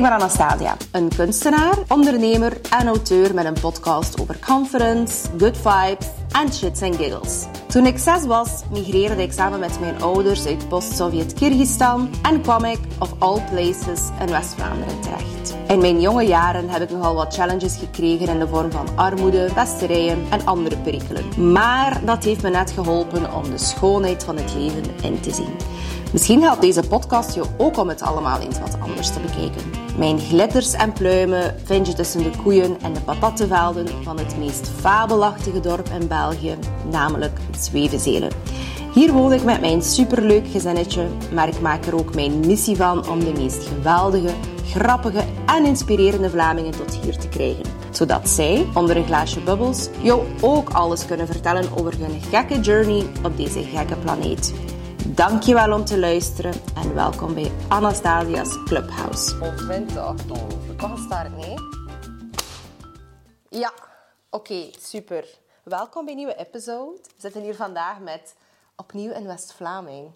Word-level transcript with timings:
Ik 0.00 0.06
ben 0.06 0.14
Anastasia, 0.14 0.76
een 0.92 1.08
kunstenaar, 1.16 1.78
ondernemer 1.88 2.60
en 2.70 2.86
auteur 2.86 3.34
met 3.34 3.44
een 3.44 3.60
podcast 3.60 4.20
over 4.20 4.38
confidence, 4.46 5.28
good 5.38 5.56
vibes 5.56 6.06
en 6.32 6.52
shits 6.52 6.80
en 6.80 6.94
giggles. 6.94 7.46
Toen 7.66 7.86
ik 7.86 7.98
zes 7.98 8.26
was, 8.26 8.62
migreerde 8.70 9.22
ik 9.22 9.32
samen 9.32 9.60
met 9.60 9.80
mijn 9.80 10.02
ouders 10.02 10.46
uit 10.46 10.68
post-Sovjet 10.68 11.32
Kyrgyzstan 11.32 12.10
en 12.22 12.40
kwam 12.40 12.64
ik, 12.64 12.78
of 12.98 13.14
all 13.18 13.42
places, 13.50 14.00
in 14.20 14.30
West-Vlaanderen 14.30 15.00
terecht. 15.00 15.56
In 15.68 15.80
mijn 15.80 16.00
jonge 16.00 16.26
jaren 16.26 16.68
heb 16.68 16.82
ik 16.82 16.90
nogal 16.90 17.14
wat 17.14 17.34
challenges 17.34 17.76
gekregen 17.76 18.28
in 18.28 18.38
de 18.38 18.48
vorm 18.48 18.70
van 18.70 18.88
armoede, 18.96 19.50
pesterijen 19.54 20.26
en 20.30 20.46
andere 20.46 20.76
perikelen. 20.76 21.52
Maar 21.52 22.00
dat 22.04 22.24
heeft 22.24 22.42
me 22.42 22.50
net 22.50 22.70
geholpen 22.70 23.34
om 23.34 23.42
de 23.42 23.58
schoonheid 23.58 24.24
van 24.24 24.36
het 24.36 24.54
leven 24.54 24.84
in 25.02 25.20
te 25.20 25.32
zien. 25.32 25.54
Misschien 26.12 26.42
helpt 26.42 26.60
deze 26.60 26.82
podcast 26.88 27.34
je 27.34 27.42
ook 27.56 27.78
om 27.78 27.88
het 27.88 28.02
allemaal 28.02 28.40
eens 28.40 28.58
wat 28.60 28.76
anders 28.80 29.12
te 29.12 29.20
bekijken. 29.20 29.70
Mijn 29.98 30.18
glitters 30.18 30.72
en 30.72 30.92
pluimen 30.92 31.56
vind 31.64 31.86
je 31.86 31.92
tussen 31.92 32.22
de 32.22 32.30
koeien 32.42 32.80
en 32.82 32.92
de 32.92 33.00
patattenvelden 33.00 33.86
van 34.02 34.18
het 34.18 34.38
meest 34.38 34.68
fabelachtige 34.68 35.60
dorp 35.60 35.88
in 36.00 36.08
België, 36.08 36.58
namelijk 36.90 37.38
Zwevenzelen. 37.58 38.30
Hier 38.94 39.12
woon 39.12 39.32
ik 39.32 39.44
met 39.44 39.60
mijn 39.60 39.82
superleuk 39.82 40.46
gezinnetje, 40.48 41.06
maar 41.34 41.48
ik 41.48 41.60
maak 41.60 41.84
er 41.84 41.94
ook 41.98 42.14
mijn 42.14 42.40
missie 42.40 42.76
van 42.76 43.08
om 43.08 43.24
de 43.24 43.32
meest 43.32 43.66
geweldige, 43.66 44.34
grappige 44.66 45.24
en 45.46 45.64
inspirerende 45.64 46.30
Vlamingen 46.30 46.72
tot 46.72 46.94
hier 46.94 47.18
te 47.18 47.28
krijgen. 47.28 47.64
Zodat 47.90 48.28
zij, 48.28 48.66
onder 48.74 48.96
een 48.96 49.06
glaasje 49.06 49.40
bubbels, 49.40 49.88
jou 50.00 50.22
ook 50.40 50.70
alles 50.70 51.06
kunnen 51.06 51.26
vertellen 51.26 51.64
over 51.78 51.98
hun 51.98 52.20
gekke 52.30 52.60
journey 52.60 53.06
op 53.24 53.36
deze 53.36 53.62
gekke 53.62 53.96
planeet. 53.96 54.52
Dankjewel 55.06 55.72
om 55.72 55.84
te 55.84 55.98
luisteren 55.98 56.52
en 56.74 56.94
welkom 56.94 57.34
bij 57.34 57.52
Anastasia's 57.68 58.62
Clubhouse. 58.64 59.40
Of 59.40 59.54
20. 59.56 60.14
Mag 60.80 60.98
start, 60.98 61.36
nee? 61.36 61.54
Ja, 63.48 63.72
oké, 64.30 64.70
super. 64.78 65.24
Welkom 65.62 66.02
bij 66.04 66.12
een 66.12 66.18
nieuwe 66.18 66.36
episode. 66.36 66.98
We 67.02 67.10
zitten 67.20 67.42
hier 67.42 67.54
vandaag 67.54 67.98
met 67.98 68.34
opnieuw 68.76 69.12
in 69.12 69.26
West-Vlaming. 69.26 70.10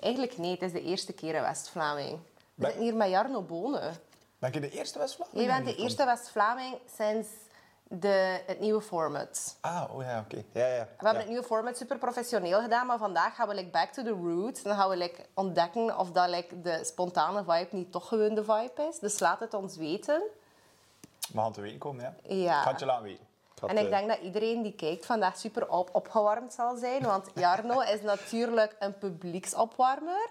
Eigenlijk 0.00 0.38
nee, 0.38 0.50
het 0.52 0.62
is 0.62 0.72
de 0.72 0.82
eerste 0.82 1.12
keer 1.12 1.34
in 1.34 1.42
West-Vlaming. 1.42 2.10
We 2.10 2.18
Ben- 2.54 2.66
zitten 2.66 2.82
hier 2.84 2.96
met 2.96 3.08
Jarno 3.10 3.42
Bonen. 3.42 3.96
Ben 4.38 4.52
je 4.52 4.60
de 4.60 4.70
eerste 4.70 4.98
West-Vlaming? 4.98 5.40
Je 5.40 5.46
bent 5.46 5.64
de 5.64 5.82
eerste 5.82 6.04
West-Vlaming 6.04 6.76
sinds 6.96 7.28
de, 8.00 8.42
het 8.46 8.60
nieuwe 8.60 8.80
format. 8.80 9.56
Ah, 9.60 9.94
oh 9.94 10.02
ja, 10.02 10.20
oké. 10.20 10.44
Ja, 10.52 10.66
ja. 10.66 10.88
We 10.98 11.04
hebben 11.04 11.22
het 11.22 11.28
nieuwe 11.28 11.44
format 11.44 11.76
super 11.76 11.98
professioneel 11.98 12.60
gedaan, 12.60 12.86
maar 12.86 12.98
vandaag 12.98 13.34
gaan 13.34 13.48
we 13.48 13.54
like, 13.54 13.70
back 13.70 13.92
to 13.92 14.02
the 14.02 14.10
roots. 14.10 14.62
Dan 14.62 14.76
gaan 14.76 14.88
we 14.88 14.96
like, 14.96 15.26
ontdekken 15.34 15.98
of 15.98 16.10
dat, 16.10 16.28
like, 16.28 16.60
de 16.60 16.84
spontane 16.84 17.38
vibe 17.38 17.68
niet 17.70 17.92
toch 17.92 18.08
gewoon 18.08 18.34
de 18.34 18.44
vibe 18.44 18.88
is. 18.90 18.98
Dus 18.98 19.18
laat 19.18 19.40
het 19.40 19.54
ons 19.54 19.76
weten. 19.76 20.22
We 21.32 21.40
gaan 21.40 21.52
te 21.52 21.60
weten 21.60 21.78
komen, 21.78 22.02
ja. 22.04 22.34
Ja. 22.34 22.56
Ik 22.58 22.62
ga 22.62 22.70
het 22.70 22.80
je 22.80 22.86
laten 22.86 23.04
weten. 23.04 23.26
En 23.66 23.78
ik 23.78 23.84
eh, 23.84 23.90
denk 23.90 24.08
dat 24.08 24.18
iedereen 24.18 24.62
die 24.62 24.72
kijkt 24.72 25.06
vandaag 25.06 25.36
super 25.36 25.68
op, 25.68 25.90
opgewarmd 25.92 26.52
zal 26.52 26.76
zijn. 26.76 27.02
Want 27.02 27.30
Jarno 27.34 27.80
is 27.80 28.02
natuurlijk 28.02 28.76
een 28.78 28.98
publieksopwarmer. 28.98 30.28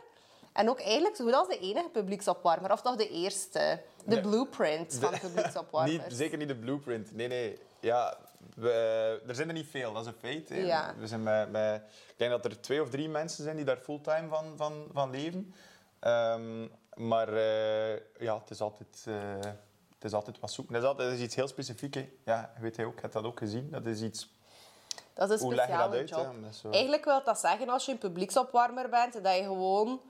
En 0.54 0.70
ook 0.70 0.80
eigenlijk 0.80 1.16
goed 1.16 1.34
als 1.34 1.48
de 1.48 1.60
enige 1.60 1.90
publieksopwarmer. 1.90 2.72
Of 2.72 2.82
toch 2.82 2.96
de 2.96 3.10
eerste. 3.10 3.82
De 4.06 4.22
blueprint 4.22 4.98
van 5.02 5.20
publieksopwarmers. 5.30 5.98
niet, 5.98 6.18
zeker 6.18 6.38
niet 6.38 6.48
de 6.48 6.56
blueprint. 6.56 7.16
Nee, 7.16 7.28
nee. 7.28 7.58
Ja, 7.80 8.18
we, 8.56 9.22
er 9.28 9.36
zijn 9.36 9.48
er 9.48 9.54
niet 9.54 9.68
veel, 9.70 9.94
dat 9.94 10.02
is 10.02 10.08
een 10.08 10.20
feit. 10.20 10.50
Ja. 10.50 10.94
We 10.98 11.08
zijn 11.08 11.24
met, 11.24 11.52
met, 11.52 11.82
ik 12.08 12.14
denk 12.18 12.32
dat 12.32 12.46
er 12.46 12.62
twee 12.62 12.82
of 12.82 12.90
drie 12.90 13.10
mensen 13.10 13.44
zijn 13.44 13.56
die 13.56 13.66
daar 13.66 13.78
fulltime 13.78 14.28
van, 14.28 14.54
van, 14.58 14.88
van 14.94 15.10
leven. 15.10 15.54
Ehm, 16.00 16.68
maar 16.96 17.28
eh, 17.34 17.96
ja, 18.20 18.40
het 18.40 18.50
is 18.50 18.62
altijd... 18.62 19.06
eh, 19.08 19.52
het 19.96 20.12
is 20.12 20.14
altijd 20.14 20.40
wat 20.40 20.52
zoeken. 20.52 20.74
Het 20.74 20.84
is, 20.84 20.90
altijd, 20.90 21.14
is 21.14 21.20
iets 21.20 21.36
heel 21.36 21.48
specifiek. 21.48 21.94
hè. 21.94 22.10
Ja, 22.26 22.54
weet 22.60 22.76
hij 22.76 22.86
ook, 22.86 22.96
je 22.96 23.02
hebt 23.02 23.14
dat 23.14 23.24
ook 23.24 23.40
gezien. 23.40 23.70
Dat 23.72 23.86
is 23.86 24.02
iets... 24.02 24.32
Dat 25.14 25.32
is 25.32 25.40
een 25.40 25.46
Hoe 25.46 25.56
leg 25.56 25.68
je 25.68 25.78
dat 25.78 25.94
uit? 25.94 26.10
Dat 26.10 26.74
Eigenlijk 26.74 27.06
wil 27.06 27.24
dat 27.24 27.40
zeggen, 27.40 27.70
als 27.70 27.86
je 27.86 27.92
een 27.92 27.98
publieksopwarmer 27.98 28.90
bent, 28.90 29.24
dat 29.24 29.36
je 29.36 29.44
gewoon 29.44 30.02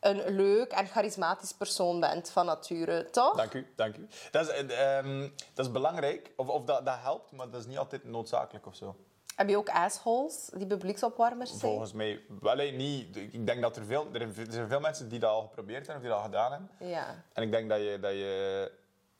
een 0.00 0.34
leuk 0.36 0.72
en 0.72 0.86
charismatisch 0.86 1.52
persoon 1.52 2.00
bent 2.00 2.30
van 2.30 2.46
nature, 2.46 3.10
toch? 3.10 3.36
Dank 3.36 3.54
u, 3.54 3.66
dank 3.76 3.96
u. 3.96 4.08
Dat 4.30 4.48
is, 4.48 4.54
eh, 4.54 4.98
ehm, 4.98 5.28
dat 5.54 5.66
is 5.66 5.72
belangrijk, 5.72 6.32
of, 6.36 6.48
of 6.48 6.64
dat, 6.64 6.84
dat 6.84 6.96
helpt, 7.00 7.32
maar 7.32 7.50
dat 7.50 7.60
is 7.60 7.66
niet 7.66 7.78
altijd 7.78 8.04
noodzakelijk 8.04 8.66
of 8.66 8.76
zo. 8.76 8.96
Heb 9.34 9.48
je 9.48 9.56
ook 9.56 9.68
assholes 9.68 10.50
die 10.54 10.66
publieksopwarmers 10.66 11.50
zijn? 11.50 11.60
Volgens 11.60 11.92
mij, 11.92 12.20
wel 12.40 12.56
niet. 12.56 13.16
Ik 13.16 13.46
denk 13.46 13.62
dat 13.62 13.76
er 13.76 13.84
veel, 13.84 14.06
er 14.12 14.28
zijn 14.50 14.68
veel 14.68 14.80
mensen 14.80 15.08
die 15.08 15.18
dat 15.18 15.30
al 15.30 15.42
geprobeerd 15.42 15.86
hebben 15.86 15.96
of 15.96 16.00
die 16.02 16.10
dat 16.10 16.18
al 16.18 16.24
gedaan 16.24 16.50
hebben. 16.50 16.88
Ja. 16.88 17.24
En 17.32 17.42
ik 17.42 17.50
denk 17.50 17.68
dat 17.68 17.78
je, 17.78 17.98
dat 18.00 18.12
je 18.12 18.72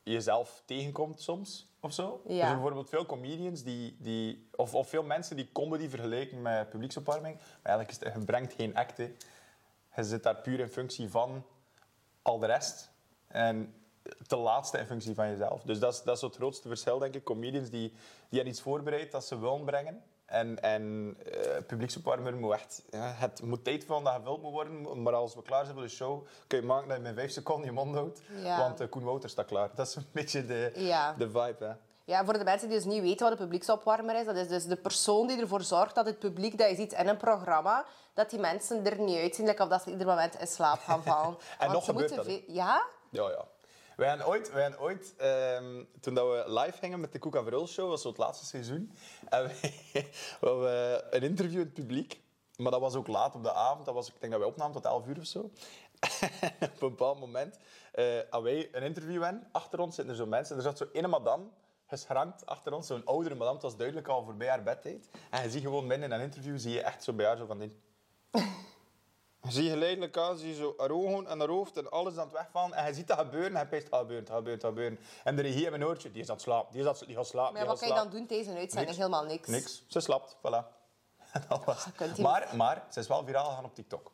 jezelf 0.03 0.63
tegenkomt 0.65 1.21
soms 1.21 1.69
of 1.81 1.93
zo. 1.93 2.23
Ja. 2.27 2.33
Er 2.33 2.41
zijn 2.41 2.53
bijvoorbeeld 2.53 2.89
veel 2.89 3.07
comedians 3.07 3.63
die, 3.63 3.97
die 3.99 4.49
of, 4.57 4.75
of 4.75 4.89
veel 4.89 5.03
mensen 5.03 5.37
die 5.37 5.49
comedy 5.53 5.89
vergelijken 5.89 6.43
met 6.43 6.71
publieksopwarming. 6.71 7.37
Maar 7.37 7.77
eigenlijk 7.77 7.91
is 7.91 8.07
het, 8.07 8.19
je 8.19 8.25
brengt 8.25 8.53
geen 8.53 8.77
act. 8.77 8.99
Je 9.97 10.05
zit 10.05 10.23
daar 10.23 10.37
puur 10.37 10.61
in 10.61 10.69
functie 10.69 11.11
van 11.11 11.45
al 12.23 12.39
de 12.39 12.47
rest. 12.47 12.91
En 13.27 13.75
ten 14.27 14.39
laatste 14.39 14.79
in 14.79 14.87
functie 14.87 15.15
van 15.15 15.29
jezelf. 15.31 15.63
Dus 15.63 15.79
dat 15.79 15.93
is, 15.93 16.03
dat 16.03 16.17
is 16.17 16.23
het 16.23 16.35
grootste 16.37 16.69
verschil, 16.69 16.99
denk 16.99 17.15
ik. 17.15 17.25
Comedians 17.25 17.71
die, 17.71 17.89
die 17.89 17.99
hebben 18.29 18.47
iets 18.49 18.61
voorbereid 18.61 19.11
dat 19.13 19.25
ze 19.25 19.39
willen 19.39 19.65
brengen. 19.65 20.03
En, 20.25 20.63
en 20.63 21.17
eh 21.25 21.63
publieksopwarmer 21.67 22.37
moet 22.37 22.53
echt... 22.53 22.83
Ja, 22.91 23.13
het 23.13 23.43
moet 23.43 23.65
tijd 23.65 23.85
vullen 23.85 24.05
dat 24.05 24.15
gevuld 24.15 24.43
moet 24.43 24.53
worden. 24.53 25.03
Maar 25.03 25.15
als 25.15 25.35
we 25.35 25.43
klaar 25.43 25.63
zijn 25.65 25.77
voor 25.77 25.85
de 25.85 25.91
show, 25.93 26.27
kun 26.47 26.61
je 26.61 26.67
maken 26.67 26.89
dat 26.89 26.97
je 26.97 27.03
met 27.03 27.15
vijf 27.15 27.31
seconden 27.31 27.65
je 27.67 27.73
mond 27.73 27.95
houdt. 27.95 28.21
Ja. 28.43 28.59
Want 28.59 28.81
eh, 28.81 28.89
Koen 28.89 29.05
Wouters 29.05 29.33
staat 29.33 29.47
klaar. 29.47 29.71
Dat 29.75 29.87
is 29.87 29.95
een 29.95 30.07
beetje 30.13 30.47
de, 30.47 30.73
Ja. 30.75 31.13
de 31.13 31.31
vibe, 31.31 31.57
hè. 31.65 31.73
Ja, 32.11 32.25
voor 32.25 32.39
de 32.39 32.45
mensen 32.45 32.69
die 32.69 32.77
dus 32.77 32.87
niet 32.87 33.03
weten 33.03 33.29
wat 33.29 33.31
een 33.31 33.45
publieksopwarmer 33.45 34.19
is, 34.19 34.27
dat 34.27 34.37
is 34.37 34.49
dus 34.49 34.65
de 34.65 34.77
persoon 34.77 35.27
die 35.27 35.41
ervoor 35.41 35.63
zorgt 35.63 35.95
dat 35.95 36.07
het 36.07 36.19
publiek 36.19 36.59
dat 36.59 36.69
je 36.69 36.75
ziet 36.75 36.93
in 36.93 37.09
een 37.09 37.17
programma, 37.17 37.85
dat 38.15 38.31
die 38.31 38.39
mensen 38.39 38.87
er 38.87 39.01
niet 39.01 39.19
uitzien, 39.19 39.47
like 39.47 39.63
of 39.63 39.69
dat 39.69 39.83
ze 39.83 39.91
ieder 39.91 40.07
moment 40.07 40.41
in 40.41 40.47
slaap 40.47 40.79
gaan 40.79 41.03
vallen. 41.03 41.37
En 41.59 41.59
Want 41.59 41.73
nog 41.73 41.85
gebeurt 41.85 42.15
dat, 42.15 42.27
Ja? 42.47 42.87
Ja, 43.11 43.29
ja. 43.29 43.45
Wij 43.97 44.09
hebben 44.09 44.27
ooit, 44.27 44.53
wij 44.53 44.63
hebben 44.63 44.81
ooit 44.81 45.15
ehm, 45.17 45.85
toen 46.01 46.15
dat 46.15 46.27
we 46.27 46.45
live 46.61 46.79
gingen 46.79 47.01
met 47.01 47.13
de 47.13 47.19
Koek 47.19 47.37
en 47.37 47.43
Verhul 47.43 47.67
show, 47.67 47.89
was 47.89 48.03
zo 48.03 48.09
het 48.09 48.19
laatste 48.19 48.47
seizoen, 48.47 48.93
en 49.29 49.47
we 50.41 50.47
hadden 50.47 51.17
een 51.17 51.23
interview 51.23 51.59
in 51.59 51.65
het 51.65 51.75
publiek. 51.75 52.23
Maar 52.57 52.73
dat 52.73 52.81
was 52.81 52.95
ook 52.95 53.07
laat 53.07 53.35
op 53.35 53.43
de 53.43 53.53
avond. 53.53 53.85
Dat 53.85 53.95
was, 53.95 54.09
ik 54.09 54.21
denk 54.21 54.33
dat 54.33 54.41
wij 54.41 54.51
opnamen 54.51 54.75
tot 54.75 54.85
11 54.85 55.07
uur 55.07 55.19
of 55.19 55.27
zo. 55.27 55.39
Op 56.61 56.83
een 56.83 56.89
bepaald 56.89 57.21
moment 57.21 57.59
hadden 58.31 58.53
wij 58.53 58.69
een 58.73 58.83
interview 58.83 59.23
en 59.23 59.49
achter 59.53 59.81
ons 59.81 59.95
zitten 59.95 60.15
er 60.15 60.21
zo 60.21 60.27
mensen. 60.27 60.57
Er 60.57 60.63
zat 60.63 60.79
zo 60.79 60.87
ene 60.93 61.07
madame 61.07 61.45
geschrankt 61.91 62.47
achter 62.47 62.73
ons, 62.73 62.87
zo'n 62.87 63.05
oudere 63.05 63.35
madame. 63.35 63.55
Het 63.55 63.63
was 63.63 63.77
duidelijk 63.77 64.09
al 64.09 64.25
voorbij 64.25 64.49
haar 64.49 64.63
bedtijd. 64.63 65.09
En 65.31 65.43
je 65.43 65.51
ziet 65.51 65.63
gewoon 65.63 65.93
in 65.93 66.03
een 66.03 66.21
interview, 66.21 66.59
zie 66.59 66.73
je 66.73 66.83
echt 66.83 67.05
zo 67.05 67.13
bij 67.13 67.27
haar 67.27 67.37
zo 67.37 67.47
van 67.47 67.59
dit. 67.59 67.73
Je 69.43 69.51
ziet 69.51 69.71
geleidelijk 69.71 70.17
aan, 70.17 70.39
zie 70.39 70.49
je 70.49 70.55
zo 70.55 70.75
haar 70.77 70.91
ogen 70.91 71.27
en 71.27 71.39
haar 71.39 71.49
hoofd 71.49 71.77
en 71.77 71.91
alles 71.91 72.17
aan 72.17 72.25
het 72.25 72.33
wegvallen. 72.33 72.77
En 72.77 72.87
je 72.87 72.95
ziet 72.95 73.07
dat 73.07 73.19
gebeuren 73.19 73.55
en 73.57 73.61
je 73.63 73.67
pijst, 73.67 73.87
gebeuren, 73.91 74.17
het 74.17 74.29
gaat 74.29 74.39
gebeuren, 74.39 74.55
het 74.55 74.63
gaat 74.63 74.71
gebeuren. 74.71 74.99
En 75.25 75.37
de 75.37 75.43
regie 75.43 75.65
in 75.65 75.71
mijn 75.71 75.85
oortje, 75.85 76.11
die 76.13 76.23
is 76.23 76.29
aan 76.29 76.35
het 76.35 76.43
slapen, 76.43 76.73
die, 76.73 76.81
is 76.81 76.87
aan 76.87 76.95
het, 76.95 77.07
die 77.07 77.17
gaat 77.17 77.27
slapen, 77.27 77.53
Maar 77.53 77.63
die 77.63 77.71
wat 77.71 77.79
kan 77.79 77.89
je 77.89 77.95
dan 77.95 78.11
doen 78.11 78.27
deze 78.27 78.49
uitzending? 78.51 78.79
Niks. 78.87 78.97
Helemaal 78.97 79.25
niks. 79.25 79.49
Niks, 79.49 79.85
ze 79.87 80.01
slaapt, 80.01 80.37
voilà. 80.37 80.79
Dat 81.49 81.65
was. 81.65 81.87
maar, 82.19 82.57
maar 82.57 82.87
ze 82.91 83.01
is 83.01 83.07
wel 83.07 83.25
viraal 83.25 83.49
gegaan 83.49 83.65
op 83.65 83.75
TikTok. 83.75 84.13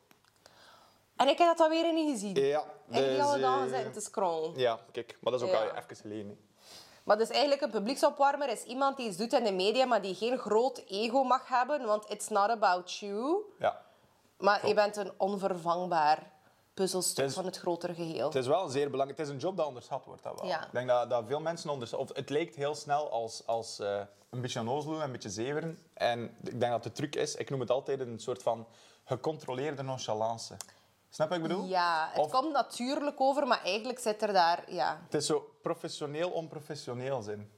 En 1.16 1.28
ik 1.28 1.38
heb 1.38 1.46
dat 1.46 1.60
alweer 1.60 1.92
niet 1.92 2.10
gezien. 2.10 2.34
Ja, 2.34 2.64
En 2.88 3.02
die 3.02 3.10
dus, 3.16 3.20
alle 3.20 3.38
dagen 3.38 3.66
eh, 3.66 3.74
zitten 3.74 3.92
te 3.92 4.00
scrollen. 4.00 4.58
Ja, 4.58 4.78
kijk, 4.92 5.18
maar 5.20 5.32
dat 5.32 5.40
is 5.40 5.48
ook 5.48 5.54
Ja. 5.54 5.60
al 5.60 5.76
even 5.76 5.96
geleden. 5.96 6.45
Maar 7.06 7.18
dus 7.18 7.28
eigenlijk 7.28 7.62
een 7.62 7.70
publieksopwarmer 7.70 8.48
is 8.48 8.62
iemand 8.62 8.96
die 8.96 9.08
iets 9.08 9.16
doet 9.16 9.32
in 9.32 9.44
de 9.44 9.52
media, 9.52 9.84
maar 9.84 10.02
die 10.02 10.14
geen 10.14 10.38
groot 10.38 10.82
ego 10.88 11.22
mag 11.24 11.48
hebben, 11.48 11.84
want 11.86 12.10
it's 12.10 12.28
not 12.28 12.48
about 12.50 12.92
you. 12.92 13.36
Ja. 13.58 13.82
Maar 14.38 14.66
je 14.66 14.74
bent 14.74 14.96
een 14.96 15.12
onvervangbaar 15.16 16.30
puzzelstuk 16.74 17.16
Het 17.16 17.28
is- 17.28 17.34
van 17.34 17.44
het 17.44 17.56
grotere 17.58 17.94
geheel. 17.94 18.26
Het 18.26 18.34
is 18.34 18.46
wel 18.46 18.68
zeer 18.68 18.90
belangrijk. 18.90 19.18
Het 19.18 19.28
is 19.28 19.32
een 19.34 19.40
job 19.40 19.56
dat 19.56 19.66
onderschat 19.66 20.04
wordt. 20.04 20.22
Dat 20.22 20.40
wel. 20.40 20.48
Ja. 20.48 20.64
Ik 20.64 20.72
denk 20.72 20.88
dat, 20.88 21.10
dat 21.10 21.24
veel 21.26 21.40
mensen 21.40 21.70
onderschatten. 21.70 22.10
Of 22.10 22.16
het 22.16 22.30
lijkt 22.30 22.54
heel 22.54 22.74
snel 22.74 23.10
als, 23.10 23.42
als 23.46 23.78
eh, 23.78 24.00
een 24.30 24.40
beetje 24.40 24.60
een 24.60 24.68
ozelo, 24.68 25.00
een 25.00 25.12
beetje 25.12 25.30
zeveren. 25.30 25.78
En 25.94 26.36
ik 26.42 26.60
denk 26.60 26.72
dat 26.72 26.82
de 26.82 26.92
truc 26.92 27.14
is, 27.16 27.34
ik 27.34 27.50
noem 27.50 27.60
het 27.60 27.70
altijd 27.70 28.00
een 28.00 28.18
soort 28.20 28.42
van 28.42 28.66
gecontroleerde 29.04 29.82
nonchalance. 29.82 30.56
Snap 31.10 31.32
je 31.32 31.38
wat 31.40 31.44
ik 31.50 31.54
bedoel? 31.54 31.68
Ja, 31.68 32.08
het 32.12 32.24
Of- 32.24 32.30
komt 32.30 32.52
natuurlijk 32.52 33.20
over, 33.20 33.46
maar 33.46 33.62
eigenlijk 33.64 33.98
zit 33.98 34.22
er 34.22 34.32
daar... 34.32 34.72
Ja. 34.72 35.00
Het 35.04 35.14
is 35.14 35.26
zo 35.26 35.50
professioneel 35.62 36.30
onprofessioneel 36.30 37.22
zijn. 37.22 37.50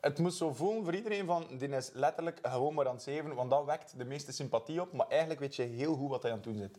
Het 0.00 0.18
moet 0.18 0.34
zo 0.34 0.52
voelen 0.52 0.84
voor 0.84 0.94
iedereen 0.94 1.26
van, 1.26 1.46
die 1.58 1.68
is 1.68 1.90
letterlijk 1.92 2.38
gewoon 2.42 2.74
maar 2.74 2.88
aan 2.88 2.94
het 2.94 3.02
zeven, 3.02 3.34
want 3.34 3.50
dat 3.50 3.64
wekt 3.64 3.98
de 3.98 4.04
meeste 4.04 4.32
sympathie 4.32 4.80
op, 4.80 4.92
maar 4.92 5.06
eigenlijk 5.08 5.40
weet 5.40 5.56
je 5.56 5.62
heel 5.62 5.94
goed 5.94 6.08
wat 6.10 6.22
hij 6.22 6.30
aan 6.30 6.36
het 6.36 6.46
doen 6.46 6.56
zit. 6.58 6.78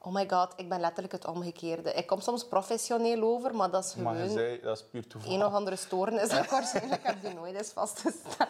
Oh 0.00 0.12
my 0.14 0.28
god, 0.28 0.52
ik 0.56 0.68
ben 0.68 0.80
letterlijk 0.80 1.12
het 1.12 1.24
omgekeerde. 1.26 1.92
Ik 1.92 2.06
kom 2.06 2.20
soms 2.20 2.48
professioneel 2.48 3.22
over, 3.22 3.54
maar 3.54 3.70
dat 3.70 3.84
is 3.84 3.94
Maar 3.94 4.12
je 4.14 4.20
gewoon 4.22 4.36
zei, 4.36 4.60
dat 4.60 4.76
is 4.76 4.84
puur 4.84 5.06
toeval. 5.06 5.32
een 5.32 5.44
of 5.44 5.52
andere 5.52 5.76
stoornis 5.76 6.28
dat 6.30 6.44
ik 6.44 6.50
waarschijnlijk 6.50 7.02
heb 7.06 7.22
die 7.22 7.34
nooit 7.34 7.60
is 7.60 7.70
vastgesteld. 7.70 8.48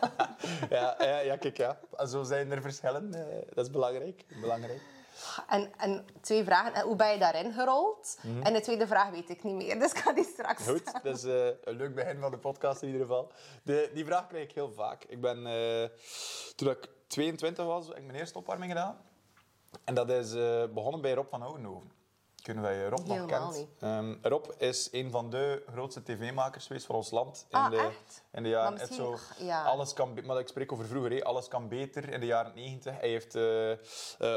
Ja, 0.71 0.95
ja, 0.99 1.19
ja, 1.19 1.37
kijk, 1.37 1.57
ja. 1.57 1.79
Zo 2.07 2.23
zijn 2.23 2.51
er 2.51 2.63
verschillen. 2.63 3.15
eh, 3.15 3.47
Dat 3.55 3.65
is 3.65 3.71
belangrijk. 3.71 4.25
belangrijk. 4.41 4.81
En, 5.49 5.71
en 5.77 6.07
twee 6.21 6.45
vragen. 6.45 6.75
En 6.75 6.83
hoe 6.83 6.97
ben 6.97 7.13
je 7.13 7.19
daarin 7.19 7.53
gerold? 7.53 8.19
En 8.43 8.53
de 8.53 8.61
tweede 8.61 8.87
vraag 8.87 9.11
weet 9.11 9.29
ik 9.31 9.43
niet 9.43 9.55
meer, 9.55 9.79
dus 9.79 9.91
ik 9.91 9.99
ga 9.99 10.13
die 10.13 10.25
straks 10.25 10.65
Mhm. 10.65 10.71
Goed, 10.71 10.93
dat 11.03 11.17
is 11.17 11.25
eh, 11.25 11.47
een 11.65 11.77
leuk 11.77 11.95
begin 11.95 12.21
van 12.21 12.31
de 12.31 12.39
podcast 12.39 12.83
in 12.83 12.87
ieder 12.89 13.07
geval. 13.07 13.33
De, 13.63 13.91
die 13.95 14.05
vraag 14.05 14.27
krijg 14.27 14.45
ik 14.45 14.53
heel 14.55 14.73
vaak. 14.73 15.05
Ik 15.05 15.21
ben, 15.21 15.47
eh, 15.47 15.89
toen 16.57 16.71
ik 16.71 16.89
22 17.07 17.65
was, 17.65 17.87
heb 17.87 17.97
ik 17.97 18.05
mijn 18.05 18.19
eerste 18.19 18.39
opwarming 18.39 18.71
gedaan. 18.71 18.97
En 19.85 19.95
dat 19.95 20.11
is 20.11 20.35
eh, 20.35 20.65
begonnen 20.75 21.01
bij 21.01 21.15
Rob 21.15 21.29
van 21.29 21.43
Oudenhoven. 21.43 21.91
Kunnen 22.49 22.67
wij 22.67 22.89
Rob 22.89 22.99
nog 23.07 23.17
Helemaal 23.17 23.51
kent? 23.51 23.57
niet. 23.57 23.69
Ehm, 23.83 24.15
Rob 24.23 24.45
is 24.59 24.89
een 24.93 25.11
van 25.11 25.31
de 25.31 25.63
grootste 25.73 26.03
tv-makers 26.03 26.67
geweest 26.67 26.87
van 26.87 26.95
ons 26.95 27.11
land. 27.11 27.47
In 27.49 27.59
Ah, 27.59 27.71
de, 27.71 27.77
echt? 27.77 28.25
In 28.33 28.43
de 28.43 28.49
jaren 28.49 28.73
misschien- 28.73 28.97
zo, 28.97 29.17
ja. 29.39 29.63
alles 29.65 29.93
kan, 29.93 30.19
maar 30.25 30.39
ik 30.39 30.49
spreek 30.49 30.73
over 30.73 30.87
vroeger, 30.87 31.11
hè. 31.11 31.25
alles 31.25 31.49
kan 31.49 31.69
beter 31.69 32.09
in 32.13 32.21
de 32.21 32.27
jaren 32.27 32.53
90. 32.55 33.01
Hij 33.01 33.09
heeft 33.09 33.35
eh 33.35 33.71
eh, 33.73 33.79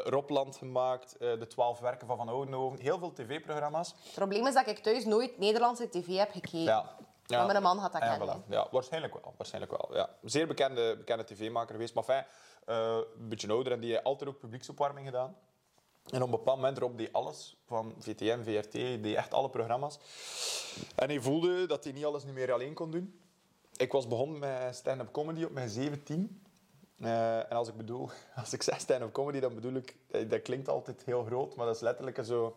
Robland 0.04 0.56
gemaakt, 0.56 1.18
eh, 1.18 1.40
de 1.40 1.48
twaalf 1.48 1.80
werken 1.80 2.08
van 2.08 2.18
Van 2.18 2.30
Oudenhoven, 2.30 2.80
heel 2.80 3.00
veel 3.00 3.14
tv-programma's. 3.14 3.96
Het 4.04 4.14
probleem 4.14 4.48
is 4.48 4.54
dat 4.54 4.68
ik 4.68 4.80
thuis 4.80 5.06
nooit 5.06 5.38
Nederlandse 5.38 5.90
tv 5.90 6.18
heb 6.18 6.32
gekeken. 6.32 6.60
Ja. 6.60 6.96
Maar 7.28 7.46
mijn 7.46 7.62
man 7.64 7.78
had 7.78 7.92
dat 7.92 8.02
ja, 8.02 8.18
kennen. 8.18 8.44
voilà. 8.44 8.50
Ja, 8.50 8.68
waarschijnlijk 8.72 9.14
wel. 9.14 9.34
Waarschijnlijk 9.38 9.78
wel 9.78 9.96
ja. 9.98 10.10
Zeer 10.24 10.48
bekende, 10.48 10.98
bekende 10.98 11.24
tv-maker 11.24 11.72
geweest. 11.74 11.94
Maar 11.94 12.04
fijn, 12.04 12.26
eh, 12.66 12.98
een 13.20 13.30
beetje 13.30 13.50
ouder 13.52 13.72
en 13.74 13.80
die 13.80 13.92
heeft 13.92 14.04
altijd 14.04 14.30
ook 14.30 14.40
publieksopwarming 14.40 15.06
gedaan. 15.06 15.36
En 16.12 16.18
op 16.18 16.24
een 16.24 16.30
bepaald 16.38 16.58
moment 16.58 16.78
Rob 16.78 16.98
die 16.98 17.10
alles 17.14 17.58
van 17.66 17.96
VTM, 18.00 18.44
VRT, 18.44 18.72
die 18.72 19.16
echt 19.18 19.34
alle 19.34 19.50
programma's. 19.50 20.00
En 20.96 21.10
hij 21.10 21.20
voelde 21.22 21.66
dat 21.66 21.84
hij 21.84 21.94
niet 21.94 22.06
alles 22.06 22.24
niet 22.24 22.34
meer 22.34 22.52
alleen 22.52 22.74
kon 22.74 22.92
doen. 22.92 23.20
Ik 23.78 23.92
was 23.92 24.08
begonnen 24.08 24.40
met 24.40 24.76
stand-up 24.76 25.12
comedy 25.12 25.44
op 25.44 25.52
mijn 25.52 25.70
17. 25.70 26.44
Eh, 27.00 27.38
en 27.38 27.50
als 27.50 27.68
ik 27.68 27.78
bedoel, 27.78 28.10
als 28.36 28.54
ik 28.54 28.64
zeg 28.64 28.80
stand-up 28.80 29.12
comedy, 29.14 29.40
dan 29.40 29.56
bedoel 29.56 29.74
ik, 29.74 29.96
eh, 30.12 30.30
dat 30.30 30.42
klinkt 30.42 30.68
altijd 30.70 31.04
heel 31.06 31.24
groot, 31.24 31.56
maar 31.56 31.66
dat 31.66 31.76
is 31.76 31.82
letterlijk 31.82 32.20
zo 32.26 32.56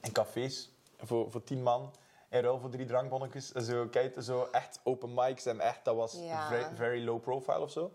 in 0.00 0.12
cafés 0.12 0.70
voor, 0.98 1.30
voor 1.30 1.44
tien 1.44 1.62
man. 1.62 1.94
In 2.30 2.40
ruil 2.40 2.58
voor 2.58 2.70
drie 2.70 2.86
drankbonnetjes. 2.86 3.48
Zo, 3.48 3.86
kijk, 3.88 4.22
zo 4.22 4.48
echt 4.52 4.80
open 4.84 5.14
mics 5.14 5.46
en 5.46 5.60
echt, 5.60 5.84
dat 5.84 5.96
was 5.96 6.12
Ja. 6.12 6.48
very, 6.48 6.74
very 6.76 7.04
low 7.04 7.20
profile 7.20 7.60
of 7.60 7.70
zo. 7.70 7.92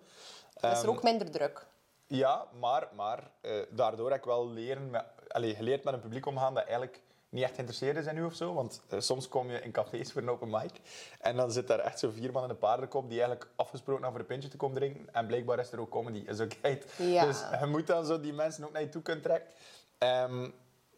Dat 0.54 0.72
is 0.72 0.78
Ehm, 0.78 0.88
er 0.88 0.96
ook 0.96 1.04
minder 1.04 1.32
druk. 1.32 1.68
Ja, 2.08 2.46
maar, 2.60 2.88
maar 2.96 3.32
eh, 3.42 3.52
daardoor 3.70 4.10
heb 4.10 4.20
ik 4.20 4.26
wel 4.26 4.50
leren 4.50 4.90
met, 4.90 5.06
allee, 5.28 5.56
geleerd 5.56 5.84
met 5.84 5.94
een 5.94 6.00
publiek 6.00 6.26
omgaan 6.26 6.54
dat 6.54 6.64
eigenlijk 6.64 7.02
niet 7.30 7.44
echt 7.44 7.54
geïnteresseerd 7.54 7.98
is 7.98 8.06
in 8.06 8.18
u 8.18 8.24
of 8.24 8.34
zo. 8.34 8.54
Want 8.54 8.82
eh, 8.90 9.00
soms 9.00 9.28
kom 9.28 9.50
je 9.52 9.62
in 9.62 9.72
cafés 9.72 10.12
voor 10.12 10.22
een 10.22 10.30
open 10.30 10.50
mic 10.50 10.72
en 11.20 11.36
dan 11.36 11.52
zit 11.52 11.68
daar 11.68 11.80
echt 11.80 12.00
zo 12.00 12.10
vier 12.10 12.32
man 12.32 12.44
in 12.44 12.50
een 12.50 12.58
paardenkop 12.58 13.10
die 13.10 13.20
eigenlijk 13.20 13.50
afgesproken 13.56 14.04
hebben 14.04 14.22
voor 14.22 14.30
een 14.30 14.36
pintje 14.36 14.50
te 14.50 14.58
komen 14.58 14.76
drinken. 14.76 15.14
En 15.14 15.28
blijkbaar 15.28 15.60
is 15.60 15.72
er 15.72 15.80
ook 15.80 15.90
comedy. 15.90 16.26
Kijk, 16.62 16.86
Ja. 16.98 17.26
Dus 17.26 17.44
je 17.60 17.66
moet 17.66 17.88
dan 17.88 18.06
zo 18.06 18.20
die 18.20 18.34
mensen 18.34 18.66
ook 18.66 18.72
naar 18.72 18.82
je 18.82 18.90
toe 18.90 19.02
kunnen 19.02 19.24
trekken. 19.24 19.50
Ehm, 19.98 20.50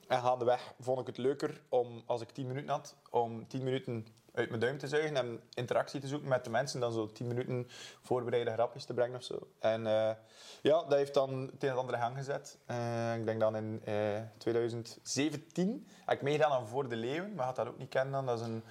en 0.07 0.21
gaandeweg 0.21 0.73
vond 0.79 0.99
ik 0.99 1.07
het 1.07 1.17
leuker 1.17 1.61
om, 1.69 2.03
als 2.05 2.21
ik 2.21 2.29
tien 2.29 2.47
minuten 2.47 2.69
had, 2.69 2.95
om 3.09 3.47
tien 3.47 3.63
minuten 3.63 4.07
uit 4.39 4.49
mijn 4.49 4.61
duim 4.61 4.77
te 4.77 4.87
zuigen 4.87 5.15
en 5.17 5.41
interactie 5.53 5.99
te 5.99 6.07
zoeken 6.07 6.27
met 6.29 6.43
de 6.43 6.49
mensen. 6.49 6.79
Dan 6.79 6.91
zo 6.91 7.11
tien 7.11 7.27
minuten 7.27 7.69
voorbereide 8.01 8.51
grapjes 8.51 8.85
te 8.85 8.93
brengen 8.93 9.15
of 9.17 9.23
zo. 9.23 9.47
En 9.59 9.87
eh, 9.87 10.11
ja, 10.61 10.83
dat 10.83 10.93
heeft 10.93 11.13
dan 11.13 11.49
het 11.51 11.63
een 11.63 11.69
en 11.69 11.77
andere 11.77 11.97
gang 11.97 12.17
gezet. 12.17 12.57
Eh, 12.65 13.15
ik 13.15 13.25
denk 13.25 13.39
dan 13.39 13.55
in 13.55 13.81
eh 13.85 13.93
2017 14.37 15.87
heb 16.05 16.15
ik 16.15 16.21
meegedaan 16.21 16.51
aan 16.51 16.67
Voor 16.67 16.89
de 16.89 16.95
Leeuwen. 16.95 17.33
Maar 17.35 17.45
gaat 17.45 17.55
dat 17.55 17.67
ook 17.67 17.77
niet 17.77 17.89
kennen 17.89 18.11
dan. 18.13 18.25
Dat 18.25 18.39
is 18.39 18.45
een 18.45 18.63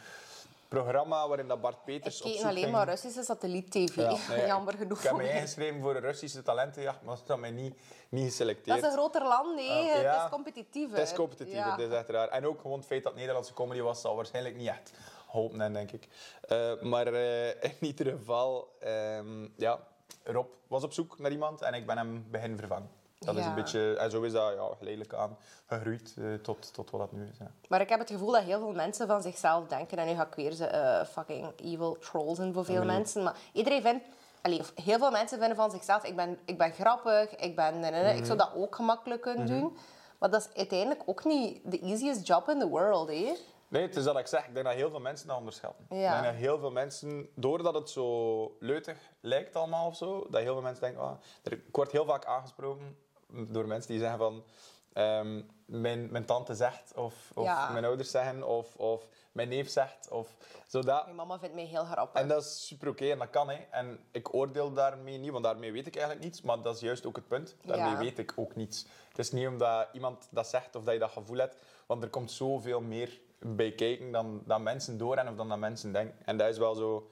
programma 0.69 1.29
waarin 1.29 1.49
dat 1.49 1.61
Bart 1.61 1.75
Ik 1.76 1.85
Peters 1.85 2.20
op 2.23 2.26
keek 2.31 2.37
zoek 2.38 2.49
alleen 2.49 2.62
ging. 2.62 2.73
maar 2.75 2.88
Russische 2.88 3.23
satelliet-tv. 3.23 3.97
Ja, 3.97 4.17
nee, 4.35 4.47
Jammer 4.47 4.75
genoeg 4.75 4.99
Ik 4.99 5.05
heb 5.05 5.17
mij. 5.17 5.31
ingeschreven 5.35 5.81
voor 5.81 5.94
een 5.97 6.00
Russische 6.00 6.43
talentenjacht, 6.43 7.03
maar 7.03 7.17
ze 7.17 7.23
hebben 7.26 7.41
mij 7.55 7.62
niet, 7.62 7.75
niet 8.09 8.23
Dat 8.23 8.31
geselecteerd. 8.31 8.76
is 8.79 8.82
een 8.85 8.93
groter 8.93 9.23
land, 9.23 9.55
nee. 9.55 9.69
Ah, 9.70 9.93
Het 9.94 10.23
is 10.25 10.31
competitiever. 10.31 10.99
Het 10.99 11.09
is 11.09 11.15
competitiever, 11.15 11.61
Ja. 11.67 11.76
dat 11.76 11.91
is 11.91 11.94
echt 11.97 12.09
raar. 12.09 12.29
En 12.29 12.47
ook 12.47 12.61
gewoon 12.61 12.79
het 12.79 12.87
feit 12.87 13.03
dat 13.03 13.11
het 13.11 13.20
Nederlandse 13.20 13.55
comedy 13.55 13.81
was, 13.81 14.00
zal 14.00 14.17
waarschijnlijk 14.17 14.56
niet 14.56 14.69
echt 14.69 14.91
geholpen 15.30 15.60
hebben, 15.60 15.86
denk 15.86 16.02
ik. 16.02 16.08
Eh, 16.40 16.80
maar 16.80 17.06
eh, 17.06 17.48
in 17.48 17.76
ieder 17.80 18.06
geval, 18.06 18.69
ehm, 18.80 19.48
ja, 19.56 19.78
Rob 20.25 20.46
was 20.66 20.82
op 20.82 20.92
zoek 20.92 21.19
naar 21.19 21.30
iemand 21.30 21.62
en 21.62 21.75
ik 21.75 21.86
ben 21.86 21.96
hem 21.96 22.26
begin 22.30 22.58
vervangen. 22.58 22.90
Dat 23.19 23.36
is 23.36 23.44
een 23.44 23.54
beetje, 23.54 23.96
en 23.96 24.10
zo 24.10 24.22
is 24.22 24.32
dat 24.32 24.54
ja, 24.54 24.69
geleidelijk 24.78 25.14
aan 25.14 25.36
gegroeid 25.66 26.14
eh, 26.19 26.34
tot, 26.34 26.75
tot 26.75 26.90
wat 26.90 27.00
dat 27.00 27.12
nu 27.12 27.28
is. 27.28 27.38
Ja. 27.38 27.50
Maar 27.69 27.80
ik 27.80 27.88
heb 27.88 27.98
het 27.98 28.10
gevoel 28.10 28.32
dat 28.32 28.42
heel 28.42 28.58
veel 28.58 28.72
mensen 28.72 29.06
van 29.06 29.22
zichzelf 29.22 29.66
denken, 29.66 29.98
en 29.98 30.06
nu 30.06 30.14
ga 30.14 30.26
ik 30.26 30.34
weer 30.34 30.52
ze 30.52 31.04
fucking 31.10 31.52
evil 31.56 31.98
trolls 31.98 32.36
zijn 32.36 32.52
voor 32.52 32.64
veel 32.64 32.84
mensen, 32.84 33.22
maar 33.22 33.36
iedereen 33.52 33.82
vindt, 33.82 34.04
allee, 34.42 34.60
heel 34.74 34.98
veel 34.98 35.10
mensen 35.10 35.38
vinden 35.38 35.56
van 35.56 35.70
zichzelf, 35.70 36.04
ik 36.04 36.16
ben, 36.16 36.38
ik 36.44 36.58
ben 36.58 36.72
grappig, 36.72 37.36
ik 37.36 37.56
ben, 37.56 37.81
nee, 37.81 37.90
nee, 37.90 38.02
nee, 38.02 38.16
ik 38.16 38.24
zou 38.24 38.38
dat 38.38 38.54
ook 38.54 38.74
gemakkelijk 38.74 39.22
kunnen 39.22 39.46
doen. 39.46 39.76
Maar 40.19 40.31
dat 40.31 40.40
is 40.40 40.56
uiteindelijk 40.56 41.02
ook 41.06 41.24
niet 41.24 41.60
de 41.64 41.78
easiest 41.78 42.26
job 42.26 42.48
in 42.48 42.58
the 42.58 42.69
world, 42.69 43.08
hè? 43.08 43.34
Nee, 43.69 43.82
het 43.82 43.97
is 43.97 44.05
dat 44.05 44.19
ik 44.19 44.26
zeg. 44.26 44.47
Ik 44.47 44.55
denk 44.55 44.67
dat 44.67 44.75
heel 44.75 44.91
veel 44.91 45.00
mensen 45.00 45.26
dat 45.29 45.37
onderschatten. 45.37 45.87
Ja. 45.91 46.17
Ik 46.17 46.23
denk 46.23 46.25
dat 46.32 46.43
heel 46.43 46.59
veel 46.59 46.70
mensen, 46.70 47.29
doordat 47.35 47.75
het 47.75 47.91
zo 47.91 48.56
leutig 48.61 48.99
lijkt 49.20 49.56
allemaal 49.56 49.87
of 49.87 49.97
zo, 49.97 50.26
dat 50.31 50.41
heel 50.43 50.53
veel 50.53 50.62
mensen 50.62 50.82
denken, 50.82 51.19
er, 51.43 51.53
ik 51.53 51.62
word 51.76 51.93
heel 51.93 52.05
vaak 52.05 52.25
aangesproken 52.25 52.99
door 53.29 53.67
mensen 53.67 53.91
die 53.91 54.00
zeggen 54.00 54.19
van, 54.19 54.44
ehm, 54.93 55.43
mijn, 55.65 56.11
mijn 56.11 56.25
tante 56.25 56.55
zegt, 56.55 56.93
of, 56.97 57.15
of 57.35 57.44
Ja. 57.44 57.70
mijn 57.70 57.85
ouders 57.85 58.11
zeggen, 58.11 58.43
of, 58.47 58.76
of 58.76 59.06
mijn 59.32 59.49
neef 59.49 59.69
zegt, 59.70 60.09
of 60.11 60.37
zodat. 60.67 61.05
Mijn 61.05 61.17
mama 61.17 61.38
vindt 61.38 61.55
mij 61.55 61.65
heel 61.65 61.85
grappig. 61.85 62.20
En 62.20 62.29
dat 62.29 62.43
is 62.43 62.67
super 62.67 62.88
oké 62.88 63.11
en 63.11 63.19
dat 63.19 63.31
kan. 63.31 63.49
Hè. 63.50 63.56
En 63.70 63.99
ik 64.12 64.35
oordeel 64.35 64.73
daarmee 64.73 65.19
niet, 65.19 65.31
want 65.31 65.44
daarmee 65.44 65.73
weet 65.73 65.87
ik 65.87 65.97
eigenlijk 65.97 66.25
niets. 66.25 66.43
Maar 66.43 66.62
dat 66.62 66.75
is 66.75 66.81
juist 66.81 67.06
ook 67.06 67.17
het 67.17 67.29
punt. 67.29 67.56
Daarmee 67.65 67.91
Ja. 67.93 67.99
weet 67.99 68.19
ik 68.19 68.32
ook 68.37 68.56
niets. 68.56 68.87
Het 69.09 69.19
is 69.19 69.31
niet 69.32 69.47
omdat 69.49 69.88
iemand 69.93 70.29
dat 70.31 70.47
zegt 70.47 70.76
of 70.76 70.85
dat 70.85 70.94
je 70.94 71.00
dat 71.00 71.11
gevoel 71.11 71.37
hebt. 71.38 71.56
Want 71.87 72.03
er 72.03 72.09
komt 72.11 72.31
zoveel 72.31 72.81
meer 72.81 73.20
bij 73.38 73.73
kijken 73.73 74.12
dan, 74.12 74.43
dan 74.46 74.62
mensen 74.62 74.99
doorrennen 74.99 75.32
of 75.32 75.38
dan 75.38 75.49
dat 75.49 75.58
mensen 75.58 75.93
denken. 75.93 76.26
En 76.26 76.37
dat 76.37 76.49
is 76.49 76.58
wel 76.58 76.75
zo 76.75 77.11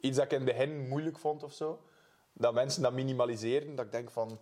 iets 0.00 0.16
dat 0.16 0.24
ik 0.24 0.30
in 0.30 0.46
het 0.46 0.56
begin 0.56 0.88
moeilijk 0.88 1.18
vond 1.18 1.42
of 1.42 1.52
zo. 1.52 1.80
Dat 2.32 2.54
mensen 2.54 2.82
dat 2.82 2.92
minimaliseren. 2.92 3.74
Dat 3.74 3.84
ik 3.84 3.92
denk 3.92 4.10
van... 4.10 4.38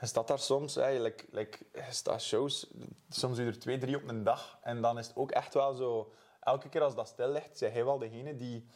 Je 0.00 0.06
staat 0.06 0.28
daar 0.28 0.38
soms, 0.38 0.74
hè, 0.74 1.00
like, 1.30 1.58
staat 1.90 2.22
shows, 2.22 2.66
soms 3.08 3.36
doe 3.36 3.44
je 3.44 3.50
er 3.50 3.58
twee, 3.58 3.78
drie 3.78 3.96
op 3.96 4.08
een 4.08 4.24
dag. 4.24 4.58
En 4.62 4.80
dan 4.80 4.98
is 4.98 5.06
het 5.06 5.16
ook 5.16 5.30
echt 5.30 5.54
wel 5.54 5.74
zo... 5.74 6.12
Elke 6.40 6.68
keer 6.68 6.82
als 6.82 6.94
dat 6.94 7.08
stil 7.08 7.28
ligt, 7.28 7.58
zeg 7.58 7.72
hij 7.72 7.84
wel 7.84 7.98
degene 7.98 8.36
die 8.36 8.66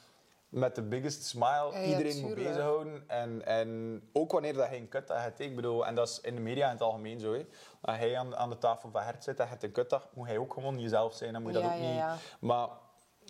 met 0.48 0.74
de 0.74 0.82
biggest 0.82 1.24
smile 1.24 1.70
ja, 1.72 1.82
iedereen 1.82 2.20
moet 2.20 2.34
bezighouden. 2.34 3.04
En, 3.06 3.46
en 3.46 4.02
ook 4.12 4.32
wanneer 4.32 4.52
dat 4.52 4.66
hij 4.66 4.78
een 4.78 4.88
kutdag 4.88 5.22
heeft. 5.22 5.38
hè. 5.38 5.44
Ik 5.44 5.56
bedoel, 5.56 5.86
en 5.86 5.94
dat 5.94 6.08
is 6.08 6.20
in 6.20 6.34
de 6.34 6.40
media 6.40 6.66
in 6.66 6.72
het 6.72 6.82
algemeen 6.82 7.20
zo. 7.20 7.32
Hè. 7.32 7.46
Als 7.80 7.96
hij 7.96 8.18
aan, 8.18 8.36
aan 8.36 8.50
de 8.50 8.58
tafel 8.58 8.90
van 8.90 9.02
Hert 9.02 9.24
zit 9.24 9.34
en 9.34 9.40
hij 9.40 9.50
heeft 9.50 9.62
een 9.62 9.72
kutdag, 9.72 10.08
moet 10.14 10.26
hij 10.26 10.38
ook 10.38 10.52
gewoon 10.52 10.80
jezelf 10.80 11.14
zijn. 11.14 11.32
Dan 11.32 11.42
moet 11.42 11.54
je 11.54 11.60
dat 11.60 11.70
ook 11.70 11.78
niet... 11.78 12.02
Maar 12.40 12.68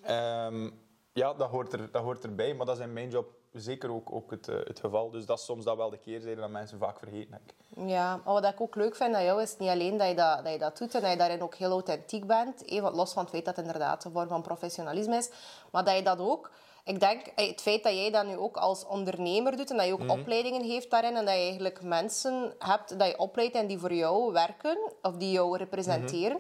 ehm, 0.03 0.71
ja, 1.13 1.35
dat 1.35 1.51
hoort, 1.51 1.73
er, 1.73 1.91
dat 1.91 2.03
hoort 2.03 2.25
erbij. 2.25 2.55
Maar 2.55 2.67
dat 2.67 2.79
is 2.79 2.85
in 2.85 2.93
mijn 2.93 3.11
job 3.11 3.37
zeker 3.53 3.93
ook, 3.93 4.13
ook 4.13 4.31
het, 4.31 4.49
eh, 4.49 4.57
het 4.65 4.81
geval. 4.81 5.11
Dus 5.11 5.27
dat 5.27 5.39
is 5.39 5.45
soms 5.45 5.65
dat 5.65 5.77
wel 5.77 5.91
de 5.91 5.99
keerzijde 5.99 6.41
dat 6.41 6.51
mensen 6.51 6.79
vaak 6.79 6.99
vergeten. 6.99 7.41
ik. 7.47 7.55
Ja, 7.87 8.17
maar 8.25 8.35
wat 8.35 8.45
ik 8.45 8.61
ook 8.61 8.75
leuk 8.75 8.97
vind 8.97 9.15
aan 9.15 9.25
jou 9.25 9.43
is 9.43 9.57
niet 9.57 9.69
alleen 9.69 9.97
dat 9.97 10.09
je 10.09 10.15
dat, 10.15 10.45
dat, 10.45 10.53
je 10.53 10.59
dat 10.59 10.79
doet 10.79 10.95
en 10.95 11.01
dat 11.01 11.11
je 11.11 11.17
daarin 11.17 11.43
ook 11.43 11.55
heel 11.55 11.71
authentiek 11.71 12.27
bent, 12.27 12.65
even 12.65 12.95
los 12.95 13.13
van 13.13 13.23
het 13.23 13.31
feit 13.31 13.45
dat 13.45 13.57
het 13.57 13.65
inderdaad 13.65 14.05
een 14.05 14.13
vorm 14.13 14.29
van 14.29 14.43
professionalisme 14.43 15.17
is, 15.17 15.31
maar 15.71 15.85
dat 15.85 15.97
je 15.97 16.03
dat 16.03 16.19
ook, 16.19 16.51
ik 16.89 17.01
denk, 17.01 17.27
eh, 17.27 17.49
het 17.49 17.61
feit 17.61 17.83
dat 17.83 17.93
jij 17.93 18.11
dat 18.11 18.27
nu 18.27 18.37
ook 18.37 18.57
als 18.57 18.87
ondernemer 18.87 19.57
doet 19.57 19.71
en 19.71 19.77
dat 19.77 19.87
je 19.87 19.93
ook 19.93 20.11
opleidingen 20.11 20.63
heeft 20.63 20.91
daarin 20.91 21.17
en 21.17 21.25
dat 21.25 21.35
je 21.35 21.41
eigenlijk 21.41 21.83
mensen 21.83 22.55
hebt 22.59 22.99
dat 22.99 23.09
je 23.09 23.19
opleidt 23.19 23.55
en 23.55 23.67
die 23.67 23.79
voor 23.79 23.93
jou 23.93 24.33
werken 24.33 24.79
of 25.03 25.17
die 25.17 25.31
jou 25.31 25.57
representeren, 25.57 26.37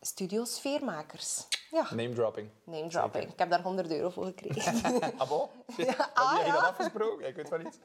studiosfeermakers. 0.00 1.46
Ja, 1.70 1.86
Name 1.94 2.12
dropping. 2.12 2.48
name 2.64 2.88
dropping. 2.88 3.32
Ik 3.32 3.38
heb 3.38 3.50
daar 3.50 3.62
100 3.62 3.90
euro 3.90 4.10
voor 4.10 4.24
gekregen. 4.24 4.74
Ah, 5.18 5.28
bon? 5.28 5.48
Heb 5.76 6.10
ah, 6.14 6.36
jij 6.36 6.46
ja. 6.46 6.52
dat 6.52 6.62
afgesproken? 6.62 7.26
Ik 7.26 7.36
weet 7.36 7.48
van 7.48 7.62
niet. 7.62 7.78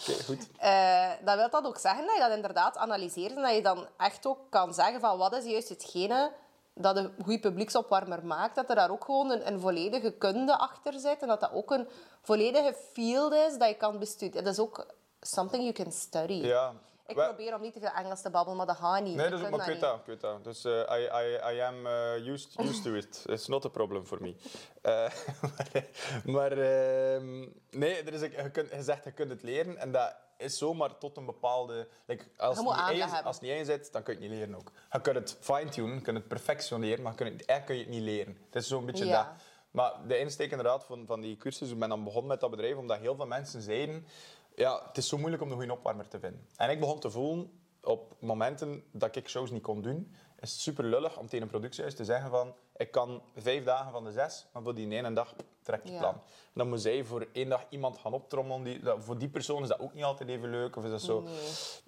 Oké, 0.00 0.24
goed. 0.24 0.48
Eh, 0.58 1.10
dan 1.24 1.36
wil 1.36 1.50
dat 1.50 1.66
ook 1.66 1.78
zeggen 1.78 2.06
dat 2.06 2.14
je 2.14 2.20
dat 2.20 2.36
inderdaad 2.36 2.76
analyseert 2.76 3.36
en 3.36 3.42
dat 3.42 3.54
je 3.54 3.62
dan 3.62 3.86
echt 3.96 4.26
ook 4.26 4.38
kan 4.50 4.74
zeggen 4.74 5.00
van 5.00 5.18
wat 5.18 5.32
is 5.34 5.44
juist 5.44 5.68
hetgene 5.68 6.32
dat 6.78 6.96
een 6.96 7.12
goede 7.22 7.40
publieksopwarmer 7.40 8.26
maakt. 8.26 8.54
Dat 8.54 8.68
er 8.68 8.74
daar 8.74 8.90
ook 8.90 9.04
gewoon 9.04 9.30
een, 9.30 9.46
een 9.46 9.60
volledige 9.60 10.10
kunde 10.10 10.58
achter 10.58 11.00
zit 11.00 11.22
en 11.22 11.28
dat 11.28 11.40
dat 11.40 11.52
ook 11.52 11.70
een 11.70 11.88
volledige 12.22 12.74
field 12.92 13.32
is 13.32 13.58
dat 13.58 13.68
je 13.68 13.74
kan 13.74 13.98
bestuderen. 13.98 14.44
Dat 14.44 14.52
is 14.52 14.60
ook 14.60 14.86
something 15.20 15.62
you 15.62 15.72
can 15.72 15.92
study. 15.92 16.32
Ja. 16.32 16.72
Ik 17.06 17.14
probeer 17.14 17.54
om 17.54 17.60
niet 17.60 17.72
te 17.72 17.80
veel 17.80 17.90
Engels 17.96 18.22
te 18.22 18.30
babbelen, 18.30 18.56
maar 18.56 18.66
dat 18.66 18.76
gaat 18.76 19.02
niet. 19.02 19.16
Nee, 19.16 19.30
dat 19.30 19.40
is 19.40 19.44
ook, 19.44 19.50
maar 19.50 19.68
ik 19.68 19.80
weet 20.06 20.20
dat. 20.20 20.44
Dus 20.44 20.64
eh, 20.64 20.72
I, 20.72 21.02
I, 21.02 21.54
I 21.54 21.60
am 21.60 21.86
eh, 21.86 22.26
used, 22.26 22.58
used 22.60 22.82
to 22.82 22.94
it. 22.94 23.24
It's 23.26 23.46
not 23.46 23.64
a 23.64 23.68
problem 23.68 24.06
for 24.06 24.22
me. 24.22 24.34
Eh, 24.82 25.10
maar 25.52 25.86
maar 26.24 26.52
ehm, 26.52 27.46
nee, 27.70 28.02
er 28.02 28.12
is, 28.12 28.20
je, 28.20 28.50
kunt, 28.50 28.70
je 28.70 28.82
zegt 28.82 29.04
je 29.04 29.12
kunt 29.12 29.30
het 29.30 29.42
leren 29.42 29.76
en 29.76 29.92
dat 29.92 30.14
is 30.38 30.58
zomaar 30.58 30.98
tot 30.98 31.16
een 31.16 31.24
bepaalde... 31.24 31.88
Like, 32.06 32.24
als, 32.36 32.56
het 32.58 32.66
niet 32.66 33.02
in- 33.02 33.24
als 33.24 33.40
het 33.40 33.68
niet 33.68 33.92
dan 33.92 34.02
kun 34.02 34.14
je 34.14 34.20
het 34.20 34.28
niet 34.30 34.38
leren 34.38 34.54
ook. 34.54 34.72
Je 34.92 35.00
kunt 35.00 35.16
het 35.16 35.36
fine-tunen, 35.40 35.94
je 35.94 36.00
kunt 36.00 36.16
het 36.16 36.28
perfectioneren, 36.28 37.02
maar 37.02 37.12
het, 37.12 37.20
eigenlijk 37.46 37.64
kun 37.66 37.74
je 37.76 37.80
het 37.82 37.90
niet 37.90 38.02
leren. 38.02 38.38
Het 38.46 38.54
is 38.62 38.68
zo'n 38.68 38.86
beetje 38.86 39.04
Ja. 39.06 39.22
dat. 39.22 39.42
Maar 39.70 39.92
de 40.06 40.18
insteek 40.18 40.50
inderdaad 40.50 40.84
van, 40.84 41.06
van 41.06 41.20
die 41.20 41.36
cursus, 41.36 41.70
ik 41.70 41.78
ben 41.78 41.88
dan 41.88 42.04
begonnen 42.04 42.28
met 42.30 42.40
dat 42.40 42.50
bedrijf, 42.50 42.76
omdat 42.76 42.98
heel 42.98 43.14
veel 43.16 43.26
mensen 43.26 43.62
zeiden, 43.62 44.06
ja, 44.54 44.82
het 44.86 44.96
is 44.96 45.08
zo 45.08 45.18
moeilijk 45.18 45.42
om 45.42 45.50
een 45.50 45.56
goede 45.56 45.72
opwarmer 45.72 46.08
te 46.08 46.18
vinden. 46.18 46.46
En 46.56 46.70
ik 46.70 46.80
begon 46.80 47.00
te 47.00 47.10
voelen, 47.10 47.60
op 47.82 48.14
momenten 48.18 48.84
dat 48.92 49.16
ik 49.16 49.28
shows 49.28 49.50
niet 49.50 49.62
kon 49.62 49.82
doen, 49.82 50.14
is 50.40 50.50
het 50.52 50.60
super 50.60 50.84
lullig 50.84 51.18
om 51.18 51.24
tegen 51.26 51.42
een 51.42 51.48
productiehuis 51.50 51.94
te 51.94 52.04
zeggen 52.04 52.30
van 52.30 52.54
ik 52.76 52.90
kan 52.90 53.22
vijf 53.36 53.64
dagen 53.64 53.92
van 53.92 54.04
de 54.04 54.12
zes, 54.12 54.46
maar 54.52 54.62
voor 54.62 54.74
die 54.74 54.90
ene 54.90 55.12
dag 55.12 55.34
trekt 55.62 55.82
het 55.82 55.92
Ja. 55.92 55.98
plan. 55.98 56.20
Dan 56.52 56.68
moet 56.68 56.80
zij 56.80 57.04
voor 57.04 57.26
één 57.32 57.48
dag 57.48 57.64
iemand 57.68 57.98
gaan 57.98 58.12
optrommelen. 58.12 58.62
Die, 58.62 58.80
dat, 58.82 58.96
voor 59.00 59.18
die 59.18 59.28
persoon 59.28 59.62
is 59.62 59.68
dat 59.68 59.78
ook 59.80 59.94
niet 59.94 60.04
altijd 60.04 60.28
even 60.28 60.50
leuk. 60.50 60.76
Of 60.76 60.84
is 60.84 60.90
dat 60.90 61.00
zo. 61.02 61.24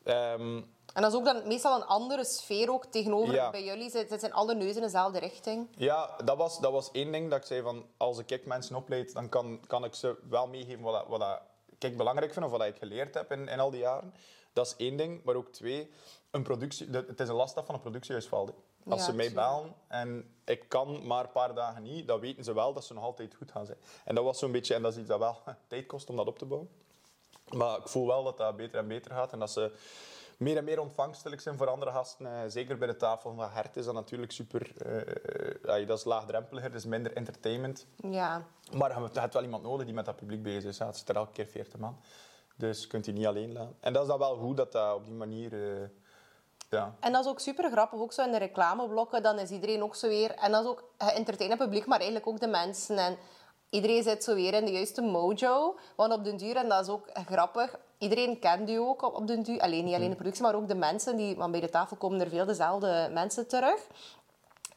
Ehm, 0.05 0.57
En 0.95 1.03
dat 1.03 1.13
is 1.13 1.19
ook 1.19 1.25
dan 1.25 1.47
meestal 1.49 1.77
een 1.77 1.87
andere 1.87 2.25
sfeer 2.25 2.71
ook 2.73 2.85
tegenover 2.87 3.35
Ja. 3.35 3.51
bij 3.51 3.65
jullie. 3.65 3.91
Zit, 3.91 4.21
zijn 4.21 4.33
alle 4.33 4.55
neuzen 4.55 4.77
in 4.77 4.83
dezelfde 4.83 5.19
richting. 5.19 5.69
Ja, 5.77 6.17
dat 6.25 6.37
was, 6.37 6.61
dat 6.61 6.73
was 6.73 6.91
één 6.93 7.13
ding 7.13 7.31
dat 7.31 7.39
ik 7.39 7.45
zei 7.47 7.63
van 7.63 7.87
als 7.97 8.19
ik 8.19 8.47
mensen 8.47 8.77
opleid, 8.77 9.13
dan 9.13 9.29
kan, 9.29 9.61
kan 9.67 9.85
ik 9.85 9.95
ze 9.95 10.17
wel 10.29 10.47
meegeven 10.47 10.83
wat, 10.83 11.07
wat 11.07 11.41
ik 11.79 11.97
belangrijk 11.97 12.33
vind 12.33 12.45
of 12.45 12.51
wat 12.51 12.63
ik 12.63 12.77
geleerd 12.77 13.15
heb 13.15 13.33
in, 13.33 13.49
in 13.49 13.61
al 13.61 13.71
die 13.71 13.81
jaren. 13.81 14.15
Dat 14.53 14.67
is 14.67 14.77
één 14.77 14.97
ding, 14.97 15.25
maar 15.25 15.35
ook 15.35 15.49
twee, 15.53 15.91
een 16.31 16.43
productie, 16.43 16.89
het 16.91 17.21
is 17.21 17.29
een 17.29 17.35
last 17.35 17.55
dat 17.55 17.67
van 17.67 17.75
een 17.75 17.81
productiehuis 17.81 18.27
valt. 18.27 18.53
Als 18.89 19.01
Ja, 19.01 19.07
ze 19.07 19.13
mij 19.15 19.33
bellen 19.33 19.75
en 19.89 20.35
ik 20.45 20.69
kan 20.69 21.07
maar 21.07 21.25
een 21.25 21.33
paar 21.33 21.55
dagen 21.55 21.83
niet, 21.83 22.07
dan 22.07 22.21
weten 22.21 22.45
ze 22.45 22.55
wel 22.55 22.73
dat 22.73 22.85
ze 22.85 22.95
nog 22.95 23.05
altijd 23.05 23.35
goed 23.35 23.51
gaan 23.53 23.67
zijn. 23.67 23.79
En 24.05 24.15
dat 24.15 24.25
was 24.25 24.39
zo'n 24.39 24.53
beetje, 24.53 24.75
en 24.75 24.83
dat 24.83 24.93
is 24.93 24.99
iets 24.99 25.09
dat 25.09 25.19
wel 25.19 25.37
tijd 25.67 25.87
kost 25.87 26.11
om 26.11 26.17
dat 26.17 26.27
op 26.27 26.39
te 26.39 26.45
bouwen. 26.45 26.69
Maar 27.49 27.79
ik 27.79 27.89
voel 27.89 28.07
wel 28.07 28.25
dat 28.25 28.37
dat 28.37 28.57
beter 28.57 28.79
en 28.79 28.89
beter 28.89 29.11
gaat 29.11 29.33
en 29.33 29.39
dat 29.39 29.51
ze 29.51 29.73
meer 30.39 30.57
en 30.57 30.65
meer 30.65 30.81
ontvangstelijk 30.81 31.41
zijn 31.41 31.57
voor 31.57 31.67
andere 31.69 31.91
gasten. 31.91 32.27
Eh, 32.27 32.41
zeker 32.49 32.79
bij 32.79 32.89
de 32.89 32.97
tafel 32.97 33.35
van 33.35 33.51
Hert 33.51 33.77
is 33.77 33.85
dat 33.85 33.95
natuurlijk 33.95 34.33
super... 34.33 34.73
eh, 35.71 35.87
dat 35.87 35.99
is 35.99 36.05
laagdrempeliger, 36.05 36.71
dat 36.71 36.79
is 36.79 36.87
minder 36.87 37.13
entertainment. 37.13 37.87
Ja. 38.11 38.43
Maar 38.73 39.01
je 39.01 39.21
hebt 39.21 39.35
wel 39.35 39.43
iemand 39.43 39.63
nodig 39.63 39.85
die 39.87 39.95
met 39.95 40.05
dat 40.05 40.17
publiek 40.17 40.43
bezig 40.43 40.71
is. 40.71 40.79
Ja, 40.79 40.87
het 40.87 40.97
zit 40.97 41.09
er 41.09 41.17
elke 41.17 41.33
keer 41.33 41.47
40 41.47 41.79
man. 41.79 42.01
Dus 42.57 42.81
je 42.83 42.87
kunt 42.87 43.05
die 43.05 43.15
niet 43.15 43.27
alleen 43.27 43.53
laten. 43.53 43.77
En 43.81 43.93
dat 43.93 44.03
is 44.03 44.09
dan 44.09 44.19
wel 44.19 44.37
goed 44.37 44.57
dat 44.57 44.73
dat 44.73 44.95
op 44.95 45.05
die 45.05 45.15
manier... 45.15 45.53
ja. 46.69 46.95
En 47.01 47.13
dat 47.13 47.25
is 47.25 47.31
ook 47.31 47.41
super 47.41 47.71
grappig, 47.71 48.01
ook 48.01 48.13
zo 48.13 48.25
in 48.25 48.33
de 48.33 48.39
reclameblokken, 48.39 49.23
dan 49.23 49.39
is 49.39 49.51
iedereen 49.51 49.83
ook 49.83 49.95
zo 49.95 50.09
weer... 50.09 50.35
En 50.35 50.53
dat 50.53 50.63
is 50.63 50.69
ook 50.71 50.85
het 50.97 51.13
entertainen 51.13 51.59
publiek, 51.59 51.87
maar 51.87 51.99
eigenlijk 51.99 52.29
ook 52.29 52.41
de 52.41 52.47
mensen. 52.47 52.99
En 52.99 53.17
iedereen 53.71 54.03
zit 54.03 54.25
zo 54.25 54.35
weer 54.35 54.55
in 54.55 54.65
de 54.65 54.73
juiste 54.73 55.03
mojo. 55.03 55.79
Want 55.97 56.13
op 56.13 56.25
den 56.25 56.37
duur, 56.37 56.57
en 56.57 56.69
dat 56.69 56.83
is 56.83 56.89
ook 56.89 57.09
grappig, 57.27 57.79
iedereen 57.99 58.39
kent 58.39 58.71
u 58.71 58.77
ook 58.77 59.03
op, 59.03 59.15
op 59.15 59.27
den 59.27 59.43
duur. 59.43 59.61
Alleen, 59.61 59.85
niet 59.85 59.95
alleen 59.95 60.11
de 60.11 60.15
productie, 60.15 60.43
maar 60.43 60.55
ook 60.55 60.69
de 60.69 60.75
mensen. 60.75 61.17
Die, 61.17 61.37
want 61.37 61.53
bij 61.53 61.61
de 61.61 61.71
tafel 61.71 61.97
komen 61.97 62.21
er 62.21 62.29
veel 62.29 62.47
dezelfde 62.47 63.11
mensen 63.13 63.49
terug. 63.49 63.87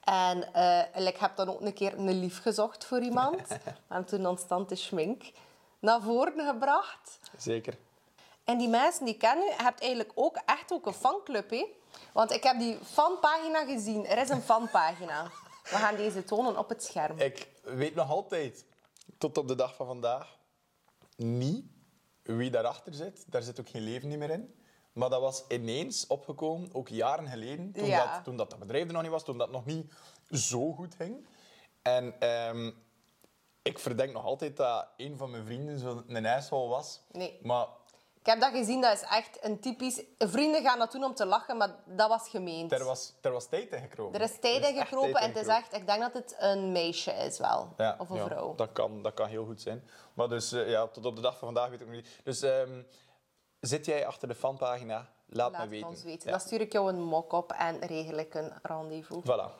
En 0.03 0.53
eh, 0.53 1.07
ik 1.07 1.17
heb 1.17 1.35
dan 1.35 1.49
ook 1.49 1.61
een 1.61 1.73
keer 1.73 1.97
een 1.97 2.19
lief 2.19 2.41
gezocht 2.41 2.85
voor 2.85 2.99
iemand. 2.99 3.41
en 3.87 4.05
toen 4.05 4.25
ontstond 4.25 4.69
de 4.69 4.75
schmink 4.75 5.23
naar 5.79 6.01
voren 6.01 6.45
gebracht. 6.47 7.19
Zeker. 7.37 7.77
En 8.51 8.57
die 8.57 8.67
mensen 8.67 9.05
die 9.05 9.17
kennen 9.17 9.45
u, 9.45 9.49
je 9.49 9.63
hebt 9.63 9.79
eigenlijk 9.81 10.11
ook 10.15 10.37
echt 10.45 10.71
ook 10.71 10.85
een 10.85 10.93
fanclub, 10.93 11.49
hè? 11.49 11.65
Want 12.13 12.31
ik 12.31 12.43
heb 12.43 12.59
die 12.59 12.77
fanpagina 12.83 13.65
gezien. 13.65 14.05
Er 14.05 14.17
is 14.17 14.29
een 14.29 14.41
fanpagina. 14.41 15.23
We 15.63 15.75
gaan 15.75 15.95
deze 15.95 16.23
tonen 16.23 16.57
op 16.57 16.69
het 16.69 16.83
scherm. 16.83 17.19
Ik 17.19 17.47
weet 17.63 17.95
nog 17.95 18.09
altijd, 18.09 18.65
tot 19.17 19.37
op 19.37 19.47
de 19.47 19.55
dag 19.55 19.75
van 19.75 19.85
vandaag, 19.87 20.37
niet 21.15 21.65
wie 22.23 22.49
daarachter 22.49 22.93
zit. 22.93 23.25
Daar 23.31 23.41
zit 23.41 23.59
ook 23.59 23.69
geen 23.69 23.81
leven 23.81 24.07
niet 24.09 24.17
meer 24.17 24.29
in. 24.29 24.55
Maar 24.93 25.09
dat 25.09 25.21
was 25.21 25.43
ineens 25.47 26.07
opgekomen, 26.07 26.69
ook 26.73 26.87
jaren 26.87 27.27
geleden, 27.27 27.71
toen, 27.71 27.85
Ja. 27.85 28.13
dat, 28.13 28.23
toen 28.23 28.37
dat, 28.37 28.49
dat 28.49 28.59
bedrijf 28.59 28.87
er 28.87 28.93
nog 28.93 29.01
niet 29.01 29.11
was, 29.11 29.23
toen 29.23 29.37
dat 29.37 29.51
nog 29.51 29.65
niet 29.65 29.93
zo 30.29 30.71
goed 30.71 30.95
ging. 30.95 31.27
En 31.81 32.19
ehm, 32.19 32.71
ik 33.61 33.79
verdenk 33.79 34.13
nog 34.13 34.25
altijd 34.25 34.57
dat 34.57 34.87
een 34.97 35.17
van 35.17 35.31
mijn 35.31 35.45
vrienden 35.45 35.79
zo'n 35.79 36.25
asshole 36.25 36.69
was. 36.69 37.01
Nee. 37.11 37.39
Maar 37.43 37.67
Ik 38.21 38.27
heb 38.27 38.39
dat 38.39 38.51
gezien, 38.51 38.81
dat 38.81 38.93
is 38.93 39.01
echt 39.01 39.37
een 39.41 39.59
typisch... 39.59 40.01
Vrienden 40.17 40.61
gaan 40.61 40.79
dat 40.79 40.91
doen 40.91 41.03
om 41.03 41.13
te 41.13 41.25
lachen, 41.25 41.57
maar 41.57 41.75
dat 41.85 42.09
was 42.09 42.29
gemeend. 42.29 42.71
er 42.71 42.83
was, 42.83 43.13
er 43.21 43.31
was 43.31 43.45
tijd 43.45 43.71
in 43.71 43.81
gekropen. 43.81 44.19
Er 44.19 44.25
is 44.29 44.39
tijd 44.39 44.67
in 44.67 44.75
gekropen 44.75 45.21
en 45.21 45.27
het 45.27 45.37
is 45.37 45.47
echt... 45.47 45.73
Ik 45.73 45.87
denk 45.87 46.01
dat 46.01 46.13
het 46.13 46.35
een 46.39 46.71
meisje 46.71 47.11
is 47.11 47.37
wel. 47.37 47.73
Ja, 47.77 47.95
of 47.97 48.09
een 48.09 48.15
ja, 48.15 48.25
vrouw. 48.25 48.55
Dat 48.55 48.69
kan, 48.73 49.01
dat 49.01 49.13
kan 49.13 49.27
heel 49.27 49.45
goed 49.45 49.61
zijn. 49.61 49.83
Maar 50.13 50.29
dus, 50.29 50.51
eh, 50.51 50.69
ja, 50.69 50.87
tot 50.87 51.05
op 51.05 51.15
de 51.15 51.21
dag 51.21 51.37
van 51.37 51.47
vandaag 51.53 51.69
weet 51.69 51.81
ik 51.81 51.87
nog 51.87 51.95
niet. 51.95 52.07
Dus 52.23 52.41
ehm, 52.41 52.81
zit 53.59 53.85
jij 53.85 54.05
achter 54.05 54.27
de 54.27 54.35
fanpagina? 54.35 55.09
Laat, 55.25 55.51
Laat 55.51 55.63
me 55.63 55.69
weten. 55.69 55.87
ons 55.87 56.03
weten. 56.03 56.25
Ja. 56.25 56.31
Dan 56.31 56.39
stuur 56.39 56.61
ik 56.61 56.71
jou 56.71 56.89
een 56.89 57.01
mock-up 57.01 57.51
en 57.51 57.79
regel 57.79 58.17
ik 58.17 58.33
een 58.33 58.51
rendezvous. 58.61 59.23
Voilà. 59.23 59.51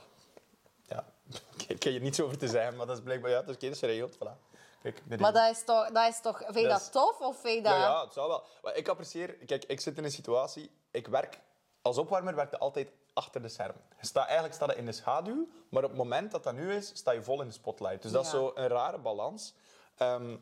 Ja, 0.88 1.06
ik 1.68 1.80
kan 1.80 1.92
je 1.92 2.00
niets 2.00 2.22
over 2.22 2.38
te 2.38 2.48
zeggen, 2.48 2.76
maar 2.76 2.86
dat 2.86 2.98
is 2.98 3.04
blijkbaar... 3.04 3.32
Ja, 3.32 3.42
dat 3.42 3.64
is 3.64 3.80
geregeld. 3.80 4.16
Voilà. 4.16 4.51
Kijk, 4.82 5.02
Maar 5.20 5.34
dat 5.34 5.52
is 5.52 5.64
toch... 5.64 5.92
Dat 5.92 6.10
is 6.10 6.22
toch 6.22 6.38
vind 6.38 6.54
je 6.56 6.62
Dat 6.62 6.70
dat, 6.72 6.82
is- 6.82 6.90
tof 6.90 7.20
of 7.20 7.40
vind 7.42 7.56
je 7.56 7.62
dat... 7.62 7.72
Ja, 7.74 7.80
ja, 7.80 8.04
het 8.04 8.14
zou 8.14 8.28
wel. 8.28 8.44
Maar 8.64 8.76
ik 8.76 8.88
apprecieer... 8.88 9.34
Kijk, 9.34 9.64
ik 9.66 9.80
zit 9.80 9.98
in 9.98 10.04
een 10.04 10.12
situatie... 10.12 10.72
Ik 10.92 11.08
werk... 11.08 11.40
Als 11.82 11.98
opwarmer 11.98 12.36
werk 12.36 12.52
je 12.52 12.58
altijd 12.58 12.92
achter 13.14 13.42
de 13.42 13.50
schermen. 13.50 13.82
Je 14.00 14.06
staat, 14.06 14.26
eigenlijk 14.26 14.56
staat 14.56 14.70
je 14.72 14.76
in 14.78 14.86
de 14.86 14.92
schaduw, 14.92 15.48
maar 15.70 15.84
op 15.84 15.90
het 15.90 15.98
moment 15.98 16.32
dat 16.32 16.44
dat 16.44 16.54
nu 16.54 16.74
is, 16.76 16.92
sta 16.94 17.12
je 17.12 17.24
vol 17.24 17.42
in 17.42 17.48
de 17.48 17.54
spotlight. 17.54 18.02
Dus 18.02 18.12
dat 18.12 18.24
is 18.26 18.30
zo 18.30 18.52
een 18.56 18.68
rare 18.68 18.98
balans. 18.98 19.54
Ehm, 19.98 20.36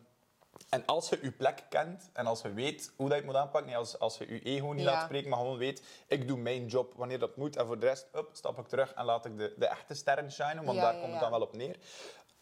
en 0.69 0.85
als 0.85 1.09
je 1.09 1.19
je 1.21 1.31
plek 1.31 1.63
kent 1.69 2.09
en 2.13 2.25
als 2.27 2.41
je 2.41 2.53
weet 2.53 2.91
hoe 2.95 3.09
dat 3.09 3.17
je 3.17 3.23
het 3.23 3.31
moet 3.33 3.41
aanpakken, 3.41 3.65
niet 3.69 3.75
als, 3.79 3.99
als 3.99 4.17
je 4.17 4.33
je 4.33 4.41
ego 4.41 4.71
niet 4.71 4.83
Ja. 4.85 4.91
laat 4.91 5.03
spreken, 5.03 5.29
maar 5.29 5.39
gewoon 5.39 5.57
weet, 5.57 5.83
ik 6.07 6.27
doe 6.27 6.37
mijn 6.37 6.65
job 6.65 6.93
wanneer 6.95 7.19
dat 7.19 7.35
moet 7.35 7.55
en 7.55 7.65
voor 7.65 7.79
de 7.79 7.85
rest 7.85 8.07
up, 8.15 8.29
stap 8.33 8.57
ik 8.59 8.67
terug 8.67 8.93
en 8.93 9.05
laat 9.05 9.25
ik 9.25 9.37
de, 9.37 9.53
de 9.57 9.65
echte 9.67 9.93
sterren 9.93 10.31
shinen, 10.31 10.63
want 10.65 10.77
Ja, 10.77 10.83
daar 10.91 10.99
komt 10.99 11.11
het 11.11 11.19
dan 11.21 11.31
wel 11.31 11.41
op 11.41 11.53
neer. 11.55 11.75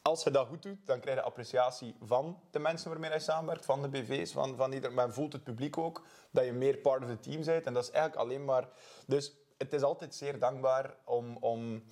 Als 0.08 0.24
je 0.24 0.32
dat 0.32 0.48
goed 0.48 0.62
doet, 0.62 0.86
dan 0.86 1.00
krijg 1.00 1.18
je 1.18 1.24
appreciatie 1.24 1.96
van 2.02 2.40
de 2.52 2.60
mensen 2.60 2.90
waarmee 2.90 3.12
je 3.12 3.20
samenwerkt, 3.20 3.66
van 3.66 3.82
de 3.82 3.88
BV's, 3.88 4.32
van, 4.32 4.56
van 4.56 4.72
ieder, 4.72 4.92
maar 4.94 5.12
voelt 5.14 5.34
het 5.34 5.44
publiek 5.44 5.78
ook 5.78 6.02
dat 6.32 6.46
je 6.46 6.52
meer 6.52 6.78
part 6.78 7.04
of 7.04 7.10
the 7.10 7.20
team 7.20 7.44
bent. 7.46 7.66
En 7.66 7.74
dat 7.74 7.84
is 7.84 7.92
eigenlijk 7.92 8.22
alleen 8.22 8.46
maar... 8.46 8.68
Dus 9.06 9.34
het 9.58 9.74
is 9.74 9.82
altijd 9.84 10.16
zeer 10.16 10.40
dankbaar 10.40 10.96
om, 11.04 11.38
om 11.38 11.84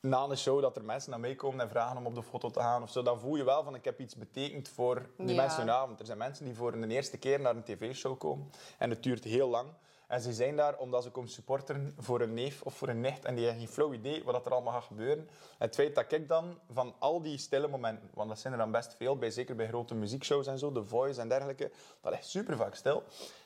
na 0.00 0.22
een 0.22 0.36
show 0.36 0.60
dat 0.60 0.76
er 0.76 0.84
mensen 0.84 1.10
naar 1.10 1.20
mij 1.20 1.34
komen 1.34 1.60
en 1.60 1.68
vragen 1.68 1.96
om 1.96 2.06
op 2.06 2.14
de 2.14 2.22
foto 2.22 2.50
te 2.50 2.60
gaan 2.60 2.82
of 2.82 2.90
zo. 2.90 3.02
Dan 3.02 3.20
voel 3.20 3.36
je 3.36 3.44
wel 3.44 3.62
van 3.64 3.74
ik 3.74 3.84
heb 3.84 4.00
iets 4.00 4.16
betekend 4.16 4.68
voor 4.68 5.10
die 5.16 5.34
Ja. 5.34 5.42
mensen 5.42 5.60
hun 5.60 5.70
avond. 5.70 6.00
Er 6.00 6.06
zijn 6.06 6.18
mensen 6.18 6.44
die 6.44 6.54
voor 6.54 6.80
de 6.80 6.88
eerste 6.88 7.18
keer 7.18 7.40
naar 7.40 7.56
een 7.56 7.62
tv-show 7.64 8.18
komen 8.18 8.50
en 8.78 8.90
het 8.90 9.02
duurt 9.02 9.24
heel 9.24 9.48
lang. 9.48 9.68
En 10.08 10.20
ze 10.20 10.32
zijn 10.32 10.56
daar 10.56 10.76
omdat 10.78 11.02
ze 11.02 11.10
komen 11.10 11.30
supporteren 11.30 11.94
voor 11.98 12.20
een 12.20 12.34
neef 12.34 12.62
of 12.62 12.74
voor 12.74 12.88
een 12.88 13.00
nicht. 13.00 13.24
En 13.24 13.34
die 13.34 13.44
hebben 13.44 13.62
geen 13.64 13.72
flauw 13.72 13.92
idee 13.92 14.24
wat 14.24 14.46
er 14.46 14.52
allemaal 14.52 14.72
gaat 14.72 14.84
gebeuren. 14.84 15.28
Het 15.58 15.74
feit 15.74 15.94
dat 15.94 16.12
ik 16.12 16.28
dan 16.28 16.58
van 16.72 16.94
al 16.98 17.22
die 17.22 17.38
stille 17.38 17.68
momenten, 17.68 18.10
want 18.14 18.28
dat 18.28 18.38
zijn 18.38 18.52
er 18.52 18.58
dan 18.58 18.70
best 18.70 18.94
veel, 18.94 19.16
bij, 19.16 19.30
zeker 19.30 19.56
bij 19.56 19.68
grote 19.68 19.94
muziekshows 19.94 20.46
en 20.46 20.58
zo, 20.58 20.72
The 20.72 20.84
Voice 20.84 21.20
en 21.20 21.28
dergelijke, 21.28 21.70
dat 22.00 22.12
ligt 22.12 22.26
super 22.26 22.56
vaak 22.56 22.74
stil. 22.74 23.02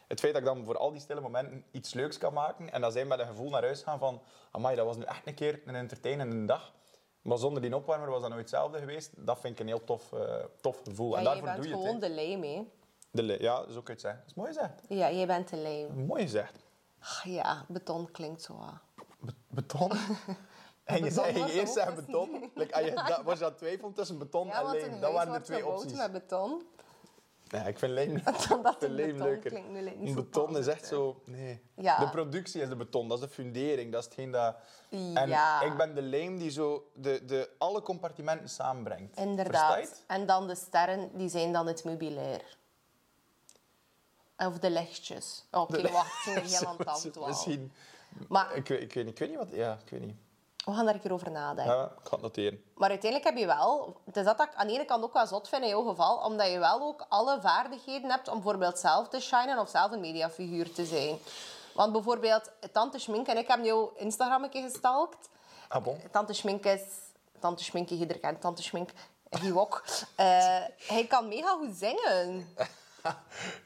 Het 0.09 0.21
feit 0.21 0.33
dat 0.33 0.43
ik 0.43 0.49
dan 0.49 0.65
voor 0.65 0.79
al 0.79 0.93
die 0.93 1.01
stille 1.01 1.21
momenten 1.21 1.65
iets 1.71 1.95
leuks 1.95 2.19
kan 2.19 2.33
maken 2.33 2.73
en 2.73 2.81
dat 2.81 2.93
zij 2.93 3.05
met 3.05 3.19
een 3.19 3.27
gevoel 3.27 3.51
naar 3.51 3.63
huis 3.63 3.83
gaan 3.83 3.99
van 3.99 4.21
amai, 4.51 4.77
dat 4.77 4.87
was 4.87 4.97
nu 4.97 5.03
echt 5.05 5.27
een 5.27 5.35
keer 5.35 5.61
een 5.65 5.75
entertainende 5.75 6.45
dag. 6.45 6.73
Maar 7.23 7.39
zonder 7.39 7.63
die 7.63 7.77
opwarmer 7.77 8.11
was 8.11 8.21
dat 8.21 8.31
nooit 8.31 8.41
hetzelfde 8.41 8.79
geweest. 8.79 9.11
Dat 9.17 9.41
vind 9.41 9.53
ik 9.55 9.61
een 9.61 9.67
heel 9.67 9.85
tof, 9.85 10.13
eh, 10.13 10.35
tof 10.61 10.81
gevoel. 10.85 11.17
en 11.17 11.23
Ja, 11.23 11.29
daarvoor 11.29 11.45
bent 11.45 11.57
doe 11.57 11.67
je 11.67 11.73
het. 11.73 11.81
gewoon 11.81 12.01
hè. 12.01 12.09
de 12.09 12.15
lijm. 12.15 12.71
De 13.15 13.37
ja, 13.41 13.57
zo 13.57 13.83
kun 13.83 13.83
je 13.85 13.91
het 13.93 14.01
zeggen. 14.01 14.21
Dat 14.21 14.29
is 14.31 14.35
mooi 14.35 14.49
gezegd. 14.53 14.81
Ja, 14.89 15.11
jij 15.11 15.27
bent 15.27 15.49
de 15.49 15.57
lijm. 15.57 16.07
Mooi 16.07 16.23
gezegd. 16.23 16.57
Ach, 17.01 17.25
Ja, 17.25 17.65
beton 17.69 18.11
klinkt 18.11 18.43
zo. 18.43 18.53
ah. 18.53 18.73
Be- 19.21 19.33
beton. 19.49 19.91
En 20.85 21.05
je 21.05 21.11
zei 21.11 21.39
je 21.39 21.53
eerst 21.53 21.77
opgelost. 21.79 22.07
beton. 22.07 22.29
Like, 22.55 22.75
als 22.75 22.85
je, 22.85 22.93
dat, 22.95 23.23
was 23.25 23.41
het 23.41 23.59
twijfelen 23.59 23.93
tussen 23.93 24.19
beton 24.19 24.47
Ja, 24.47 24.75
en 24.75 24.93
een 24.93 25.01
Dat 25.01 25.13
waren 25.13 25.33
de 25.33 25.41
twee 25.41 25.67
opties. 25.67 25.93
met 25.93 26.13
beton. 26.13 26.63
Ja, 27.45 27.63
ik 27.63 27.79
vind 27.79 27.99
ik 27.99 28.25
Dat 28.25 28.47
vind 28.79 28.93
lijm 28.93 29.13
beton 29.13 29.27
leuker. 29.29 29.51
klinkt 29.51 29.71
nu 29.71 29.81
niet 29.81 29.95
Een 30.01 30.09
zo 30.09 30.15
beton 30.15 30.57
is 30.57 30.67
echt 30.67 30.87
zo... 30.87 31.21
Nee. 31.25 31.63
Ja. 31.75 31.99
De 31.99 32.09
productie 32.11 32.63
is 32.63 32.69
de 32.69 32.77
beton, 32.77 33.09
dat 33.09 33.19
is 33.19 33.25
de 33.25 33.31
fundering. 33.31 33.93
Dat 33.93 34.01
is 34.01 34.05
hetgeen 34.07 34.31
dat... 34.31 34.57
En 34.91 35.29
Ja. 35.29 35.61
ik 35.61 35.77
ben 35.77 35.95
de 35.95 36.03
lijm 36.03 36.39
die 36.39 36.51
zo 36.51 36.91
de, 36.95 37.25
de, 37.25 37.51
alle 37.59 37.83
compartimenten 37.83 38.49
samenbrengt. 38.49 39.17
Inderdaad. 39.17 39.77
het? 39.81 40.05
En 40.07 40.27
dan 40.27 40.47
de 40.49 40.55
sterren, 40.55 41.11
die 41.17 41.29
zijn 41.29 41.53
dan 41.53 41.67
het 41.67 41.85
meubilair. 41.85 42.59
Of 44.47 44.59
de 44.59 44.71
lichtjes. 44.71 45.45
Oké, 45.51 45.91
wacht, 45.91 46.27
ik 46.27 46.35
ben 46.35 46.45
heel 46.59 46.67
aan 46.67 46.77
het. 46.79 47.17
Misschien... 47.27 47.73
Maar 48.29 48.57
Ik, 48.57 48.69
weet- 48.69 48.81
ik, 48.81 48.93
weet, 48.95 49.05
niet- 49.05 49.13
ik 49.13 49.19
weet 49.19 49.29
niet 49.29 49.39
wat... 49.39 49.49
Ja, 49.51 49.79
ik 49.85 49.91
weet 49.91 50.01
niet. 50.01 50.17
we 50.65 50.73
gaan 50.73 50.85
daar 50.85 50.95
een 50.95 51.01
keer 51.01 51.13
over 51.13 51.31
nadenken. 51.31 51.75
Ja, 51.77 51.85
ik 51.85 51.91
ga 52.09 52.11
het 52.11 52.21
noteren. 52.21 52.63
Maar 52.75 52.89
uiteindelijk 52.91 53.31
heb 53.31 53.39
je 53.41 53.47
wel... 53.47 53.97
Het 54.05 54.17
is 54.17 54.25
dat 54.25 54.39
dat 54.39 54.47
ik 54.47 54.55
aan 54.55 54.67
de 54.67 54.73
ene 54.73 54.85
kant 54.85 55.05
ook 55.05 55.13
wel 55.13 55.27
zot 55.27 55.49
vind 55.49 55.63
in 55.63 55.69
jouw 55.69 55.83
geval, 55.89 56.17
omdat 56.17 56.51
je 56.51 56.59
wel 56.59 56.81
ook 56.81 57.05
alle 57.09 57.41
vaardigheden 57.41 58.11
hebt 58.11 58.29
om 58.29 58.35
bijvoorbeeld 58.35 58.79
zelf 58.79 59.09
te 59.09 59.21
shinen 59.21 59.59
of 59.59 59.69
zelf 59.69 59.93
een 59.93 60.01
mediafiguur 60.01 60.73
te 60.73 60.85
zijn. 60.85 61.19
Want 61.75 61.93
bijvoorbeeld, 61.93 62.51
Tante 62.73 62.99
Schmink 62.99 63.27
en 63.27 63.37
ik 63.37 63.49
hebben 63.49 63.67
jouw 63.67 63.93
Instagram 63.97 64.43
een 64.45 64.51
keer 64.51 64.63
gestalkt. 64.71 65.29
Ah, 65.69 65.83
bon. 65.83 66.01
Tante 66.11 66.33
Schmink 66.33 66.65
is... 66.65 66.81
Tante 67.41 67.65
Schmink, 67.65 67.89
je 67.89 67.95
ieder 67.95 68.19
kent 68.19 68.41
Tante 68.41 68.63
Schmink. 68.63 68.91
Hij 69.31 69.53
ook. 69.53 69.83
Eh, 70.17 70.27
hij 70.87 71.07
kan 71.09 71.29
mega 71.29 71.49
goed 71.57 71.75
zingen. 71.77 72.49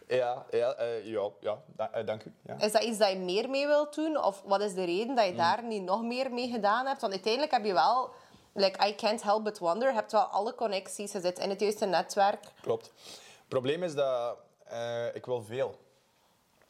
Ja, 0.09 0.47
ja, 0.50 0.73
eh, 0.75 1.05
ja, 1.07 1.31
ja 1.40 1.62
da- 1.76 1.90
eh, 1.93 2.07
dank 2.07 2.25
u. 2.25 2.33
Ja. 2.47 2.61
Is 2.61 2.73
dat 2.73 2.83
iets 2.83 2.99
dat 2.99 3.11
je 3.11 3.16
meer 3.19 3.50
mee 3.50 3.66
wilt 3.66 3.95
doen? 3.95 4.25
Of 4.25 4.43
wat 4.45 4.61
is 4.61 4.75
de 4.75 4.85
reden 4.85 5.14
dat 5.14 5.25
je 5.25 5.31
Mm. 5.31 5.37
daar 5.37 5.64
niet 5.64 5.83
nog 5.83 6.02
meer 6.02 6.33
mee 6.33 6.49
gedaan 6.50 6.87
hebt? 6.87 7.00
Want 7.00 7.12
uiteindelijk 7.12 7.52
heb 7.52 7.64
je 7.64 7.73
wel... 7.73 8.11
Like, 8.52 8.87
I 8.88 8.95
can't 8.95 9.23
help 9.23 9.45
but 9.45 9.59
wonder. 9.59 9.88
Je 9.88 9.95
hebt 9.95 10.12
wel 10.12 10.21
alle 10.23 10.55
connecties. 10.55 11.12
Je 11.12 11.21
zit 11.21 11.38
in 11.38 11.50
het 11.50 11.61
juiste 11.61 11.87
netwerk. 11.87 12.45
Klopt. 12.61 12.87
Het 13.05 13.49
probleem 13.49 13.83
is 13.83 13.95
dat 13.95 14.38
eh, 14.64 15.14
ik 15.14 15.26
wil 15.26 15.43
veel. 15.43 15.78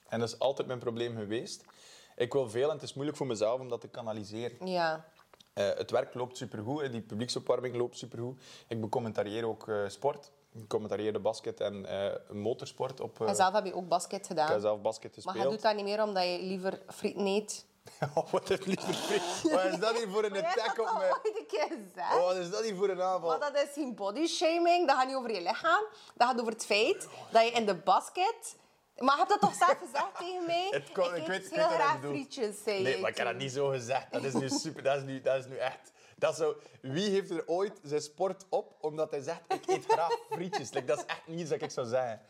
En 0.08 0.20
dat 0.20 0.28
is 0.28 0.38
altijd 0.38 0.66
mijn 0.68 0.78
probleem 0.78 1.16
geweest. 1.16 1.64
ik 2.16 2.32
wil 2.32 2.50
veel 2.50 2.68
en 2.68 2.74
het 2.74 2.82
is 2.82 2.94
moeilijk 2.94 3.16
voor 3.18 3.26
mezelf 3.26 3.60
om 3.60 3.68
dat 3.68 3.80
te 3.80 3.88
kanaliseren. 3.88 4.66
Ja. 4.66 5.04
Het 5.54 5.90
werk 5.90 6.14
loopt 6.14 6.36
supergoed, 6.36 6.92
die 6.92 7.00
publieksopwarming 7.02 7.76
loopt 7.76 7.98
supergoed. 7.98 8.40
Ik 8.68 8.80
becommentarieer 8.80 9.46
ook 9.46 9.70
sport. 9.86 10.30
Ik 10.56 10.68
commentarieerde 10.68 11.18
basket 11.18 11.60
en 11.60 11.86
eh, 11.86 12.12
motorsport 12.30 13.00
op... 13.00 13.20
eh, 13.20 13.28
En 13.28 13.36
zelf 13.36 13.52
heb 13.54 13.64
je 13.66 13.74
ook 13.74 13.88
basket 13.88 14.20
ik 14.20 14.26
gedaan. 14.26 14.50
heb 14.50 14.60
zelf 14.60 14.80
basket 14.80 15.10
Maar 15.14 15.22
gespeeld. 15.24 15.44
je 15.44 15.50
doet 15.50 15.62
dat 15.62 15.74
niet 15.74 15.84
meer 15.84 16.02
omdat 16.02 16.22
je 16.22 16.38
liever 16.42 16.80
friet 16.88 17.16
eet. 17.16 17.64
Oh, 18.14 18.30
wat 18.30 18.50
is 18.50 18.64
liever 18.64 18.94
vriend. 18.94 19.52
Wat 19.52 19.64
is 19.64 19.78
dat 19.78 19.96
hier 19.96 20.08
voor 20.08 20.24
een 20.24 20.36
attack 20.44 20.78
op 20.80 20.98
mij? 20.98 21.10
Oh, 22.18 22.24
wat 22.24 22.36
is 22.36 22.50
dat 22.50 22.64
hier 22.64 22.76
voor 22.76 22.88
een 22.88 23.02
aanval? 23.02 23.28
Maar 23.38 23.52
dat 23.52 23.62
is 23.62 23.72
geen 23.72 23.94
body 23.94 24.26
shaming. 24.26 24.86
Dat 24.86 24.96
gaat 24.96 25.06
niet 25.06 25.16
over 25.16 25.32
je 25.34 25.40
lichaam. 25.42 25.84
Dat 26.14 26.28
gaat 26.28 26.40
over 26.40 26.52
het 26.52 26.64
feit 26.66 27.08
dat 27.30 27.42
je 27.44 27.50
in 27.50 27.66
de 27.66 27.74
basket... 27.74 28.56
Maar 28.96 29.12
je 29.12 29.18
hebt 29.18 29.28
dat 29.28 29.40
toch 29.40 29.54
zelf 29.54 29.78
gezegd 29.78 30.18
tegen 30.18 30.46
mij? 30.46 30.66
Het 30.70 30.92
kon- 30.92 31.14
ik 31.14 31.26
weet- 31.26 31.44
ik 31.46 31.50
heel 31.52 31.68
weet 31.68 31.76
je 31.76 31.82
graag 31.82 31.98
frietjes, 32.00 32.62
zei 32.62 32.82
Nee, 32.82 33.00
maar 33.00 33.10
ik 33.10 33.16
heb 33.16 33.26
dat 33.26 33.36
niet 33.36 33.52
zo 33.52 33.68
gezegd. 33.68 34.12
Dat 34.12 34.22
is 34.24 34.32
nu 34.32 34.48
super. 34.48 34.82
Dat 34.82 34.96
is 34.96 35.02
nu, 35.02 35.20
dat 35.20 35.36
is 35.38 35.46
nu 35.46 35.56
echt. 35.56 35.92
Dat 36.18 36.36
zo, 36.36 36.56
wie 36.82 37.10
heeft 37.10 37.30
er 37.30 37.42
ooit 37.48 37.80
zijn 37.82 38.00
sport 38.02 38.44
op 38.48 38.74
omdat 38.80 39.10
hij 39.10 39.20
zegt: 39.20 39.40
Ik 39.48 39.66
eet 39.66 39.84
graag 39.86 40.18
frietjes? 40.30 40.70
Like, 40.72 40.86
dat 40.86 40.98
is 40.98 41.04
echt 41.04 41.26
niet 41.26 41.40
iets 41.40 41.50
dat 41.50 41.62
ik 41.62 41.70
zou 41.70 41.86
zeggen. 41.86 42.20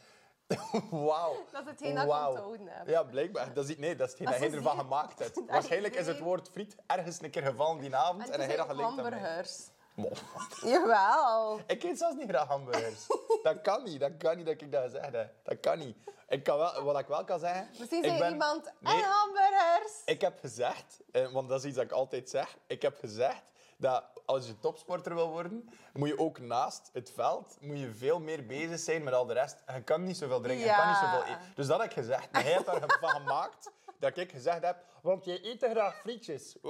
Wauw. 0.91 1.45
Dat 1.53 1.63
is 1.63 1.69
hetgeen 1.71 1.95
dat 1.95 2.03
ik 2.05 2.09
Wauw. 2.11 2.29
onthouden 2.31 2.67
heb. 2.69 2.89
Ja, 2.89 3.03
blijkbaar. 3.03 3.53
Dat 3.55 3.65
is, 3.65 3.69
niet- 3.71 3.79
nee, 3.79 3.97
dat 3.97 4.07
is 4.07 4.19
hetgeen 4.19 4.41
dat 4.41 4.51
hij 4.51 4.59
ervan 4.59 4.79
gemaakt 4.79 5.19
heeft. 5.19 5.41
Waarschijnlijk 5.49 5.95
is 5.95 6.07
het 6.07 6.19
woord 6.19 6.49
friet 6.53 6.77
ergens 6.87 7.23
een 7.23 7.31
keer 7.31 7.43
gevallen 7.43 7.81
die 7.81 7.97
avond 7.97 8.29
en, 8.29 8.41
En 8.41 8.49
hij 8.49 8.57
had 8.57 8.67
gelinkt 8.67 9.01
hamburgers. 9.01 9.69
Jawel. 10.73 11.61
Ik 11.67 11.83
eet 11.83 11.99
zelfs 11.99 12.17
niet 12.17 12.29
graag 12.29 12.49
hamburgers. 12.49 13.07
dat 13.43 13.61
kan 13.61 13.83
niet. 13.85 14.01
Dat 14.01 14.17
kan 14.17 14.37
niet 14.37 14.47
dat 14.47 14.61
ik 14.61 14.73
dat 14.73 14.83
gezegd 14.83 15.13
heb. 15.13 15.33
Dat 15.43 15.61
kan 15.61 15.79
niet. 15.79 15.97
Ik 16.29 16.43
kan 16.43 16.59
wel, 16.59 16.83
wat 16.83 16.99
ik 16.99 17.07
wel 17.07 17.25
kan 17.25 17.39
zeggen... 17.39 17.69
Misschien 17.79 18.03
ik 18.03 18.09
zei 18.09 18.19
ben- 18.19 18.31
iemand 18.33 18.73
Nee, 18.79 18.95
en 18.95 19.03
hamburgers. 19.09 19.93
Ik 20.05 20.21
heb 20.21 20.39
gezegd, 20.41 21.01
eh, 21.13 21.33
want 21.33 21.49
dat 21.49 21.59
is 21.59 21.65
iets 21.65 21.77
dat 21.77 21.85
ik 21.85 21.91
altijd 21.93 22.31
zeg, 22.31 22.57
ik 22.67 22.83
heb 22.83 22.99
gezegd 22.99 23.43
dat 23.77 24.05
als 24.25 24.47
je 24.47 24.59
topsporter 24.59 25.15
wil 25.15 25.29
worden, 25.29 25.69
moet 25.93 26.09
je 26.09 26.19
ook 26.19 26.39
naast 26.39 26.91
het 26.93 27.13
veld 27.15 27.57
moet 27.61 27.79
je 27.79 27.95
veel 27.95 28.21
meer 28.21 28.47
bezig 28.47 28.79
zijn 28.79 29.03
met 29.03 29.15
al 29.15 29.27
de 29.27 29.33
rest. 29.33 29.63
Je 29.75 29.83
kan 29.83 30.05
niet 30.05 30.17
zoveel 30.17 30.41
drinken, 30.41 30.67
je 30.67 30.75
kan 30.77 30.89
niet 30.89 30.97
zoveel 30.97 31.23
eten. 31.23 31.41
Dus 31.55 31.67
dat 31.67 31.81
heb 31.81 31.91
ik 31.91 31.97
gezegd. 31.97 32.33
Maar 32.33 32.43
hij 32.43 32.53
heeft 32.53 32.67
daarvan 32.67 33.11
gemaakt 33.21 33.71
dat 33.99 34.17
ik 34.17 34.31
gezegd 34.31 34.63
heb, 34.63 34.85
want 35.03 35.25
je 35.25 35.47
eet 35.47 35.59
te 35.59 35.69
graag 35.71 36.01
frietjes. 36.01 36.57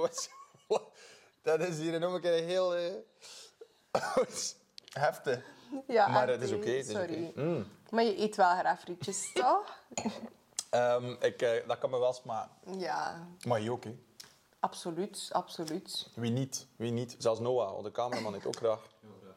Dat 1.41 1.59
is 1.59 1.77
hier 1.77 1.99
nog 1.99 2.13
een 2.13 2.21
keer 2.21 2.43
heel 2.43 2.75
eh, 2.75 2.93
heftig. 4.93 5.45
Ja, 5.87 6.07
Maar 6.07 6.27
het 6.27 6.41
is 6.41 6.51
oké, 6.51 6.83
Sorry. 6.83 7.31
Mm. 7.35 7.67
Maar 7.89 8.03
je 8.03 8.19
eet 8.19 8.35
wel 8.35 8.57
graag 8.57 8.79
frietjes, 8.79 9.31
toch? 9.33 9.79
Ehm, 10.69 11.11
ik, 11.19 11.41
eh, 11.41 11.67
dat 11.67 11.77
kan 11.77 11.89
me 11.89 11.99
wel 11.99 12.13
smaken. 12.13 12.79
ja, 12.79 13.27
Maar 13.47 13.61
je 13.61 13.71
ook, 13.71 13.83
hè. 13.83 13.97
Absoluut, 14.67 15.29
absoluut. 15.31 16.07
Wie 16.13 16.31
niet? 16.31 16.67
Wie 16.75 16.91
niet? 16.91 17.15
Zelfs 17.17 17.39
Noah, 17.39 17.83
de 17.83 17.91
cameraman, 17.91 18.35
ik 18.35 18.45
ook 18.47 18.55
graag. 18.55 18.79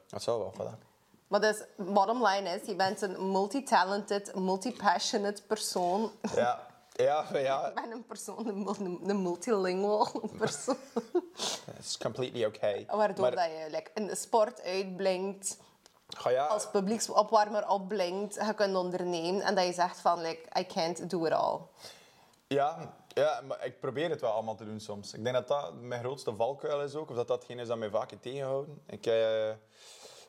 Dat 0.07 0.23
zou 0.23 0.39
wel, 0.39 0.53
voilà. 0.55 0.89
Maar 1.29 1.41
dus, 1.41 1.63
bottom 1.77 2.27
line 2.27 2.49
is, 2.49 2.67
je 2.67 2.75
bent 2.75 3.03
een 3.03 3.31
multi-talented, 3.33 4.35
multi-passionate 4.35 5.43
persoon. 5.43 6.11
Ja, 6.35 6.67
ja, 6.93 7.25
ja. 7.33 7.67
Ik 7.69 7.75
ben 7.75 7.91
een 7.91 8.07
persoon, 8.07 8.47
een, 8.49 8.63
mul- 8.63 8.99
een 9.11 9.23
multilingual 9.23 10.31
persoon. 10.39 10.77
It's 11.79 11.99
completely 11.99 12.45
okay. 12.45 12.87
Waardoor 12.91 13.21
Maar, 13.21 13.35
dat 13.35 13.45
je 13.45 13.67
like, 13.71 13.91
in 13.95 14.07
de 14.07 14.17
sport 14.17 14.63
uitblinkt, 14.63 15.57
ja, 16.29 16.47
als 16.47 16.71
publieksopwarmer 16.71 17.69
opblinkt, 17.69 18.35
je 18.35 18.55
kunt 18.55 18.77
ondernemen 18.77 19.43
en 19.43 19.55
dat 19.55 19.65
je 19.67 19.73
zegt 19.73 20.01
van, 20.01 20.21
like, 20.21 20.61
I 20.61 20.67
can't 20.67 21.11
do 21.11 21.25
it 21.25 21.33
all. 21.33 21.59
ja, 22.47 22.95
ja, 23.15 23.41
maar 23.41 23.67
ik 23.67 23.81
probeer 23.81 24.11
het 24.11 24.21
wel 24.21 24.31
allemaal 24.31 24.57
te 24.57 24.65
doen 24.65 24.81
soms. 24.81 25.15
Ik 25.15 25.23
denk 25.23 25.35
dat 25.35 25.49
dat 25.49 25.81
mijn 25.81 26.01
grootste 26.01 26.35
valkuil 26.35 26.83
is 26.83 26.95
ook, 26.95 27.11
of 27.11 27.17
dat 27.17 27.29
datgene 27.29 27.63
is 27.63 27.69
dat 27.69 27.79
mij 27.79 27.91
vaak 27.91 28.13
tegenhouden. 28.21 28.83
Ik 28.87 29.05
heb 29.05 29.15
eh, 29.15 29.55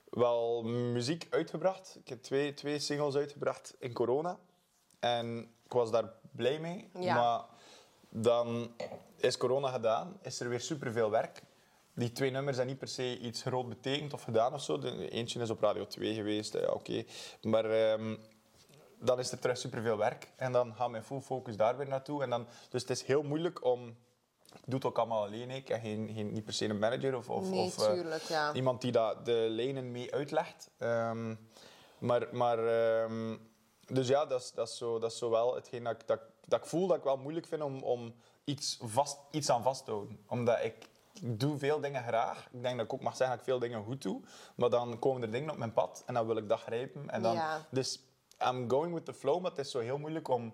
wel 0.09 0.63
muziek 0.63 1.27
uitgebracht. 1.29 1.97
Ik 1.99 2.07
heb 2.07 2.21
twee, 2.21 2.53
twee 2.53 2.79
singles 2.79 3.15
uitgebracht 3.15 3.75
in 3.79 3.93
corona. 3.93 4.39
En 4.99 5.51
ik 5.65 5.71
was 5.71 5.91
daar 5.91 6.13
blij 6.31 6.59
mee. 6.59 6.89
Ja. 6.99 7.15
Maar 7.15 7.45
dan 8.09 8.71
is 9.17 9.37
corona 9.37 9.69
gedaan, 9.69 10.19
is 10.21 10.39
er 10.39 10.49
weer 10.49 10.61
superveel 10.61 11.09
werk. 11.09 11.41
Die 11.93 12.11
twee 12.11 12.31
nummers 12.31 12.55
zijn 12.55 12.67
niet 12.67 12.77
per 12.77 12.87
se 12.87 13.19
iets 13.19 13.41
groot 13.41 13.69
betekend 13.69 14.13
of 14.13 14.23
gedaan 14.23 14.53
of 14.53 14.61
zo. 14.61 14.81
Eentje 15.09 15.41
is 15.41 15.49
op 15.49 15.61
Radio 15.61 15.87
2 15.87 16.13
geweest, 16.13 16.53
ja, 16.53 16.71
oké. 16.71 17.03
Maar 17.41 17.65
ehm, 17.65 18.15
dan 19.01 19.19
is 19.19 19.31
er 19.31 19.39
terug 19.39 19.57
superveel 19.57 19.97
werk. 19.97 20.31
En 20.35 20.51
dan 20.51 20.75
gaat 20.75 20.89
mijn 20.89 21.03
full 21.03 21.19
focus 21.19 21.57
daar 21.57 21.77
weer 21.77 21.87
naartoe. 21.87 22.23
En 22.23 22.29
dan, 22.29 22.47
dus 22.69 22.81
het 22.81 22.89
is 22.89 23.03
heel 23.03 23.23
moeilijk 23.23 23.65
om... 23.65 23.87
Ik 24.53 24.61
doe 24.65 24.75
het 24.75 24.85
ook 24.85 24.97
allemaal 24.97 25.23
alleen. 25.23 25.49
Ik 25.49 25.67
heb 25.67 25.81
geen, 25.81 26.11
geen, 26.13 26.33
niet 26.33 26.43
per 26.43 26.53
se 26.53 26.65
een 26.65 26.79
manager 26.79 27.15
of, 27.15 27.29
of, 27.29 27.49
Nee, 27.49 27.65
of 27.65 27.87
eh, 27.87 27.93
tuurlijk, 27.93 28.21
ja. 28.21 28.53
iemand 28.53 28.81
die 28.81 28.91
dat, 28.91 29.25
de 29.25 29.45
lijnen 29.49 29.91
mee 29.91 30.13
uitlegt. 30.13 30.69
Ehm, 30.77 31.35
maar 31.97 32.27
maar 32.31 32.67
ehm, 32.67 33.37
dus 33.85 34.07
ja, 34.07 34.25
dat 34.25 34.41
is, 34.41 34.51
dat, 34.51 34.67
is 34.67 34.77
zo, 34.77 34.99
dat 34.99 35.11
is 35.11 35.17
zo 35.17 35.29
wel 35.29 35.55
hetgeen 35.55 35.83
dat 35.83 35.93
ik, 35.93 36.07
dat, 36.07 36.19
dat 36.45 36.59
ik 36.59 36.65
voel 36.65 36.87
dat 36.87 36.97
ik 36.97 37.03
wel 37.03 37.17
moeilijk 37.17 37.47
vind 37.47 37.61
om, 37.61 37.83
om 37.83 38.13
iets, 38.43 38.77
vast, 38.81 39.17
iets 39.31 39.49
aan 39.49 39.63
vast 39.63 39.85
te 39.85 39.91
houden. 39.91 40.19
Omdat 40.27 40.63
ik, 40.63 40.75
ik 41.13 41.39
doe 41.39 41.57
veel 41.57 41.79
dingen 41.79 42.03
graag. 42.03 42.47
Ik 42.51 42.63
denk 42.63 42.77
dat 42.77 42.85
ik 42.85 42.93
ook 42.93 43.01
mag 43.01 43.15
zeggen 43.15 43.37
dat 43.37 43.45
ik 43.47 43.51
veel 43.51 43.59
dingen 43.59 43.83
goed 43.83 44.01
doe. 44.01 44.21
Maar 44.55 44.69
dan 44.69 44.99
komen 44.99 45.21
er 45.21 45.31
dingen 45.31 45.51
op 45.51 45.57
mijn 45.57 45.73
pad 45.73 46.03
en 46.05 46.13
dan 46.13 46.25
wil 46.27 46.37
ik 46.37 46.49
dat 46.49 46.59
grijpen. 46.59 47.09
En 47.09 47.21
dan, 47.21 47.33
Ja. 47.33 47.65
Dus 47.69 47.99
I'm 48.47 48.69
going 48.69 48.93
with 48.93 49.05
the 49.05 49.13
flow, 49.13 49.41
maar 49.41 49.51
het 49.51 49.59
is 49.59 49.71
zo 49.71 49.79
heel 49.79 49.97
moeilijk 49.97 50.27
om 50.27 50.53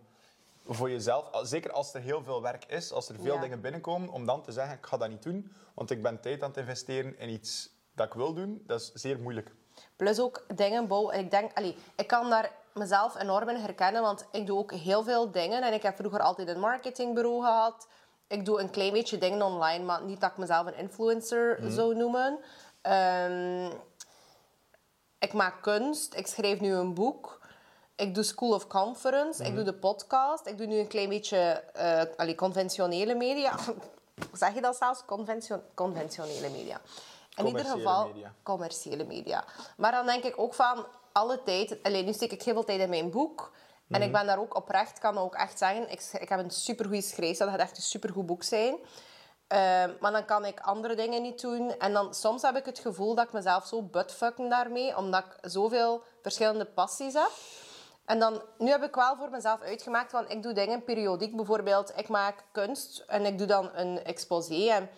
voor 0.66 0.90
jezelf, 0.90 1.30
zeker 1.44 1.72
als 1.72 1.94
er 1.94 2.02
heel 2.02 2.24
veel 2.24 2.42
werk 2.42 2.66
is, 2.66 2.92
als 2.92 3.10
er 3.10 3.16
veel 3.16 3.34
Ja. 3.34 3.42
dingen 3.42 3.62
binnenkomen, 3.62 4.10
om 4.10 4.26
dan 4.26 4.42
te 4.44 4.52
zeggen, 4.52 4.78
ik 4.78 4.86
ga 4.86 4.98
dat 4.98 5.10
niet 5.10 5.24
doen, 5.24 5.52
want 5.74 5.92
ik 5.92 6.02
ben 6.02 6.20
tijd 6.22 6.44
aan 6.44 6.50
het 6.50 6.58
investeren 6.58 7.20
in 7.20 7.30
iets 7.30 7.70
dat 7.96 8.06
ik 8.08 8.14
wil 8.14 8.34
doen, 8.34 8.64
dat 8.66 8.80
is 8.82 8.92
zeer 8.94 9.20
moeilijk. 9.20 9.52
Plus 9.96 10.20
ook 10.20 10.46
dingen 10.56 10.88
bouwen. 10.88 11.14
En 11.14 11.20
ik 11.24 11.32
denk, 11.32 11.58
allee, 11.58 11.76
ik 11.96 12.08
kan 12.08 12.30
daar 12.30 12.52
mezelf 12.74 13.16
enorm 13.22 13.50
in 13.50 13.56
herkennen, 13.56 14.02
want 14.02 14.26
ik 14.32 14.46
doe 14.48 14.58
ook 14.58 14.72
heel 14.74 15.04
veel 15.04 15.32
dingen. 15.32 15.64
En 15.64 15.74
ik 15.74 15.82
heb 15.82 15.96
vroeger 15.96 16.20
altijd 16.20 16.48
een 16.48 16.60
marketingbureau 16.60 17.42
gehad. 17.42 17.88
Ik 18.28 18.46
doe 18.46 18.60
een 18.60 18.70
klein 18.70 18.94
beetje 18.94 19.18
dingen 19.18 19.42
online, 19.42 19.84
maar 19.84 20.04
niet 20.04 20.22
dat 20.22 20.32
ik 20.32 20.38
mezelf 20.38 20.68
een 20.68 20.76
influencer 20.78 21.60
zou 21.72 21.96
noemen. 21.96 22.40
Ehm, 22.82 23.72
ik 25.20 25.34
maak 25.34 25.62
kunst, 25.62 26.14
ik 26.16 26.28
schrijf 26.28 26.60
nu 26.60 26.74
een 26.74 26.94
boek. 26.94 27.37
Ik 27.98 28.16
doe 28.16 28.24
School 28.24 28.54
of 28.54 28.68
Conference, 28.68 29.44
ik 29.44 29.56
doe 29.56 29.64
de 29.64 29.74
podcast. 29.74 30.46
Ik 30.48 30.58
doe 30.58 30.66
nu 30.68 30.78
een 30.80 30.88
klein 30.88 31.10
beetje 31.10 31.64
allee, 32.18 32.36
conventionele 32.36 33.16
media. 33.16 33.56
Hoe 34.30 34.38
zeg 34.38 34.54
je 34.54 34.62
dat 34.62 34.76
zelfs? 34.78 35.06
Conventio- 35.06 35.64
conventionele 35.74 36.50
media. 36.50 36.82
In 37.36 37.46
ieder 37.48 37.66
geval 37.66 38.08
media. 38.08 38.34
commerciële 38.44 39.04
media. 39.04 39.44
Maar 39.78 39.92
dan 39.92 40.06
denk 40.06 40.24
ik 40.24 40.34
ook 40.40 40.54
van 40.54 40.86
alle 41.12 41.44
tijd. 41.44 41.78
Alleen 41.84 42.06
nu 42.06 42.14
steek 42.14 42.32
ik 42.32 42.44
heel 42.44 42.54
veel 42.54 42.64
tijd 42.64 42.80
in 42.80 42.90
mijn 42.90 43.10
boek. 43.10 43.52
En 43.90 44.02
ik 44.02 44.12
ben 44.12 44.26
daar 44.26 44.40
ook 44.40 44.56
oprecht, 44.56 45.00
kan 45.00 45.18
ook 45.18 45.36
echt 45.36 45.58
zeggen. 45.58 45.90
Ik, 45.92 46.10
ik 46.20 46.30
heb 46.30 46.40
een 46.40 46.52
supergoeie 46.52 47.02
schrijfstijl. 47.02 47.50
Dat 47.50 47.60
gaat 47.60 47.68
echt 47.68 47.78
een 47.78 47.84
supergoed 47.84 48.26
boek 48.26 48.44
zijn. 48.44 48.76
Ehm, 49.48 49.92
maar 50.00 50.12
dan 50.12 50.26
kan 50.26 50.46
ik 50.46 50.60
andere 50.60 50.96
dingen 50.96 51.22
niet 51.22 51.42
doen. 51.42 51.78
En 51.80 51.94
dan 51.94 52.14
soms 52.14 52.42
heb 52.42 52.56
ik 52.56 52.66
het 52.66 52.80
gevoel 52.80 53.16
dat 53.16 53.26
ik 53.26 53.34
mezelf 53.34 53.66
zo 53.68 53.82
buttfucken 53.82 54.50
daarmee. 54.50 54.98
Omdat 54.98 55.24
ik 55.26 55.50
zoveel 55.52 56.04
verschillende 56.22 56.66
passies 56.66 57.14
heb. 57.14 57.32
En 58.08 58.20
dan, 58.20 58.42
nu 58.58 58.70
heb 58.70 58.84
ik 58.84 58.96
wel 58.96 59.16
voor 59.16 59.30
mezelf 59.30 59.62
uitgemaakt 59.62 60.12
van 60.12 60.30
ik 60.30 60.44
doe 60.44 60.54
dingen 60.54 60.84
periodiek. 60.84 61.36
Bijvoorbeeld, 61.36 61.94
ik 61.96 62.08
maak 62.08 62.44
kunst 62.52 63.04
en 63.08 63.26
ik 63.26 63.38
doe 63.38 63.48
dan 63.48 63.70
een 63.74 64.04
exposé. 64.04 64.68
En 64.70 64.90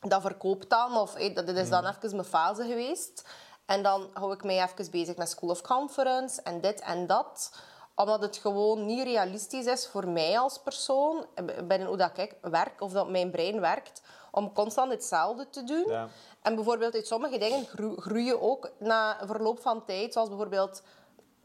dat 0.00 0.22
verkoopt 0.22 0.70
dan, 0.70 0.96
of 0.96 1.14
eh, 1.14 1.34
dat 1.34 1.48
is 1.48 1.70
dan 1.70 1.86
even 1.86 2.10
mijn 2.10 2.24
fase 2.24 2.62
geweest. 2.62 3.28
En 3.66 3.82
dan 3.82 4.10
hou 4.12 4.32
ik 4.32 4.44
mij 4.44 4.62
even 4.62 4.90
bezig 4.90 5.16
met 5.16 5.28
School 5.28 5.50
of 5.50 5.60
Conference 5.60 6.42
en 6.42 6.60
dit 6.60 6.80
en 6.80 7.06
dat. 7.06 7.52
Omdat 7.94 8.22
het 8.22 8.36
gewoon 8.36 8.86
niet 8.86 9.02
realistisch 9.04 9.66
is 9.66 9.86
voor 9.86 10.08
mij 10.08 10.38
als 10.38 10.58
persoon, 10.58 11.26
binnen 11.64 11.88
hoe 11.88 11.96
dat 11.96 12.18
ik 12.18 12.34
werk, 12.40 12.80
of 12.80 12.92
dat 12.92 13.08
mijn 13.08 13.30
brein 13.30 13.60
werkt, 13.60 14.02
om 14.30 14.52
constant 14.52 14.90
hetzelfde 14.92 15.50
te 15.50 15.64
doen. 15.64 15.84
Ja. 15.88 16.08
En 16.42 16.54
bijvoorbeeld 16.54 16.94
uit 16.94 17.06
sommige 17.06 17.38
dingen 17.38 17.66
gro- 17.66 17.96
groeien 17.96 18.40
ook 18.42 18.70
na 18.78 19.18
verloop 19.26 19.60
van 19.60 19.84
tijd. 19.84 20.12
Zoals 20.12 20.28
bijvoorbeeld 20.28 20.82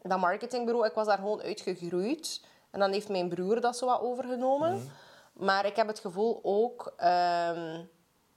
dat 0.08 0.18
marketingbureau. 0.18 0.86
Ik 0.86 0.94
was 0.94 1.06
daar 1.06 1.18
gewoon 1.18 1.42
uitgegroeid. 1.42 2.40
En 2.70 2.80
dan 2.80 2.92
heeft 2.92 3.08
mijn 3.08 3.28
broer 3.28 3.60
dat 3.60 3.76
zo 3.76 3.86
wat 3.86 4.00
overgenomen. 4.00 4.90
Maar 5.32 5.66
ik 5.66 5.76
heb 5.76 5.86
het 5.86 5.98
gevoel 5.98 6.40
ook... 6.42 6.92
ehm, 6.96 7.84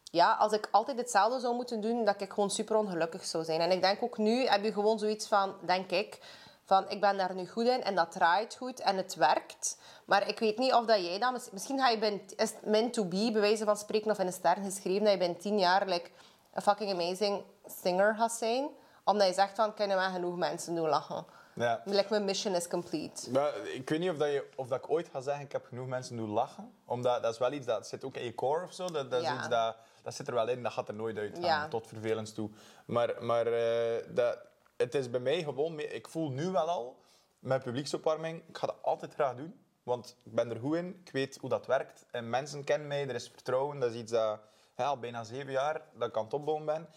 ja, 0.03 0.33
als 0.33 0.51
ik 0.51 0.67
altijd 0.71 0.97
hetzelfde 0.97 1.39
zou 1.39 1.55
moeten 1.55 1.81
doen, 1.81 2.05
dat 2.05 2.21
ik 2.21 2.33
gewoon 2.33 2.49
super 2.49 2.75
ongelukkig 2.75 3.25
zou 3.25 3.43
zijn. 3.43 3.59
En 3.61 3.71
ik 3.71 3.81
denk 3.81 4.03
ook 4.03 4.17
nu 4.17 4.45
heb 4.45 4.63
je 4.63 4.73
gewoon 4.73 4.99
zoiets 4.99 5.27
van, 5.27 5.55
denk 5.65 5.91
ik, 5.91 6.19
van 6.63 6.89
ik 6.89 7.01
ben 7.01 7.17
daar 7.17 7.35
nu 7.35 7.47
goed 7.47 7.65
in 7.65 7.83
en 7.83 7.95
dat 7.95 8.11
draait 8.11 8.55
goed 8.55 8.79
en 8.79 8.97
het 8.97 9.15
werkt. 9.15 9.77
Maar 10.05 10.27
ik 10.27 10.39
weet 10.39 10.57
niet 10.57 10.73
of 10.73 10.85
dat 10.85 11.05
jij 11.05 11.19
dat... 11.19 11.31
mis- 11.31 11.49
Misschien 11.51 11.79
ga 11.79 11.89
je 11.89 11.97
bij, 11.97 12.25
is 12.35 12.53
meant 12.63 12.93
to 12.93 13.05
be, 13.05 13.29
bij 13.31 13.41
wijze 13.41 13.65
van 13.65 13.77
spreken, 13.77 14.11
of 14.11 14.19
in 14.19 14.27
een 14.27 14.33
ster 14.33 14.55
geschreven, 14.63 15.03
dat 15.03 15.11
je 15.11 15.17
binnen 15.19 15.37
tien 15.39 15.59
jaar 15.59 15.87
like, 15.87 16.09
een 16.53 16.61
fucking 16.61 16.91
amazing 16.91 17.43
singer 17.81 18.15
gaat 18.15 18.31
zijn. 18.31 18.67
Omdat 19.03 19.27
je 19.27 19.33
zegt 19.33 19.55
van, 19.55 19.73
kunnen 19.73 19.97
we 19.97 20.03
genoeg 20.03 20.35
mensen 20.37 20.75
doen 20.75 20.89
lachen. 20.89 21.25
Ja. 21.57 21.81
Like, 21.85 22.07
mijn 22.09 22.25
mission 22.25 22.55
is 22.55 22.67
complete. 22.67 23.31
Maar 23.31 23.67
ik 23.67 23.89
weet 23.89 23.99
niet 23.99 24.09
of, 24.09 24.17
dat 24.17 24.27
je, 24.31 24.47
of 24.55 24.67
dat 24.67 24.77
ik 24.83 24.89
ooit 24.89 25.07
ga 25.11 25.21
zeggen, 25.21 25.43
ik 25.45 25.51
heb 25.51 25.65
genoeg 25.65 25.87
mensen 25.87 26.17
doen 26.17 26.29
lachen. 26.29 26.71
Omdat 26.85 27.21
dat 27.21 27.33
is 27.33 27.39
wel 27.39 27.51
iets 27.51 27.65
dat 27.65 27.87
zit 27.87 28.03
ook 28.03 28.15
in 28.15 28.23
je 28.23 28.35
core 28.35 28.63
of 28.63 28.73
zo. 28.73 28.85
Dat, 28.91 29.11
dat, 29.11 29.21
is 29.21 29.27
Ja. 29.27 29.37
iets 29.37 29.47
dat, 29.49 29.75
dat 30.03 30.13
zit 30.13 30.27
er 30.27 30.33
wel 30.33 30.47
in, 30.47 30.63
dat 30.63 30.71
gaat 30.71 30.87
er 30.87 30.93
nooit 30.93 31.17
uit 31.17 31.37
Ja. 31.41 31.67
tot 31.67 31.87
vervelens 31.87 32.33
toe. 32.33 32.49
Maar, 32.85 33.23
maar 33.23 33.47
eh, 33.47 34.03
dat, 34.09 34.37
het 34.77 34.95
is 34.95 35.09
bij 35.09 35.19
mij 35.19 35.43
gewoon, 35.43 35.79
ik 35.79 36.07
voel 36.07 36.29
nu 36.29 36.49
wel 36.49 36.69
al, 36.69 36.97
met 37.39 37.63
publieksopwarming, 37.63 38.43
ik 38.47 38.57
ga 38.57 38.67
dat 38.67 38.77
altijd 38.81 39.13
graag 39.13 39.35
doen. 39.35 39.59
Want 39.83 40.15
ik 40.23 40.33
ben 40.35 40.49
er 40.49 40.59
goed 40.59 40.75
in, 40.75 41.01
ik 41.05 41.11
weet 41.11 41.37
hoe 41.41 41.49
dat 41.49 41.65
werkt. 41.65 42.05
En 42.11 42.29
mensen 42.29 42.63
kennen 42.63 42.87
mij, 42.87 43.07
er 43.07 43.15
is 43.15 43.29
vertrouwen. 43.29 43.79
Dat 43.79 43.91
is 43.91 43.99
iets 43.99 44.11
dat 44.11 44.39
ja, 44.77 44.85
al 44.85 44.99
bijna 44.99 45.23
zeven 45.23 45.51
jaar 45.51 45.81
dat 45.93 46.07
ik 46.09 46.17
aan 46.17 46.23
het 46.23 46.33
opbouwen 46.33 46.65
ben. 46.65 46.87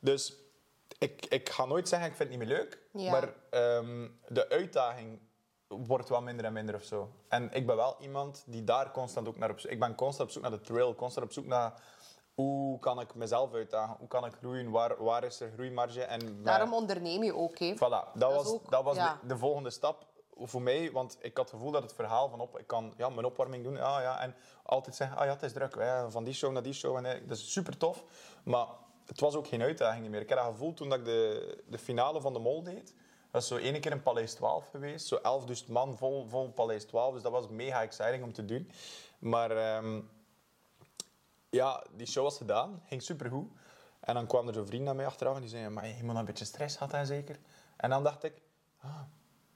Dus 0.00 0.34
ik, 0.98 1.26
ik 1.26 1.48
ga 1.48 1.64
nooit 1.64 1.88
zeggen, 1.88 2.08
ik 2.08 2.16
vind 2.16 2.30
het 2.30 2.38
niet 2.38 2.48
meer 2.48 2.56
leuk. 2.56 2.78
Ja. 2.92 3.10
Maar 3.10 3.34
ehm, 3.50 4.08
de 4.28 4.48
uitdaging 4.48 5.20
wordt 5.68 6.08
wel 6.08 6.22
minder 6.22 6.44
en 6.44 6.52
minder 6.52 6.74
of 6.74 6.82
zo. 6.82 7.10
En 7.28 7.50
ik 7.52 7.66
ben 7.66 7.76
wel 7.76 7.96
iemand 8.00 8.44
die 8.46 8.64
daar 8.64 8.90
constant 8.90 9.28
ook 9.28 9.38
naar 9.38 9.50
op 9.50 9.60
zoek... 9.60 9.70
Ik 9.70 9.80
ben 9.80 9.94
constant 9.94 10.28
op 10.28 10.34
zoek 10.34 10.42
naar 10.42 10.50
de 10.50 10.60
trail, 10.60 10.94
constant 10.94 11.26
op 11.26 11.32
zoek 11.32 11.46
naar... 11.46 11.82
Hoe 12.34 12.78
kan 12.78 13.00
ik 13.00 13.14
mezelf 13.14 13.52
uitdagen? 13.52 13.96
Hoe 13.98 14.08
kan 14.08 14.24
ik 14.24 14.32
groeien? 14.34 14.70
Waar, 14.70 15.02
waar 15.04 15.24
is 15.24 15.40
er 15.40 15.50
groeimarge? 15.54 16.02
En 16.02 16.42
Daarom 16.42 16.74
onderneem 16.74 17.22
je 17.22 17.34
ook, 17.34 17.58
hè. 17.58 17.74
Voilà, 17.74 18.12
dat, 18.14 18.34
was, 18.34 18.46
ook- 18.46 18.70
dat 18.70 18.84
was 18.84 18.96
ja. 18.96 19.18
de, 19.20 19.26
de 19.26 19.38
volgende 19.38 19.70
stap 19.70 20.06
voor 20.36 20.62
mij. 20.62 20.92
Want 20.92 21.16
ik 21.20 21.36
had 21.36 21.50
het 21.50 21.54
gevoel 21.54 21.70
dat 21.70 21.82
het 21.82 21.94
verhaal 21.94 22.28
van 22.28 22.40
op, 22.40 22.58
ik 22.58 22.66
kan 22.66 22.94
ja, 22.96 23.08
mijn 23.08 23.26
opwarming 23.26 23.64
doen. 23.64 23.80
Ah, 23.80 24.02
ja, 24.02 24.20
en 24.20 24.34
altijd 24.62 24.96
zeggen, 24.96 25.16
ah 25.16 25.24
ja, 25.24 25.32
het 25.32 25.42
is 25.42 25.52
druk. 25.52 25.76
Van 26.08 26.24
die 26.24 26.34
show 26.34 26.52
naar 26.52 26.62
die 26.62 26.72
show. 26.72 26.96
En, 26.96 27.26
dat 27.26 27.36
is 27.36 27.52
super 27.52 27.76
tof. 27.76 28.04
Maar 28.44 28.66
het 29.06 29.20
was 29.20 29.34
ook 29.34 29.46
geen 29.46 29.62
uitdaging 29.62 30.08
meer. 30.08 30.20
Ik 30.20 30.28
heb 30.28 30.38
dat 30.38 30.46
gevoel 30.46 30.74
toen 30.74 30.88
dat 30.88 30.98
ik 30.98 31.04
de, 31.04 31.62
de 31.68 31.78
finale 31.78 32.20
van 32.20 32.32
de 32.32 32.38
Mol 32.38 32.62
deed. 32.62 32.94
Dat 33.30 33.42
is 33.42 33.48
zo 33.48 33.56
één 33.56 33.80
keer 33.80 33.90
in 33.92 34.02
Paleis 34.02 34.34
12 34.34 34.68
geweest. 34.70 35.06
Zo 35.06 35.18
11.000 35.66 35.68
man 35.68 35.96
vol, 35.96 36.26
vol 36.26 36.50
Paleis 36.52 36.84
12. 36.84 37.12
Dus 37.14 37.22
dat 37.22 37.32
was 37.32 37.48
mega 37.48 37.82
exciting 37.82 38.22
om 38.22 38.32
te 38.32 38.44
doen. 38.44 38.70
Maar 39.18 39.50
ehm, 39.50 40.00
ja, 41.50 41.84
die 41.96 42.06
show 42.06 42.22
was 42.24 42.36
gedaan. 42.36 42.82
Ging 42.86 43.02
supergoed. 43.02 43.52
En 44.00 44.14
dan 44.14 44.26
kwam 44.26 44.48
er 44.48 44.54
zo'n 44.54 44.66
vriend 44.66 44.84
naar 44.84 44.96
mij 44.96 45.06
achteraf 45.06 45.34
en 45.34 45.40
die 45.40 45.50
zei... 45.50 45.68
Maar 45.68 45.86
je 45.88 46.04
moet 46.04 46.16
een 46.16 46.24
beetje 46.24 46.44
stress 46.44 46.76
had 46.76 46.92
hij 46.92 47.04
zeker? 47.04 47.38
En 47.76 47.90
dan 47.90 48.02
dacht 48.02 48.24
ik... 48.24 48.42
Ah, 48.80 49.00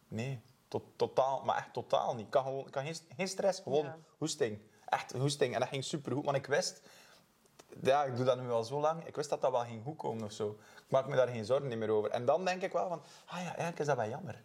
nee, 0.09 0.41
tot, 0.69 0.83
totaal, 0.97 1.43
maar 1.45 1.57
echt 1.57 1.73
totaal 1.73 2.15
niet. 2.15 2.25
Ik 2.25 2.31
kan, 2.31 2.43
gewoon, 2.43 2.71
kan 2.71 2.85
geen, 2.85 2.97
geen 3.17 3.29
stress, 3.29 3.61
gewoon 3.61 3.85
Ja. 3.85 3.99
hoesting. 4.19 4.61
Echt 4.85 5.13
hoesting. 5.13 5.55
En 5.55 5.61
dat 5.61 5.69
ging 5.69 5.85
supergoed, 5.85 6.25
want 6.25 6.37
ik 6.37 6.47
wist... 6.47 6.83
Ja, 7.83 8.05
ik 8.05 8.17
doe 8.17 8.25
dat 8.25 8.41
nu 8.41 8.51
al 8.51 8.65
zo 8.65 8.81
lang. 8.81 9.07
Ik 9.07 9.17
wist 9.17 9.31
dat 9.31 9.41
dat 9.41 9.51
wel 9.51 9.61
ging 9.61 9.83
goed 9.85 9.97
komen 9.97 10.25
of 10.25 10.33
zo. 10.33 10.57
Ik 10.77 10.91
maak 10.91 11.07
me 11.07 11.17
daar 11.17 11.29
geen 11.29 11.45
zorgen 11.45 11.79
meer 11.79 11.91
over. 11.91 12.11
En 12.11 12.25
dan 12.25 12.45
denk 12.45 12.63
ik 12.63 12.73
wel 12.73 12.89
van... 12.89 13.03
Ah 13.27 13.39
ja, 13.39 13.47
eigenlijk 13.47 13.79
is 13.79 13.87
dat 13.87 13.97
wel 13.97 14.09
jammer. 14.09 14.43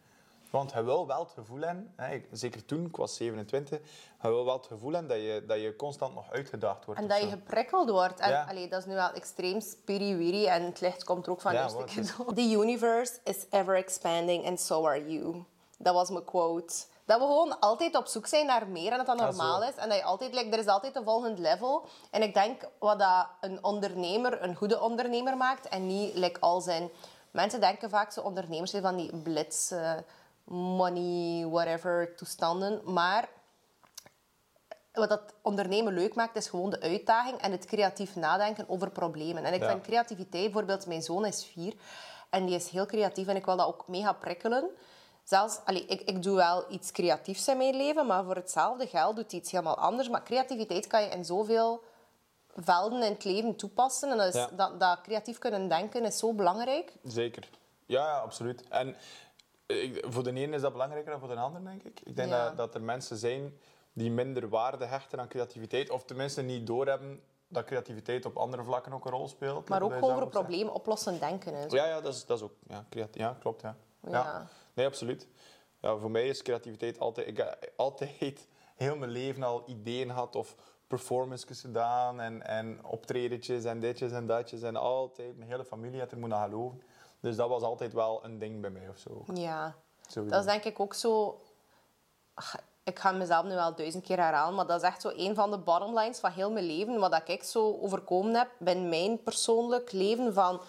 Want 0.50 0.72
je 0.72 0.84
wil 0.84 1.08
wel 1.08 1.19
het 1.19 1.32
gevoel 1.32 1.60
hebben, 1.62 1.93
hè, 1.96 2.22
zeker 2.32 2.65
toen, 2.65 2.86
ik 2.86 2.96
was 2.96 3.15
27, 3.15 3.80
je 4.22 4.28
wil 4.28 4.46
wel 4.46 4.58
het 4.58 4.67
gevoel 4.67 4.91
hebben 4.91 5.10
dat 5.10 5.17
je, 5.26 5.43
dat 5.48 5.62
je 5.62 5.76
constant 5.76 6.13
nog 6.13 6.32
uitgedaagd 6.32 6.86
wordt. 6.86 7.02
En 7.02 7.08
dat 7.08 7.22
je 7.22 7.28
geprikkeld 7.28 7.89
wordt. 7.89 8.19
En 8.19 8.30
Ja. 8.30 8.46
allee, 8.50 8.67
dat 8.69 8.80
is 8.80 8.86
nu 8.86 8.93
wel 8.93 9.12
extreem 9.12 9.62
spiriwiri 9.62 10.46
en 10.46 10.63
het 10.63 10.82
licht 10.82 11.04
komt 11.04 11.26
er 11.26 11.32
ook 11.32 11.41
van 11.41 11.54
Ja, 11.54 11.63
eerste 11.63 11.84
keer. 11.84 12.15
The 12.36 12.52
universe 12.52 13.19
is 13.24 13.46
ever 13.50 13.76
expanding 13.76 14.46
and 14.46 14.60
so 14.60 14.86
are 14.88 15.12
you. 15.12 15.43
Dat 15.78 15.93
was 15.93 16.10
mijn 16.10 16.26
quote. 16.26 16.74
Dat 17.06 17.20
we 17.20 17.26
gewoon 17.26 17.60
altijd 17.60 17.96
op 17.96 18.08
zoek 18.08 18.28
zijn 18.28 18.46
naar 18.46 18.68
meer 18.68 18.92
en 18.92 18.98
dat 18.98 19.06
dat 19.06 19.18
normaal 19.18 19.63
is. 19.63 19.76
En 19.76 19.89
dat 19.89 19.98
je 19.98 20.04
altijd, 20.04 20.34
like, 20.34 20.50
er 20.50 20.60
is 20.60 20.68
altijd 20.68 20.96
een 20.96 21.04
volgend 21.04 21.39
level. 21.39 21.86
En 22.12 22.22
ik 22.22 22.34
denk 22.34 22.62
wat 22.80 23.00
dat 23.00 23.28
een 23.42 23.63
ondernemer 23.63 24.44
een 24.44 24.56
goede 24.56 24.82
ondernemer 24.82 25.38
maakt 25.38 25.68
en 25.68 25.88
niet 25.88 26.16
like, 26.16 26.39
al 26.39 26.62
zijn... 26.62 26.89
Mensen 27.32 27.60
denken 27.60 27.89
vaak 27.89 28.12
zo 28.12 28.22
ondernemers 28.22 28.72
zijn 28.72 28.84
van 28.84 28.96
die 28.96 29.16
blitz, 29.18 29.74
money, 30.44 31.48
whatever 31.50 32.16
toestanden. 32.16 32.82
Maar 32.94 33.30
wat 34.94 35.10
dat 35.10 35.34
ondernemen 35.42 35.94
leuk 35.94 36.16
maakt, 36.16 36.36
is 36.36 36.48
gewoon 36.48 36.70
de 36.70 36.82
uitdaging 36.82 37.38
en 37.42 37.52
het 37.52 37.66
creatief 37.66 38.16
nadenken 38.16 38.70
over 38.70 38.89
problemen. 38.89 39.44
En 39.44 39.54
ik 39.54 39.62
Ja. 39.62 39.70
vind 39.70 39.82
creativiteit, 39.82 40.44
bijvoorbeeld 40.44 40.88
mijn 40.88 41.02
zoon 41.02 41.26
is 41.26 41.46
vier 41.46 41.74
en 42.30 42.46
die 42.46 42.56
is 42.56 42.70
heel 42.70 42.86
creatief 42.86 43.28
en 43.28 43.36
ik 43.36 43.46
wil 43.46 43.58
dat 43.58 43.68
ook 43.68 43.88
mega 43.88 44.13
prikkelen. 44.13 44.70
Zelfs, 45.23 45.59
allee, 45.65 45.86
ik, 45.86 46.01
ik 46.01 46.23
doe 46.23 46.36
wel 46.36 46.65
iets 46.71 46.91
creatiefs 46.91 47.47
in 47.47 47.57
mijn 47.57 47.75
leven, 47.75 48.05
maar 48.07 48.23
voor 48.23 48.36
hetzelfde 48.36 48.88
geld 48.88 49.15
doet 49.15 49.31
hij 49.31 49.39
iets 49.39 49.51
helemaal 49.51 49.77
anders. 49.77 50.09
Maar 50.09 50.23
creativiteit 50.23 50.88
kan 50.88 51.03
je 51.03 51.09
in 51.09 51.25
zoveel 51.25 51.83
velden 52.55 53.03
in 53.03 53.12
het 53.12 53.23
leven 53.23 53.55
toepassen. 53.55 54.12
En 54.12 54.17
dat, 54.17 54.27
is, 54.27 54.33
Ja. 54.33 54.49
dat, 54.55 54.79
dat 54.79 55.01
creatief 55.01 55.38
kunnen 55.38 55.67
denken 55.69 56.05
is 56.05 56.17
zo 56.17 56.33
belangrijk. 56.33 56.93
Zeker. 57.03 57.49
Ja, 57.86 58.05
ja, 58.07 58.17
absoluut. 58.19 58.67
En 58.69 58.95
ik- 59.65 60.05
voor 60.09 60.23
de 60.23 60.33
ene 60.33 60.55
is 60.55 60.62
dat 60.62 60.71
belangrijker 60.71 61.12
dan 61.12 61.19
voor 61.19 61.29
de 61.29 61.36
ander, 61.36 61.63
denk 61.63 61.83
ik. 61.83 61.99
Ik 62.03 62.15
denk 62.15 62.29
Ja. 62.29 62.43
dat, 62.43 62.57
dat 62.57 62.75
er 62.75 62.81
mensen 62.81 63.17
zijn 63.17 63.57
die 63.93 64.12
minder 64.12 64.49
waarde 64.49 64.86
hechten 64.86 65.19
aan 65.19 65.27
creativiteit, 65.27 65.89
of 65.89 66.03
tenminste 66.03 66.41
niet 66.41 66.67
doorhebben 66.67 67.21
dat 67.47 67.65
creativiteit 67.65 68.25
op 68.25 68.38
andere 68.38 68.63
vlakken 68.63 68.93
ook 68.93 69.05
een 69.05 69.12
rol 69.12 69.27
speelt. 69.27 69.69
Maar 69.69 69.81
ook 69.81 69.93
over 70.01 70.23
ook 70.23 70.29
problemen 70.29 70.73
oplossen 70.73 71.19
denken. 71.19 71.53
En 71.53 71.62
zo. 71.63 71.69
zegt. 71.69 71.83
Ja, 71.86 71.89
ja, 71.95 72.01
dat 72.01 72.13
is, 72.13 72.25
dat 72.25 72.38
is 72.38 72.43
ook 72.43 72.53
ja, 72.67 72.86
creatief. 72.89 73.21
Ja, 73.21 73.36
klopt. 73.39 73.62
Ja. 73.62 73.75
Ja. 74.07 74.47
Nee, 74.73 74.86
absoluut. 74.86 75.27
Ja, 75.81 75.97
voor 75.97 76.12
mij 76.12 76.27
is 76.27 76.41
creativiteit 76.41 76.99
altijd... 76.99 77.27
Ik 77.27 77.38
heb 77.38 77.71
altijd 77.75 78.47
heel 78.75 78.95
mijn 78.95 79.12
leven 79.12 79.43
al 79.43 79.63
ideeën 79.65 80.09
gehad 80.09 80.36
of 80.36 80.55
performances 80.88 81.62
gedaan 81.62 82.19
en, 82.19 82.47
en 82.47 82.86
optredetjes 82.86 83.63
en 83.63 83.79
ditjes 83.79 84.12
en 84.12 84.27
datjes. 84.27 84.62
En 84.62 84.75
altijd, 84.75 85.38
mijn 85.38 85.49
hele 85.49 85.65
familie 85.65 85.99
had 85.99 86.12
er 86.12 86.17
moeten 86.17 86.38
aan 86.38 86.49
geloven. 86.49 86.81
Dus 87.19 87.36
dat 87.36 87.49
was 87.49 87.62
altijd 87.62 87.93
wel 87.93 88.25
een 88.25 88.39
ding 88.39 88.62
bij 88.62 88.69
mij 88.69 88.89
of 88.89 88.97
zo. 88.97 89.23
Ja. 89.33 89.75
Sowieso. 90.07 90.36
Dat 90.36 90.45
is 90.45 90.51
denk 90.51 90.63
ik 90.63 90.79
ook 90.79 90.93
zo... 90.93 91.41
Ik 92.83 92.99
ga 92.99 93.12
mezelf 93.12 93.45
nu 93.45 93.53
wel 93.53 93.75
duizend 93.75 94.03
keer 94.03 94.17
herhalen, 94.17 94.55
maar 94.55 94.67
dat 94.67 94.81
is 94.81 94.88
echt 94.88 95.01
zo 95.01 95.12
een 95.15 95.36
van 95.36 95.51
de 95.51 95.57
bottomlines 95.57 96.19
van 96.19 96.31
heel 96.31 96.51
mijn 96.51 96.65
leven. 96.65 96.99
Wat 96.99 97.21
ik 97.29 97.43
zo 97.43 97.77
overkomen 97.81 98.36
heb 98.36 98.49
in 98.67 98.89
mijn 98.89 99.23
persoonlijk 99.23 99.91
leven. 99.91 100.33
Van, 100.33 100.62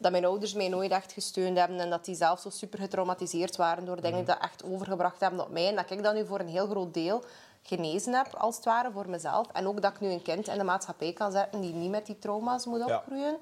dat 0.00 0.10
mijn 0.10 0.24
ouders 0.24 0.54
mij 0.54 0.68
nooit 0.68 0.90
echt 0.90 1.12
gesteund 1.12 1.58
hebben 1.58 1.80
en 1.80 1.90
dat 1.90 2.04
die 2.04 2.14
zelf 2.14 2.40
zo 2.40 2.50
super 2.50 2.78
getraumatiseerd 2.78 3.56
waren 3.56 3.84
door 3.84 4.00
dingen 4.00 4.16
die 4.16 4.26
dat 4.26 4.38
echt 4.40 4.64
overgebracht 4.64 5.20
hebben 5.20 5.40
op 5.40 5.50
mij. 5.50 5.68
En 5.68 5.76
dat 5.76 5.90
ik 5.90 6.02
dat 6.02 6.14
nu 6.14 6.26
voor 6.26 6.40
een 6.40 6.48
heel 6.48 6.66
groot 6.66 6.94
deel 6.94 7.24
genezen 7.62 8.12
heb, 8.12 8.34
als 8.34 8.56
het 8.56 8.64
ware, 8.64 8.90
voor 8.92 9.08
mezelf. 9.08 9.46
En 9.52 9.66
ook 9.66 9.82
dat 9.82 9.92
ik 9.92 10.00
nu 10.00 10.08
een 10.08 10.22
kind 10.22 10.48
in 10.48 10.58
de 10.58 10.64
maatschappij 10.64 11.12
kan 11.12 11.32
zetten 11.32 11.60
die 11.60 11.72
niet 11.74 11.90
met 11.90 12.06
die 12.06 12.18
trauma's 12.18 12.66
moet 12.66 12.86
Ja. 12.86 12.96
opgroeien. 12.96 13.38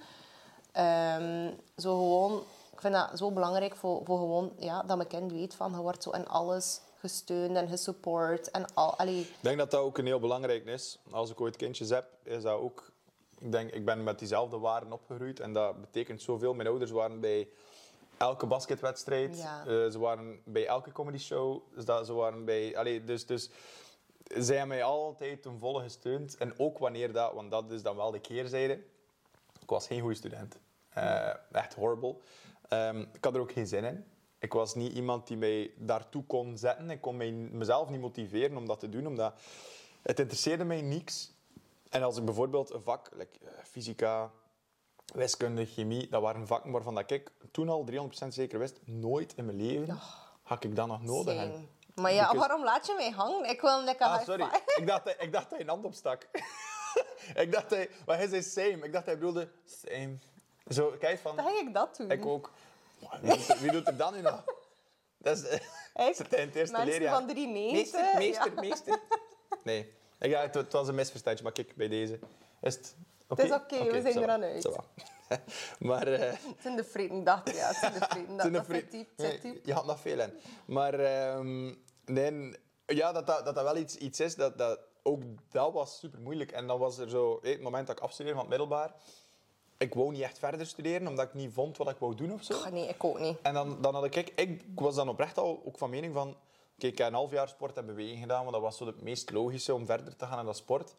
Ehm, 0.73 1.51
zo 1.77 1.97
gewoon, 1.97 2.43
ik 2.73 2.81
vind 2.81 2.95
dat 2.95 3.11
zo 3.19 3.31
belangrijk 3.31 3.77
voor, 3.77 4.01
voor 4.05 4.19
gewoon, 4.19 4.53
ja, 4.59 4.83
dat 4.83 4.97
mijn 4.97 5.09
kind 5.09 5.33
weet 5.33 5.55
van 5.55 5.71
je 5.71 5.77
wordt 5.77 6.03
zo 6.03 6.11
in 6.11 6.29
alles 6.29 6.81
gesteund 7.01 7.57
en 7.57 7.69
gesupport. 7.69 8.51
En 8.51 8.65
al, 8.75 8.95
allee, 8.99 9.21
Ik 9.21 9.35
denk 9.41 9.59
dat 9.59 9.71
dat 9.71 9.81
ook 9.81 9.99
een 9.99 10.07
heel 10.07 10.21
belangrijk 10.21 10.67
is. 10.67 10.99
Als 11.11 11.31
ik 11.31 11.41
ooit 11.41 11.57
kindjes 11.57 11.89
heb, 11.91 12.07
is 12.25 12.43
dat 12.43 12.59
ook... 12.59 12.91
Ik 13.41 13.53
denk, 13.53 13.71
ik 13.71 13.85
ben 13.85 14.03
met 14.03 14.19
diezelfde 14.19 14.59
waarden 14.59 14.93
opgegroeid 14.93 15.41
en 15.41 15.53
dat 15.53 15.81
betekent 15.81 16.23
zoveel. 16.23 16.55
Mijn 16.55 16.69
ouders 16.69 16.91
waren 16.91 17.21
bij 17.21 17.49
elke 18.17 18.47
basketwedstrijd. 18.47 19.39
Ja. 19.39 19.61
Eh, 19.61 19.67
ze 19.67 19.99
waren 19.99 20.41
bij 20.45 20.67
elke 20.67 20.93
comedy 20.93 21.19
show. 21.19 21.63
Dus 21.75 21.85
dat, 21.85 22.07
ze 22.07 22.13
waren 22.13 22.45
bij... 22.45 22.77
Allee, 22.77 23.05
dus, 23.05 23.27
dus 23.27 23.51
zij 24.25 24.57
hebben 24.57 24.77
mij 24.77 24.85
altijd 24.85 25.43
ten 25.43 25.59
volle 25.59 25.83
gesteund. 25.83 26.37
En 26.37 26.59
ook 26.59 26.79
wanneer 26.79 27.13
dat... 27.13 27.33
Want 27.33 27.51
dat 27.51 27.71
is 27.71 27.83
dan 27.83 27.97
wel 27.97 28.11
de 28.11 28.21
keerzijde. 28.21 28.73
Ik 29.61 29.69
was 29.69 29.87
geen 29.87 30.01
goede 30.01 30.15
student. 30.15 30.59
Eh, 30.89 31.35
echt 31.53 31.75
horrible. 31.75 32.17
Ehm, 32.69 33.01
ik 33.13 33.25
had 33.25 33.35
er 33.35 33.41
ook 33.41 33.53
geen 33.53 33.67
zin 33.67 33.85
in. 33.85 34.05
Ik 34.39 34.53
was 34.53 34.75
niet 34.75 34.93
iemand 34.93 35.27
die 35.27 35.37
mij 35.37 35.71
daartoe 35.77 36.25
kon 36.25 36.59
zetten. 36.59 36.91
Ik 36.91 37.01
kon 37.01 37.17
mij, 37.17 37.33
mezelf 37.33 37.89
niet 37.89 38.01
motiveren 38.01 38.57
om 38.57 38.67
dat 38.67 38.81
te 38.81 38.89
doen, 38.89 39.07
omdat 39.07 39.41
het 40.03 40.21
interesseerde 40.21 40.65
mij 40.65 40.81
niks. 40.81 41.33
En 41.89 42.03
als 42.03 42.17
ik 42.17 42.25
bijvoorbeeld 42.25 42.73
een 42.73 42.83
vak, 42.83 43.09
like, 43.13 43.39
eh, 43.45 43.65
fysica, 43.65 44.31
wiskunde, 45.15 45.67
chemie, 45.67 46.09
dat 46.09 46.23
waren 46.23 46.47
vakken 46.47 46.71
waarvan 46.71 46.95
dat 46.95 47.11
ik 47.11 47.31
toen 47.51 47.69
al 47.69 47.85
300% 47.85 48.35
zeker 48.35 48.59
wist, 48.59 48.79
nooit 48.85 49.35
in 49.37 49.45
mijn 49.45 49.57
leven 49.57 49.99
had 50.43 50.65
ik 50.65 50.77
dat 50.77 50.87
nog 50.87 51.03
nodig 51.03 51.37
hebben. 51.39 51.69
Maar 51.95 52.13
ja, 52.13 52.21
Because- 52.21 52.39
waarom 52.39 52.65
laat 52.65 52.87
je 52.87 52.95
mij 52.97 53.11
hangen? 53.11 53.51
Ik 53.51 53.61
wil 53.61 53.79
een 53.79 53.85
lekker 53.85 54.07
Ah, 54.07 54.23
sorry. 54.25 54.49
Ik 54.77 54.87
dacht, 54.87 55.09
ik 55.19 55.33
dacht 55.33 55.51
dat 55.51 55.51
hij 55.51 55.61
een 55.61 55.69
hand 55.69 55.85
opstak. 55.85 56.27
ik 57.35 57.53
dacht 57.53 57.71
hij... 57.71 57.91
Maar 58.07 58.17
hij 58.17 58.29
zei 58.29 58.43
same. 58.43 58.85
Ik 58.87 58.93
dacht 58.93 59.07
hij 59.07 59.15
bedoelde 59.15 59.49
same. 59.65 60.17
Zo, 60.69 60.95
kijk 60.99 61.19
van... 61.19 61.37
Dan 61.37 61.45
ga 61.45 61.61
ik 61.61 61.75
dat 61.75 61.97
doen. 61.97 62.11
Ik 62.11 62.27
ook. 62.27 62.51
Maar 63.03 63.19
Wie 63.21 63.31
doet, 63.37 63.49
er, 63.49 63.59
wie 63.61 63.71
doet 63.71 63.87
er 63.87 63.97
dan 63.97 64.15
nu 64.15 64.21
nog? 64.21 64.45
Dat 65.19 65.37
is, 65.39 65.43
in 65.49 65.61
het 66.29 66.55
eerste 66.55 66.85
leerjaar. 66.85 67.15
van 67.15 67.27
390, 67.27 67.73
Meester, 67.73 68.19
meester, 68.19 68.55
ja. 68.55 68.61
meester. 68.61 69.01
Nee. 69.63 69.93
Ja, 70.19 70.41
het, 70.41 70.55
het 70.55 70.73
was 70.73 70.89
een 70.89 70.95
misverstandje, 70.95 71.45
maar 71.45 71.53
kijk, 71.53 71.75
bij 71.77 71.89
deze 71.89 72.19
is 72.61 72.75
het 72.75 72.97
oké. 73.29 73.43
Het 73.43 73.51
is 73.51 73.57
oké, 73.57 73.91
we 73.91 74.01
zijn 74.01 74.15
ça 74.15 74.17
va, 74.17 74.23
eraan 74.23 74.43
uit. 74.43 74.69
maar... 75.79 76.07
eh, 76.07 76.21
Het 76.53 76.63
zijn 76.63 76.77
de 76.77 76.85
vrienden, 76.85 77.25
dacht 77.25 77.49
ik. 77.49 77.55
Ja, 77.55 77.73
het. 77.75 78.27
Dat, 78.37 78.53
dat 78.53 78.67
diep, 78.91 78.91
zit 78.91 79.17
Nee, 79.17 79.41
diep. 79.41 79.67
Je 79.67 79.73
had 79.73 79.87
nog 79.87 80.01
veel 80.01 80.21
in. 80.21 80.33
Maar 80.65 80.99
nee, 82.05 82.53
ja, 82.87 83.13
dat, 83.13 83.27
dat, 83.27 83.45
dat 83.45 83.55
dat 83.55 83.65
wel 83.65 83.77
iets, 83.77 83.97
iets 83.97 84.21
is, 84.21 84.35
dat, 84.35 84.59
dat, 84.59 84.81
ook 85.03 85.23
dat 85.51 85.73
was 85.73 85.99
super 85.99 86.21
moeilijk. 86.21 86.53
En 86.53 86.67
dan 86.67 86.79
was 86.79 86.99
er 86.99 87.09
zo, 87.09 87.39
hé, 87.43 87.51
het 87.51 87.61
moment 87.61 87.87
dat 87.87 87.97
ik 87.97 88.03
afstudeerde 88.03 88.39
van 88.39 88.49
het 88.51 88.59
middelbaar, 88.59 88.95
ik 89.79 89.95
wou 89.95 90.13
niet 90.13 90.23
echt 90.23 90.39
verder 90.39 90.67
studeren, 90.67 91.07
omdat 91.07 91.27
ik 91.27 91.35
niet 91.35 91.53
vond 91.53 91.77
wat 91.77 91.91
ik 91.91 91.97
wou 91.99 92.15
doen 92.15 92.33
of 92.33 92.43
zo. 92.43 92.71
Nee, 92.71 92.89
ik 92.89 93.05
ook 93.05 93.19
niet. 93.19 93.39
En 93.43 93.55
dan, 93.55 93.83
dan 93.83 93.95
had 93.95 94.05
ik, 94.05 94.17
ik, 94.17 94.29
ik 94.37 94.65
was 94.75 94.95
dan 94.95 95.09
oprecht 95.09 95.39
al 95.39 95.63
ook 95.65 95.79
van 95.79 95.91
mening 95.91 96.15
van... 96.15 96.37
Kijk, 96.79 96.93
ik 96.93 96.99
heb 96.99 97.07
een 97.07 97.15
half 97.15 97.31
jaar 97.31 97.49
sport 97.49 97.77
en 97.77 97.87
beweging 97.87 98.21
gedaan, 98.21 98.41
want 98.41 98.53
dat 98.53 98.63
was 98.63 98.77
zo 98.77 98.87
het 98.87 99.03
meest 99.03 99.31
logische 99.31 99.75
om 99.75 99.87
verder 99.87 100.17
te 100.17 100.27
gaan 100.27 100.39
in 100.39 100.45
dat 100.45 100.57
sport. 100.57 100.95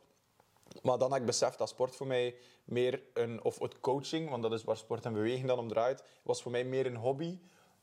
Maar 0.82 0.98
dan 0.98 1.10
had 1.12 1.20
ik 1.20 1.26
beseft 1.26 1.58
dat 1.58 1.70
sport 1.70 1.96
voor 1.96 2.08
mij 2.08 2.36
meer 2.64 3.02
een... 3.14 3.44
Of 3.44 3.60
het 3.60 3.80
coaching, 3.80 4.30
want 4.30 4.44
dat 4.44 4.52
is 4.52 4.64
waar 4.64 4.78
sport 4.78 5.06
en 5.06 5.14
beweging 5.14 5.48
dan 5.48 5.60
om 5.60 5.68
draait, 5.68 6.04
was 6.24 6.42
voor 6.42 6.52
mij 6.52 6.64
meer 6.64 6.86
een 6.86 6.96
hobby. 6.96 7.40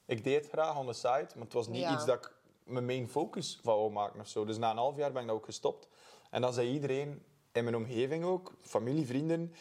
Ik 0.07 0.25
deed 0.25 0.43
het 0.43 0.53
graag 0.53 0.79
on 0.79 0.87
the 0.87 0.93
side, 0.93 1.27
maar 1.35 1.45
het 1.45 1.53
was 1.53 1.69
niet 1.69 1.81
Ja. 1.83 1.93
iets 1.95 2.05
dat 2.05 2.17
ik 2.17 2.33
mijn 2.65 2.87
main 2.87 3.09
focus 3.09 3.59
van 3.63 3.77
wou 3.77 3.91
maken 3.93 4.21
of 4.21 4.29
zo. 4.29 4.45
Dus 4.45 4.59
na 4.59 4.71
een 4.71 4.77
half 4.77 4.97
jaar 4.97 5.13
ben 5.13 5.23
ik 5.23 5.29
dat 5.29 5.37
ook 5.37 5.45
gestopt. 5.45 5.89
En 6.31 6.41
dan 6.41 6.53
zei 6.53 6.71
iedereen 6.71 7.25
in 7.53 7.65
mijn 7.65 7.77
omgeving 7.77 8.25
ook, 8.25 8.53
familie, 8.63 9.07
vrienden... 9.07 9.55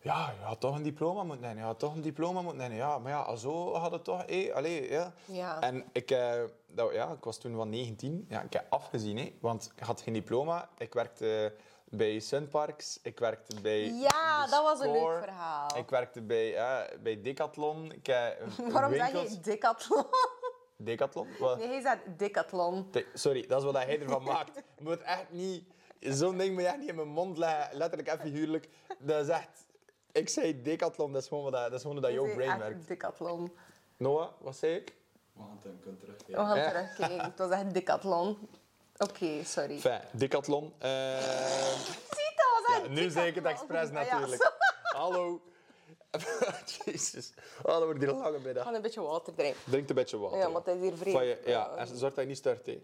Ja, 0.00 0.32
je 0.38 0.44
had 0.44 0.60
toch 0.60 0.76
een 0.76 0.82
diploma 0.82 1.22
moeten 1.22 1.40
nemen. 1.46 1.58
Je 1.58 1.64
had 1.64 1.78
toch 1.78 1.94
een 1.94 2.00
diploma 2.02 2.40
moeten 2.40 2.60
nemen. 2.60 2.76
Ja, 2.76 2.98
maar 2.98 3.12
ja, 3.12 3.36
zo 3.36 3.74
had 3.74 3.92
het 3.92 4.04
toch... 4.04 4.22
Hé, 4.26 4.50
allee, 4.54 4.90
ja. 4.90 5.12
Ja. 5.24 5.60
En 5.60 5.84
ik, 5.92 6.10
eh, 6.10 6.42
dat, 6.66 6.92
ja, 6.92 7.12
ik 7.12 7.24
was 7.24 7.38
toen 7.38 7.54
van 7.54 7.68
19. 7.68 8.26
Ja, 8.28 8.42
ik 8.42 8.52
heb 8.52 8.66
afgezien, 8.68 9.16
hè, 9.18 9.34
want 9.40 9.72
ik 9.76 9.82
had 9.82 10.00
geen 10.00 10.12
diploma. 10.14 10.68
Ik 10.78 10.94
werkte 10.94 11.54
bij 11.84 12.18
Sunparks. 12.20 12.98
Ik 13.02 13.18
werkte 13.18 13.60
bij... 13.60 13.92
Ja, 13.92 14.46
dat 14.46 14.62
was 14.62 14.80
een 14.80 14.92
leuk 14.92 15.18
verhaal. 15.22 15.76
Ik 15.76 15.90
werkte 15.90 16.22
bij, 16.22 16.48
ja, 16.48 16.86
bij 17.02 17.22
Decathlon. 17.22 17.92
Ik 17.92 18.06
Waarom 18.72 18.94
zeg 18.94 19.30
je 19.30 19.40
decathlon? 19.40 20.04
Decathlon? 20.76 21.28
Wat? 21.38 21.58
Nee, 21.58 21.68
hij 21.68 21.80
zegt 21.80 22.18
decathlon. 22.18 22.88
De- 22.90 23.06
Sorry, 23.14 23.46
dat 23.46 23.58
is 23.58 23.64
wat 23.64 23.74
hij 23.74 24.00
ervan 24.00 24.22
maakt. 24.22 24.56
Je 24.56 24.84
moet 24.84 25.00
echt 25.02 25.30
niet... 25.30 25.64
Zo'n 26.00 26.38
ding 26.38 26.52
moet 26.52 26.62
je 26.62 26.68
echt 26.68 26.78
niet 26.78 26.88
in 26.88 26.94
mijn 26.94 27.08
mond 27.08 27.38
leggen, 27.38 27.76
letterlijk 27.76 28.08
en 28.08 28.20
figuurlijk. 28.20 28.68
Dat 28.98 29.22
is 29.22 29.28
echt... 29.28 29.66
Ik 30.12 30.28
zei 30.28 30.62
decathlon, 30.62 31.12
dat 31.12 31.22
is 31.22 31.28
gewoon 31.28 31.44
wat 31.44 31.52
dat, 31.52 31.62
dat, 31.62 31.72
is 31.72 31.80
gewoon 31.80 31.96
hoe 31.96 32.06
dat 32.06 32.14
jouw 32.14 32.24
Hij 32.24 32.34
brain 32.34 32.58
werkt. 32.58 32.78
echt 32.78 32.88
Decathlon. 32.88 33.52
Noah, 33.96 34.28
wat 34.40 34.56
zei 34.56 34.74
ik? 34.74 34.94
We 35.32 35.40
gaan 35.42 35.50
het 35.54 35.64
hem 35.64 35.80
kunnen 35.80 36.00
We 36.26 36.34
gaan 36.34 36.56
Ja. 36.58 36.70
terugkijken. 36.70 37.24
Het 37.24 37.38
was 37.38 37.50
echt 37.50 37.74
decathlon. 37.74 38.38
Oké, 38.96 39.44
sorry. 39.44 39.74
Enfin, 39.74 40.00
decathlon. 40.12 40.72
Eh, 40.78 41.18
Ziet, 42.16 42.34
dat 42.36 42.66
was 42.66 42.80
ja, 42.82 42.88
nu 42.88 43.10
zeg 43.10 43.26
ik 43.26 43.34
het 43.34 43.44
expres 43.44 43.88
Ah, 43.88 43.92
ja, 43.92 44.02
natuurlijk. 44.18 44.52
Hallo. 44.96 45.40
Jezus. 46.84 47.32
Oh, 47.62 47.72
dat 47.72 47.82
wordt 47.84 47.98
hier 48.00 48.08
een 48.08 48.16
lange 48.18 48.36
Ik 48.36 48.44
middag. 48.44 48.64
ga 48.64 48.74
een 48.74 48.82
beetje 48.82 49.00
water 49.02 49.34
drinken. 49.34 49.60
Drink 49.64 49.88
een 49.88 49.94
beetje 49.94 50.18
water. 50.18 50.38
Ja, 50.38 50.50
want 50.50 50.66
het 50.66 50.74
is 50.76 50.82
hier 50.82 50.96
vreemd. 50.96 51.36
Ja, 51.46 51.70
en 51.76 51.86
zorg 51.86 52.14
dat 52.14 52.22
je 52.24 52.28
niet 52.28 52.36
start, 52.36 52.66
hè. 52.66 52.82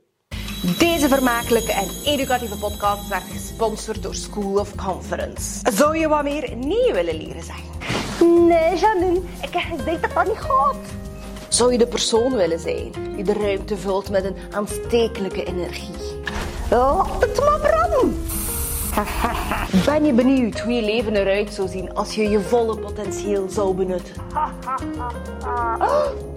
Deze 0.79 1.09
vermakelijke 1.09 1.73
en 1.73 1.89
educatieve 2.05 2.59
podcast 2.59 3.09
werd 3.09 3.27
gesponsord 3.57 4.03
door 4.03 4.15
School 4.15 4.59
of 4.59 4.75
Conference. 4.75 5.61
Zou 5.73 5.99
je 5.99 6.09
wat 6.09 6.23
meer 6.23 6.57
nee 6.57 6.93
willen 6.93 7.17
leren 7.17 7.43
zeggen? 7.43 7.65
Nee, 8.47 8.77
Janine, 8.77 9.21
ik 9.43 9.53
heb 9.53 9.79
gezegd 9.79 10.03
dat 10.03 10.11
dat 10.15 10.27
niet 10.27 10.39
gaat. 10.39 10.77
Zou 11.49 11.73
je 11.73 11.79
de 11.79 11.87
persoon 11.87 12.37
willen 12.37 12.59
zijn 12.59 12.93
die 13.15 13.25
de 13.25 13.33
ruimte 13.33 13.77
vult 13.77 14.11
met 14.11 14.25
een 14.25 14.37
aanstekelijke 14.51 15.45
energie? 15.45 15.95
Laat 16.71 17.21
het 17.21 17.41
maar 17.41 17.61
branden. 17.61 18.23
Ben 19.87 20.05
je 20.05 20.13
benieuwd 20.13 20.61
hoe 20.61 20.73
je 20.73 20.83
leven 20.83 21.17
eruit 21.17 21.55
zou 21.55 21.69
zien 21.69 21.95
als 21.95 22.15
je 22.15 22.29
je 22.29 22.41
volle 22.41 22.79
potentieel 22.79 23.49
zou 23.49 23.75
benutten? 23.75 24.15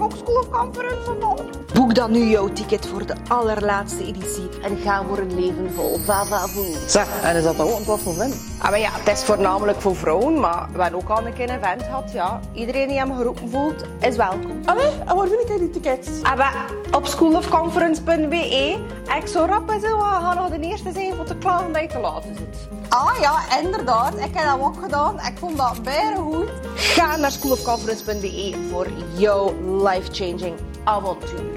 Ken 0.00 0.08
ik 0.08 0.14
ook 0.14 0.26
School 0.26 0.38
of 0.38 0.50
Conference? 0.50 1.44
Boek 1.74 1.94
dan 1.94 2.12
nu 2.12 2.24
jouw 2.24 2.48
ticket 2.48 2.86
voor 2.86 3.06
de 3.06 3.14
allerlaatste 3.28 4.04
editie 4.04 4.48
en 4.62 4.76
ga 4.76 5.04
voor 5.04 5.18
een 5.18 5.40
leven 5.40 5.72
vol 5.72 5.98
vavavoen. 5.98 6.74
Zeg, 6.86 7.22
en 7.22 7.36
is 7.36 7.42
dat 7.42 7.60
ook 7.60 7.84
wat 7.84 8.00
voor? 8.00 8.14
Ah, 8.58 8.70
maar 8.70 8.78
ja, 8.78 8.90
het 8.92 9.08
is 9.16 9.24
voornamelijk 9.24 9.80
voor 9.80 9.96
vrouwen, 9.96 10.40
maar 10.40 10.68
we 10.72 10.82
hebben 10.82 11.00
ook 11.00 11.08
al 11.08 11.26
een 11.26 11.32
keer 11.32 11.50
een 11.50 11.56
event 11.56 11.82
gehad. 11.82 12.12
Ja. 12.12 12.40
Iedereen 12.52 12.88
die 12.88 12.98
hem 12.98 13.16
geroepen 13.16 13.50
voelt, 13.50 13.84
is 14.00 14.16
welkom. 14.16 14.60
Allee, 14.64 14.90
en 15.06 15.16
waar 15.16 15.28
vind 15.28 15.50
ik 15.50 15.58
die 15.58 15.70
tickets? 15.70 16.08
Ah, 16.22 16.36
wel, 16.36 16.98
op 16.98 17.06
schoolofconference.be. 17.06 18.78
En 19.06 19.16
ik 19.16 19.26
zou 19.26 19.48
rap 19.48 19.70
en 19.70 19.80
zo 19.80 19.98
gaan 19.98 20.36
nog 20.36 20.48
de 20.48 20.60
eerste 20.60 20.92
zijn 20.92 21.14
voor 21.14 21.24
te 21.24 21.36
klagen 21.36 21.72
dat 21.72 21.82
je 21.82 21.88
te 21.88 21.98
laat 21.98 22.24
zit. 22.24 22.79
Ah 22.90 23.16
ja, 23.20 23.58
inderdaad. 23.60 24.14
Ik 24.14 24.34
heb 24.34 24.44
dat 24.44 24.60
ook 24.60 24.76
gedaan. 24.82 25.18
Ik 25.20 25.38
vond 25.38 25.56
dat 25.56 25.82
bijna 25.82 26.16
goed. 26.16 26.48
Ga 26.74 27.16
naar 27.16 27.30
schoolofconference.be 27.30 28.66
voor 28.70 28.88
jouw 29.18 29.52
life-changing 29.88 30.58
avontuur. 30.84 31.54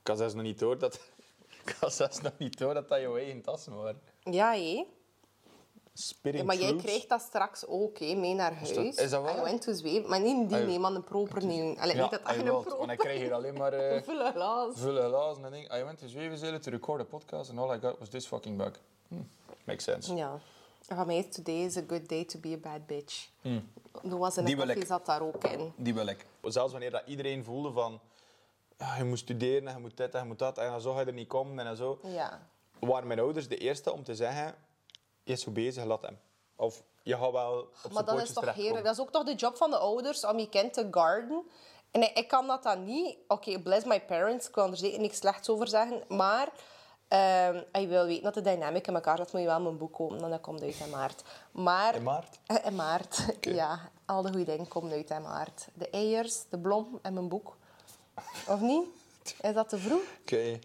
Ik 0.00 0.06
had 0.06 0.18
zelfs 0.18 0.34
nog 0.34 0.42
niet 0.42 0.58
door 0.58 0.78
dat... 0.78 1.00
Ik 1.64 1.76
had 1.80 1.94
zelfs 1.94 2.20
nog 2.20 2.32
niet 2.38 2.58
door 2.58 2.74
dat 2.74 2.88
dat 2.88 3.00
jouw 3.00 3.16
eigen 3.16 3.42
tassen 3.42 3.76
waren. 3.76 4.00
Ja, 4.22 4.50
hé. 4.50 4.84
Ja, 6.22 6.44
maar 6.44 6.56
jij 6.56 6.66
fruits. 6.66 6.84
krijgt 6.84 7.08
dat 7.08 7.20
straks 7.20 7.66
ook 7.66 8.00
mee 8.00 8.34
naar 8.34 8.54
huis. 8.54 8.74
dat- 8.74 8.84
is 8.98 9.10
dat 9.10 9.22
waar? 9.22 9.44
En 9.44 9.58
je 9.64 9.74
zweven. 9.74 10.08
Maar 10.10 10.20
niet 10.20 10.48
die, 10.48 10.58
Ah, 10.58 10.66
nee, 10.66 10.78
maar 10.78 10.92
een 10.92 11.04
proper. 11.04 11.36
Allee, 11.42 11.74
Ja, 11.74 11.84
niet 11.84 12.10
dat 12.10 12.20
hij 12.24 12.38
een 12.38 12.50
want 12.52 12.90
ik 12.90 12.98
krijg 12.98 13.18
hier 13.18 13.32
alleen 13.34 13.54
maar... 13.54 13.72
eh, 13.78 14.02
Vullen 14.02 14.32
glas. 14.32 14.74
vullen 14.76 15.08
glazen 15.08 15.44
en 15.44 15.50
dingen. 15.50 15.78
I 15.80 15.84
went 15.84 15.98
to 15.98 16.06
Zwevenzelen 16.06 16.60
to 16.60 16.70
record 16.70 17.00
a 17.00 17.04
podcast 17.04 17.50
and 17.50 17.58
all 17.58 17.76
I 17.76 17.80
got 17.80 17.98
was 17.98 18.08
this 18.08 18.26
fucking 18.26 18.56
bug. 18.56 18.80
Hm, 19.08 19.14
Makes 19.64 19.84
sense. 19.84 20.14
Ja. 20.14 20.38
Van 20.88 21.06
mij 21.06 21.16
is 21.16 21.34
today 21.34 21.64
is 21.64 21.76
a 21.76 21.82
good 21.88 22.08
day 22.08 22.24
to 22.24 22.38
be 22.38 22.52
a 22.52 22.56
bad 22.56 22.86
bitch. 22.86 23.28
Was 24.02 24.36
een 24.36 24.44
Die 24.44 24.56
wil 24.56 24.66
koffie 24.66 24.86
zat 24.86 25.06
daar 25.06 25.22
ook 25.22 25.44
in. 25.44 25.72
Die 25.76 25.94
wil 25.94 26.06
ik. 26.06 26.26
Zelfs 26.42 26.72
wanneer 26.72 26.90
dat 26.90 27.02
iedereen 27.06 27.44
voelde 27.44 27.72
van... 27.72 28.00
Ja, 28.78 28.96
je 28.96 29.04
moet 29.04 29.18
studeren 29.18 29.68
en 29.68 29.74
je 29.74 29.80
moet 29.80 29.96
dit 29.96 30.14
en 30.14 30.20
je 30.20 30.26
moet 30.26 30.38
dat. 30.38 30.58
En 30.58 30.70
dan 30.70 30.80
zo 30.80 30.92
ga 30.92 31.00
je 31.00 31.06
er 31.06 31.12
niet 31.12 31.28
komen 31.28 31.66
en 31.66 31.76
zo. 31.76 31.98
Ja. 32.02 32.48
Waren 32.78 33.06
mijn 33.06 33.20
ouders 33.20 33.48
de 33.48 33.56
eerste 33.56 33.92
om 33.92 34.04
te 34.04 34.14
zeggen... 34.14 34.54
Je 35.22 35.32
is 35.32 35.40
zo 35.40 35.50
bezig, 35.50 35.84
laat 35.84 36.02
hem. 36.02 36.18
Of 36.56 36.82
je 37.02 37.16
gaat 37.16 37.32
wel 37.32 37.68
op 37.84 37.92
Maar 37.92 38.04
dat 38.04 38.22
is 38.22 38.32
toch 38.32 38.54
heerlijk. 38.54 38.84
Dat 38.84 38.94
is 38.94 39.00
ook 39.00 39.10
toch 39.10 39.24
de 39.24 39.34
job 39.34 39.56
van 39.56 39.70
de 39.70 39.78
ouders 39.78 40.24
om 40.24 40.38
je 40.38 40.48
kind 40.48 40.72
te 40.72 40.88
garden. 40.90 41.42
En 41.90 42.02
ik, 42.02 42.18
ik 42.18 42.28
kan 42.28 42.46
dat 42.46 42.62
dan 42.62 42.84
niet. 42.84 43.16
Oké, 43.28 43.60
bless 43.60 43.84
my 43.84 44.00
parents. 44.00 44.48
Ik 44.48 44.54
wil 44.54 44.70
er 44.70 44.76
zeker 44.76 45.00
niks 45.00 45.16
slechts 45.16 45.48
over 45.48 45.68
zeggen. 45.68 46.02
Maar 46.08 46.48
als 47.72 47.82
je 47.82 47.86
wil 47.88 48.04
weten 48.06 48.22
dat 48.22 48.34
de 48.34 48.40
dynamic 48.40 48.86
in 48.86 48.94
elkaar 48.94 49.16
zit, 49.16 49.32
moet 49.32 49.40
je 49.40 49.46
wel 49.46 49.60
mijn 49.60 49.78
boek 49.78 49.92
kopen. 49.92 50.18
Dan 50.18 50.30
dat 50.30 50.40
komt 50.40 50.62
uit 50.62 50.78
in 50.84 50.90
maart. 50.90 51.22
Maar, 51.50 51.94
In 51.94 52.02
maart? 52.02 52.38
Eh, 52.46 52.56
In 52.66 52.74
maart, 52.74 53.24
ja. 53.40 53.78
Al 54.04 54.22
de 54.22 54.28
goede 54.28 54.44
dingen 54.44 54.68
komen 54.68 54.92
uit 54.92 55.10
in 55.10 55.22
maart. 55.22 55.68
De 55.74 55.90
eiers, 55.90 56.44
de 56.48 56.58
blom 56.58 56.98
en 57.02 57.14
mijn 57.14 57.28
boek. 57.28 57.56
Of 58.48 58.60
niet? 58.60 58.86
Is 59.40 59.54
dat 59.54 59.68
te 59.68 59.78
vroeg? 59.78 60.02
Oké, 60.20 60.36
ik, 60.36 60.60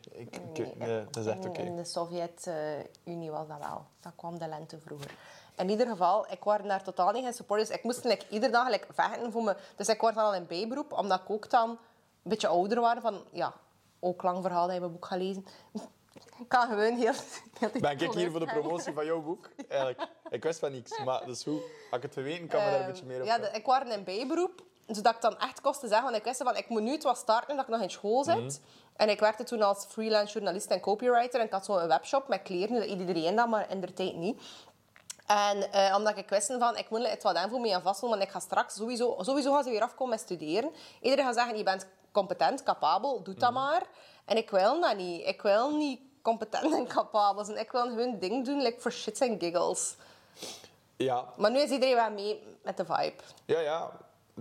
ik- 0.53 0.77
nee, 0.77 1.05
dat 1.11 1.15
is 1.25 1.25
echt 1.25 1.45
oké. 1.45 1.61
In 1.61 1.75
de 1.75 1.85
Sovjet-Unie 1.85 3.31
was 3.31 3.47
dat 3.47 3.57
wel. 3.59 3.85
Dat 3.99 4.11
kwam 4.15 4.37
de 4.39 4.47
lente 4.47 4.79
vroeger. 4.79 5.11
In 5.57 5.69
ieder 5.69 5.87
geval, 5.87 6.25
ik 6.31 6.43
was 6.43 6.57
daar 6.63 6.83
totaal 6.83 7.11
niet 7.11 7.25
in 7.25 7.33
support. 7.33 7.59
Dus 7.67 7.69
ik 7.77 7.83
moest 7.83 8.03
like, 8.03 8.25
iedere 8.29 8.51
dag 8.51 8.69
like, 8.69 8.87
vechten 8.93 9.31
voor 9.31 9.43
me. 9.43 9.55
Dus 9.75 9.87
ik 9.87 10.01
word 10.01 10.15
dan 10.15 10.23
al 10.25 10.33
in 10.35 10.47
bijberoep, 10.47 10.91
omdat 10.93 11.19
ik 11.19 11.29
ook 11.29 11.49
dan 11.49 11.69
een 11.69 11.77
beetje 12.23 12.47
ouder 12.47 12.79
was. 12.79 12.95
Van, 13.01 13.23
ja, 13.31 13.53
ook 13.99 14.23
lang 14.23 14.41
verhaal 14.41 14.65
dat 14.65 14.73
je 14.73 14.79
mijn 14.79 14.91
boek 14.91 15.05
gaat 15.05 15.17
lezen. 15.19 15.45
Ik 16.39 16.47
kan 16.49 16.67
gewoon 16.67 16.95
heel... 16.95 17.13
heel 17.59 17.69
Ben 17.79 17.91
ik 17.99 18.11
hier 18.13 18.31
voor 18.31 18.39
de 18.39 18.45
promotie 18.45 18.93
van 18.93 19.05
jouw 19.05 19.21
boek? 19.21 19.49
Eigenlijk. 19.69 20.07
Ik 20.29 20.43
wist 20.43 20.59
van 20.59 20.71
niks, 20.71 20.99
maar 21.03 21.19
dat 21.19 21.27
is 21.35 21.43
goed. 21.43 21.61
Als 21.61 21.97
ik 21.97 22.01
het 22.01 22.13
verweten, 22.13 22.47
kan 22.47 22.63
me 22.63 22.69
daar 22.71 22.79
een 22.79 22.85
beetje 22.85 23.05
meer 23.05 23.19
op 23.21 23.25
Ja, 23.25 23.37
de- 23.37 23.49
ik 23.53 23.65
was 23.65 23.83
in 23.89 24.03
bijberoep, 24.03 24.63
zodat 24.87 25.15
ik 25.15 25.21
dan 25.21 25.37
echt 25.39 25.61
kost 25.61 25.79
te 25.79 25.87
zeggen. 25.87 26.05
Want 26.05 26.15
ik 26.17 26.23
wist 26.23 26.41
van, 26.43 26.55
ik 26.57 26.69
moet 26.69 26.81
nu 26.81 26.91
het 26.91 27.03
wat 27.03 27.17
starten, 27.17 27.55
dat 27.55 27.65
ik 27.65 27.71
nog 27.71 27.81
in 27.81 27.89
school 27.89 28.23
zit. 28.23 28.35
Mhm. 28.35 28.49
En 28.95 29.09
ik 29.09 29.19
werkte 29.19 29.43
toen 29.43 29.61
als 29.61 29.85
freelance 29.89 30.33
journalist 30.33 30.67
en 30.71 30.79
copywriter. 30.79 31.39
En 31.39 31.45
ik 31.45 31.51
had 31.51 31.65
zo'n 31.65 31.87
webshop 31.87 32.27
met 32.27 32.41
kleren, 32.41 32.75
dat 32.79 32.85
iedereen 32.89 33.35
dat, 33.35 33.47
maar 33.47 33.69
in 33.71 33.81
de 33.81 33.93
tijd 33.93 34.15
niet. 34.15 34.41
En 35.27 35.71
eh, 35.71 35.95
omdat 35.97 36.17
ik 36.17 36.29
wist 36.29 36.53
van, 36.59 36.77
ik 36.77 36.89
moet 36.89 37.07
het 37.07 37.23
wat 37.23 37.35
aan 37.35 37.49
voor 37.49 37.59
me 37.61 37.73
aan 37.75 37.81
vasthouden, 37.81 38.19
want 38.19 38.29
ik 38.31 38.35
ga 38.41 38.45
straks 38.47 38.75
sowieso, 38.75 39.15
sowieso 39.19 39.53
gaan 39.53 39.63
ze 39.63 39.69
weer 39.69 39.81
afkomen 39.81 40.09
met 40.09 40.19
studeren. 40.19 40.71
Iedereen 41.01 41.25
gaat 41.25 41.33
zeggen, 41.35 41.57
je 41.57 41.63
bent 41.63 41.87
competent, 42.11 42.63
capabel, 42.63 43.23
doe 43.23 43.33
Mhm. 43.33 43.43
dat 43.43 43.53
maar. 43.53 43.81
En 44.25 44.37
ik 44.37 44.49
wil 44.49 44.81
dat 44.81 44.95
niet. 44.97 45.27
Ik 45.27 45.41
wil 45.41 45.75
niet 45.77 45.99
competent 46.21 46.73
en 46.73 46.87
capabel 46.87 47.45
zijn. 47.45 47.57
Ik 47.57 47.71
wil 47.71 47.81
gewoon 47.81 48.19
ding 48.19 48.45
doen, 48.45 48.61
like 48.61 48.79
for 48.79 48.91
shits 48.91 49.21
and 49.21 49.43
giggles. 49.43 49.95
Ja, 50.95 51.25
Maar 51.37 51.51
nu 51.51 51.59
is 51.59 51.69
iedereen 51.69 51.95
wel 51.95 52.11
mee 52.11 52.43
met 52.63 52.77
de 52.77 52.85
vibe. 52.85 53.23
ja, 53.45 53.59
ja. 53.59 53.91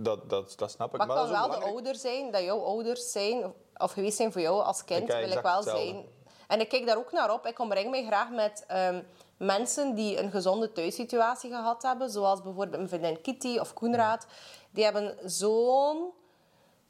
Dat, 0.01 0.29
dat, 0.29 0.53
dat 0.57 0.71
snap 0.71 0.91
ik. 0.93 0.97
Maar 0.97 1.07
ik 1.07 1.13
dat 1.15 1.31
kan 1.31 1.49
wel 1.49 1.59
de 1.59 1.65
ouder 1.65 1.95
zijn, 1.95 2.31
dat 2.31 2.41
jouw 2.41 2.63
ouders 2.63 3.11
zijn, 3.11 3.53
of 3.77 3.91
geweest 3.91 4.17
zijn 4.17 4.31
voor 4.31 4.41
jou 4.41 4.63
als 4.63 4.83
kind, 4.83 5.07
wil 5.07 5.31
ik 5.31 5.39
wel 5.41 5.55
hetzelfde. 5.55 5.69
zijn. 5.69 6.05
En 6.47 6.59
ik 6.59 6.69
kijk 6.69 6.85
daar 6.85 6.97
ook 6.97 7.11
naar 7.11 7.33
op. 7.33 7.45
Ik 7.45 7.59
omring 7.59 7.89
mij 7.89 8.05
graag 8.05 8.29
met 8.29 8.63
ehm, 8.67 9.01
mensen 9.37 9.95
die 9.95 10.19
een 10.19 10.31
gezonde 10.31 10.71
thuissituatie 10.71 11.49
gehad 11.49 11.81
hebben. 11.83 12.09
Zoals 12.09 12.41
bijvoorbeeld 12.41 12.75
mijn 12.77 12.89
vriendin 12.89 13.21
Kitty 13.21 13.57
of 13.57 13.73
Koenraad. 13.73 14.25
Die 14.71 14.83
hebben 14.83 15.17
zo'n 15.25 16.11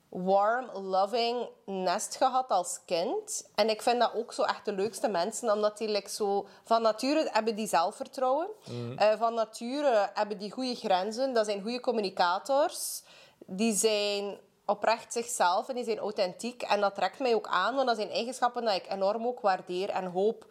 warm, 0.10 0.70
loving 0.74 1.50
nest 1.66 2.16
gehad 2.16 2.50
als 2.50 2.80
kind. 2.86 3.50
En 3.56 3.70
ik 3.70 3.82
vind 3.82 4.00
dat 4.00 4.14
ook 4.14 4.34
zo 4.34 4.42
echt 4.42 4.66
de 4.66 4.74
leukste 4.74 5.08
mensen, 5.08 5.52
omdat 5.52 5.78
die 5.78 5.88
like, 5.90 6.10
zo... 6.10 6.48
Van 6.64 6.82
nature 6.82 7.30
hebben 7.32 7.56
die 7.56 7.68
zelfvertrouwen. 7.68 8.50
Eh, 8.96 9.12
van 9.18 9.34
nature 9.34 10.10
hebben 10.14 10.38
die 10.38 10.52
goede 10.52 10.76
grenzen. 10.76 11.34
Dat 11.34 11.46
zijn 11.46 11.62
goede 11.62 11.80
communicators. 11.80 13.04
Die 13.46 13.74
zijn 13.74 14.38
oprecht 14.66 15.14
zichzelf 15.14 15.70
en 15.70 15.76
die 15.76 15.84
zijn 15.84 15.98
authentiek. 15.98 16.62
En 16.62 16.80
dat 16.82 16.96
trekt 16.96 17.20
mij 17.20 17.36
ook 17.36 17.48
aan, 17.48 17.76
want 17.76 17.88
dat 17.88 17.98
zijn 17.98 18.10
eigenschappen 18.10 18.66
dat 18.66 18.76
ik 18.76 18.90
enorm 18.90 19.26
ook 19.28 19.40
waardeer 19.40 19.90
en 19.90 20.06
hoop 20.06 20.46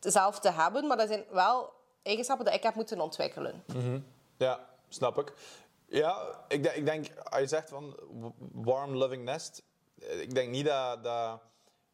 zelf 0.00 0.38
te 0.38 0.50
hebben. 0.50 0.86
Maar 0.86 0.96
dat 0.96 1.08
zijn 1.08 1.24
wel 1.30 1.72
eigenschappen 2.02 2.44
dat 2.44 2.54
ik 2.54 2.62
heb 2.62 2.74
moeten 2.74 3.00
ontwikkelen. 3.00 3.64
Ja, 4.36 4.60
snap 4.88 5.18
ik. 5.18 5.32
Ja, 5.88 6.44
ik 6.48 6.62
denk, 6.62 6.76
ik 6.76 6.84
denk 6.84 7.06
als 7.30 7.40
je 7.40 7.46
zegt 7.46 7.68
van 7.68 7.96
warm, 8.52 8.94
loving 8.94 9.24
nest, 9.24 9.62
eh, 10.00 10.20
ik 10.20 10.34
denk 10.34 10.50
niet 10.50 10.66
dat, 10.66 11.04
dat 11.04 11.40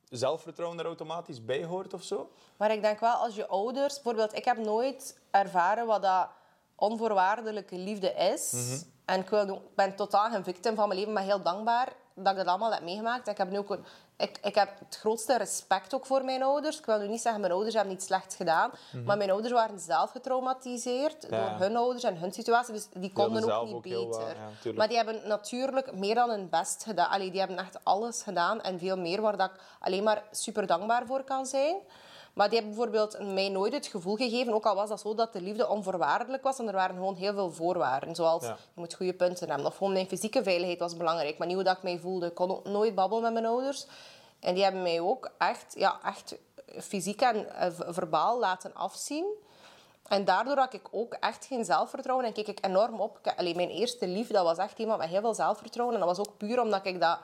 zelfvertrouwen 0.09 0.79
er 0.79 0.87
automatisch 0.87 1.45
bij 1.45 1.65
hoort 1.65 1.95
of 1.95 2.03
zo. 2.03 2.31
Maar 2.57 2.73
ik 2.73 2.83
denk 2.83 3.01
wel, 3.01 3.15
als 3.15 3.35
je 3.35 3.47
ouders... 3.47 3.95
Bijvoorbeeld, 3.95 4.37
ik 4.37 4.45
heb 4.45 4.57
nooit 4.57 5.21
ervaren 5.31 5.87
wat 5.87 6.03
dat 6.03 6.29
onvoorwaardelijke 6.75 7.77
liefde 7.77 8.13
is. 8.13 8.53
En 9.05 9.21
ik, 9.21 9.29
wil, 9.29 9.49
ik 9.49 9.75
ben 9.75 9.97
totaal 9.97 10.31
geen 10.31 10.45
victim 10.45 10.75
van 10.75 10.89
mijn 10.89 10.99
leven, 10.99 11.15
maar 11.15 11.23
heel 11.23 11.43
dankbaar 11.43 11.93
dat 12.15 12.33
ik 12.33 12.39
dat 12.39 12.47
allemaal 12.47 12.73
heb 12.73 12.83
meegemaakt. 12.83 13.29
Ik 13.29 13.39
heb, 13.39 13.51
nu 13.51 13.59
ook 13.59 13.71
een- 13.71 13.85
ik, 14.17 14.39
ik 14.43 14.55
heb 14.55 14.69
het 14.79 14.97
grootste 14.97 15.37
respect 15.37 15.95
ook 15.95 16.07
voor 16.07 16.25
mijn 16.25 16.43
ouders. 16.43 16.79
Ik 16.79 16.87
wil 16.87 16.99
nu 16.99 17.09
niet 17.09 17.21
zeggen, 17.21 17.41
mijn 17.41 17.53
ouders 17.53 17.75
hebben 17.75 17.93
iets 17.95 18.07
slechts 18.07 18.37
gedaan. 18.37 18.71
Maar 19.05 19.17
mijn 19.17 19.31
ouders 19.31 19.53
waren 19.53 19.81
zelf 19.81 20.11
getraumatiseerd 20.11 21.27
Ja. 21.31 21.49
door 21.49 21.59
hun 21.67 21.77
ouders 21.77 22.05
en 22.05 22.17
hun 22.17 22.33
situatie. 22.33 22.73
Dus 22.75 22.89
die 22.95 23.13
konden 23.13 23.53
ook 23.53 23.65
niet 23.67 23.75
ook 23.75 23.83
beter. 23.83 24.37
ja, 24.63 24.73
maar 24.73 24.89
die 24.89 24.97
hebben 24.97 25.21
natuurlijk 25.29 25.93
meer 25.93 26.15
dan 26.15 26.31
hun 26.31 26.49
best 26.49 26.83
gedaan. 26.85 27.09
Allee, 27.11 27.31
die 27.31 27.41
hebben 27.41 27.59
echt 27.59 27.79
alles 27.83 28.23
gedaan 28.23 28.63
en 28.63 28.79
veel 28.79 28.99
meer 28.99 29.21
waar 29.21 29.37
dat 29.37 29.51
ik 29.51 29.61
alleen 29.81 30.03
maar 30.03 30.23
super 30.31 30.67
dankbaar 30.67 31.07
voor 31.07 31.23
kan 31.25 31.47
zijn. 31.47 31.77
Maar 32.35 32.49
die 32.51 32.59
hebben 32.59 32.77
bijvoorbeeld 32.77 33.33
mij 33.35 33.49
nooit 33.49 33.73
het 33.73 33.87
gevoel 33.87 34.17
gegeven, 34.17 34.53
ook 34.55 34.67
al 34.67 34.75
was 34.75 34.89
dat 34.89 35.01
zo, 35.01 35.15
dat 35.15 35.33
de 35.33 35.41
liefde 35.41 35.69
onvoorwaardelijk 35.69 36.43
was. 36.43 36.59
En 36.59 36.67
er 36.67 36.73
waren 36.73 36.95
gewoon 36.97 37.15
heel 37.15 37.33
veel 37.35 37.51
voorwaarden. 37.53 38.15
Zoals, 38.15 38.43
Ja. 38.43 38.49
je 38.75 38.81
moet 38.81 38.95
goede 38.95 39.15
punten 39.15 39.49
hebben. 39.49 39.67
Of 39.67 39.77
gewoon 39.77 39.93
mijn 39.93 40.07
fysieke 40.07 40.43
veiligheid 40.43 40.79
was 40.79 40.97
belangrijk. 40.97 41.39
Maar 41.39 41.47
niet 41.47 41.57
hoe 41.57 41.65
dat 41.65 41.77
ik 41.77 41.83
mij 41.83 41.99
voelde. 41.99 42.27
Ik 42.27 42.35
kon 42.35 42.51
ook 42.51 42.65
nooit 42.65 42.95
babbelen 42.95 43.23
met 43.23 43.33
mijn 43.33 43.47
ouders. 43.47 43.87
En 44.41 44.55
die 44.55 44.63
hebben 44.63 44.83
mij 44.83 45.01
ook 45.01 45.31
echt, 45.39 45.75
ja, 45.79 45.99
echt 46.05 46.35
fysiek 46.81 47.21
en 47.21 47.55
eh, 47.55 47.71
verbaal 47.89 48.39
laten 48.39 48.75
afzien. 48.75 49.27
En 50.09 50.25
daardoor 50.25 50.57
had 50.59 50.73
ik 50.75 50.89
ook 50.91 51.13
echt 51.15 51.45
geen 51.47 51.65
zelfvertrouwen 51.65 52.27
en 52.27 52.33
keek 52.33 52.47
ik 52.49 52.65
enorm 52.67 53.01
op. 53.01 53.19
Ik- 53.23 53.39
Allee, 53.39 53.55
mijn 53.55 53.69
eerste 53.71 54.07
lief, 54.07 54.29
dat 54.29 54.45
was 54.45 54.59
echt 54.59 54.79
iemand 54.79 54.99
met 54.99 55.09
heel 55.09 55.21
veel 55.21 55.35
zelfvertrouwen. 55.35 55.95
En 56.01 56.07
dat 56.07 56.17
was 56.17 56.27
ook 56.29 56.37
puur 56.37 56.61
omdat 56.61 56.87
ik 56.87 57.01
dat... 57.01 57.19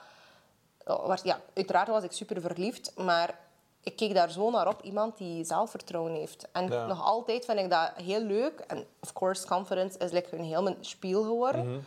Ja, 1.23 1.39
uiteraard 1.53 1.87
was 1.87 2.03
ik 2.03 2.11
super 2.11 2.41
verliefd, 2.41 2.91
maar 2.97 3.39
ik 3.83 3.95
keek 3.95 4.13
daar 4.13 4.31
zo 4.31 4.49
naar 4.49 4.67
op. 4.67 4.81
Iemand 4.81 5.17
die 5.17 5.43
zelfvertrouwen 5.43 6.13
heeft. 6.13 6.47
En 6.51 6.67
Ja. 6.67 6.85
nog 6.85 7.03
altijd 7.03 7.45
vind 7.45 7.59
ik 7.59 7.69
dat 7.69 7.91
heel 7.95 8.21
leuk. 8.21 8.59
En 8.59 8.85
of 9.01 9.13
course, 9.13 9.47
confidence 9.47 9.97
is 9.97 10.11
like 10.11 10.35
een 10.37 10.43
heel 10.43 10.63
mijn 10.63 10.77
spiel 10.79 11.23
geworden. 11.23 11.85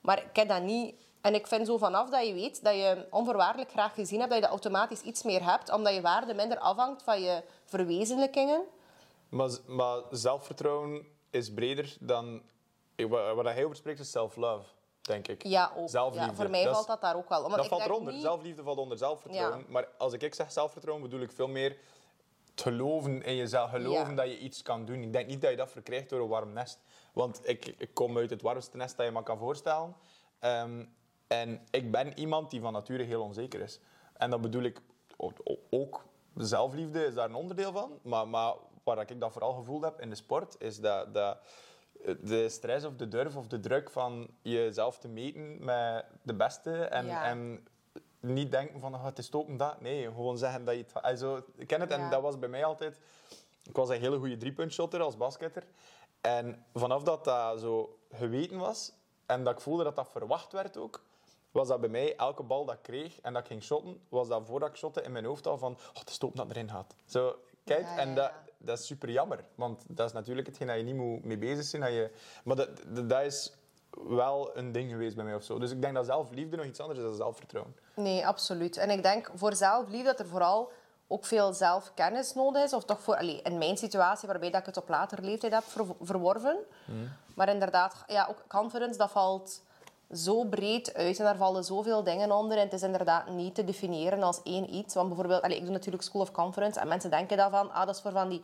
Maar 0.00 0.18
ik 0.18 0.36
heb 0.36 0.48
dat 0.48 0.62
niet... 0.62 0.94
En 1.20 1.34
ik 1.34 1.46
vind 1.46 1.66
zo 1.66 1.78
vanaf 1.78 2.10
dat 2.10 2.26
je 2.26 2.32
weet 2.34 2.64
dat 2.64 2.74
je 2.74 3.06
onvoorwaardelijk 3.10 3.70
graag 3.70 3.94
gezien 3.94 4.18
hebt, 4.18 4.30
dat 4.30 4.38
je 4.40 4.46
dat 4.46 4.54
automatisch 4.54 5.00
iets 5.00 5.22
meer 5.22 5.44
hebt, 5.50 5.72
omdat 5.72 5.94
je 5.94 6.00
waarde 6.00 6.34
minder 6.34 6.58
afhangt 6.58 7.02
van 7.02 7.20
je 7.22 7.42
verwezenlijkingen. 7.64 8.62
Maar, 9.28 9.50
maar 9.66 10.00
zelfvertrouwen 10.10 11.06
is 11.30 11.52
breder 11.52 11.96
dan... 12.00 12.42
Wat 12.96 13.34
wat 13.34 13.44
hij 13.44 13.64
over 13.64 13.76
spreekt 13.76 14.00
is 14.00 14.10
self-love, 14.10 14.66
denk 15.04 15.28
ik. 15.28 15.42
Ja, 15.42 15.72
ook. 15.76 15.88
Zelfliefde. 15.88 16.28
Ja, 16.28 16.34
voor 16.34 16.50
mij 16.50 16.64
Dat 16.64 16.74
valt 16.74 16.86
dat 16.86 17.00
daar 17.00 17.16
ook 17.16 17.28
wel. 17.28 17.38
Omdat 17.42 17.56
Dat 17.56 17.64
ik 17.64 17.70
valt 17.70 17.84
eronder. 17.84 18.12
niet- 18.12 18.22
Zelfliefde 18.22 18.62
valt 18.62 18.78
onder 18.78 18.98
zelfvertrouwen. 18.98 19.58
Ja. 19.58 19.64
Maar 19.68 19.88
als 19.98 20.12
ik, 20.12 20.22
ik 20.22 20.34
zeg 20.34 20.52
zelfvertrouwen, 20.52 21.04
bedoel 21.08 21.20
ik 21.24 21.32
veel 21.32 21.48
meer 21.48 21.76
het 22.50 22.60
geloven 22.62 23.22
in 23.22 23.36
jezelf. 23.36 23.70
Geloven 23.70 24.08
Ja. 24.10 24.14
dat 24.14 24.26
je 24.26 24.38
iets 24.38 24.62
kan 24.62 24.84
doen. 24.84 25.02
Ik 25.02 25.12
denk 25.12 25.26
niet 25.26 25.40
dat 25.40 25.50
je 25.50 25.56
dat 25.56 25.70
verkrijgt 25.70 26.08
door 26.08 26.20
een 26.20 26.28
warm 26.28 26.52
nest. 26.52 26.78
Want 27.12 27.40
ik, 27.48 27.66
ik 27.78 27.94
kom 27.94 28.16
uit 28.18 28.30
het 28.30 28.42
warmste 28.42 28.76
nest 28.76 28.96
dat 28.96 29.06
je 29.06 29.12
maar 29.12 29.22
kan 29.22 29.38
voorstellen. 29.38 29.96
Ehm, 30.38 30.84
en 31.26 31.66
ik 31.70 31.90
ben 31.90 32.18
iemand 32.18 32.50
die 32.50 32.60
van 32.60 32.72
nature 32.72 33.02
heel 33.02 33.22
onzeker 33.22 33.60
is. 33.60 33.80
En 34.12 34.30
dan 34.30 34.40
bedoel 34.40 34.62
ik 34.62 34.80
ook... 35.70 36.04
Zelfliefde 36.36 37.06
is 37.06 37.14
daar 37.14 37.28
een 37.28 37.34
onderdeel 37.34 37.72
van. 37.72 37.98
Maar, 38.02 38.28
maar 38.28 38.54
waar 38.84 39.10
ik 39.10 39.20
dat 39.20 39.32
vooral 39.32 39.52
gevoeld 39.52 39.84
heb 39.84 40.00
in 40.00 40.08
de 40.10 40.14
sport, 40.16 40.56
is 40.58 40.80
dat... 40.80 41.14
dat 41.14 41.38
de 42.20 42.48
stress 42.48 42.84
of 42.84 42.96
de 42.96 43.08
durf 43.08 43.36
of 43.36 43.46
de 43.46 43.60
druk 43.60 43.90
van 43.90 44.28
jezelf 44.42 44.98
te 44.98 45.08
meten 45.08 45.64
met 45.64 46.04
de 46.22 46.34
beste 46.34 46.84
en, 46.84 47.06
Ja. 47.06 47.24
en 47.24 47.66
niet 48.20 48.50
denken 48.50 48.80
van 48.80 48.94
oh, 48.94 49.04
het 49.04 49.18
is 49.18 49.26
stoken 49.26 49.56
dat. 49.56 49.80
Nee, 49.80 50.04
gewoon 50.04 50.38
zeggen 50.38 50.64
dat 50.64 50.74
je 50.74 50.80
het... 50.80 51.02
Also, 51.02 51.44
ik 51.56 51.66
ken 51.66 51.80
het 51.80 51.90
en 51.90 52.10
dat 52.10 52.22
was 52.22 52.38
bij 52.38 52.48
mij 52.48 52.64
altijd... 52.64 53.00
Ik 53.62 53.76
was 53.76 53.88
een 53.88 54.00
hele 54.00 54.18
goede 54.18 54.36
driepuntshotter 54.36 55.00
als 55.00 55.16
basketter. 55.16 55.66
En 56.20 56.64
vanaf 56.74 57.02
dat 57.02 57.24
dat 57.24 57.60
zo 57.60 57.98
geweten 58.10 58.58
was 58.58 58.92
en 59.26 59.44
dat 59.44 59.54
ik 59.54 59.60
voelde 59.60 59.84
dat 59.84 59.96
dat 59.96 60.08
verwacht 60.10 60.52
werd 60.52 60.76
ook, 60.76 61.02
was 61.50 61.68
dat 61.68 61.80
bij 61.80 61.88
mij 61.88 62.16
elke 62.16 62.42
bal 62.42 62.64
dat 62.64 62.74
ik 62.74 62.82
kreeg 62.82 63.20
en 63.20 63.32
dat 63.32 63.42
ik 63.42 63.48
ging 63.48 63.62
shotten, 63.62 64.00
was 64.08 64.28
dat 64.28 64.46
voordat 64.46 64.68
ik 64.68 64.76
shotte 64.76 65.02
in 65.02 65.12
mijn 65.12 65.24
hoofd 65.24 65.46
al 65.46 65.58
van 65.58 65.72
oh, 65.72 65.98
het 65.98 66.08
is 66.10 66.18
dat 66.18 66.50
erin 66.50 66.70
gaat. 66.70 66.94
Zo, 67.04 67.36
kijk, 67.64 67.80
Ja, 67.82 67.94
ja, 67.94 67.98
en 67.98 68.14
dat, 68.14 68.32
dat 68.58 68.78
is 68.78 68.86
super 68.86 69.10
jammer. 69.10 69.44
Want 69.54 69.84
dat 69.88 70.06
is 70.06 70.12
natuurlijk 70.12 70.46
hetgeen 70.46 70.66
dat 70.66 70.76
je 70.76 70.82
niet 70.82 70.94
moet 70.96 71.24
mee 71.24 71.38
bezig 71.38 71.64
zijn. 71.64 71.82
Dat 71.82 71.90
je, 71.90 72.10
maar 72.44 72.56
dat, 72.56 72.68
dat, 72.88 73.08
dat 73.08 73.22
is 73.22 73.52
wel 74.08 74.56
een 74.56 74.72
ding 74.72 74.90
geweest 74.90 75.16
bij 75.16 75.24
mij 75.24 75.34
of 75.34 75.42
zo. 75.42 75.58
Dus 75.58 75.70
ik 75.70 75.80
denk 75.82 75.94
dat 75.94 76.06
zelfliefde 76.06 76.56
nog 76.56 76.66
iets 76.66 76.80
anders 76.80 76.98
is 76.98 77.04
dan 77.04 77.14
zelfvertrouwen. 77.14 77.76
Nee, 77.96 78.26
absoluut. 78.26 78.76
En 78.76 78.90
ik 78.90 79.02
denk 79.02 79.30
voor 79.34 79.54
zelfliefde 79.54 80.04
dat 80.04 80.20
er 80.20 80.26
vooral 80.26 80.72
ook 81.06 81.26
veel 81.26 81.52
zelfkennis 81.52 82.34
nodig 82.34 82.62
is. 82.64 82.72
Of 82.72 82.84
toch 82.84 83.00
voor, 83.02 83.16
allee, 83.16 83.42
in 83.42 83.58
mijn 83.58 83.76
situatie, 83.76 84.28
waarbij 84.28 84.50
dat 84.50 84.60
ik 84.60 84.66
het 84.66 84.76
op 84.76 84.88
latere 84.88 85.22
leeftijd 85.22 85.52
heb 85.52 85.62
ver- 85.64 85.94
verworven. 86.00 86.58
Maar 87.34 87.48
inderdaad, 87.48 88.04
ja, 88.06 88.26
ook 88.30 88.44
confidence, 88.48 88.98
dat 88.98 89.10
valt 89.10 89.62
zo 90.14 90.44
breed 90.44 90.94
uit 90.94 91.18
en 91.18 91.24
daar 91.24 91.36
vallen 91.36 91.64
zoveel 91.64 92.02
dingen 92.02 92.32
onder. 92.32 92.56
En 92.56 92.64
het 92.64 92.72
is 92.72 92.82
inderdaad 92.82 93.28
niet 93.28 93.54
te 93.54 93.64
definiëren 93.64 94.22
als 94.22 94.42
één 94.42 94.74
iets. 94.74 94.94
Want 94.94 95.08
bijvoorbeeld, 95.08 95.44
ik 95.44 95.62
doe 95.62 95.70
natuurlijk 95.70 96.02
School 96.02 96.22
of 96.22 96.30
Conference 96.30 96.80
en 96.80 96.88
mensen 96.88 97.10
denken 97.10 97.36
daarvan, 97.36 97.72
ah, 97.72 97.86
dat 97.86 97.94
is 97.94 98.02
voor 98.02 98.12
van 98.12 98.28
die 98.28 98.42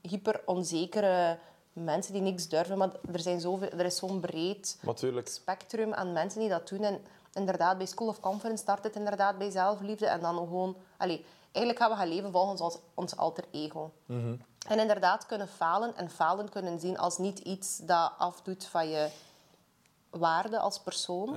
hyper 0.00 0.40
onzekere 0.44 1.38
mensen 1.72 2.12
die 2.12 2.22
niks 2.22 2.48
durven. 2.48 2.78
Maar 2.78 2.90
er, 3.12 3.20
zijn 3.20 3.40
zoveel, 3.40 3.70
er 3.70 3.84
is 3.84 3.96
zo'n 3.96 4.20
breed 4.20 4.78
Natuurlijk. 4.82 5.28
spectrum 5.28 5.94
aan 5.94 6.12
mensen 6.12 6.40
die 6.40 6.48
dat 6.48 6.68
doen. 6.68 6.82
En 6.82 7.00
inderdaad, 7.34 7.76
bij 7.76 7.86
School 7.86 8.08
of 8.08 8.20
Conference 8.20 8.62
start 8.62 8.84
het 8.84 8.96
inderdaad 8.96 9.38
bij 9.38 9.50
zelfliefde. 9.50 10.06
En 10.06 10.20
dan 10.20 10.36
gewoon... 10.36 10.76
Allee, 10.96 11.24
eigenlijk 11.52 11.78
gaan 11.78 11.90
we 11.90 11.96
gaan 11.96 12.08
leven 12.08 12.32
volgens 12.32 12.60
ons, 12.60 12.78
ons 12.94 13.16
alter 13.16 13.44
ego. 13.50 13.92
En 14.68 14.78
inderdaad 14.78 15.26
kunnen 15.26 15.48
falen 15.48 15.96
en 15.96 16.10
falen 16.10 16.48
kunnen 16.48 16.80
zien 16.80 16.98
als 16.98 17.18
niet 17.18 17.38
iets 17.38 17.78
dat 17.78 18.12
afdoet 18.18 18.66
van 18.66 18.88
je 18.88 19.10
waarde 20.12 20.58
als 20.58 20.78
persoon. 20.78 21.34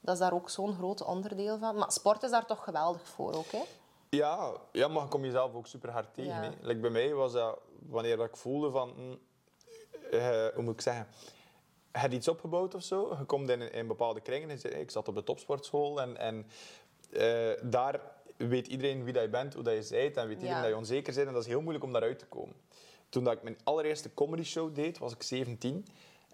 Dat 0.00 0.14
is 0.14 0.20
daar 0.20 0.32
ook 0.32 0.50
zo'n 0.50 0.74
groot 0.74 1.02
onderdeel 1.04 1.58
van. 1.58 1.76
Maar 1.76 1.92
sport 1.92 2.22
is 2.22 2.30
daar 2.30 2.46
toch 2.46 2.64
geweldig 2.64 3.08
voor 3.08 3.32
ook, 3.32 3.50
hè? 3.52 3.62
Ja, 4.08 4.52
ja, 4.72 4.88
maar 4.88 5.02
je 5.02 5.08
komt 5.08 5.24
jezelf 5.24 5.54
ook 5.54 5.66
super 5.66 5.90
hard 5.90 6.14
tegen. 6.14 6.42
Ja. 6.42 6.52
Like 6.60 6.80
bij 6.80 6.90
mij 6.90 7.14
was 7.14 7.32
dat 7.32 7.58
wanneer 7.88 8.16
dat 8.16 8.26
ik 8.28 8.36
voelde 8.36 8.70
van... 8.70 8.90
hm, 8.90 9.14
eh, 10.16 10.46
hoe 10.54 10.62
moet 10.62 10.74
ik 10.74 10.80
zeggen? 10.80 11.06
Je 11.92 11.98
hebt 11.98 12.12
iets 12.14 12.28
opgebouwd 12.28 12.74
of 12.74 12.82
zo. 12.82 13.16
Je 13.18 13.24
komt 13.24 13.48
in, 13.48 13.72
in 13.72 13.86
bepaalde 13.86 14.20
kringen. 14.20 14.80
Ik 14.80 14.90
zat 14.90 15.08
op 15.08 15.14
de 15.14 15.22
topsportschool 15.22 16.00
en, 16.00 16.16
en 16.16 16.46
eh, 17.12 17.70
daar 17.70 18.00
weet 18.36 18.66
iedereen 18.66 19.04
wie 19.04 19.12
dat 19.12 19.22
je 19.22 19.28
bent, 19.28 19.54
hoe 19.54 19.62
dat 19.62 19.88
je 19.88 19.94
bent 19.94 20.16
en 20.16 20.26
weet 20.26 20.36
iedereen 20.36 20.56
Ja. 20.56 20.60
dat 20.60 20.70
je 20.70 20.76
onzeker 20.76 21.14
bent. 21.14 21.26
En 21.26 21.32
dat 21.32 21.42
is 21.42 21.48
heel 21.48 21.60
moeilijk 21.60 21.84
om 21.84 21.92
daaruit 21.92 22.18
te 22.18 22.26
komen. 22.26 22.56
Toen 23.08 23.24
dat 23.24 23.32
ik 23.32 23.42
mijn 23.42 23.58
allereerste 23.64 24.14
comedy 24.14 24.42
show 24.42 24.74
deed, 24.74 24.98
was 24.98 25.12
ik 25.12 25.22
17. 25.22 25.86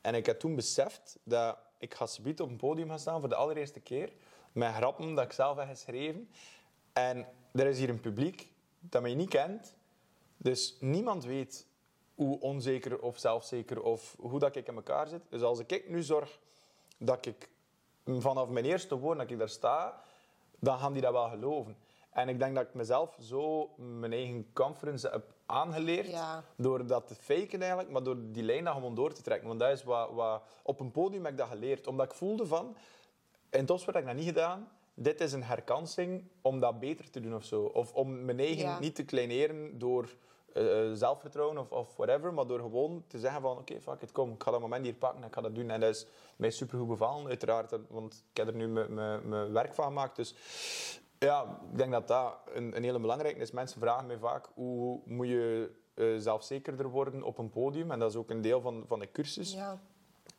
En 0.02 0.14
ik 0.14 0.26
heb 0.26 0.38
toen 0.40 0.54
beseft 0.54 1.18
dat 1.22 1.56
ik 1.78 1.94
ga 1.94 2.06
subiet 2.06 2.40
op 2.40 2.48
een 2.48 2.56
podium 2.56 2.88
gaan 2.88 2.98
staan 2.98 3.20
voor 3.20 3.28
de 3.28 3.34
allereerste 3.34 3.80
keer. 3.80 4.12
Met 4.52 4.74
grappen 4.74 5.14
dat 5.14 5.24
ik 5.24 5.32
zelf 5.32 5.56
heb 5.56 5.68
geschreven. 5.68 6.28
En 6.92 7.26
er 7.52 7.66
is 7.66 7.78
hier 7.78 7.88
een 7.88 8.00
publiek 8.00 8.52
dat 8.80 9.02
mij 9.02 9.14
niet 9.14 9.28
kent. 9.28 9.74
Dus 10.36 10.76
niemand 10.80 11.24
weet 11.24 11.66
hoe 12.14 12.40
onzeker 12.40 13.00
of 13.00 13.18
zelfzeker 13.18 13.82
of 13.82 14.16
hoe 14.18 14.38
dat 14.38 14.56
ik 14.56 14.66
in 14.66 14.74
elkaar 14.74 15.06
zit. 15.06 15.22
Dus 15.28 15.42
als 15.42 15.58
ik 15.58 15.88
nu 15.88 16.02
zorg 16.02 16.38
dat 16.98 17.26
ik 17.26 17.48
vanaf 18.04 18.48
mijn 18.48 18.64
eerste 18.64 18.98
woord 18.98 19.18
dat 19.18 19.30
ik 19.30 19.38
daar 19.38 19.48
sta, 19.48 20.02
dan 20.58 20.78
gaan 20.78 20.92
die 20.92 21.02
dat 21.02 21.12
wel 21.12 21.28
geloven. 21.28 21.76
En 22.18 22.28
ik 22.28 22.38
denk 22.38 22.54
dat 22.54 22.64
ik 22.66 22.74
mezelf 22.74 23.16
zo 23.20 23.70
mijn 23.76 24.12
eigen 24.12 24.46
conference 24.52 25.08
heb 25.08 25.34
aangeleerd. 25.46 26.10
Ja. 26.10 26.44
Door 26.56 26.86
dat 26.86 27.06
te 27.06 27.14
faken 27.14 27.60
eigenlijk, 27.60 27.90
maar 27.90 28.02
door 28.02 28.16
die 28.20 28.42
lijn 28.42 28.64
dan 28.64 28.74
gewoon 28.74 28.94
door 28.94 29.12
te 29.12 29.22
trekken. 29.22 29.48
Want 29.48 29.60
dat 29.60 29.70
is 29.70 29.84
wat, 29.84 30.10
wat... 30.12 30.42
Op 30.62 30.80
een 30.80 30.90
podium 30.90 31.22
heb 31.24 31.32
ik 31.32 31.38
dat 31.38 31.48
geleerd. 31.48 31.86
Omdat 31.86 32.06
ik 32.06 32.16
voelde 32.16 32.46
van... 32.46 32.76
In 33.50 33.66
topsport 33.66 33.96
heb 33.96 34.04
ik 34.04 34.10
dat 34.10 34.18
niet 34.18 34.28
gedaan. 34.34 34.68
Dit 34.94 35.20
is 35.20 35.32
een 35.32 35.42
herkansing 35.42 36.24
om 36.42 36.60
dat 36.60 36.78
beter 36.80 37.10
te 37.10 37.20
doen 37.20 37.34
of 37.34 37.44
zo. 37.44 37.62
Of 37.62 37.92
om 37.94 38.24
mijn 38.24 38.38
eigen 38.38 38.64
Ja. 38.64 38.78
niet 38.78 38.94
te 38.94 39.04
kleineren 39.04 39.78
door 39.78 40.08
eh, 40.52 40.92
zelfvertrouwen 40.92 41.58
of, 41.58 41.70
of 41.70 41.96
whatever. 41.96 42.34
Maar 42.34 42.46
door 42.46 42.60
gewoon 42.60 43.04
te 43.06 43.18
zeggen 43.18 43.40
van... 43.40 43.58
Oké, 43.58 43.80
fuck 43.80 44.02
it, 44.02 44.12
kom. 44.12 44.32
Ik 44.32 44.42
ga 44.42 44.50
dat 44.50 44.60
moment 44.60 44.84
hier 44.84 44.94
pakken 44.94 45.20
en 45.22 45.28
ik 45.28 45.34
ga 45.34 45.40
dat 45.40 45.54
doen. 45.54 45.70
En 45.70 45.80
dat 45.80 45.94
is 45.94 46.06
mij 46.36 46.50
supergoed 46.50 46.88
bevallen, 46.88 47.26
uiteraard. 47.26 47.76
Want 47.88 48.24
ik 48.30 48.36
heb 48.36 48.46
er 48.46 48.54
nu 48.54 48.68
mijn 48.68 49.52
werk 49.52 49.74
van 49.74 49.84
gemaakt. 49.84 50.16
Dus 50.16 50.34
ja, 51.18 51.60
ik 51.72 51.78
denk 51.78 51.92
dat 51.92 52.08
dat 52.08 52.38
een, 52.52 52.76
een 52.76 52.82
hele 52.82 53.00
belangrijke 53.00 53.40
is. 53.40 53.50
Mensen 53.50 53.80
vragen 53.80 54.06
mij 54.06 54.18
vaak 54.18 54.48
hoe 54.54 55.00
moet 55.04 55.28
je 55.28 55.70
eh, 55.94 56.06
zelfzekerder 56.18 56.88
worden 56.88 57.22
op 57.22 57.38
een 57.38 57.50
podium. 57.50 57.90
En 57.90 57.98
dat 57.98 58.10
is 58.10 58.16
ook 58.16 58.30
een 58.30 58.40
deel 58.40 58.60
van, 58.60 58.84
van 58.86 58.98
de 58.98 59.12
cursus. 59.12 59.52
Ja. 59.52 59.80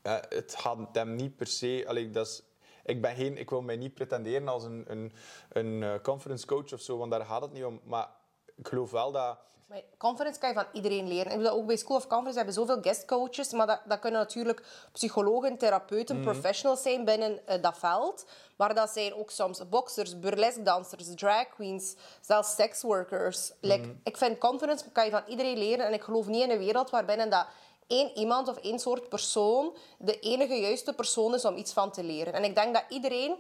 Eh, 0.02 0.16
het 0.30 0.56
gaat 0.56 0.78
hem 0.92 1.16
niet 1.16 1.36
per 1.36 1.48
se... 1.48 1.84
Allee, 1.88 2.10
dat 2.10 2.28
is, 2.28 2.44
ik, 2.84 3.02
ben 3.02 3.16
geen, 3.16 3.38
ik 3.38 3.50
wil 3.50 3.62
mij 3.62 3.78
niet 3.78 3.94
pretenderen 3.94 4.48
als 4.48 4.64
een, 4.64 4.84
een, 4.88 5.12
een 5.50 5.84
eh, 5.84 6.02
conference 6.02 6.46
coach 6.46 6.74
of 6.74 6.82
zo, 6.82 6.98
want 6.98 7.12
daar 7.12 7.26
gaat 7.26 7.42
het 7.42 7.54
niet 7.54 7.66
om. 7.66 7.80
Maar 7.84 8.10
ik 8.56 8.68
geloof 8.68 8.92
wel 8.92 9.12
dat... 9.12 9.40
Maar 9.70 9.82
conference 9.98 10.40
kan 10.40 10.50
je 10.50 10.56
van 10.56 10.66
iedereen 10.74 11.08
leren. 11.08 11.32
Ik 11.32 11.38
bedoel, 11.38 11.52
ook 11.54 11.66
bij 11.66 11.78
School 11.78 11.96
of 11.98 12.08
Conference 12.08 12.38
hebben 12.38 12.54
zoveel 12.56 12.82
guestcoaches, 12.82 13.52
maar 13.52 13.68
dat, 13.68 13.80
dat 13.86 14.00
kunnen 14.00 14.20
natuurlijk 14.20 14.64
psychologen, 14.92 15.58
therapeuten, 15.58 16.16
Mhm. 16.16 16.26
professionals 16.26 16.82
zijn 16.82 17.06
binnen 17.06 17.48
eh, 17.48 17.62
dat 17.62 17.78
veld. 17.78 18.26
Maar 18.58 18.76
dat 18.76 18.90
zijn 18.90 19.14
ook 19.16 19.32
soms 19.32 19.70
boxers, 19.70 20.20
burlesque-dansers, 20.20 21.08
drag 21.16 21.50
queens, 21.50 21.96
zelfs 22.22 22.56
sexworkers. 22.56 23.52
Like, 23.62 23.82
Mhm. 23.88 23.96
Ik 24.04 24.18
vind 24.18 24.38
conference 24.38 24.90
kan 24.92 25.06
je 25.06 25.12
van 25.12 25.24
iedereen 25.28 25.58
leren 25.58 25.86
en 25.86 25.94
ik 25.94 26.02
geloof 26.04 26.28
niet 26.28 26.44
in 26.44 26.50
een 26.52 26.58
wereld 26.58 26.90
waarbinnen 26.90 27.30
dat 27.30 27.46
één 27.88 28.18
iemand 28.18 28.48
of 28.48 28.58
één 28.58 28.80
soort 28.80 29.10
persoon 29.10 29.76
de 29.98 30.20
enige 30.20 30.54
juiste 30.60 30.94
persoon 30.94 31.34
is 31.34 31.46
om 31.46 31.56
iets 31.56 31.74
van 31.74 31.92
te 31.92 32.04
leren. 32.04 32.34
En 32.34 32.44
ik 32.44 32.56
denk 32.56 32.74
dat 32.74 32.84
iedereen 32.90 33.36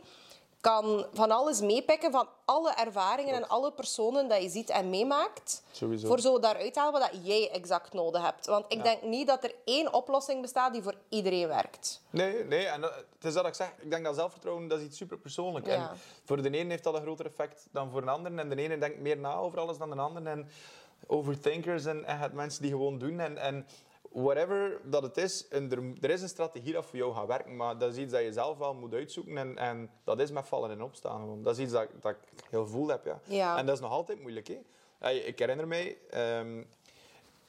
kan 0.62 1.06
van 1.14 1.32
alles 1.32 1.62
meepikken, 1.62 2.12
van 2.12 2.28
alle 2.46 2.74
ervaringen 2.74 3.36
en 3.36 3.48
alle 3.48 3.72
personen 3.72 4.28
dat 4.28 4.42
je 4.42 4.50
ziet 4.50 4.70
en 4.70 4.90
meemaakt. 4.90 5.64
Sowieso. 5.72 6.08
Voor 6.08 6.20
zo 6.20 6.40
daaruit 6.40 6.74
te 6.74 6.80
halen 6.80 7.00
wat 7.00 7.12
jij 7.24 7.52
exact 7.52 7.94
nodig 7.94 8.22
hebt. 8.22 8.46
Want 8.46 8.66
ik 8.68 8.84
denk 8.84 9.02
niet 9.02 9.28
dat 9.28 9.44
er 9.44 9.56
één 9.66 9.94
oplossing 9.94 10.42
bestaat 10.42 10.74
die 10.74 10.84
voor 10.84 10.96
iedereen 11.10 11.48
werkt. 11.48 12.02
Nee, 12.10 12.44
nee 12.44 12.66
en 12.66 12.82
dat, 12.82 12.94
het 12.96 13.24
is 13.24 13.34
dat 13.34 13.46
ik 13.46 13.54
zeg. 13.54 13.74
Ik 13.82 13.90
denk 13.90 14.06
dat 14.06 14.16
zelfvertrouwen 14.16 14.68
dat 14.68 14.80
is 14.80 14.86
iets 14.86 14.98
superpersoonlijk. 14.98 15.66
Ja. 15.66 15.74
En 15.74 15.98
voor 16.26 16.42
de 16.42 16.50
ene 16.50 16.70
heeft 16.70 16.84
dat 16.84 16.94
een 16.94 17.02
groter 17.02 17.26
effect 17.26 17.68
dan 17.72 17.92
voor 17.92 18.02
een 18.02 18.10
ander. 18.10 18.38
En 18.38 18.50
de 18.50 18.56
ene 18.56 18.78
denkt 18.78 19.00
meer 19.00 19.18
na 19.18 19.36
over 19.36 19.60
alles 19.60 19.78
dan 19.78 19.90
de 19.90 19.96
ander. 19.96 20.26
En 20.26 20.50
overthinkers 21.08 21.86
en, 21.86 22.06
en 22.06 22.18
het 22.18 22.34
mensen 22.34 22.62
die 22.62 22.72
gewoon 22.72 22.98
doen. 22.98 23.20
En, 23.20 23.38
en 23.38 23.68
whatever 24.12 24.80
dat 24.84 25.04
het 25.04 25.18
is, 25.18 25.48
en 25.48 25.96
er, 26.02 26.10
is 26.10 26.22
een 26.22 26.30
strategie 26.30 26.74
dat 26.74 26.86
voor 26.86 26.98
jou 26.98 27.14
gaat 27.14 27.28
werken. 27.28 27.56
Maar 27.56 27.78
dat 27.78 27.92
is 27.92 27.98
iets 27.98 28.12
dat 28.12 28.22
je 28.22 28.34
zelf 28.34 28.58
wel 28.58 28.74
moet 28.74 28.94
uitzoeken. 28.94 29.38
En, 29.38 29.58
en 29.58 29.90
dat 30.04 30.20
is 30.20 30.32
met 30.32 30.48
vallen 30.48 30.72
en 30.72 30.82
opstaan. 30.82 31.20
gewoon. 31.20 31.44
Dat 31.44 31.58
is 31.58 31.64
iets 31.64 31.72
dat, 31.72 31.88
dat 32.02 32.12
ik 32.12 32.44
heel 32.50 32.68
voel 32.68 32.88
heb. 32.88 33.06
Ja. 33.06 33.20
Ja. 33.24 33.58
En 33.58 33.66
dat 33.66 33.76
is 33.76 33.82
nog 33.82 33.92
altijd 33.92 34.22
moeilijk. 34.22 34.48
Hè. 35.00 35.10
Ik 35.10 35.40
herinner 35.40 35.68
mij... 35.68 35.98
ehm, 36.10 36.64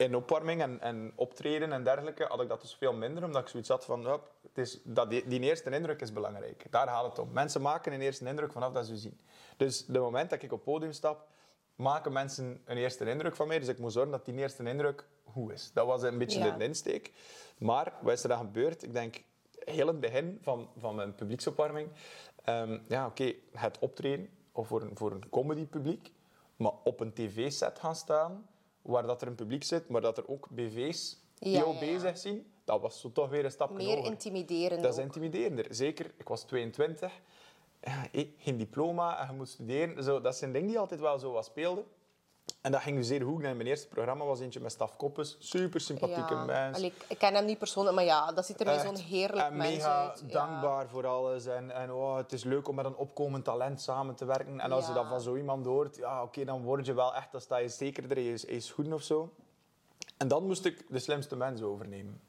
in 0.01 0.15
opwarming 0.15 0.61
en, 0.61 0.81
en 0.81 1.11
optreden 1.15 1.71
en 1.73 1.83
dergelijke 1.83 2.23
had 2.23 2.41
ik 2.41 2.47
dat 2.49 2.61
dus 2.61 2.75
veel 2.75 2.93
minder, 2.93 3.23
omdat 3.23 3.41
ik 3.41 3.47
zoiets 3.47 3.69
had 3.69 3.85
van, 3.85 4.05
het 4.05 4.21
is, 4.53 4.79
dat 4.83 5.09
die, 5.09 5.27
die 5.27 5.39
eerste 5.39 5.69
indruk 5.69 6.01
is 6.01 6.13
belangrijk. 6.13 6.65
Daar 6.69 6.87
gaat 6.87 7.05
het 7.05 7.19
om. 7.19 7.29
Mensen 7.31 7.61
maken 7.61 7.93
een 7.93 8.01
eerste 8.01 8.25
indruk 8.25 8.51
vanaf 8.51 8.73
dat 8.73 8.85
ze 8.85 8.97
zien. 8.97 9.19
Dus 9.57 9.85
de 9.85 9.99
moment 9.99 10.29
dat 10.29 10.41
ik 10.41 10.51
op 10.51 10.57
het 10.57 10.73
podium 10.73 10.91
stap, 10.91 11.27
maken 11.75 12.13
mensen 12.13 12.61
een 12.65 12.77
eerste 12.77 13.09
indruk 13.09 13.35
van 13.35 13.47
mij. 13.47 13.59
Dus 13.59 13.67
ik 13.67 13.79
moet 13.79 13.91
zorgen 13.91 14.11
dat 14.11 14.25
die 14.25 14.35
eerste 14.35 14.63
indruk 14.63 15.05
goed 15.25 15.51
is. 15.51 15.71
Dat 15.73 15.85
was 15.85 16.01
een 16.03 16.17
beetje 16.17 16.39
Ja. 16.39 16.57
de 16.57 16.63
insteek. 16.63 17.11
Maar 17.57 17.93
wat 18.01 18.13
is 18.13 18.23
er 18.23 18.29
dan 18.29 18.37
gebeurd? 18.37 18.83
Ik 18.83 18.93
denk, 18.93 19.23
heel 19.59 19.87
het 19.87 19.99
begin 19.99 20.37
van, 20.41 20.69
van 20.77 20.95
mijn 20.95 21.15
publieksopwarming, 21.15 21.89
ehm, 22.43 22.79
ja, 22.87 23.05
oké, 23.05 23.33
het 23.53 23.79
optreden 23.79 24.29
of 24.51 24.67
voor 24.67 24.81
een, 24.81 24.97
voor 24.97 25.11
een 25.11 25.29
comedypubliek, 25.29 26.11
maar 26.55 26.71
op 26.83 26.99
een 26.99 27.13
tv-set 27.13 27.79
gaan 27.79 27.95
staan, 27.95 28.47
waar 28.81 29.03
dat 29.03 29.21
er 29.21 29.27
een 29.27 29.35
publiek 29.35 29.63
zit, 29.63 29.89
maar 29.89 30.01
dat 30.01 30.17
er 30.17 30.27
ook 30.27 30.47
BV's 30.49 31.19
Ja, 31.35 31.49
jou 31.49 31.73
ja, 31.73 31.79
bezig 31.79 32.17
zien, 32.17 32.51
dat 32.63 32.81
was 32.81 32.99
zo 32.99 33.11
toch 33.11 33.29
weer 33.29 33.45
een 33.45 33.51
stap 33.51 33.71
Meer 33.71 33.95
hoger. 33.95 34.11
intimiderend. 34.11 34.81
Dat 34.83 34.91
is 34.93 34.97
ook. 34.99 35.05
intimiderender. 35.05 35.65
Zeker, 35.69 36.11
ik 36.17 36.27
was 36.27 36.43
22, 36.43 37.11
ja, 37.11 37.11
hé, 37.11 37.30
geen 38.37 38.57
diploma 38.57 39.19
en 39.19 39.27
je 39.27 39.33
moet 39.33 39.49
studeren. 39.49 40.03
Zo, 40.03 40.21
dat 40.21 40.35
zijn 40.35 40.51
dingen 40.51 40.67
die 40.67 40.79
altijd 40.79 40.99
wel 40.99 41.19
zo 41.19 41.31
wat 41.31 41.45
speelden. 41.45 41.85
En 42.61 42.71
dat 42.71 42.81
ging 42.81 42.97
dus 42.97 43.07
zeer 43.07 43.21
goed. 43.21 43.43
En 43.43 43.55
mijn 43.57 43.69
eerste 43.69 43.87
programma 43.87 44.25
was 44.25 44.39
eentje 44.39 44.59
met 44.59 44.71
Staf 44.71 44.95
Koppes. 44.97 45.35
Super 45.39 45.79
sympathieke 45.81 46.33
Ja. 46.33 46.45
mens. 46.45 46.77
Allee, 46.77 46.93
ik, 47.07 47.17
ken 47.17 47.33
hem 47.33 47.45
niet 47.45 47.57
persoonlijk, 47.57 47.95
maar 47.95 48.05
ja, 48.05 48.31
dat 48.31 48.45
ziet 48.45 48.59
er 48.59 48.65
mij 48.65 48.75
Echt. 48.75 48.83
zo'n 48.83 48.95
heerlijk 48.95 49.47
en 49.47 49.57
mens 49.57 49.75
mega 49.75 50.07
uit. 50.07 50.23
Ja. 50.27 50.33
dankbaar 50.33 50.87
voor 50.89 51.07
alles. 51.07 51.45
En, 51.45 51.71
en 51.71 51.91
oh, 51.91 52.15
het 52.15 52.31
is 52.31 52.43
leuk 52.43 52.67
om 52.67 52.75
met 52.75 52.85
een 52.85 52.95
opkomend 52.95 53.43
talent 53.43 53.81
samen 53.81 54.15
te 54.15 54.25
werken. 54.25 54.59
En 54.59 54.71
als 54.71 54.87
je 54.87 54.93
dat 54.93 55.07
van 55.07 55.21
zo 55.21 55.35
iemand 55.35 55.65
hoort, 55.65 55.95
ja, 55.95 56.23
oké, 56.23 56.45
dan 56.45 56.63
word 56.63 56.85
je 56.85 56.93
wel 56.93 57.15
echt, 57.15 57.31
dan 57.31 57.41
sta 57.41 57.57
je 57.57 57.69
zekerder, 57.69 58.19
je 58.19 58.33
is, 58.33 58.41
je 58.41 58.47
is 58.47 58.71
goed 58.71 58.93
of 58.93 59.01
zo. 59.03 59.33
En 60.17 60.27
dan 60.27 60.45
moest 60.45 60.65
ik 60.65 60.85
de 60.89 60.99
slimste 60.99 61.35
mensen 61.35 61.67
overnemen. 61.67 62.21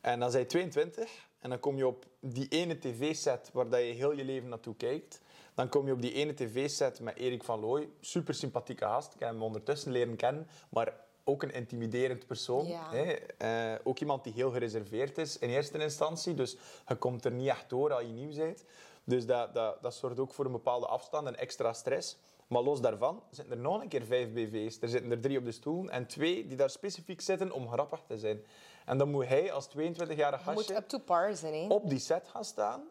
En 0.00 0.20
dan 0.20 0.30
zei 0.30 0.42
je 0.42 0.48
22 0.48 1.26
en 1.42 1.50
dan 1.50 1.60
kom 1.60 1.76
je 1.76 1.86
op 1.86 2.06
die 2.20 2.48
ene 2.48 2.78
tv-set 2.78 3.50
waar 3.52 3.68
dat 3.68 3.80
je 3.80 3.86
heel 3.86 4.12
je 4.12 4.24
leven 4.24 4.48
naartoe 4.48 4.76
kijkt. 4.76 5.20
Dan 5.54 5.68
kom 5.68 5.86
je 5.86 5.92
op 5.92 6.02
die 6.02 6.12
ene 6.12 6.34
tv-set 6.34 7.00
met 7.00 7.16
Erik 7.16 7.44
van 7.44 7.60
Looy. 7.60 7.88
Super 8.00 8.34
sympathieke 8.34 8.84
gast. 8.84 9.14
Ik 9.14 9.20
heb 9.20 9.28
hem 9.28 9.42
ondertussen 9.42 9.92
leren 9.92 10.16
kennen, 10.16 10.46
maar 10.68 10.94
ook 11.24 11.42
een 11.42 11.52
intimiderend 11.52 12.26
persoon. 12.26 12.66
Ja. 12.66 12.90
Hè? 12.90 13.12
Eh, 13.12 13.80
ook 13.84 13.98
iemand 13.98 14.24
die 14.24 14.32
heel 14.32 14.50
gereserveerd 14.50 15.18
is 15.18 15.38
in 15.38 15.48
eerste 15.48 15.78
instantie. 15.78 16.34
Dus 16.34 16.56
je 16.88 16.96
komt 16.96 17.24
er 17.24 17.32
niet 17.32 17.48
echt 17.48 17.68
door 17.68 17.92
als 17.92 18.02
je 18.02 18.12
nieuw 18.12 18.34
bent. 18.36 18.64
Dus 19.04 19.26
dat, 19.26 19.54
dat, 19.54 19.82
dat 19.82 19.94
zorgt 19.94 20.18
ook 20.18 20.34
voor 20.34 20.44
een 20.44 20.52
bepaalde 20.52 20.86
afstand 20.86 21.26
en 21.26 21.36
extra 21.36 21.72
stress. 21.72 22.18
Maar 22.46 22.62
los 22.62 22.80
daarvan 22.80 23.22
zitten 23.30 23.54
er 23.54 23.62
nog 23.62 23.82
een 23.82 23.88
keer 23.88 24.04
vijf 24.04 24.32
BV's. 24.32 24.78
Er 24.80 24.88
zitten 24.88 25.10
er 25.10 25.20
drie 25.20 25.38
op 25.38 25.44
de 25.44 25.52
stoel 25.52 25.90
en 25.90 26.06
twee 26.06 26.46
die 26.46 26.56
daar 26.56 26.70
specifiek 26.70 27.20
zitten 27.20 27.52
om 27.52 27.68
grappig 27.68 28.02
te 28.06 28.18
zijn. 28.18 28.44
En 28.86 28.98
dan 28.98 29.10
moet 29.10 29.28
hij 29.28 29.52
als 29.52 29.68
22-jarig 29.68 30.44
Je 30.44 30.50
moet 30.50 30.54
gastje 30.54 30.76
up 30.76 30.88
to 30.88 30.98
par 30.98 31.36
zijn. 31.36 31.54
Hè? 31.54 31.66
op 31.68 31.88
die 31.88 31.98
set 31.98 32.28
gaan 32.28 32.44
staan. 32.44 32.82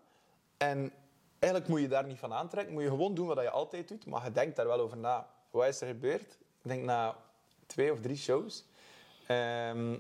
En 0.58 0.92
eigenlijk 1.39 1.72
moet 1.72 1.82
je 1.82 1.88
daar 1.88 2.06
niet 2.06 2.20
van 2.20 2.34
aantrekken. 2.34 2.74
Moet 2.74 2.84
je 2.84 2.89
gewoon 2.89 3.14
doen 3.14 3.28
wat 3.28 3.42
je 3.42 3.50
altijd 3.50 3.88
doet. 3.88 4.06
Maar 4.06 4.24
je 4.24 4.32
denkt 4.32 4.56
daar 4.56 4.68
wel 4.68 4.80
over 4.80 4.98
na. 4.98 5.28
Wat 5.50 5.68
is 5.68 5.82
er 5.82 5.88
gebeurd? 5.88 6.38
Ik 6.62 6.70
denk 6.70 6.84
na 6.84 7.16
twee 7.66 7.92
of 7.92 8.00
drie 8.00 8.18
shows 8.18 8.66
ehm, 9.28 9.98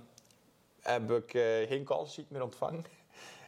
heb 0.81 1.11
ik 1.11 1.33
eh, 1.33 1.67
geen 1.67 1.83
call 1.83 2.05
sheet 2.05 2.29
meer 2.29 2.43
ontvangen. 2.43 2.85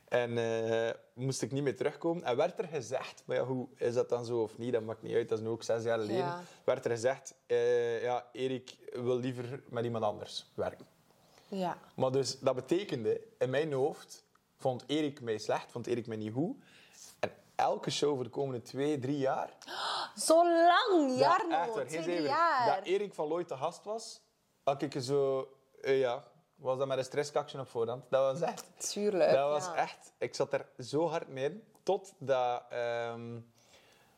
En 0.07 0.37
eh, 0.37 0.93
moest 1.13 1.41
ik 1.41 1.51
niet 1.51 1.63
meer 1.63 1.75
terugkomen. 1.75 2.23
En 2.23 2.35
werd 2.35 2.59
er 2.59 2.67
gezegd, 2.67 3.23
maar 3.25 3.37
ja, 3.37 3.43
hoe 3.43 3.67
is 3.75 3.93
dat 3.93 4.09
dan 4.09 4.25
zo 4.25 4.41
of 4.41 4.57
niet? 4.57 4.73
Dat 4.73 4.83
maakt 4.83 5.01
niet 5.01 5.15
uit, 5.15 5.29
dat 5.29 5.37
is 5.37 5.43
nu 5.43 5.49
ook 5.49 5.63
zes 5.63 5.83
jaar 5.83 5.99
geleden. 5.99 6.17
Ja. 6.17 6.43
Werd 6.63 6.85
er 6.85 6.91
gezegd, 6.91 7.33
eh, 7.45 8.01
ja, 8.03 8.25
Erik 8.31 8.75
wil 8.91 9.17
liever 9.17 9.63
met 9.69 9.83
iemand 9.83 10.03
anders 10.03 10.51
werken. 10.53 10.85
Ja. 11.53 11.77
Maar 11.95 12.11
dus, 12.11 12.39
dat 12.39 12.55
betekende, 12.55 13.21
in 13.39 13.49
mijn 13.49 13.73
hoofd, 13.73 14.23
vond 14.57 14.83
Erik 14.87 15.21
mij 15.21 15.37
slecht, 15.37 15.71
vond 15.71 15.87
Erik 15.87 16.07
mij 16.07 16.17
niet 16.17 16.33
goed. 16.33 16.57
En 17.19 17.31
elke 17.55 17.89
show 17.89 18.15
voor 18.15 18.23
de 18.23 18.29
komende 18.29 18.61
twee, 18.61 18.99
drie 18.99 19.17
jaar... 19.17 19.49
Zo 20.15 20.43
lang, 20.43 21.17
jaar 21.17 21.45
nog, 21.49 21.83
twee 21.83 22.21
jaar. 22.21 22.75
Dat 22.75 22.85
Erik 22.85 23.13
van 23.13 23.27
Looy 23.27 23.43
te 23.43 23.57
gast 23.57 23.83
was, 23.83 24.21
had 24.63 24.81
ik 24.81 24.95
zo... 25.01 25.47
eh, 25.81 25.99
ja, 25.99 26.23
was 26.55 26.77
dat 26.77 26.87
met 26.87 26.97
een 26.97 27.03
stresskakje 27.03 27.59
op 27.59 27.67
voorhand. 27.67 28.03
Dat 28.09 28.39
was 28.39 28.49
echt... 28.49 28.65
Tuurlijk. 28.91 29.31
Dat 29.31 29.49
was 29.49 29.65
ja. 29.65 29.75
echt... 29.75 30.13
Ik 30.17 30.35
zat 30.35 30.53
er 30.53 30.69
zo 30.79 31.07
hard 31.07 31.27
mee 31.27 31.43
in, 31.43 31.63
tot 31.83 32.13
dat... 32.17 32.63
ehm, 32.69 33.37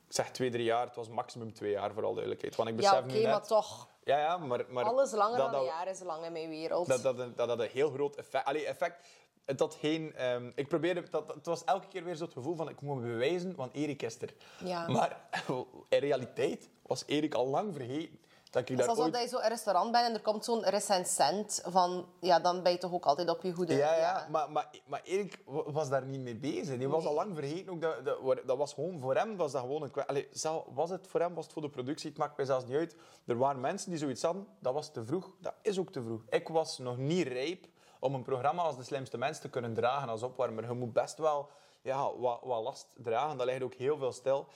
ik 0.08 0.14
zeg 0.14 0.32
twee, 0.32 0.52
drie 0.52 0.64
jaar. 0.64 0.86
Het 0.86 0.96
was 0.96 1.10
maximum 1.10 1.54
twee 1.54 1.72
jaar, 1.72 1.94
voor 1.94 2.04
alle 2.04 2.14
duidelijkheid. 2.14 2.56
Want 2.56 2.70
ik 2.70 2.76
besef 2.76 2.92
Ja, 2.92 3.00
oké, 3.00 3.28
maar 3.28 3.48
toch. 3.48 3.88
Ja, 4.06 4.20
ja, 4.20 4.38
maar... 4.38 4.66
maar 4.70 4.84
Alles 4.84 5.12
langer 5.12 5.38
dat- 5.38 5.51
dan 5.51 5.60
een 5.60 5.66
jaar 5.66 5.88
is 5.88 5.99
lang 5.99 6.26
in 6.26 6.32
mijn 6.32 6.49
wereld. 6.49 6.88
dat 6.88 7.01
dat, 7.03 7.20
een, 7.20 7.34
dat 7.36 7.47
dat 7.47 7.60
een 7.60 7.70
heel 7.70 7.89
groot 7.91 8.16
effect... 8.16 8.45
Allee, 8.45 8.66
effect... 8.66 9.08
Het 9.45 9.60
had 9.60 9.76
geen... 9.76 10.14
ehm, 10.16 10.51
ik 10.56 10.68
probeerde... 10.68 11.10
Dat, 11.10 11.34
het 11.34 11.45
was 11.45 11.64
elke 11.64 11.88
keer 11.88 12.03
weer 12.03 12.16
zo 12.16 12.24
het 12.24 12.34
gevoel 12.34 12.56
van... 12.56 12.70
Ik 12.70 12.82
moet 12.82 12.95
me 12.95 13.01
bewijzen, 13.01 13.56
want 13.56 13.74
Erik 13.74 14.01
is 14.01 14.22
er. 14.22 14.34
Ja. 14.64 14.88
Maar 14.88 15.30
in 15.89 15.99
realiteit 15.99 16.70
was 16.82 17.03
Erik 17.06 17.34
al 17.34 17.47
lang 17.47 17.74
vergeten. 17.74 18.20
Dat 18.56 18.64
ik 18.64 18.70
Het 18.70 18.80
is 18.80 18.86
daar 18.86 18.95
alsof 18.95 19.06
ooit... 19.06 19.14
dat 19.14 19.24
je 19.24 19.28
zo 19.30 19.38
in 19.38 19.43
een 19.43 19.49
restaurant 19.49 19.91
bent 19.91 20.08
en 20.08 20.14
er 20.14 20.22
komt 20.22 20.45
zo'n 20.45 20.64
recensent 20.64 21.62
van... 21.66 22.08
Ja, 22.20 22.39
dan 22.39 22.64
ben 22.64 22.72
je 22.72 22.78
toch 22.78 22.93
ook 22.93 23.06
altijd 23.06 23.30
op 23.30 23.41
je 23.41 23.51
hoede. 23.51 23.74
Ja, 23.76 23.95
ja, 23.95 24.28
Maar, 24.30 24.51
maar, 24.51 24.70
maar 24.86 25.01
Erik 25.03 25.41
wa- 25.45 25.72
was 25.72 25.89
daar 25.89 26.06
niet 26.06 26.20
mee 26.22 26.36
bezig. 26.36 26.78
Die 26.78 26.89
was 26.89 27.06
al 27.06 27.14
lang 27.14 27.36
vergeten. 27.36 27.72
Ook 27.74 27.82
dat, 27.82 28.45
dat, 28.45 28.58
was 28.58 28.74
gewoon, 28.74 28.99
voor 28.99 29.16
hem 29.16 29.38
was 29.38 29.51
dat 29.51 29.62
gewoon 29.62 29.82
een 29.82 29.91
kwestie. 29.91 30.28
Zelf- 30.32 30.66
was 30.74 30.89
het 30.89 31.08
voor 31.08 31.20
hem, 31.20 31.34
was 31.34 31.43
het 31.43 31.53
voor 31.53 31.62
de 31.62 31.70
productie, 31.70 32.10
het 32.10 32.18
maakt 32.18 32.38
mij 32.38 32.45
zelfs 32.45 32.66
niet 32.66 32.78
uit. 32.78 32.95
Er 33.26 33.38
waren 33.38 33.62
mensen 33.62 33.89
die 33.89 33.99
zoiets 33.99 34.22
hadden, 34.22 34.47
dat 34.60 34.74
was 34.74 34.91
te 34.91 35.03
vroeg. 35.06 35.32
Dat 35.39 35.53
is 35.62 35.80
ook 35.80 35.91
te 35.91 36.03
vroeg. 36.03 36.22
Ik 36.30 36.47
was 36.47 36.78
nog 36.78 36.97
niet 36.97 37.28
rijp 37.28 37.66
om 37.99 38.14
een 38.14 38.24
programma 38.24 38.62
als 38.64 38.78
De 38.78 38.84
Slimste 38.84 39.18
Mens 39.18 39.39
te 39.39 39.49
kunnen 39.49 39.74
dragen 39.74 40.10
als 40.10 40.24
opwarmer. 40.24 40.64
Je 40.64 40.74
moet 40.74 40.93
best 40.93 41.18
wel 41.18 41.49
ja, 41.82 42.16
wat, 42.18 42.39
wat 42.43 42.64
last 42.64 42.88
dragen. 42.95 43.38
Dat 43.38 43.45
ligt 43.45 43.64
ook 43.64 43.74
heel 43.74 43.97
veel 43.97 44.12
stil. 44.12 44.47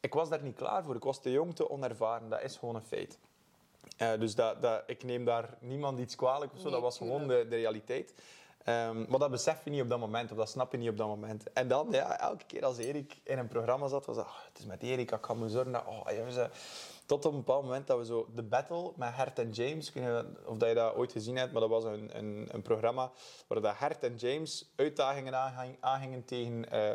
Ik 0.00 0.14
was 0.14 0.28
daar 0.28 0.42
niet 0.42 0.56
klaar 0.56 0.84
voor. 0.84 0.96
Ik 0.96 1.02
was 1.04 1.20
te 1.20 1.30
jong, 1.30 1.54
te 1.54 1.70
onervaren. 1.70 2.28
Dat 2.28 2.42
is 2.42 2.56
gewoon 2.56 2.74
een 2.74 2.84
feit. 2.84 3.18
Eh, 4.02 4.20
dus 4.20 4.34
dat, 4.34 4.62
dat, 4.62 4.82
ik 4.86 5.04
neem 5.04 5.24
daar 5.24 5.48
niemand 5.60 5.98
iets 5.98 6.14
kwalijk 6.14 6.52
of 6.52 6.58
zo. 6.58 6.64
Nee, 6.64 6.72
dat 6.72 6.82
was 6.82 6.96
gewoon 6.96 7.28
de, 7.28 7.46
de 7.48 7.56
realiteit. 7.56 8.14
Ehm, 8.64 9.04
maar 9.08 9.18
dat 9.18 9.30
besef 9.30 9.64
je 9.64 9.70
niet 9.70 9.82
op 9.82 9.88
dat 9.88 9.98
moment, 9.98 10.30
of 10.30 10.36
dat 10.36 10.48
snap 10.48 10.72
je 10.72 10.78
niet 10.78 10.88
op 10.88 10.96
dat 10.96 11.06
moment. 11.06 11.52
En 11.52 11.68
dan, 11.68 11.88
ja, 11.90 12.20
elke 12.20 12.44
keer 12.46 12.64
als 12.64 12.78
Erik 12.78 13.20
in 13.24 13.38
een 13.38 13.48
programma 13.48 13.88
zat, 13.88 14.06
was 14.06 14.16
dat, 14.16 14.24
"Ah, 14.24 14.44
het 14.48 14.58
is 14.58 14.66
met 14.66 14.82
Erik, 14.82 15.10
ik 15.10 15.24
ga 15.24 15.34
me 15.34 15.48
zorgen 15.48 15.72
dat... 15.72 15.84
Oh, 15.86 16.06
tot 17.12 17.24
op 17.24 17.32
een 17.32 17.38
bepaald 17.38 17.62
moment 17.64 17.86
dat 17.86 17.98
we 17.98 18.04
zo... 18.04 18.26
De 18.34 18.42
battle 18.42 18.92
met 18.96 19.14
Hert 19.14 19.38
en 19.38 19.50
James, 19.50 19.88
ik 19.88 19.94
weet 19.94 20.04
niet 20.04 20.36
of 20.46 20.56
dat 20.56 20.68
je 20.68 20.74
dat 20.74 20.94
ooit 20.94 21.12
gezien 21.12 21.36
hebt, 21.36 21.52
maar 21.52 21.60
dat 21.60 21.70
was 21.70 21.84
een, 21.84 22.10
een, 22.18 22.48
een 22.50 22.62
programma 22.62 23.10
waar 23.46 23.60
dat 23.60 23.74
Hert 23.78 24.02
en 24.02 24.16
James 24.16 24.72
uitdagingen 24.76 25.34
aanging- 25.36 25.76
aangingen 25.80 26.24
tegen 26.24 26.70
eh 26.70 26.94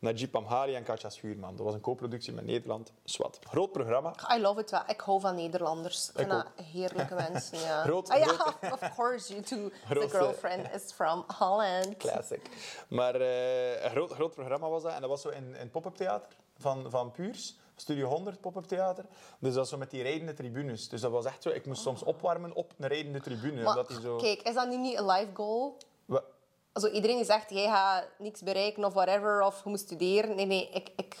Najib 0.00 0.36
Amhali 0.36 0.74
en 0.74 0.82
Katja 0.82 1.08
Schuurman. 1.10 1.56
Dat 1.56 1.64
was 1.64 1.74
een 1.74 1.80
co-productie 1.80 2.32
met 2.32 2.44
Nederland. 2.44 2.92
Swat. 3.04 3.38
Groot 3.42 3.72
programma. 3.72 4.14
I 4.36 4.40
love 4.40 4.60
it 4.60 4.70
wel. 4.70 4.82
Ik 4.86 5.00
hou 5.00 5.20
van 5.20 5.34
Nederlanders. 5.34 6.10
Ik 6.12 6.44
heerlijke 6.72 7.14
mensen, 7.30 7.58
ja. 7.58 7.82
Groot- 7.82 8.08
ah, 8.10 8.18
ja, 8.18 8.26
groot- 8.26 8.72
of 8.82 8.94
course, 8.96 9.32
you 9.32 9.42
too. 9.44 9.68
The 10.00 10.08
girlfriend 10.08 10.74
is 10.74 10.92
from 10.92 11.24
Holland. 11.38 11.96
Classic. 11.96 12.50
Maar 12.88 13.14
eh, 13.14 13.84
een 13.84 13.90
groot, 13.90 14.12
groot 14.12 14.34
programma 14.34 14.68
was 14.68 14.82
dat. 14.82 14.92
En 14.92 15.00
dat 15.00 15.10
was 15.10 15.20
zo 15.22 15.28
in, 15.28 15.44
in 15.44 15.54
het 15.54 15.70
pop-up 15.70 15.94
theater. 15.96 16.28
van, 16.58 16.90
van 16.90 17.10
Puurs. 17.10 17.56
Studio 17.80 18.08
100 18.08 18.40
pop-up 18.40 18.64
theater. 18.64 19.04
Dus 19.38 19.54
dat 19.54 19.64
is 19.64 19.70
zo 19.70 19.76
met 19.76 19.90
die 19.90 20.02
rijdende 20.02 20.34
tribunes. 20.34 20.88
Dus 20.88 21.00
dat 21.00 21.10
was 21.10 21.24
echt 21.24 21.42
zo... 21.42 21.48
Ik 21.48 21.66
moest 21.66 21.82
soms 21.82 22.02
opwarmen 22.02 22.54
op 22.54 22.72
een 22.78 22.88
rijdende 22.88 23.20
tribune. 23.20 23.62
Maar, 23.62 23.68
omdat 23.68 23.88
die 23.88 24.00
zo... 24.00 24.16
Kijk, 24.16 24.42
is 24.42 24.54
dat 24.54 24.68
nu 24.68 24.76
niet 24.76 24.98
een 24.98 25.06
life 25.06 25.30
goal? 25.34 25.76
Also, 26.72 26.90
iedereen 26.90 27.16
die 27.16 27.24
zegt, 27.24 27.50
jij 27.50 27.68
gaat 27.68 28.04
niks 28.18 28.42
bereiken 28.42 28.84
of 28.84 28.92
whatever, 28.92 29.42
of 29.42 29.64
je 29.64 29.70
moet 29.70 29.80
studeren. 29.80 30.36
Nee, 30.36 30.46
nee, 30.46 30.68
ik, 30.70 30.88
ik 30.96 31.16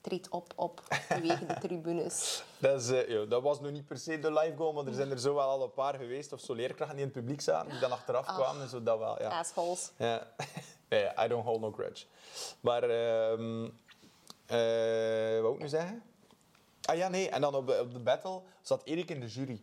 treed 0.00 0.28
op 0.28 0.52
op 0.56 0.82
bewegende 1.08 1.58
tribunes. 1.64 2.42
Dat, 2.58 2.82
is, 2.82 2.90
eh, 2.90 3.28
dat 3.28 3.42
was 3.42 3.60
nu 3.60 3.70
niet 3.70 3.86
per 3.86 3.98
se 3.98 4.18
de 4.18 4.32
live 4.32 4.56
goal, 4.56 4.72
maar 4.72 4.86
er 4.86 4.94
zijn 4.94 5.10
er 5.10 5.18
zo 5.18 5.34
wel 5.34 5.48
al 5.48 5.62
een 5.62 5.72
paar 5.72 5.94
geweest, 5.94 6.32
of 6.32 6.40
zo 6.40 6.54
leerkrachten 6.54 6.96
die 6.96 7.04
in 7.04 7.10
het 7.10 7.20
publiek 7.20 7.40
zaten, 7.40 7.70
die 7.70 7.80
dan 7.80 7.92
achteraf 7.92 8.26
kwamen. 8.26 8.62
en 8.62 8.68
Zo, 8.68 8.82
dat 8.82 8.98
wel, 8.98 9.22
ja. 9.22 9.38
Assholes. 9.38 9.90
Ja. 9.96 10.26
nee, 10.88 11.08
I 11.24 11.28
don't 11.28 11.44
hold 11.44 11.60
no 11.60 11.72
grudge. 11.72 12.06
Maar, 12.60 12.82
ehm 12.82 13.64
eh, 13.64 13.70
wou 15.42 15.54
ik 15.54 15.60
nu 15.60 15.68
zeggen? 15.68 16.02
Ah 16.82 16.96
ja, 16.96 17.08
nee. 17.08 17.28
En 17.28 17.40
dan 17.40 17.54
op 17.54 17.66
de, 17.66 17.80
op 17.80 17.92
de 17.92 17.98
battle 18.00 18.40
zat 18.62 18.82
Erik 18.84 19.10
in 19.10 19.20
de 19.20 19.26
jury. 19.26 19.60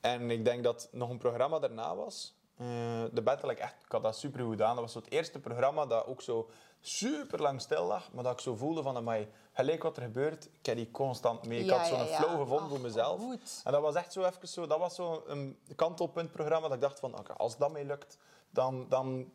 En 0.00 0.30
ik 0.30 0.44
denk 0.44 0.64
dat 0.64 0.88
nog 0.92 1.10
een 1.10 1.18
programma 1.18 1.58
daarna 1.58 1.96
was. 1.96 2.34
Eh, 2.56 2.66
de 3.12 3.22
battle, 3.22 3.50
ik, 3.52 3.58
echt, 3.58 3.74
ik 3.84 3.92
had 3.92 4.02
dat 4.02 4.16
super 4.18 4.40
goed 4.40 4.50
gedaan. 4.50 4.74
Dat 4.74 4.84
was 4.84 4.92
zo 4.92 4.98
het 4.98 5.10
eerste 5.10 5.38
programma 5.40 5.86
dat 5.86 6.06
ook 6.06 6.22
zo 6.22 6.50
super 6.80 7.40
lang 7.42 7.60
stil 7.60 7.84
lag. 7.84 8.12
Maar 8.12 8.24
dat 8.24 8.32
ik 8.32 8.40
zo 8.40 8.54
voelde 8.54 8.82
van, 8.82 8.96
amai, 8.96 9.28
gelijk 9.52 9.82
wat 9.82 9.96
er 9.96 10.02
gebeurt, 10.02 10.44
ik 10.58 10.66
heb 10.66 10.76
die 10.76 10.90
constant 10.90 11.46
mee. 11.46 11.60
Ik 11.60 11.66
Ja, 11.66 11.76
had 11.76 11.86
zo'n 11.86 11.98
ja, 11.98 12.04
ja. 12.04 12.16
flow 12.16 12.40
gevonden 12.40 12.68
voor 12.68 12.80
mezelf. 12.80 13.20
goed. 13.20 13.60
En 13.64 13.72
dat 13.72 13.82
was 13.82 13.94
echt 13.94 14.12
zo 14.12 14.24
even 14.24 14.48
zo, 14.48 14.66
dat 14.66 14.78
was 14.78 14.94
zo 14.94 15.22
een 15.26 15.58
kantelpuntprogramma 15.76 16.66
dat 16.68 16.76
ik 16.76 16.82
dacht 16.82 17.00
van, 17.00 17.18
oké, 17.18 17.32
als 17.32 17.56
dat 17.56 17.72
mij 17.72 17.84
lukt, 17.84 18.18
dan, 18.50 18.86
dan 18.88 19.32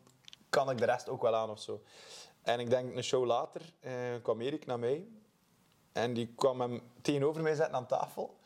kan 0.50 0.70
ik 0.70 0.78
de 0.78 0.84
rest 0.84 1.08
ook 1.08 1.22
wel 1.22 1.34
aan 1.36 1.50
of 1.50 1.60
zo. 1.60 1.82
En 2.42 2.60
ik 2.60 2.70
denk 2.70 2.96
een 2.96 3.02
show 3.02 3.24
later 3.24 3.72
eh, 3.80 3.92
kwam 4.22 4.40
Erik 4.40 4.66
naar 4.66 4.78
mij 4.78 5.08
en 5.92 6.14
die 6.14 6.32
kwam 6.36 6.60
hem 6.60 6.82
tegenover 7.02 7.42
mij 7.42 7.54
zetten 7.54 7.74
aan 7.74 7.86
tafel. 7.86 8.36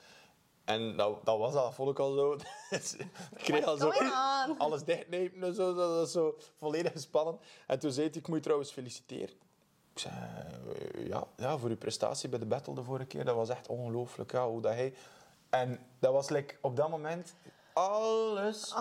En 0.65 0.97
dat, 0.97 1.25
dat 1.25 1.39
was 1.39 1.55
al, 1.55 1.65
dat 1.65 1.75
vond 1.75 1.91
ik 1.91 1.99
al 1.99 2.13
zo. 2.15 2.37
Dus 2.71 2.95
ik 2.95 3.09
kreeg 3.37 3.65
al 3.65 3.77
zo 3.77 3.93
alles 4.59 4.85
dichtnemen 4.85 5.43
en 5.43 5.55
zo, 5.55 5.75
was 5.75 6.13
zo 6.13 6.37
volledig 6.57 6.93
gespannen. 6.93 7.39
En 7.67 7.79
toen 7.79 7.93
zei 7.93 8.07
hij, 8.07 8.17
ik 8.17 8.29
moet 8.29 8.37
je 8.37 8.43
trouwens 8.43 8.73
feliciteren. 8.73 9.35
Ik 9.93 9.99
zei, 9.99 10.15
eh, 10.15 11.07
ja, 11.07 11.27
ja, 11.37 11.59
voor 11.59 11.69
uw 11.69 11.77
prestatie 11.77 12.29
bij 12.29 12.39
de 12.39 12.47
battle 12.47 12.75
de 12.75 12.83
vorige 12.83 13.07
keer, 13.07 13.25
dat 13.25 13.35
was 13.35 13.49
echt 13.49 13.69
ongelooflijk. 13.69 14.33
Ja, 14.33 14.49
hoe 14.49 14.61
dat 14.61 14.73
hij... 14.73 14.95
En 15.51 15.87
dat 15.99 16.13
was 16.13 16.29
like, 16.29 16.57
op 16.61 16.77
dat 16.77 16.89
moment, 16.89 17.35
alles 17.73 18.75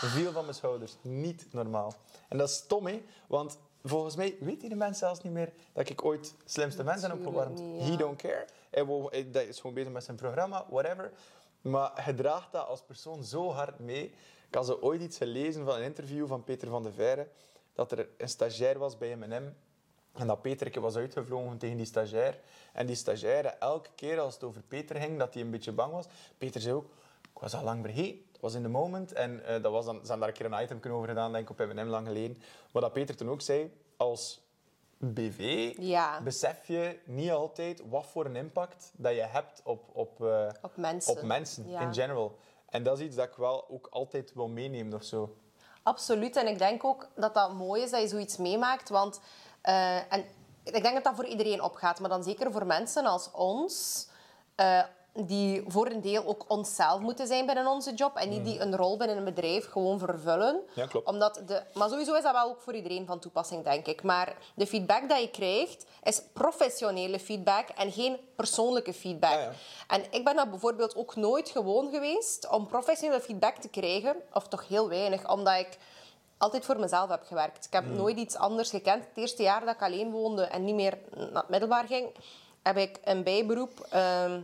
viel 0.00 0.32
van 0.32 0.42
mijn 0.42 0.54
schouders. 0.54 0.96
Niet 1.02 1.46
normaal. 1.52 1.94
En 2.28 2.38
dat 2.38 2.48
is 2.48 2.54
stom, 2.54 2.86
hè? 2.86 3.02
Want 3.26 3.58
volgens 3.82 4.16
mij 4.16 4.36
weten 4.40 4.68
die 4.68 4.76
mensen 4.76 5.06
zelfs 5.06 5.22
niet 5.22 5.32
meer 5.32 5.52
dat 5.72 5.88
ik 5.88 6.04
ooit 6.04 6.34
slimste 6.44 6.84
mensen 6.84 7.10
heb 7.10 7.18
opgewarmd. 7.18 7.58
niet, 7.58 7.80
ja. 7.80 7.90
He 7.90 7.96
don't 7.96 8.16
care. 8.16 8.46
Hij, 8.70 9.46
is 9.46 9.60
gewoon 9.60 9.74
bezig 9.74 9.92
met 9.92 10.04
zijn 10.04 10.16
programma, 10.16 10.66
whatever. 10.70 11.12
Maar 11.60 11.90
hij 11.94 12.12
draagt 12.12 12.52
dat 12.52 12.66
als 12.66 12.82
persoon 12.82 13.24
zo 13.24 13.50
hard 13.50 13.78
mee. 13.78 14.04
Ik 14.48 14.54
had 14.54 14.66
zo 14.66 14.78
ooit 14.80 15.00
iets 15.00 15.16
gelezen 15.16 15.64
van 15.64 15.76
een 15.76 15.82
interview 15.82 16.26
van 16.26 16.44
Peter 16.44 16.68
van 16.68 16.82
de 16.82 16.92
Veire, 16.92 17.28
dat 17.72 17.92
er 17.92 18.08
een 18.16 18.28
stagiair 18.28 18.78
was 18.78 18.98
bij 18.98 19.16
M&M 19.16 19.52
en 20.18 20.26
dat 20.26 20.42
Peterke 20.42 20.80
was 20.80 20.96
uitgevlogen 20.96 21.58
tegen 21.58 21.76
die 21.76 21.86
stagiair. 21.86 22.40
En 22.72 22.86
die 22.86 22.96
stagiaire, 22.96 23.48
elke 23.48 23.90
keer 23.94 24.20
als 24.20 24.34
het 24.34 24.42
over 24.42 24.62
Peter 24.62 24.96
ging, 24.96 25.18
dat 25.18 25.34
hij 25.34 25.42
een 25.42 25.50
beetje 25.50 25.72
bang 25.72 25.92
was. 25.92 26.06
Peter 26.38 26.60
zei 26.60 26.74
ook, 26.74 26.90
ik 27.34 27.40
was 27.40 27.54
al 27.54 27.62
lang 27.62 27.84
vergeten. 27.84 28.26
Was 28.40 28.54
in 28.54 28.62
de 28.62 28.68
moment. 28.68 29.12
En 29.12 29.44
eh, 29.44 29.62
dat 29.62 29.72
was 29.72 29.84
dan, 29.84 29.94
ze 29.94 30.00
hebben 30.00 30.18
daar 30.18 30.28
een 30.28 30.34
keer 30.34 30.52
een 30.52 30.62
item 30.78 30.92
over 30.92 31.08
gedaan, 31.08 31.32
denk 31.32 31.50
ik, 31.50 31.60
op 31.60 31.66
M&M 31.74 31.86
lang 31.88 32.06
geleden. 32.06 32.42
Maar 32.72 32.82
dat 32.82 32.92
Peter 32.92 33.16
toen 33.16 33.30
ook 33.30 33.40
zei, 33.40 33.80
als 33.96 34.46
BV 34.98 35.72
Ja. 35.78 36.20
besef 36.20 36.66
je 36.66 36.98
niet 37.04 37.30
altijd 37.30 37.82
wat 37.88 38.06
voor 38.06 38.24
een 38.24 38.36
impact 38.36 38.90
dat 38.96 39.14
je 39.14 39.20
hebt 39.20 39.60
op, 39.64 39.84
op, 39.92 40.24
eh, 40.24 40.48
Op 40.62 40.76
mensen. 40.76 41.12
op 41.16 41.22
mensen 41.22 41.68
Ja. 41.68 41.80
in 41.80 41.94
general. 41.94 42.36
En 42.68 42.82
dat 42.82 42.98
is 42.98 43.04
iets 43.04 43.16
dat 43.16 43.26
ik 43.28 43.34
wel 43.34 43.64
ook 43.70 43.86
altijd 43.90 44.34
wil 44.34 44.48
meenemen 44.48 44.94
of 44.94 45.02
zo. 45.04 45.36
Absoluut. 45.82 46.36
En 46.36 46.46
ik 46.46 46.58
denk 46.58 46.84
ook 46.84 47.08
dat 47.14 47.34
dat 47.34 47.52
mooi 47.52 47.82
is 47.82 47.90
dat 47.90 48.00
je 48.00 48.08
zoiets 48.08 48.36
meemaakt. 48.36 48.88
Want 48.88 49.20
eh, 49.60 50.12
en 50.12 50.24
ik 50.64 50.82
denk 50.82 50.94
dat 50.94 51.04
dat 51.04 51.14
voor 51.14 51.26
iedereen 51.26 51.62
opgaat. 51.62 52.00
Maar 52.00 52.08
dan 52.10 52.22
zeker 52.22 52.52
voor 52.52 52.66
mensen 52.66 53.06
als 53.06 53.30
ons. 53.30 54.06
Die 55.26 55.64
voor 55.66 55.86
een 55.86 56.00
deel 56.00 56.26
ook 56.26 56.44
onszelf 56.48 57.00
moeten 57.00 57.26
zijn 57.26 57.46
binnen 57.46 57.66
onze 57.66 57.94
job. 57.94 58.16
En 58.16 58.28
niet 58.28 58.44
die 58.44 58.60
een 58.60 58.76
rol 58.76 58.96
binnen 58.96 59.16
een 59.16 59.24
bedrijf 59.24 59.70
gewoon 59.70 59.98
vervullen. 59.98 60.60
Ja, 60.74 60.86
klopt. 60.86 61.06
Omdat 61.06 61.42
de, 61.46 61.62
maar 61.74 61.88
sowieso 61.88 62.14
is 62.14 62.22
dat 62.22 62.32
wel 62.32 62.48
ook 62.48 62.60
voor 62.62 62.74
iedereen 62.74 63.06
van 63.06 63.18
toepassing, 63.18 63.64
denk 63.64 63.86
ik. 63.86 64.02
Maar 64.02 64.36
de 64.54 64.66
feedback 64.66 65.08
dat 65.08 65.20
je 65.20 65.30
krijgt, 65.30 65.86
is 66.02 66.22
professionele 66.32 67.18
feedback 67.18 67.68
en 67.68 67.92
geen 67.92 68.16
persoonlijke 68.36 68.92
feedback. 68.92 69.32
Ja, 69.32 69.40
ja. 69.40 69.52
En 69.88 70.02
ik 70.10 70.24
ben 70.24 70.36
dat 70.36 70.50
bijvoorbeeld 70.50 70.96
ook 70.96 71.16
nooit 71.16 71.48
gewoon 71.48 71.90
geweest 71.90 72.48
om 72.50 72.66
professionele 72.66 73.20
feedback 73.20 73.56
te 73.56 73.68
krijgen. 73.68 74.16
Of 74.32 74.48
toch 74.48 74.68
heel 74.68 74.88
weinig, 74.88 75.30
omdat 75.30 75.58
ik 75.58 75.78
altijd 76.38 76.64
voor 76.64 76.78
mezelf 76.78 77.08
heb 77.10 77.22
gewerkt. 77.26 77.66
Ik 77.66 77.72
heb 77.72 77.84
Hmm. 77.84 77.96
nooit 77.96 78.16
iets 78.18 78.36
anders 78.36 78.70
gekend. 78.70 79.04
Het 79.04 79.16
eerste 79.16 79.42
jaar 79.42 79.64
dat 79.64 79.74
ik 79.74 79.82
alleen 79.82 80.10
woonde 80.10 80.42
en 80.42 80.64
niet 80.64 80.74
meer 80.74 80.98
naar 81.14 81.28
het 81.42 81.48
middelbaar 81.48 81.86
ging, 81.86 82.06
heb 82.62 82.76
ik 82.76 82.98
een 83.04 83.22
bijberoep 83.22 83.86
ehm 83.90 84.40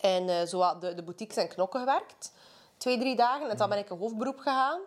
in 0.00 0.28
eh, 0.28 0.46
zo 0.46 0.58
wat 0.58 0.80
de, 0.80 0.94
de 0.94 1.02
boutiques 1.02 1.36
en 1.36 1.48
knokken 1.48 1.80
gewerkt. 1.80 2.32
Twee, 2.76 2.98
drie 2.98 3.16
dagen. 3.16 3.50
En 3.50 3.56
dan 3.56 3.68
ben 3.68 3.78
ik 3.78 3.90
een 3.90 3.98
hoofdberoep 3.98 4.38
gegaan. 4.38 4.80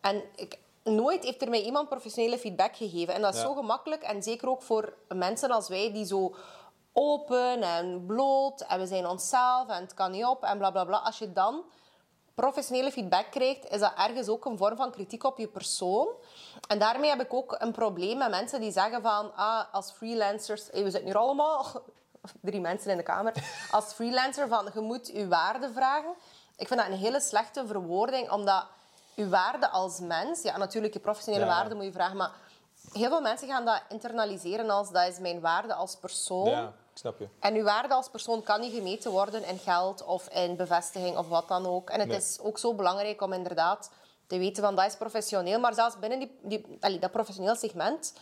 En 0.00 0.22
ik, 0.36 0.58
nooit 0.82 1.24
heeft 1.24 1.42
er 1.42 1.50
mij 1.50 1.62
iemand 1.62 1.88
professionele 1.88 2.38
feedback 2.38 2.76
gegeven. 2.76 3.14
En 3.14 3.22
dat 3.22 3.34
is 3.34 3.40
Ja. 3.40 3.46
zo 3.46 3.54
gemakkelijk. 3.54 4.02
En 4.02 4.22
zeker 4.22 4.48
ook 4.48 4.62
voor 4.62 4.94
mensen 5.08 5.50
als 5.50 5.68
wij 5.68 5.92
die 5.92 6.04
zo 6.06 6.34
open 6.92 7.62
en 7.62 8.06
bloot 8.06 8.60
en 8.60 8.78
we 8.78 8.86
zijn 8.86 9.06
onszelf 9.06 9.68
en 9.68 9.82
het 9.82 9.94
kan 9.94 10.10
niet 10.10 10.24
op 10.24 10.42
en 10.42 10.58
bla 10.58 10.70
bla 10.70 10.84
bla. 10.84 10.96
Als 10.98 11.18
je 11.18 11.32
dan 11.32 11.62
professionele 12.34 12.90
feedback 12.92 13.30
krijgt, 13.30 13.70
is 13.70 13.80
dat 13.80 13.92
ergens 13.96 14.28
ook 14.28 14.44
een 14.44 14.58
vorm 14.58 14.76
van 14.76 14.90
kritiek 14.90 15.24
op 15.24 15.38
je 15.38 15.48
persoon. 15.48 16.08
En 16.68 16.78
daarmee 16.78 17.10
heb 17.10 17.20
ik 17.20 17.34
ook 17.34 17.56
een 17.58 17.72
probleem 17.72 18.18
met 18.18 18.30
mensen 18.30 18.60
die 18.60 18.72
zeggen 18.72 19.02
van, 19.02 19.34
ah, 19.34 19.64
als 19.72 19.90
freelancers, 19.90 20.68
hey, 20.70 20.82
we 20.84 20.90
zitten 20.90 21.08
hier 21.08 21.18
allemaal, 21.18 21.66
drie 22.40 22.60
mensen 22.60 22.90
in 22.90 22.96
de 22.96 23.02
kamer, 23.02 23.32
als 23.70 23.84
freelancer 23.92 24.48
van, 24.48 24.70
je 24.74 24.80
moet 24.80 25.06
je 25.06 25.28
waarde 25.28 25.70
vragen. 25.72 26.12
Ik 26.56 26.66
vind 26.68 26.80
dat 26.80 26.88
een 26.88 26.96
hele 26.98 27.20
slechte 27.20 27.66
verwoording, 27.66 28.30
omdat 28.30 28.64
je 29.14 29.28
waarde 29.28 29.68
als 29.70 30.00
mens, 30.00 30.42
ja, 30.42 30.56
natuurlijk 30.56 30.92
je 30.92 31.00
professionele 31.00 31.44
Ja. 31.44 31.50
waarde 31.50 31.74
moet 31.74 31.84
je 31.84 31.92
vragen, 31.92 32.16
maar 32.16 32.30
heel 32.92 33.08
veel 33.08 33.20
mensen 33.20 33.48
gaan 33.48 33.64
dat 33.64 33.82
internaliseren 33.88 34.70
als, 34.70 34.90
dat 34.90 35.08
is 35.08 35.18
mijn 35.18 35.40
waarde 35.40 35.74
als 35.74 35.96
persoon. 35.96 36.48
Ja, 36.50 36.66
ik 36.92 36.98
snap 36.98 37.18
je. 37.18 37.28
En 37.40 37.54
uw 37.54 37.62
waarde 37.64 37.94
als 37.94 38.08
persoon 38.08 38.42
kan 38.42 38.60
niet 38.60 38.74
gemeten 38.74 39.10
worden 39.10 39.44
in 39.44 39.58
geld 39.58 40.04
of 40.04 40.28
in 40.28 40.56
bevestiging 40.56 41.16
of 41.16 41.28
wat 41.28 41.48
dan 41.48 41.66
ook. 41.66 41.90
En 41.90 42.00
het 42.00 42.08
Nee. 42.08 42.16
is 42.16 42.38
ook 42.40 42.58
zo 42.58 42.74
belangrijk 42.74 43.20
om 43.22 43.32
inderdaad 43.32 43.90
te 44.26 44.38
weten 44.38 44.62
van 44.62 44.76
dat 44.76 44.86
is 44.86 44.96
professioneel. 44.96 45.60
Maar 45.60 45.74
zelfs 45.74 45.98
binnen 45.98 46.18
die, 46.18 46.38
die, 46.42 46.76
allee, 46.80 46.98
dat 46.98 47.10
professioneel 47.10 47.54
segment... 47.56 48.12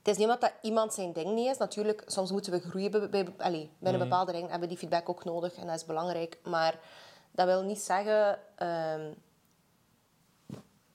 Het 0.00 0.08
is 0.08 0.16
niet 0.16 0.26
omdat 0.26 0.40
dat 0.40 0.52
iemand 0.62 0.94
zijn 0.94 1.12
ding 1.12 1.34
niet 1.34 1.50
is. 1.50 1.56
Natuurlijk, 1.58 2.02
soms 2.06 2.30
moeten 2.30 2.52
we 2.52 2.60
groeien 2.60 2.90
bij, 2.90 3.08
bij, 3.08 3.26
allee, 3.38 3.70
binnen 3.78 4.00
bepaalde 4.00 4.32
dingen. 4.32 4.50
Hebben 4.50 4.68
we 4.68 4.74
die 4.74 4.78
feedback 4.88 5.08
ook 5.08 5.24
nodig 5.24 5.54
en 5.56 5.66
dat 5.66 5.76
is 5.76 5.84
belangrijk. 5.84 6.38
Maar 6.44 6.78
dat 7.30 7.46
wil 7.46 7.62
niet 7.62 7.78
zeggen... 7.80 8.38
ehm, 8.56 9.12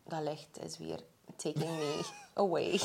dat 0.04 0.22
licht 0.22 0.64
is 0.64 0.78
weer 0.78 1.00
taking 1.36 1.70
me 1.78 2.06
away. 2.34 2.80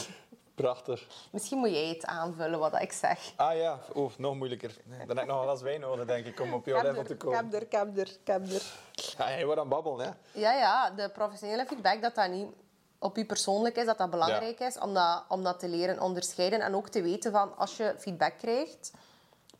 Prachtig. 0.54 1.06
Misschien 1.30 1.58
moet 1.58 1.70
jij 1.70 1.88
het 1.88 2.04
aanvullen 2.04 2.58
wat 2.58 2.80
ik 2.80 2.92
zeg. 2.92 3.32
Ah 3.36 3.56
ja, 3.56 3.78
oeh, 3.94 4.12
nog 4.18 4.34
moeilijker. 4.34 4.76
Dan 4.84 4.98
heb 4.98 5.10
ik 5.10 5.26
nog 5.26 5.36
een 5.36 5.42
glas 5.42 5.62
wijn 5.62 5.80
nodig, 5.80 6.06
denk 6.06 6.26
ik, 6.26 6.40
om 6.40 6.54
op 6.54 6.66
jouw 6.66 6.82
level 6.82 7.04
te 7.04 7.16
komen. 7.16 7.38
Kapder, 7.38 7.66
kapder, 7.66 8.16
kapder. 8.24 8.62
Ja, 8.92 9.24
hij 9.24 9.44
wordt 9.44 9.60
aan 9.60 9.68
babbelen, 9.68 10.06
hè. 10.06 10.40
Ja, 10.40 10.52
ja, 10.52 10.90
de 10.90 11.08
professionele 11.08 11.66
feedback, 11.66 12.02
dat 12.02 12.14
dat 12.14 12.30
niet 12.30 12.46
op 13.02 13.16
je 13.16 13.24
persoonlijk 13.26 13.76
is, 13.76 13.86
dat 13.86 13.98
dat 13.98 14.10
belangrijk 14.10 14.60
is 14.60 14.78
om 14.78 14.94
dat, 14.94 15.24
om 15.28 15.42
dat 15.42 15.58
te 15.58 15.68
leren 15.68 16.00
onderscheiden. 16.00 16.60
En 16.60 16.74
ook 16.74 16.88
te 16.88 17.02
weten 17.02 17.32
van, 17.32 17.56
als 17.56 17.76
je 17.76 17.94
feedback 17.98 18.38
krijgt, 18.38 18.92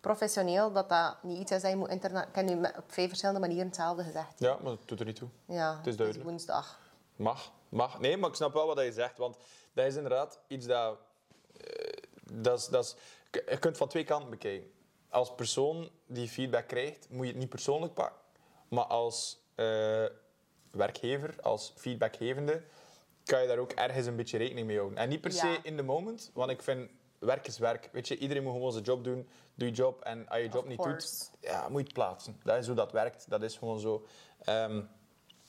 professioneel, 0.00 0.72
dat 0.72 0.88
dat 0.88 1.16
niet 1.22 1.38
iets 1.38 1.50
is 1.50 1.62
dat 1.62 1.70
je 1.70 1.76
moet 1.76 1.88
interna... 1.88 2.26
Ik 2.26 2.34
heb 2.34 2.44
nu 2.44 2.54
op 2.60 2.84
vijf 2.86 3.08
verschillende 3.08 3.40
manieren 3.40 3.66
hetzelfde 3.66 4.02
gezegd. 4.04 4.38
Ja, 4.38 4.54
maar 4.62 4.72
dat 4.72 4.88
doet 4.88 5.00
er 5.00 5.06
niet 5.06 5.16
toe. 5.16 5.28
Ja, 5.44 5.76
Het 5.76 5.86
is 5.86 5.96
duidelijk. 5.96 6.28
woensdag. 6.28 6.78
Mag, 7.16 7.50
mag. 7.68 8.00
Nee, 8.00 8.16
maar 8.16 8.28
ik 8.28 8.34
snap 8.36 8.52
wel 8.52 8.66
wat 8.66 8.78
je 8.78 8.92
zegt, 8.92 9.18
want 9.18 9.36
dat 9.72 9.86
is 9.86 9.94
inderdaad 9.94 10.38
iets 10.46 10.66
dat... 10.66 10.98
eh, 11.56 11.92
dat, 12.32 12.58
is, 12.58 12.66
dat 12.66 12.84
is, 12.84 12.94
je 13.30 13.42
kunt 13.44 13.64
het 13.64 13.76
van 13.76 13.88
twee 13.88 14.04
kanten 14.04 14.30
bekijken. 14.30 14.70
Als 15.08 15.34
persoon 15.34 15.90
die 16.06 16.28
feedback 16.28 16.68
krijgt, 16.68 17.06
moet 17.10 17.26
je 17.26 17.30
het 17.32 17.40
niet 17.40 17.48
persoonlijk 17.48 17.94
pakken. 17.94 18.18
Maar 18.68 18.84
als 18.84 19.38
eh, 19.54 20.04
werkgever, 20.70 21.34
als 21.42 21.72
feedbackgevende, 21.76 22.62
kan 23.30 23.42
je 23.42 23.48
daar 23.48 23.58
ook 23.58 23.72
ergens 23.72 24.06
een 24.06 24.16
beetje 24.16 24.38
rekening 24.38 24.66
mee 24.66 24.76
houden. 24.76 24.98
En 24.98 25.08
niet 25.08 25.20
per 25.20 25.32
se 25.32 25.58
in 25.62 25.76
de 25.76 25.82
moment, 25.82 26.30
want 26.34 26.50
ik 26.50 26.62
vind 26.62 26.90
werk 27.18 27.46
is 27.46 27.58
werk. 27.58 27.88
Weet 27.92 28.08
je, 28.08 28.18
iedereen 28.18 28.42
moet 28.42 28.52
gewoon 28.52 28.72
zijn 28.72 28.84
job 28.84 29.04
doen. 29.04 29.28
Doe 29.54 29.68
je 29.68 29.74
job 29.74 30.00
en 30.00 30.28
als 30.28 30.38
je 30.38 30.44
je 30.44 30.50
job 30.50 30.66
niet 30.66 30.78
course. 30.78 31.08
doet, 31.08 31.30
ja, 31.40 31.68
moet 31.68 31.78
je 31.78 31.84
het 31.84 31.92
plaatsen. 31.92 32.40
Dat 32.42 32.58
is 32.58 32.66
hoe 32.66 32.76
dat 32.76 32.92
werkt. 32.92 33.30
Dat 33.30 33.42
is 33.42 33.56
gewoon 33.56 33.80
zo. 33.80 34.06
Ehm, 34.44 34.76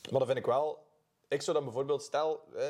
maar 0.09 0.19
dat 0.19 0.25
vind 0.25 0.37
ik 0.37 0.45
wel... 0.45 0.85
Ik 1.27 1.41
zou 1.41 1.55
dan 1.55 1.65
bijvoorbeeld, 1.65 2.03
stel... 2.03 2.43
Eh, 2.55 2.67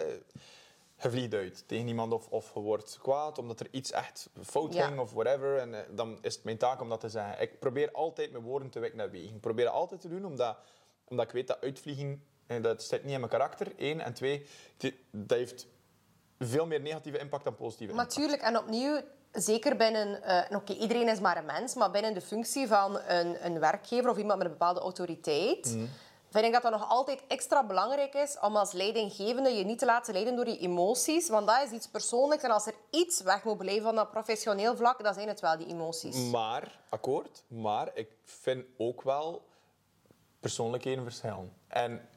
je 1.01 1.09
vliegt 1.09 1.33
uit 1.33 1.63
tegen 1.67 1.87
iemand 1.87 2.13
of, 2.13 2.27
of 2.27 2.53
je 2.53 2.59
wordt 2.59 2.99
kwaad 3.01 3.37
omdat 3.37 3.59
er 3.59 3.67
iets 3.71 3.91
echt 3.91 4.29
fout 4.41 4.73
Ja. 4.73 4.87
ging 4.87 4.99
of 4.99 5.13
whatever. 5.13 5.57
En 5.57 5.73
eh, 5.73 5.81
dan 5.95 6.17
is 6.21 6.35
het 6.35 6.43
mijn 6.43 6.57
taak 6.57 6.81
om 6.81 6.89
dat 6.89 6.99
te 6.99 7.09
zeggen. 7.09 7.41
Ik 7.41 7.59
probeer 7.59 7.91
altijd 7.91 8.31
mijn 8.31 8.43
woorden 8.43 8.69
te 8.69 8.79
wekken 8.79 8.97
naar 8.97 9.11
wegen. 9.11 9.35
Ik 9.35 9.41
probeer 9.41 9.65
dat 9.65 9.73
altijd 9.73 10.01
te 10.01 10.09
doen 10.09 10.25
omdat, 10.25 10.57
omdat 11.05 11.25
ik 11.25 11.31
weet 11.31 11.47
dat 11.47 11.61
uitvliegen, 11.61 12.23
eh, 12.47 12.61
dat 12.63 12.83
zit 12.83 13.03
niet 13.03 13.13
in 13.13 13.19
mijn 13.19 13.31
karakter. 13.31 13.67
Eén. 13.77 14.01
En 14.01 14.13
twee, 14.13 14.45
die- 14.77 15.05
dat 15.11 15.37
heeft 15.37 15.67
veel 16.39 16.65
meer 16.65 16.81
negatieve 16.81 17.17
impact 17.19 17.43
dan 17.43 17.55
positieve 17.55 17.91
impact. 17.91 18.09
Natuurlijk, 18.09 18.41
en 18.41 18.57
opnieuw, 18.57 19.01
zeker 19.31 19.75
binnen... 19.77 20.23
eh, 20.23 20.51
en 20.51 20.55
oké, 20.55 20.73
iedereen 20.73 21.07
is 21.09 21.19
maar 21.19 21.37
een 21.37 21.45
mens, 21.45 21.73
maar 21.75 21.91
binnen 21.91 22.13
de 22.13 22.21
functie 22.21 22.67
van 22.67 22.99
een, 23.07 23.45
een 23.45 23.59
werkgever 23.59 24.09
of 24.09 24.17
iemand 24.17 24.37
met 24.37 24.47
een 24.47 24.53
bepaalde 24.53 24.79
autoriteit... 24.79 25.65
Mhm. 25.75 25.85
Vind 26.33 26.45
ik 26.45 26.51
dat 26.53 26.61
dat 26.61 26.71
nog 26.71 26.89
altijd 26.89 27.21
extra 27.27 27.63
belangrijk 27.65 28.13
is 28.13 28.37
om 28.39 28.55
als 28.55 28.71
leidinggevende 28.71 29.49
je 29.49 29.63
niet 29.63 29.79
te 29.79 29.85
laten 29.85 30.13
leiden 30.13 30.35
door 30.35 30.47
je 30.47 30.57
emoties. 30.57 31.29
Want 31.29 31.47
dat 31.47 31.61
is 31.65 31.71
iets 31.71 31.87
persoonlijks. 31.87 32.43
En 32.43 32.51
als 32.51 32.65
er 32.67 32.73
iets 32.89 33.21
weg 33.21 33.43
moet 33.43 33.57
blijven 33.57 33.83
van 33.83 33.95
dat 33.95 34.11
professioneel 34.11 34.75
vlak, 34.75 35.03
dan 35.03 35.13
zijn 35.13 35.27
het 35.27 35.39
wel 35.39 35.57
die 35.57 35.67
emoties. 35.67 36.15
Maar, 36.29 36.79
akkoord, 36.89 37.43
maar 37.47 37.89
ik 37.93 38.07
vind 38.23 38.65
ook 38.77 39.01
wel 39.01 39.45
persoonlijkheden 40.39 41.03
verschillen. 41.03 41.53
En 41.67 42.09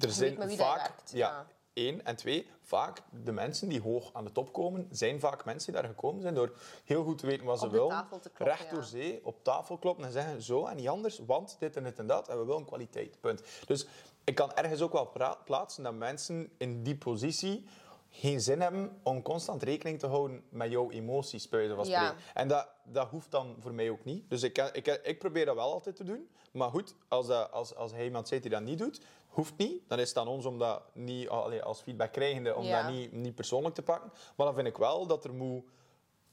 er 0.00 0.10
zijn 0.10 0.34
vaak, 0.56 0.76
werkt, 0.76 1.10
ja, 1.10 1.28
ja. 1.28 1.46
één 1.72 2.04
en 2.04 2.16
twee, 2.16 2.50
vaak 2.62 3.02
de 3.24 3.32
mensen 3.32 3.68
die 3.68 3.80
hoog 3.80 4.10
aan 4.12 4.24
de 4.24 4.32
top 4.32 4.52
komen, 4.52 4.88
zijn 4.90 5.20
vaak 5.20 5.44
mensen 5.44 5.72
die 5.72 5.80
daar 5.80 5.90
gekomen 5.90 6.22
zijn 6.22 6.34
door 6.34 6.52
heel 6.84 7.04
goed 7.04 7.18
te 7.18 7.26
weten 7.26 7.46
wat 7.46 7.60
ze 7.60 7.70
willen, 7.70 8.06
recht 8.34 8.64
ja. 8.64 8.70
door 8.70 8.84
zee, 8.84 9.20
op 9.24 9.44
tafel 9.44 9.78
kloppen 9.78 10.04
en 10.04 10.12
zeggen 10.12 10.42
zo 10.42 10.66
en 10.66 10.76
niet 10.76 10.88
anders, 10.88 11.20
want 11.26 11.56
dit 11.58 11.76
en 11.76 11.84
dit 11.84 11.98
en 11.98 12.06
dat 12.06 12.28
en 12.28 12.38
we 12.38 12.44
willen 12.44 12.64
kwaliteit. 12.64 13.20
Punt. 13.20 13.42
Dus 13.66 13.86
ik 14.24 14.34
kan 14.34 14.54
ergens 14.54 14.80
ook 14.80 14.92
wel 14.92 15.12
plaatsen 15.44 15.82
dat 15.82 15.94
mensen 15.94 16.50
in 16.56 16.82
die 16.82 16.96
positie 16.96 17.66
geen 18.10 18.40
zin 18.40 18.60
hebben 18.60 19.00
om 19.02 19.22
constant 19.22 19.62
rekening 19.62 19.98
te 19.98 20.06
houden 20.06 20.42
met 20.48 20.70
jouw 20.70 20.90
emoties, 20.90 21.48
bij 21.48 21.74
wijze 21.74 21.90
Ja. 21.90 22.14
En 22.34 22.48
dat, 22.48 22.68
dat 22.84 23.08
hoeft 23.08 23.30
dan 23.30 23.56
voor 23.58 23.74
mij 23.74 23.90
ook 23.90 24.04
niet. 24.04 24.30
Dus 24.30 24.42
ik, 24.42 24.58
ik, 24.72 24.86
ik 24.86 25.18
probeer 25.18 25.44
dat 25.44 25.54
wel 25.54 25.72
altijd 25.72 25.96
te 25.96 26.04
doen. 26.04 26.28
Maar 26.52 26.70
goed, 26.70 26.94
als, 27.08 27.26
dat, 27.26 27.52
als, 27.52 27.74
als 27.74 27.92
hij 27.92 28.04
iemand 28.04 28.28
zegt 28.28 28.42
die 28.42 28.50
dat 28.50 28.62
niet 28.62 28.78
doet, 28.78 29.00
hoeft 29.36 29.56
niet. 29.56 29.88
Dan 29.88 29.98
is 29.98 30.08
het 30.08 30.18
aan 30.18 30.28
ons 30.28 30.44
om 30.44 30.58
dat 30.58 30.82
niet 30.92 31.28
als 31.62 31.80
feedback 31.80 32.12
krijgende, 32.12 32.54
om 32.54 32.64
Ja. 32.64 32.82
dat 32.82 32.92
niet, 32.92 33.12
niet 33.12 33.34
persoonlijk 33.34 33.74
te 33.74 33.82
pakken. 33.82 34.10
Maar 34.36 34.46
dan 34.46 34.54
vind 34.54 34.66
ik 34.66 34.76
wel 34.76 35.06
dat 35.06 35.24
er 35.24 35.34
moet 35.34 35.64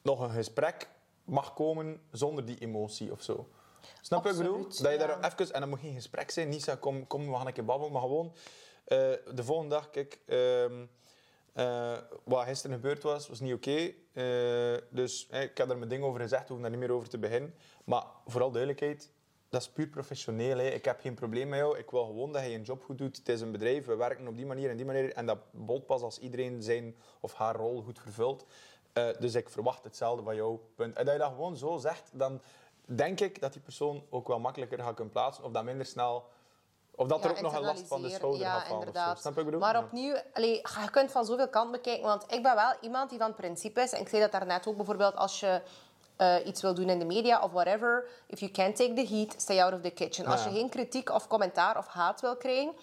nog 0.02 0.20
een 0.20 0.30
gesprek 0.30 0.90
mag 1.24 1.54
komen 1.54 2.02
zonder 2.12 2.46
die 2.46 2.58
emotie 2.58 3.12
of 3.12 3.22
zo. 3.22 3.48
Snap 4.02 4.24
je 4.24 4.30
wat 4.30 4.40
ik 4.40 4.46
bedoel? 4.46 4.64
Dat 4.64 4.78
je 4.78 4.90
ja. 4.90 4.98
daar 4.98 5.24
even, 5.32 5.54
en 5.54 5.60
dat 5.60 5.70
moet 5.70 5.80
geen 5.80 5.94
gesprek 5.94 6.32
zijn, 6.32 6.50
niet 6.50 6.64
zo, 6.64 6.76
kom, 6.76 7.08
kom, 7.08 7.28
we 7.28 7.36
gaan 7.36 7.48
een 7.48 7.54
keer 7.54 7.66
babbelen, 7.66 7.92
maar 7.94 8.02
gewoon 8.02 8.34
eh, 8.86 8.98
de 9.34 9.44
volgende 9.44 9.76
dag, 9.76 9.90
kijk, 9.90 10.20
ehm, 10.26 10.86
eh, 11.54 11.98
wat 12.24 12.46
gisteren 12.46 12.76
gebeurd 12.76 13.04
was, 13.04 13.28
was 13.28 13.40
niet 13.40 13.54
oké. 13.54 13.94
Eh, 14.14 14.78
dus 14.90 15.28
ik 15.28 15.58
heb 15.58 15.70
er 15.70 15.78
mijn 15.78 15.90
ding 15.90 16.04
over 16.04 16.22
gezegd, 16.22 16.42
we 16.42 16.48
hoeven 16.48 16.70
daar 16.70 16.80
niet 16.80 16.88
meer 16.88 16.98
over 16.98 17.10
te 17.10 17.18
beginnen. 17.18 17.56
Maar 17.84 18.04
vooral 18.26 18.52
duidelijkheid, 18.52 19.12
dat 19.54 19.62
is 19.62 19.70
puur 19.70 19.88
professioneel. 19.88 20.58
Hè. 20.58 20.68
Ik 20.68 20.86
heb 20.86 21.00
geen 21.00 21.14
probleem 21.14 21.50
met 21.50 21.60
jou. 21.60 21.78
Ik 21.78 21.92
wil 21.92 22.06
gewoon 22.06 22.32
dat 22.32 22.44
je 22.44 22.50
je 22.50 22.62
job 22.62 22.84
goed 22.84 22.98
doet. 22.98 23.18
Het 23.18 23.30
is 23.30 23.42
een 23.42 23.52
bedrijf, 23.52 23.86
we 23.86 23.96
werken 23.96 24.28
op 24.28 24.36
die 24.36 24.46
manier 24.46 24.70
en 24.70 24.76
die 24.78 24.86
manier. 24.86 25.14
En 25.14 25.26
dat 25.26 25.38
bolt 25.52 25.86
pas 25.86 26.02
als 26.02 26.20
iedereen 26.20 26.62
zijn 26.62 26.96
of 27.20 27.34
haar 27.34 27.56
rol 27.56 27.82
goed 27.82 28.00
vervult. 28.00 28.46
Eh, 28.94 29.08
dus 29.20 29.36
ik 29.36 29.50
verwacht 29.50 29.84
hetzelfde 29.84 30.24
van 30.24 30.36
jou. 30.36 30.60
Punt. 30.76 30.96
En 30.96 31.06
dat 31.06 31.14
je 31.14 31.20
dat 31.20 31.30
gewoon 31.30 31.58
zo 31.58 31.78
zegt, 31.78 32.10
dan 32.14 32.42
denk 32.86 33.20
ik 33.20 33.42
dat 33.42 33.54
die 33.54 33.62
persoon 33.62 34.06
ook 34.10 34.28
wel 34.28 34.40
makkelijker 34.40 34.80
gaat 34.80 34.96
kunnen 34.96 35.14
plaatsen. 35.14 35.44
Of 35.44 35.52
dat 35.52 35.64
minder 35.64 35.86
snel... 35.86 36.30
Of 36.96 37.08
dat 37.08 37.24
er 37.24 37.32
ook 37.32 37.42
nog 37.42 37.56
een 37.56 37.62
last 37.62 37.88
van 37.88 38.02
de 38.02 38.10
schouder 38.10 38.42
ja, 38.42 38.52
gaat 38.52 38.68
vallen. 38.68 38.86
Inderdaad. 38.86 39.20
Snap 39.20 39.38
ik 39.38 39.46
bedoel? 39.46 39.60
Maar 39.60 39.84
opnieuw, 39.84 40.16
allee, 40.34 40.56
je 40.56 40.90
kunt 40.92 41.12
van 41.12 41.26
zoveel 41.26 41.50
kanten 41.50 41.72
bekijken. 41.72 42.04
Want 42.04 42.24
ik 42.32 42.44
ben 42.44 42.56
wel 42.56 42.74
iemand 42.82 43.10
die 43.10 43.20
van 43.20 43.34
principe 43.34 43.82
is. 43.82 43.92
En 43.92 44.02
ik 44.02 44.08
zei 44.08 44.22
dat 44.22 44.32
daarnet 44.32 44.68
ook 44.68 44.76
bijvoorbeeld 44.76 45.16
als 45.16 45.40
je 45.40 45.62
eh, 46.16 46.36
iets 46.46 46.62
wil 46.62 46.74
doen 46.74 46.90
in 46.90 47.00
de 47.00 47.06
media 47.06 47.42
of 47.42 47.52
whatever. 47.52 48.06
If 48.28 48.40
you 48.40 48.52
can't 48.52 48.76
take 48.76 48.94
the 48.94 49.16
heat, 49.16 49.36
stay 49.38 49.62
out 49.62 49.74
of 49.74 49.82
the 49.82 49.90
kitchen. 49.90 50.26
Als 50.26 50.44
je 50.44 50.50
geen 50.50 50.70
kritiek 50.70 51.10
of 51.10 51.28
commentaar 51.28 51.78
of 51.78 51.88
haat 51.88 52.22
wil 52.22 52.36
krijgen, 52.36 52.74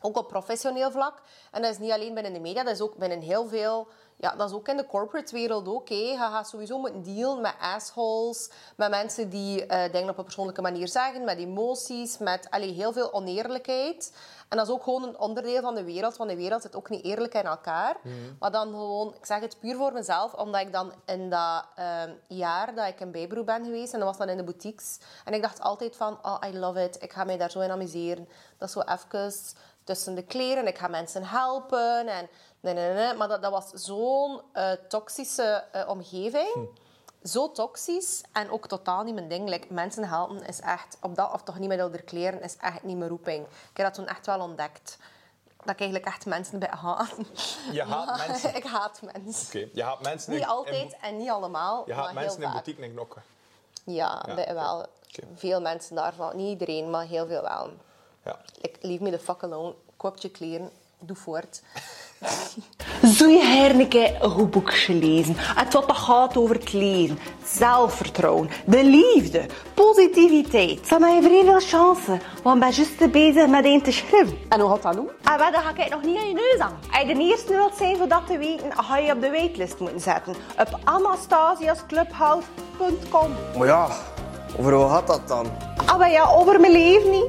ook 0.00 0.16
op 0.16 0.28
professioneel 0.28 0.90
vlak. 0.90 1.22
En 1.50 1.62
dat 1.62 1.70
is 1.70 1.78
niet 1.78 1.92
alleen 1.92 2.14
binnen 2.14 2.32
de 2.32 2.40
media, 2.40 2.62
dat 2.64 2.74
is 2.74 2.80
ook 2.80 2.96
binnen 2.96 3.20
heel 3.20 3.46
veel... 3.46 3.88
Ja, 4.22 4.34
dat 4.36 4.48
is 4.48 4.54
ook 4.54 4.68
in 4.68 4.76
de 4.76 4.86
corporate 4.86 5.32
wereld 5.32 5.68
ook. 5.68 5.88
Je 5.88 6.14
gaat 6.18 6.48
sowieso 6.48 6.78
moeten 6.78 7.02
dealen 7.02 7.40
met 7.40 7.54
assholes, 7.60 8.50
met 8.76 8.90
mensen 8.90 9.28
die 9.28 9.66
eh, 9.66 9.92
dingen 9.92 10.08
op 10.08 10.18
een 10.18 10.24
persoonlijke 10.24 10.62
manier 10.62 10.88
zeggen, 10.88 11.24
met 11.24 11.38
emoties, 11.38 12.18
met 12.18 12.50
allee, 12.50 12.72
heel 12.72 12.92
veel 12.92 13.12
oneerlijkheid. 13.12 14.16
En 14.48 14.56
dat 14.56 14.66
is 14.66 14.72
ook 14.72 14.82
gewoon 14.82 15.02
een 15.02 15.18
onderdeel 15.18 15.60
van 15.60 15.74
de 15.74 15.84
wereld, 15.84 16.16
want 16.16 16.30
de 16.30 16.36
wereld 16.36 16.62
zit 16.62 16.76
ook 16.76 16.88
niet 16.88 17.04
eerlijk 17.04 17.34
in 17.34 17.42
elkaar. 17.42 17.96
Maar 18.38 18.50
dan 18.50 18.68
gewoon, 18.68 19.14
ik 19.14 19.26
zeg 19.26 19.40
het 19.40 19.58
puur 19.58 19.76
voor 19.76 19.92
mezelf, 19.92 20.32
omdat 20.32 20.60
ik 20.60 20.72
dan 20.72 20.92
in 21.06 21.30
dat 21.30 21.64
eh, 21.74 22.02
jaar 22.26 22.74
dat 22.74 22.88
ik 22.88 23.00
in 23.00 23.10
bijberoep 23.10 23.46
ben 23.46 23.64
geweest, 23.64 23.92
en 23.92 23.98
dat 23.98 24.08
was 24.08 24.18
dan 24.18 24.28
in 24.28 24.36
de 24.36 24.44
boutiques, 24.44 24.98
en 25.24 25.34
ik 25.34 25.42
dacht 25.42 25.60
altijd 25.60 25.96
van, 25.96 26.18
oh, 26.22 26.36
I 26.46 26.58
love 26.58 26.82
it, 26.82 27.02
ik 27.02 27.12
ga 27.12 27.24
mij 27.24 27.36
daar 27.36 27.50
zo 27.50 27.60
in 27.60 27.70
amuseren. 27.70 28.28
Dat 28.58 28.68
is 28.68 28.74
zo 28.74 28.80
even 28.80 29.32
tussen 29.84 30.14
de 30.14 30.24
kleren, 30.24 30.66
ik 30.66 30.78
ga 30.78 30.88
mensen 30.88 31.24
helpen 31.24 32.08
en 32.08 32.28
nee, 32.62 32.74
nee, 32.74 32.92
nee. 32.92 33.14
Maar 33.14 33.28
dat, 33.28 33.42
dat 33.42 33.50
was 33.50 33.68
zo'n 33.70 34.40
eh, 34.52 34.70
toxische 34.88 35.64
eh, 35.72 35.88
omgeving. 35.88 36.68
Zo 37.24 37.52
toxisch 37.52 38.20
en 38.32 38.50
ook 38.50 38.66
totaal 38.68 39.02
niet 39.02 39.14
mijn 39.14 39.28
ding. 39.28 39.48
Like, 39.48 39.66
mensen 39.72 40.04
helpen 40.08 40.46
is 40.46 40.60
echt, 40.60 40.96
op 41.00 41.14
dat 41.16 41.32
of 41.32 41.42
toch 41.42 41.58
niet 41.58 41.68
met 41.68 41.80
ouder 41.80 42.02
kleren, 42.02 42.42
is 42.42 42.56
echt 42.56 42.82
niet 42.82 42.96
mijn 42.96 43.10
roeping. 43.10 43.44
Ik 43.46 43.76
heb 43.76 43.86
dat 43.86 43.94
toen 43.94 44.06
echt 44.06 44.26
wel 44.26 44.40
ontdekt. 44.40 44.96
Dat 45.64 45.70
ik 45.74 45.80
eigenlijk 45.80 46.06
echt 46.14 46.26
mensen 46.26 46.58
bij 46.58 46.68
haat. 46.80 47.14
Je 47.72 47.82
haat 47.82 48.16
mensen? 48.26 48.54
ik 48.54 48.64
haat 48.64 49.00
mensen. 49.12 49.60
Oké, 49.60 49.70
Je 49.72 49.82
haat 49.82 50.02
mensen 50.02 50.32
Niet 50.32 50.40
in- 50.42 50.48
altijd 50.48 50.92
in- 50.92 50.98
en 51.00 51.16
niet 51.16 51.30
allemaal, 51.30 51.82
Je 51.86 51.92
haat 51.94 52.12
mensen 52.12 52.42
in 52.42 52.50
boutique 52.52 52.82
en 52.82 52.90
knokken. 52.92 53.22
Ja, 53.84 54.22
wel. 54.54 54.86
Veel 55.34 55.60
mensen 55.60 55.94
daarvan. 55.96 56.36
Niet 56.36 56.48
iedereen, 56.48 56.90
maar 56.90 57.04
heel 57.06 57.26
veel 57.26 57.42
wel. 57.42 57.70
Ja. 58.24 58.38
Like, 58.60 58.78
leave 58.86 59.02
me 59.02 59.10
the 59.10 59.18
fuck 59.18 59.42
alone. 59.42 59.74
Koop 59.96 60.16
je 60.16 60.30
kleren. 60.30 60.70
Doe 61.04 61.16
voort. 61.16 61.62
Zou 63.02 63.30
je 63.30 63.44
herneke 63.44 64.16
een 64.20 64.30
goed 64.30 64.50
boekje 64.50 64.94
lezen? 64.94 65.34
Het 65.36 65.72
wat 65.72 65.86
dat 65.86 65.96
gaat 65.96 66.36
over 66.36 66.54
het 66.54 66.72
leven, 66.72 67.18
zelfvertrouwen, 67.44 68.50
de 68.66 68.84
liefde, 68.84 69.46
positiviteit. 69.74 70.88
Dan 70.88 71.02
heb 71.02 71.22
je 71.22 71.28
vrij 71.28 71.44
veel 71.44 71.60
chance, 71.60 72.18
want 72.42 72.60
ben 72.60 72.70
juist 72.70 73.10
bezig 73.10 73.46
met 73.46 73.64
een 73.64 73.82
te 73.82 73.92
schrijven. 73.92 74.38
En 74.48 74.60
hoe 74.60 74.70
gaat 74.70 74.82
dat 74.82 74.94
doen? 74.94 75.10
En 75.22 75.38
wat, 75.38 75.52
dan 75.52 75.62
ga 75.62 75.76
ik 75.76 75.90
nog 75.90 76.02
niet 76.02 76.18
aan 76.18 76.28
je 76.28 76.34
neus 76.34 76.58
aan. 76.58 76.78
Als 76.90 77.02
je 77.02 77.14
de 77.14 77.20
eerste 77.20 77.54
wilt 77.54 77.76
zijn 77.76 77.96
voor 77.96 78.08
dat 78.08 78.26
te 78.26 78.38
weten, 78.38 78.72
ga 78.76 78.98
je 78.98 79.12
op 79.12 79.20
de 79.20 79.30
waitlist 79.30 79.78
moeten 79.78 80.00
zetten. 80.00 80.34
Op 80.58 80.78
anastasiasclubhouse.com 80.84 83.34
Maar 83.58 83.66
ja, 83.66 83.88
over 84.58 84.76
wat 84.76 84.90
gaat 84.90 85.06
dat 85.06 85.28
dan? 85.28 85.46
Ah, 85.86 85.98
maar 85.98 86.10
ja, 86.10 86.24
over 86.24 86.60
mijn 86.60 86.72
leven 86.72 87.10
niet. 87.10 87.28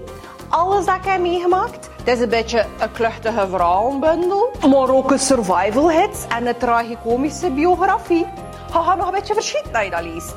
Alles 0.54 0.86
dat 0.86 0.96
ik 0.96 1.06
heb 1.06 1.22
meegemaakt. 1.22 1.90
Het 2.04 2.08
is 2.16 2.20
een 2.20 2.30
beetje 2.30 2.66
een 2.80 2.92
kluchtige 2.92 3.48
verhalenbundel. 3.50 4.52
Maar 4.70 4.90
ook 4.90 5.12
een 5.12 5.20
survival 5.20 5.92
hit 5.92 6.26
en 6.38 6.48
een 6.48 6.58
tragicomische 6.58 7.50
biografie. 7.52 8.26
Je 8.68 8.80
gaat 8.80 8.98
nog 8.98 9.06
een 9.08 9.14
beetje 9.14 9.34
verschieten 9.34 9.72
dat 9.74 9.84
je 9.84 9.90
dat 9.90 10.02
leest. 10.02 10.34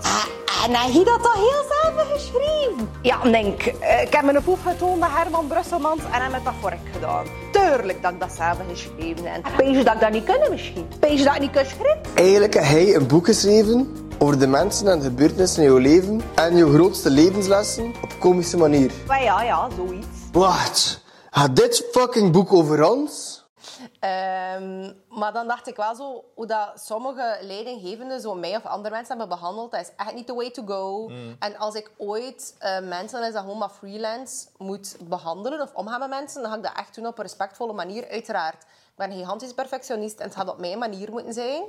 en 0.64 0.74
heb 0.74 0.92
je 0.92 1.04
dat 1.04 1.22
toch 1.22 1.34
heel 1.34 1.64
zelf 1.68 2.06
geschreven? 2.12 2.90
Ja, 3.02 3.16
denk. 3.22 3.62
eh, 3.62 4.02
Ik 4.02 4.12
heb 4.14 4.22
mijn 4.24 4.42
poef 4.42 4.58
getoond 4.62 5.02
aan 5.02 5.10
Herman 5.10 5.46
Brusselmans 5.46 6.00
en 6.12 6.22
heb 6.22 6.32
het 6.32 6.44
dat 6.44 6.52
voor 6.60 6.72
ik 6.72 6.78
gedaan. 6.92 7.24
Tuurlijk 7.52 8.02
dat 8.02 8.12
ik 8.12 8.20
dat 8.20 8.32
zelf 8.36 8.56
geschreven 8.70 9.24
heb. 9.24 9.60
Je 9.66 9.82
dat 9.84 9.94
ik 9.94 10.00
dat 10.00 10.10
niet 10.10 10.24
kunnen 10.24 10.50
misschien? 10.50 10.86
Je 11.08 11.24
dat 11.24 11.34
ik 11.34 11.40
niet 11.40 11.50
kan 11.50 11.64
schrijven? 11.64 12.00
Eigenlijk 12.14 12.54
heb 12.54 12.62
hij 12.64 12.94
een 12.94 13.06
boek 13.06 13.26
geschreven 13.26 14.05
over 14.18 14.38
de 14.38 14.46
mensen 14.46 14.88
en 14.88 15.02
gebeurtenissen 15.02 15.62
in 15.62 15.68
jouw 15.68 15.78
leven 15.78 16.20
en 16.34 16.56
jouw 16.56 16.72
grootste 16.72 17.10
levenslessen 17.10 17.94
op 18.02 18.14
komische 18.18 18.56
manier. 18.56 18.92
Maar 19.06 19.22
ja, 19.22 19.42
ja, 19.42 19.70
zoiets. 19.76 20.06
Wat? 20.32 21.00
Gaat 21.30 21.56
dit 21.56 21.88
fucking 21.92 22.32
boek 22.32 22.52
over 22.52 22.90
ons? 22.90 23.44
Ehm, 24.00 24.92
maar 25.08 25.32
dan 25.32 25.46
dacht 25.46 25.68
ik 25.68 25.76
wel 25.76 25.94
zo, 25.94 26.24
hoe 26.34 26.46
dat 26.46 26.72
sommige 26.74 27.38
leidinggevenden 27.40 28.20
zo 28.20 28.34
mij 28.34 28.56
of 28.56 28.66
andere 28.66 28.94
mensen 28.94 29.18
hebben 29.18 29.38
behandeld, 29.38 29.70
dat 29.70 29.80
is 29.80 29.92
echt 29.96 30.14
niet 30.14 30.26
the 30.26 30.34
way 30.34 30.50
to 30.50 30.62
go. 30.66 31.10
En 31.38 31.56
als 31.56 31.74
ik 31.74 31.90
ooit 31.96 32.54
eh, 32.58 32.80
mensen, 32.80 33.26
is 33.26 33.32
dat 33.32 33.42
gewoon 33.42 33.58
maar 33.58 33.70
freelance, 33.78 34.46
moet 34.56 34.96
behandelen 35.08 35.60
of 35.60 35.74
omgaan 35.74 36.00
met 36.00 36.08
mensen, 36.08 36.42
dan 36.42 36.50
ga 36.50 36.56
ik 36.56 36.62
dat 36.62 36.76
echt 36.76 36.94
doen 36.94 37.06
op 37.06 37.18
een 37.18 37.24
respectvolle 37.24 37.72
manier, 37.72 38.08
uiteraard. 38.10 38.62
Ik 38.62 39.02
ben 39.06 39.10
een 39.10 39.18
gigantisch 39.18 39.54
perfectionist 39.54 40.18
en 40.18 40.26
het 40.26 40.36
gaat 40.36 40.48
op 40.48 40.58
mijn 40.58 40.78
manier 40.78 41.10
moeten 41.10 41.32
zijn. 41.32 41.62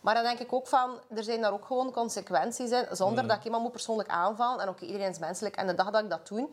Maar 0.00 0.14
dan 0.14 0.22
denk 0.22 0.38
ik 0.38 0.52
ook 0.52 0.66
van, 0.66 1.00
er 1.16 1.24
zijn 1.24 1.40
daar 1.40 1.52
ook 1.52 1.64
gewoon 1.64 1.92
consequenties 1.92 2.70
in, 2.70 2.86
zonder 2.90 3.26
dat 3.26 3.36
ik 3.36 3.44
iemand 3.44 3.62
moet 3.62 3.72
persoonlijk 3.72 4.08
aanvallen. 4.08 4.60
En 4.60 4.68
oké, 4.68 4.84
iedereen 4.84 5.10
is 5.10 5.18
menselijk. 5.18 5.56
En 5.56 5.66
de 5.66 5.74
dag 5.74 5.90
dat 5.90 6.02
ik 6.02 6.10
dat 6.10 6.28
doe, 6.28 6.48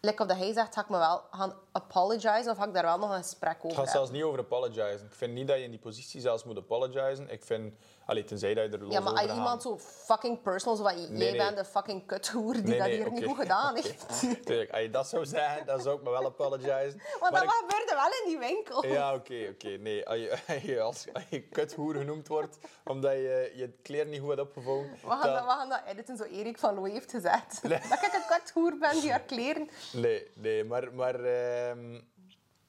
like 0.00 0.22
of 0.22 0.28
dat 0.28 0.36
hij 0.36 0.52
zegt, 0.52 0.74
ga 0.74 0.80
ik 0.80 0.88
me 0.88 0.98
wel 0.98 1.22
gaan 1.30 1.54
apologizen 1.72 2.50
of 2.50 2.56
ga 2.56 2.66
ik 2.66 2.74
daar 2.74 2.82
wel 2.82 2.98
nog 2.98 3.10
een 3.10 3.22
gesprek 3.22 3.56
over 3.56 3.68
Het 3.68 3.76
gaat 3.76 3.90
zelfs 3.90 4.10
niet 4.10 4.22
over 4.22 4.38
apologizen. 4.38 5.06
Ik 5.06 5.14
vind 5.14 5.32
niet 5.32 5.48
dat 5.48 5.56
je 5.56 5.62
in 5.62 5.70
die 5.70 5.80
positie 5.80 6.20
zelfs 6.20 6.44
moet 6.44 6.56
apologizen. 6.56 7.30
Ik 7.30 7.44
vind, 7.44 7.74
Allee, 8.08 8.24
tenzij 8.24 8.54
dat 8.54 8.64
je 8.64 8.76
er 8.78 8.82
los 8.84 8.92
Ja, 8.92 9.00
maar 9.00 9.12
als 9.12 9.32
iemand 9.32 9.62
zo 9.62 9.78
fucking 9.78 10.42
personal, 10.42 10.76
zo 10.76 10.82
van, 10.82 11.00
jij 11.00 11.10
nee. 11.10 11.36
bent 11.36 11.56
de 11.56 11.64
fucking 11.64 12.06
kuthoer 12.06 12.52
die 12.52 12.62
Nee, 12.62 12.78
dat 12.78 12.86
hier 12.86 13.10
niet 13.12 13.24
goed 13.24 13.36
gedaan 13.36 13.74
heeft. 13.78 14.06
Tuurlijk, 14.46 14.70
als 14.70 14.80
je 14.82 14.90
dat 14.90 15.08
zou 15.08 15.26
zeggen, 15.26 15.66
dan 15.66 15.80
zou 15.80 15.96
ik 15.96 16.02
me 16.02 16.10
wel 16.10 16.24
apologizen. 16.24 17.00
Want 17.20 17.34
dat 17.34 17.42
ik- 17.42 17.48
gebeurde 17.50 17.92
wel 17.94 18.06
in 18.06 18.22
die 18.26 18.38
winkel. 18.38 18.86
Ja, 18.86 19.14
oké, 19.14 19.48
oké. 19.52 19.68
Nee, 19.68 20.06
als 20.08 20.18
je, 20.18 20.30
als 20.48 20.62
je 20.62 20.80
als, 20.80 21.06
als 21.12 21.24
je 21.30 21.42
kuthoer 21.42 21.94
genoemd 21.94 22.28
wordt 22.28 22.58
omdat 22.84 23.12
je 23.12 23.52
je 23.54 23.72
kleren 23.82 24.10
niet 24.10 24.20
goed 24.20 24.28
hebt 24.28 24.40
opgevangen, 24.40 24.90
We 24.90 24.98
gaan, 25.08 25.20
dan- 25.20 25.32
dat, 25.32 25.44
we 25.44 25.50
gaan 25.50 25.68
dat 25.68 25.82
editen, 25.86 26.16
zo 26.16 26.24
Erik 26.24 26.58
van 26.58 26.74
Looy 26.74 26.90
heeft 26.90 27.10
gezegd. 27.10 27.62
Dat 27.68 28.02
ik 28.02 28.10
een 28.14 28.36
kuthoer 28.38 28.78
ben 28.78 29.00
die 29.00 29.10
haar 29.10 29.20
kleren... 29.20 29.68
Nee, 29.92 30.30
nee, 30.34 30.64
maar... 30.64 30.94
maar 30.94 31.14
ehm, 31.24 32.00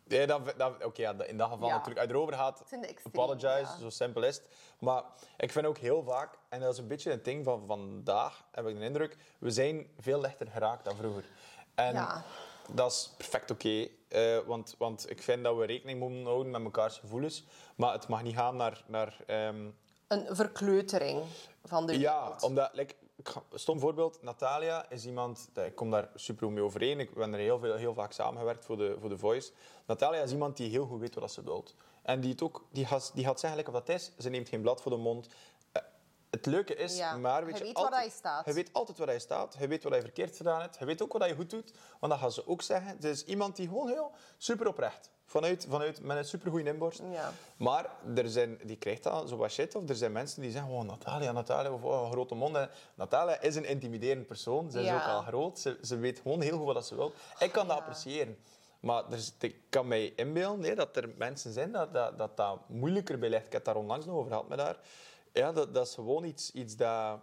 nee, 0.10 0.28
dat, 0.28 0.53
dat, 0.57 0.84
Oké, 0.86 1.01
ja, 1.01 1.24
in 1.24 1.38
dat 1.38 1.49
geval 1.49 1.68
Ja. 1.68 1.76
natuurlijk. 1.78 2.05
Je 2.07 2.14
erover 2.14 2.34
gaat, 2.34 2.60
extreme, 2.60 2.95
apologize, 3.03 3.47
ja. 3.72 3.78
zo 3.78 3.89
simpel 3.89 4.24
is 4.24 4.36
het. 4.36 4.45
Maar 4.80 5.03
ik 5.38 5.51
vind 5.51 5.66
ook 5.66 5.78
heel 5.78 6.03
vaak, 6.03 6.38
en 6.49 6.60
dat 6.60 6.74
is 6.74 6.80
een 6.80 6.88
beetje 6.88 7.12
een 7.12 7.24
ding 7.24 7.43
van 7.43 7.64
vandaag, 7.68 8.43
heb 8.51 8.68
ik 8.68 8.78
de 8.80 8.86
indruk, 8.86 9.18
we 9.39 9.51
zijn 9.51 9.88
veel 9.99 10.20
lichter 10.22 10.47
geraakt 10.47 10.86
dan 10.86 10.95
vroeger. 10.95 11.24
En 11.76 11.93
Ja. 11.93 12.24
dat 12.72 12.91
is 12.91 13.12
perfect 13.18 13.51
oké, 13.51 13.88
eh, 14.07 14.38
want, 14.45 14.76
want 14.78 15.10
ik 15.10 15.22
vind 15.24 15.43
dat 15.43 15.55
we 15.57 15.66
rekening 15.66 15.99
moeten 15.99 16.24
houden 16.26 16.51
met 16.51 16.62
mekaars 16.62 16.97
gevoelens, 16.97 17.43
maar 17.76 17.93
het 17.93 18.07
mag 18.07 18.24
niet 18.24 18.36
gaan 18.36 18.55
naar... 18.55 18.84
naar 18.88 19.18
ehm, 19.28 19.68
Een 20.07 20.36
verkleutering 20.36 21.22
van 21.64 21.86
de 21.88 21.99
ja, 21.99 22.22
wereld. 22.24 22.43
omdat, 22.43 22.70
like, 22.74 22.93
ik 22.93 23.09
ga- 23.24 23.43
stom 23.53 23.80
voorbeeld, 23.80 24.22
Natalia 24.22 24.89
is 24.89 25.05
iemand, 25.05 25.49
dat- 25.53 25.65
ik 25.65 25.76
kom 25.76 25.91
daar 25.91 26.09
super 26.15 26.45
goed 26.45 26.55
mee 26.55 26.63
overeen. 26.63 26.99
Ik 26.99 27.13
ben 27.13 27.34
er 27.34 27.39
heel, 27.39 27.59
veel, 27.59 27.76
heel 27.76 27.93
vaak 27.93 28.11
samengewerkt 28.11 28.65
voor 28.65 28.78
de, 28.78 28.95
voor 28.99 29.09
de 29.09 29.17
Voice. 29.17 29.51
Natalia 29.86 30.22
is 30.22 30.32
iemand 30.32 30.57
die 30.57 30.70
heel 30.70 30.86
goed 30.86 30.99
weet 30.99 31.15
wat 31.15 31.32
ze 31.32 31.43
wilt. 31.43 31.76
En 32.01 32.20
die, 32.20 32.32
het 32.32 32.41
ook, 32.41 32.65
die, 32.72 32.86
gaat, 32.86 33.11
die 33.13 33.26
gaat 33.26 33.39
zeggen, 33.39 33.72
wat 33.72 33.86
dat 33.86 33.95
is. 33.95 34.11
Ze 34.20 34.30
neemt 34.30 34.49
geen 34.49 34.61
blad 34.61 34.82
voor 34.82 34.91
de 34.91 34.97
mond. 34.97 35.28
Eh, 35.72 35.82
het 36.30 36.45
leuke 36.45 36.76
is, 36.76 36.97
Ja, 36.97 37.17
maar 37.17 37.45
weet 37.45 37.57
je 37.57 37.63
weet 37.63 37.74
waar 37.74 37.84
altijd, 37.84 38.01
hij 38.01 38.11
staat. 38.11 38.53
Weet 38.53 38.74
altijd 38.74 38.97
waar 38.97 39.07
hij 39.07 39.20
staat. 39.20 39.55
Je 39.59 39.67
weet 39.67 39.84
wat 39.84 39.91
hij 39.91 40.01
verkeerd 40.01 40.36
gedaan 40.38 40.61
heeft. 40.61 40.80
Je 40.80 40.86
weet 40.86 41.01
ook 41.01 41.11
wat 41.13 41.22
hij 41.22 41.36
goed 41.36 41.49
doet. 41.49 41.72
Want 41.99 42.11
dan 42.11 42.22
gaan 42.22 42.32
ze 42.32 42.47
ook 42.47 42.61
zeggen, 42.61 42.88
het 42.89 43.03
is 43.03 43.24
iemand 43.26 43.55
die 43.55 43.67
gewoon 43.67 43.88
heel 43.89 44.11
super 44.38 44.67
oprecht. 44.67 45.09
Vanuit, 45.30 45.66
vanuit, 45.70 46.02
met 46.02 46.18
een 46.18 46.26
supergoeie 46.26 46.66
inborst. 46.66 47.02
Ja. 47.12 47.32
Maar 47.58 47.86
er 48.16 48.30
zijn, 48.30 48.60
die 48.64 48.78
krijgt 48.78 49.04
dan 49.04 49.28
zo 49.28 49.38
wat 49.38 49.52
shit. 49.52 49.76
Of 49.76 49.90
er 49.90 49.96
zijn 49.96 50.12
mensen 50.12 50.42
die 50.42 50.52
zeggen, 50.52 50.72
oh, 50.72 50.82
Natalia, 50.84 51.32
Natalia, 51.32 51.72
of 51.72 51.84
oh, 51.84 52.12
grote 52.12 52.36
mond. 52.36 52.56
En 52.56 52.70
Natalia 52.96 53.42
is 53.42 53.56
een 53.56 53.66
intimiderend 53.66 54.28
persoon. 54.28 54.72
Ze 54.72 54.80
is 54.80 54.86
Ja. 54.86 54.96
ook 54.96 55.08
al 55.16 55.22
groot. 55.22 55.60
Ze, 55.60 55.78
ze 55.82 55.98
weet 55.98 56.20
gewoon 56.20 56.42
heel 56.42 56.58
goed 56.58 56.74
wat 56.74 56.88
ze 56.88 56.96
wil. 56.96 57.14
Ik 57.40 57.52
kan 57.52 57.68
dat 57.68 57.78
appreciëren. 57.78 58.38
Maar 58.80 59.04
er 59.12 59.20
ik 59.40 59.56
kan 59.70 59.88
mij 59.88 60.14
inbeelden 60.16 60.60
nee, 60.60 60.76
dat 60.76 60.96
er 60.96 61.10
mensen 61.18 61.54
zijn 61.54 61.72
dat 61.72 61.94
dat, 61.94 62.18
dat 62.18 62.38
dat 62.38 62.60
moeilijker 62.70 63.20
bij 63.20 63.30
ligt. 63.30 63.46
Ik 63.46 63.54
heb 63.54 63.66
daar 63.66 63.76
onlangs 63.76 64.06
nog 64.06 64.16
over 64.16 64.30
gehad 64.32 64.48
met 64.50 64.60
haar. 64.60 64.78
Ja, 65.34 65.52
dat, 65.52 65.74
dat 65.74 65.88
is 65.88 65.94
gewoon 65.94 66.24
iets, 66.24 66.52
iets 66.52 66.76
dat... 66.76 67.20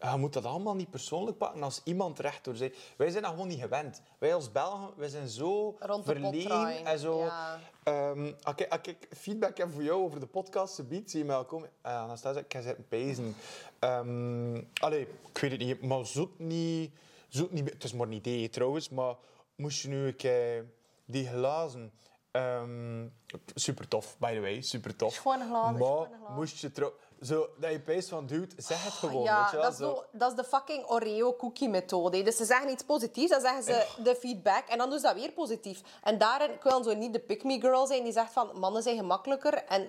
Je 0.00 0.16
moet 0.16 0.32
dat 0.32 0.44
allemaal 0.44 0.74
niet 0.74 0.90
persoonlijk 0.90 1.38
pakken 1.38 1.62
als 1.62 1.80
iemand 1.84 2.18
rechtdoor 2.18 2.54
zegt. 2.54 2.76
Wij 2.96 3.10
zijn 3.10 3.22
dat 3.22 3.32
gewoon 3.32 3.48
niet 3.48 3.60
gewend. 3.60 4.02
Wij 4.18 4.34
als 4.34 4.52
Belgen, 4.52 4.88
wij 4.96 5.08
zijn 5.08 5.28
zo 5.28 5.76
verlegen 6.02 6.84
en 6.84 6.98
zo... 6.98 7.18
ja. 7.18 7.60
Ehm, 7.82 8.32
als, 8.42 8.54
ik, 8.56 8.68
als 8.68 8.80
ik 8.82 9.08
feedback 9.16 9.56
heb 9.56 9.72
voor 9.72 9.82
jou 9.82 10.02
over 10.02 10.20
de 10.20 10.26
podcast, 10.26 10.74
ze 10.74 10.84
biedt, 10.84 11.10
zie 11.10 11.20
je 11.20 11.24
mij 11.24 11.36
al 11.36 11.44
komen. 11.44 11.70
Uh, 11.86 12.02
Anastasia, 12.02 12.40
ik 12.40 12.52
ga 12.52 12.60
zitten 12.60 12.88
pezen. 12.88 13.36
Ehm 13.78 14.60
allee, 14.80 15.00
ik 15.32 15.38
weet 15.40 15.50
het 15.50 15.60
niet, 15.60 15.82
maar 15.82 16.06
zoet 16.06 16.38
niet, 16.38 16.92
zoet 17.28 17.52
niet... 17.52 17.70
Het 17.70 17.84
is 17.84 17.92
maar 17.92 18.06
een 18.06 18.12
idee 18.12 18.50
trouwens, 18.50 18.88
maar 18.88 19.14
moest 19.56 19.82
je 19.82 19.88
nu 19.88 20.06
een 20.06 20.16
keer 20.16 20.66
die 21.04 21.28
glazen... 21.28 21.92
ehm, 22.38 23.06
super 23.54 23.88
tof, 23.88 24.16
by 24.18 24.34
the 24.34 24.40
way, 24.40 24.60
super 24.62 24.96
tof. 24.96 25.12
Schone 25.12 25.44
glazen, 25.44 25.78
Maar 25.78 26.32
moest 26.34 26.58
je 26.60 26.72
trouw... 26.72 26.92
Zo, 27.22 27.48
dat 27.56 27.70
je 27.70 27.80
peest 27.80 28.08
van, 28.08 28.26
dude, 28.26 28.54
zeg 28.56 28.84
het 28.84 28.92
gewoon, 28.92 29.22
Ja, 29.22 29.40
weet 29.40 29.50
je 29.50 29.56
wel? 29.56 29.64
dat 29.64 29.72
is, 29.72 29.78
zo, 29.78 30.04
dat 30.12 30.30
is 30.30 30.36
de 30.36 30.44
fucking 30.44 30.86
Oreo-cookie-methode. 30.86 32.22
Dus 32.22 32.36
ze 32.36 32.44
zeggen 32.44 32.70
iets 32.70 32.82
positiefs, 32.82 33.30
dan 33.30 33.40
zeggen 33.40 33.62
ze 33.62 33.86
de 34.02 34.14
feedback 34.14 34.68
en 34.68 34.78
dan 34.78 34.90
doen 34.90 34.98
ze 34.98 35.06
dat 35.06 35.14
weer 35.14 35.32
positief. 35.32 35.80
En 36.02 36.18
daarin, 36.18 36.50
wil 36.62 36.82
zo 36.84 36.94
niet 36.94 37.12
de 37.12 37.18
pick-me-girl 37.18 37.86
zijn 37.86 38.02
die 38.04 38.12
zegt 38.12 38.32
van 38.32 38.50
mannen 38.58 38.82
zijn 38.82 38.96
gemakkelijker. 38.96 39.54
En, 39.54 39.88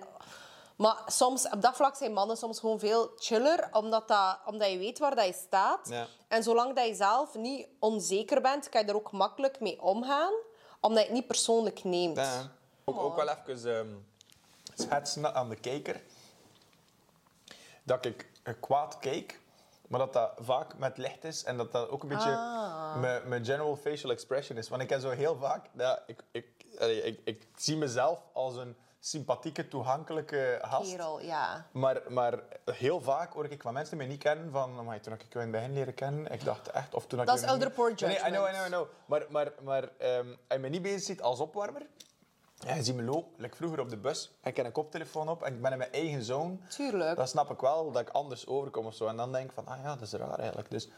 maar 0.76 1.02
soms, 1.06 1.48
op 1.48 1.62
dat 1.62 1.76
vlak 1.76 1.96
zijn 1.96 2.12
mannen 2.12 2.36
soms 2.36 2.58
gewoon 2.60 2.78
veel 2.78 3.10
chiller, 3.16 3.68
omdat, 3.72 4.08
dat, 4.08 4.38
omdat 4.44 4.70
je 4.70 4.78
weet 4.78 4.98
waar 4.98 5.14
dat 5.14 5.26
je 5.26 5.32
staat. 5.46 5.88
Ja. 5.88 6.06
En 6.28 6.42
zolang 6.42 6.76
dat 6.76 6.86
je 6.86 6.94
zelf 6.94 7.34
niet 7.34 7.66
onzeker 7.78 8.40
bent, 8.40 8.68
kan 8.68 8.80
je 8.80 8.86
er 8.86 8.94
ook 8.96 9.12
makkelijk 9.12 9.60
mee 9.60 9.82
omgaan, 9.82 10.32
omdat 10.80 10.98
je 10.98 11.04
het 11.04 11.14
niet 11.14 11.26
persoonlijk 11.26 11.84
neemt. 11.84 12.16
Ja. 12.16 12.50
Ook, 12.84 12.98
ook 12.98 13.16
wel 13.16 13.28
even 13.28 13.76
ehm, 13.76 13.88
schetsen 14.74 15.34
aan 15.34 15.48
de 15.48 15.56
kijker. 15.56 16.02
Dat 17.82 18.04
ik 18.04 18.28
kwaad 18.60 18.98
keek, 18.98 19.40
maar 19.88 20.00
dat 20.00 20.12
dat 20.12 20.32
vaak 20.38 20.78
met 20.78 20.98
licht 20.98 21.24
is 21.24 21.44
en 21.44 21.56
dat 21.56 21.72
dat 21.72 21.88
ook 21.88 22.02
een 22.02 22.08
beetje 22.08 22.30
mijn, 23.00 23.28
mijn 23.28 23.44
general 23.44 23.76
facial 23.76 24.10
expression 24.10 24.58
is. 24.58 24.68
Want 24.68 24.82
ik 24.82 24.90
heb 24.90 25.00
zo 25.00 25.10
heel 25.10 25.36
vaak... 25.36 25.66
Ja, 25.76 26.02
ik, 26.06 26.22
ik, 26.30 26.46
ik, 26.78 27.20
ik 27.24 27.46
zie 27.56 27.76
mezelf 27.76 28.22
als 28.32 28.56
een 28.56 28.76
sympathieke, 29.00 29.68
toegankelijke 29.68 30.58
gast. 30.62 30.90
Kerel, 30.90 31.20
ja. 31.20 31.66
Maar, 31.72 32.00
maar 32.08 32.38
heel 32.64 33.00
vaak 33.00 33.32
hoor 33.32 33.44
ik 33.44 33.62
van 33.62 33.72
mensen 33.72 33.96
die 33.96 34.06
mij 34.06 34.14
niet 34.14 34.22
kennen 34.22 34.50
van... 34.50 34.98
Toen 35.00 35.12
ik 35.12 35.24
het 35.28 35.50
begin 35.50 35.72
leren 35.72 35.94
kennen, 35.94 36.32
ik 36.32 36.44
dacht 36.44 36.70
echt... 36.70 36.94
Of 36.94 37.06
toen 37.06 37.20
ik 37.20 37.26
Dat 37.26 37.36
is 37.38 37.42
elder 37.42 37.70
poor 37.70 37.92
Nee, 37.96 38.08
nee, 38.08 38.18
I 38.18 38.20
know, 38.20 38.32
I 38.32 38.50
judgment. 38.50 38.66
know, 38.66 38.66
I 38.66 38.68
know. 38.68 38.86
Maar, 39.06 39.24
maar, 39.28 39.52
maar 39.62 39.88
ehm, 39.98 40.28
als 40.28 40.36
je 40.48 40.58
me 40.58 40.68
niet 40.68 40.82
bezig 40.82 41.02
ziet 41.02 41.22
als 41.22 41.40
opwarmer... 41.40 41.86
Ja, 42.66 42.74
je 42.74 42.82
ziet 42.82 42.94
me 42.94 43.02
lopen, 43.02 43.32
like 43.36 43.56
vroeger 43.56 43.80
op 43.80 43.88
de 43.88 43.96
bus. 43.96 44.30
Ik 44.42 44.56
heb 44.56 44.66
een 44.66 44.72
koptelefoon 44.72 45.28
op 45.28 45.42
en 45.42 45.54
ik 45.54 45.62
ben 45.62 45.72
in 45.72 45.78
mijn 45.78 45.92
eigen 45.92 46.22
zone. 46.22 46.56
Tuurlijk. 46.68 47.16
Dan 47.16 47.28
snap 47.28 47.50
ik 47.50 47.60
wel 47.60 47.90
dat 47.90 48.02
ik 48.02 48.08
anders 48.08 48.46
overkom 48.46 48.86
of 48.86 48.94
zo. 48.94 49.06
En 49.06 49.16
dan 49.16 49.32
denk 49.32 49.44
ik 49.44 49.52
van, 49.52 49.66
ah 49.66 49.82
ja, 49.82 49.88
dat 49.88 50.00
is 50.00 50.12
raar 50.12 50.38
eigenlijk. 50.38 50.70
Dus 50.70 50.88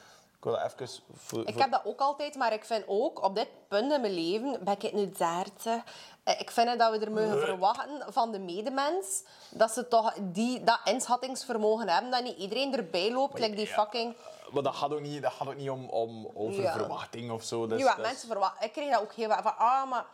ik 0.43 0.49
wil 0.51 0.59
dat 0.61 0.73
even... 0.81 1.03
Voor, 1.15 1.47
Ik 1.47 1.59
heb 1.59 1.71
dat 1.71 1.81
ook 1.85 2.01
altijd, 2.01 2.35
maar 2.35 2.53
ik 2.53 2.65
vind 2.65 2.85
ook 2.87 3.23
op 3.25 3.35
dit 3.35 3.49
punt 3.69 3.93
in 3.93 4.01
mijn 4.01 4.13
leven, 4.15 4.65
ben 4.65 4.75
ik 4.81 4.93
nu 4.93 5.11
30, 5.11 5.83
eh, 6.25 6.41
ik 6.41 6.51
vind 6.51 6.79
dat 6.79 6.91
we 6.99 6.99
er 7.05 7.11
mogen 7.11 7.39
verwachten 7.41 8.13
van 8.13 8.33
de 8.33 8.39
medemens 8.39 9.23
dat 9.51 9.71
ze 9.71 9.89
toch 9.89 10.15
die, 10.21 10.65
dat 10.65 10.81
inschattingsvermogen 10.85 11.89
hebben, 11.89 12.11
dat 12.11 12.23
niet 12.23 12.37
iedereen 12.39 12.75
erbij 12.77 13.13
loopt, 13.13 13.39
like 13.39 13.55
die 13.57 13.67
fucking... 13.67 14.17
Maar 14.53 14.63
dat 14.63 14.75
gaat 14.75 14.93
ook 14.93 15.01
niet, 15.01 15.23
dat 15.23 15.33
gaat 15.33 15.49
ook 15.49 15.57
niet 15.57 15.71
om, 15.71 15.89
om 15.89 16.29
over 16.35 16.63
Ja. 16.63 16.73
verwachting 16.73 17.31
of 17.31 17.43
zo. 17.43 17.67
Dus, 17.67 17.85
is- 17.85 17.97
mensen 17.97 18.29
verwachten. 18.29 18.67
Ik 18.67 18.73
kreeg 18.73 18.91
dat 18.93 19.01
ook 19.03 19.13
heel 19.13 19.29
vaak 19.29 19.43
van, 19.43 19.57
ah, 19.57 19.91
maar 19.91 20.07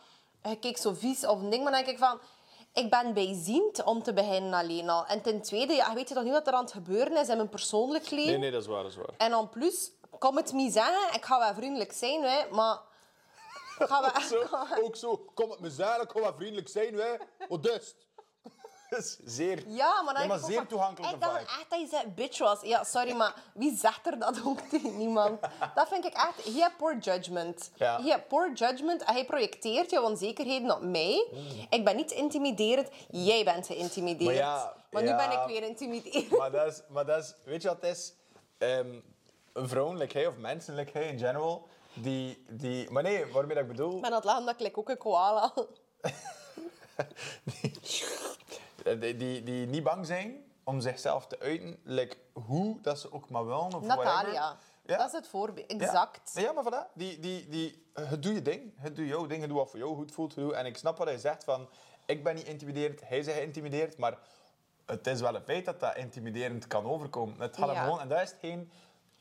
je 0.43 0.59
kijkt 0.59 0.81
zo 0.81 0.93
vies 0.93 1.25
of 1.25 1.39
een 1.41 1.49
ding, 1.49 1.63
maar 1.63 1.71
dan 1.71 1.83
denk 1.83 1.93
ik 1.93 2.03
van... 2.03 2.19
Ik 2.73 2.89
ben 2.89 3.13
bijziend 3.13 3.83
om 3.83 4.03
te 4.03 4.13
beginnen 4.13 4.53
alleen 4.53 4.89
al. 4.89 5.05
En 5.05 5.21
ten 5.21 5.41
tweede, 5.41 5.73
ja, 5.73 5.93
weet 5.93 6.09
je 6.09 6.15
toch 6.15 6.23
niet 6.23 6.33
wat 6.33 6.47
er 6.47 6.53
aan 6.53 6.63
het 6.63 6.71
gebeuren 6.73 7.17
is 7.17 7.27
in 7.29 7.35
mijn 7.35 7.49
persoonlijk 7.49 8.09
leven? 8.09 8.25
Nee, 8.29 8.37
nee, 8.37 8.51
dat 8.51 8.61
is 8.61 8.67
waar, 8.67 8.81
dat 8.83 8.91
is 8.91 8.97
waar. 8.97 9.09
En 9.17 9.29
dan 9.31 9.49
plus, 9.49 9.91
kom 10.19 10.35
het 10.35 10.53
me 10.53 10.71
zeggen, 10.71 11.13
ik 11.13 11.25
ga 11.25 11.39
wel 11.39 11.53
vriendelijk 11.53 11.91
zijn, 11.91 12.23
hè, 12.23 12.49
maar... 12.51 12.79
ik 13.79 13.87
Ga 13.87 14.01
wel, 14.01 14.21
Zo, 14.29 14.65
ook 14.83 14.95
zo, 14.95 15.17
kom 15.33 15.49
het 15.49 15.59
me 15.59 15.69
zeggen, 15.69 16.07
kom 16.07 16.21
maar 16.21 16.33
vriendelijk 16.35 16.69
zijn, 16.69 16.95
hè. 16.95 17.15
Wat 17.47 17.63
dus? 17.69 17.95
Zeer, 19.25 19.63
Ja, 19.67 20.01
maar 20.01 20.13
dan 20.13 20.27
Nee, 20.27 20.27
maar 20.27 20.37
ik 20.37 20.43
ook 20.43 20.49
zeer 20.49 20.57
van, 20.57 20.67
toegankelijke 20.67 21.15
Ik 21.15 21.21
dacht 21.21 21.41
echt 21.41 21.65
dat 21.69 21.79
je 21.79 21.87
zei 21.87 22.07
bitch 22.07 22.37
was. 22.37 22.61
Ja, 22.61 22.83
sorry, 22.83 23.15
maar 23.15 23.33
wie 23.53 23.77
zegt 23.77 24.05
er 24.05 24.19
dat 24.19 24.41
ook 24.45 24.59
tegen 24.71 24.97
niemand? 24.97 25.39
Dat 25.75 25.87
vind 25.87 26.05
ik 26.05 26.13
echt... 26.13 26.45
Je 26.45 26.59
hebt 26.59 26.77
poor 26.77 26.97
judgment. 26.97 27.71
Ja. 27.75 27.97
Je 27.97 28.09
hebt 28.09 28.27
poor 28.27 28.51
judgment 28.53 29.03
en 29.03 29.13
hij 29.13 29.25
projecteert 29.25 29.89
je 29.89 30.01
onzekerheden 30.01 30.75
op 30.75 30.81
mij. 30.81 31.27
Ik 31.69 31.85
ben 31.85 31.95
niet 31.95 32.11
intimiderend, 32.11 32.89
jij 33.09 33.43
bent 33.43 33.65
geïntimideerd. 33.65 34.25
Maar 34.25 34.35
ja, 34.35 34.73
maar 34.91 35.01
nu 35.01 35.07
ja. 35.07 35.15
ben 35.15 35.31
ik 35.31 35.47
weer 35.47 35.63
intimiderend. 35.63 36.37
maar 36.37 36.51
dat 36.51 36.67
is, 36.67 36.81
maar 36.87 37.05
dat 37.05 37.23
is, 37.23 37.33
weet 37.43 37.61
je 37.61 37.67
wat 37.67 37.81
het 37.81 37.97
is? 37.97 38.13
Ehm, 38.57 38.99
vrouwelijkheid 39.67 40.27
of 40.27 40.37
menselijkheid 40.37 41.11
in 41.11 41.17
general, 41.17 41.67
die, 41.93 42.45
die... 42.49 42.91
Maar 42.91 43.03
nee, 43.03 43.25
waarmee 43.31 43.55
dat 43.55 43.63
ik 43.63 43.69
bedoel... 43.69 43.95
Ik 43.95 44.01
ben 44.01 44.09
aan 44.09 44.15
het 44.15 44.25
lachen 44.25 44.45
dat 44.45 44.61
ik 44.61 44.77
ook 44.77 44.89
een 44.89 44.97
koala. 44.97 45.53
Die, 48.99 49.15
die, 49.17 49.43
die 49.43 49.67
niet 49.67 49.83
bang 49.83 50.05
zijn 50.05 50.43
om 50.63 50.81
zichzelf 50.81 51.27
te 51.27 51.39
uiten, 51.39 51.79
like, 51.83 52.17
hoe 52.33 52.81
dat 52.81 52.99
ze 52.99 53.13
ook 53.13 53.29
maar 53.29 53.45
willen. 53.45 53.73
Of 53.75 53.83
Natalia. 53.83 54.57
Ja. 54.85 54.97
Dat 54.97 55.07
is 55.07 55.11
het 55.11 55.27
voorbeeld. 55.27 55.71
Exact. 55.71 56.31
Ja, 56.33 56.51
maar 56.51 56.63
voilà. 56.63 56.93
Die, 56.93 57.19
die, 57.19 57.49
die, 57.49 57.85
het 57.93 58.23
doe 58.23 58.33
je 58.33 58.41
ding. 58.41 58.73
Het 58.75 58.95
doe 58.95 59.05
jouw 59.05 59.25
ding. 59.25 59.39
Het 59.39 59.49
doe 59.49 59.57
wat 59.57 59.69
voor 59.69 59.79
jou 59.79 59.95
goed 59.95 60.11
voelt. 60.11 60.35
het 60.35 60.43
doe- 60.43 60.53
En 60.53 60.65
ik 60.65 60.77
snap 60.77 60.97
wat 60.97 61.07
hij 61.07 61.17
zegt 61.17 61.43
van... 61.43 61.69
Ik 62.05 62.23
ben 62.23 62.35
niet 62.35 62.47
intimiderend. 62.47 63.01
Hij 63.07 63.23
zegt 63.23 63.37
geïntimideerd. 63.37 63.97
Maar 63.97 64.17
het 64.85 65.07
is 65.07 65.21
wel 65.21 65.35
een 65.35 65.43
feit 65.43 65.65
dat 65.65 65.79
dat 65.79 65.95
intimiderend 65.95 66.67
kan 66.67 66.85
overkomen. 66.85 67.39
Het 67.41 67.57
gaat 67.57 67.69
hem 67.69 67.83
gewoon... 67.83 67.99
En 67.99 68.07
dat 68.07 68.21
is 68.21 68.35
eh, 68.41 68.57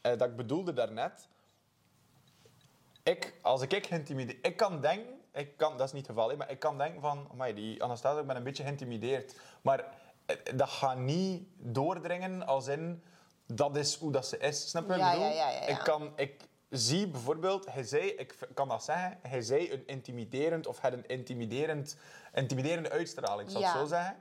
dat 0.01 0.23
ik 0.23 0.37
bedoelde 0.37 0.73
daarnet. 0.73 1.29
Ik, 3.03 3.35
als 3.43 3.63
ik, 3.63 3.73
ik 3.73 3.87
geïntimideerd... 3.87 4.47
Ik 4.47 4.57
kan 4.57 4.81
denken... 4.81 5.17
Ik 5.33 5.57
kan, 5.57 5.77
dat 5.77 5.87
is 5.87 5.93
niet 5.93 6.07
het 6.07 6.17
geval, 6.17 6.37
maar 6.37 6.51
ik 6.51 6.59
kan 6.59 6.79
denken 6.79 7.01
van... 7.01 7.29
Amai, 7.33 7.55
die 7.55 7.83
Anastasia, 7.83 8.21
ik 8.21 8.27
ben 8.27 8.37
een 8.37 8.43
beetje 8.43 8.63
geïntimideerd. 8.63 9.41
Maar 9.63 9.85
eh, 10.27 10.37
dat 10.55 10.69
gaat 10.69 10.99
niet 10.99 11.49
doordringen 11.57 12.47
als 12.47 12.67
in... 12.67 13.03
Dat 13.47 13.77
is 13.77 13.95
hoe 13.97 14.13
dat 14.13 14.27
ze 14.27 14.39
is. 14.39 14.69
Snap 14.71 14.83
je 14.83 14.89
wat 14.89 14.97
ik 14.99 15.03
Ja, 15.05 15.11
bedoel? 15.13 15.27
ja, 15.29 15.51
ja. 15.51 15.61
Ik 15.67 15.79
kan... 15.79 16.13
Ik, 16.17 16.47
zie 16.71 17.09
bijvoorbeeld, 17.09 17.73
hij 17.73 17.83
zei, 17.83 18.07
ik 18.09 18.39
kan 18.55 18.69
dat 18.69 18.85
zeggen, 18.85 19.19
hij 19.23 19.43
zei 19.43 19.73
een 19.73 19.87
intimiderend 19.87 20.67
of 20.67 20.79
had 20.79 20.93
een 20.93 21.07
intimiderend, 21.07 21.97
intimiderende 22.35 22.91
uitstraling, 22.91 23.51
zal 23.51 23.61
ik 23.61 23.67
Ja. 23.67 23.79
zo 23.79 23.87
zeggen. 23.87 24.17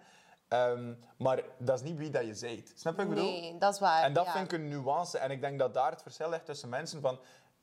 Ehm, 0.47 0.93
maar 1.17 1.41
dat 1.57 1.75
is 1.81 1.89
niet 1.89 1.97
wie 1.97 2.09
dat 2.09 2.21
je 2.21 2.47
bent. 2.47 2.71
Snap 2.75 2.97
je 2.97 3.05
wat 3.05 3.07
ik 3.07 3.09
bedoel? 3.09 3.39
Nee, 3.39 3.57
dat 3.57 3.73
is 3.73 3.79
waar. 3.79 4.03
En 4.03 4.13
dat 4.13 4.25
ja. 4.25 4.31
vind 4.31 4.51
ik 4.51 4.59
een 4.59 4.67
nuance. 4.67 5.17
En 5.17 5.31
ik 5.31 5.41
denk 5.41 5.59
dat 5.59 5.73
daar 5.73 5.91
het 5.91 6.01
verschil 6.01 6.29
ligt 6.29 6.45
tussen 6.45 6.69
mensen. 6.69 7.01
Van, 7.01 7.19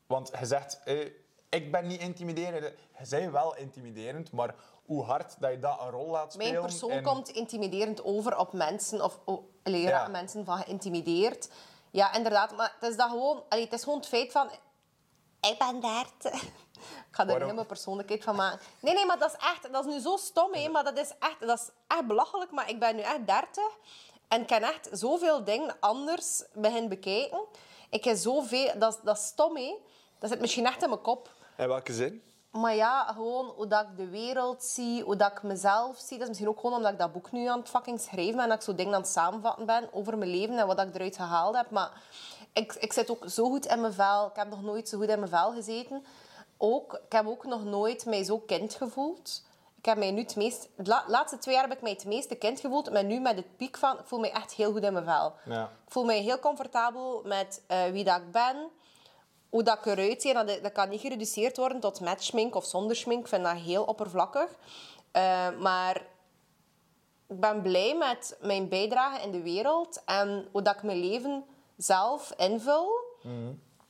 want 0.07 0.31
je 0.39 0.47
zegt, 0.47 0.81
eh, 0.85 1.11
ik 1.49 1.73
ben 1.73 1.87
niet 1.87 2.01
intimiderend. 2.01 2.65
Je 2.99 3.07
bent 3.09 3.33
wel 3.33 3.57
intimiderend, 3.57 4.33
maar 4.33 4.55
hoe 4.85 5.05
hard 5.05 5.41
dat 5.41 5.51
je 5.51 5.59
dat 5.59 5.81
een 5.81 5.91
rol 5.91 6.11
laat 6.11 6.33
spelen... 6.33 6.53
Mijn 6.53 6.65
persoon 6.65 7.03
komt 7.03 7.29
intimiderend 7.29 8.05
over 8.05 8.39
op 8.39 8.53
mensen, 8.53 9.05
of 9.05 9.19
allee, 9.63 9.81
Ja. 9.81 10.09
mensen 10.09 10.45
van 10.45 10.59
geïntimideerd. 10.59 11.49
Ja, 11.91 12.15
inderdaad, 12.15 12.57
maar 12.57 12.77
het 12.81 12.91
is, 12.91 12.97
dat 12.97 13.11
gewoon, 13.11 13.43
allee, 13.49 13.65
het 13.65 13.73
is 13.73 13.83
gewoon 13.83 13.99
het 13.99 14.09
feit 14.09 14.33
van... 14.33 14.51
Ik 15.41 15.59
ben 15.59 15.81
30. 15.81 16.45
Ik 17.11 17.15
ga 17.17 17.23
er 17.27 17.29
heel 17.47 17.55
mijn 17.55 17.67
persoonlijkheid 17.67 18.25
van 18.25 18.37
maken. 18.37 18.59
Nee, 18.81 18.95
nee, 18.95 19.07
maar 19.07 19.19
dat 19.19 19.31
is 19.31 19.47
echt... 19.49 19.73
Dat 19.73 19.87
is 19.87 19.93
nu 19.95 20.01
zo 20.01 20.17
stom, 20.17 20.53
hè, 20.55 20.69
maar 20.69 20.85
dat 20.85 20.99
is 20.99 21.11
echt, 21.19 21.41
dat 21.41 21.59
is 21.59 21.69
echt 21.87 22.07
belachelijk. 22.07 22.51
Maar 22.51 22.69
ik 22.71 22.79
ben 22.79 22.97
nu 22.97 23.03
echt 23.03 23.27
30 23.27 23.63
en 24.29 24.41
ik 24.41 24.47
kan 24.47 24.63
echt 24.63 24.89
zoveel 24.93 25.45
dingen 25.45 25.77
anders 25.81 26.43
beginnen 26.53 26.89
bekijken. 26.89 27.41
Ik 27.91 28.05
heb 28.05 28.17
zoveel... 28.17 28.73
Dat, 28.79 28.95
is- 28.95 29.01
dat 29.03 29.17
is 29.17 29.25
stom, 29.27 29.57
hè. 29.57 29.75
Dat 30.19 30.31
zit 30.31 30.41
misschien 30.41 30.67
echt 30.67 30.83
in 30.83 30.89
mijn 30.89 31.01
kop. 31.01 31.29
In 31.57 31.69
welke 31.69 31.93
zin? 31.93 32.23
Maar 32.51 32.75
ja, 32.75 33.05
gewoon 33.13 33.47
hoe 33.57 33.67
dat 33.67 33.83
ik 33.83 33.97
de 33.97 34.09
wereld 34.09 34.63
zie, 34.65 35.03
hoe 35.03 35.17
dat 35.17 35.31
ik 35.33 35.43
mezelf 35.43 35.97
zie. 35.99 36.11
Dat 36.11 36.21
is 36.21 36.29
misschien 36.29 36.49
ook 36.49 36.61
gewoon 36.61 36.77
omdat 36.77 36.93
ik 36.93 36.99
dat 36.99 37.13
boek 37.13 37.33
nu 37.33 37.47
aan 37.47 37.59
het 37.59 37.69
fucking 37.69 38.01
schrijven 38.01 38.35
ben 38.35 38.43
en 38.43 38.49
dat 38.49 38.59
ik 38.59 38.65
zo 38.65 38.75
dingen 38.75 38.95
aan 38.95 39.01
het 39.01 39.11
samenvatten 39.11 39.67
ben 39.67 39.89
over 39.93 40.19
mijn 40.19 40.31
leven 40.31 40.59
en 40.59 40.67
wat 40.67 40.81
ik 40.81 40.95
eruit 40.95 41.17
gehaald 41.17 41.57
heb. 41.57 41.71
Maar 41.71 41.91
ik, 42.53 42.73
ik 42.75 42.93
zit 42.93 43.11
ook 43.11 43.25
zo 43.29 43.49
goed 43.49 43.67
in 43.67 43.81
mijn 43.81 43.93
vel. 43.93 44.27
Ik 44.27 44.37
heb 44.37 44.49
nog 44.49 44.63
nooit 44.63 44.89
zo 44.89 44.99
goed 44.99 45.09
in 45.09 45.19
mijn 45.19 45.31
vel 45.31 45.53
gezeten. 45.53 46.05
Ook, 46.59 46.93
ik 46.93 47.13
heb 47.13 47.27
ook 47.27 47.45
nog 47.45 47.65
nooit 47.65 48.07
mij 48.07 48.25
zo 48.25 48.39
kind 48.39 48.75
gevoeld. 48.75 49.45
Ik 49.79 49.85
heb 49.85 49.99
mij 49.99 50.11
nu 50.11 50.21
het 50.21 50.37
meest... 50.37 50.69
De 50.77 50.89
la- 50.89 51.05
laatste 51.07 51.39
twee 51.39 51.55
jaar 51.55 51.69
heb 51.69 51.77
ik 51.77 51.83
mij 51.83 51.93
het 51.93 52.05
meeste 52.05 52.35
kind 52.35 52.61
gevoeld. 52.61 52.91
Maar 52.93 53.05
nu 53.05 53.21
met 53.21 53.37
het 53.37 53.57
piek 53.57 53.77
van... 53.77 53.99
Ik 53.99 54.05
voel 54.05 54.19
me 54.19 54.31
echt 54.31 54.53
heel 54.53 54.73
goed 54.73 54.83
in 54.83 54.93
mijn 54.93 55.05
vel. 55.05 55.33
Ja. 55.45 55.63
Ik 55.63 55.93
voel 55.93 56.05
mij 56.05 56.21
heel 56.21 56.39
comfortabel 56.39 57.23
met 57.25 57.63
eh, 57.67 57.85
wie 57.85 58.05
dat 58.05 58.21
ik 58.21 58.31
ben 58.33 58.71
hoe 59.55 59.63
dat 59.63 59.79
ik 59.79 59.87
eruit 59.87 60.23
zie, 60.23 60.33
dat, 60.35 60.59
dat 60.63 60.73
kan 60.73 60.89
niet 60.89 61.01
gereduceerd 61.01 61.57
worden 61.57 61.81
tot 61.81 62.01
met 62.01 62.23
schmink 62.23 62.55
of 62.55 62.65
zonder 62.65 62.97
schmink. 62.97 63.21
Ik 63.21 63.29
vind 63.29 63.45
dat 63.45 63.57
heel 63.57 63.85
oppervlakkig. 63.85 64.51
Eh, 65.11 65.51
maar 65.59 65.97
ik 67.29 67.41
ben 67.41 67.63
blij 67.63 67.97
met 67.97 68.37
mijn 68.41 68.69
bijdrage 68.69 69.23
in 69.23 69.31
de 69.31 69.43
wereld 69.43 70.03
en 70.05 70.49
hoe 70.53 70.63
dat 70.63 70.75
ik 70.75 70.83
mijn 70.83 71.01
leven 71.01 71.45
zelf 71.77 72.33
invul. 72.37 72.93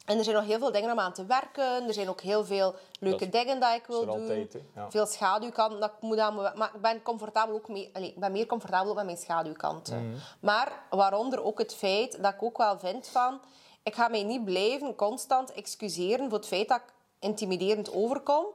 En 0.04 0.18
er 0.18 0.24
zijn 0.24 0.36
nog 0.36 0.44
heel 0.44 0.58
veel 0.58 0.72
dingen 0.72 0.90
om 0.92 0.98
aan 1.00 1.12
te 1.12 1.24
werken. 1.26 1.86
Er 1.86 1.94
zijn 1.94 2.08
ook 2.08 2.20
heel 2.20 2.44
veel 2.44 2.74
leuke 3.00 3.18
Dat 3.28 3.32
dingen 3.32 3.60
dat 3.60 3.74
ik 3.74 3.86
wil 3.86 4.00
doen. 4.06 4.20
altijd. 4.20 4.56
Ja. 4.74 4.90
Veel 4.90 5.06
schaduwkanten 5.06 5.80
dat 5.80 5.90
ik 5.90 6.00
moet 6.00 6.18
aan 6.18 6.34
me- 6.34 6.52
Maar 6.54 6.70
ik 6.74 6.80
ben, 6.80 7.02
comfortabel 7.02 7.54
ook 7.54 7.68
mee, 7.68 7.90
ik 7.92 8.18
ben 8.18 8.32
meer 8.32 8.46
comfortabel 8.46 8.90
ook 8.90 8.96
met 8.96 9.04
mijn 9.04 9.16
schaduwkanten. 9.16 10.08
Mhm. 10.08 10.18
Maar 10.40 10.72
waaronder 10.90 11.44
ook 11.44 11.58
het 11.58 11.74
feit 11.74 12.22
dat 12.22 12.32
ik 12.34 12.42
ook 12.42 12.58
wel 12.58 12.78
vind 12.78 13.08
van... 13.08 13.40
Ik 13.82 13.94
ga 13.94 14.08
mij 14.08 14.22
niet 14.22 14.44
blijven 14.44 14.94
constant 14.94 15.52
excuseren 15.52 16.28
voor 16.28 16.38
het 16.38 16.46
feit 16.46 16.68
dat 16.68 16.78
ik 16.78 16.92
intimiderend 17.18 17.92
overkom. 17.92 18.46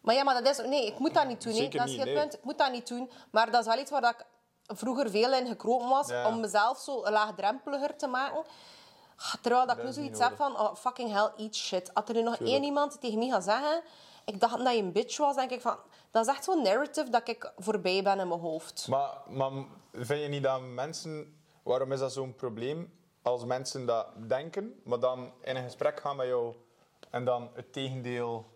Maar 0.00 0.14
ja, 0.14 0.22
maar 0.24 0.42
dat 0.42 0.58
is... 0.58 0.66
Nee, 0.66 0.86
ik 0.86 0.98
moet 0.98 1.14
dat 1.14 1.26
niet 1.26 1.42
doen. 1.42 1.52
Dat 1.70 1.88
is 1.88 1.96
niet, 1.96 2.04
nee. 2.04 2.14
punt. 2.14 2.34
Ik 2.34 2.44
moet 2.44 2.58
dat 2.58 2.72
niet 2.72 2.88
doen. 2.88 3.10
Maar 3.30 3.50
dat 3.50 3.60
is 3.60 3.66
wel 3.66 3.78
iets 3.78 3.90
waar 3.90 4.00
dat 4.00 4.14
ik 4.18 4.24
vroeger 4.76 5.10
veel 5.10 5.32
in 5.32 5.46
gekropen 5.46 5.88
was. 5.88 6.08
Ja. 6.08 6.26
Om 6.26 6.40
mezelf 6.40 6.78
zo 6.78 7.10
laagdrempeliger 7.10 7.96
te 7.96 8.06
maken. 8.06 8.44
Terwijl 9.40 9.66
dat 9.66 9.76
ik 9.76 9.84
nu 9.84 9.92
zoiets 9.92 10.20
heb 10.20 10.36
van... 10.36 10.58
Oh, 10.60 10.74
fucking 10.74 11.12
hell, 11.12 11.30
eat 11.36 11.54
shit. 11.54 11.94
Als 11.94 12.08
er 12.08 12.14
nu 12.14 12.22
nog 12.22 12.36
één 12.36 12.62
iemand 12.62 13.00
tegen 13.00 13.18
mij 13.18 13.28
gaat 13.28 13.44
zeggen... 13.44 13.82
Ik 14.24 14.40
dacht 14.40 14.64
dat 14.64 14.74
je 14.74 14.82
een 14.82 14.92
bitch 14.92 15.16
was, 15.16 15.34
denk 15.34 15.50
ik 15.50 15.60
van... 15.60 15.76
Dat 16.10 16.26
is 16.26 16.34
echt 16.34 16.44
zo'n 16.44 16.62
narrative 16.62 17.10
dat 17.10 17.28
ik 17.28 17.52
voorbij 17.56 18.02
ben 18.02 18.18
in 18.18 18.28
mijn 18.28 18.40
hoofd. 18.40 18.86
Maar, 18.88 19.10
maar 19.28 19.50
vind 19.92 20.22
je 20.22 20.28
niet 20.28 20.42
dat 20.42 20.60
mensen... 20.60 21.36
Waarom 21.62 21.92
is 21.92 21.98
dat 21.98 22.12
zo'n 22.12 22.34
probleem 22.34 22.92
als 23.22 23.44
mensen 23.44 23.86
dat 23.86 24.06
denken, 24.16 24.80
maar 24.84 25.00
dan 25.00 25.32
in 25.42 25.56
een 25.56 25.62
gesprek 25.62 26.00
gaan 26.00 26.16
met 26.16 26.26
jou 26.26 26.54
en 27.10 27.24
dan 27.24 27.50
het 27.54 27.72
tegendeel 27.72 28.46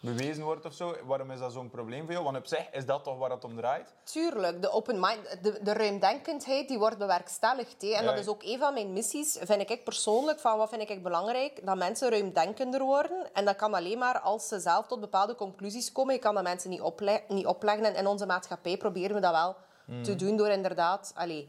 bewezen 0.00 0.44
wordt 0.44 0.64
of 0.64 0.72
zo? 0.72 0.96
Waarom 1.04 1.30
is 1.30 1.38
dat 1.38 1.52
zo'n 1.52 1.70
probleem 1.70 2.02
voor 2.04 2.12
jou? 2.12 2.24
Want 2.24 2.36
op 2.36 2.46
zich 2.46 2.70
is 2.72 2.86
dat 2.86 3.04
toch 3.04 3.18
waar 3.18 3.30
het 3.30 3.44
om 3.44 3.56
draait? 3.56 3.94
Tuurlijk, 4.04 4.62
de 4.62 4.70
open 4.70 5.00
mind, 5.00 5.38
de, 5.42 5.58
de 5.62 5.72
ruimdenkendheid 5.72 6.68
die 6.68 6.78
wordt 6.78 6.98
bewerkstelligd. 6.98 7.82
En 7.82 7.88
Ja. 7.88 8.02
dat 8.02 8.18
is 8.18 8.28
ook 8.28 8.42
een 8.42 8.58
van 8.58 8.74
mijn 8.74 8.92
missies, 8.92 9.38
vind 9.40 9.70
ik 9.70 9.84
persoonlijk, 9.84 10.40
van 10.40 10.58
wat 10.58 10.68
vind 10.68 10.90
ik 10.90 11.02
belangrijk, 11.02 11.66
dat 11.66 11.76
mensen 11.76 12.10
ruimdenkender 12.10 12.80
worden. 12.82 13.28
En 13.32 13.44
dat 13.44 13.56
kan 13.56 13.74
alleen 13.74 13.98
maar 13.98 14.18
als 14.20 14.48
ze 14.48 14.60
zelf 14.60 14.86
tot 14.86 15.00
bepaalde 15.00 15.34
conclusies 15.34 15.92
komen. 15.92 16.14
Je 16.14 16.20
kan 16.20 16.34
dat 16.34 16.42
mensen 16.42 16.70
niet, 16.70 16.80
ople 16.80 17.22
niet 17.28 17.46
opleggen. 17.46 17.84
En 17.84 17.94
in 17.94 18.06
onze 18.06 18.26
maatschappij 18.26 18.76
proberen 18.76 19.14
we 19.14 19.20
dat 19.20 19.32
wel 19.32 19.56
te 20.02 20.16
doen 20.16 20.36
door 20.36 20.48
inderdaad... 20.48 21.12
Allee, 21.16 21.48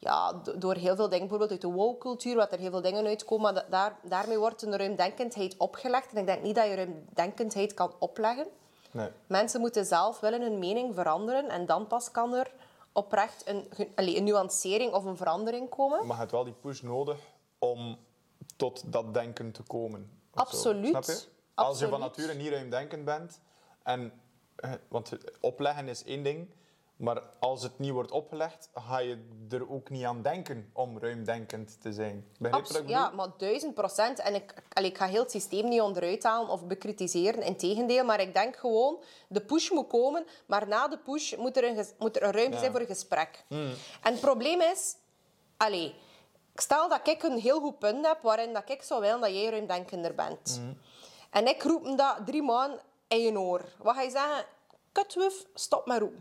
ja, 0.00 0.32
do- 0.32 0.58
door 0.58 0.74
heel 0.74 0.96
veel 0.96 1.04
dingen, 1.08 1.18
bijvoorbeeld 1.28 1.50
uit 1.50 1.60
de 1.60 1.70
woke-cultuur, 1.78 2.36
wat 2.36 2.52
er 2.52 2.58
heel 2.58 2.70
veel 2.70 2.80
dingen 2.82 3.06
uitkomen, 3.06 3.42
maar 3.52 3.54
da- 3.54 3.66
daar, 3.70 3.98
daarmee 4.02 4.38
wordt 4.38 4.62
een 4.62 4.76
ruimdenkendheid 4.76 5.56
opgelegd. 5.56 6.12
En 6.12 6.18
ik 6.20 6.26
denk 6.26 6.42
niet 6.42 6.54
dat 6.54 6.66
je 6.66 6.74
ruimdenkendheid 6.74 7.74
kan 7.74 7.92
opleggen. 7.98 8.46
Nee. 8.90 9.08
Mensen 9.26 9.60
moeten 9.60 9.84
zelf 9.86 10.20
willen 10.20 10.40
hun 10.42 10.58
mening 10.58 10.94
veranderen 10.94 11.48
en 11.48 11.66
dan 11.66 11.86
pas 11.86 12.10
kan 12.10 12.34
er 12.34 12.50
oprecht 12.92 13.42
een, 13.48 13.68
een 13.94 14.24
nuancering 14.24 14.92
of 14.92 15.04
een 15.04 15.16
verandering 15.16 15.68
komen. 15.68 15.98
Maar 15.98 16.12
je 16.14 16.20
hebt 16.20 16.30
wel 16.30 16.44
die 16.44 16.52
push 16.60 16.80
nodig 16.80 17.18
om 17.58 17.98
tot 18.56 18.92
dat 18.92 19.14
denken 19.14 19.52
te 19.52 19.62
komen. 19.62 20.10
Absoluut. 20.34 20.88
Snap 20.88 21.04
je? 21.04 21.22
Als 21.54 21.78
je 21.78 21.88
van 21.88 22.02
Absoluut. 22.02 22.28
nature 22.28 22.42
niet 22.44 22.52
ruimdenkend 22.52 23.04
bent, 23.04 23.40
en, 23.82 24.12
eh, 24.56 24.72
want 24.88 25.12
opleggen 25.40 25.88
is 25.88 26.04
één 26.04 26.22
ding, 26.22 26.48
maar 27.00 27.22
als 27.38 27.62
het 27.62 27.78
niet 27.78 27.90
wordt 27.90 28.10
opgelegd, 28.10 28.68
ga 28.74 28.98
je 28.98 29.26
er 29.50 29.70
ook 29.70 29.90
niet 29.90 30.04
aan 30.04 30.22
denken 30.22 30.70
om 30.72 30.98
ruimdenkend 30.98 31.80
te 31.80 31.92
zijn. 31.92 32.26
Begrijp 32.38 32.66
je 32.66 32.72
wat 32.72 32.82
ik 32.82 32.88
Abs- 32.88 32.94
ja, 32.94 33.10
maar 33.10 33.28
duizend 33.36 33.74
procent. 33.74 34.18
En 34.18 34.34
ik, 34.34 34.54
allee, 34.72 34.90
ik 34.90 34.96
ga 34.96 35.06
heel 35.06 35.22
het 35.22 35.30
systeem 35.30 35.68
niet 35.68 35.80
onderuit 35.80 36.22
halen 36.22 36.50
of 36.50 36.64
bekritiseren. 36.66 37.42
Integendeel, 37.42 38.04
maar 38.04 38.20
ik 38.20 38.34
denk 38.34 38.56
gewoon, 38.56 38.98
de 39.28 39.40
push 39.40 39.70
moet 39.70 39.88
komen, 39.88 40.26
maar 40.46 40.68
na 40.68 40.88
de 40.88 40.98
push 40.98 41.36
moet 41.36 41.56
er 41.56 41.64
een, 41.64 41.84
moet 41.98 42.16
er 42.16 42.22
een 42.22 42.32
ruimte 42.32 42.58
zijn 42.58 42.70
voor 42.70 42.80
een 42.80 42.86
gesprek. 42.86 43.44
En 44.02 44.12
het 44.12 44.20
probleem 44.20 44.60
is, 44.60 44.94
allee, 45.56 45.94
stel 46.54 46.88
dat 46.88 47.08
ik 47.08 47.22
een 47.22 47.38
heel 47.38 47.60
goed 47.60 47.78
punt 47.78 48.06
heb 48.06 48.18
waarin 48.22 48.52
dat 48.52 48.70
ik 48.70 48.82
zou 48.82 49.00
willen 49.00 49.20
dat 49.20 49.30
jij 49.30 49.50
ruimdenkender 49.50 50.14
bent. 50.14 50.60
En 51.30 51.46
ik 51.48 51.62
roep 51.62 51.84
hem 51.84 51.96
dat 51.96 52.16
drie 52.26 52.42
maanden 52.42 52.80
in 53.08 53.20
je 53.20 53.38
oor. 53.40 53.64
Wat 53.78 53.94
ga 53.94 54.02
je 54.02 54.10
zeggen? 54.10 54.44
Kutwuf, 54.92 55.44
stop 55.54 55.86
met 55.86 55.98
roepen. 55.98 56.20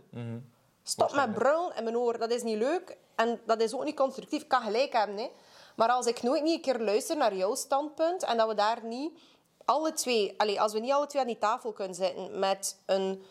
Stop 0.90 1.14
met 1.14 1.34
brullen 1.34 1.76
in 1.76 1.84
mijn 1.84 1.98
oor. 1.98 2.18
Dat 2.18 2.32
is 2.32 2.44
niet 2.44 2.58
leuk 2.58 2.98
en 3.16 3.42
dat 3.46 3.62
is 3.62 3.74
ook 3.74 3.84
niet 3.84 3.96
constructief. 3.96 4.42
Ik 4.42 4.48
kan 4.48 4.62
gelijk 4.62 4.94
hebben, 4.94 5.18
hè. 5.18 5.30
Maar 5.76 5.90
als 5.90 6.06
ik 6.06 6.22
nooit 6.22 6.44
niet 6.44 6.56
een 6.56 6.62
keer 6.62 6.80
luister 6.80 7.18
naar 7.18 7.36
jouw 7.36 7.56
standpunt 7.56 8.24
en 8.24 8.38
dat 8.38 8.48
we 8.48 8.54
daar 8.54 8.84
niet 8.84 9.20
alle 9.66 9.94
twee... 9.94 10.60
Als 10.60 10.74
we 10.74 10.80
niet 10.80 10.92
alle 10.92 11.08
twee 11.08 11.22
aan 11.22 11.28
die 11.28 11.38
tafel 11.38 11.72
kunnen 11.72 11.96
zitten 11.96 12.40
met 12.40 12.82
een... 12.86 13.24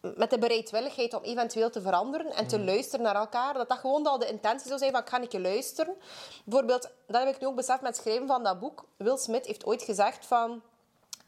Met 0.00 0.30
de 0.30 0.38
bereidwilligheid 0.38 1.14
om 1.14 1.22
eventueel 1.22 1.70
te 1.70 1.80
veranderen 1.80 2.32
en 2.32 2.46
te 2.46 2.60
luisteren 2.60 3.04
naar 3.04 3.14
elkaar. 3.14 3.54
Dat 3.54 3.68
dat 3.68 3.78
gewoon 3.78 4.06
al 4.06 4.18
de 4.18 4.28
intentie 4.28 4.66
zou 4.66 4.78
zijn 4.78 4.92
van, 4.92 5.00
ik 5.00 5.08
ga 5.08 5.20
een 5.20 5.28
keer 5.28 5.40
luisteren. 5.40 5.96
Bijvoorbeeld, 6.44 6.90
dat 7.06 7.22
heb 7.24 7.34
ik 7.34 7.40
nu 7.40 7.46
ook 7.46 7.54
beseft 7.54 7.80
met 7.80 7.96
het 7.96 8.02
schrijven 8.02 8.26
van 8.26 8.42
dat 8.42 8.60
boek. 8.60 8.84
Will 8.96 9.16
Smith 9.16 9.46
heeft 9.46 9.64
ooit 9.64 9.82
gezegd 9.82 10.26
van... 10.26 10.62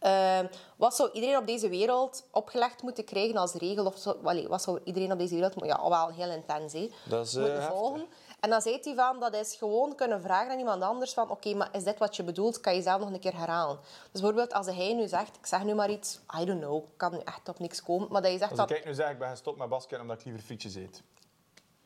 eh, 0.05 0.39
wat 0.77 0.97
zou 0.97 1.11
iedereen 1.13 1.37
op 1.37 1.47
deze 1.47 1.69
wereld 1.69 2.25
opgelegd 2.31 2.83
moeten 2.83 3.05
krijgen 3.05 3.37
als 3.37 3.53
regel? 3.53 3.87
Of 3.87 3.99
zo, 3.99 4.19
Allee, 4.23 4.49
wat 4.49 4.63
zou 4.63 4.81
iedereen 4.85 5.13
op 5.13 5.19
deze 5.19 5.35
wereld... 5.35 5.55
Ja, 5.65 5.89
wel 5.89 6.09
heel 6.09 6.31
intens, 6.31 6.73
hè. 6.73 6.91
Dat 7.05 7.27
is, 7.27 7.35
eh, 7.35 7.43
moeten 7.43 7.63
volgen. 7.63 8.07
En 8.41 8.51
dan 8.51 8.63
zei 8.63 8.79
hij 8.83 8.95
van, 8.95 9.21
dat 9.21 9.35
is 9.35 9.55
gewoon 9.55 9.95
kunnen 9.95 10.23
vragen 10.23 10.51
aan 10.51 10.59
iemand 10.59 10.83
anders 10.83 11.13
van, 11.13 11.31
oké, 11.31 11.55
maar 11.55 11.69
is 11.73 11.85
dit 11.85 11.99
wat 11.99 12.17
je 12.17 12.23
bedoelt? 12.23 12.61
Kan 12.61 12.75
je 12.75 12.83
zelf 12.83 13.01
nog 13.01 13.13
een 13.13 13.21
keer 13.21 13.37
herhalen? 13.37 13.79
Dus 14.13 14.21
bijvoorbeeld 14.21 14.53
als 14.53 14.67
hij 14.67 14.95
nu 14.95 15.09
zegt, 15.09 15.37
ik 15.37 15.47
zeg 15.47 15.65
nu 15.65 15.75
maar 15.75 15.91
iets, 15.91 16.21
I 16.41 16.45
don't 16.45 16.61
know, 16.61 16.85
kan 16.97 17.13
nu 17.13 17.19
echt 17.25 17.49
op 17.49 17.59
niks 17.59 17.83
komen, 17.83 18.09
maar 18.11 18.23
dat 18.23 18.33
je 18.33 18.39
zegt 18.39 18.51
Als 18.51 18.61
dat... 18.61 18.71
ik 18.71 18.85
nu 18.85 18.95
zeg, 18.95 19.11
ik 19.11 19.19
ben 19.19 19.29
gestopt 19.31 19.59
met 19.59 19.69
basket 19.69 20.01
omdat 20.01 20.19
ik 20.19 20.25
liever 20.25 20.43
frietjes 20.43 20.75
eet. 20.75 21.03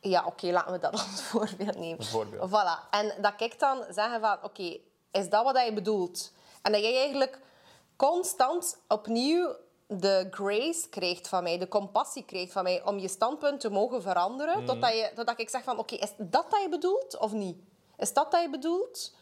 Ja, 0.01 0.25
oké, 0.27 0.47
laten 0.47 0.73
we 0.73 0.79
dat 0.79 0.93
als 0.93 1.23
voorbeeld 1.31 1.79
nemen. 1.79 2.05
Voorbeeld. 2.05 2.51
Voilà. 2.51 2.91
En 2.91 3.13
dat 3.21 3.41
ik 3.41 3.59
dan 3.59 3.85
zeggen 3.91 4.21
van, 4.21 4.37
oké, 4.43 4.79
is 5.11 5.29
dat 5.29 5.45
wat 5.45 5.65
je 5.65 5.73
bedoelt? 5.73 6.33
En 6.63 6.73
dat 6.73 6.81
jij 6.81 6.97
eigenlijk 6.97 7.39
constant 7.99 8.79
opnieuw 8.89 9.57
de 9.87 10.29
grace 10.31 10.89
krijgt 10.91 11.29
van 11.29 11.43
mij, 11.43 11.59
de 11.59 11.69
compassie 11.69 12.25
krijgt 12.25 12.53
van 12.53 12.63
mij, 12.63 12.85
om 12.85 12.99
je 12.99 13.09
standpunt 13.09 13.61
te 13.61 13.71
mogen 13.71 14.03
veranderen, 14.03 14.65
totdat, 14.65 14.93
je, 14.93 15.11
totdat 15.15 15.41
ik 15.41 15.49
zeg 15.49 15.63
van, 15.63 15.79
oké, 15.79 15.95
is 15.95 16.13
dat 16.17 16.51
dat 16.51 16.63
je 16.63 16.69
bedoelt 16.71 17.19
of 17.19 17.33
niet? 17.33 17.57
Is 17.97 18.13
dat 18.13 18.31
dat 18.31 18.43
je 18.43 18.51
bedoelt? 18.51 19.13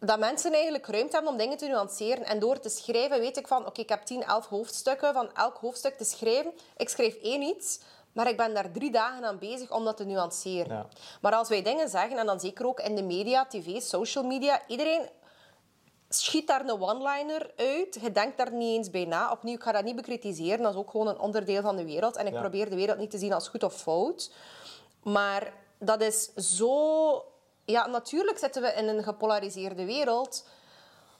dat 0.00 0.18
mensen 0.18 0.52
eigenlijk 0.52 0.86
ruimte 0.86 1.14
hebben 1.14 1.32
om 1.32 1.38
dingen 1.38 1.56
te 1.56 1.66
nuanceren. 1.66 2.24
En 2.24 2.38
door 2.38 2.58
te 2.58 2.68
schrijven 2.68 3.20
weet 3.20 3.36
ik 3.36 3.46
van, 3.46 3.66
oké, 3.66 3.80
ik 3.80 3.88
heb 3.88 4.02
10, 4.02 4.22
11 4.22 4.46
hoofdstukken. 4.46 5.12
Van 5.12 5.34
elk 5.34 5.56
hoofdstuk 5.56 5.96
te 5.96 6.04
schrijven. 6.04 6.52
Ik 6.76 6.88
schrijf 6.88 7.14
één 7.14 7.42
iets, 7.42 7.80
maar 8.12 8.28
ik 8.28 8.36
ben 8.36 8.54
daar 8.54 8.70
drie 8.70 8.90
dagen 8.90 9.24
aan 9.24 9.38
bezig 9.38 9.70
om 9.70 9.84
dat 9.84 9.96
te 9.96 10.04
nuanceren. 10.04 10.76
Ja. 10.76 10.86
Maar 11.20 11.34
als 11.34 11.48
wij 11.48 11.62
dingen 11.62 11.88
zeggen, 11.88 12.18
en 12.18 12.26
dan 12.26 12.40
zeker 12.40 12.66
ook 12.66 12.80
in 12.80 12.96
de 12.96 13.02
media, 13.02 13.46
tv, 13.46 13.80
social 13.80 14.24
media, 14.24 14.62
iedereen 14.66 15.08
schiet 16.14 16.46
daar 16.46 16.60
een 16.60 16.80
one-liner 16.80 17.50
uit. 17.56 17.98
Je 18.00 18.12
denkt 18.12 18.36
daar 18.36 18.52
niet 18.52 18.76
eens 18.76 18.90
bij 18.90 19.04
na. 19.04 19.30
Opnieuw, 19.30 19.54
ik 19.54 19.62
ga 19.62 19.72
dat 19.72 19.84
niet 19.84 19.96
bekritiseren. 19.96 20.62
Dat 20.62 20.72
is 20.72 20.78
ook 20.78 20.90
gewoon 20.90 21.06
een 21.08 21.18
onderdeel 21.18 21.62
van 21.62 21.76
de 21.76 21.84
wereld. 21.84 22.16
En 22.16 22.26
ik 22.26 22.32
Ja. 22.32 22.40
probeer 22.40 22.70
de 22.70 22.76
wereld 22.76 22.98
niet 22.98 23.10
te 23.10 23.18
zien 23.18 23.32
als 23.32 23.48
goed 23.48 23.62
of 23.62 23.74
fout. 23.74 24.30
Maar 25.02 25.52
dat 25.78 26.00
is 26.00 26.34
zo... 26.34 27.24
Ja, 27.64 27.86
natuurlijk 27.86 28.38
zitten 28.38 28.62
we 28.62 28.68
in 28.72 28.88
een 28.88 29.02
gepolariseerde 29.02 29.84
wereld. 29.84 30.44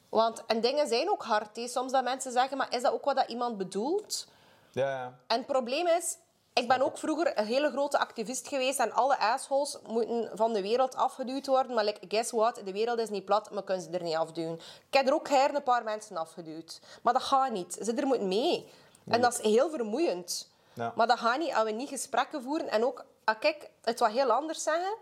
Want, 0.08 0.42
en 0.46 0.60
dingen 0.60 0.88
zijn 0.88 1.10
ook 1.10 1.22
hard. 1.24 1.58
Soms 1.64 1.92
dat 1.92 2.04
mensen 2.04 2.32
zeggen, 2.32 2.56
maar 2.56 2.74
is 2.74 2.82
dat 2.82 2.92
ook 2.92 3.04
wat 3.04 3.16
dat 3.16 3.28
iemand 3.28 3.56
bedoelt? 3.58 4.26
Ja. 4.72 5.18
En 5.26 5.36
het 5.36 5.46
probleem 5.46 5.86
is, 5.86 6.16
ik 6.60 6.68
ben 6.68 6.82
ook 6.82 6.98
vroeger 6.98 7.38
een 7.38 7.46
hele 7.46 7.70
grote 7.70 7.98
activist 7.98 8.48
geweest 8.48 8.78
en 8.78 8.92
alle 8.92 9.18
assholes 9.18 9.78
moeten 9.86 10.30
van 10.34 10.52
de 10.52 10.62
wereld 10.62 10.96
afgeduwd 10.96 11.46
worden. 11.46 11.74
Maar 11.74 11.84
like, 11.84 12.00
guess 12.08 12.30
what? 12.30 12.60
De 12.64 12.72
wereld 12.72 12.98
is 12.98 13.08
niet 13.08 13.24
plat, 13.24 13.48
we 13.48 13.64
kunnen 13.64 13.84
ze 13.84 13.90
er 13.90 14.02
niet 14.02 14.16
afduwen. 14.16 14.54
Ik 14.88 14.94
heb 14.94 15.06
er 15.06 15.14
ook 15.14 15.28
her 15.28 15.54
een 15.54 15.62
paar 15.62 15.84
mensen 15.84 16.16
afgeduwd. 16.16 16.80
Maar 17.02 17.12
dat 17.12 17.22
gaat 17.22 17.50
niet. 17.50 17.78
Ze 17.82 17.92
er 17.92 18.06
moeten 18.06 18.28
mee. 18.28 18.68
En 19.08 19.20
dat 19.20 19.32
is 19.32 19.50
heel 19.50 19.70
vermoeiend. 19.70 20.50
Ja. 20.72 20.92
Maar 20.96 21.06
dat 21.06 21.18
gaat 21.18 21.38
niet 21.38 21.54
als 21.54 21.64
we 21.64 21.70
niet 21.70 21.88
gesprekken 21.88 22.42
voeren. 22.42 22.68
En 22.68 22.84
ook, 22.84 23.04
ah, 23.24 23.40
kijk, 23.40 23.70
het 23.82 24.00
wat 24.00 24.10
heel 24.10 24.30
anders 24.30 24.62
zeggen, 24.62 24.96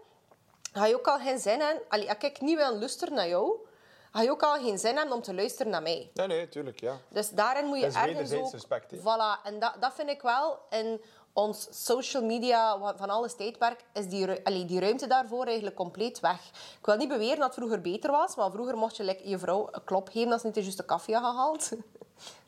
ga 0.73 0.87
je 0.87 0.95
ook 0.95 1.09
al 1.09 1.19
geen 1.19 1.39
zin 1.39 1.61
hebben... 1.61 1.83
Allee, 1.89 2.09
als 2.09 2.19
ik 2.19 2.41
niet 2.41 2.57
wil 2.57 2.79
luisteren 2.79 3.15
naar 3.15 3.29
jou, 3.29 3.67
ga 4.13 4.23
je 4.23 4.31
ook 4.31 4.43
al 4.43 4.55
geen 4.55 4.79
zin 4.79 4.97
hebben 4.97 5.15
om 5.15 5.23
te 5.23 5.35
luisteren 5.35 5.73
naar 5.73 5.83
mij. 5.83 6.11
Nee, 6.15 6.27
nee, 6.27 6.49
tuurlijk, 6.49 6.81
ja. 6.81 6.97
Dus 7.09 7.31
daarin 7.31 7.65
moet 7.65 7.81
je 7.81 7.87
ergens 7.87 8.33
ook... 8.33 8.53
respect? 8.53 8.95
Voilà. 8.97 9.43
En 9.45 9.59
dat, 9.59 9.75
dat 9.81 9.93
vind 9.95 10.11
ik 10.11 10.23
wel 10.23 10.59
in 10.71 11.01
ons 11.39 11.69
social 11.71 12.23
media 12.23 12.79
van 12.97 13.11
alles 13.11 13.35
tijdperk 13.35 13.85
is 13.93 14.09
die, 14.09 14.45
allee, 14.45 14.65
die 14.65 14.81
ruimte 14.81 15.07
daarvoor 15.07 15.47
eigenlijk 15.47 15.77
compleet 15.77 16.21
weg. 16.21 16.41
Ik 16.79 16.87
wil 16.87 16.97
niet 16.97 17.09
beweren 17.09 17.37
dat 17.37 17.45
het 17.45 17.55
vroeger 17.55 17.81
beter 17.81 18.11
was, 18.11 18.37
maar 18.37 18.51
vroeger 18.51 18.77
mocht 18.77 18.97
je 18.97 19.05
like, 19.05 19.29
je 19.29 19.39
vrouw 19.39 19.69
een 19.71 19.85
klop 19.85 20.09
geven 20.09 20.33
als 20.33 20.41
ze 20.41 20.47
niet 20.47 20.55
de 20.55 20.63
juiste 20.63 20.83
koffie 20.83 21.15
had 21.15 21.25
gehaald. 21.25 21.71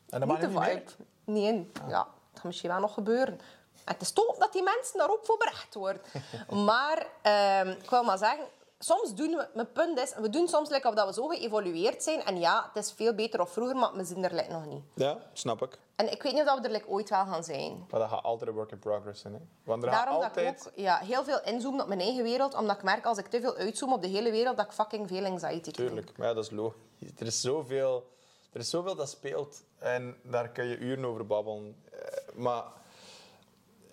En 0.09 0.19
dat 0.19 0.29
niet 0.29 0.39
de 0.41 0.47
meer. 0.47 0.63
vibe. 0.63 0.91
Nee, 1.23 1.71
ja, 1.87 1.97
dat 1.97 2.07
gaat 2.33 2.43
misschien 2.43 2.69
wel 2.69 2.79
nog 2.79 2.93
gebeuren. 2.93 3.39
En 3.83 3.93
het 3.93 4.01
is 4.01 4.11
tof 4.11 4.37
dat 4.37 4.53
die 4.53 4.63
mensen 4.63 4.97
daar 4.97 5.09
ook 5.09 5.25
voor 5.25 5.37
berecht 5.37 5.73
worden. 5.73 6.01
maar 6.65 7.07
ehm, 7.21 7.69
ik 7.69 7.89
wil 7.89 8.03
maar 8.03 8.17
zeggen, 8.17 8.45
soms 8.83 9.15
doen 9.15 9.29
we... 9.29 9.47
Mijn 9.53 9.71
punt 9.71 9.99
is, 9.99 10.15
we 10.15 10.29
doen 10.29 10.47
soms 10.47 10.69
of 10.69 10.93
dat 10.93 11.07
we 11.07 11.13
zo 11.13 11.27
geëvolueerd 11.27 12.03
zijn. 12.03 12.23
En 12.23 12.39
ja, 12.39 12.69
het 12.73 12.83
is 12.83 12.91
veel 12.91 13.13
beter 13.13 13.41
of 13.41 13.51
vroeger, 13.51 13.75
maar 13.75 13.93
we 13.93 14.03
zijn 14.03 14.23
er 14.23 14.33
like, 14.33 14.51
nog 14.51 14.65
niet. 14.65 14.83
Ja, 14.95 15.17
snap 15.33 15.61
ik. 15.61 15.79
En 15.95 16.11
ik 16.11 16.23
weet 16.23 16.33
niet 16.33 16.49
of 16.49 16.59
we 16.59 16.65
er 16.65 16.71
like, 16.71 16.87
ooit 16.87 17.09
wel 17.09 17.25
gaan 17.25 17.43
zijn. 17.43 17.85
Maar 17.89 17.99
dat 17.99 18.09
gaat 18.09 18.23
altijd 18.23 18.49
een 18.49 18.55
work 18.55 18.71
in 18.71 18.79
progress 18.79 19.21
zijn. 19.21 19.33
Hè. 19.33 19.39
Want 19.63 19.83
er 19.83 19.89
gaat 19.91 20.03
Daarom 20.03 20.23
altijd... 20.23 20.57
dat 20.57 20.65
ik 20.65 20.71
ook 20.71 20.79
ja, 20.85 20.97
heel 20.97 21.23
veel 21.23 21.41
inzoom 21.43 21.79
op 21.79 21.87
mijn 21.87 21.99
eigen 21.99 22.23
wereld. 22.23 22.53
Omdat 22.53 22.75
ik 22.75 22.83
merk, 22.83 23.05
als 23.05 23.17
ik 23.17 23.27
te 23.27 23.41
veel 23.41 23.55
uitzoom 23.55 23.93
op 23.93 24.01
de 24.01 24.07
hele 24.07 24.31
wereld, 24.31 24.57
dat 24.57 24.65
ik 24.65 24.71
fucking 24.71 25.07
veel 25.07 25.25
anxiety 25.25 25.71
krijg. 25.71 25.89
Tuurlijk, 25.89 26.17
maar 26.17 26.27
ja, 26.27 26.33
dat 26.33 26.43
is 26.43 26.51
logisch. 26.51 26.79
Er 27.19 27.25
is 27.25 27.41
zoveel, 27.41 28.09
er 28.53 28.59
is 28.59 28.69
zoveel 28.69 28.95
dat 28.95 29.09
speelt 29.09 29.63
en 29.79 30.17
daar 30.23 30.49
kun 30.49 30.65
je 30.65 30.77
uren 30.77 31.05
over 31.05 31.25
babbelen. 31.27 31.83
Eh, 31.91 31.99
Maar 32.35 32.63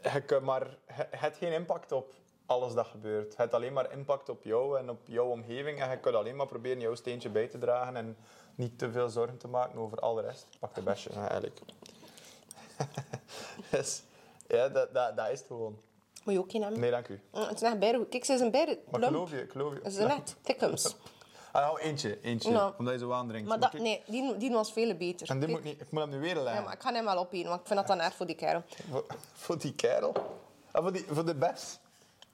je 0.03 0.21
kunt 0.21 0.43
maar, 0.43 0.77
geen 1.39 1.53
impact 1.53 1.93
op 1.93 2.15
alles 2.49 2.75
dat 2.75 2.87
gebeurt. 2.87 3.29
Het 3.29 3.37
heeft 3.37 3.55
alleen 3.55 3.73
maar 3.73 3.93
impact 3.93 4.29
op 4.29 4.45
jou 4.45 4.79
en 4.79 4.91
op 4.91 4.99
jouw 5.05 5.27
omgeving. 5.27 5.81
En 5.81 5.91
je 5.91 5.99
kunt 5.99 6.15
alleen 6.15 6.37
maar 6.37 6.47
proberen 6.47 6.81
jouw 6.81 6.95
steentje 6.95 7.29
bij 7.29 7.47
te 7.49 7.59
dragen 7.59 7.97
en 7.97 8.17
niet 8.55 8.79
te 8.79 8.91
veel 8.93 9.09
zorgen 9.09 9.39
te 9.39 9.49
maken 9.49 9.79
over 9.79 9.99
al 9.99 10.15
de 10.15 10.23
rest. 10.23 10.47
Pak 10.59 10.75
de 10.75 10.83
bestje, 10.83 11.11
eigenlijk. 11.11 11.59
dus, 13.71 14.03
ja, 14.49 14.69
dat, 14.69 14.95
dat, 14.95 15.17
dat 15.17 15.29
is 15.31 15.39
het 15.39 15.47
gewoon. 15.47 15.79
Moet 16.25 16.35
je 16.35 16.41
ook 16.41 16.51
geen 16.51 16.63
hebben? 16.63 16.81
Nee, 16.81 16.91
dank 16.91 17.09
u. 17.09 17.21
Mm, 17.33 17.41
Het 17.43 17.55
is 17.55 17.63
echt 17.63 17.95
goed. 17.95 18.09
Kijk, 18.09 18.25
ze 18.25 18.33
is 18.33 18.41
een 18.41 18.51
bijna 18.51 18.75
Maar 18.91 19.03
geloof 19.03 19.31
je, 19.31 19.43
ik 19.43 19.51
geloof 19.51 19.73
je. 19.75 19.81
Ze 19.85 19.91
zijn 19.91 20.11
echt 20.11 20.37
tikkums. 20.43 20.97
Ah, 21.53 21.63
nou, 21.65 21.81
eentje, 21.81 22.21
eentje. 22.21 22.73
Omdat 22.79 22.95
je 22.95 23.01
zo 23.01 23.13
aandringt. 23.13 23.49
Maar 23.49 23.61
dat, 23.61 23.75
ik- 23.75 23.81
nee, 23.81 24.03
die, 24.07 24.37
die 24.37 24.51
was 24.51 24.73
veel 24.73 24.95
beter. 24.97 25.31
En 25.31 25.41
dit 25.41 25.49
moet 25.49 25.59
ik, 25.59 25.65
niet, 25.65 25.81
ik 25.81 25.91
moet 25.91 26.01
hem 26.01 26.11
nu 26.11 26.19
weer 26.19 26.35
leggen. 26.35 26.55
Ja, 26.55 26.61
maar 26.61 26.73
ik 26.75 26.83
ga 26.83 26.93
hem 26.93 27.05
wel 27.05 27.19
opeten, 27.19 27.49
want 27.49 27.61
ik 27.61 27.67
vind 27.67 27.79
dat 27.79 27.89
dan 27.89 28.01
erg 28.01 28.15
voor 28.15 28.27
die 28.27 28.35
kerel. 28.35 28.63
Voor, 28.91 29.07
voor 29.33 29.59
die 29.59 29.75
kerel? 29.75 30.13
Ah, 30.71 30.83
voor, 30.83 30.93
die, 30.93 31.05
voor 31.11 31.25
de 31.25 31.35
best? 31.35 31.81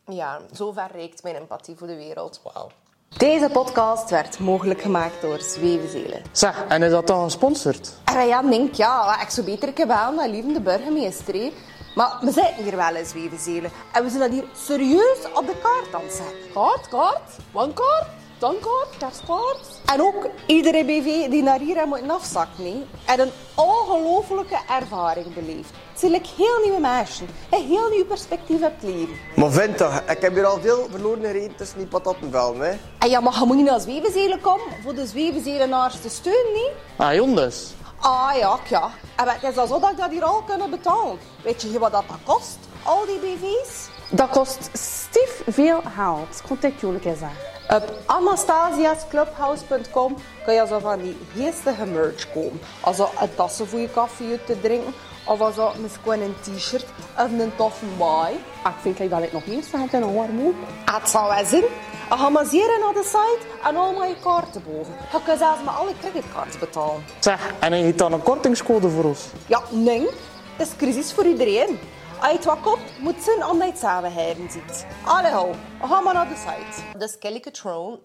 Ja, 0.07 0.40
zover 0.52 0.88
reikt 0.92 1.22
mijn 1.22 1.34
empathie 1.34 1.76
voor 1.76 1.86
de 1.86 1.96
wereld. 1.96 2.40
Wauw. 2.42 2.70
Deze 3.16 3.48
podcast 3.52 4.11
werd 4.11 4.38
mogelijk 4.38 4.80
gemaakt 4.80 5.20
door 5.20 5.40
Zwevenzelen. 5.40 6.22
Zeg, 6.32 6.64
en 6.68 6.82
is 6.82 6.90
dat 6.90 7.07
dan 7.07 7.22
gesponsord? 7.22 7.92
En 8.05 8.26
ja, 8.26 8.42
denk 8.42 8.74
ja, 8.74 9.20
ik 9.20 9.28
zou 9.28 9.46
beter 9.46 9.86
bellen 9.86 10.14
naar 10.14 10.28
lieve 10.28 10.52
de 10.52 10.61
burgemeester. 10.61 11.52
Maar 11.94 12.18
we 12.20 12.30
zitten 12.32 12.64
hier 12.64 12.76
wel 12.76 12.96
in 12.96 13.07
Zwevenzelen. 13.07 13.70
En 13.92 14.02
we 14.02 14.09
zijn 14.11 14.20
dat 14.20 14.30
hier 14.30 14.44
serieus 14.52 15.18
op 15.34 15.46
de 15.46 15.57
kaart 15.62 16.02
aan 16.02 16.11
zetten. 16.11 16.52
Kaart, 16.55 16.88
kaart, 16.88 17.36
one 17.52 17.72
kaart, 17.72 18.09
dan 18.45 18.57
kaart, 18.61 18.97
kerstkaart. 18.99 19.66
En 19.84 20.01
ook 20.01 20.28
iedere 20.47 20.84
BV 20.84 21.28
die 21.30 21.42
naar 21.42 21.59
hier 21.59 21.74
heeft 21.74 21.86
moeten 21.86 22.11
afzakken, 22.11 22.86
heeft 23.05 23.18
een 23.18 23.30
ongelofelijke 23.55 24.59
ervaring 24.80 25.34
beleefd. 25.34 25.70
Het 25.90 26.01
zijn 26.01 26.12
like 26.12 26.28
heel 26.36 26.59
nieuwe 26.62 26.80
mensen. 26.80 27.28
Een 27.51 27.66
heel 27.66 27.88
nieuw 27.88 28.05
perspectief 28.05 28.62
op 28.62 28.72
het 28.78 28.82
leven. 28.82 29.16
Maar 29.36 29.51
vind 29.51 29.76
toch, 29.76 30.01
ik 30.09 30.20
heb 30.20 30.34
hier 30.34 30.47
al 30.47 30.61
veel 30.61 30.86
verloren 30.90 31.24
gereden 31.24 31.57
tussen 31.57 31.78
die 31.78 31.86
patattenvelden, 31.86 32.61
hè. 32.61 32.76
En 32.99 33.11
ja, 33.11 33.20
maar 33.20 33.38
je 33.38 33.45
moet 33.47 33.57
niet 33.57 33.66
naar 33.66 33.80
Zwevenzelen 33.80 34.40
komen 34.40 34.66
voor 34.82 34.95
de 34.95 35.07
Zwevenzelenaars 35.07 36.01
te 36.01 36.09
steunen, 36.09 36.53
niet? 36.53 36.72
Ah, 36.97 37.14
jongens. 37.14 37.72
Ah 38.01 38.36
ja, 38.36 38.59
ja. 38.68 38.90
En 39.16 39.28
het 39.28 39.42
is 39.53 39.57
al 39.57 39.66
zo 39.66 39.80
dat 39.80 39.90
ik 39.90 39.97
dat 39.97 40.11
hier 40.11 40.24
al 40.24 40.42
kunnen 40.42 40.70
betalen. 40.70 41.18
Weet 41.42 41.62
je 41.62 41.78
wat 41.78 41.92
dat 41.92 42.05
kost, 42.24 42.59
al 42.82 43.07
die 43.07 43.18
BV's? 43.18 43.93
Dat 44.11 44.28
kost 44.28 44.68
stief 44.72 45.42
veel 45.46 45.80
geld. 45.96 46.42
Jullie 46.80 47.00
eens 47.05 47.18
zeggen. 47.18 47.38
Op 47.68 47.92
anastasiasclubhouse.com 48.07 50.16
kun 50.44 50.55
je 50.55 50.66
zo 50.68 50.78
van 50.78 51.02
die 51.02 51.16
geestige 51.36 51.84
merch 51.84 52.32
kopen. 52.32 52.61
Also 52.80 53.09
een 53.20 53.34
tassen 53.34 53.68
voor 53.68 53.78
je 53.78 53.88
koffie 53.88 54.44
te 54.44 54.61
drinken. 54.61 54.94
Of 55.26 55.40
also 55.40 55.72
misschien 55.80 56.22
een 56.22 56.34
t-shirt 56.40 56.84
of 57.18 57.30
een 57.38 57.52
toffe 57.57 57.84
baai. 57.98 58.34
Ah, 58.62 58.72
ik 58.84 58.96
vind 58.96 59.11
dat 59.11 59.22
ik 59.22 59.32
nog 59.32 59.46
meer 59.46 59.62
geld 59.62 59.92
in 59.92 60.02
een 60.02 60.14
warm 60.14 60.46
ook. 60.46 60.55
Ah, 60.84 60.94
Het 61.00 61.09
zal 61.09 61.28
wel 61.28 61.44
zijn. 61.44 61.62
Je 62.11 62.16
gaat 62.20 62.30
maar 62.30 62.44
zeer 62.44 62.78
naar 62.80 62.92
de 62.92 63.02
site 63.05 63.38
en 63.64 63.76
allemaal 63.76 64.05
je 64.05 64.16
kaarten 64.22 64.62
boven. 64.66 64.92
Je 65.12 65.18
kunt 65.24 65.38
zelfs 65.38 65.59
met 65.64 65.74
alle 65.74 65.92
creditcards 66.00 66.59
betalen. 66.59 67.05
Zeg, 67.18 67.52
en 67.59 67.72
hij 67.72 67.80
heeft 67.80 67.98
dan 67.98 68.12
een 68.12 68.22
kortingscode 68.22 68.90
voor 68.90 69.05
ons? 69.05 69.20
Ja, 69.46 69.62
nee. 69.70 70.09
Het 70.57 70.66
is 70.66 70.76
crisis 70.76 71.12
voor 71.12 71.24
iedereen. 71.24 71.78
Als 72.25 72.33
je 72.33 72.39
het 72.39 72.49
wat 72.49 72.61
koopt, 72.61 72.99
moet 73.01 73.14
het 73.14 73.25
zijn 73.25 73.45
omdat 73.45 73.66
je 73.66 73.72
het 73.72 73.81
samen 73.81 74.12
hebben 74.12 74.51
ziet. 74.51 74.87
Allee, 75.05 75.31
hou. 75.31 75.55
Ga 75.83 76.01
maar 76.01 76.14
naar 76.14 76.29
de 76.29 76.37
site. 76.37 76.99
Dus 76.99 77.18
Kelly 77.18 77.43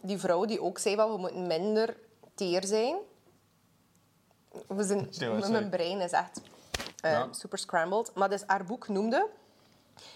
die 0.01 0.17
vrouw 0.17 0.45
die 0.45 0.61
ook 0.61 0.77
zei 0.77 0.95
van 0.95 1.11
we 1.11 1.17
moeten 1.17 1.47
minder 1.47 1.97
teer 2.35 2.65
zijn. 2.65 2.95
We 4.67 4.83
zijn, 4.83 5.07
Stil, 5.09 5.49
mijn 5.49 5.69
brein 5.69 5.99
is 5.99 6.11
echt 6.11 6.41
eh, 7.01 7.23
super 7.31 7.57
scrambled. 7.57 8.11
Maar 8.15 8.29
dus 8.29 8.43
haar 8.45 8.63
boek 8.63 8.87
noemde... 8.87 9.27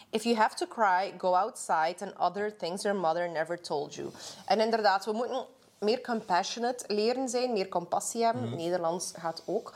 If 0.10 0.24
you 0.24 0.36
have 0.36 0.56
to 0.56 0.66
cry, 0.68 1.14
go 1.18 1.34
outside 1.34 1.96
and 2.00 2.20
other 2.20 2.58
things 2.58 2.82
your 2.82 3.00
mother 3.00 3.30
never 3.30 3.62
told 3.62 3.96
you. 3.96 4.10
En 4.46 4.60
inderdaad, 4.60 5.06
we 5.06 5.12
moeten 5.12 5.46
meer 5.80 6.02
compassionate 6.02 6.84
leren 6.88 7.30
zijn, 7.30 7.54
meer 7.54 7.70
compassie 7.70 8.24
hebben. 8.24 8.56
Nederlands 8.56 9.12
gaat 9.16 9.44
ook. 9.46 9.74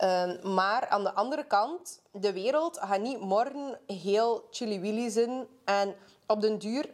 Ehm, 0.00 0.54
maar 0.54 0.88
aan 0.88 1.02
de 1.02 1.12
andere 1.12 1.44
kant, 1.44 2.00
de 2.12 2.32
wereld 2.32 2.78
gaat 2.78 3.00
niet 3.00 3.20
morgen 3.20 3.78
heel 3.86 4.46
chilly-willy 4.50 5.08
zijn. 5.08 5.46
En 5.64 5.94
op 6.26 6.40
den 6.40 6.58
duur, 6.58 6.90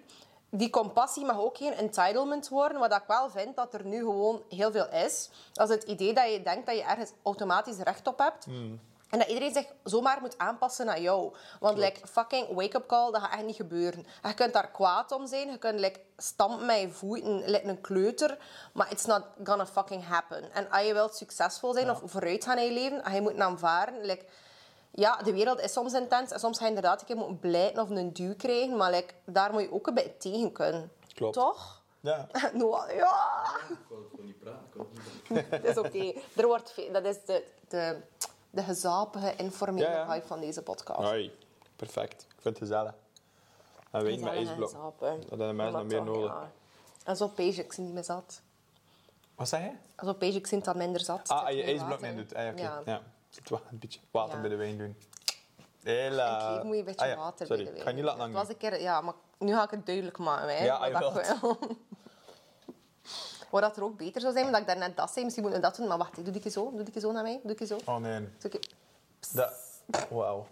die 0.51 0.71
compassie 0.71 1.25
mag 1.25 1.39
ook 1.39 1.57
geen 1.57 1.73
entitlement 1.73 2.49
worden. 2.49 2.79
Wat 2.79 2.93
ik 2.93 3.03
wel 3.07 3.31
vind, 3.31 3.57
dat 3.57 3.75
er 3.75 3.85
nu 3.85 3.99
gewoon 3.99 4.43
heel 4.49 4.71
veel 4.71 4.89
is. 4.89 5.31
Dat 5.53 5.69
is 5.69 5.75
het 5.75 5.85
idee 5.85 6.13
dat 6.13 6.33
je 6.33 6.43
denkt 6.43 6.67
dat 6.67 6.77
je 6.77 6.83
ergens 6.83 7.13
automatisch 7.23 7.79
recht 7.79 8.07
op 8.07 8.19
hebt. 8.19 8.47
En 9.17 9.23
dat 9.23 9.31
iedereen 9.31 9.53
zich 9.53 9.67
zomaar 9.85 10.21
moet 10.21 10.39
aanpassen 10.39 10.91
aan 10.91 11.03
jou. 11.03 11.35
Want 11.61 11.79
like, 11.79 12.07
fucking 12.07 12.55
wake-up 12.55 12.87
call, 12.87 13.13
dat 13.13 13.21
gaat 13.21 13.33
echt 13.33 13.45
niet 13.45 13.57
gebeuren. 13.57 14.07
En 14.23 14.29
je 14.29 14.35
kunt 14.35 14.53
daar 14.53 14.71
kwaad 14.71 15.13
om 15.13 15.27
zijn. 15.27 15.51
Je 15.51 15.59
kunt 15.59 15.81
like, 15.81 16.01
stampen 16.17 16.67
met 16.67 16.81
je 16.81 16.89
voeten, 16.89 17.51
like 17.51 17.65
een 17.65 17.81
kleuter. 17.81 18.39
Maar 18.73 18.91
it's 18.91 19.05
not 19.05 19.23
gonna 19.45 19.67
fucking 19.67 20.07
happen. 20.07 20.53
En 20.53 20.71
als 20.71 20.87
je 20.87 20.93
wilt 20.93 21.17
succesvol 21.17 21.73
zijn 21.73 21.91
of 21.91 22.01
vooruit 22.05 22.45
gaan 22.45 22.59
in 22.59 22.65
je 22.65 22.73
leven, 22.73 23.05
en 23.05 23.15
je 23.15 23.21
moet 23.21 23.39
aanvaren... 23.39 24.05
Like, 24.05 24.25
ja, 24.91 25.17
de 25.17 25.33
wereld 25.33 25.61
is 25.61 25.73
soms 25.73 25.93
intens. 25.93 26.31
En 26.31 26.41
soms 26.41 26.59
ga 26.59 26.63
je 26.63 26.69
inderdaad 26.69 27.01
een 27.01 27.07
keer 27.07 27.17
moeten 27.17 27.39
blijten 27.39 27.83
of 27.83 27.91
een 27.91 28.13
duw 28.13 28.35
krijgen. 28.37 28.77
Maar 28.77 28.91
like, 28.91 29.15
daar 29.25 29.53
moet 29.53 29.63
je 29.63 29.73
ook 29.73 29.87
een 29.87 29.95
beetje 29.95 30.17
tegen 30.17 30.53
kunnen. 30.53 30.93
Klopt. 31.15 31.35
Toch? 31.35 31.83
Ja. 32.01 32.27
Noah, 32.53 32.95
ja. 32.95 33.47
Het 35.49 35.65
is 35.71 35.79
oké. 35.79 36.13
Er 36.37 36.47
wordt 36.47 36.75
Dat 36.93 37.05
is 37.05 37.25
de, 37.25 37.45
de, 37.69 37.97
de 38.57 38.63
gezapige, 38.63 39.35
informele 39.37 39.87
Ja, 39.87 39.93
ja. 39.93 40.07
hype 40.07 40.27
van 40.27 40.41
deze 40.41 40.63
podcast. 40.63 41.01
Hoi. 41.01 41.39
Perfect. 41.77 42.23
Ik 42.23 42.41
vind 42.41 42.59
het 42.59 42.69
gezellig. 42.69 42.95
En 43.91 44.03
wijn 44.05 44.21
met 44.21 44.33
ijsblok. 44.33 44.73
Dat 44.99 45.09
hebben 45.29 45.57
mensen 45.57 45.79
nog 45.79 45.87
meer 45.87 46.03
nodig. 46.05 46.31
ja. 46.33 46.51
En 47.05 47.17
zo 47.17 47.29
pees 47.29 47.59
ik 47.59 47.79
niet 47.79 47.93
meer 47.93 48.05
zat. 48.05 48.41
Wat 49.35 49.49
zeg 49.49 49.61
je? 49.61 50.05
Zo 50.05 50.13
pees 50.13 50.35
ik 50.35 50.47
zie 50.47 50.59
het 50.65 50.75
minder 50.75 51.01
zat. 51.01 51.29
Ah, 51.29 51.39
Zit 51.39 51.47
als 51.47 51.55
je 51.57 51.63
ijsblok 51.63 52.01
in. 52.01 52.17
doet. 52.17 52.35
Ah, 52.35 52.43
ja, 52.45 52.51
oké. 52.51 52.63
Ja. 52.63 52.83
ja. 52.85 53.03
Zit 53.29 53.49
wel 53.49 53.61
een 53.71 53.79
beetje 53.79 54.01
water 54.11 54.41
bij 54.41 54.49
de 54.49 54.57
wijn 54.57 54.79
doen. 54.79 54.97
Hela. 55.83 56.51
Leven 56.51 56.67
moet 56.67 56.75
je 56.75 56.81
een 56.81 56.85
beetje 56.87 57.13
Ah, 57.13 57.19
water 57.19 57.47
Sorry, 57.47 57.63
bij 57.65 57.73
de 57.73 57.79
ik 57.79 57.85
ga 57.85 57.91
niet 57.91 58.05
laten 58.05 58.21
Het 58.23 58.33
was 58.33 58.49
een 58.49 58.57
keer, 58.57 58.81
ja, 58.81 59.01
maar 59.01 59.15
nu 59.39 59.53
ga 59.55 59.63
ik 59.65 59.71
het 59.71 59.87
duidelijk 59.87 60.19
maken. 60.19 60.57
Hè, 60.57 60.65
Ja, 60.65 60.87
ik 60.87 60.97
wil. 60.97 61.13
Waar 63.61 63.69
dat 63.69 63.77
er 63.77 63.83
ook 63.85 63.97
beter 63.97 64.21
zou 64.21 64.33
zijn, 64.33 64.45
maar 64.45 64.53
dat 64.53 64.63
ik 64.63 64.67
daarnet 64.67 64.97
dat 64.97 65.11
zei. 65.11 65.25
Misschien 65.25 65.45
moeten 65.45 65.63
we 65.63 65.69
dat 65.69 65.77
doen. 65.77 65.87
Maar 65.89 65.99
wacht, 65.99 66.25
doe 66.25 66.35
ik 66.35 66.53
zo? 66.53 66.71
Doe 66.75 66.85
ik 66.93 67.01
zo 67.01 67.13
naar 67.13 67.23
mij? 67.23 67.41
Doe 67.43 67.57
ik 67.57 67.67
zo? 67.67 67.79
Oh 67.85 67.97
nee. 67.97 68.29
Dat... 69.33 69.53
Wauw. 70.11 70.47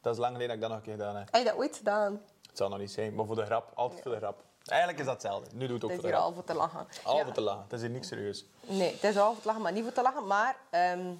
Dat 0.00 0.12
is 0.14 0.18
lang 0.20 0.32
geleden 0.36 0.46
dat 0.48 0.56
ik 0.56 0.60
dat 0.60 0.70
nog 0.70 0.78
een 0.78 0.84
keer 0.84 0.92
gedaan 0.94 1.16
heb. 1.16 1.28
Heb 1.32 1.42
je 1.42 1.48
dat 1.48 1.58
ooit 1.58 1.76
gedaan? 1.76 2.20
Het 2.48 2.56
zal 2.56 2.68
nog 2.68 2.78
niet 2.78 2.90
zijn, 2.92 3.14
maar 3.14 3.26
voor 3.26 3.36
de 3.36 3.44
grap. 3.44 3.70
Altijd 3.74 4.02
voor 4.02 4.10
de 4.12 4.16
grap. 4.16 4.42
Eigenlijk 4.64 5.00
is 5.00 5.06
dat 5.06 5.14
hetzelfde. 5.22 5.50
Nu 5.56 5.66
doe 5.66 5.74
het 5.74 5.84
ook 5.84 5.90
Het 5.90 5.98
is 6.04 6.04
voor 6.04 6.10
de 6.12 6.16
hier 6.16 6.16
grap. 6.16 6.24
al 6.26 6.32
voor 6.32 6.44
te 6.44 6.54
lachen. 6.54 6.86
Al 7.04 7.16
Ja. 7.16 7.24
voor 7.24 7.32
te 7.32 7.40
lachen. 7.40 7.62
Het 7.62 7.72
is 7.72 7.80
hier 7.80 7.90
niks 7.90 8.08
serieus. 8.08 8.44
Nee, 8.60 8.92
het 8.92 9.04
is 9.04 9.14
wel 9.14 9.32
voor 9.32 9.40
te 9.40 9.46
lachen, 9.46 9.62
maar 9.62 9.72
niet 9.72 9.82
voor 9.82 9.92
te 9.92 10.02
lachen. 10.02 10.26
Maar 10.26 10.56
ehm, 10.70 11.12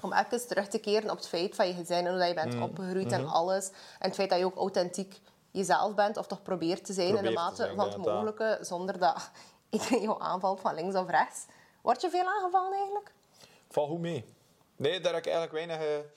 om 0.00 0.12
even 0.12 0.46
terug 0.48 0.68
te 0.68 0.78
keren 0.78 1.10
op 1.10 1.16
het 1.16 1.28
feit 1.28 1.54
van 1.54 1.66
je 1.66 1.74
gezin 1.74 2.06
en 2.06 2.12
hoe 2.16 2.24
je 2.24 2.34
bent 2.34 2.54
Mm. 2.54 2.62
opgegroeid 2.62 3.04
Mhm. 3.04 3.14
en 3.14 3.26
alles. 3.28 3.68
En 3.68 4.06
het 4.06 4.14
feit 4.14 4.30
dat 4.30 4.38
je 4.38 4.44
ook 4.44 4.56
authentiek 4.56 5.20
jezelf 5.50 5.94
bent, 5.94 6.16
of 6.16 6.26
toch 6.26 6.42
probeert 6.42 6.84
te 6.84 6.92
zijn 6.92 7.08
in 7.16 7.22
de 7.22 7.28
te 7.28 7.34
mate 7.34 7.56
zijn, 7.56 7.76
van 7.76 7.88
het 7.88 7.96
mogelijke, 7.96 8.58
zonder 8.60 8.98
dat 8.98 9.30
iedereen 9.70 10.02
jou 10.02 10.22
aanvalt 10.22 10.60
van 10.60 10.74
links 10.74 10.94
of 10.94 11.10
rechts. 11.10 11.46
Word 11.82 12.00
je 12.00 12.10
veel 12.10 12.26
aangevallen 12.26 12.72
eigenlijk? 12.72 13.12
Val 13.68 13.86
goed 13.86 14.00
mee. 14.00 14.24
Nee, 14.76 15.00
daar 15.00 15.14
heb 15.14 15.26
ik 15.26 15.32
eigenlijk 15.32 15.66
weinig, 15.66 15.86
eh, 15.86 16.10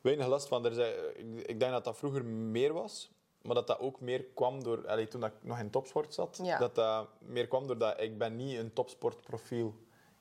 weinig 0.00 0.26
last 0.26 0.48
van. 0.48 0.64
Er 0.64 1.06
ik, 1.48 1.60
denk 1.60 1.72
dat 1.72 1.84
dat 1.84 1.96
vroeger 1.96 2.24
meer 2.24 2.72
was. 2.72 3.10
Maar 3.42 3.54
dat 3.54 3.66
dat 3.66 3.78
ook 3.78 4.00
meer 4.00 4.24
kwam 4.24 4.62
door... 4.62 4.88
allee, 4.88 5.08
toen 5.08 5.24
ik 5.24 5.32
nog 5.40 5.58
in 5.58 5.70
topsport 5.70 6.14
zat. 6.14 6.40
Ja. 6.42 6.58
Dat 6.58 6.74
dat 6.74 7.08
meer 7.18 7.48
kwam 7.48 7.66
doordat 7.66 8.00
ik 8.00 8.18
ben 8.18 8.36
niet 8.36 8.58
een 8.58 8.72
topsportprofiel. 8.72 9.74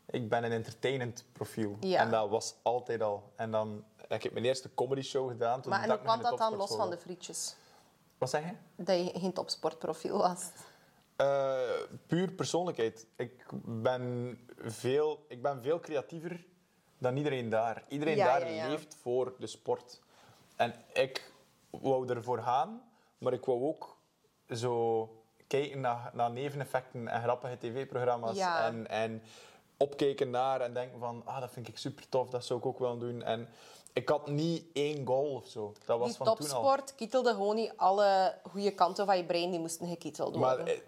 Ik 0.09 0.29
ben 0.29 0.43
een 0.43 0.51
entertainend 0.51 1.25
profiel. 1.31 1.77
Ja. 1.79 1.99
En 1.99 2.11
dat 2.11 2.29
was 2.29 2.55
altijd 2.61 3.01
al. 3.01 3.31
En 3.35 3.51
dan 3.51 3.83
heb 4.07 4.23
ik 4.23 4.31
mijn 4.31 4.45
eerste 4.45 4.73
comedy 4.73 5.01
show 5.01 5.29
gedaan. 5.29 5.61
Toen 5.61 5.71
Maar 5.71 5.83
en 5.83 5.89
hoe 5.89 5.99
kwam 5.99 6.21
dat 6.21 6.37
dan 6.37 6.55
los 6.55 6.75
van 6.75 6.89
de 6.89 6.97
frietjes? 6.97 7.55
Wat 8.17 8.29
zeg 8.29 8.43
je? 8.43 8.83
Dat 8.83 8.97
je 8.97 9.19
geen 9.19 9.33
topsportprofiel 9.33 10.17
was. 10.17 10.49
Eh, 11.15 11.59
puur 12.07 12.31
persoonlijkheid. 12.31 13.07
Ik 13.15 13.45
ben, 13.65 14.37
veel, 14.57 15.25
ik 15.27 15.41
ben 15.41 15.61
veel 15.61 15.79
creatiever 15.79 16.45
dan 16.97 17.17
iedereen 17.17 17.49
daar. 17.49 17.83
Iedereen 17.87 18.15
Ja, 18.15 18.25
daar 18.25 18.49
ja, 18.51 18.63
ja. 18.63 18.67
leeft 18.69 18.95
voor 19.01 19.33
de 19.39 19.47
sport. 19.47 20.01
En 20.55 20.73
ik 20.93 21.31
wou 21.69 22.07
ervoor 22.09 22.39
gaan, 22.41 22.81
maar 23.17 23.33
ik 23.33 23.45
wou 23.45 23.63
ook 23.63 23.97
zo 24.49 25.09
kijken 25.47 25.79
naar, 25.79 26.11
naar 26.13 26.31
neveneffecten 26.31 27.07
en 27.07 27.21
grappige 27.21 27.57
tv-programma's. 27.57 28.37
En, 28.37 28.87
en 28.87 29.21
opkijken 29.77 30.29
naar 30.29 30.61
en 30.61 30.73
denken 30.73 30.99
van, 30.99 31.21
ah, 31.25 31.39
dat 31.39 31.51
vind 31.51 31.67
ik 31.67 31.77
super 31.77 32.09
tof, 32.09 32.29
dat 32.29 32.45
zou 32.45 32.59
ik 32.59 32.65
ook 32.65 32.79
willen 32.79 32.99
doen. 32.99 33.23
En 33.23 33.47
ik 33.93 34.09
had 34.09 34.27
niet 34.27 34.65
één 34.73 35.05
goal 35.07 35.33
of 35.35 35.47
zo. 35.47 35.73
Dat 35.85 35.99
was 35.99 36.07
Die 36.07 36.17
van 36.17 36.25
toen 36.25 36.35
al. 36.35 36.61
topsport 36.61 36.95
kietelde 36.95 37.29
gewoon 37.33 37.55
niet 37.55 37.73
alle 37.75 38.37
goede 38.43 38.71
kanten 38.71 39.05
van 39.05 39.17
je 39.17 39.25
brein, 39.25 39.51
die 39.51 39.59
moesten 39.59 39.87
gekieteld 39.87 40.35
Maar 40.35 40.55
worden. 40.57 40.73
eh, 40.75 40.81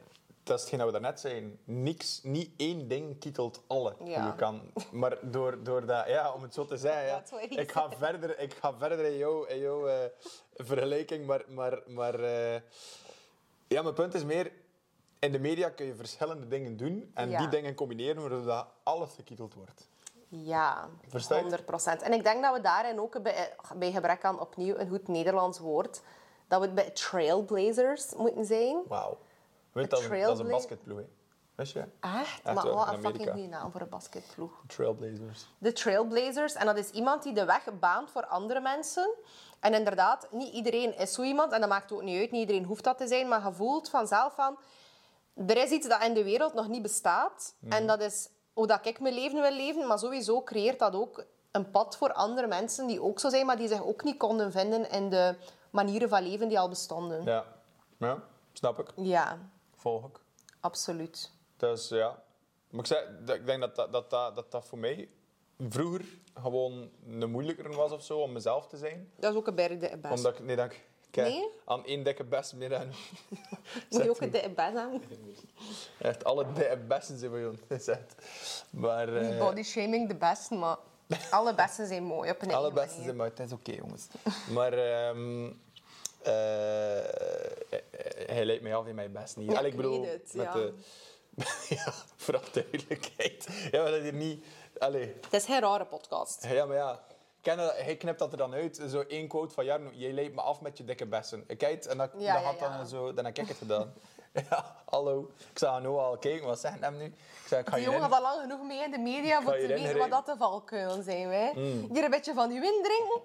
dat 0.48 0.56
is 0.58 0.62
hetgeen 0.62 0.80
dat 0.80 0.88
we 0.88 1.00
daarnet 1.00 1.20
zeiden. 1.20 1.60
Niks, 1.64 2.20
niet 2.24 2.52
één 2.58 2.88
ding 2.88 3.20
kietelt 3.20 3.62
alle 3.68 3.96
Ja. 4.04 4.22
goede 4.22 4.36
kanten. 4.38 4.72
Maar 4.92 5.18
door, 5.22 5.64
door 5.64 5.86
dat, 5.86 6.08
ja, 6.08 6.34
om 6.34 6.42
het 6.42 6.54
zo 6.54 6.66
te 6.66 6.78
zeggen, 6.78 7.06
ja, 7.06 7.24
je 7.42 7.48
ik, 7.48 7.72
ga 7.72 7.90
verder, 7.92 8.40
ik 8.40 8.54
ga 8.54 8.74
verder 8.78 9.06
in 9.06 9.18
jouw, 9.18 9.44
in 9.44 9.60
jouw 9.60 9.88
eh, 9.88 9.96
vergelijking. 10.56 11.26
Maar, 11.26 11.44
maar, 11.48 11.80
maar 11.88 12.20
eh, 12.20 12.62
ja, 13.68 13.82
mijn 13.82 13.94
punt 13.94 14.14
is 14.14 14.24
meer, 14.24 14.52
in 15.20 15.32
de 15.32 15.40
media 15.40 15.70
kun 15.70 15.86
je 15.86 15.96
verschillende 15.96 16.48
dingen 16.48 16.78
doen 16.78 17.12
en 17.14 17.30
Ja. 17.30 17.38
die 17.38 17.48
dingen 17.48 17.76
combineren 17.76 18.22
waardoor 18.22 18.46
dat 18.46 18.68
alles 18.84 19.14
gekieteld 19.16 19.54
wordt. 19.54 19.88
Ja, 20.30 20.90
Versta 21.08 21.36
je? 21.36 21.42
100 21.42 21.66
procent. 21.66 22.02
En 22.02 22.14
ik 22.14 22.24
denk 22.24 22.44
dat 22.44 22.54
we 22.56 22.62
daarin 22.62 23.00
ook 23.00 23.22
bij, 23.22 23.54
bij 23.76 23.92
gebrek 23.92 24.24
aan 24.24 24.40
opnieuw 24.40 24.76
een 24.78 24.90
goed 24.90 25.08
Nederlands 25.08 25.60
woord, 25.60 26.02
dat 26.48 26.62
we 26.62 26.70
bij 26.70 26.90
trailblazers 26.90 28.14
moeten 28.16 28.46
zijn. 28.46 28.82
Wauw. 28.88 29.18
Weet, 29.82 29.90
dat, 29.90 30.00
is 30.00 30.06
een- 30.06 30.22
dat 30.22 30.34
is 30.34 30.40
een 30.40 30.50
basketploeg, 30.50 30.98
hè? 30.98 31.06
Wist 31.56 31.74
je? 31.74 31.80
Echt? 31.80 31.90
Echt 32.00 32.44
maar 32.44 32.54
wat 32.54 32.88
een 32.88 33.02
fucking 33.02 33.30
goede 33.32 33.48
naam 33.48 33.72
voor 33.72 33.82
een 33.82 33.90
basketploeg. 33.90 34.52
Trailblazers. 34.68 35.48
De 35.58 35.74
trailblazers. 35.74 36.54
En 36.54 36.66
dat 36.66 36.78
is 36.78 36.90
iemand 36.90 37.24
die 37.24 37.34
de 37.34 37.46
weg 37.46 37.80
baant 37.80 38.12
voor 38.12 38.26
andere 38.26 38.60
mensen. 38.60 39.10
En 39.60 39.74
inderdaad, 39.74 40.28
niet 40.32 40.54
iedereen 40.54 40.98
is 40.98 41.14
zo 41.14 41.22
iemand. 41.24 41.52
En 41.52 41.60
dat 41.60 41.70
maakt 41.70 41.92
ook 41.92 42.02
niet 42.02 42.20
uit. 42.20 42.32
Niet 42.32 42.40
iedereen 42.42 42.64
hoeft 42.64 42.84
dat 42.84 42.98
te 42.98 43.08
zijn. 43.08 43.28
Maar 43.28 43.44
je 43.46 43.54
voelt 43.54 43.90
vanzelf 43.90 44.34
van... 44.34 44.58
Er 45.48 45.58
is 45.58 45.70
iets 45.70 45.88
dat 45.88 46.04
in 46.04 46.14
de 46.14 46.24
wereld 46.24 46.54
nog 46.54 46.68
niet 46.68 46.82
bestaat. 46.82 47.56
En 47.70 47.88
dat 47.88 48.02
is 48.02 48.30
hoe 48.54 48.68
dat 48.68 48.86
ik 48.86 49.00
mijn 49.00 49.14
leven 49.14 49.42
wil 49.42 49.52
leven. 49.52 49.88
Maar 49.88 50.00
sowieso 50.00 50.44
creëert 50.44 50.80
dat 50.80 50.96
ook 50.96 51.26
een 51.52 51.72
pad 51.72 51.98
voor 51.98 52.14
andere 52.14 52.48
mensen 52.48 52.88
die 52.88 53.02
ook 53.02 53.20
zo 53.20 53.30
zijn, 53.30 53.46
maar 53.46 53.58
die 53.58 53.68
zich 53.68 53.84
ook 53.84 54.04
niet 54.04 54.18
konden 54.18 54.52
vinden 54.52 54.90
in 54.90 55.10
de 55.10 55.36
manieren 55.70 56.10
van 56.10 56.24
leven 56.24 56.48
die 56.48 56.60
al 56.60 56.70
bestonden. 56.70 57.24
Ja. 57.24 57.46
ja, 57.98 58.24
snap 58.54 58.80
ik. 58.80 58.92
Ja, 58.96 59.38
Volg 59.78 60.06
ik. 60.08 60.20
absoluut. 60.60 61.32
Dus 61.58 61.88
ja. 61.90 62.24
Maar 62.70 62.80
ik, 62.80 62.86
zei, 62.86 63.06
dat- 63.26 63.36
ik 63.36 63.46
denk 63.46 63.60
dat 63.62 63.76
dat, 63.76 63.92
dat, 63.92 64.10
dat, 64.10 64.36
dat 64.36 64.52
dat 64.52 64.66
voor 64.66 64.78
mij 64.78 65.10
vroeger 65.70 66.06
gewoon 66.42 66.90
een 67.08 67.30
moeilijker 67.32 67.76
was 67.76 67.92
of 67.92 68.04
zo 68.04 68.20
om 68.20 68.32
mezelf 68.32 68.68
te 68.68 68.78
zijn. 68.78 69.12
Dat 69.20 69.32
is 69.32 69.38
ook 69.38 69.48
een 69.48 69.56
berg 69.56 69.78
de 69.80 69.98
best. 69.98 70.14
Omdat 70.14 70.34
ik, 70.40 70.46
nee, 70.46 70.56
dat 70.56 70.66
ik 70.72 70.86
kijk, 71.12 71.28
Nee? 71.34 71.50
aan 71.66 71.86
één 71.86 72.04
dikke 72.04 72.24
best 72.24 72.54
meer 72.54 72.70
dan 72.70 72.88
Moet 73.90 74.04
je 74.04 74.10
ook 74.10 74.22
een 74.22 74.32
dikke 74.32 74.50
best 74.50 74.74
hebben? 74.74 75.02
echt 76.00 76.24
alle 76.24 76.54
dikke 76.54 76.78
besten 76.88 77.18
zijn 77.18 77.32
van 77.32 77.40
jou. 77.40 77.56
Zet. 77.80 78.16
Maar 78.70 79.12
Niet 79.12 79.32
eh, 79.32 79.40
body 79.40 79.64
shaming 79.64 80.08
de 80.08 80.16
best, 80.16 80.50
maar 80.52 80.78
alle 81.32 81.54
besten 81.56 81.88
zijn 81.88 82.04
mooi 82.04 82.30
op 82.32 82.42
een 82.42 82.54
alle 82.54 82.72
besten 82.74 83.04
zijn 83.04 83.16
maar 83.16 83.28
het 83.30 83.40
is 83.40 83.52
oké 83.52 83.72
jongens. 83.72 84.08
Maar 84.54 84.74
ehm 84.74 85.52
eh, 86.22 86.34
hij 88.28 88.46
leidt 88.46 88.62
mij 88.62 88.76
af 88.76 88.88
in 88.88 88.96
mijn 88.96 89.12
best 89.12 89.38
niet. 89.38 89.52
Ja, 89.52 89.58
Allee, 89.58 89.72
ik 89.72 89.78
bedoel, 89.78 90.06
het, 90.06 90.34
met 90.34 90.46
ja. 90.46 90.54
de 90.54 90.74
ja, 91.76 91.94
vooral 92.16 92.44
duidelijkheid. 92.52 93.48
Ja, 93.72 93.82
maar 93.82 93.92
dat 93.92 94.02
hier 94.02 94.14
niet. 94.14 94.46
Allee, 94.80 95.16
Het 95.22 95.34
is 95.34 95.46
geen 95.46 95.60
rare 95.60 95.86
podcast. 95.86 96.46
Ja, 96.46 96.66
maar 96.66 96.76
ja. 96.76 97.00
Ken 97.42 97.60
Hij 97.60 97.96
knipt 97.98 98.20
dat 98.20 98.32
er 98.32 98.38
dan 98.38 98.54
uit. 98.54 98.82
Zo 98.90 99.02
één 99.08 99.28
quote 99.28 99.54
van 99.54 99.66
Jarno. 99.66 99.90
Jij 99.94 100.12
leidt 100.12 100.36
me 100.36 100.42
af 100.42 100.62
met 100.62 100.78
je 100.78 100.84
dikke 100.84 101.06
bessen. 101.06 101.44
Ik 101.48 101.58
kijk 101.58 101.86
en 101.86 101.98
dat, 101.98 102.12
Ja, 102.18 102.34
dat 102.34 102.44
had 102.44 102.60
dan 102.60 102.88
zo... 102.88 103.14
Dan 103.14 103.26
heb 103.26 103.38
ik 103.38 103.48
het 103.48 103.58
gedaan. 103.58 103.94
ja, 104.50 104.76
hallo. 104.86 105.32
Ik 105.52 105.58
zag 105.58 105.82
nu 105.82 105.88
al 105.88 106.18
kijken. 106.18 106.48
Wat 106.48 106.60
zegt 106.60 106.80
hem 106.80 106.98
nu? 106.98 107.06
Ik 107.06 107.14
zei, 107.48 107.62
ik 107.62 107.70
ga 107.70 107.76
Die 107.76 107.86
je 107.86 107.92
jongen 107.92 108.12
al 108.12 108.22
lang 108.22 108.42
genoeg 108.42 108.62
mee 108.62 108.84
in 108.84 108.92
de 108.92 108.98
media 108.98 109.40
je 109.40 109.46
te 109.46 109.68
weten 109.68 109.98
wat 109.98 110.10
dat 110.10 110.26
de 110.26 110.36
valkuilen 110.38 111.04
zijn. 111.04 111.30
Hè. 111.30 111.52
Hier 111.94 112.04
een 112.04 112.10
beetje 112.10 112.34
van 112.34 112.52
je 112.54 112.60
wind 112.60 112.84
drinken. 112.84 113.22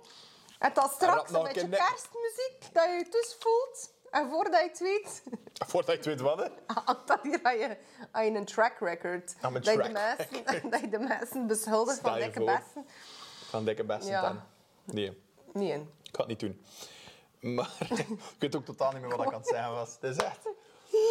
En 0.63 0.73
Rap 0.75 0.91
straks 0.93 1.31
een 1.31 1.37
een 1.37 1.43
beetje 1.45 1.69
nek. 1.69 1.79
kerstmuziek, 1.79 2.73
dat 2.75 2.85
je 2.85 2.91
je 2.93 3.07
dus 3.11 3.37
voelt. 3.39 3.93
En 4.11 4.29
voordat 4.31 4.61
je 4.61 4.69
het 4.69 4.79
weet, 4.79 5.23
Voordat 5.71 5.95
het 5.97 6.05
weet 6.07 6.21
wat, 6.21 6.39
hè. 6.39 6.49
hangt 6.67 7.07
dat 7.09 7.19
hier 7.23 7.41
aan 7.43 7.59
je, 7.59 7.77
aan 8.11 8.25
je 8.25 8.31
een 8.39 8.45
track 8.45 8.79
record. 8.79 9.35
Mijn 9.41 9.53
dat, 9.55 9.65
je 9.65 9.71
de 9.71 9.77
track 9.77 9.93
mensen, 9.93 10.71
dat 10.71 10.81
je 10.81 10.89
de 10.89 10.99
mensen 10.99 11.47
beschuldigt 11.47 12.01
van 12.01 12.15
je 12.19 12.25
dikke 12.25 12.39
voor. 12.39 12.47
besten. 12.47 12.87
Van 13.49 13.65
dikke 13.65 13.85
bessen 13.85 14.11
Ja. 14.13 14.21
dan. 14.21 14.41
Nee, 14.85 15.23
Nee. 15.53 15.73
ik 16.03 16.11
ga 16.17 16.19
het 16.19 16.27
niet 16.27 16.41
doen. 16.41 16.65
Maar 17.41 17.71
ik 17.81 18.07
weet 18.39 18.57
ook 18.57 18.65
totaal 18.65 18.93
niet 18.93 19.01
meer 19.01 19.17
wat 19.17 19.27
ik 19.27 19.33
aan 19.33 19.39
het 19.41 19.49
zeggen 19.49 19.73
was. 19.73 19.93
Het 20.01 20.03
is 20.03 20.17
echt 20.17 20.49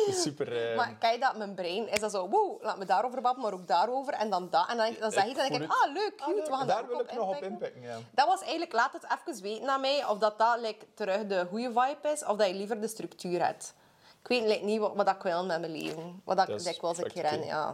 super... 0.09 0.69
eh, 0.71 0.75
Maar 0.77 0.95
kijk 0.99 1.21
dat, 1.21 1.37
mijn 1.37 1.53
brein 1.55 1.87
is 1.87 1.99
dat 1.99 2.11
zo, 2.11 2.29
wow, 2.29 2.61
laat 2.63 2.77
me 2.77 2.85
daarover 2.85 3.21
babbelen, 3.21 3.49
maar 3.51 3.59
ook 3.59 3.67
daarover. 3.67 4.13
En 4.13 4.29
dan 4.29 4.47
dat. 4.49 4.69
En 4.69 4.77
dan, 4.77 4.95
dan 4.99 5.11
zeg 5.11 5.25
je, 5.27 5.33
dan 5.33 5.47
denk 5.47 5.55
voel 5.55 5.63
ik, 5.63 5.71
ah, 5.71 5.93
leuk, 5.93 6.13
Ah, 6.21 6.27
leuk. 6.27 6.45
we 6.47 6.53
gaan 6.53 6.67
Daar 6.67 6.87
wil 6.87 6.99
ik 6.99 7.13
nog 7.13 7.35
op 7.35 7.43
inpikken. 7.43 7.81
ja. 7.81 7.97
Dat 8.11 8.27
was 8.27 8.41
eigenlijk, 8.41 8.71
laat 8.73 8.93
het 8.93 9.03
even 9.27 9.41
weten 9.43 9.69
aan 9.69 9.81
mij, 9.81 10.05
of 10.05 10.17
dat 10.17 10.37
dat 10.39 10.59
like, 10.59 10.85
terug 10.93 11.25
de 11.27 11.45
goede 11.49 11.67
vibe 11.67 12.09
is, 12.13 12.25
of 12.25 12.37
dat 12.37 12.47
je 12.47 12.53
liever 12.53 12.81
de 12.81 12.87
structuur 12.87 13.45
hebt. 13.45 13.73
Ik 14.21 14.27
weet 14.27 14.43
like, 14.43 14.63
niet 14.65 14.79
wat, 14.79 14.95
wat 14.95 15.09
ik 15.09 15.21
wil 15.21 15.45
met 15.45 15.59
mijn 15.59 15.71
leven. 15.71 16.21
Wat 16.25 16.37
Dat 16.37 16.49
ik 16.49 16.63
dikwijls 16.63 16.97
een 16.97 17.11
keer 17.11 17.25
oké. 17.25 17.33
ja. 17.35 17.69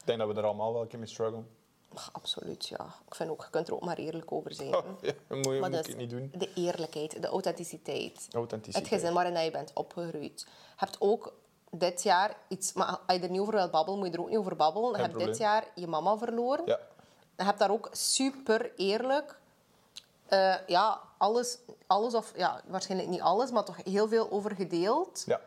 Ik 0.00 0.06
denk 0.06 0.18
dat 0.18 0.28
we 0.28 0.34
er 0.40 0.44
allemaal 0.46 0.72
wel 0.72 0.82
een 0.82 0.88
keer 0.88 0.98
mee 0.98 1.08
struggelen. 1.08 1.56
Ach, 1.94 2.08
Absoluut, 2.12 2.68
ja. 2.68 2.94
Ik 3.06 3.14
vind 3.14 3.30
ook, 3.30 3.42
je 3.42 3.50
kunt 3.50 3.68
er 3.68 3.74
ook 3.74 3.84
maar 3.84 3.96
eerlijk 3.96 4.32
over 4.32 4.54
zijn. 4.54 4.74
Oh, 4.76 4.84
ja, 5.00 5.12
dat 5.26 5.36
moet, 5.36 5.44
je- 5.54 5.60
Maar 5.60 5.70
moet 5.70 5.78
dus 5.84 5.88
ik 5.88 5.96
niet 5.96 6.10
doen. 6.10 6.32
de 6.34 6.50
eerlijkheid, 6.54 7.22
de 7.22 7.28
authenticiteit. 7.28 8.28
Authenticiteit. 8.32 8.90
Het 8.90 9.00
gezin 9.00 9.14
waarin 9.14 9.44
je 9.44 9.50
bent 9.50 9.70
opgegroeid. 9.74 10.40
Je 10.40 10.46
hebt 10.76 10.96
ook 11.00 11.32
dit 11.70 12.02
jaar 12.02 12.36
iets... 12.48 12.72
Maar 12.72 12.86
als 13.06 13.16
je 13.16 13.22
er 13.22 13.30
niet 13.30 13.40
over 13.40 13.54
wilt 13.54 13.70
babbelen, 13.70 13.98
moet 13.98 14.08
je 14.08 14.14
er 14.14 14.20
ook 14.20 14.28
niet 14.28 14.38
over 14.38 14.56
babbelen. 14.56 14.90
Je 14.90 14.96
Geen 14.96 15.04
hebt 15.10 15.24
dit 15.24 15.36
jaar 15.36 15.64
je 15.74 15.86
mama 15.86 16.16
verloren. 16.16 16.66
Ja. 16.66 16.78
Je 17.36 17.44
hebt 17.44 17.58
daar 17.58 17.70
ook 17.70 17.88
super 17.92 18.72
eerlijk... 18.76 19.38
eh, 20.26 20.54
ja, 20.66 21.00
alles, 21.18 21.58
alles 21.86 22.14
of... 22.14 22.32
Ja, 22.36 22.60
waarschijnlijk 22.66 23.10
niet 23.10 23.20
alles, 23.20 23.50
maar 23.50 23.64
toch 23.64 23.84
heel 23.84 24.08
veel 24.08 24.30
over 24.30 24.54
gedeeld. 24.54 25.22
Ja, 25.26 25.40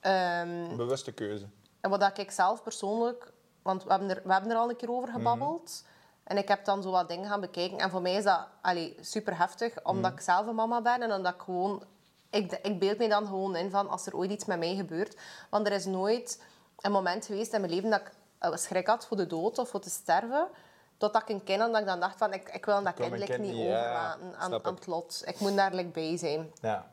Ehm, 0.00 0.76
bewuste 0.76 1.12
keuze. 1.12 1.46
en 1.80 1.90
wat 1.90 2.18
ik 2.18 2.30
zelf 2.30 2.62
persoonlijk... 2.62 3.32
Want 3.66 3.84
we 3.84 3.90
hebben 3.90 4.10
er, 4.10 4.20
we 4.24 4.32
hebben 4.32 4.50
er 4.50 4.56
al 4.56 4.70
een 4.70 4.76
keer 4.76 4.90
over 4.90 5.08
gebabbeld. 5.08 5.84
En 6.24 6.36
ik 6.36 6.48
heb 6.48 6.64
dan 6.64 6.82
zo 6.82 6.90
wat 6.90 7.08
dingen 7.08 7.28
gaan 7.28 7.40
bekijken. 7.40 7.78
En 7.78 7.90
voor 7.90 8.02
mij 8.02 8.14
is 8.14 8.24
dat 8.24 8.46
allee, 8.60 8.96
super 9.00 9.38
heftig, 9.38 9.84
omdat 9.84 10.12
ik 10.12 10.20
zelf 10.20 10.46
een 10.46 10.54
mama 10.54 10.80
ben. 10.82 11.02
En 11.02 11.12
omdat 11.12 11.34
ik 11.34 11.40
gewoon... 11.40 11.82
Ik, 12.30 12.52
ik 12.62 12.78
beeld 12.78 12.98
me 12.98 13.08
dan 13.08 13.26
gewoon 13.26 13.56
in 13.56 13.70
van 13.70 13.88
als 13.88 14.06
er 14.06 14.16
ooit 14.16 14.30
iets 14.30 14.44
met 14.44 14.58
mij 14.58 14.74
gebeurt. 14.74 15.16
Want 15.50 15.66
er 15.66 15.72
is 15.72 15.84
nooit 15.84 16.42
een 16.80 16.92
moment 16.92 17.26
geweest 17.26 17.52
in 17.52 17.60
mijn 17.60 17.72
leven 17.72 17.90
dat 17.90 18.00
ik 18.00 18.12
eh, 18.38 18.56
schrik 18.56 18.86
had 18.86 19.06
voor 19.06 19.16
de 19.16 19.26
dood 19.26 19.58
of 19.58 19.68
voor 19.68 19.80
te 19.80 19.90
sterven. 19.90 20.48
Totdat 20.96 21.22
ik 21.22 21.28
een 21.28 21.44
kind 21.44 21.60
had, 21.60 21.70
dat 21.70 21.80
ik 21.80 21.86
dan 21.86 22.00
dacht 22.00 22.18
van... 22.18 22.32
Ik, 22.32 22.48
ik 22.48 22.64
wil 22.64 22.82
dat 22.82 22.94
kind 22.94 23.38
niet 23.38 23.56
ja, 23.56 23.62
overlaten 23.62 24.36
aan, 24.38 24.64
aan 24.64 24.74
het 24.74 24.86
lot. 24.86 25.22
Ik 25.24 25.40
moet 25.40 25.56
daar 25.56 25.74
like, 25.74 25.88
bij 25.90 26.16
zijn. 26.16 26.52
Ja. 26.60 26.86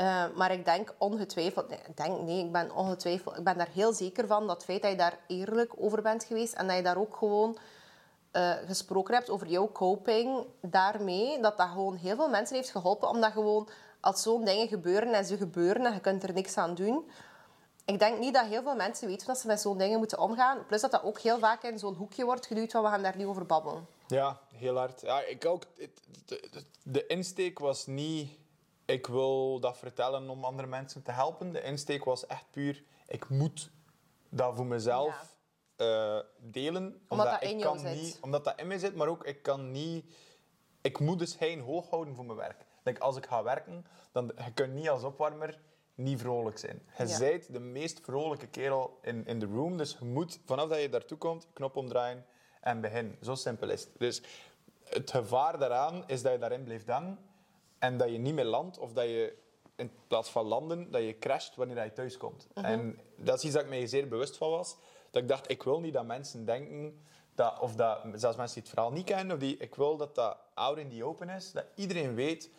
Eh, 0.00 0.24
maar 0.34 0.52
ik 0.52 0.64
denk 0.64 0.94
ongetwijfeld, 0.98 1.68
nee, 1.68 1.78
ik 1.86 1.96
denk, 1.96 2.20
nee, 2.20 2.44
ik 2.44 2.52
ben 2.52 2.74
ongetwijfeld, 2.74 3.38
ik 3.38 3.44
ben 3.44 3.58
daar 3.58 3.68
heel 3.72 3.92
zeker 3.92 4.26
van 4.26 4.46
dat 4.46 4.56
het 4.56 4.64
feit 4.64 4.82
dat 4.82 4.90
je 4.90 4.96
daar 4.96 5.18
eerlijk 5.26 5.72
over 5.76 6.02
bent 6.02 6.24
geweest 6.24 6.54
en 6.54 6.66
dat 6.66 6.76
je 6.76 6.82
daar 6.82 6.96
ook 6.96 7.16
gewoon 7.16 7.58
eh, 8.30 8.52
gesproken 8.66 9.14
hebt 9.14 9.30
over 9.30 9.46
jouw 9.46 9.72
coping 9.72 10.44
daarmee, 10.60 11.40
dat 11.40 11.58
dat 11.58 11.68
gewoon 11.68 11.96
heel 11.96 12.16
veel 12.16 12.28
mensen 12.28 12.56
heeft 12.56 12.70
geholpen, 12.70 13.08
omdat 13.08 13.32
gewoon 13.32 13.68
als 14.00 14.22
zo'n 14.22 14.44
dingen 14.44 14.68
gebeuren 14.68 15.12
en 15.12 15.24
ze 15.24 15.36
gebeuren 15.36 15.86
en 15.86 15.92
je 15.92 16.00
kunt 16.00 16.22
er 16.22 16.32
niks 16.32 16.56
aan 16.56 16.74
doen. 16.74 17.10
Ik 17.84 17.98
denk 17.98 18.18
niet 18.18 18.34
dat 18.34 18.46
heel 18.46 18.62
veel 18.62 18.76
mensen 18.76 19.08
weten 19.08 19.26
dat 19.26 19.38
ze 19.38 19.46
met 19.46 19.60
zo'n 19.60 19.78
dingen 19.78 19.98
moeten 19.98 20.18
omgaan. 20.18 20.66
Plus 20.66 20.80
dat 20.80 20.90
dat 20.90 21.02
ook 21.02 21.18
heel 21.18 21.38
vaak 21.38 21.62
in 21.62 21.78
zo'n 21.78 21.94
hoekje 21.94 22.24
wordt 22.24 22.46
geduwd 22.46 22.70
van 22.70 22.82
we 22.82 22.88
gaan 22.88 23.02
daar 23.02 23.16
niet 23.16 23.26
over 23.26 23.46
babbelen. 23.46 23.86
Ja, 24.06 24.40
heel 24.54 24.76
hard. 24.76 25.00
Ja, 25.00 25.20
ik 25.20 25.46
ook. 25.46 25.62
de 26.82 27.06
insteek 27.06 27.58
was 27.58 27.86
niet... 27.86 28.39
Ik 28.90 29.06
wil 29.06 29.60
dat 29.60 29.78
vertellen 29.78 30.28
om 30.30 30.44
andere 30.44 30.68
mensen 30.68 31.02
te 31.02 31.12
helpen. 31.12 31.52
De 31.52 31.62
insteek 31.62 32.04
was 32.04 32.26
echt 32.26 32.44
puur... 32.50 32.82
Ik 33.06 33.28
moet 33.28 33.70
dat 34.28 34.56
voor 34.56 34.66
mezelf 34.66 35.36
eh, 35.76 36.18
delen. 36.38 37.00
Omdat 37.08 37.26
dat 37.26 37.42
ik 37.42 37.50
in 37.50 37.60
kan 37.60 37.78
zit. 37.78 37.94
Niet, 37.94 38.18
omdat 38.20 38.44
dat 38.44 38.60
in 38.60 38.66
mij 38.66 38.78
zit, 38.78 38.94
maar 38.94 39.08
ook 39.08 39.24
ik 39.24 39.42
kan 39.42 39.70
niet... 39.70 40.04
Ik 40.80 40.98
moet 40.98 41.18
dus 41.18 41.38
hein 41.38 41.60
hoog 41.60 41.90
houden 41.90 42.14
voor 42.14 42.24
mijn 42.24 42.38
werk. 42.38 42.64
Like, 42.82 43.00
als 43.00 43.16
ik 43.16 43.26
ga 43.26 43.42
werken, 43.42 43.86
dan 44.12 44.32
je 44.44 44.52
kunt 44.52 44.72
niet 44.74 44.88
als 44.88 45.02
opwarmer 45.02 45.60
niet 45.94 46.20
vrolijk 46.20 46.58
zijn. 46.58 46.82
Je 46.98 47.06
Ja. 47.06 47.18
bent 47.18 47.52
de 47.52 47.60
meest 47.60 48.00
vrolijke 48.02 48.46
kerel 48.46 48.98
in, 49.02 49.26
in 49.26 49.38
de 49.38 49.46
room, 49.46 49.76
dus 49.76 49.96
je 49.98 50.04
moet 50.04 50.40
vanaf 50.44 50.68
dat 50.68 50.80
je 50.80 50.88
daartoe 50.88 51.18
komt, 51.18 51.46
knop 51.52 51.76
omdraaien 51.76 52.26
en 52.60 52.80
beginnen. 52.80 53.16
Zo 53.22 53.34
simpel 53.34 53.68
is 53.68 53.80
het. 53.80 53.90
Dus 53.98 54.22
het 54.84 55.10
gevaar 55.10 55.58
daaraan 55.58 56.04
is 56.06 56.22
dat 56.22 56.32
je 56.32 56.38
daarin 56.38 56.64
blijft 56.64 56.88
hangen 56.88 57.18
en 57.80 57.96
dat 57.96 58.10
je 58.10 58.18
niet 58.18 58.34
meer 58.34 58.44
landt 58.44 58.78
of 58.78 58.92
dat 58.92 59.04
je 59.04 59.36
in 59.76 59.90
plaats 60.06 60.30
van 60.30 60.46
landen, 60.46 60.90
dat 60.90 61.02
je 61.02 61.18
crasht 61.18 61.56
wanneer 61.56 61.84
je 61.84 61.92
thuis 61.92 62.16
komt. 62.16 62.48
En 62.54 62.98
dat 63.16 63.38
is 63.38 63.44
iets 63.44 63.54
dat 63.54 63.62
ik 63.62 63.68
mij 63.68 63.86
zeer 63.86 64.08
bewust 64.08 64.36
van 64.36 64.50
was. 64.50 64.76
Dat 65.10 65.22
ik 65.22 65.28
dacht, 65.28 65.50
ik 65.50 65.62
wil 65.62 65.80
niet 65.80 65.92
dat 65.92 66.04
mensen 66.04 66.44
denken, 66.44 67.00
dat, 67.34 67.58
of 67.60 67.74
dat, 67.74 67.98
zelfs 68.14 68.36
mensen 68.36 68.54
die 68.54 68.62
het 68.62 68.72
verhaal 68.72 68.92
niet 68.92 69.04
kennen, 69.04 69.34
of 69.34 69.42
die, 69.42 69.56
ik 69.56 69.74
wil 69.74 69.96
dat 69.96 70.14
dat 70.14 70.36
out 70.54 70.78
in 70.78 70.90
the 70.90 71.04
open 71.04 71.28
is. 71.28 71.52
Dat 71.52 71.64
iedereen 71.74 72.14
weet 72.14 72.50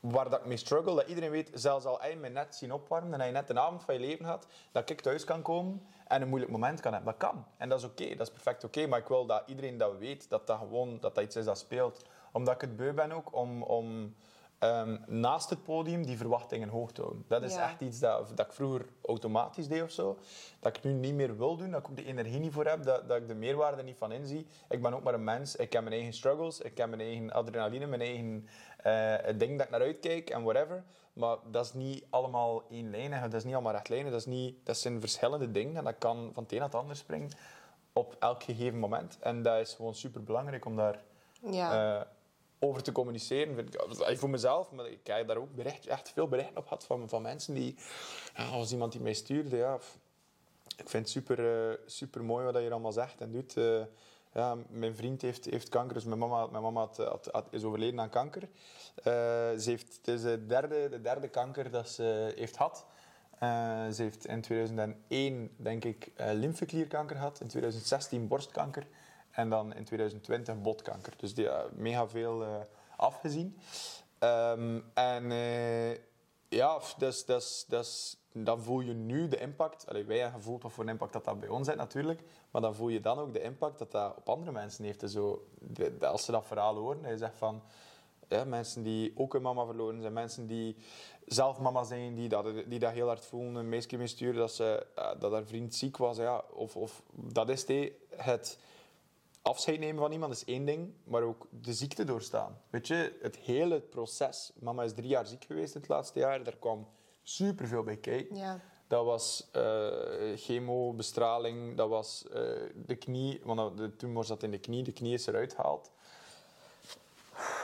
waar 0.00 0.30
dat 0.30 0.40
ik 0.40 0.46
mee 0.46 0.56
struggle. 0.56 0.94
Dat 0.94 1.08
iedereen 1.08 1.30
weet, 1.30 1.50
zelfs 1.54 1.84
al 1.84 2.06
je 2.06 2.16
me 2.16 2.28
net 2.28 2.54
zien 2.54 2.72
opwarmen 2.72 3.12
en 3.12 3.18
dat 3.18 3.26
je 3.26 3.32
net 3.32 3.50
een 3.50 3.58
avond 3.58 3.82
van 3.82 3.94
je 3.94 4.00
leven 4.00 4.24
had, 4.24 4.46
dat 4.72 4.90
ik 4.90 5.00
thuis 5.00 5.24
kan 5.24 5.42
komen 5.42 5.86
en 6.06 6.22
een 6.22 6.28
moeilijk 6.28 6.52
moment 6.52 6.80
kan 6.80 6.92
hebben. 6.92 7.16
Dat 7.18 7.30
kan. 7.30 7.44
En 7.56 7.68
dat 7.68 7.78
is 7.78 7.84
oké, 7.84 8.08
dat 8.08 8.26
is 8.26 8.32
perfect 8.32 8.64
oké. 8.64 8.86
maar 8.86 8.98
ik 8.98 9.08
wil 9.08 9.26
dat 9.26 9.42
iedereen 9.46 9.78
dat 9.78 9.98
weet, 9.98 10.28
dat 10.28 10.46
dat 10.46 10.58
gewoon 10.58 10.98
dat 11.00 11.14
dat 11.14 11.24
iets 11.24 11.36
is 11.36 11.44
dat 11.44 11.58
speelt. 11.58 12.04
Omdat 12.32 12.54
ik 12.54 12.60
het 12.60 12.76
beu 12.76 12.92
ben 12.92 13.12
ook 13.12 13.34
om... 13.34 13.62
om 13.62 14.14
ehm, 14.58 14.96
naast 15.06 15.50
het 15.50 15.62
podium 15.62 16.06
die 16.06 16.16
verwachtingen 16.16 16.68
hoog 16.68 16.92
te 16.92 17.00
houden. 17.00 17.24
Dat 17.28 17.42
is 17.42 17.54
Ja. 17.54 17.62
echt 17.70 17.80
iets 17.80 17.98
dat, 17.98 18.32
dat 18.36 18.46
ik 18.46 18.52
vroeger 18.52 18.86
automatisch 19.04 19.68
deed 19.68 19.82
of 19.82 19.90
zo. 19.90 20.18
Dat 20.60 20.76
ik 20.76 20.82
nu 20.84 20.92
niet 20.92 21.14
meer 21.14 21.36
wil 21.36 21.56
doen, 21.56 21.70
dat 21.70 21.80
ik 21.80 21.88
ook 21.90 21.96
de 21.96 22.04
energie 22.04 22.38
niet 22.38 22.52
voor 22.52 22.66
heb, 22.66 22.82
dat, 22.84 23.08
dat 23.08 23.16
ik 23.16 23.28
de 23.28 23.34
meerwaarde 23.34 23.82
niet 23.82 23.96
van 23.96 24.12
inzie. 24.12 24.46
Ik 24.68 24.82
ben 24.82 24.94
ook 24.94 25.02
maar 25.02 25.14
een 25.14 25.24
mens, 25.24 25.56
ik 25.56 25.72
heb 25.72 25.82
mijn 25.82 25.94
eigen 25.94 26.12
struggles, 26.12 26.60
ik 26.60 26.78
heb 26.78 26.88
mijn 26.88 27.00
eigen 27.00 27.32
adrenaline, 27.32 27.86
mijn 27.86 28.00
eigen 28.00 28.48
eh, 28.76 29.38
ding 29.38 29.56
dat 29.58 29.66
ik 29.66 29.70
naar 29.72 29.80
uitkijk 29.80 30.30
en 30.30 30.42
whatever. 30.42 30.84
Maar 31.12 31.36
dat 31.50 31.64
is 31.64 31.72
niet 31.72 32.04
allemaal 32.10 32.62
eenlijnig, 32.70 33.20
dat 33.20 33.34
is 33.34 33.44
niet 33.44 33.54
allemaal 33.54 33.72
rechtlijnig, 33.72 34.10
dat, 34.10 34.20
is 34.20 34.26
niet, 34.26 34.66
dat 34.66 34.76
zijn 34.76 35.00
verschillende 35.00 35.50
dingen 35.50 35.76
en 35.76 35.84
dat 35.84 35.98
kan 35.98 36.30
van 36.32 36.42
het 36.42 36.52
een 36.52 36.58
naar 36.58 36.66
het 36.66 36.76
ander 36.76 36.96
springen 36.96 37.30
op 37.92 38.16
elk 38.18 38.42
gegeven 38.42 38.78
moment. 38.78 39.18
En 39.20 39.42
dat 39.42 39.60
is 39.60 39.74
gewoon 39.74 39.94
super 39.94 40.22
belangrijk 40.22 40.64
om 40.64 40.76
daar 40.76 41.02
Ja. 41.50 41.98
eh, 42.00 42.06
over 42.64 42.82
te 42.82 42.92
communiceren. 42.92 43.54
Vind 43.54 43.74
ik, 43.74 43.80
eh, 43.80 44.16
voor 44.16 44.30
mezelf, 44.30 44.70
maar 44.70 44.86
ik 44.86 45.06
heb 45.06 45.28
daar 45.28 45.36
ook 45.36 45.58
echt 45.88 46.10
veel 46.10 46.28
berichten 46.28 46.56
op 46.56 46.62
gehad 46.66 46.84
van, 46.84 47.08
van 47.08 47.22
mensen 47.22 47.54
die, 47.54 47.76
als 48.52 48.72
iemand 48.72 48.92
die 48.92 49.00
mij 49.00 49.12
stuurde, 49.14 49.56
ja, 49.56 49.74
ik 50.76 50.88
vind 50.88 51.02
het 51.04 51.08
super, 51.08 51.68
eh, 51.70 51.76
super 51.86 52.24
mooi 52.24 52.44
wat 52.44 52.62
je 52.62 52.70
allemaal 52.70 52.92
zegt 52.92 53.20
en 53.20 53.30
doet. 53.32 53.56
Eh, 53.56 53.80
ja, 54.32 54.56
mijn 54.68 54.96
vriend 54.96 55.22
heeft, 55.22 55.44
heeft 55.44 55.68
kanker, 55.68 55.94
dus 55.94 56.04
mijn 56.04 56.18
mama, 56.18 56.46
mijn 56.46 56.62
mama 56.62 56.80
had, 56.80 57.26
had- 57.32 57.46
is 57.50 57.64
overleden 57.64 58.00
aan 58.00 58.08
kanker. 58.10 58.42
Eh, 58.42 59.12
ze 59.58 59.64
heeft, 59.64 59.96
het 59.96 60.08
is 60.08 60.22
de 60.22 60.46
derde, 60.46 60.88
de 60.88 61.00
derde 61.00 61.28
kanker 61.28 61.70
dat 61.70 61.88
ze 61.88 62.32
heeft 62.36 62.56
gehad. 62.56 62.86
Eh, 63.38 63.88
ze 63.88 64.02
heeft 64.02 64.26
in 64.26 64.40
2001, 64.40 65.50
denk 65.56 65.84
ik, 65.84 66.10
eh 66.16 66.32
lymfeklierkanker 66.32 67.16
gehad. 67.16 67.40
In 67.40 67.46
2016 67.48 68.28
borstkanker. 68.28 68.86
En 69.34 69.48
dan 69.48 69.74
in 69.74 69.84
2020 69.84 70.60
botkanker. 70.60 71.12
Dus 71.16 71.34
die 71.34 71.48
heeft 71.48 71.72
mega 71.72 72.08
veel 72.08 72.42
eh, 72.42 72.48
afgezien. 72.96 73.58
Ehm, 74.18 74.80
en 74.94 75.30
eh, 75.30 75.92
ja, 76.48 76.80
dus, 76.98 77.24
dus, 77.24 77.64
dus, 77.68 78.16
dan 78.32 78.62
voel 78.62 78.80
je 78.80 78.92
nu 78.92 79.28
de 79.28 79.40
impact. 79.40 79.88
Allee, 79.88 80.04
wij 80.04 80.18
hebben 80.18 80.40
gevoeld 80.40 80.62
wat 80.62 80.72
voor 80.72 80.84
een 80.84 80.90
impact 80.90 81.12
dat, 81.12 81.24
dat 81.24 81.40
bij 81.40 81.48
ons 81.48 81.66
heeft 81.66 81.78
natuurlijk. 81.78 82.22
Maar 82.50 82.62
dan 82.62 82.74
voel 82.74 82.88
je 82.88 83.00
dan 83.00 83.18
ook 83.18 83.32
de 83.32 83.42
impact 83.42 83.78
dat 83.78 83.90
dat 83.90 84.16
op 84.16 84.28
andere 84.28 84.52
mensen 84.52 84.84
heeft. 84.84 85.02
En 85.02 85.08
zo, 85.08 85.46
als 86.00 86.24
ze 86.24 86.30
dat 86.30 86.46
verhaal 86.46 86.76
horen, 86.76 87.02
dat 87.02 87.10
je 87.10 87.18
zegt 87.18 87.36
van... 87.36 87.62
Ja, 88.28 88.44
mensen 88.44 88.82
die 88.82 89.12
ook 89.16 89.32
hun 89.32 89.42
mama 89.42 89.64
verloren 89.64 90.00
zijn, 90.00 90.12
mensen 90.12 90.46
die 90.46 90.76
zelf 91.26 91.58
mama 91.58 91.84
zijn, 91.84 92.14
die 92.14 92.28
dat, 92.28 92.46
die 92.66 92.78
dat 92.78 92.92
heel 92.92 93.06
hard 93.06 93.24
voelen. 93.24 93.54
Een 93.54 93.68
meisje 93.68 93.96
me 93.96 94.06
stuurde 94.06 94.38
dat, 94.38 94.52
ze, 94.52 94.86
eh, 94.94 95.10
dat 95.18 95.32
haar 95.32 95.44
vriend 95.44 95.74
ziek 95.74 95.96
was. 95.96 96.16
Ja, 96.16 96.44
of, 96.52 96.76
of 96.76 97.02
dat 97.10 97.48
is 97.48 97.66
het, 97.66 97.92
het 98.16 98.58
afscheid 99.44 99.78
nemen 99.78 100.02
van 100.02 100.12
iemand 100.12 100.32
is 100.32 100.44
één 100.44 100.64
ding, 100.64 100.92
maar 101.04 101.22
ook 101.22 101.46
de 101.50 101.72
ziekte 101.72 102.04
doorstaan. 102.04 102.60
Weet 102.70 102.86
je, 102.86 103.18
het 103.22 103.36
hele 103.36 103.80
proces. 103.80 104.52
Mama 104.54 104.82
is 104.82 104.92
drie 104.94 105.08
jaar 105.08 105.26
ziek 105.26 105.44
geweest 105.44 105.74
het 105.74 105.88
laatste 105.88 106.18
jaar. 106.18 106.44
Daar 106.44 106.56
kwam 106.56 106.88
superveel 107.22 107.82
bij 107.82 107.96
kijken. 107.96 108.36
Ja. 108.36 108.60
Dat 108.88 109.04
was 109.04 109.48
eh, 109.52 109.88
chemo, 110.36 110.92
bestraling, 110.92 111.76
dat 111.76 111.88
was 111.88 112.24
eh, 112.28 112.40
de 112.74 112.96
knie, 112.98 113.40
want 113.44 113.76
de 113.76 113.96
tumor 113.96 114.24
zat 114.24 114.42
in 114.42 114.50
de 114.50 114.58
knie, 114.58 114.82
de 114.82 114.92
knie 114.92 115.14
is 115.14 115.26
eruit 115.26 115.54
gehaald. 115.54 115.90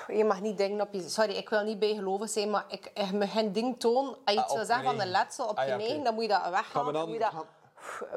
Je 0.07 0.24
mag 0.24 0.40
niet 0.40 0.57
dingen 0.59 0.81
op 0.81 0.93
je... 0.93 1.09
Sorry, 1.09 1.32
ik 1.35 1.48
wil 1.48 1.62
niet 1.62 1.78
bijgelovig 1.78 2.28
zijn, 2.31 2.51
maar 2.51 2.65
ik, 2.69 2.90
je 2.94 3.16
mag 3.16 3.32
geen 3.32 3.52
ding 3.52 3.81
tonen. 3.81 4.16
Als 4.24 4.35
je 4.35 4.40
Ah, 4.40 4.44
iets 4.44 4.55
wil 4.55 4.65
zeggen 4.65 4.85
van 4.85 5.01
een 5.01 5.11
letsel 5.11 5.48
op 5.48 5.57
Ah, 5.57 5.65
je 5.65 5.70
ja, 5.70 5.77
oké. 5.77 5.85
eigen, 5.85 6.05
dan 6.05 6.15
moet 6.15 6.23
je 6.23 6.28
dat 6.28 6.48
weghalen. 6.51 6.93
dan, 6.93 7.02
Dan 7.02 7.09
moet 7.09 7.19
je 7.19 7.31
dat 7.32 7.47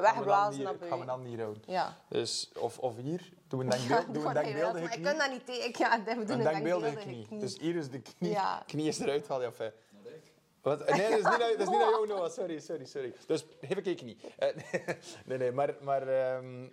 wegblazen 0.02 0.62
naar 0.62 0.74
gaan 0.88 0.98
we 0.98 1.04
dan 1.06 1.24
hier 1.24 1.40
houden. 1.40 1.62
Ja. 1.66 1.96
Dus, 2.08 2.50
of, 2.58 2.78
of 2.78 2.96
hier, 2.96 3.32
doen 3.56 3.68
we 3.68 3.74
een 3.74 3.80
Ja, 3.80 3.86
denkbeeld, 3.88 4.14
doen 4.14 4.14
we 4.14 4.20
doe 4.20 4.28
een 4.28 4.34
denkbeeldige 4.34 4.72
maar 4.74 4.82
ik 4.82 4.90
knie. 4.90 5.04
kan 5.04 5.18
dat 5.18 5.30
niet 5.30 5.46
tegen. 5.46 5.72
Ja, 5.78 5.98
we 6.04 6.24
doen 6.24 6.30
Een 6.30 6.30
een 6.38 6.52
denkbeeldige 6.52 6.96
knie. 6.96 7.26
knie. 7.26 7.40
Dus 7.40 7.58
hier 7.58 7.76
is 7.76 7.88
de 7.90 8.00
knie, 8.00 8.30
Ja. 8.30 8.62
knie 8.66 8.88
is 8.88 8.98
eruit 8.98 9.26
gehaald. 9.26 9.56
Ja. 9.58 9.70
Wat? 10.62 10.78
Nee, 10.90 11.10
dat 11.10 11.18
is 11.18 11.24
niet 11.24 11.24
naar, 11.24 11.38
dat 11.38 11.60
is 11.60 11.68
niet 11.68 11.78
naar 11.78 11.90
jou, 11.90 12.06
Noah. 12.12 12.30
Sorry, 12.30 12.60
sorry, 12.60 12.84
sorry. 12.84 13.14
Dus 13.26 13.44
geef 13.60 13.76
ik 13.76 13.84
je 13.84 13.94
knie. 13.94 14.16
Eh, 14.38 14.48
nee, 15.26 15.38
nee, 15.38 15.52
maar... 15.52 15.74
maar 15.80 16.08
ehm, 16.08 16.68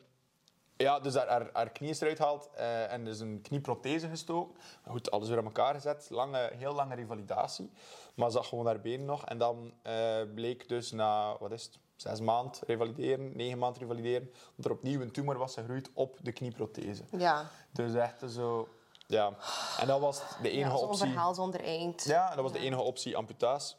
ja, 0.77 0.99
dus 0.99 1.15
haar, 1.15 1.27
haar, 1.27 1.49
haar 1.53 1.69
knie 1.71 1.89
is 1.89 2.01
eruit 2.01 2.17
gehaald 2.17 2.49
eh, 2.55 2.91
en 2.91 3.01
er 3.05 3.11
is 3.11 3.19
een 3.19 3.41
knieprothese 3.41 4.07
gestoken. 4.07 4.55
Maar 4.83 4.93
Goed, 4.93 5.11
alles 5.11 5.27
weer 5.29 5.37
aan 5.37 5.45
elkaar 5.45 5.73
gezet. 5.73 6.07
Lange, 6.09 6.51
heel 6.53 6.73
lange 6.73 6.95
revalidatie. 6.95 7.71
Maar 8.15 8.29
ze 8.31 8.37
zag 8.37 8.47
gewoon 8.47 8.65
haar 8.65 8.81
been 8.81 9.05
nog. 9.05 9.25
En 9.25 9.37
dan 9.37 9.73
eh, 9.81 10.21
bleek 10.35 10.67
dus 10.67 10.91
na, 10.91 11.37
wat 11.39 11.51
is 11.51 11.63
het, 11.63 11.77
zes 12.01 12.19
maanden 12.19 12.61
revalideren, 12.67 13.31
negen 13.37 13.57
maanden 13.57 13.81
revalideren, 13.81 14.31
dat 14.55 14.65
er 14.65 14.71
opnieuw 14.71 15.01
een 15.01 15.11
tumor 15.11 15.37
was 15.37 15.53
gegroeid 15.53 15.89
op 15.93 16.17
de 16.21 16.31
knieprothese. 16.31 17.03
Ja, 17.17 17.49
Dus 17.71 17.93
echt 17.93 18.23
zo... 18.31 18.67
Ja. 19.07 19.33
En 19.79 19.87
dat 19.87 19.99
was 19.99 20.21
de 20.41 20.49
enige 20.49 20.69
ja 20.69 20.77
optie. 20.77 21.07
verhaal 21.07 21.33
zonder 21.33 21.63
eind. 21.63 22.03
Ja, 22.03 22.35
dat 22.35 22.43
was 22.43 22.51
de 22.51 22.59
enige 22.59 22.81
optie, 22.81 23.17
amputatie. 23.17 23.75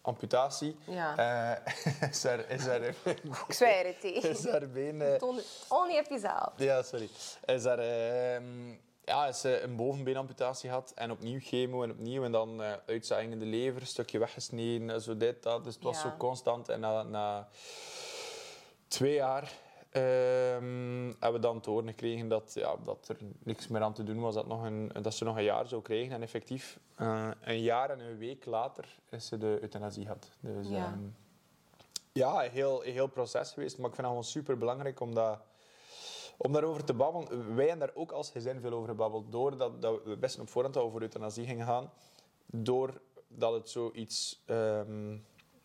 Amputatie. 0.00 0.76
Ja. 0.86 1.16
Eh, 1.56 1.74
is 2.10 2.24
er, 2.24 2.50
is 2.50 2.66
er, 2.66 2.94
Ik 3.46 3.52
zweer 3.54 3.86
het, 3.86 4.02
hé. 4.02 4.08
is 4.08 4.44
er 4.46 4.70
been... 4.70 5.00
het 5.00 5.22
only 5.68 5.98
op 5.98 6.06
jezelf. 6.08 6.52
ja, 6.56 6.82
sorry. 6.82 7.08
Is 7.44 7.64
er 7.64 7.78
ja, 9.04 9.26
is 9.26 9.44
eh, 9.44 9.62
een 9.62 9.76
bovenbeenamputatie 9.76 10.68
gehad 10.68 10.92
en 10.94 11.10
opnieuw 11.10 11.38
chemo 11.40 11.82
en 11.82 11.90
opnieuw 11.90 12.24
en 12.24 12.32
dan 12.32 12.62
eh 12.62 12.72
uitzaaiing 12.86 13.32
in 13.32 13.38
de 13.38 13.44
lever, 13.46 13.80
een 13.80 13.86
stukje 13.86 14.18
weggesneden, 14.18 15.00
zo 15.02 15.16
dit, 15.16 15.42
dat. 15.42 15.64
Dus 15.64 15.74
het 15.74 15.82
was 15.82 16.02
Ja. 16.02 16.10
zo 16.10 16.16
constant. 16.18 16.68
En 16.68 16.80
na, 16.80 17.02
na 17.02 17.48
twee 18.88 19.14
jaar 19.14 19.52
ehm, 19.90 21.04
hebben 21.06 21.32
we 21.32 21.38
dan 21.38 21.60
te 21.60 21.70
horen 21.70 21.86
gekregen 21.88 22.28
dat, 22.28 22.52
ja, 22.54 22.76
dat 22.84 23.08
er 23.08 23.16
niks 23.38 23.68
meer 23.68 23.82
aan 23.82 23.92
te 23.92 24.04
doen 24.04 24.20
was, 24.20 24.34
dat, 24.34 24.46
nog 24.46 24.64
een, 24.64 24.90
dat 25.02 25.14
ze 25.14 25.24
nog 25.24 25.36
een 25.36 25.42
jaar 25.44 25.66
zou 25.68 25.82
krijgen. 25.82 26.12
En 26.14 26.22
effectief, 26.22 26.78
eh, 26.96 27.28
een 27.40 27.60
jaar 27.60 27.90
en 27.90 28.00
een 28.00 28.18
week 28.18 28.44
later 28.44 28.84
is 29.10 29.26
ze 29.26 29.38
de 29.38 29.58
euthanasie 29.60 30.02
gehad. 30.02 30.30
Dus, 30.40 30.68
Ja. 30.68 30.76
ehm, 30.84 30.98
ja, 32.12 32.44
een 32.44 32.50
heel, 32.50 32.80
heel 32.80 33.06
proces 33.06 33.52
geweest. 33.52 33.78
Maar 33.78 33.88
ik 33.88 33.94
vind 33.94 34.06
het 34.06 34.16
gewoon 34.16 34.30
super 34.30 34.58
belangrijk 34.58 35.00
om, 35.00 35.14
dat, 35.14 35.38
om 36.36 36.52
daarover 36.52 36.84
te 36.84 36.94
babbelen. 36.94 37.54
Wij 37.54 37.68
hebben 37.68 37.86
daar 37.86 37.96
ook 37.96 38.12
als 38.12 38.30
gezin 38.30 38.60
veel 38.60 38.72
over 38.72 38.88
gebabbeld. 38.88 39.32
Doordat 39.32 39.82
dat 39.82 40.04
we 40.04 40.16
wisten 40.18 40.42
op 40.42 40.48
voorhand 40.48 40.74
we 40.74 40.90
voor 40.90 41.00
euthanasie 41.00 41.46
gingen 41.46 41.66
gaan. 41.66 41.90
Doordat 42.46 43.52
het 43.52 43.68
zoiets, 43.70 44.42
ehm, 44.46 45.16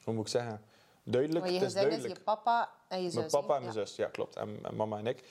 hoe 0.03 0.13
moet 0.13 0.25
ik 0.25 0.31
zeggen, 0.31 0.61
duidelijk 1.03 1.43
Maar 1.43 1.53
je 1.53 1.59
het 1.59 1.67
is 1.67 1.73
duidelijk. 1.73 2.17
je 2.17 2.23
papa 2.23 2.71
en 2.87 3.01
je 3.01 3.09
zus. 3.09 3.15
Mijn 3.15 3.29
papa 3.29 3.55
en 3.55 3.61
mijn 3.63 3.73
Ja. 3.75 3.85
zus, 3.85 3.95
ja 3.95 4.07
klopt. 4.07 4.35
En, 4.35 4.59
en 4.63 4.75
mama 4.75 4.97
en 4.97 5.07
ik. 5.07 5.23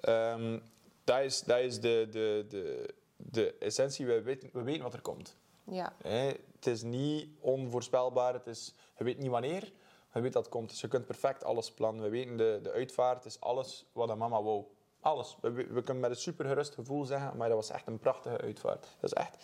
Ehm, 0.00 0.58
dat 1.04 1.20
is, 1.20 1.42
dat 1.42 1.58
is 1.58 1.80
de, 1.80 2.06
de, 2.10 2.44
de, 2.48 2.94
de 3.16 3.54
essentie. 3.58 4.06
We 4.06 4.22
weten, 4.22 4.50
we 4.52 4.62
weten 4.62 4.82
wat 4.82 4.92
er 4.94 5.00
komt. 5.00 5.36
Ja. 5.64 5.92
Hè, 6.02 6.26
het 6.54 6.66
is 6.66 6.82
niet 6.82 7.28
onvoorspelbaar. 7.40 8.34
Het 8.34 8.46
is, 8.46 8.74
je 8.98 9.04
weet 9.04 9.18
niet 9.18 9.30
wanneer. 9.30 9.72
Je 10.14 10.20
weet 10.20 10.32
dat 10.32 10.42
het 10.44 10.52
komt. 10.52 10.70
Dus 10.70 10.80
je 10.80 10.88
kunt 10.88 11.06
perfect 11.06 11.44
alles 11.44 11.70
plannen. 11.72 12.02
We 12.04 12.10
weten 12.10 12.36
de, 12.36 12.58
de 12.62 12.70
uitvaart 12.72 13.24
is 13.24 13.40
alles 13.40 13.86
wat 13.92 14.16
mama 14.16 14.42
wou. 14.42 14.64
Alles. 15.02 15.36
We, 15.40 15.50
we 15.52 15.82
kunnen 15.82 16.00
met 16.02 16.10
een 16.10 16.16
super 16.16 16.46
gerust 16.46 16.74
gevoel 16.74 17.04
zeggen, 17.04 17.36
maar 17.36 17.48
dat 17.48 17.56
was 17.56 17.70
echt 17.70 17.86
een 17.86 17.98
prachtige 17.98 18.38
uitvaart. 18.38 18.86
Dat 19.00 19.12
is 19.12 19.12
echt. 19.12 19.36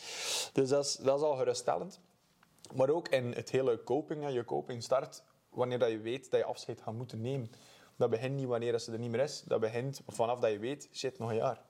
Dus 0.53 0.69
dat 0.69 0.85
is, 0.85 0.97
dat 0.97 1.19
is 1.19 1.25
al 1.25 1.37
geruststellend. 1.37 2.01
Maar 2.75 2.89
ook 2.91 3.09
in 3.09 3.33
het 3.33 3.51
hele 3.51 3.83
coping. 3.85 4.23
hè. 4.23 4.29
Je 4.29 4.45
coping 4.45 4.83
start 4.83 5.23
wanneer 5.51 5.79
dat 5.79 5.91
je 5.91 5.99
weet 5.99 6.31
dat 6.31 6.41
je 6.41 6.47
afscheid 6.47 6.81
gaat 6.81 6.95
moeten 6.95 7.21
nemen. 7.21 7.51
Dat 7.97 8.11
begint 8.11 8.35
niet 8.37 8.47
wanneer 8.47 8.79
ze 8.79 8.93
er 8.93 8.99
niet 8.99 9.11
meer 9.11 9.21
is. 9.21 9.43
Dat 9.47 9.61
begint 9.61 10.01
vanaf 10.07 10.39
dat 10.41 10.51
je 10.51 10.59
weet, 10.59 10.89
shit, 10.93 11.19
nog 11.19 11.31
een 11.31 11.37
jaar. 11.37 11.61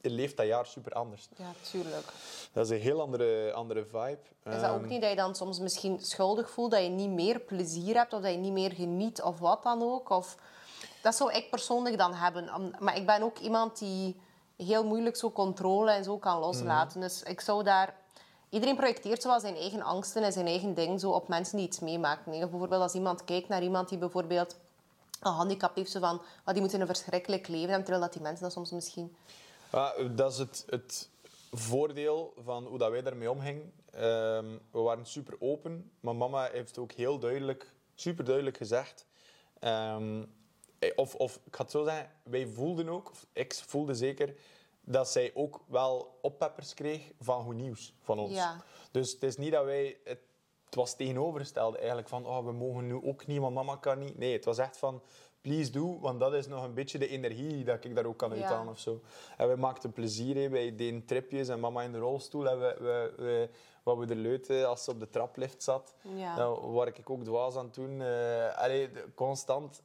Je 0.00 0.10
leeft 0.10 0.36
dat 0.36 0.46
jaar 0.46 0.66
super 0.66 0.92
anders. 0.92 1.28
Ja, 1.36 1.52
tuurlijk. 1.70 2.06
Dat 2.52 2.64
is 2.64 2.70
een 2.70 2.80
heel 2.82 3.00
andere, 3.00 3.52
andere 3.52 3.84
vibe. 3.84 4.18
Is 4.44 4.60
dat 4.60 4.70
ook 4.70 4.80
Ehm, 4.80 4.88
niet 4.88 5.00
dat 5.00 5.10
je 5.10 5.16
dan 5.16 5.34
soms 5.34 5.58
misschien 5.58 6.00
schuldig 6.00 6.50
voelt 6.50 6.70
dat 6.70 6.82
je 6.82 6.88
niet 6.88 7.10
meer 7.10 7.40
plezier 7.40 7.94
hebt 7.96 8.12
of 8.12 8.22
dat 8.22 8.32
je 8.32 8.38
niet 8.38 8.52
meer 8.52 8.72
geniet 8.72 9.22
of 9.22 9.38
wat 9.38 9.62
dan 9.62 9.82
ook? 9.82 10.10
Of... 10.10 10.36
Dat 11.02 11.14
zou 11.14 11.32
ik 11.32 11.50
persoonlijk 11.50 11.98
dan 11.98 12.14
hebben. 12.14 12.72
Maar 12.78 12.96
ik 12.96 13.06
ben 13.06 13.22
ook 13.22 13.38
iemand 13.38 13.78
die 13.78 14.20
heel 14.56 14.84
moeilijk 14.84 15.16
zo 15.16 15.30
controle 15.30 15.90
en 15.90 16.04
zo 16.04 16.18
kan 16.18 16.38
loslaten. 16.38 17.00
Dus 17.00 17.22
ik 17.22 17.40
zou 17.40 17.62
daar... 17.64 17.98
Iedereen 18.48 18.76
projecteert 18.76 19.22
zo 19.22 19.28
wel 19.28 19.40
zijn 19.40 19.56
eigen 19.56 19.82
angsten 19.82 20.22
en 20.22 20.32
zijn 20.32 20.46
eigen 20.46 20.74
ding 20.74 21.00
zo 21.00 21.10
op 21.10 21.28
mensen 21.28 21.56
die 21.56 21.66
iets 21.66 21.80
meemaken. 21.80 22.32
Of 22.32 22.50
bijvoorbeeld 22.50 22.82
als 22.82 22.94
iemand 22.94 23.24
kijkt 23.24 23.48
naar 23.48 23.62
iemand 23.62 23.88
die 23.88 23.98
bijvoorbeeld 23.98 24.56
een 25.20 25.32
handicap 25.32 25.74
heeft, 25.74 25.90
zo 25.90 26.00
van, 26.00 26.16
oh, 26.44 26.52
die 26.52 26.60
moet 26.62 26.72
in 26.72 26.80
een 26.80 26.86
verschrikkelijk 26.86 27.48
leven 27.48 27.68
hebben, 27.68 27.84
terwijl 27.84 28.04
dat 28.04 28.12
die 28.12 28.22
mensen 28.22 28.42
dat 28.42 28.52
soms 28.52 28.70
misschien... 28.70 29.16
Ja, 29.72 29.92
dat 30.10 30.32
is 30.32 30.38
het, 30.38 30.64
het 30.66 31.08
voordeel 31.50 32.34
van 32.44 32.64
hoe 32.64 32.78
dat 32.78 32.90
wij 32.90 33.02
daarmee 33.02 33.30
omgingen. 33.30 33.72
Ehm, 33.90 34.46
we 34.70 34.78
waren 34.80 35.06
super 35.06 35.36
open, 35.38 35.90
maar 36.00 36.16
mama 36.16 36.48
heeft 36.52 36.78
ook 36.78 36.92
heel 36.92 37.18
duidelijk, 37.18 37.72
super 37.94 38.24
duidelijk 38.24 38.56
gezegd. 38.56 39.06
ehm, 39.58 40.20
eh, 40.20 40.26
of, 40.96 41.14
of 41.14 41.40
ik 41.44 41.56
ga 41.56 41.62
het 41.62 41.70
zo 41.70 41.84
zeggen, 41.84 42.10
wij 42.22 42.46
voelden 42.46 42.88
ook, 42.88 43.10
of 43.10 43.26
ik 43.32 43.54
voelde 43.54 43.94
zeker, 43.94 44.34
dat 44.80 45.08
zij 45.10 45.30
ook 45.34 45.60
wel 45.66 46.18
oppeppers 46.22 46.74
kreeg 46.74 47.10
van 47.20 47.42
goed 47.44 47.54
nieuws 47.54 47.94
van 48.02 48.18
ons. 48.18 48.32
Ja. 48.34 48.64
Dus 48.90 49.12
het 49.12 49.22
is 49.22 49.36
niet 49.36 49.52
dat 49.52 49.64
wij... 49.64 49.96
Het, 50.04 50.18
het 50.64 50.78
was 50.78 50.96
tegenovergestelde 50.96 51.78
eigenlijk 51.78 52.08
van 52.08 52.26
oh, 52.26 52.44
we 52.44 52.52
mogen 52.52 52.86
nu 52.86 53.04
ook 53.04 53.26
niet, 53.26 53.38
want 53.40 53.54
mama 53.54 53.76
kan 53.76 53.98
niet. 53.98 54.18
Nee, 54.18 54.32
het 54.32 54.44
was 54.44 54.58
echt 54.58 54.76
van 54.78 55.02
please 55.40 55.70
do, 55.70 55.98
want 56.00 56.20
dat 56.20 56.34
is 56.34 56.46
nog 56.46 56.64
een 56.64 56.74
beetje 56.74 56.98
de 56.98 57.08
energie 57.08 57.64
dat 57.64 57.84
ik 57.84 57.94
daar 57.94 58.04
ook 58.04 58.16
kan 58.16 58.28
Ja. 58.30 58.34
uithalen 58.36 58.72
of 58.72 58.78
zo. 58.78 59.00
En 59.36 59.46
wij 59.46 59.56
maakten 59.56 59.92
plezier, 59.92 60.36
hè. 60.36 60.48
wij 60.48 60.76
deden 60.76 61.04
tripjes 61.04 61.48
en 61.48 61.60
mama 61.60 61.82
in 61.82 61.92
de 61.92 61.98
rolstoel 61.98 62.48
en 62.48 62.58
we, 62.60 62.76
we, 62.78 63.12
we, 63.16 63.48
wat 63.82 63.96
we 63.98 64.06
er 64.06 64.16
leuten 64.16 64.68
als 64.68 64.84
ze 64.84 64.90
op 64.90 65.00
de 65.00 65.08
traplift 65.08 65.62
zat. 65.62 65.94
Ja. 66.16 66.50
Waar 66.60 66.86
ik 66.86 67.10
ook 67.10 67.24
dwaas 67.24 67.56
aan 67.56 67.70
toen. 67.70 68.02
eh 68.02 68.58
allee, 68.58 68.92
de- 68.92 69.04
constant 69.14 69.82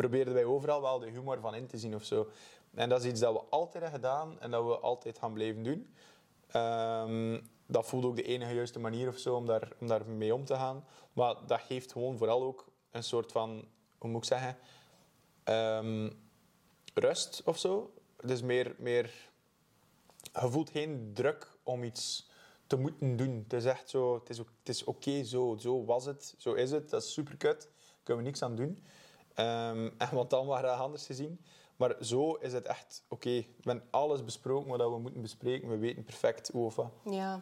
probeerden 0.00 0.34
wij 0.34 0.44
overal 0.44 0.82
wel 0.82 0.98
de 0.98 1.10
humor 1.10 1.40
van 1.40 1.54
in 1.54 1.66
te 1.66 1.78
zien 1.78 1.94
of 1.94 2.04
zo. 2.04 2.28
En 2.74 2.88
dat 2.88 3.04
is 3.04 3.10
iets 3.10 3.20
dat 3.20 3.32
we 3.32 3.40
altijd 3.50 3.72
hebben 3.72 4.00
gedaan 4.00 4.40
en 4.40 4.50
dat 4.50 4.64
we 4.64 4.78
altijd 4.78 5.18
gaan 5.18 5.32
blijven 5.32 5.62
doen. 5.62 5.94
Ehm, 6.46 7.40
dat 7.66 7.86
voelde 7.86 8.06
ook 8.06 8.16
de 8.16 8.22
enige 8.22 8.54
juiste 8.54 8.78
manier 8.78 9.08
of 9.08 9.18
zo 9.18 9.34
om 9.34 9.46
daar, 9.46 9.72
om 9.80 9.86
daar 9.86 10.06
mee 10.06 10.34
om 10.34 10.44
te 10.44 10.54
gaan. 10.54 10.84
Maar 11.12 11.34
dat 11.46 11.60
geeft 11.60 11.92
gewoon 11.92 12.18
vooral 12.18 12.42
ook 12.42 12.68
een 12.90 13.02
soort 13.02 13.32
van, 13.32 13.64
hoe 13.98 14.10
moet 14.10 14.22
ik 14.22 14.28
zeggen, 14.28 14.56
ehm, 15.44 16.10
rust 16.94 17.42
of 17.44 17.58
zo. 17.58 17.92
Dus 18.24 18.42
meer, 18.42 18.74
meer, 18.78 19.30
je 20.22 20.50
voelt 20.50 20.70
geen 20.70 21.10
druk 21.14 21.58
om 21.62 21.82
iets 21.82 22.30
te 22.66 22.76
moeten 22.76 23.16
doen. 23.16 23.40
Het 23.42 23.52
is 23.52 23.64
echt 23.64 23.90
zo, 23.90 24.14
het 24.14 24.30
is, 24.30 24.38
het 24.38 24.68
is 24.68 24.84
oké 24.84 25.24
zo, 25.24 25.56
zo 25.60 25.84
was 25.84 26.04
het, 26.04 26.34
zo 26.38 26.52
is 26.52 26.70
het, 26.70 26.90
dat 26.90 27.02
is 27.02 27.12
super 27.12 27.36
kut, 27.36 27.60
daar 27.60 28.00
kunnen 28.02 28.24
we 28.24 28.30
niks 28.30 28.42
aan 28.42 28.56
doen. 28.56 28.84
Ehm, 29.34 29.90
en 29.98 30.08
want 30.12 30.30
dan 30.30 30.46
waren 30.46 30.70
we 30.70 30.82
anders 30.82 31.06
gezien. 31.06 31.40
Maar 31.76 31.94
zo 32.00 32.34
is 32.34 32.52
het 32.52 32.66
echt 32.66 33.02
oké. 33.08 33.30
We 33.30 33.46
hebben 33.62 33.84
alles 33.90 34.24
besproken 34.24 34.70
wat 34.70 34.90
we 34.90 34.98
moeten 34.98 35.22
bespreken. 35.22 35.68
We 35.68 35.78
weten 35.78 36.04
perfect 36.04 36.50
wat. 36.52 36.86
Ja. 37.04 37.40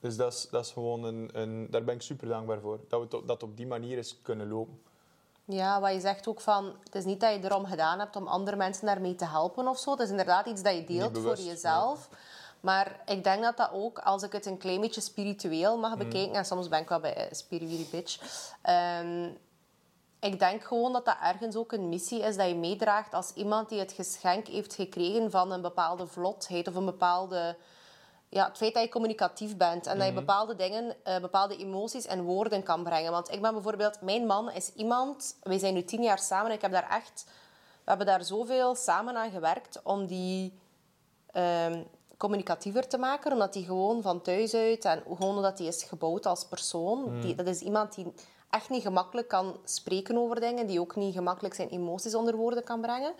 Dus 0.00 0.16
dat 0.16 0.32
is, 0.32 0.48
dat 0.50 0.64
is 0.64 0.72
gewoon 0.72 1.04
een, 1.04 1.30
een... 1.32 1.70
Daar 1.70 1.84
ben 1.84 1.94
ik 1.94 2.02
super 2.02 2.28
dankbaar 2.28 2.60
voor. 2.60 2.80
Dat 2.88 3.00
we 3.00 3.08
to- 3.08 3.24
dat 3.24 3.42
op 3.42 3.56
die 3.56 3.66
manier 3.66 3.98
is 3.98 4.22
kunnen 4.22 4.48
lopen. 4.48 4.80
Ja, 5.44 5.80
wat 5.80 5.92
je 5.92 6.00
zegt 6.00 6.28
ook 6.28 6.40
van, 6.40 6.72
het 6.84 6.94
is 6.94 7.04
niet 7.04 7.20
dat 7.20 7.32
je 7.34 7.44
erom 7.44 7.64
gedaan 7.64 7.98
hebt 7.98 8.16
om 8.16 8.26
andere 8.26 8.56
mensen 8.56 8.86
daarmee 8.86 9.14
te 9.14 9.24
helpen 9.26 9.68
of 9.68 9.78
zo. 9.78 9.90
Het 9.90 10.00
is 10.00 10.10
inderdaad 10.10 10.46
iets 10.46 10.62
dat 10.62 10.74
je 10.74 10.84
deelt 10.84 11.12
bewust, 11.12 11.42
voor 11.42 11.50
jezelf. 11.52 12.08
Maar 12.60 13.02
ik 13.06 13.24
denk 13.24 13.42
dat 13.42 13.56
dat 13.56 13.70
ook, 13.72 13.98
als 13.98 14.22
ik 14.22 14.32
het 14.32 14.46
een 14.46 14.58
klein 14.58 14.80
beetje 14.80 15.00
spiritueel 15.00 15.78
mag 15.78 15.96
bekijken, 15.96 16.34
en 16.34 16.44
soms 16.44 16.68
ben 16.68 16.80
ik 16.80 16.88
wel 16.88 17.00
bij 17.00 17.28
spirituele 17.32 17.84
bitch, 17.90 18.18
ehm, 18.62 19.30
ik 20.22 20.38
denk 20.38 20.64
gewoon 20.64 20.92
dat 20.92 21.04
dat 21.04 21.16
ergens 21.22 21.56
ook 21.56 21.72
een 21.72 21.88
missie 21.88 22.20
is 22.20 22.36
dat 22.36 22.48
je 22.48 22.54
meedraagt 22.54 23.14
als 23.14 23.32
iemand 23.34 23.68
die 23.68 23.78
het 23.78 23.92
geschenk 23.92 24.46
heeft 24.46 24.74
gekregen 24.74 25.30
van 25.30 25.52
een 25.52 25.60
bepaalde 25.60 26.06
vlotheid 26.06 26.68
of 26.68 26.74
een 26.74 26.84
bepaalde... 26.84 27.56
Ja, 28.28 28.46
het 28.46 28.56
feit 28.56 28.74
dat 28.74 28.82
je 28.82 28.88
communicatief 28.88 29.56
bent 29.56 29.86
en 29.86 29.98
dat 29.98 30.06
je 30.06 30.12
bepaalde 30.12 30.54
dingen, 30.54 30.96
eh, 31.04 31.20
bepaalde 31.20 31.56
emoties 31.56 32.06
en 32.06 32.22
woorden 32.22 32.62
kan 32.62 32.82
brengen. 32.82 33.12
Want 33.12 33.32
ik 33.32 33.42
ben 33.42 33.52
bijvoorbeeld... 33.52 34.00
Mijn 34.00 34.26
man 34.26 34.50
is 34.50 34.72
iemand... 34.74 35.36
Wij 35.42 35.58
zijn 35.58 35.74
nu 35.74 35.84
tien 35.84 36.02
jaar 36.02 36.18
samen 36.18 36.46
en 36.46 36.56
ik 36.56 36.62
heb 36.62 36.72
daar 36.72 36.90
echt... 36.90 37.24
We 37.84 37.88
hebben 37.88 38.06
daar 38.06 38.24
zoveel 38.24 38.74
samen 38.74 39.16
aan 39.16 39.30
gewerkt 39.30 39.80
om 39.82 40.06
die 40.06 40.58
ehm, 41.32 41.82
communicatiever 42.16 42.88
te 42.88 42.98
maken. 42.98 43.32
Omdat 43.32 43.54
hij 43.54 43.62
gewoon 43.62 44.02
van 44.02 44.22
thuis 44.22 44.54
uit 44.54 44.84
en 44.84 45.02
gewoon 45.06 45.36
omdat 45.36 45.58
hij 45.58 45.66
is 45.66 45.82
gebouwd 45.82 46.26
als 46.26 46.44
persoon. 46.44 47.20
Die, 47.20 47.34
dat 47.34 47.46
is 47.46 47.60
iemand 47.60 47.94
die 47.94 48.12
echt 48.52 48.70
niet 48.70 48.82
gemakkelijk 48.82 49.28
kan 49.28 49.56
spreken 49.64 50.16
over 50.18 50.40
dingen. 50.40 50.66
Die 50.66 50.80
ook 50.80 50.96
niet 50.96 51.14
gemakkelijk 51.14 51.54
zijn 51.54 51.68
emoties 51.68 52.14
onder 52.14 52.36
woorden 52.36 52.64
kan 52.64 52.80
brengen. 52.80 53.12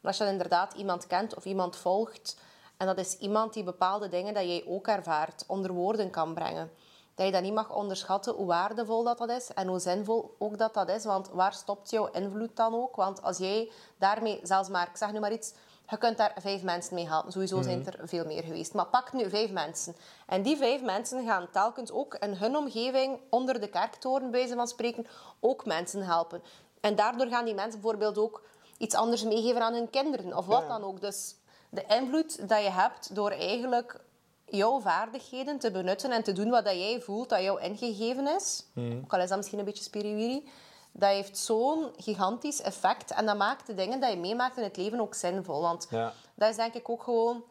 Maar 0.00 0.12
als 0.12 0.16
je 0.16 0.26
inderdaad 0.26 0.74
iemand 0.74 1.06
kent 1.06 1.34
of 1.34 1.44
iemand 1.44 1.76
volgt... 1.76 2.36
En 2.82 2.88
dat 2.88 2.98
is 2.98 3.18
iemand 3.18 3.52
die 3.52 3.64
bepaalde 3.64 4.08
dingen 4.08 4.34
dat 4.34 4.42
jij 4.42 4.64
ook 4.66 4.86
ervaart 4.86 5.44
onder 5.46 5.72
woorden 5.72 6.10
kan 6.10 6.34
brengen. 6.34 6.70
Dat 7.14 7.26
je 7.26 7.32
dat 7.32 7.42
niet 7.42 7.54
mag 7.54 7.74
onderschatten 7.74 8.34
hoe 8.34 8.46
waardevol 8.46 9.02
dat, 9.02 9.18
dat 9.18 9.28
is 9.28 9.52
en 9.54 9.68
hoe 9.68 9.78
zinvol 9.78 10.34
ook 10.38 10.58
dat 10.58 10.74
dat 10.74 10.88
is. 10.88 11.04
Want 11.04 11.28
waar 11.28 11.52
stopt 11.52 11.90
jouw 11.90 12.10
invloed 12.10 12.56
dan 12.56 12.74
ook? 12.74 12.96
Want 12.96 13.22
als 13.22 13.38
jij 13.38 13.70
daarmee, 13.98 14.40
zelfs 14.42 14.68
maar, 14.68 14.88
ik 14.88 14.96
zeg 14.96 15.12
nu 15.12 15.20
maar 15.20 15.32
iets, 15.32 15.54
je 15.88 15.96
kunt 15.98 16.16
daar 16.16 16.34
vijf 16.40 16.62
mensen 16.62 16.94
mee 16.94 17.06
helpen. 17.08 17.32
Sowieso 17.32 17.62
zijn 17.62 17.84
het 17.84 17.94
er 17.98 18.08
veel 18.08 18.24
meer 18.24 18.42
geweest. 18.42 18.74
Maar 18.74 18.86
pak 18.86 19.12
nu 19.12 19.30
vijf 19.30 19.50
mensen. 19.50 19.96
En 20.26 20.42
die 20.42 20.56
vijf 20.56 20.82
mensen 20.82 21.26
gaan 21.26 21.48
telkens 21.52 21.90
ook 21.90 22.14
in 22.14 22.34
hun 22.34 22.56
omgeving, 22.56 23.18
onder 23.30 23.60
de 23.60 23.68
kerktoren 23.68 24.30
bij 24.30 24.40
wijze 24.40 24.54
van 24.54 24.68
spreken, 24.68 25.06
ook 25.40 25.64
mensen 25.66 26.02
helpen. 26.02 26.42
En 26.80 26.94
daardoor 26.94 27.26
gaan 27.26 27.44
die 27.44 27.54
mensen 27.54 27.80
bijvoorbeeld 27.80 28.18
ook 28.18 28.42
iets 28.78 28.94
anders 28.94 29.22
meegeven 29.24 29.60
aan 29.62 29.74
hun 29.74 29.90
kinderen. 29.90 30.36
Of 30.36 30.46
wat 30.46 30.62
Ja. 30.62 30.68
dan 30.68 30.82
ook. 30.84 31.00
Dus 31.00 31.34
de 31.70 31.84
invloed 31.88 32.48
dat 32.48 32.62
je 32.62 32.70
hebt 32.70 33.14
door 33.14 33.30
eigenlijk 33.30 34.00
jouw 34.44 34.80
vaardigheden 34.80 35.58
te 35.58 35.70
benutten 35.70 36.10
en 36.12 36.22
te 36.22 36.32
doen 36.32 36.50
wat 36.50 36.64
dat 36.64 36.74
jij 36.74 37.00
voelt 37.00 37.28
dat 37.28 37.42
jou 37.42 37.60
ingegeven 37.60 38.26
is, 38.36 38.64
ook 39.04 39.12
al 39.12 39.20
is 39.20 39.28
dat 39.28 39.36
misschien 39.36 39.58
een 39.58 39.64
beetje 39.64 39.84
spiriwiri, 39.84 40.48
dat 40.92 41.08
heeft 41.08 41.38
zo'n 41.38 41.90
gigantisch 41.96 42.60
effect. 42.62 43.10
En 43.10 43.26
dat 43.26 43.36
maakt 43.36 43.66
de 43.66 43.74
dingen 43.74 44.00
dat 44.00 44.10
je 44.10 44.16
meemaakt 44.16 44.56
in 44.56 44.62
het 44.62 44.76
leven 44.76 45.00
ook 45.00 45.14
zinvol. 45.14 45.60
Want 45.60 45.86
Ja. 45.90 46.12
dat 46.34 46.48
is 46.50 46.56
denk 46.56 46.74
ik 46.74 46.88
ook 46.88 47.02
gewoon 47.02 47.42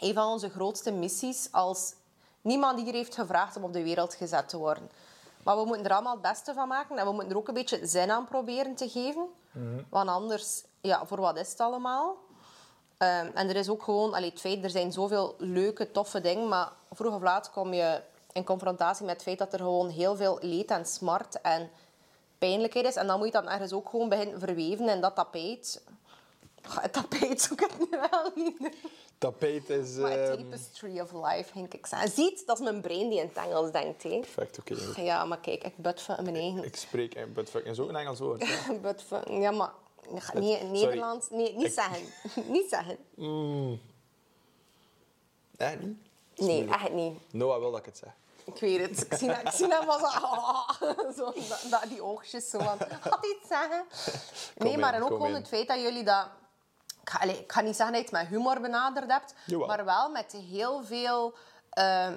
een 0.00 0.14
van 0.14 0.26
onze 0.26 0.50
grootste 0.50 0.90
missies 0.92 1.48
als 1.52 1.94
niemand 2.40 2.80
hier 2.80 2.92
heeft 2.92 3.14
gevraagd 3.14 3.56
om 3.56 3.64
op 3.64 3.72
de 3.72 3.82
wereld 3.82 4.14
gezet 4.14 4.48
te 4.48 4.56
worden. 4.58 4.90
Maar 5.42 5.56
we 5.56 5.64
moeten 5.64 5.84
er 5.84 5.92
allemaal 5.92 6.12
het 6.12 6.22
beste 6.22 6.54
van 6.54 6.68
maken 6.68 6.98
en 6.98 7.06
we 7.06 7.12
moeten 7.12 7.30
er 7.30 7.36
ook 7.36 7.48
een 7.48 7.54
beetje 7.54 7.86
zin 7.86 8.10
aan 8.10 8.24
proberen 8.24 8.74
te 8.74 8.88
geven. 8.88 9.26
Want 9.90 10.08
anders, 10.08 10.62
ja, 10.80 11.06
voor 11.06 11.20
wat 11.20 11.36
is 11.38 11.50
het 11.50 11.60
allemaal? 11.60 12.16
Ehm, 12.98 13.30
en 13.34 13.48
er 13.48 13.56
is 13.56 13.68
ook 13.68 13.82
gewoon, 13.82 14.14
allee, 14.14 14.30
het 14.30 14.40
feit, 14.40 14.64
er 14.64 14.70
zijn 14.70 14.92
zoveel 14.92 15.34
leuke, 15.38 15.90
toffe 15.90 16.20
dingen, 16.20 16.48
maar 16.48 16.72
vroeg 16.90 17.14
of 17.14 17.22
laat 17.22 17.50
kom 17.50 17.72
je 17.74 18.00
in 18.32 18.44
confrontatie 18.44 19.04
met 19.04 19.14
het 19.14 19.22
feit 19.22 19.38
dat 19.38 19.52
er 19.52 19.58
gewoon 19.58 19.88
heel 19.88 20.16
veel 20.16 20.38
leed 20.40 20.70
en 20.70 20.86
smart 20.86 21.40
en 21.40 21.70
pijnlijkheid 22.40 22.86
is. 22.86 22.96
En 22.96 23.06
dan 23.06 23.18
moet 23.18 23.26
je 23.26 23.32
dat 23.32 23.46
ergens 23.46 23.72
ook 23.72 23.88
gewoon 23.88 24.08
beginnen 24.08 24.40
verweven 24.40 24.88
in 24.88 25.00
dat 25.00 25.14
tapijt. 25.14 25.82
Het 26.80 26.92
tapijt 26.92 27.40
zoek 27.40 27.60
ik 27.60 27.70
het 27.70 27.90
nu 27.90 27.98
wel 28.10 28.30
niet. 28.34 28.76
Tapijt 29.18 29.70
is... 29.70 29.96
Maar 29.96 30.18
ehm, 30.18 30.36
tapestry 30.36 31.00
of 31.00 31.12
life, 31.12 31.52
denk 31.54 31.74
ik. 31.74 31.86
Ziet, 32.04 32.46
dat 32.46 32.58
is 32.58 32.64
mijn 32.64 32.80
brein 32.80 33.08
die 33.08 33.18
in 33.18 33.30
het 33.34 33.46
Engels 33.46 33.72
denkt. 33.72 34.02
Hè. 34.02 34.18
Perfect, 34.20 34.58
oké. 34.58 35.00
Ja, 35.00 35.24
maar 35.24 35.40
kijk, 35.40 35.64
ik 35.64 35.74
van 35.94 36.24
mijn 36.24 36.36
eigen. 36.36 36.64
Ik 36.64 36.76
spreek 36.76 37.14
in 37.14 37.32
buttfuck. 37.32 37.64
is 37.64 37.78
ook 37.78 37.88
een 37.88 37.96
Engels 37.96 38.18
woord. 38.18 38.42
hè? 38.46 38.74
But 38.82 39.02
van, 39.02 39.40
ja, 39.40 39.50
maar 39.50 39.70
nee, 40.34 40.62
Nederlands... 40.62 41.30
Nee, 41.30 41.56
niet 41.56 41.72
zeggen. 41.72 42.06
niet 42.52 42.68
zeggen. 42.68 42.96
Nee, 45.56 45.76
niet? 45.76 45.98
Nee, 46.36 46.68
echt 46.68 46.92
niet. 46.92 47.18
Noah 47.30 47.58
wil 47.58 47.70
dat 47.70 47.80
ik 47.80 47.86
het 47.86 47.96
zeg. 47.96 48.12
Ik 48.54 48.60
weet 48.60 48.80
het. 48.80 49.00
Ik 49.10 49.18
zie, 49.18 49.30
ik 49.30 49.50
zie 49.50 49.66
hem 49.74 49.86
wel 49.86 49.98
zo... 49.98 50.08
zo 51.16 51.32
dat, 51.70 51.82
die 51.88 52.02
oogjes 52.02 52.50
zo 52.50 52.58
van... 52.58 52.78
Gaat 53.00 53.26
iets 53.26 53.48
zeggen? 53.48 53.84
Nee, 54.56 54.72
in, 54.72 54.80
maar 54.80 54.94
en 54.94 55.02
ook 55.02 55.08
gewoon 55.08 55.28
in. 55.28 55.34
het 55.34 55.48
feit 55.48 55.68
dat 55.68 55.80
jullie 55.80 56.04
dat... 56.04 56.26
Ik 57.02 57.10
ga, 57.10 57.22
ik 57.22 57.52
ga 57.52 57.60
niet 57.60 57.76
zeggen 57.76 57.94
dat 57.94 58.10
je 58.10 58.16
het 58.16 58.28
met 58.28 58.38
humor 58.38 58.60
benaderd 58.60 59.10
hebt, 59.10 59.34
Jawel. 59.46 59.66
maar 59.66 59.84
wel 59.84 60.10
met 60.10 60.32
heel 60.32 60.82
veel... 60.84 61.34
eh, 61.70 62.08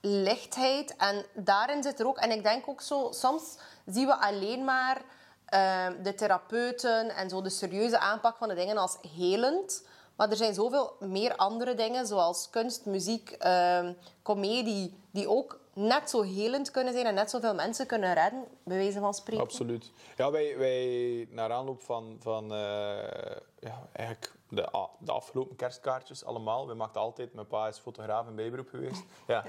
lichtheid. 0.00 0.96
En 0.96 1.24
daarin 1.34 1.82
zit 1.82 2.00
er 2.00 2.06
ook... 2.06 2.18
En 2.18 2.30
ik 2.30 2.42
denk 2.42 2.68
ook 2.68 2.80
zo... 2.80 3.08
Soms 3.12 3.58
zien 3.86 4.06
we 4.06 4.16
alleen 4.16 4.64
maar 4.64 5.00
ehm, 5.46 6.02
de 6.02 6.14
therapeuten 6.14 7.08
en 7.10 7.28
zo 7.28 7.42
de 7.42 7.50
serieuze 7.50 7.98
aanpak 7.98 8.36
van 8.36 8.48
de 8.48 8.54
dingen 8.54 8.76
als 8.76 8.96
helend. 9.16 9.82
Maar 10.16 10.30
er 10.30 10.36
zijn 10.36 10.54
zoveel 10.54 10.96
meer 11.00 11.36
andere 11.36 11.74
dingen, 11.74 12.06
zoals 12.06 12.50
kunst, 12.50 12.84
muziek, 12.86 13.30
ehm 13.30 13.92
comedie, 14.22 15.02
die 15.10 15.28
ook 15.28 15.58
net 15.74 16.10
zo 16.10 16.22
helend 16.22 16.70
kunnen 16.70 16.92
zijn 16.92 17.06
en 17.06 17.14
net 17.14 17.30
zoveel 17.30 17.54
mensen 17.54 17.86
kunnen 17.86 18.14
redden, 18.14 18.44
bij 18.64 18.76
wijze 18.76 18.98
van 19.00 19.14
spreken. 19.14 19.44
Absoluut. 19.44 19.92
Ja, 20.16 20.30
wij, 20.30 20.58
wij 20.58 21.26
naar 21.30 21.52
aanloop 21.52 21.82
van, 21.82 22.16
van 22.20 22.44
eh, 22.52 23.36
ja, 23.58 23.88
eigenlijk 23.92 24.34
de, 24.48 24.88
de 24.98 25.12
afgelopen 25.12 25.56
kerstkaartjes 25.56 26.24
allemaal. 26.24 26.66
We 26.66 26.74
maakten 26.74 27.00
altijd, 27.00 27.34
mijn 27.34 27.46
pa 27.46 27.68
is 27.68 27.78
fotograaf 27.78 28.26
in 28.26 28.34
bijberoep 28.34 28.68
geweest. 28.68 29.02
Ja, 29.26 29.44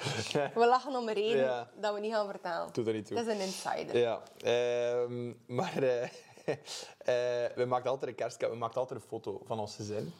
We 0.54 0.66
lachen 0.66 0.96
om 0.96 1.08
een 1.08 1.14
reden 1.14 1.36
Ja. 1.44 1.70
dat 1.80 1.94
we 1.94 2.00
niet 2.00 2.12
gaan 2.12 2.30
vertellen. 2.30 2.68
doe 2.72 2.86
er 2.86 2.92
niet 2.92 3.06
toe. 3.06 3.16
Het 3.18 3.26
is 3.26 3.34
een 3.34 3.40
insider. 3.40 3.98
Ja, 3.98 4.22
ehm, 4.38 5.32
maar 5.46 5.82
eh, 5.82 6.02
eh, 6.46 7.56
we 7.56 7.64
maakten 7.64 7.90
altijd 7.90 8.10
een 8.10 8.16
kerstkaart, 8.16 8.52
we 8.52 8.58
maakten 8.58 8.80
altijd 8.80 9.00
een 9.00 9.08
foto 9.08 9.40
van 9.44 9.58
ons 9.58 9.74
gezin. 9.74 10.12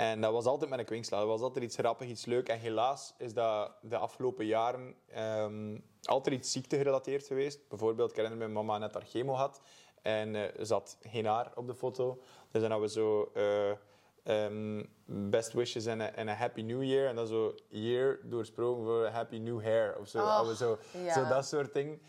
En 0.00 0.20
dat 0.20 0.32
was 0.32 0.44
altijd 0.44 0.70
met 0.70 0.78
een 0.78 0.84
kwinkslaar. 0.84 1.20
Dat 1.20 1.28
was 1.28 1.40
altijd 1.40 1.64
iets 1.64 1.76
grappig, 1.76 2.08
iets 2.08 2.24
leuk. 2.24 2.48
En 2.48 2.58
helaas 2.58 3.14
is 3.18 3.34
dat 3.34 3.72
de 3.82 3.96
afgelopen 3.96 4.46
jaren 4.46 4.94
ehm, 5.06 5.78
altijd 6.02 6.36
iets 6.36 6.52
ziektegerelateerd 6.52 7.26
geweest. 7.26 7.68
Bijvoorbeeld, 7.68 8.10
ik 8.10 8.16
herinner 8.16 8.38
me, 8.38 8.52
mijn 8.52 8.66
mama 8.66 8.78
net 8.78 8.94
haar 8.94 9.06
chemo 9.06 9.32
had. 9.32 9.60
En 10.02 10.34
er 10.34 10.66
zat 10.66 10.98
geen 11.00 11.26
haar 11.26 11.52
op 11.54 11.66
de 11.66 11.74
foto. 11.74 12.20
Dus 12.50 12.62
dan 12.62 12.70
hadden 12.70 12.88
we 12.88 12.94
zo... 12.94 13.30
eh, 13.34 13.70
ehm, 14.22 14.84
best 15.04 15.52
wishes 15.52 15.86
en 15.86 16.20
een 16.20 16.28
happy 16.28 16.62
new 16.62 16.82
year. 16.82 17.08
En 17.08 17.14
dan 17.14 17.26
zo 17.26 17.54
year 17.68 18.20
doorsproken 18.24 18.84
voor 18.84 19.06
happy 19.06 19.36
new 19.36 19.62
hair 19.62 19.98
of 19.98 20.08
zo. 20.08 20.18
Oh, 20.18 20.50
zo, 20.50 20.78
ja. 21.04 21.12
zo 21.12 21.28
dat 21.28 21.46
soort 21.46 21.72
dingen. 21.72 22.00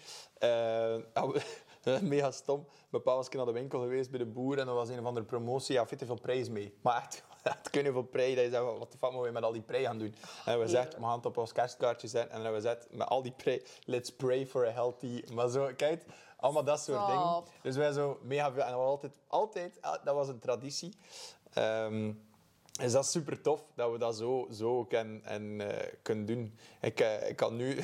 Is 1.84 2.02
mega 2.02 2.32
stom. 2.32 2.68
Mijn 2.90 3.04
pa 3.04 3.16
was 3.16 3.26
een 3.26 3.32
keer 3.32 3.40
naar 3.40 3.54
de 3.54 3.60
winkel 3.60 3.80
geweest 3.80 4.10
bij 4.10 4.20
de 4.20 4.26
boer 4.26 4.60
en 4.60 4.68
er 4.68 4.74
was 4.74 4.90
een 4.90 5.00
of 5.00 5.06
andere 5.06 5.26
promotie. 5.26 5.76
Ja, 5.76 5.88
veel 5.88 5.98
veel 6.06 6.20
prijs 6.22 6.50
mee. 6.50 6.78
Maar 6.82 6.98
echt, 6.98 7.24
echt 7.52 7.70
kunnen 7.70 7.94
veel 7.94 8.04
prijs. 8.04 8.36
Dat 8.36 8.44
je 8.44 8.50
zegt, 8.50 8.64
wat 8.64 8.92
de 8.92 8.98
fuck 8.98 9.12
moeten 9.12 9.28
we 9.28 9.32
met 9.32 9.44
al 9.44 9.52
die 9.52 9.62
prijs 9.62 9.86
gaan 9.86 9.98
doen? 9.98 10.16
En 10.46 10.60
we 10.60 10.68
zeggen, 10.68 11.00
we 11.00 11.06
gaan 11.06 11.16
het 11.16 11.26
op 11.26 11.38
ons 11.38 11.52
kerstkaartje 11.52 12.08
zetten. 12.08 12.32
En 12.32 12.36
dan 12.36 12.46
hebben 12.46 12.62
we 12.62 12.70
gezet, 12.70 12.88
met 12.92 13.08
al 13.08 13.22
die 13.22 13.32
prijs, 13.32 13.62
let's 13.86 14.12
pray 14.12 14.48
for 14.48 14.68
a 14.68 14.72
healthy... 14.72 15.24
Maar 15.34 15.50
zo, 15.50 15.72
kijk, 15.76 16.06
allemaal 16.38 16.64
dat 16.64 16.82
soort 16.82 17.08
dingen. 17.08 17.44
Dus 17.62 17.76
wij 17.76 17.92
zo 17.92 18.20
mega 18.22 18.52
veel... 18.52 18.64
En 18.64 18.72
dat 18.72 18.80
was 18.80 18.88
altijd, 18.88 19.20
altijd, 19.28 19.80
dat 20.04 20.16
was 20.16 20.28
een 20.28 20.40
traditie. 20.40 20.94
Ehm, 21.54 22.12
is 22.82 22.92
dat 22.92 23.06
super 23.06 23.42
tof 23.42 23.64
dat 23.76 23.92
we 23.92 23.98
dat 23.98 24.16
zo, 24.16 24.48
zo 24.52 24.86
kunnen, 24.86 25.24
en, 25.24 25.62
eh, 25.62 25.94
kunnen 26.02 26.26
doen. 26.26 26.58
Ik, 26.82 27.00
eh, 27.00 27.30
ik 27.30 27.36
kan 27.36 27.56
nu... 27.56 27.80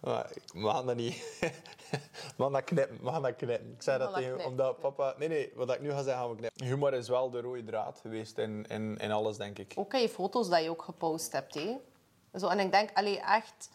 Maar 0.00 0.30
we 0.52 0.68
gaan 0.68 0.86
dat 0.86 0.96
niet... 0.96 1.14
we 2.36 2.42
gaan 2.42 2.52
dat 2.52 2.64
knippen. 2.64 2.98
Gaan 3.04 3.22
dat 3.22 3.36
knippen. 3.36 3.72
Ik 3.72 3.82
zei 3.82 3.98
dat 3.98 4.14
tegen... 4.14 4.44
Omdat 4.44 4.80
papa... 4.80 5.14
Nee, 5.18 5.28
nee. 5.28 5.52
Wat 5.54 5.74
ik 5.74 5.80
nu 5.80 5.90
ga 5.90 6.02
zeggen, 6.02 6.22
gaan 6.22 6.30
we 6.30 6.36
knippen. 6.36 6.64
Humor 6.64 6.94
is 6.94 7.08
wel 7.08 7.30
de 7.30 7.40
rode 7.40 7.64
draad 7.64 7.98
geweest 8.00 8.38
in, 8.38 8.66
in, 8.68 8.96
in 8.96 9.12
alles, 9.12 9.36
denk 9.36 9.58
ik. 9.58 9.72
Ook 9.76 9.94
aan 9.94 10.00
je 10.00 10.08
foto's 10.08 10.48
dat 10.48 10.62
je 10.62 10.70
ook 10.70 10.82
gepost 10.82 11.32
hebt. 11.32 11.54
Hè? 11.54 11.76
Zo, 12.38 12.48
en 12.48 12.58
ik 12.58 12.72
denk, 12.72 12.90
allee, 12.94 13.20
echt... 13.20 13.68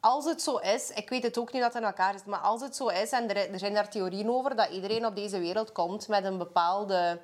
Als 0.00 0.24
het 0.24 0.42
zo 0.42 0.56
is, 0.56 0.90
ik 0.90 1.08
weet 1.08 1.22
het 1.22 1.38
ook 1.38 1.52
niet 1.52 1.62
dat 1.62 1.72
het 1.72 1.82
in 1.82 1.88
elkaar 1.88 2.14
is, 2.14 2.24
maar 2.24 2.38
als 2.38 2.60
het 2.60 2.76
zo 2.76 2.88
is, 2.88 3.10
en 3.10 3.28
er, 3.28 3.50
er 3.50 3.58
zijn 3.58 3.74
daar 3.74 3.90
theorieën 3.90 4.30
over, 4.30 4.56
dat 4.56 4.68
iedereen 4.68 5.06
op 5.06 5.16
deze 5.16 5.38
wereld 5.38 5.72
komt 5.72 6.08
met 6.08 6.24
een 6.24 6.38
bepaalde... 6.38 7.20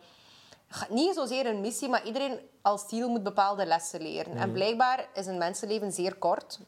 Niet 0.89 1.15
zozeer 1.15 1.47
een 1.47 1.61
missie, 1.61 1.89
maar 1.89 2.07
iedereen 2.07 2.41
als 2.63 2.89
ziel 2.89 3.09
moet 3.09 3.23
bepaalde 3.23 3.67
lessen 3.67 4.03
leren. 4.03 4.37
En 4.37 4.53
blijkbaar 4.53 5.09
is 5.15 5.27
een 5.27 5.39
mensenleven 5.39 5.93
zeer 5.93 6.15
kort. 6.15 6.61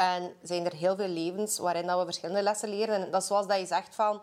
En 0.00 0.34
zijn 0.42 0.64
er 0.64 0.74
heel 0.74 0.96
veel 0.96 1.08
levens 1.08 1.58
waarin 1.58 1.86
dat 1.86 1.98
we 1.98 2.04
verschillende 2.04 2.42
lessen 2.42 2.68
leren. 2.68 2.94
En 3.04 3.10
dat 3.10 3.20
is 3.22 3.26
zoals 3.28 3.46
dat 3.46 3.58
je 3.58 3.66
zegt 3.66 3.94
van... 3.94 4.22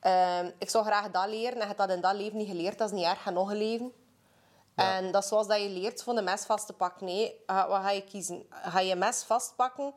ehm, 0.00 0.50
ik 0.58 0.70
zou 0.70 0.84
graag 0.84 1.10
dat 1.10 1.26
leren 1.28 1.52
en 1.52 1.58
je 1.60 1.64
hebt 1.66 1.78
dat 1.78 1.90
in 1.90 2.00
dat 2.00 2.14
leven 2.14 2.36
niet 2.38 2.48
geleerd. 2.48 2.78
Dat 2.78 2.88
is 2.90 2.94
niet 2.96 3.04
erg, 3.04 3.22
ga 3.22 3.30
nog 3.30 3.50
een 3.50 3.56
leven. 3.56 3.92
En 4.74 5.12
dat 5.12 5.22
is 5.22 5.28
zoals 5.28 5.46
dat 5.46 5.60
je 5.62 5.68
leert 5.68 6.02
van 6.02 6.14
de 6.14 6.22
mes 6.22 6.44
vast 6.44 6.66
te 6.66 6.72
pakken. 6.72 7.06
Nee, 7.06 7.40
ga- 7.46 7.68
wat 7.68 7.80
ga 7.82 7.90
je 7.90 8.02
kiezen? 8.04 8.46
Ga 8.50 8.80
je 8.80 8.94
mes 8.96 9.22
vastpakken 9.22 9.92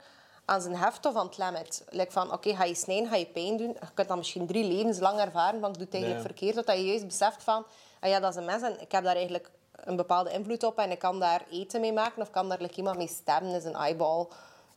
aan 0.46 0.62
zijn 0.62 0.76
heft 0.76 1.06
of 1.06 1.16
aan 1.16 1.26
het 1.26 1.38
lemmet? 1.38 1.84
Like 1.90 2.12
van, 2.12 2.32
oké, 2.34 2.56
ga 2.56 2.64
je 2.64 2.76
snijden, 2.76 3.10
ga 3.10 3.16
je 3.16 3.26
pijn 3.26 3.58
doen? 3.58 3.68
Je 3.80 3.88
kunt 3.94 4.08
dat 4.08 4.18
misschien 4.18 4.48
drie 4.48 4.64
levens 4.64 5.00
lang 5.00 5.20
ervaren, 5.20 5.60
want 5.60 5.74
ik 5.74 5.82
doe 5.82 5.86
het 5.86 5.94
eigenlijk 6.04 6.26
verkeerd. 6.26 6.66
Dat 6.68 6.78
je 6.78 6.86
juist 6.86 7.06
beseft 7.08 7.44
van, 7.44 7.66
ah 8.00 8.10
ja, 8.10 8.20
dat 8.20 8.30
is 8.32 8.36
een 8.36 8.46
mes 8.46 8.62
en 8.62 8.82
ik 8.82 8.92
heb 8.92 9.04
daar 9.04 9.16
eigenlijk 9.16 9.50
een 9.76 9.96
bepaalde 9.96 10.32
invloed 10.32 10.64
op 10.64 10.78
en 10.78 10.92
ik 10.92 11.00
kan 11.00 11.20
daar 11.20 11.46
eten 11.52 11.82
mee 11.82 11.94
maken 11.94 12.22
of 12.22 12.30
kan 12.30 12.50
daar 12.50 12.62
like, 12.62 12.76
iemand 12.78 12.98
mee 12.98 13.08
stemmen, 13.08 13.56
is 13.56 13.64
een 13.64 13.76
eyeball. 13.76 14.28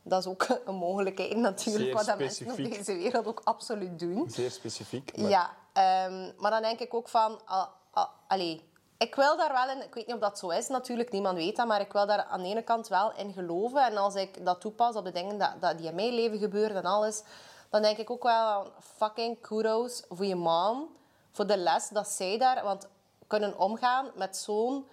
Dat 0.07 0.19
is 0.19 0.27
ook 0.27 0.47
een 0.65 0.75
mogelijkheid 0.75 1.35
natuurlijk, 1.35 1.83
Zeer 1.83 1.93
wat 1.93 2.05
dat 2.05 2.17
mensen 2.17 2.51
op 2.51 2.55
deze 2.57 2.95
wereld 2.95 3.27
ook 3.27 3.41
absoluut 3.43 3.99
doen. 3.99 4.29
Zeer 4.29 4.51
specifiek. 4.51 5.17
Maar 5.17 5.29
Ja, 5.29 5.49
ehm, 5.73 6.31
maar 6.37 6.51
dan 6.51 6.61
denk 6.61 6.79
ik 6.79 6.93
ook 6.93 7.09
van... 7.09 7.39
ah, 7.45 7.67
ah, 7.91 8.09
allee, 8.27 8.63
ik 8.97 9.15
wil 9.15 9.37
daar 9.37 9.51
wel 9.51 9.69
in... 9.75 9.83
Ik 9.83 9.93
weet 9.93 10.05
niet 10.05 10.15
of 10.15 10.21
dat 10.21 10.39
zo 10.39 10.49
is, 10.49 10.67
natuurlijk. 10.67 11.11
Niemand 11.11 11.37
weet 11.37 11.55
dat. 11.55 11.67
Maar 11.67 11.81
ik 11.81 11.93
wil 11.93 12.05
daar 12.05 12.23
aan 12.23 12.41
de 12.41 12.47
ene 12.47 12.61
kant 12.61 12.87
wel 12.87 13.13
in 13.13 13.33
geloven. 13.33 13.85
En 13.85 13.97
als 13.97 14.15
ik 14.15 14.45
dat 14.45 14.61
toepas 14.61 14.95
op 14.95 15.05
de 15.05 15.11
dingen 15.11 15.37
dat, 15.37 15.51
dat 15.59 15.77
die 15.77 15.87
in 15.87 15.95
mijn 15.95 16.13
leven 16.13 16.37
gebeuren 16.39 16.77
en 16.77 16.85
alles... 16.85 17.23
Dan 17.69 17.81
denk 17.81 17.97
ik 17.97 18.09
ook 18.09 18.23
wel 18.23 18.33
aan 18.33 18.67
fucking 18.79 19.41
kudos 19.41 20.03
voor 20.09 20.25
je 20.25 20.35
mom. 20.35 20.89
Voor 21.31 21.47
de 21.47 21.57
les 21.57 21.89
dat 21.89 22.07
zij 22.07 22.37
daar... 22.37 22.63
Want 22.63 22.87
kunnen 23.27 23.59
omgaan 23.59 24.11
met 24.15 24.37
zo'n 24.37 24.87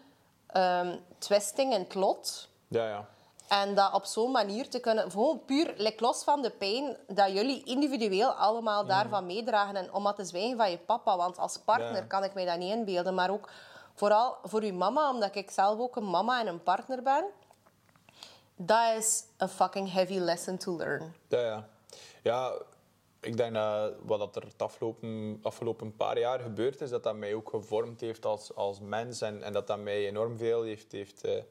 ehm, 0.46 0.98
twisting 1.18 1.72
in 1.72 1.80
het 1.80 1.94
lot... 1.94 2.48
ja, 2.68 2.88
ja. 2.88 3.08
En 3.60 3.74
dat 3.74 3.92
op 3.92 4.04
zo'n 4.04 4.30
manier 4.30 4.68
te 4.68 4.80
kunnen, 4.80 5.10
gewoon 5.10 5.44
puur 5.44 5.74
like, 5.76 6.04
los 6.04 6.24
van 6.24 6.42
de 6.42 6.50
pijn, 6.50 6.96
dat 7.06 7.32
jullie 7.32 7.64
individueel 7.64 8.30
allemaal 8.30 8.86
daarvan 8.86 9.26
meedragen. 9.26 9.76
En 9.76 9.92
om 9.92 10.02
maar 10.02 10.14
te 10.14 10.24
zwijgen 10.24 10.56
van 10.56 10.70
je 10.70 10.78
papa, 10.78 11.16
want 11.16 11.38
als 11.38 11.58
partner 11.58 12.06
kan 12.06 12.24
ik 12.24 12.34
mij 12.34 12.44
dat 12.44 12.58
niet 12.58 12.72
inbeelden. 12.72 13.14
Maar 13.14 13.30
ook 13.30 13.50
vooral 13.94 14.36
voor 14.42 14.62
uw 14.62 14.74
mama, 14.74 15.10
omdat 15.10 15.34
ik 15.34 15.50
zelf 15.50 15.78
ook 15.78 15.96
een 15.96 16.10
mama 16.10 16.40
en 16.40 16.46
een 16.46 16.62
partner 16.62 17.02
ben. 17.02 17.24
Dat 18.56 18.96
is 18.96 19.24
een 19.36 19.48
fucking 19.48 19.92
heavy 19.92 20.18
lesson 20.18 20.56
to 20.56 20.76
learn. 20.76 21.14
Ja, 21.28 21.40
ja. 21.40 21.68
ja, 22.22 22.52
ik 23.20 23.36
denk 23.36 23.54
dat 23.54 23.92
wat 24.02 24.18
dat 24.18 24.36
er 24.36 24.42
het 24.42 24.62
afgelopen, 24.62 25.38
afgelopen 25.42 25.96
paar 25.96 26.18
jaar 26.18 26.40
gebeurd 26.40 26.80
is, 26.80 26.90
dat 26.90 27.02
dat 27.02 27.16
mij 27.16 27.34
ook 27.34 27.48
gevormd 27.48 28.00
heeft 28.00 28.26
als, 28.26 28.54
als 28.54 28.80
mens 28.80 29.20
en, 29.20 29.42
en 29.42 29.52
dat 29.52 29.66
dat 29.66 29.78
mij 29.78 30.06
enorm 30.06 30.38
veel 30.38 30.62
heeft, 30.62 30.92
heeft 30.92 31.24
eh, 31.24 31.42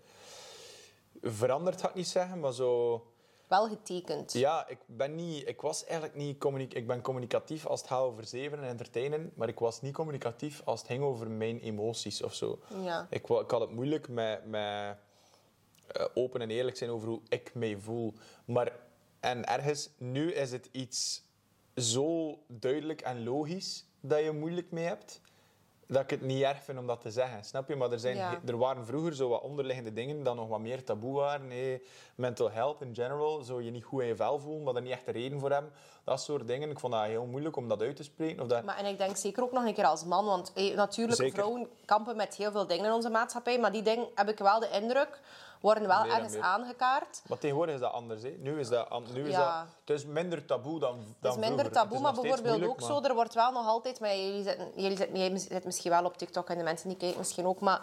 veranderd, 1.21 1.81
ga 1.81 1.89
ik 1.89 1.95
niet 1.95 2.07
zeggen, 2.07 2.39
maar 2.39 2.53
zo... 2.53 3.05
Wel 3.47 3.67
getekend. 3.67 4.33
Ja, 4.33 4.67
ik 4.67 4.77
ben 4.85 5.15
niet... 5.15 5.47
Ik 5.47 5.61
was 5.61 5.85
eigenlijk 5.85 6.15
niet... 6.15 6.75
Ik 6.75 6.87
ben 6.87 7.01
communicatief 7.01 7.65
als 7.65 7.79
het 7.79 7.89
gaat 7.89 8.01
over 8.01 8.25
zeven 8.25 8.57
en 8.57 8.63
entertainen, 8.63 9.31
maar 9.35 9.47
ik 9.47 9.59
was 9.59 9.81
niet 9.81 9.93
communicatief 9.93 10.61
als 10.65 10.79
het 10.79 10.89
ging 10.89 11.03
over 11.03 11.29
mijn 11.29 11.59
emoties 11.59 12.23
of 12.23 12.33
zo. 12.33 12.59
Ja. 12.83 13.07
Ik 13.09 13.25
had 13.25 13.61
het 13.61 13.71
moeilijk 13.71 14.07
met... 14.09 14.45
met 14.45 14.97
eh, 15.87 16.05
open 16.13 16.41
en 16.41 16.49
eerlijk 16.49 16.77
zijn 16.77 16.89
over 16.89 17.07
hoe 17.07 17.21
ik 17.29 17.53
mij 17.53 17.77
voel. 17.77 18.13
Maar, 18.45 18.71
en 19.19 19.45
ergens, 19.45 19.89
nu 19.97 20.33
is 20.33 20.51
het 20.51 20.69
iets 20.71 21.23
zo 21.75 22.39
duidelijk 22.47 23.01
en 23.01 23.23
logisch 23.23 23.85
dat 23.99 24.23
je 24.23 24.31
moeilijk 24.31 24.71
mee 24.71 24.85
hebt, 24.85 25.21
dat 25.91 26.01
ik 26.03 26.09
het 26.09 26.21
niet 26.21 26.41
erg 26.43 26.63
vind 26.63 26.79
om 26.79 26.87
dat 26.87 27.01
te 27.01 27.11
zeggen. 27.11 27.43
Snap 27.43 27.67
je? 27.67 27.75
Maar 27.75 27.91
er, 27.91 27.99
zijn, 27.99 28.15
Ja. 28.15 28.39
er 28.45 28.57
waren 28.57 28.85
vroeger 28.85 29.15
zo 29.15 29.29
wat 29.29 29.41
onderliggende 29.41 29.93
dingen 29.93 30.23
dat 30.23 30.35
nog 30.35 30.47
wat 30.47 30.59
meer 30.59 30.83
taboe 30.83 31.13
waren. 31.15 31.47
Nee, 31.47 31.81
mental 32.15 32.51
health 32.51 32.81
in 32.81 32.95
general, 32.95 33.41
zo 33.43 33.61
je 33.61 33.71
niet 33.71 33.83
goed 33.83 34.01
in 34.01 34.07
je 34.07 34.15
vel 34.15 34.39
voelen, 34.39 34.63
maar 34.63 34.75
er 34.75 34.81
niet 34.81 34.91
echt 34.91 35.07
een 35.07 35.13
reden 35.13 35.39
voor 35.39 35.51
hebben. 35.51 35.71
Dat 36.03 36.21
soort 36.21 36.47
dingen. 36.47 36.69
Ik 36.69 36.79
vond 36.79 36.93
dat 36.93 37.03
heel 37.03 37.25
moeilijk 37.25 37.55
om 37.55 37.67
dat 37.67 37.81
uit 37.81 37.95
te 37.95 38.03
spreken. 38.03 38.41
Of 38.41 38.47
dat... 38.47 38.63
Maar, 38.63 38.77
en 38.77 38.85
ik 38.85 38.97
denk 38.97 39.17
zeker 39.17 39.43
ook 39.43 39.51
nog 39.51 39.65
een 39.65 39.73
keer 39.73 39.85
als 39.85 40.05
man, 40.05 40.25
want 40.25 40.51
eh, 40.53 40.75
natuurlijk, 40.75 41.17
Zeker. 41.17 41.33
vrouwen 41.33 41.67
kampen 41.85 42.15
met 42.15 42.35
heel 42.35 42.51
veel 42.51 42.67
dingen 42.67 42.85
in 42.85 42.91
onze 42.91 43.09
maatschappij, 43.09 43.59
maar 43.59 43.71
die 43.71 43.81
dingen, 43.81 44.07
heb 44.15 44.29
ik 44.29 44.37
wel 44.37 44.59
de 44.59 44.69
indruk, 44.69 45.19
worden 45.61 45.87
wel 45.87 46.01
Meer 46.03 46.11
ergens 46.13 46.33
meer. 46.33 46.41
aangekaart. 46.41 47.21
Maar 47.27 47.37
tegenwoordig 47.37 47.75
is 47.75 47.81
dat 47.81 47.91
anders. 47.91 48.21
Hè. 48.23 48.29
Nu 48.39 48.59
is 48.59 48.69
dat, 48.69 48.89
nu 49.13 49.27
is 49.27 49.31
Ja. 49.31 49.59
dat... 49.61 49.73
Het 49.85 49.89
is 49.99 50.05
minder 50.05 50.45
taboe 50.45 50.79
dan, 50.79 50.89
dan 51.19 51.31
Het 51.31 51.31
is 51.31 51.47
minder 51.47 51.65
vroeger. 51.65 51.71
taboe, 51.71 51.99
maar 51.99 52.13
bijvoorbeeld 52.13 52.63
ook 52.67 52.81
zo, 52.81 53.01
er 53.01 53.13
wordt 53.13 53.33
wel 53.33 53.51
nog 53.51 53.67
altijd... 53.67 53.99
Maar 53.99 54.15
jullie 54.15 54.43
zitten, 54.43 54.71
jullie, 54.75 54.97
zitten, 54.97 55.17
jij 55.19 55.37
zit 55.37 55.65
misschien 55.65 55.91
wel 55.91 56.05
op 56.05 56.17
TikTok 56.17 56.49
en 56.49 56.57
de 56.57 56.63
mensen 56.63 56.89
die 56.89 56.97
kijken 56.97 57.17
misschien 57.17 57.45
ook, 57.45 57.59
maar 57.59 57.81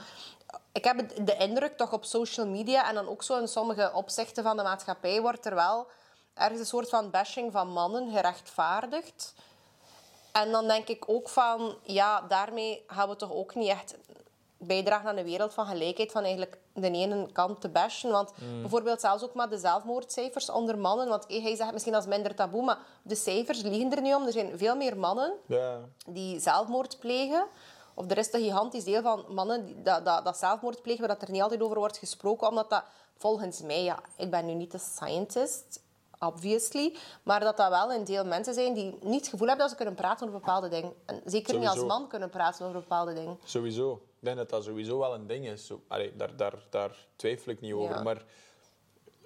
ik 0.73 0.85
heb 0.85 1.27
de 1.27 1.37
indruk 1.37 1.77
toch 1.77 1.93
op 1.93 2.05
social 2.05 2.47
media 2.47 2.89
en 2.89 2.95
dan 2.95 3.09
ook 3.09 3.23
zo 3.23 3.39
in 3.41 3.49
sommige 3.49 3.91
opzichten 3.95 4.43
van 4.43 4.57
de 4.57 4.63
maatschappij 4.63 5.21
wordt 5.21 5.47
er 5.47 5.55
wel 5.55 5.87
ergens 6.35 6.61
een 6.61 6.67
soort 6.67 6.89
van 6.89 7.11
bashing 7.11 7.53
van 7.53 7.69
mannen 7.73 8.11
gerechtvaardigd. 8.13 9.35
En 10.33 10.51
dan 10.51 10.67
denk 10.67 10.89
ik 10.89 11.05
ook 11.07 11.29
van, 11.29 11.77
ja, 11.83 12.21
daarmee 12.21 12.85
gaan 12.87 13.09
we 13.09 13.17
toch 13.17 13.33
ook 13.33 13.55
niet 13.55 13.69
echt 13.69 13.97
bijdragen 14.59 15.09
aan 15.09 15.17
een 15.17 15.25
wereld 15.25 15.55
van 15.55 15.67
gelijkheid, 15.67 16.13
van 16.13 16.23
eigenlijk 16.23 16.59
de 16.73 16.91
ene 16.91 17.33
kant 17.33 17.61
te 17.61 17.69
bashen. 17.69 18.11
Want 18.11 18.33
bijvoorbeeld 18.61 19.01
zelfs 19.01 19.23
ook 19.23 19.35
maar 19.35 19.49
de 19.49 19.59
zelfmoordcijfers 19.59 20.51
onder 20.51 20.79
mannen, 20.79 21.09
want 21.09 21.27
eh, 21.27 21.43
hij 21.43 21.57
zegt 21.57 21.73
misschien 21.73 21.95
als 21.95 22.07
minder 22.07 22.35
taboe, 22.35 22.65
maar 22.65 22.79
de 23.03 23.15
cijfers 23.15 23.63
liegen 23.63 23.93
er 23.93 24.03
nu 24.03 24.15
om. 24.15 24.27
Er 24.27 24.33
zijn 24.33 24.59
veel 24.59 24.77
meer 24.77 24.97
mannen 24.97 25.33
die 26.07 26.41
zelfmoord 26.41 26.99
plegen 26.99 27.47
Of 27.95 28.11
er 28.11 28.19
is 28.19 28.33
een 28.33 28.43
gigantisch 28.43 28.85
deel 28.85 29.03
van 29.03 29.25
mannen 29.29 29.67
die, 29.67 29.83
dat, 29.83 30.05
dat, 30.05 30.25
dat 30.25 30.39
zelfmoord 30.39 30.83
plegen, 30.83 31.01
waar 31.07 31.17
dat 31.19 31.23
er 31.23 31.31
niet 31.31 31.43
altijd 31.43 31.63
over 31.63 31.79
wordt 31.79 31.99
gesproken, 31.99 32.49
omdat 32.49 32.71
dat 32.71 32.85
volgens 33.17 33.63
mij, 33.63 33.83
ja, 33.83 33.99
ik 34.17 34.31
ben 34.31 34.47
nu 34.47 34.55
niet 34.55 34.73
de 34.73 34.79
scientist, 34.79 35.81
obviously, 36.19 36.97
maar 37.23 37.41
dat 37.41 37.57
dat 37.57 37.69
wel 37.69 37.93
een 37.93 38.05
deel 38.05 38.25
mensen 38.25 38.55
zijn 38.55 38.75
die 38.75 38.99
niet 39.01 39.21
het 39.21 39.29
gevoel 39.29 39.47
hebben 39.49 39.67
dat 39.67 39.71
ze 39.71 39.77
kunnen 39.77 39.95
praten 39.95 40.27
over 40.29 40.41
bepaalde 40.41 40.69
dingen. 40.69 40.93
En 41.05 41.23
zeker 41.25 41.59
niet 41.59 41.69
als 41.69 41.85
man 41.85 42.09
kunnen 42.09 42.31
praten 42.31 42.67
over 42.67 42.81
bepaalde 42.81 43.15
dingen. 43.15 43.39
Sowieso. 43.45 44.01
Ik 44.19 44.25
denk 44.25 44.37
dat 44.37 44.51
dat 44.51 44.65
sowieso 44.65 44.99
wel 44.99 45.15
een 45.15 45.27
ding 45.27 45.47
is. 45.47 45.73
Allee, 45.89 46.17
daar, 46.17 46.37
daar, 46.37 46.67
daar 46.71 47.07
twijfel 47.17 47.53
ik 47.53 47.61
niet 47.61 47.73
over. 47.73 47.95
Ja. 47.95 48.03
Maar 48.03 48.25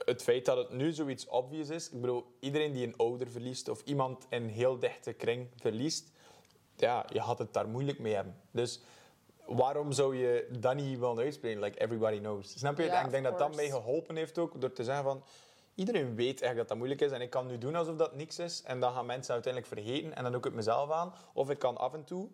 het 0.05 0.23
feit 0.23 0.45
dat 0.45 0.57
het 0.57 0.71
nu 0.71 0.93
zoiets 0.93 1.29
obvious 1.29 1.69
is... 1.69 1.91
Ik 1.91 2.01
bedoel, 2.01 2.25
iedereen 2.41 2.73
die 2.73 2.87
een 2.87 2.97
ouder 2.97 3.31
verliest 3.31 3.69
of 3.69 3.83
iemand 3.85 4.27
in 4.29 4.43
een 4.43 4.49
heel 4.49 4.79
dichte 4.79 5.13
kring 5.13 5.49
verliest... 5.57 6.11
Ja, 6.77 7.07
je 7.13 7.21
had 7.21 7.39
het 7.39 7.53
daar 7.53 7.69
moeilijk 7.69 7.99
mee 7.99 8.15
hebben. 8.15 8.37
Dus 8.51 8.81
waarom 9.47 9.93
zou 9.93 10.17
je 10.17 10.49
dat 10.59 10.75
niet 10.75 10.99
willen 10.99 11.19
uitspreken? 11.19 11.63
Like 11.63 11.81
everybody 11.81 12.19
knows. 12.19 12.59
Snap 12.59 12.79
je? 12.79 12.85
Ja, 12.85 13.01
en 13.01 13.05
ik 13.05 13.11
denk 13.11 13.25
dat 13.25 13.39
dat 13.39 13.55
mij 13.55 13.71
geholpen 13.71 14.17
heeft 14.17 14.39
ook, 14.39 14.61
door 14.61 14.73
te 14.73 14.85
zeggen 14.85 15.05
van... 15.05 15.23
Iedereen 15.75 16.15
weet 16.15 16.41
echt 16.41 16.57
dat 16.57 16.69
dat 16.69 16.77
moeilijk 16.77 17.01
is 17.01 17.11
en 17.11 17.21
ik 17.21 17.31
kan 17.31 17.47
nu 17.47 17.59
doen 17.59 17.75
alsof 17.75 17.97
dat 17.97 18.15
niks 18.15 18.39
is. 18.39 18.63
En 18.63 18.81
dan 18.81 18.93
gaan 18.93 19.07
mensen 19.07 19.35
uiteindelijk 19.35 19.73
vergeten 19.75 20.17
en 20.17 20.23
dan 20.23 20.33
doe 20.33 20.41
ik 20.41 20.47
het 20.47 20.55
mezelf 20.55 20.91
aan. 20.91 21.15
Of 21.33 21.51
ik 21.51 21.59
kan 21.59 21.77
af 21.77 21.95
en 21.95 22.05
toe 22.05 22.29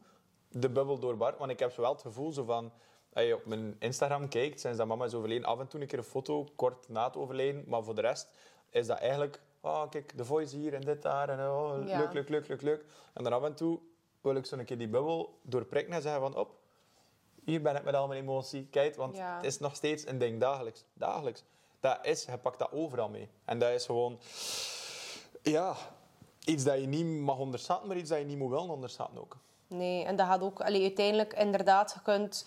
de 0.51 0.71
bubbel 0.71 0.99
doorbarsten. 0.99 1.39
Want 1.39 1.51
ik 1.51 1.59
heb 1.59 1.73
zo 1.73 1.81
wel 1.81 1.93
het 1.93 2.03
gevoel 2.03 2.33
zo 2.33 2.45
van... 2.45 2.73
Als 3.13 3.27
je 3.27 3.35
op 3.35 3.45
mijn 3.47 3.77
Instagram 3.79 4.29
kijkt, 4.29 4.61
sinds 4.61 4.79
dat 4.79 4.87
mama 4.87 5.05
is 5.05 5.15
overleden, 5.15 5.45
af 5.45 5.59
en 5.59 5.69
toe 5.69 5.81
een 5.81 5.87
keer 5.87 5.99
een 5.99 6.05
foto, 6.05 6.47
kort 6.57 6.89
na 6.89 7.05
het 7.07 7.17
overlijden. 7.17 7.65
Maar 7.67 7.83
voor 7.85 7.95
de 7.95 8.01
rest 8.01 8.29
is 8.71 8.87
dat 8.87 8.99
eigenlijk... 8.99 9.41
Oh, 9.61 9.89
kijk, 9.91 10.17
de 10.17 10.25
voice 10.25 10.57
hier 10.57 10.75
en 10.75 10.81
dit 10.81 11.03
daar. 11.03 11.29
En 11.29 11.51
oh, 11.51 11.87
Ja. 11.87 11.99
leuk, 11.99 12.13
leuk, 12.13 12.29
leuk, 12.29 12.49
leuk, 12.49 12.63
leuk. 12.63 12.85
En 13.13 13.25
dan 13.25 13.33
af 13.33 13.43
en 13.43 13.55
toe 13.55 13.79
wil 14.21 14.35
ik 14.35 14.47
zo 14.47 14.57
een 14.57 14.65
keer 14.65 14.79
die 14.79 14.89
bubbel 14.89 15.39
doorprikken 15.43 15.95
en 15.95 16.03
zeggen 16.03 16.21
van... 16.21 16.37
Op, 16.37 16.51
hier 17.45 17.63
ben 17.63 17.77
ik 17.77 17.85
met 17.85 17.95
al 17.95 18.07
mijn 18.07 18.21
emotie. 18.21 18.67
Kijk, 18.71 18.97
want 18.97 19.17
Ja. 19.17 19.37
het 19.37 19.45
is 19.45 19.59
nog 19.59 19.75
steeds 19.77 20.07
een 20.07 20.19
ding 20.19 20.41
dagelijks. 20.41 20.85
Dagelijks. 20.93 21.45
Dat 21.81 21.99
is, 22.03 22.25
je 22.25 22.39
pakt 22.39 22.59
dat 22.59 22.73
overal 22.73 23.09
mee. 23.09 23.29
En 23.45 23.59
dat 23.59 23.71
is 23.71 23.87
gewoon... 23.87 24.19
Ja, 25.43 25.77
iets 26.45 26.65
dat 26.65 26.81
je 26.81 26.87
niet 26.87 27.07
mag 27.21 27.39
onderschatten, 27.39 27.89
maar 27.89 27.97
iets 27.97 28.11
dat 28.11 28.19
je 28.19 28.25
niet 28.25 28.39
moet 28.39 28.51
willen 28.51 28.69
onderschatten 28.71 29.21
ook. 29.21 29.37
Nee, 29.69 30.05
en 30.05 30.17
dat 30.17 30.27
gaat 30.27 30.41
ook... 30.41 30.61
Allee, 30.61 30.83
uiteindelijk, 30.83 31.33
inderdaad, 31.33 31.93
je 31.95 32.01
kunt 32.03 32.47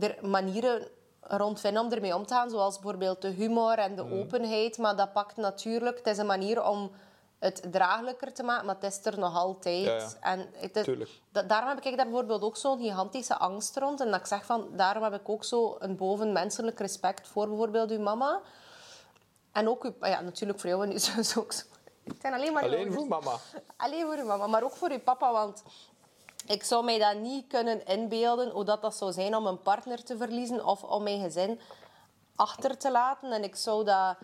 er 0.00 0.18
manieren 0.22 0.88
rond 1.20 1.60
vinden 1.60 1.82
om 1.82 1.92
ermee 1.92 2.14
om 2.14 2.26
te 2.26 2.34
gaan. 2.34 2.50
Zoals 2.50 2.74
bijvoorbeeld 2.78 3.22
de 3.22 3.28
humor 3.28 3.78
en 3.78 3.96
de 3.96 4.02
Mm. 4.02 4.12
openheid. 4.20 4.78
Maar 4.78 4.96
dat 4.96 5.12
pakt 5.12 5.36
natuurlijk... 5.36 5.96
Het 5.96 6.06
is 6.06 6.18
een 6.18 6.26
manier 6.26 6.64
om 6.64 6.90
het 7.38 7.62
draaglijker 7.70 8.32
te 8.32 8.42
maken, 8.42 8.66
maar 8.66 8.74
het 8.74 8.84
is 8.84 9.04
er 9.04 9.18
nog 9.18 9.34
altijd. 9.36 9.84
Ja, 9.84 9.94
ja. 9.96 10.08
En 10.20 10.46
het 10.52 10.76
is, 10.76 10.86
da- 11.32 11.42
daarom 11.42 11.68
heb 11.68 11.84
ik 11.84 11.96
daar 11.96 12.06
bijvoorbeeld 12.06 12.42
ook 12.42 12.56
zo'n 12.56 12.78
gigantische 12.80 13.36
angst 13.36 13.76
rond. 13.76 14.00
En 14.00 14.10
dat 14.10 14.20
ik 14.20 14.26
zeg 14.26 14.44
van... 14.44 14.68
Daarom 14.72 15.02
heb 15.02 15.14
ik 15.14 15.28
ook 15.28 15.44
zo 15.44 15.76
een 15.78 15.96
bovenmenselijk 15.96 16.78
respect 16.78 17.28
voor 17.28 17.48
bijvoorbeeld 17.48 17.90
uw 17.90 18.00
mama. 18.00 18.40
En 19.52 19.68
ook... 19.68 19.84
Uw, 19.84 19.94
ah 20.00 20.08
ja, 20.08 20.20
natuurlijk 20.20 20.60
voor 20.60 20.70
jou 20.70 20.84
en 20.84 20.92
uw 20.92 20.98
zus 21.14 21.36
ook 21.36 21.52
zo. 21.52 21.64
Het 22.04 22.16
zijn 22.20 22.34
alleen 22.34 22.52
maar 22.52 22.62
Alleen 22.62 22.92
voor 22.92 23.06
mama. 23.08 23.32
Alleen 23.76 24.04
voor 24.06 24.16
uw 24.16 24.26
mama, 24.26 24.46
maar 24.46 24.62
ook 24.62 24.76
voor 24.76 24.90
uw 24.90 25.00
papa. 25.00 25.32
Want 25.32 25.62
ik 26.46 26.64
zou 26.64 26.84
mij 26.84 26.98
dat 26.98 27.16
niet 27.16 27.46
kunnen 27.46 27.86
inbeelden 27.86 28.50
hoe 28.50 28.64
dat, 28.64 28.82
dat 28.82 28.96
zou 28.96 29.12
zijn 29.12 29.36
om 29.36 29.46
een 29.46 29.62
partner 29.62 30.04
te 30.04 30.16
verliezen 30.16 30.64
of 30.64 30.82
om 30.82 31.02
mijn 31.02 31.20
gezin 31.20 31.60
achter 32.36 32.78
te 32.78 32.90
laten. 32.90 33.32
En 33.32 33.44
ik 33.44 33.56
zou 33.56 33.84
dat... 33.84 34.16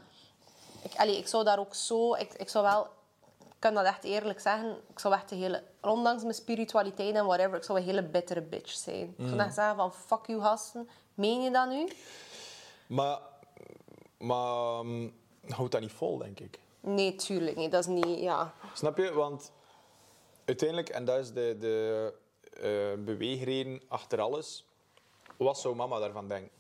Ik, 0.83 0.97
allee, 0.97 1.17
ik 1.17 1.27
zou 1.27 1.45
daar 1.45 1.59
ook 1.59 1.75
zo... 1.75 2.15
Ik, 2.15 2.33
ik 2.33 2.49
zou 2.49 2.65
wel... 2.65 2.83
Ik 3.39 3.69
kan 3.69 3.75
dat 3.75 3.85
echt 3.85 4.05
eerlijk 4.05 4.41
zeggen. 4.41 4.77
Ik 4.89 4.99
zou 4.99 5.15
echt 5.15 5.31
een 5.31 5.39
hele... 5.39 5.63
Ondanks 5.81 6.23
mijn 6.23 6.35
spiritualiteit 6.35 7.15
en 7.15 7.27
whatever, 7.27 7.57
ik 7.57 7.65
zou 7.65 7.79
een 7.79 7.85
hele 7.85 8.03
bittere 8.03 8.41
bitch 8.41 8.73
zijn. 8.73 9.15
Ik 9.19 9.27
zou 9.27 9.39
echt 9.39 9.55
zeggen 9.55 9.77
van, 9.77 9.93
fuck 9.93 10.27
you 10.27 10.41
gasten. 10.41 10.89
Meen 11.15 11.43
je 11.43 11.51
dat 11.51 11.69
nu? 11.69 11.89
Maar, 12.87 13.19
maar 14.19 14.79
um, 14.79 15.15
houdt 15.49 15.73
dat 15.73 15.81
niet 15.81 15.93
vol, 15.93 16.19
denk 16.19 16.41
ik. 16.41 16.61
Nee, 16.81 17.15
tuurlijk 17.15 17.57
niet. 17.57 17.71
Dat 17.71 17.81
is 17.81 17.87
niet... 17.87 18.19
Ja. 18.19 18.53
Snap 18.75 18.97
je? 18.97 19.13
Want 19.13 19.53
uiteindelijk, 20.45 20.89
en 20.89 21.05
dat 21.05 21.19
is 21.19 21.33
de, 21.33 21.57
de 21.59 22.15
eh, 22.53 23.05
beweegreden 23.05 23.83
achter 23.89 24.21
alles, 24.21 24.67
wat 25.37 25.59
zou 25.59 25.75
mama 25.75 25.99
daarvan 25.99 26.29
denken? 26.29 26.51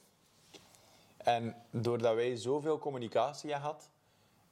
En 1.16 1.56
doordat 1.70 2.14
wij 2.14 2.36
zoveel 2.36 2.78
communicatie 2.78 3.50
hebben 3.50 3.68
gehad, 3.68 3.90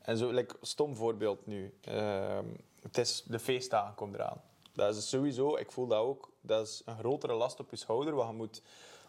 en 0.00 0.16
zo, 0.16 0.30
like, 0.30 0.56
stom 0.60 0.96
voorbeeld 0.96 1.46
nu, 1.46 1.74
ehm, 1.80 2.44
het 2.82 2.98
is 2.98 3.22
de 3.26 3.38
feestdagen 3.38 3.94
komt 3.94 4.14
eraan. 4.14 4.40
Dat 4.72 4.96
is 4.96 5.08
sowieso, 5.08 5.56
ik 5.56 5.72
voel 5.72 5.86
dat 5.86 5.98
ook, 5.98 6.30
dat 6.40 6.66
is 6.66 6.82
een 6.84 6.98
grotere 6.98 7.34
last 7.34 7.60
op 7.60 7.70
je 7.70 7.76
schouder, 7.76 8.14
want 8.14 8.30
je 8.30 8.36
moet, 8.36 8.62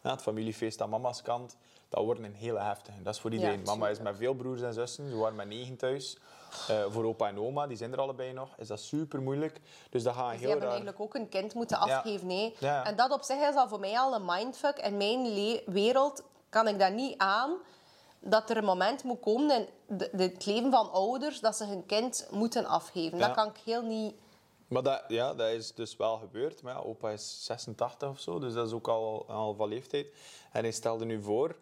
ja, 0.04 0.12
het 0.12 0.22
familiefeest 0.22 0.82
aan 0.82 0.90
mama's 0.90 1.22
kant, 1.22 1.58
dat 1.90 2.04
wordt 2.04 2.20
een 2.20 2.34
hele 2.34 2.60
heftige. 2.60 3.02
Dat 3.02 3.14
is 3.14 3.20
voor 3.20 3.32
iedereen. 3.32 3.62
mama 3.64 3.90
is 3.90 4.00
met 4.00 4.18
veel 4.18 4.34
broers 4.34 4.62
en 4.62 4.74
zussen, 4.74 5.10
ze 5.10 5.16
waren 5.16 5.36
met 5.36 5.48
negen 5.48 5.78
thuis. 5.78 6.18
Eh, 6.68 6.84
voor 6.90 7.06
opa 7.06 7.28
en 7.28 7.40
oma, 7.40 7.68
die 7.68 7.78
zijn 7.78 7.94
er 7.94 8.00
allebei 8.00 8.34
nog, 8.34 8.50
is 8.58 8.68
dat 8.68 8.80
super 8.80 9.22
moeilijk. 9.22 9.62
Dus 9.90 10.04
dat 10.04 10.16
gaat 10.16 10.32
Dus 10.32 10.40
heel 10.40 10.50
hebben 10.50 10.68
raar... 10.68 10.76
eigenlijk 10.76 11.00
ook 11.06 11.16
een 11.16 11.30
kind 11.30 11.54
moeten 11.54 11.78
afgeven. 11.78 12.28
nee. 12.28 12.56
Ja. 12.60 12.86
En 12.86 12.96
dat 12.96 13.12
op 13.12 13.24
zich 13.24 13.50
is 13.50 13.56
al 13.56 13.68
voor 13.68 13.80
mij 13.80 14.00
al 14.00 14.14
een 14.16 14.26
mindfuck. 14.26 14.78
In 14.80 14.98
mijn 14.98 15.34
le- 15.34 15.62
wereld 15.66 16.24
kan 16.50 16.68
ik 16.68 16.80
dat 16.80 16.92
niet 16.94 17.18
aan 17.18 17.52
dat 18.20 18.50
er 18.50 18.58
een 18.58 18.64
moment 18.64 19.04
moet 19.04 19.20
komen 19.20 19.56
in 19.58 19.68
de, 19.98 20.10
de- 20.14 20.24
het 20.24 20.46
leven 20.46 20.72
van 20.72 20.92
ouders 20.92 21.40
dat 21.40 21.56
ze 21.56 21.66
hun 21.66 21.86
kind 21.86 22.28
moeten 22.32 22.66
afgeven. 22.66 23.18
Ja. 23.18 23.26
Dat 23.28 23.36
kan 23.36 23.48
ik 23.48 23.58
heel 23.66 23.82
niet... 23.82 24.16
Maar 24.68 24.84
dat, 24.84 25.04
ja, 25.08 25.34
dat 25.34 25.50
is 25.50 25.74
dus 25.74 25.96
wel 25.98 26.18
gebeurd. 26.18 26.62
Maar 26.62 26.74
ja, 26.74 26.80
opa 26.80 27.10
is 27.10 27.46
86 27.46 28.10
of 28.10 28.20
zo, 28.20 28.40
dus 28.40 28.54
dat 28.54 28.68
is 28.68 28.74
ook 28.74 28.88
al, 28.88 29.26
al 29.28 29.54
van 29.54 29.70
leeftijd. 29.70 30.08
En 30.52 30.62
hij 30.64 30.72
stelde 30.72 31.06
nu 31.06 31.22
voor 31.22 31.56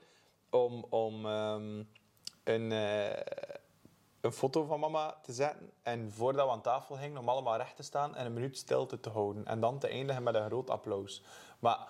om, 0.50 0.86
om 0.90 1.26
ehm, 1.26 1.84
een, 2.44 2.72
eh, 2.72 3.10
een 4.22 4.32
foto 4.32 4.64
van 4.64 4.80
mama 4.80 5.18
te 5.22 5.34
zetten. 5.34 5.72
En 5.82 6.12
voordat 6.12 6.46
we 6.46 6.52
aan 6.52 6.62
tafel 6.62 6.96
gingen, 6.96 7.18
om 7.18 7.30
allemaal 7.30 7.58
recht 7.58 7.76
te 7.76 7.84
staan 7.84 8.16
en 8.16 8.26
een 8.26 8.34
minuut 8.34 8.58
stilte 8.58 9.00
te 9.00 9.10
houden. 9.10 9.46
En 9.46 9.60
dan 9.60 9.80
te 9.80 9.88
eindigen 9.88 10.24
met 10.24 10.36
een 10.36 10.46
groot 10.46 10.70
applaus. 10.70 11.24
Maar, 11.60 11.88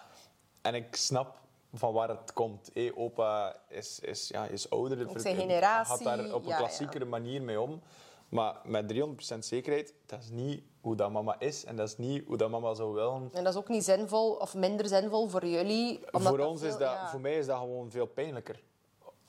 en 0.61 0.75
ik 0.75 0.95
snap 0.95 1.37
van 1.73 1.93
waar 1.93 2.09
het 2.09 2.33
komt. 2.33 2.69
Hé, 2.73 2.91
opa 2.95 3.55
is, 3.67 3.99
is, 3.99 4.27
ja, 4.27 4.45
is 4.45 4.69
ouder. 4.69 5.09
Ook 5.09 5.19
zijn 5.19 5.35
Gaat 5.35 5.43
generatie, 5.43 6.03
daar 6.05 6.33
op 6.33 6.41
een 6.41 6.47
ja, 6.47 6.49
ja. 6.49 6.57
klassiekere 6.57 7.05
manier 7.05 7.41
mee 7.41 7.61
om. 7.61 7.81
Maar 8.29 8.55
met 8.63 8.93
300% 8.93 9.37
zekerheid, 9.39 9.93
dat 10.05 10.19
is 10.19 10.29
niet 10.29 10.63
hoe 10.81 10.95
dat 10.95 11.11
mama 11.11 11.39
is. 11.39 11.65
En 11.65 11.75
dat 11.75 11.87
is 11.87 11.97
niet 11.97 12.27
hoe 12.27 12.37
dat 12.37 12.49
mama 12.49 12.73
zou 12.73 12.93
willen. 12.93 13.29
En 13.33 13.43
dat 13.43 13.53
is 13.53 13.59
ook 13.59 13.67
niet 13.67 13.83
zinvol 13.83 14.33
of 14.33 14.55
minder 14.55 14.87
zinvol 14.87 15.27
voor 15.27 15.45
jullie. 15.45 15.99
omdat 16.11 16.35
voor 16.35 16.45
ons 16.45 16.59
veel- 16.59 16.69
is 16.69 16.77
dat, 16.77 16.91
ja. 16.91 17.09
voor 17.09 17.19
mij 17.19 17.37
is 17.37 17.45
dat 17.45 17.57
gewoon 17.57 17.91
veel 17.91 18.05
pijnlijker. 18.05 18.63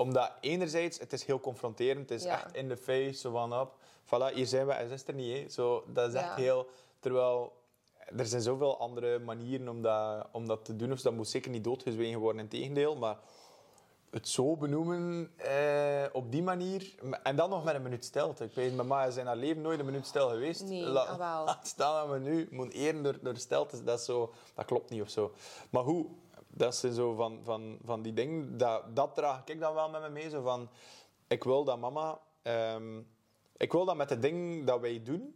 Omdat 0.00 0.32
enerzijds, 0.40 0.98
het 0.98 1.12
is 1.12 1.24
heel 1.24 1.40
confronterend. 1.40 2.08
Het 2.08 2.18
is 2.20 2.24
Ja. 2.26 2.32
echt 2.44 2.54
in 2.54 2.68
de 2.68 2.76
face, 2.76 3.12
zo 3.12 3.30
van 3.30 3.60
op. 3.60 3.74
Voilà, 4.04 4.34
hier 4.34 4.46
zijn 4.46 4.66
we 4.66 4.72
en 4.72 4.90
is 4.90 5.06
er 5.06 5.14
niet. 5.14 5.36
Hè. 5.38 5.48
Zo, 5.48 5.84
dat 5.86 6.08
is 6.08 6.14
echt 6.14 6.24
Ja. 6.26 6.34
heel... 6.34 6.66
Terwijl, 7.00 7.52
er 8.16 8.26
zijn 8.26 8.42
zoveel 8.42 8.78
andere 8.78 9.18
manieren 9.18 9.68
om 9.68 9.82
dat, 9.82 10.26
om 10.32 10.46
dat 10.46 10.64
te 10.64 10.76
doen. 10.76 10.88
Dus 10.88 11.02
dat 11.02 11.12
moet 11.12 11.28
zeker 11.28 11.50
niet 11.50 11.64
doodgezwegen 11.64 12.18
worden, 12.20 12.42
in 12.42 12.48
tegendeel. 12.48 12.96
Maar 12.96 13.18
het 14.10 14.28
zo 14.28 14.56
benoemen 14.56 15.32
eh, 15.36 16.04
op 16.12 16.30
die 16.32 16.42
manier... 16.42 16.94
En 17.22 17.36
dan 17.36 17.50
nog 17.50 17.64
met 17.64 17.74
een 17.74 17.82
minuut 17.82 18.04
stilte. 18.04 18.44
Ik 18.44 18.54
weet, 18.54 18.76
mama 18.76 19.04
is 19.04 19.16
in 19.16 19.26
haar 19.26 19.36
leven 19.36 19.62
nooit 19.62 19.78
een 19.78 19.84
minuut 19.84 20.06
stil 20.06 20.28
geweest. 20.28 20.62
Nee, 20.64 20.82
La- 20.82 21.00
ah, 21.00 21.18
wel. 21.18 21.44
Laat 21.46 21.66
staan 21.66 22.08
dat 22.08 22.18
we 22.18 22.24
nu 22.30 22.48
moet 22.50 22.72
eren 22.72 23.02
door, 23.02 23.18
door 23.22 23.36
stilte. 23.36 23.84
Dat, 23.84 23.98
is 23.98 24.04
zo, 24.04 24.32
dat 24.54 24.64
klopt 24.64 24.90
niet 24.90 25.02
of 25.02 25.10
zo. 25.10 25.32
Maar 25.70 25.82
hoe? 25.82 26.06
Dat 26.50 26.76
zijn 26.76 26.92
zo 26.92 27.14
van, 27.14 27.40
van, 27.44 27.78
van 27.84 28.02
die 28.02 28.12
dingen... 28.12 28.56
Dat, 28.56 28.96
dat 28.96 29.14
draag 29.14 29.42
ik 29.44 29.60
dan 29.60 29.74
wel 29.74 29.90
met 29.90 30.00
me 30.00 30.08
mee. 30.08 30.30
Zo 30.30 30.42
van, 30.42 30.68
ik 31.28 31.44
wil 31.44 31.64
dat 31.64 31.78
mama... 31.78 32.18
ehm, 32.42 32.98
ik 33.56 33.72
wil 33.72 33.84
dat 33.84 33.96
met 33.96 34.08
de 34.08 34.18
dingen 34.18 34.64
dat 34.64 34.80
wij 34.80 35.02
doen... 35.02 35.34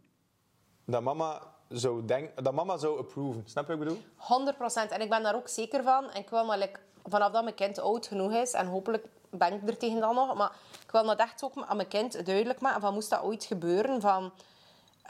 Dat 0.85 1.01
mama 1.01 1.41
zou, 1.69 2.05
denk, 2.05 2.43
dat 2.43 2.53
mama 2.53 2.77
zou 2.77 2.99
approven. 2.99 3.43
Snap 3.45 3.67
je 3.67 3.77
wat 3.77 3.87
ik 3.87 3.93
bedoel? 3.93 4.87
100% 4.87 4.91
En 4.91 5.01
ik 5.01 5.09
ben 5.09 5.23
daar 5.23 5.35
ook 5.35 5.47
zeker 5.47 5.83
van. 5.83 6.09
En 6.09 6.21
ik 6.21 6.29
wil 6.29 6.45
maar, 6.45 6.69
vanaf 7.03 7.31
dat 7.31 7.43
mijn 7.43 7.55
kind 7.55 7.79
oud 7.79 8.07
genoeg 8.07 8.31
is, 8.31 8.51
en 8.51 8.67
hopelijk 8.67 9.07
ben 9.29 9.53
ik 9.53 9.69
er 9.69 9.77
tegen 9.77 9.99
dan 9.99 10.15
nog, 10.15 10.35
maar 10.35 10.51
ik 10.83 10.91
wil 10.91 11.05
dat 11.05 11.19
echt 11.19 11.43
ook 11.43 11.53
aan 11.65 11.75
mijn 11.75 11.87
kind 11.87 12.25
duidelijk 12.25 12.59
maken. 12.59 12.81
Van, 12.81 12.93
moest 12.93 13.09
dat 13.09 13.23
ooit 13.23 13.43
gebeuren? 13.43 14.01
Van, 14.01 14.31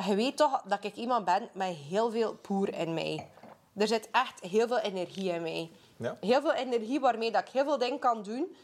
je 0.06 0.16
weet 0.16 0.38
toch 0.38 0.62
dat 0.62 0.84
ik 0.84 0.96
iemand 0.96 1.26
ben 1.26 1.50
met 1.54 1.76
heel 1.76 2.12
veel 2.12 2.34
poer 2.34 2.74
in 2.74 2.94
mij. 2.94 3.30
Er 3.76 3.88
zit 3.88 4.10
echt 4.12 4.40
heel 4.40 4.68
veel 4.68 4.80
energie 4.80 5.32
in 5.32 5.42
mij. 5.42 5.72
Ja. 5.98 6.18
Heel 6.20 6.42
veel 6.42 6.54
energie 6.54 7.00
waarmee 7.00 7.32
dat 7.32 7.42
ik 7.42 7.54
heel 7.54 7.64
veel 7.64 7.78
dingen 7.78 8.00
kan 8.00 8.24
doen. 8.24 8.56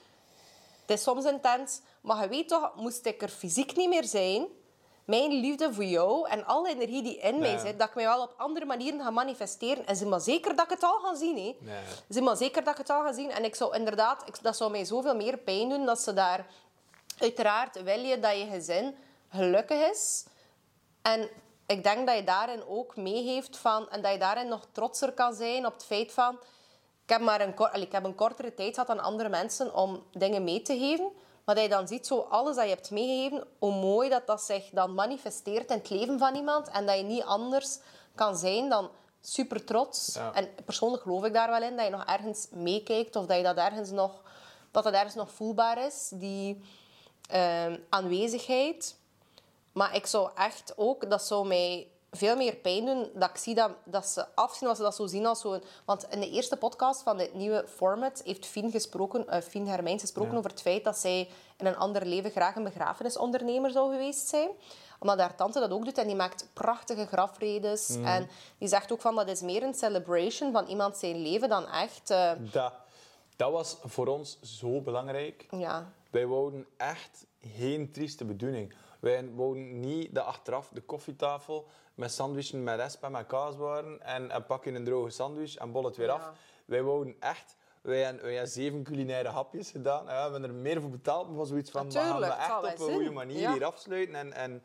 Het 0.81 0.99
is 0.99 1.03
soms 1.03 1.25
intens, 1.25 1.81
maar 2.01 2.21
je 2.21 2.27
weet 2.27 2.47
toch, 2.47 2.71
moest 2.75 3.05
ik 3.05 3.21
er 3.21 3.29
fysiek 3.29 3.75
niet 3.75 3.89
meer 3.89 4.03
zijn, 4.03 4.47
mijn 5.05 5.31
liefde 5.31 5.73
voor 5.73 5.83
jou 5.83 6.29
en 6.29 6.45
alle 6.45 6.69
energie 6.69 7.03
die 7.03 7.17
in 7.17 7.39
mij 7.39 7.57
zit, 7.57 7.79
dat 7.79 7.87
ik 7.87 7.95
mij 7.95 8.05
wel 8.05 8.21
op 8.21 8.33
andere 8.37 8.65
manieren 8.65 9.01
ga 9.01 9.09
manifesteren. 9.09 9.85
En 9.85 9.95
zeg 9.95 10.07
maar 10.07 10.19
zeker 10.19 10.55
dat 10.55 10.65
ik 10.65 10.71
het 10.71 10.83
al 10.83 10.99
ga 10.99 11.15
zien. 11.15 11.37
Hè. 11.37 11.55
Zeg 12.07 12.23
maar 12.23 12.35
zeker 12.35 12.63
dat 12.63 12.73
ik 12.73 12.77
het 12.79 12.89
al 12.89 13.03
ga 13.03 13.13
zien. 13.13 13.31
En 13.31 13.43
ik 13.43 13.55
zou 13.55 13.75
inderdaad, 13.75 14.27
ik, 14.27 14.41
dat 14.41 14.57
zou 14.57 14.71
mij 14.71 14.85
zoveel 14.85 15.15
meer 15.15 15.37
pijn 15.37 15.69
doen 15.69 15.85
dat 15.85 15.99
ze 15.99 16.13
daar... 16.13 16.45
Uiteraard 17.17 17.83
wil 17.83 17.99
je 17.99 18.19
dat 18.19 18.37
je 18.37 18.45
gezin 18.45 18.95
gelukkig 19.29 19.89
is. 19.89 20.25
En 21.01 21.29
ik 21.65 21.83
denk 21.83 22.07
dat 22.07 22.15
je 22.15 22.23
daarin 22.23 22.63
ook 22.67 22.95
meegeeft 22.95 23.57
van... 23.57 23.89
En 23.89 24.01
dat 24.01 24.11
je 24.11 24.19
daarin 24.19 24.47
nog 24.47 24.67
trotser 24.71 25.11
kan 25.11 25.33
zijn 25.33 25.65
op 25.65 25.73
het 25.73 25.85
feit 25.85 26.11
van... 26.11 26.39
ik 27.03 27.09
heb 27.09 27.21
maar 27.21 27.41
een, 27.41 27.81
ik 27.81 27.91
heb 27.91 28.03
een 28.03 28.15
kortere 28.15 28.53
tijd 28.53 28.73
gehad 28.73 28.87
dan 28.87 28.99
andere 28.99 29.29
mensen 29.29 29.75
om 29.75 30.03
dingen 30.11 30.43
mee 30.43 30.61
te 30.61 30.77
geven. 30.77 31.11
Maar 31.45 31.55
dat 31.55 31.63
je 31.63 31.69
dan 31.69 31.87
ziet, 31.87 32.07
zo 32.07 32.19
alles 32.19 32.55
dat 32.55 32.63
je 32.63 32.69
hebt 32.69 32.91
meegegeven, 32.91 33.47
hoe 33.59 33.73
mooi 33.73 34.09
dat 34.09 34.27
dat 34.27 34.41
zich 34.41 34.69
dan 34.69 34.93
manifesteert 34.93 35.69
in 35.69 35.77
het 35.77 35.89
leven 35.89 36.19
van 36.19 36.35
iemand. 36.35 36.69
En 36.69 36.85
dat 36.85 36.97
je 36.97 37.03
niet 37.03 37.23
anders 37.23 37.79
kan 38.15 38.37
zijn 38.37 38.69
dan 38.69 38.89
super 39.21 39.63
trots. 39.63 40.13
Ja. 40.13 40.33
En 40.33 40.49
persoonlijk 40.65 41.03
geloof 41.03 41.25
ik 41.25 41.33
daar 41.33 41.49
wel 41.49 41.61
in, 41.61 41.75
dat 41.75 41.85
je 41.85 41.91
nog 41.91 42.05
ergens 42.05 42.47
meekijkt 42.51 43.15
of 43.15 43.25
dat 43.25 43.37
je 43.37 43.43
dat 43.43 43.57
ergens 43.57 43.89
nog, 43.89 44.21
dat 44.71 44.83
dat 44.83 44.93
ergens 44.93 45.15
nog 45.15 45.31
voelbaar 45.31 45.85
is. 45.85 46.11
Die 46.13 46.61
ehm, 47.29 47.79
aanwezigheid. 47.89 48.99
Maar 49.71 49.95
ik 49.95 50.05
zou 50.05 50.31
echt 50.35 50.73
ook, 50.75 51.09
dat 51.09 51.23
zou 51.23 51.47
mij 51.47 51.87
veel 52.11 52.35
meer 52.35 52.55
pijn 52.55 52.85
doen, 52.85 53.09
dat 53.13 53.29
ik 53.29 53.37
zie 53.37 53.55
dat, 53.55 53.71
dat 53.83 54.05
ze 54.07 54.25
afzien 54.35 54.67
als 54.67 54.77
ze 54.77 54.83
dat 54.83 54.95
zo 54.95 55.07
zien 55.07 55.25
als 55.25 55.39
zo'n... 55.41 55.61
Want 55.85 56.07
in 56.09 56.19
de 56.19 56.29
eerste 56.29 56.57
podcast 56.57 57.01
van 57.01 57.17
dit 57.17 57.33
nieuwe 57.33 57.65
format 57.67 58.21
heeft 58.25 58.45
Fien, 58.45 58.71
gesproken, 58.71 59.27
eh 59.27 59.41
Fien 59.41 59.67
Hermijns 59.67 60.01
gesproken 60.01 60.37
over 60.37 60.49
het 60.49 60.61
feit 60.61 60.83
dat 60.83 60.97
zij 60.97 61.29
in 61.57 61.65
een 61.65 61.75
ander 61.77 62.05
leven 62.05 62.31
graag 62.31 62.55
een 62.55 62.63
begrafenisondernemer 62.63 63.71
zou 63.71 63.91
geweest 63.91 64.27
zijn. 64.27 64.49
Omdat 64.99 65.19
haar 65.19 65.35
tante 65.35 65.59
dat 65.59 65.71
ook 65.71 65.85
doet 65.85 65.97
en 65.97 66.07
die 66.07 66.15
maakt 66.15 66.47
prachtige 66.53 67.05
grafredes. 67.07 67.95
En 68.03 68.29
die 68.57 68.67
zegt 68.67 68.91
ook 68.91 69.01
van, 69.01 69.15
dat 69.15 69.27
is 69.27 69.41
meer 69.41 69.63
een 69.63 69.73
celebration 69.73 70.51
van 70.51 70.65
iemand 70.67 70.97
zijn 70.97 71.21
leven 71.21 71.49
dan 71.49 71.67
echt... 71.67 72.09
eh, 72.09 72.31
Dat, 72.51 72.73
dat 73.35 73.51
was 73.51 73.77
voor 73.83 74.07
ons 74.07 74.39
zo 74.41 74.81
belangrijk. 74.81 75.47
ja, 75.51 75.91
Wij 76.09 76.25
wouden 76.27 76.65
echt 76.77 77.25
geen 77.41 77.91
trieste 77.91 78.25
bedoeling. 78.25 78.73
Wij 78.99 79.29
wouden 79.35 79.79
niet 79.79 80.15
dat 80.15 80.25
achteraf 80.25 80.69
de 80.73 80.81
koffietafel 80.81 81.67
met 82.01 82.11
sandwichen 82.11 82.63
met 82.63 82.79
resp 82.79 83.03
en 83.03 83.11
met 83.11 83.25
kaas 83.25 83.55
waren 83.55 84.01
en 84.01 84.35
een 84.35 84.45
pakje 84.45 84.71
een 84.71 84.83
droge 84.83 85.09
sandwich 85.09 85.55
en 85.55 85.71
bol 85.71 85.83
het 85.83 85.97
weer 85.97 86.07
Ja. 86.07 86.13
af. 86.13 86.29
Wij 86.65 86.83
wouden 86.83 87.15
echt... 87.19 87.55
Wij 87.81 87.99
hebben, 88.03 88.23
wij 88.23 88.33
hebben 88.33 88.51
zeven 88.51 88.83
culinaire 88.83 89.29
hapjes 89.29 89.71
gedaan. 89.71 90.05
Ja, 90.05 90.25
we 90.25 90.31
hebben 90.31 90.43
er 90.43 90.53
meer 90.55 90.81
voor 90.81 90.89
betaald, 90.89 91.27
maar 91.27 91.37
was 91.37 91.47
zoiets 91.49 91.71
van... 91.71 91.85
we 91.87 91.91
gaan 91.93 92.03
Natuurlijk, 92.03 92.31
dat 92.31 92.39
het 92.41 92.51
zal 92.51 92.67
echt 92.67 92.81
op 92.81 92.87
een 92.87 92.93
goede 92.93 93.11
manier 93.11 93.39
Ja. 93.39 93.53
hier 93.53 93.65
afsluiten. 93.65 94.15
En, 94.15 94.33
en 94.33 94.63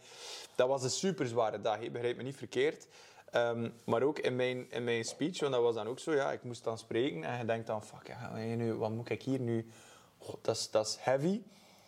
dat 0.54 0.68
was 0.68 0.82
een 0.82 0.90
super 0.90 1.26
zware 1.26 1.60
dag, 1.60 1.78
hè. 1.80 1.90
begrijp 1.90 2.16
me 2.16 2.22
niet 2.22 2.36
verkeerd. 2.36 2.86
Ehm, 3.30 3.70
maar 3.84 4.02
ook 4.02 4.18
in 4.18 4.36
mijn, 4.36 4.70
in 4.70 4.84
mijn 4.84 5.04
speech, 5.04 5.40
want 5.40 5.52
dat 5.52 5.62
was 5.62 5.74
dan 5.74 5.86
ook 5.86 5.98
zo, 5.98 6.12
ja, 6.14 6.32
ik 6.32 6.42
moest 6.42 6.64
dan 6.64 6.78
spreken 6.78 7.24
en 7.24 7.38
je 7.38 7.44
denkt 7.44 7.66
dan, 7.66 7.82
fuck, 7.82 8.06
ja, 8.06 8.34
nu, 8.34 8.74
wat 8.74 8.90
moet 8.90 9.10
ik 9.10 9.22
hier 9.22 9.40
nu... 9.40 9.70
God, 10.18 10.44
dat, 10.44 10.56
is, 10.56 10.70
dat 10.70 10.86
is 10.86 10.96
heavy. 11.00 11.42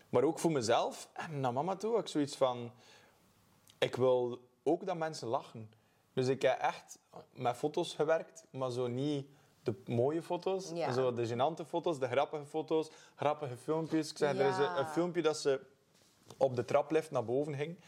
Maar 0.09 0.23
ook 0.23 0.39
voor 0.39 0.53
mezelf 0.53 1.09
en 1.13 1.41
naar 1.41 1.53
mama 1.53 1.77
toe, 1.77 1.99
ik 1.99 2.07
zoiets 2.09 2.37
van... 2.37 2.73
Ik 3.79 3.97
wil 3.97 4.48
ook 4.69 4.87
dat 4.87 4.97
mensen 4.97 5.29
lachen. 5.29 5.71
Dus 6.13 6.29
ik 6.29 6.43
heb 6.43 6.59
echt 6.59 6.99
met 7.33 7.57
foto's 7.57 7.95
gewerkt, 7.95 8.47
maar 8.51 8.71
zo 8.71 8.87
niet 8.87 9.27
de 9.63 9.75
mooie 9.87 10.23
foto's. 10.23 10.71
Ja. 10.75 10.93
Zo 10.93 11.13
de 11.13 11.27
gênante 11.27 11.67
foto's, 11.67 11.99
de 11.99 12.09
grappige 12.09 12.47
foto's, 12.47 12.91
grappige 13.15 13.57
filmpjes. 13.57 14.11
Ik 14.11 14.19
er 14.19 14.41
is 14.41 14.57
een, 14.57 14.79
een 14.79 14.87
filmpje 14.87 15.23
dat 15.23 15.37
ze 15.37 15.61
op 16.37 16.57
de 16.57 16.65
traplift 16.65 17.11
naar 17.11 17.25
boven 17.25 17.55
ging. 17.55 17.79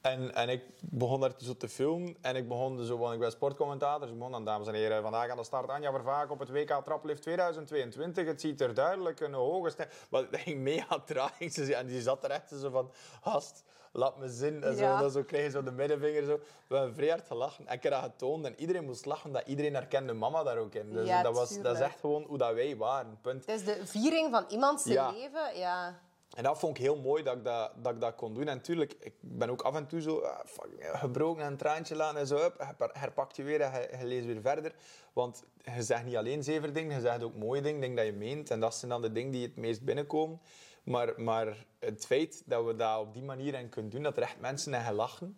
En, 0.00 0.34
en 0.34 0.48
ik 0.48 0.62
begon 0.80 1.20
daar 1.20 1.32
zo 1.36 1.56
te 1.56 1.68
filmen. 1.68 2.16
En 2.20 2.36
ik 2.36 2.48
begon 2.48 2.84
zo, 2.84 2.98
want 2.98 3.14
ik 3.14 3.20
ben 3.20 3.30
sportcommentator. 3.30 4.00
Dus 4.00 4.10
ik 4.10 4.16
begon 4.16 4.32
dan, 4.32 4.44
dames 4.44 4.66
en 4.66 4.74
heren, 4.74 5.02
vandaag 5.02 5.30
aan 5.30 5.36
de 5.36 5.44
start 5.44 5.68
Anja 5.68 5.90
Vervaak 5.90 6.30
op 6.30 6.38
het 6.38 6.50
WK 6.50 6.80
Traplift 6.84 7.22
2022. 7.22 8.26
Het 8.26 8.40
ziet 8.40 8.60
er 8.60 8.74
duidelijk 8.74 9.20
een 9.20 9.34
hoge 9.34 9.70
stijl. 9.70 9.88
Maar 10.10 10.30
dat 10.30 10.40
ging 10.40 10.60
mega 10.60 11.00
traag. 11.00 11.40
En 11.78 11.86
die 11.86 12.00
zat 12.00 12.24
er 12.24 12.30
echt 12.30 12.48
zo 12.48 12.70
van, 12.70 12.90
gast, 13.22 13.64
laat 13.98 14.18
me 14.18 14.28
zin. 14.28 14.62
En 14.62 14.74
zo, 14.76 14.82
Ja. 14.82 15.00
dan 15.00 15.10
zo 15.10 15.22
kreeg 15.22 15.44
je 15.44 15.50
zo 15.50 15.62
de 15.62 15.70
middenvinger. 15.70 16.24
Zo. 16.24 16.40
We 16.66 16.76
hebben 16.76 16.94
vrij 16.94 17.08
hard 17.08 17.26
gelachen. 17.26 17.66
En 17.66 17.74
ik 17.74 17.82
heb 17.82 17.92
dat 17.92 18.02
getoond. 18.02 18.44
En 18.44 18.54
iedereen 18.60 18.84
moest 18.84 19.06
lachen, 19.06 19.32
dat 19.32 19.42
iedereen 19.46 19.74
herkende 19.74 20.12
mama 20.12 20.42
daar 20.42 20.58
ook 20.58 20.74
in. 20.74 20.92
Dus 20.92 21.06
Ja, 21.06 21.22
dat, 21.22 21.34
was, 21.34 21.62
dat 21.62 21.74
is 21.76 21.80
echt 21.82 22.00
gewoon 22.00 22.22
hoe 22.28 22.38
dat 22.38 22.54
wij 22.54 22.76
waren. 22.76 23.18
Punt. 23.22 23.46
het 23.46 23.54
is 23.60 23.64
de 23.64 23.86
viering 23.86 24.30
van 24.30 24.44
iemands 24.48 24.84
Ja. 24.84 25.10
leven. 25.10 25.58
Ja. 25.58 25.98
En 26.36 26.42
dat 26.42 26.58
vond 26.58 26.76
ik 26.76 26.82
heel 26.82 26.96
mooi 27.00 27.22
dat 27.22 27.36
ik 27.36 27.44
dat, 27.44 27.72
dat, 27.76 27.94
ik 27.94 28.00
dat 28.00 28.14
kon 28.14 28.34
doen. 28.34 28.48
En 28.48 28.56
natuurlijk, 28.56 28.94
ik 29.00 29.14
ben 29.20 29.50
ook 29.50 29.62
af 29.62 29.74
en 29.74 29.86
toe 29.86 30.00
zo 30.00 30.18
ah, 30.18 30.38
fuck, 30.46 30.68
gebroken 30.80 31.42
en 31.44 31.50
een 31.50 31.56
traantje 31.56 31.96
laten 31.96 32.18
en 32.20 32.26
zo. 32.26 32.36
Up, 32.36 32.90
herpakt 32.92 33.36
je 33.36 33.42
weer 33.42 33.60
en 33.60 33.72
je, 33.80 33.96
je 33.98 34.04
leest 34.04 34.26
weer 34.26 34.40
verder. 34.40 34.72
Want 35.12 35.42
je 35.74 35.82
zegt 35.82 36.04
niet 36.04 36.16
alleen 36.16 36.42
zeven 36.42 36.72
dingen, 36.72 36.94
je 36.94 37.00
zegt 37.00 37.22
ook 37.22 37.34
mooie 37.34 37.60
dingen, 37.62 37.80
dingen 37.80 37.96
dat 37.96 38.06
je 38.06 38.12
meent. 38.12 38.50
En 38.50 38.60
dat 38.60 38.74
zijn 38.74 38.90
dan 38.90 39.02
de 39.02 39.12
dingen 39.12 39.30
die 39.32 39.46
het 39.46 39.56
meest 39.56 39.84
binnenkomen. 39.84 40.40
Maar, 40.88 41.20
maar 41.20 41.66
het 41.78 42.06
feit 42.06 42.42
dat 42.46 42.64
we 42.64 42.74
dat 42.76 43.00
op 43.00 43.14
die 43.14 43.22
manier 43.22 43.54
en 43.54 43.68
kunnen 43.68 43.90
doen, 43.90 44.02
dat 44.02 44.16
er 44.16 44.22
echt 44.22 44.40
mensen 44.40 44.74
en 44.74 44.94
lachen, 44.94 45.36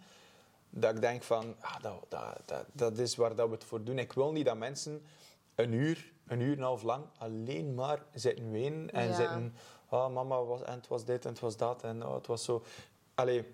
dat 0.70 0.94
ik 0.94 1.01
denk 1.01 1.22
van, 1.22 1.56
ah, 1.60 1.82
dat, 1.82 2.05
dat, 2.09 2.43
dat, 2.44 2.66
dat 2.72 2.98
is 2.98 3.16
waar 3.16 3.35
dat 3.35 3.48
we 3.48 3.55
het 3.55 3.64
voor 3.64 3.85
doen. 3.85 3.98
Ik 3.98 4.12
wil 4.12 4.32
niet 4.32 4.44
dat 4.44 4.56
mensen 4.56 5.06
een 5.55 5.72
uur, 5.72 6.12
een 6.27 6.40
uur 6.40 6.52
en 6.52 6.59
een 6.59 6.64
half 6.64 6.82
lang 6.82 7.05
alleen 7.18 7.74
maar 7.74 8.05
zitten 8.14 8.51
wenen 8.51 8.90
en 8.90 9.09
Ja. 9.09 9.14
zitten... 9.14 9.55
Ah, 9.89 10.12
mama 10.12 10.44
was, 10.44 10.62
en 10.62 10.74
het 10.74 10.89
was 10.89 11.05
dit 11.05 11.24
en 11.24 11.31
het 11.31 11.40
was 11.40 11.56
dat 11.56 11.82
en 11.82 12.06
oh, 12.06 12.14
het 12.14 12.27
was 12.27 12.44
zo... 12.44 12.62
Allee, 13.14 13.44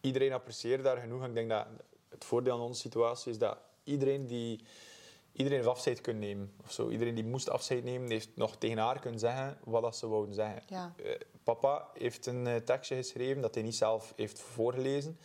iedereen 0.00 0.32
apprecieert 0.32 0.82
daar 0.82 0.96
genoeg. 0.96 1.22
En 1.22 1.28
ik 1.28 1.34
denk 1.34 1.48
dat 1.48 1.66
het 2.08 2.24
voordeel 2.24 2.54
aan 2.54 2.60
onze 2.60 2.80
situatie 2.80 3.30
is 3.32 3.38
dat 3.38 3.58
iedereen 3.84 4.26
die... 4.26 4.64
Iedereen 5.38 5.58
heeft 5.58 5.70
afscheid 5.70 6.00
kunnen 6.00 6.22
nemen. 6.22 6.52
Of 6.64 6.72
zo. 6.72 6.88
Iedereen 6.88 7.14
die 7.14 7.24
moest 7.24 7.50
afscheid 7.50 7.84
nemen, 7.84 8.10
heeft 8.10 8.28
nog 8.34 8.56
tegen 8.56 8.78
haar 8.78 8.98
kunnen 9.00 9.20
zeggen 9.20 9.58
wat 9.64 9.82
dat 9.82 9.96
ze 9.96 10.08
wouden 10.08 10.34
zeggen. 10.34 10.62
Ja. 10.66 10.92
Eh, 11.04 11.10
papa 11.42 11.88
heeft 11.94 12.26
een 12.26 12.46
eh, 12.46 12.56
tekstje 12.56 12.96
geschreven 12.96 13.42
dat 13.42 13.54
hij 13.54 13.62
niet 13.62 13.76
zelf 13.76 14.12
heeft 14.16 14.40
voorgelezen. 14.40 15.18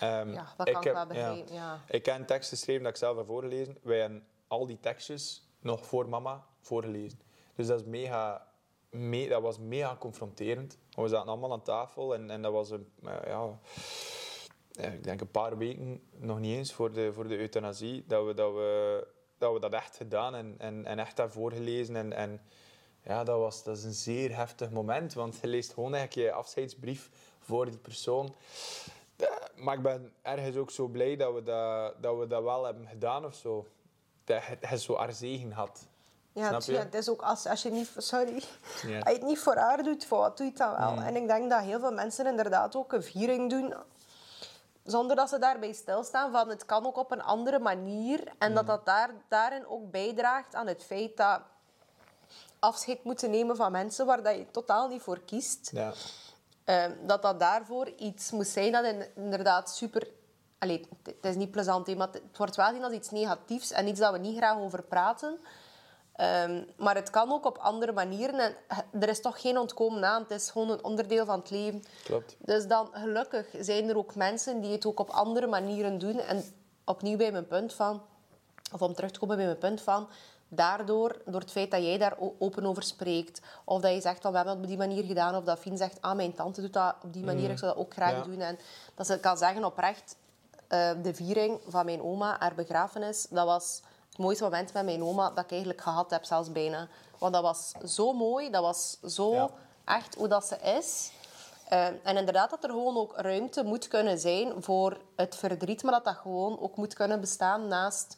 Ehm, 0.00 0.32
Ja, 0.32 0.54
dat 0.56 0.66
kan 0.70 0.76
ik 0.76 0.84
heb- 0.84 0.94
wel 0.94 1.06
begrijpen, 1.06 1.54
ja. 1.54 1.80
Ik 1.88 2.06
heb 2.06 2.18
een 2.18 2.26
tekst 2.26 2.48
geschreven 2.48 2.82
dat 2.82 2.92
ik 2.92 2.98
zelf 2.98 3.16
heb 3.16 3.26
voorgelezen. 3.26 3.78
Wij 3.82 4.00
hebben 4.00 4.26
al 4.46 4.66
die 4.66 4.80
tekstjes 4.80 5.48
nog 5.60 5.86
voor 5.86 6.08
mama 6.08 6.44
voorgelezen. 6.60 7.20
Dus 7.54 7.66
dat, 7.66 7.80
is 7.80 7.86
mega, 7.86 8.46
me, 8.90 9.28
dat 9.28 9.42
was 9.42 9.58
mega 9.58 9.96
confronterend. 9.98 10.78
We 10.90 11.08
zaten 11.08 11.28
allemaal 11.28 11.52
aan 11.52 11.62
tafel 11.62 12.14
en, 12.14 12.30
en 12.30 12.42
dat 12.42 12.52
was 12.52 12.70
een, 12.70 12.88
eh, 13.04 13.16
ja, 13.26 13.58
ik 14.92 15.04
denk 15.04 15.20
een 15.20 15.30
paar 15.30 15.56
weken, 15.58 16.02
nog 16.16 16.38
niet 16.40 16.56
eens 16.56 16.72
voor 16.72 16.92
de, 16.92 17.12
voor 17.12 17.28
de 17.28 17.38
euthanasie, 17.38 18.04
dat 18.06 18.26
we 18.26 18.34
dat, 18.34 18.52
we, 18.52 19.06
dat, 19.42 19.52
we 19.52 19.60
dat 19.60 19.72
echt 19.72 19.96
gedaan 19.96 20.34
en, 20.34 20.54
en, 20.58 20.86
en 20.86 20.98
echt 20.98 21.16
hebben 21.16 21.34
voorgelezen. 21.34 21.96
En, 21.96 22.12
en 22.12 22.40
ja, 23.02 23.24
dat, 23.24 23.38
was, 23.38 23.62
dat 23.62 23.76
is 23.76 23.84
een 23.84 23.92
zeer 23.92 24.36
heftig 24.36 24.70
moment, 24.70 25.14
want 25.14 25.38
je 25.40 25.46
leest 25.46 25.72
gewoon 25.72 25.94
eigenlijk 25.94 26.28
je 26.28 26.34
afscheidsbrief 26.34 27.10
voor 27.38 27.64
die 27.66 27.78
persoon. 27.78 28.34
Ja, 29.16 29.38
Maar 29.56 29.74
ik 29.76 29.82
ben 29.82 30.12
ergens 30.22 30.56
ook 30.56 30.70
zo 30.70 30.86
blij 30.86 31.16
dat 31.16 31.34
we 31.34 31.42
dat, 31.42 32.02
dat, 32.02 32.18
we 32.18 32.26
dat 32.26 32.42
wel 32.42 32.64
hebben 32.64 32.86
gedaan 32.88 33.24
of 33.24 33.34
zo. 33.34 33.66
Dat 34.24 34.42
je, 34.44 34.56
je 34.70 34.78
zo 34.78 34.96
haar 34.96 35.12
zegen 35.12 35.52
had. 35.52 35.86
Ja, 36.32 36.48
Snap 36.48 36.54
het, 36.54 36.64
je? 36.66 36.72
ja, 36.72 36.78
het 36.78 36.94
is 36.94 37.08
ook 37.08 37.22
als, 37.22 37.46
als 37.46 37.62
je 37.62 37.70
niet... 37.70 37.90
Sorry. 37.96 38.34
Als 38.34 38.82
je 38.82 39.02
het 39.02 39.22
niet 39.22 39.38
voor 39.38 39.56
haar 39.56 39.82
doet, 39.82 40.04
voor 40.04 40.18
wat 40.18 40.36
doe 40.36 40.46
je 40.46 40.52
het 40.52 40.60
dan 40.60 40.78
wel? 40.78 40.92
Mm. 40.92 41.02
En 41.02 41.16
ik 41.16 41.26
denk 41.26 41.50
dat 41.50 41.60
heel 41.60 41.80
veel 41.80 41.92
mensen 41.92 42.26
inderdaad 42.26 42.76
ook 42.76 42.92
een 42.92 43.02
viering 43.02 43.50
doen... 43.50 43.74
Zonder 44.84 45.16
dat 45.16 45.28
ze 45.28 45.38
daarbij 45.38 45.72
stilstaan 45.72 46.32
van 46.32 46.48
het 46.48 46.66
kan 46.66 46.86
ook 46.86 46.96
op 46.96 47.10
een 47.10 47.22
andere 47.22 47.58
manier. 47.58 48.32
En 48.38 48.54
dat 48.54 48.66
dat 48.66 48.86
daar, 48.86 49.10
daarin 49.28 49.66
ook 49.66 49.90
bijdraagt 49.90 50.54
aan 50.54 50.66
het 50.66 50.84
feit 50.84 51.16
dat 51.16 51.40
afscheid 52.58 53.04
moeten 53.04 53.30
nemen 53.30 53.56
van 53.56 53.72
mensen 53.72 54.06
waar 54.06 54.22
dat 54.22 54.34
je 54.36 54.50
totaal 54.50 54.88
niet 54.88 55.02
voor 55.02 55.20
kiest. 55.20 55.70
Ja. 55.72 55.92
Ehm, 56.64 56.92
dat 57.06 57.22
dat 57.22 57.40
daarvoor 57.40 57.88
iets 57.88 58.30
moet 58.30 58.46
zijn 58.46 58.72
dat 58.72 58.84
in- 58.84 59.06
inderdaad 59.14 59.70
super... 59.70 60.08
Allee, 60.58 60.88
het 61.04 61.16
is 61.24 61.34
niet 61.34 61.50
plezant, 61.50 61.96
maar 61.96 62.08
het 62.12 62.36
wordt 62.36 62.56
wel 62.56 62.66
gezien 62.66 62.84
als 62.84 62.92
iets 62.92 63.10
negatiefs 63.10 63.70
en 63.70 63.86
iets 63.86 64.00
dat 64.00 64.12
we 64.12 64.18
niet 64.18 64.36
graag 64.36 64.58
over 64.58 64.82
praten. 64.82 65.38
Ehm, 66.12 66.62
maar 66.76 66.94
het 66.94 67.10
kan 67.10 67.32
ook 67.32 67.46
op 67.46 67.58
andere 67.58 67.92
manieren 67.92 68.40
en 68.40 68.54
er 69.00 69.08
is 69.08 69.20
toch 69.20 69.40
geen 69.40 69.58
ontkomen 69.58 70.04
aan. 70.04 70.22
Het 70.22 70.30
is 70.30 70.50
gewoon 70.50 70.70
een 70.70 70.84
onderdeel 70.84 71.24
van 71.24 71.38
het 71.38 71.50
leven. 71.50 71.82
Klopt. 72.04 72.36
Dus 72.38 72.66
dan, 72.66 72.88
gelukkig, 72.92 73.46
zijn 73.60 73.88
er 73.88 73.96
ook 73.96 74.14
mensen 74.14 74.60
die 74.60 74.72
het 74.72 74.86
ook 74.86 75.00
op 75.00 75.10
andere 75.10 75.46
manieren 75.46 75.98
doen. 75.98 76.18
En 76.20 76.44
opnieuw 76.84 77.16
bij 77.16 77.32
mijn 77.32 77.46
punt 77.46 77.74
van... 77.74 78.02
Of 78.72 78.82
om 78.82 78.94
terug 78.94 79.10
te 79.10 79.18
komen 79.18 79.36
bij 79.36 79.44
mijn 79.46 79.58
punt 79.58 79.80
van... 79.80 80.08
Daardoor, 80.54 81.16
door 81.24 81.40
het 81.40 81.50
feit 81.50 81.70
dat 81.70 81.82
jij 81.82 81.98
daar 81.98 82.16
open 82.38 82.66
over 82.66 82.82
spreekt, 82.82 83.40
of 83.64 83.80
dat 83.80 83.92
je 83.92 84.00
zegt, 84.00 84.20
van, 84.20 84.30
we 84.30 84.36
hebben 84.36 84.54
dat 84.54 84.64
op 84.64 84.68
die 84.70 84.78
manier 84.86 85.04
gedaan, 85.04 85.34
of 85.34 85.44
dat 85.44 85.58
Fien 85.58 85.76
zegt, 85.76 86.00
ah, 86.00 86.16
mijn 86.16 86.34
tante 86.34 86.60
doet 86.60 86.72
dat 86.72 86.94
op 87.02 87.12
die 87.12 87.24
manier, 87.24 87.50
ik 87.50 87.58
zou 87.58 87.74
dat 87.74 87.84
ook 87.84 87.92
graag 87.92 88.10
Ja. 88.12 88.22
doen. 88.22 88.40
En 88.40 88.58
dat 88.94 89.06
ze 89.06 89.20
kan 89.20 89.36
zeggen 89.36 89.64
oprecht, 89.64 90.16
eh, 90.68 90.90
de 91.02 91.14
viering 91.14 91.60
van 91.68 91.84
mijn 91.84 92.02
oma, 92.02 92.36
haar 92.38 92.54
begrafenis, 92.54 93.26
dat 93.30 93.44
was 93.46 93.82
mooiste 94.16 94.42
moment 94.44 94.72
met 94.72 94.84
mijn 94.84 95.02
oma 95.04 95.30
dat 95.30 95.44
ik 95.44 95.50
eigenlijk 95.50 95.80
gehad 95.80 96.10
heb, 96.10 96.24
zelfs 96.24 96.52
bijna. 96.52 96.88
Want 97.18 97.32
dat 97.32 97.42
was 97.42 97.72
zo 97.84 98.12
mooi, 98.12 98.50
dat 98.50 98.62
was 98.62 98.98
zo 99.06 99.32
Ja. 99.32 99.50
echt 99.84 100.14
hoe 100.14 100.28
dat 100.28 100.44
ze 100.46 100.56
is. 100.78 101.10
Eh, 101.68 101.86
en 101.86 102.16
inderdaad 102.16 102.50
dat 102.50 102.64
er 102.64 102.70
gewoon 102.70 102.96
ook 102.96 103.12
ruimte 103.16 103.62
moet 103.64 103.88
kunnen 103.88 104.18
zijn 104.18 104.62
voor 104.62 104.96
het 105.16 105.36
verdriet, 105.36 105.82
maar 105.82 105.92
dat 105.92 106.04
dat 106.04 106.16
gewoon 106.16 106.60
ook 106.60 106.76
moet 106.76 106.94
kunnen 106.94 107.20
bestaan 107.20 107.68
naast 107.68 108.16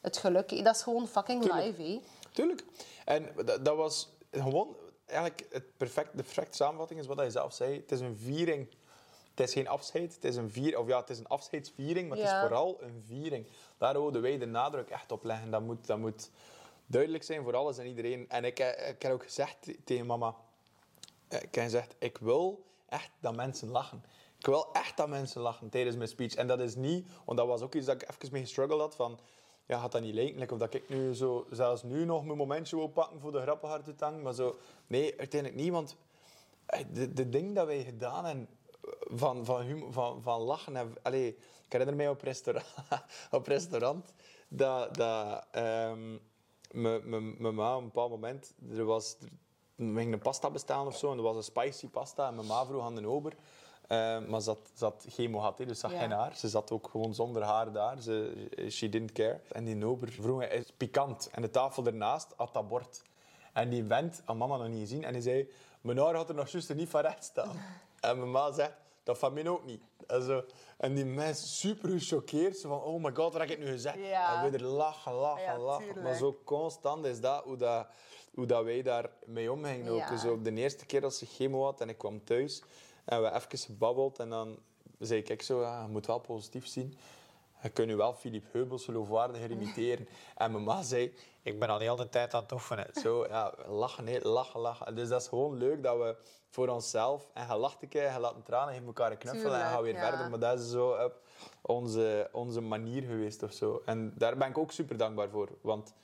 het 0.00 0.16
geluk. 0.16 0.64
Dat 0.64 0.74
is 0.74 0.82
gewoon 0.82 1.08
fucking 1.08 1.42
Tuurlijk. 1.42 1.64
live, 1.78 1.82
hè. 1.82 2.00
Tuurlijk. 2.32 2.64
En 3.04 3.28
dat, 3.44 3.64
dat 3.64 3.76
was 3.76 4.08
gewoon 4.30 4.76
eigenlijk 5.06 5.46
het 5.50 5.76
perfect, 5.76 6.16
de 6.16 6.22
perfecte 6.22 6.56
samenvatting 6.56 7.00
is 7.00 7.06
wat 7.06 7.16
hij 7.16 7.30
zelf 7.30 7.52
zei. 7.54 7.74
Het 7.76 7.92
is 7.92 8.00
een 8.00 8.16
viering. 8.16 8.68
Het 9.40 9.48
is 9.48 9.54
geen 9.54 9.68
afscheid, 9.68 10.14
het 10.14 10.24
is 10.24 10.36
een 10.36 10.50
vier, 10.50 10.78
of 10.78 10.86
ja, 10.86 11.00
het 11.00 11.10
is 11.10 11.18
een 11.18 11.26
afscheidsviering, 11.28 12.08
maar 12.08 12.18
het 12.18 12.26
Ja. 12.26 12.34
is 12.34 12.40
vooral 12.40 12.82
een 12.82 13.02
viering. 13.06 13.46
Daar 13.78 13.92
wilden 13.92 14.22
wij 14.22 14.38
de 14.38 14.46
nadruk 14.46 14.90
echt 14.90 15.12
op 15.12 15.24
leggen. 15.24 15.50
Dat 15.50 15.62
moet, 15.62 15.86
dat 15.86 15.98
moet, 15.98 16.30
duidelijk 16.86 17.24
zijn 17.24 17.42
voor 17.42 17.56
alles 17.56 17.78
en 17.78 17.86
iedereen. 17.86 18.28
En 18.28 18.44
ik, 18.44 18.58
eh, 18.58 18.88
ik 18.88 19.02
heb 19.02 19.12
ook 19.12 19.22
gezegd 19.22 19.68
tegen 19.84 20.06
mama, 20.06 20.34
eh, 21.28 21.42
ik 21.42 21.54
heb 21.54 21.64
gezegd, 21.64 21.94
ik 21.98 22.18
wil 22.18 22.64
echt 22.88 23.10
dat 23.20 23.36
mensen 23.36 23.68
lachen. 23.68 24.04
Ik 24.38 24.46
wil 24.46 24.72
echt 24.72 24.96
dat 24.96 25.08
mensen 25.08 25.40
lachen 25.40 25.68
tijdens 25.68 25.96
mijn 25.96 26.08
speech. 26.08 26.34
En 26.34 26.46
dat 26.46 26.60
is 26.60 26.74
niet, 26.74 27.06
want 27.24 27.38
dat 27.38 27.46
was 27.46 27.60
ook 27.60 27.74
iets 27.74 27.86
dat 27.86 28.02
ik 28.02 28.10
even 28.10 28.28
mee 28.32 28.42
gestruggeld 28.42 28.80
had, 28.80 28.94
van, 28.94 29.18
ja, 29.66 29.78
gaat 29.78 29.92
dat 29.92 30.02
niet 30.02 30.14
lijken? 30.14 30.50
Of 30.50 30.58
dat 30.58 30.74
ik 30.74 30.88
nu 30.88 31.14
zo, 31.14 31.46
zelfs 31.50 31.82
nu 31.82 32.04
nog 32.04 32.24
mijn 32.24 32.36
momentje 32.38 32.76
wil 32.76 32.88
pakken 32.88 33.20
voor 33.20 33.32
de 33.32 33.40
grappigheid 33.40 33.84
te 33.84 33.94
tang. 33.94 34.22
Maar 34.22 34.34
zo, 34.34 34.56
nee, 34.86 35.18
uiteindelijk 35.18 35.62
niet, 35.62 35.72
want 35.72 35.96
eh, 36.66 36.80
de, 36.92 37.12
de 37.12 37.28
dingen 37.28 37.54
dat 37.54 37.66
wij 37.66 37.84
gedaan 37.84 38.24
hebben, 38.24 38.48
van, 39.00 39.44
van, 39.44 39.60
humor, 39.60 39.92
van, 39.92 40.22
van 40.22 40.40
lachen. 40.40 40.76
En, 40.76 40.94
allee, 41.02 41.28
ik 41.64 41.72
herinner 41.72 41.96
mij 41.96 42.08
op 42.08 42.22
restaurant, 42.22 42.66
op 43.30 43.46
restaurant 43.46 44.12
dat, 44.48 44.94
dat 44.94 45.44
ehm, 45.50 46.16
mijn- 46.70 47.08
mijn 47.42 47.54
ma 47.54 47.72
op 47.74 47.80
een 47.80 47.84
bepaald 47.86 48.10
moment, 48.10 48.54
er 48.76 48.84
was, 48.84 49.16
er, 49.20 49.28
we 49.74 49.84
gingen 49.84 50.12
een 50.12 50.18
pasta 50.18 50.50
bestellen 50.50 50.86
of 50.86 50.96
zo, 50.96 51.10
en 51.10 51.16
er 51.16 51.22
was 51.22 51.36
een 51.36 51.42
spicy 51.42 51.88
pasta 51.88 52.28
en 52.28 52.34
mijn 52.34 52.46
ma 52.46 52.64
vroeg 52.66 52.82
aan 52.84 52.94
de 52.94 53.06
ober. 53.08 53.32
Eh, 53.86 54.26
maar 54.26 54.40
ze 54.40 54.48
had, 54.50 54.58
ze 54.74 54.84
had 54.84 55.04
chemo 55.08 55.38
gehad, 55.38 55.58
hè, 55.58 55.66
dus 55.66 55.80
ze 55.80 55.86
had 55.86 55.94
Ja. 55.94 56.00
geen 56.00 56.10
haar. 56.10 56.36
Ze 56.36 56.48
zat 56.48 56.70
ook 56.70 56.88
gewoon 56.90 57.14
zonder 57.14 57.42
haar 57.42 57.72
daar. 57.72 58.00
Ze, 58.00 58.46
she 58.70 58.88
didn't 58.88 59.12
care. 59.12 59.40
En 59.52 59.64
die 59.64 59.86
ober 59.86 60.08
vroeg, 60.12 60.42
is 60.42 60.72
pikant? 60.76 61.28
En 61.32 61.42
de 61.42 61.50
tafel 61.50 61.86
ernaast 61.86 62.32
had 62.36 62.52
dat 62.54 62.68
bord. 62.68 63.02
En 63.52 63.68
die 63.70 63.84
vent 63.84 64.22
had 64.24 64.36
mama 64.36 64.56
nog 64.56 64.68
niet 64.68 64.80
gezien. 64.80 65.04
En 65.04 65.12
hij 65.12 65.20
zei, 65.22 65.50
mijn 65.80 65.98
haar 65.98 66.14
had 66.14 66.28
er 66.28 66.34
nog 66.34 66.48
juist 66.48 66.74
niet 66.74 66.88
van 66.88 67.00
recht 67.00 67.24
staan. 67.24 67.56
En 68.00 68.18
mijn 68.18 68.30
ma 68.30 68.52
zegt, 68.52 68.74
dat 69.02 69.18
van 69.18 69.32
mij 69.32 69.48
ook 69.48 69.64
niet. 69.64 69.82
En, 70.06 70.22
zo. 70.22 70.44
en 70.76 70.94
die 70.94 71.04
mens 71.04 71.58
super 71.60 71.88
gechoqueerd. 71.88 72.56
Zo 72.56 72.68
van, 72.68 72.82
oh 72.82 73.02
my 73.02 73.14
god, 73.14 73.32
wat 73.32 73.40
heb 73.42 73.50
ik 73.50 73.58
nu 73.58 73.66
gezegd? 73.66 73.98
Ja. 73.98 74.44
En 74.44 74.50
we 74.50 74.56
er 74.58 74.64
lachen, 74.64 75.12
lachen, 75.12 75.42
Ja, 75.42 75.58
lachen. 75.58 75.84
tuurlijk. 75.84 76.06
Maar 76.06 76.16
zo 76.16 76.40
constant 76.44 77.04
is 77.04 77.20
dat 77.20 77.44
hoe, 77.44 77.56
dat, 77.56 77.86
hoe 78.34 78.46
dat 78.46 78.64
wij 78.64 78.82
daar 78.82 79.10
mee 79.26 79.52
omgingen. 79.52 79.92
Ook. 79.92 79.98
Ja. 79.98 80.16
Zo, 80.16 80.42
de 80.42 80.54
eerste 80.54 80.86
keer 80.86 81.00
dat 81.00 81.14
ze 81.14 81.26
chemo 81.26 81.64
had 81.64 81.80
en 81.80 81.88
ik 81.88 81.98
kwam 81.98 82.24
thuis. 82.24 82.62
En 83.04 83.22
we 83.22 83.32
even 83.34 83.58
gebabbeld. 83.58 84.18
En 84.18 84.28
dan 84.28 84.58
zei 84.98 85.22
ik 85.22 85.42
zo, 85.42 85.60
ja, 85.60 85.82
je 85.82 85.88
moet 85.88 86.06
wel 86.06 86.18
positief 86.18 86.66
zien. 86.66 86.98
Je 87.62 87.68
kunt 87.68 87.88
nu 87.88 87.96
wel 87.96 88.14
Philippe 88.14 88.48
Heubels 88.52 88.84
geloofwaardiger 88.84 89.50
imiteren. 89.50 90.08
En 90.36 90.52
mijn 90.52 90.64
ma 90.64 90.82
zei, 90.82 91.14
ik 91.42 91.58
ben 91.58 91.68
al 91.68 91.78
de 91.78 91.84
hele 91.84 92.08
tijd 92.08 92.34
aan 92.34 92.42
het 92.42 92.52
oefenen. 92.52 92.86
Zo, 93.02 93.26
ja, 93.26 93.54
lachen, 93.68 94.22
lachen, 94.22 94.60
lachen. 94.60 94.94
Dus 94.94 95.08
dat 95.08 95.20
is 95.20 95.28
gewoon 95.28 95.56
leuk 95.56 95.82
dat 95.82 95.98
we 95.98 96.16
voor 96.48 96.68
onszelf... 96.68 97.30
En 97.34 97.46
je 97.46 97.54
lacht 97.54 97.82
een 97.82 97.88
keer, 97.88 98.12
je 98.12 98.18
laat 98.18 98.34
een 98.34 98.42
tranen, 98.42 98.74
geef 98.74 98.86
elkaar 98.86 99.10
een 99.10 99.18
knuffel 99.18 99.40
en 99.40 99.48
Tuurlijk, 99.50 99.70
ga 99.70 99.82
weer 99.82 99.94
ja. 99.94 100.08
verder. 100.08 100.30
Maar 100.30 100.38
dat 100.38 100.58
is 100.58 100.70
zo 100.70 100.94
up, 100.94 101.20
onze, 101.60 102.28
onze 102.32 102.60
manier 102.60 103.02
geweest 103.02 103.42
of 103.42 103.52
zo. 103.52 103.82
En 103.84 104.12
daar 104.16 104.36
ben 104.36 104.48
ik 104.48 104.58
ook 104.58 104.72
super 104.72 104.96
dankbaar 104.96 105.28
voor. 105.28 105.48
Want 105.60 105.94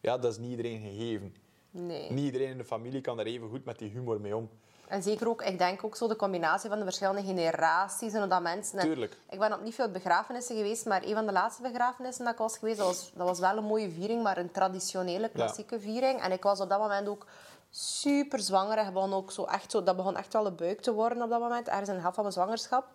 ja, 0.00 0.18
dat 0.18 0.32
is 0.32 0.38
niet 0.38 0.50
iedereen 0.50 0.80
gegeven. 0.80 1.34
Nee. 1.70 2.10
Niet 2.10 2.24
iedereen 2.24 2.48
in 2.48 2.58
de 2.58 2.64
familie 2.64 3.00
kan 3.00 3.18
er 3.18 3.26
even 3.26 3.48
goed 3.48 3.64
met 3.64 3.78
die 3.78 3.90
humor 3.90 4.20
mee 4.20 4.36
om. 4.36 4.50
En 4.90 5.02
zeker 5.02 5.28
ook, 5.28 5.42
ik 5.42 5.58
denk 5.58 5.84
ook 5.84 5.96
zo 5.96 6.08
de 6.08 6.16
combinatie 6.16 6.68
van 6.68 6.78
de 6.78 6.84
verschillende 6.84 7.22
generaties 7.22 8.12
en 8.12 8.28
dat 8.28 8.42
mensen... 8.42 8.78
en 8.78 8.84
Tuurlijk. 8.84 9.16
Ik 9.28 9.38
ben 9.38 9.52
op 9.52 9.62
niet 9.62 9.74
veel 9.74 9.90
begrafenissen 9.90 10.56
geweest, 10.56 10.86
maar 10.86 11.02
een 11.02 11.14
van 11.14 11.26
de 11.26 11.32
laatste 11.32 11.62
begrafenissen 11.62 12.24
dat 12.24 12.32
ik 12.32 12.38
was 12.38 12.58
geweest, 12.58 12.78
dat 12.78 12.86
was, 12.86 13.10
dat 13.14 13.26
was 13.26 13.38
wel 13.38 13.56
een 13.56 13.64
mooie 13.64 13.90
viering, 13.90 14.22
maar 14.22 14.38
een 14.38 14.50
traditionele, 14.50 15.28
klassieke 15.28 15.80
viering. 15.80 16.22
En 16.22 16.32
ik 16.32 16.42
was 16.42 16.60
op 16.60 16.68
dat 16.68 16.78
moment 16.78 17.08
ook 17.08 17.26
super 17.70 18.40
zwanger. 18.40 18.78
En 18.78 18.92
begon 18.92 19.14
ook 19.14 19.32
zo 19.32 19.44
echt 19.44 19.70
zo, 19.70 19.82
dat 19.82 19.96
begon 19.96 20.16
echt 20.16 20.32
wel 20.32 20.46
een 20.46 20.56
buik 20.56 20.80
te 20.80 20.92
worden 20.92 21.22
op 21.22 21.30
dat 21.30 21.40
moment, 21.40 21.68
ergens 21.68 21.88
in 21.88 21.94
de 21.94 22.00
helft 22.00 22.14
van 22.14 22.24
mijn 22.24 22.36
zwangerschap. 22.36 22.86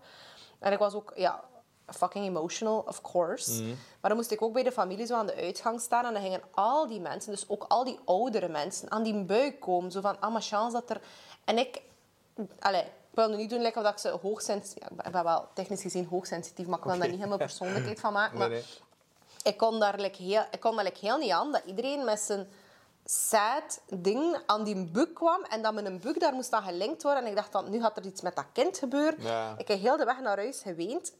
En 0.59 0.71
ik 0.71 0.79
was 0.79 0.93
ook, 0.93 1.11
ja, 1.15 1.43
fucking 1.87 2.25
emotional, 2.25 2.83
of 2.87 3.01
course. 3.01 3.63
Maar 3.63 4.09
dan 4.09 4.15
moest 4.15 4.31
ik 4.31 4.41
ook 4.41 4.53
bij 4.53 4.63
de 4.63 4.71
familie 4.71 5.05
zo 5.05 5.15
aan 5.15 5.25
de 5.25 5.35
uitgang 5.35 5.81
staan. 5.81 6.05
En 6.05 6.13
dan 6.13 6.21
gingen 6.21 6.41
al 6.51 6.87
die 6.87 6.99
mensen, 6.99 7.31
dus 7.31 7.49
ook 7.49 7.65
al 7.67 7.83
die 7.83 7.99
oudere 8.05 8.47
mensen, 8.47 8.91
aan 8.91 9.03
die 9.03 9.23
buik 9.23 9.59
komen. 9.59 9.91
Zo 9.91 10.01
van, 10.01 10.19
ah, 10.19 10.31
maar 10.31 10.41
chance 10.41 10.71
dat 10.71 10.89
er... 10.89 11.01
En 11.43 11.57
ik... 11.57 11.81
Allee, 12.59 12.81
ik 12.81 12.87
wil 13.11 13.29
nu 13.29 13.35
niet 13.35 13.49
doen 13.49 13.65
of 13.65 13.73
dat 13.73 13.91
ik 13.91 13.97
ze 13.97 14.09
hoogsensitief... 14.09 14.83
Ja, 14.83 15.03
ik 15.05 15.11
ben 15.11 15.23
wel 15.23 15.47
technisch 15.53 15.81
gezien 15.81 16.05
hoogsensitief, 16.05 16.67
maar 16.67 16.77
ik 16.77 16.85
wil 16.85 16.97
daar 16.97 17.07
niet 17.07 17.17
helemaal 17.17 17.37
persoonlijkheid 17.37 17.99
van 17.99 18.13
maken. 18.13 18.37
Maar 18.37 18.49
nee. 18.49 18.63
ik 19.43 19.57
kon 19.57 19.79
daar 19.79 19.99
like 19.99 20.21
heel, 20.21 20.43
ik 20.51 20.59
kon 20.59 20.75
daar 20.75 20.83
like 20.83 20.99
heel 20.99 21.17
niet 21.17 21.31
aan 21.31 21.51
dat 21.51 21.61
iedereen 21.65 22.03
met 22.03 22.19
zijn 22.19 22.47
sad 23.05 23.81
ding 23.89 24.37
aan 24.45 24.63
die 24.63 24.85
buk 24.85 25.13
kwam 25.13 25.43
en 25.43 25.61
dat 25.61 25.73
met 25.73 25.85
een 25.85 25.99
buk 25.99 26.19
daar 26.19 26.33
moest 26.33 26.51
aan 26.51 26.63
gelinkt 26.63 27.03
worden. 27.03 27.23
En 27.23 27.29
ik 27.29 27.35
dacht 27.35 27.51
dan, 27.51 27.69
nu 27.69 27.81
gaat 27.81 27.97
er 27.97 28.05
iets 28.05 28.21
met 28.21 28.35
dat 28.35 28.45
kind 28.53 28.77
gebeuren. 28.77 29.21
Ja. 29.21 29.55
Ik 29.57 29.67
heb 29.67 29.79
heel 29.79 29.97
de 29.97 30.05
weg 30.05 30.19
naar 30.19 30.37
huis 30.37 30.61
geweend. 30.61 31.13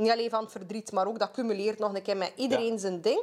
Niet 0.00 0.10
alleen 0.10 0.30
van 0.30 0.42
het 0.42 0.50
verdriet, 0.52 0.92
maar 0.92 1.06
ook 1.06 1.18
dat 1.18 1.30
cumuleert 1.30 1.78
nog 1.78 1.94
een 1.94 2.02
keer 2.02 2.16
met 2.16 2.32
iedereen 2.36 2.72
Ja. 2.72 2.78
zijn 2.78 3.00
ding. 3.00 3.22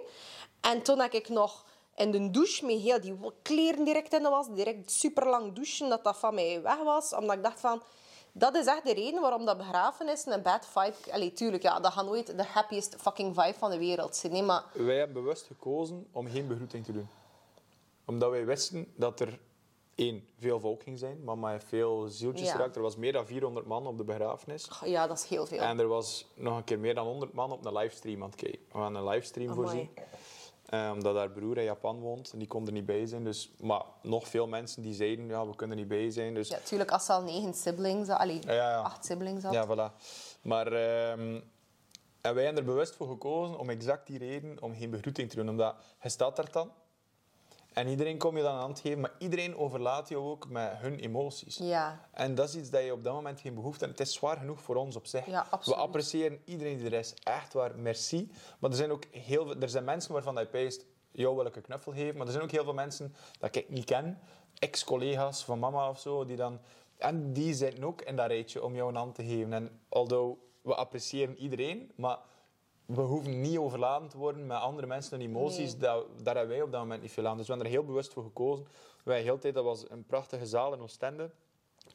En 0.62 0.82
toen 0.82 1.00
heb 1.00 1.12
ik 1.14 1.30
nog 1.30 1.66
in 1.96 2.12
de 2.12 2.30
douche 2.32 2.66
met 2.66 2.80
heel 2.80 3.02
die 3.02 3.18
kleren 3.42 3.84
direct 3.84 4.14
in 4.14 4.24
de 4.24 4.30
was, 4.30 4.48
direct 4.50 4.92
super 4.92 5.28
lang 5.30 5.54
douchen, 5.54 5.90
dat 5.90 6.04
dat 6.04 6.18
van 6.18 6.34
mij 6.34 6.62
weg 6.62 6.78
was. 6.84 7.14
Omdat 7.14 7.36
ik 7.36 7.44
dacht 7.44 7.60
van, 7.60 7.82
dat 8.32 8.56
is 8.56 8.66
echt 8.66 8.86
de 8.86 8.94
reden 8.94 9.22
waarom 9.22 9.46
dat 9.46 9.58
begrafenissen 9.58 10.34
een 10.34 10.42
bad 10.42 10.66
vibe... 10.68 11.12
Allee, 11.12 11.34
tuurlijk, 11.34 11.64
ja, 11.64 11.80
dat 11.80 11.92
gaat 11.92 12.06
nooit 12.06 12.38
de 12.38 12.44
happiest 12.44 12.96
fucking 13.00 13.36
vibe 13.36 13.58
van 13.58 13.72
de 13.72 13.78
wereld 13.78 14.16
zijn. 14.16 14.32
Nee, 14.32 14.44
maar 14.44 14.64
Wij 14.74 14.98
hebben 14.98 15.24
bewust 15.24 15.46
gekozen 15.46 16.08
om 16.12 16.28
geen 16.30 16.48
begroeting 16.48 16.86
te 16.86 16.92
doen. 16.92 17.10
Omdat 18.06 18.30
wij 18.30 18.46
wisten 18.46 18.94
dat 18.96 19.20
er 19.20 19.40
één, 19.98 20.28
veel 20.40 20.60
volk 20.60 20.84
ging 20.84 21.00
zijn. 21.00 21.24
Mama 21.24 21.52
heeft 21.52 21.66
veel 21.66 22.08
zieltjes 22.08 22.52
Ja. 22.52 22.70
Er 22.74 22.82
was 22.82 22.96
meer 22.96 23.14
dan 23.14 23.26
400 23.26 23.66
man 23.66 23.88
op 23.88 23.98
de 23.98 24.04
begrafenis. 24.04 24.70
ja, 24.86 25.08
dat 25.08 25.18
is 25.18 25.26
heel 25.26 25.46
veel. 25.46 25.60
En 25.60 25.80
er 25.80 25.88
was 25.88 26.26
nog 26.36 26.58
een 26.58 26.64
keer 26.64 26.80
meer 26.80 26.96
dan 26.96 27.06
100 27.06 27.34
man 27.34 27.52
op 27.52 27.66
een 27.66 27.74
livestream 27.74 28.24
aan 28.24 28.30
het 28.30 28.40
kijken. 28.40 28.60
We 28.72 28.78
gaan 28.78 28.96
een 28.96 29.08
livestream 29.08 29.54
voorzien. 29.54 29.90
Eh, 30.66 30.92
omdat 30.94 31.16
haar 31.16 31.30
broer 31.30 31.58
in 31.58 31.64
Japan 31.64 32.00
woont 32.00 32.32
en 32.32 32.40
die 32.40 32.48
kon 32.48 32.66
er 32.66 32.72
niet 32.72 32.86
bij 32.86 33.06
zijn. 33.06 33.24
Dus, 33.24 33.52
maar 33.60 33.82
nog 34.02 34.28
veel 34.28 34.48
mensen 34.48 34.82
die 34.82 34.94
zeiden, 34.94 35.28
ja, 35.28 35.48
we 35.48 35.56
kunnen 35.56 35.78
er 35.78 35.84
niet 35.84 35.92
bij 35.92 36.10
zijn. 36.12 36.34
Dus 36.34 36.48
Ja, 36.48 36.58
tuurlijk, 36.64 36.92
als 36.92 37.06
ze 37.06 37.12
al 37.14 37.22
negen 37.22 37.54
siblings... 37.54 38.10
Allee, 38.10 38.40
Ja, 38.46 38.54
ja. 38.54 38.80
acht 38.82 39.06
siblings 39.06 39.44
had. 39.44 39.54
Ja, 39.54 39.66
voilà. 39.66 40.06
Maar 40.42 40.68
ehm, 40.68 41.40
en 42.22 42.34
wij 42.36 42.44
hebben 42.44 42.62
er 42.64 42.70
bewust 42.70 42.96
voor 42.96 43.08
gekozen 43.08 43.60
om 43.60 43.70
exact 43.70 44.08
die 44.08 44.18
reden 44.18 44.62
om 44.62 44.76
geen 44.76 44.90
begroeting 44.90 45.30
te 45.30 45.36
doen. 45.36 45.50
Omdat 45.50 45.76
je 46.02 46.10
staat 46.10 46.36
daar 46.36 46.52
dan 46.52 46.72
en 47.78 47.88
iedereen 47.88 48.18
kom 48.18 48.38
je 48.38 48.44
dan 48.44 48.56
aan 48.56 48.70
het 48.70 48.80
geven, 48.80 49.00
maar 49.00 49.14
iedereen 49.18 49.58
overlaat 49.58 50.10
je 50.10 50.18
ook 50.18 50.50
met 50.50 50.72
hun 50.76 51.00
emoties. 51.00 51.58
Ja. 51.58 52.08
En 52.12 52.36
dat 52.36 52.50
is 52.50 52.56
iets 52.56 52.70
dat 52.70 52.84
je 52.84 52.94
op 52.94 53.04
dat 53.04 53.14
moment 53.14 53.42
geen 53.42 53.54
behoefte 53.54 53.86
hebt. 53.86 54.00
Het 54.00 54.08
is 54.08 54.14
zwaar 54.14 54.38
genoeg 54.38 54.62
voor 54.62 54.76
ons 54.76 54.96
op 54.96 55.06
zich. 55.06 55.26
Ja, 55.26 55.48
We 55.64 55.76
appreciëren 55.76 56.42
iedereen 56.46 56.78
die 56.78 56.86
er 56.86 56.94
is. 56.94 57.14
Echt 57.24 57.54
waar, 57.54 57.80
merci. 57.80 58.32
Maar 58.60 58.70
er 58.70 58.76
zijn 58.76 58.92
ook 58.92 59.04
heel 59.12 59.46
veel, 59.46 59.56
er 59.56 59.70
zijn 59.70 59.84
mensen 59.84 60.14
waarvan 60.14 60.36
je 60.36 60.46
peest, 60.46 60.86
jou 61.12 61.36
wil 61.36 61.46
ik 61.46 61.56
een 61.56 61.62
knuffel 61.62 61.92
geven. 61.92 62.18
Maar 62.18 62.26
er 62.26 62.32
zijn 62.32 62.44
ook 62.44 62.52
heel 62.52 62.64
veel 62.64 62.74
mensen 62.74 63.16
dat 63.40 63.56
ik 63.56 63.70
niet 63.70 63.86
ken. 63.86 64.20
Ex-collega's 64.60 65.44
van 65.44 65.60
mama 65.60 65.90
of 65.90 66.00
zo, 66.00 66.26
die 66.26 66.36
dan... 66.36 66.60
En 66.98 67.34
die 67.34 67.54
zitten 67.54 67.84
ook 67.84 68.02
in 68.02 68.16
dat 68.16 68.28
rijtje 68.28 68.64
om 68.64 68.76
jou 68.76 68.90
een 68.90 68.96
hand 68.96 69.16
te 69.16 69.24
geven. 69.24 69.54
En 69.54 69.80
although 69.90 70.40
we 70.62 70.76
appreciëren 70.76 71.38
iedereen, 71.38 71.92
maar 71.96 72.18
we 72.88 73.02
hoeven 73.02 73.42
niet 73.42 73.58
overladen 73.58 74.10
te 74.10 74.18
worden 74.18 74.46
met 74.46 74.58
andere 74.58 74.88
mensen 74.88 75.20
en 75.20 75.26
emoties. 75.26 75.72
Nee. 75.72 75.80
Dat, 75.80 76.06
daar 76.24 76.36
hebben 76.36 76.56
wij 76.56 76.66
op 76.66 76.72
dat 76.72 76.82
moment 76.82 77.02
niet 77.02 77.12
veel 77.12 77.28
aan. 77.28 77.38
Dus 77.38 77.48
we 77.48 77.54
hebben 77.54 77.72
er 77.72 77.78
heel 77.78 77.88
bewust 77.88 78.14
voor 78.14 78.24
gekozen. 78.24 78.68
Wij 79.04 79.22
heel 79.22 79.40
tijd, 79.40 79.54
dat 79.54 79.64
was 79.64 79.90
een 79.90 80.06
prachtige 80.06 80.46
zaal 80.46 80.74
in 80.74 80.82
Oostende. 80.82 81.32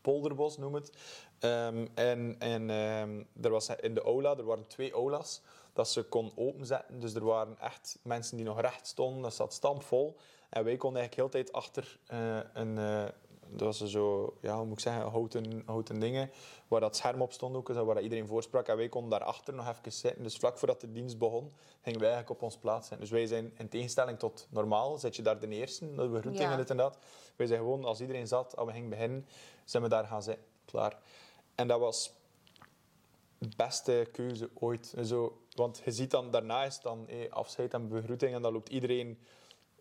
Polderbos 0.02 0.56
noem 0.58 0.74
het. 0.74 0.92
Ehm, 1.38 1.86
en 1.94 2.36
en 2.38 2.70
ehm, 2.70 3.22
er 3.40 3.50
was 3.50 3.68
in 3.68 3.94
de 3.94 4.02
aula, 4.02 4.36
er 4.36 4.44
waren 4.44 4.66
twee 4.66 4.92
aulas, 4.92 5.42
dat 5.72 5.88
ze 5.88 6.02
kon 6.02 6.32
openzetten. 6.34 7.00
Dus 7.00 7.14
er 7.14 7.24
waren 7.24 7.58
echt 7.58 7.98
mensen 8.02 8.36
die 8.36 8.46
nog 8.46 8.60
recht 8.60 8.86
stonden. 8.86 9.22
Dat 9.22 9.34
zat 9.34 9.52
stampvol. 9.52 10.16
En 10.48 10.64
wij 10.64 10.76
konden 10.76 11.00
eigenlijk 11.00 11.14
heel 11.34 11.42
tijd 11.42 11.56
achter 11.56 11.98
eh, 12.06 12.38
een... 12.52 12.78
eh, 12.78 13.04
dat 13.56 13.78
was 13.78 13.90
zo, 13.90 14.36
ja, 14.40 14.56
hoe 14.56 14.64
moet 14.64 14.72
ik 14.76 14.80
zeggen, 14.82 15.10
houten, 15.10 15.62
houten 15.66 15.98
dingen, 15.98 16.30
waar 16.68 16.80
dat 16.80 16.96
scherm 16.96 17.22
op 17.22 17.32
stond 17.32 17.56
ook, 17.56 17.68
waar 17.68 17.94
dat 17.94 18.02
iedereen 18.02 18.26
voorsprak. 18.26 18.68
En 18.68 18.76
wij 18.76 18.88
konden 18.88 19.10
daarachter 19.10 19.54
nog 19.54 19.68
even 19.68 19.92
zitten. 19.92 20.22
Dus 20.22 20.36
vlak 20.36 20.58
voordat 20.58 20.80
de 20.80 20.92
dienst 20.92 21.18
begon, 21.18 21.52
gingen 21.82 22.00
wij 22.00 22.08
eigenlijk 22.10 22.40
op 22.40 22.46
ons 22.46 22.56
plaats 22.56 22.88
zijn. 22.88 23.00
Dus 23.00 23.10
wij 23.10 23.26
zijn, 23.26 23.52
in 23.58 23.68
tegenstelling 23.68 24.18
tot 24.18 24.46
normaal, 24.50 24.98
zit 24.98 25.16
je 25.16 25.22
daar 25.22 25.38
de 25.38 25.48
eerste, 25.48 25.94
de 25.94 26.08
begroeting 26.08 26.38
Ja. 26.44 26.50
en 26.50 26.56
dit 26.56 26.70
en 26.70 26.76
dat. 26.76 26.98
Wij 27.36 27.46
zijn 27.46 27.60
gewoon, 27.60 27.84
als 27.84 28.00
iedereen 28.00 28.26
zat, 28.26 28.56
als 28.56 28.66
we 28.66 28.72
gingen 28.72 28.90
beginnen, 28.90 29.26
zijn 29.64 29.82
we 29.82 29.88
daar 29.88 30.06
gaan 30.06 30.22
zitten. 30.22 30.44
Klaar. 30.64 30.98
En 31.54 31.68
dat 31.68 31.80
was 31.80 32.12
de 33.38 33.48
beste 33.56 34.08
keuze 34.12 34.50
ooit. 34.54 34.94
Zo, 35.04 35.38
want 35.54 35.82
je 35.84 35.90
ziet 35.90 36.10
dan, 36.10 36.30
daarna 36.30 36.64
is 36.64 36.80
dan 36.80 37.08
afscheid 37.30 37.74
en 37.74 37.88
begroeting 37.88 38.34
en 38.34 38.42
dan 38.42 38.52
loopt 38.52 38.68
iedereen 38.68 39.18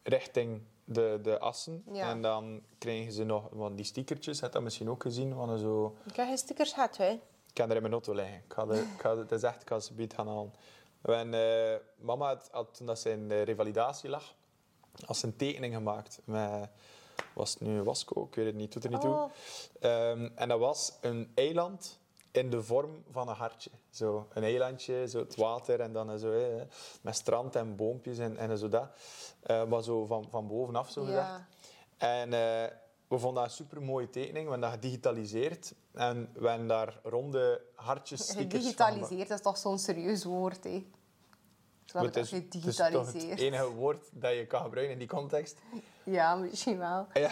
richting 0.04 0.62
de, 0.94 1.20
de 1.24 1.40
assen. 1.40 1.84
Ja. 1.92 2.10
En 2.10 2.22
dan 2.22 2.62
krijgen 2.78 3.12
ze 3.12 3.24
nog 3.24 3.50
van 3.56 3.76
die 3.76 3.86
stickertjes, 3.86 4.40
heb 4.40 4.50
je 4.50 4.56
dat 4.56 4.64
misschien 4.64 4.90
ook 4.90 5.02
gezien, 5.02 5.34
van 5.34 5.58
zo... 5.58 5.96
Ik 6.06 6.16
heb 6.16 6.28
geen 6.28 6.38
stickers 6.38 6.74
gehad, 6.74 6.98
hè. 6.98 7.10
Ik 7.10 7.54
kan 7.54 7.70
er 7.70 7.76
in 7.76 7.82
mijn 7.82 7.94
auto 7.94 8.14
liggen. 8.14 8.36
Ik 8.36 8.54
ga 8.54 8.66
de, 8.66 8.80
ik 8.96 9.02
ga 9.02 9.18
het 9.18 9.32
is 9.32 9.44
echt, 9.44 9.62
ik 9.62 9.68
ga 9.68 9.80
ze 9.80 9.94
gaan 10.08 10.28
halen. 10.28 10.54
En, 11.02 11.34
eh, 11.34 11.80
mama 11.96 12.28
had, 12.28 12.50
had, 12.52 12.74
toen 12.74 12.86
dat 12.86 13.00
ze 13.00 13.10
in 13.10 13.28
de 13.28 13.42
revalidatie 13.42 14.10
lag, 14.10 14.34
had 15.06 15.18
ze 15.18 15.26
een 15.26 15.36
tekening 15.36 15.74
gemaakt 15.74 16.20
met... 16.24 16.70
Was 17.34 17.54
het 17.54 17.62
nu 17.62 17.84
Wasco? 17.84 18.24
Ik 18.24 18.36
weet 18.36 18.46
het 18.46 18.56
niet, 18.56 18.74
doet 18.74 18.84
er 18.84 18.90
niet 18.90 19.04
Oh. 19.04 19.24
toe. 19.24 19.32
Ehm, 19.80 20.30
en 20.36 20.50
dat 20.50 20.60
was 20.60 20.94
een 21.02 21.32
eiland 21.36 22.00
in 22.32 22.50
de 22.50 22.64
vorm 22.64 23.04
van 23.10 23.30
een 23.30 23.36
hartje. 23.36 23.70
Zo 23.90 24.28
een 24.34 24.44
eilandje, 24.44 25.08
zo 25.08 25.20
het 25.20 25.36
water 25.36 25.80
en 25.80 25.94
dan 25.94 26.20
zo, 26.20 26.32
hè, 26.32 26.64
met 27.02 27.16
strand 27.16 27.56
en 27.56 27.76
boompjes 27.76 28.18
en, 28.18 28.38
en 28.38 28.58
zo 28.58 28.70
dat. 28.70 28.90
Eh, 29.42 29.66
maar 29.66 29.84
zo 29.84 30.06
van, 30.06 30.28
van 30.30 30.48
bovenaf, 30.48 30.90
zo 30.90 31.04
gezegd. 31.04 31.28
Ja. 31.28 31.48
En 31.98 32.34
eh, 32.34 32.72
we 33.08 33.18
vonden 33.20 33.34
dat 33.34 33.44
een 33.44 33.58
super 33.58 33.82
mooie 33.82 34.10
tekening. 34.10 34.46
We 34.46 34.52
hebben 34.52 34.70
dat 34.70 34.72
gedigitaliseerd. 34.72 35.74
En 35.94 36.30
we 36.34 36.50
hebben 36.50 36.68
daar 36.68 37.00
ronde 37.04 37.62
hartjes 37.76 38.24
stickers 38.30 38.54
Gedigitaliseerd 38.54 39.30
is 39.30 39.42
toch 39.42 39.58
zo'n 39.58 39.80
serieus 39.80 40.24
woord, 40.24 40.64
hè? 40.64 40.86
Het 41.94 42.16
is, 42.16 42.32
het 42.32 42.66
is 42.66 42.76
toch 42.76 43.14
het 43.14 43.40
enige 43.40 43.70
woord 43.70 44.10
dat 44.12 44.34
je 44.34 44.46
kan 44.46 44.64
gebruiken 44.64 44.94
in 44.94 45.00
die 45.00 45.08
context. 45.08 45.58
Ja, 46.04 46.36
misschien 46.36 46.78
wel. 46.78 47.08
Ja, 47.14 47.32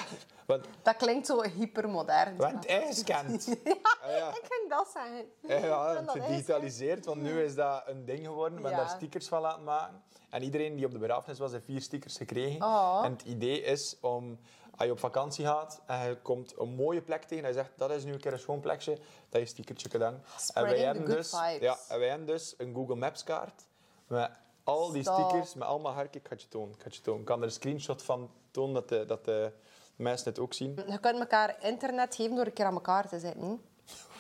want, 0.49 0.65
Dat 0.81 0.95
klinkt 0.95 1.25
zo 1.27 1.41
hypermodern. 1.41 2.37
want 2.37 2.65
ingescand. 2.65 3.47
Ah, 4.03 4.11
ja. 4.11 4.29
Ik 4.29 4.45
ging 4.49 4.69
dat 4.69 4.87
zeggen. 4.93 5.25
Ja, 5.47 5.65
ja, 5.67 6.03
gedigitaliseerd, 6.07 7.05
want 7.05 7.21
nu 7.21 7.41
is 7.43 7.55
dat 7.55 7.83
een 7.85 8.05
ding 8.05 8.25
geworden. 8.25 8.57
We 8.57 8.63
hebben 8.63 8.83
Ja. 8.83 8.87
daar 8.87 8.95
stickers 8.97 9.27
van 9.27 9.41
laten 9.41 9.63
maken. 9.63 10.03
En 10.29 10.43
iedereen 10.43 10.75
die 10.75 10.85
op 10.85 10.91
de 10.91 10.97
begrafenis 10.97 11.39
was, 11.39 11.51
heeft 11.51 11.65
vier 11.65 11.81
stickers 11.81 12.17
gekregen. 12.17 12.63
Oh. 12.63 13.01
En 13.03 13.11
het 13.11 13.21
idee 13.21 13.61
is 13.61 13.97
om, 14.01 14.39
als 14.75 14.85
je 14.85 14.91
op 14.91 14.99
vakantie 14.99 15.45
gaat 15.45 15.81
en 15.85 16.07
je 16.09 16.15
komt 16.21 16.53
een 16.59 16.69
mooie 16.75 17.01
plek 17.01 17.23
tegen 17.23 17.43
en 17.43 17.49
je 17.49 17.55
zegt, 17.55 17.71
dat 17.75 17.91
is 17.91 18.03
nu 18.03 18.13
een 18.13 18.19
keer 18.19 18.33
een 18.33 18.39
schoon 18.39 18.59
plekje, 18.59 18.91
dat 18.95 19.03
je 19.31 19.39
een 19.39 19.47
stickertje 19.47 19.89
hangen. 19.99 20.23
En 20.53 20.63
wij 20.63 20.79
hebben 20.79 21.05
dus, 21.05 21.29
vibes. 21.29 21.59
ja, 21.59 21.77
en 21.89 21.99
wij 21.99 22.09
hebben 22.09 22.27
dus 22.27 22.53
een 22.57 22.73
Google 22.73 22.95
Maps 22.95 23.23
kaart 23.23 23.63
met 24.07 24.31
al 24.63 24.91
die 24.91 25.01
Stop. 25.01 25.15
stickers, 25.29 25.53
met 25.53 25.67
allemaal 25.67 25.93
harken. 25.93 26.19
Ik 26.19 26.27
ga 26.27 26.33
het 26.33 26.41
je 26.41 26.47
tonen. 26.47 26.69
Ik 26.73 26.79
ga 26.79 26.83
het 26.85 26.95
je 26.95 27.01
tonen. 27.01 27.19
Ik 27.19 27.25
kan 27.25 27.37
er 27.39 27.43
een 27.45 27.51
screenshot 27.51 28.03
van 28.03 28.31
tonen, 28.51 28.73
dat 28.73 28.89
de, 28.89 29.05
dat 29.05 29.25
de 29.25 29.51
mensen 29.99 30.29
het 30.29 30.39
ook 30.39 30.53
zien. 30.53 30.75
Je 30.87 30.99
kunt 30.99 31.19
elkaar 31.19 31.55
internet 31.63 32.15
geven 32.15 32.35
door 32.35 32.45
een 32.45 32.53
keer 32.53 32.65
aan 32.65 32.73
elkaar 32.73 33.07
te 33.09 33.19
zetten. 33.19 33.61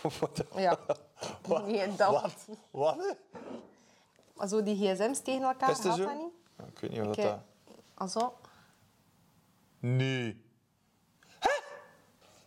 Wat? 0.19 0.43
Ja. 0.55 0.77
Wat? 1.47 1.67
Nee, 1.67 1.95
dat. 1.95 2.31
Wat? 2.71 3.15
Zo 4.47 4.63
die 4.63 4.75
gsm's 4.75 5.19
tegen 5.21 5.41
elkaar, 5.41 5.75
gaat 5.75 5.83
dat 5.83 5.97
niet? 5.97 6.31
Ja, 6.57 6.63
Ik 6.65 6.79
weet 6.79 6.91
niet 6.91 7.05
wat 7.05 7.15
dat... 7.15 7.39
Alzo. 7.93 8.33
Nee. 9.79 10.47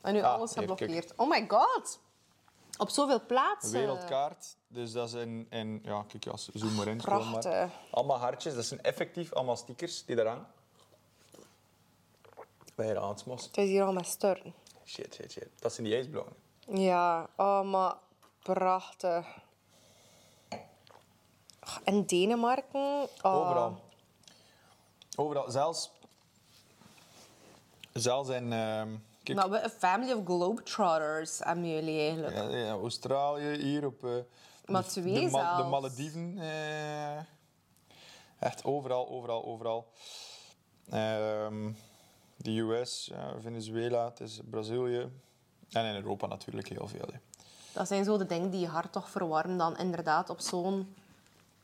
En 0.00 0.12
nu 0.12 0.22
Ah, 0.22 0.32
alles 0.34 0.52
geblokkeerd. 0.52 1.12
Oh 1.16 1.28
my 1.28 1.44
god! 1.48 2.00
Op 2.78 2.88
zoveel 2.88 3.26
plaatsen. 3.26 3.72
Wereldkaart. 3.72 4.56
Dus 4.68 4.92
dat 4.92 5.09
is 5.09 5.14
in... 5.14 5.46
in 5.50 5.80
ja, 5.82 6.04
kijk, 6.09 6.24
ja, 6.24 6.36
zoom 6.36 6.74
maar 6.74 6.86
in. 6.86 6.96
Prachtig. 6.96 7.70
Allemaal 7.90 8.18
hartjes. 8.18 8.54
Dat 8.54 8.64
zijn 8.64 8.82
effectief 8.82 9.32
allemaal 9.32 9.56
stickers 9.56 10.04
die 10.04 10.16
daar 10.16 10.26
hangen. 10.26 10.46
Bij 12.82 12.98
aansmos. 12.98 13.44
Het 13.44 13.56
is 13.56 13.68
hier 13.68 13.84
al 13.84 14.04
storten. 14.04 14.54
Shit, 14.84 15.14
shit, 15.14 15.32
shit. 15.32 15.48
Dat 15.59 15.72
zijn 15.72 15.86
die 15.86 15.96
ijsblokken. 15.96 16.36
Ja, 16.68 17.28
oh, 17.36 17.62
maar 17.62 17.94
prachtig. 18.42 19.26
En 21.84 22.06
Denemarken. 22.06 23.09
Oh. 23.22 23.34
Overal. 23.36 23.80
Overal. 25.16 25.50
Zelfs... 25.50 25.90
Zelfs 27.92 28.28
in... 28.28 28.52
ehm, 28.52 28.88
kijk, 29.22 29.38
Nou, 29.38 29.50
we 29.50 29.60
een 29.60 29.70
family 29.70 30.12
of 30.12 30.24
globetrotters 30.24 31.38
hebben 31.38 31.68
jullie 31.68 32.00
eigenlijk. 32.00 32.34
ja, 32.34 32.48
ja, 32.56 32.70
Australië, 32.72 33.56
hier 33.62 33.86
op... 33.86 34.04
eh, 34.04 34.10
Maar 34.66 34.82
de, 34.82 34.88
twee 34.88 35.04
de, 35.04 35.30
Ma- 35.30 35.56
de 35.56 35.56
zelfs. 35.56 35.70
Malediven. 35.70 36.38
eh, 36.38 37.16
echt 38.38 38.64
overal, 38.64 39.09
overal, 39.09 39.44
overal. 39.44 39.86
Ehm, 40.90 41.72
de 42.43 42.59
US, 42.59 43.06
ja, 43.12 43.35
Venezuela, 43.40 44.05
het 44.05 44.20
is 44.20 44.40
Brazilië. 44.51 45.09
En 45.70 45.85
in 45.85 45.94
Europa 45.94 46.27
natuurlijk 46.27 46.69
heel 46.69 46.89
veel. 46.89 47.09
hè. 47.12 47.19
Dat 47.73 47.89
zijn 47.89 48.05
zo 48.05 48.16
de 48.19 48.27
dingen 48.27 48.51
die 48.51 48.60
je 48.60 48.66
hart 48.66 48.93
toch 48.93 49.10
verwarmen 49.10 49.56
dan 49.59 49.78
inderdaad 49.78 50.31
op 50.31 50.40
zo'n 50.40 50.94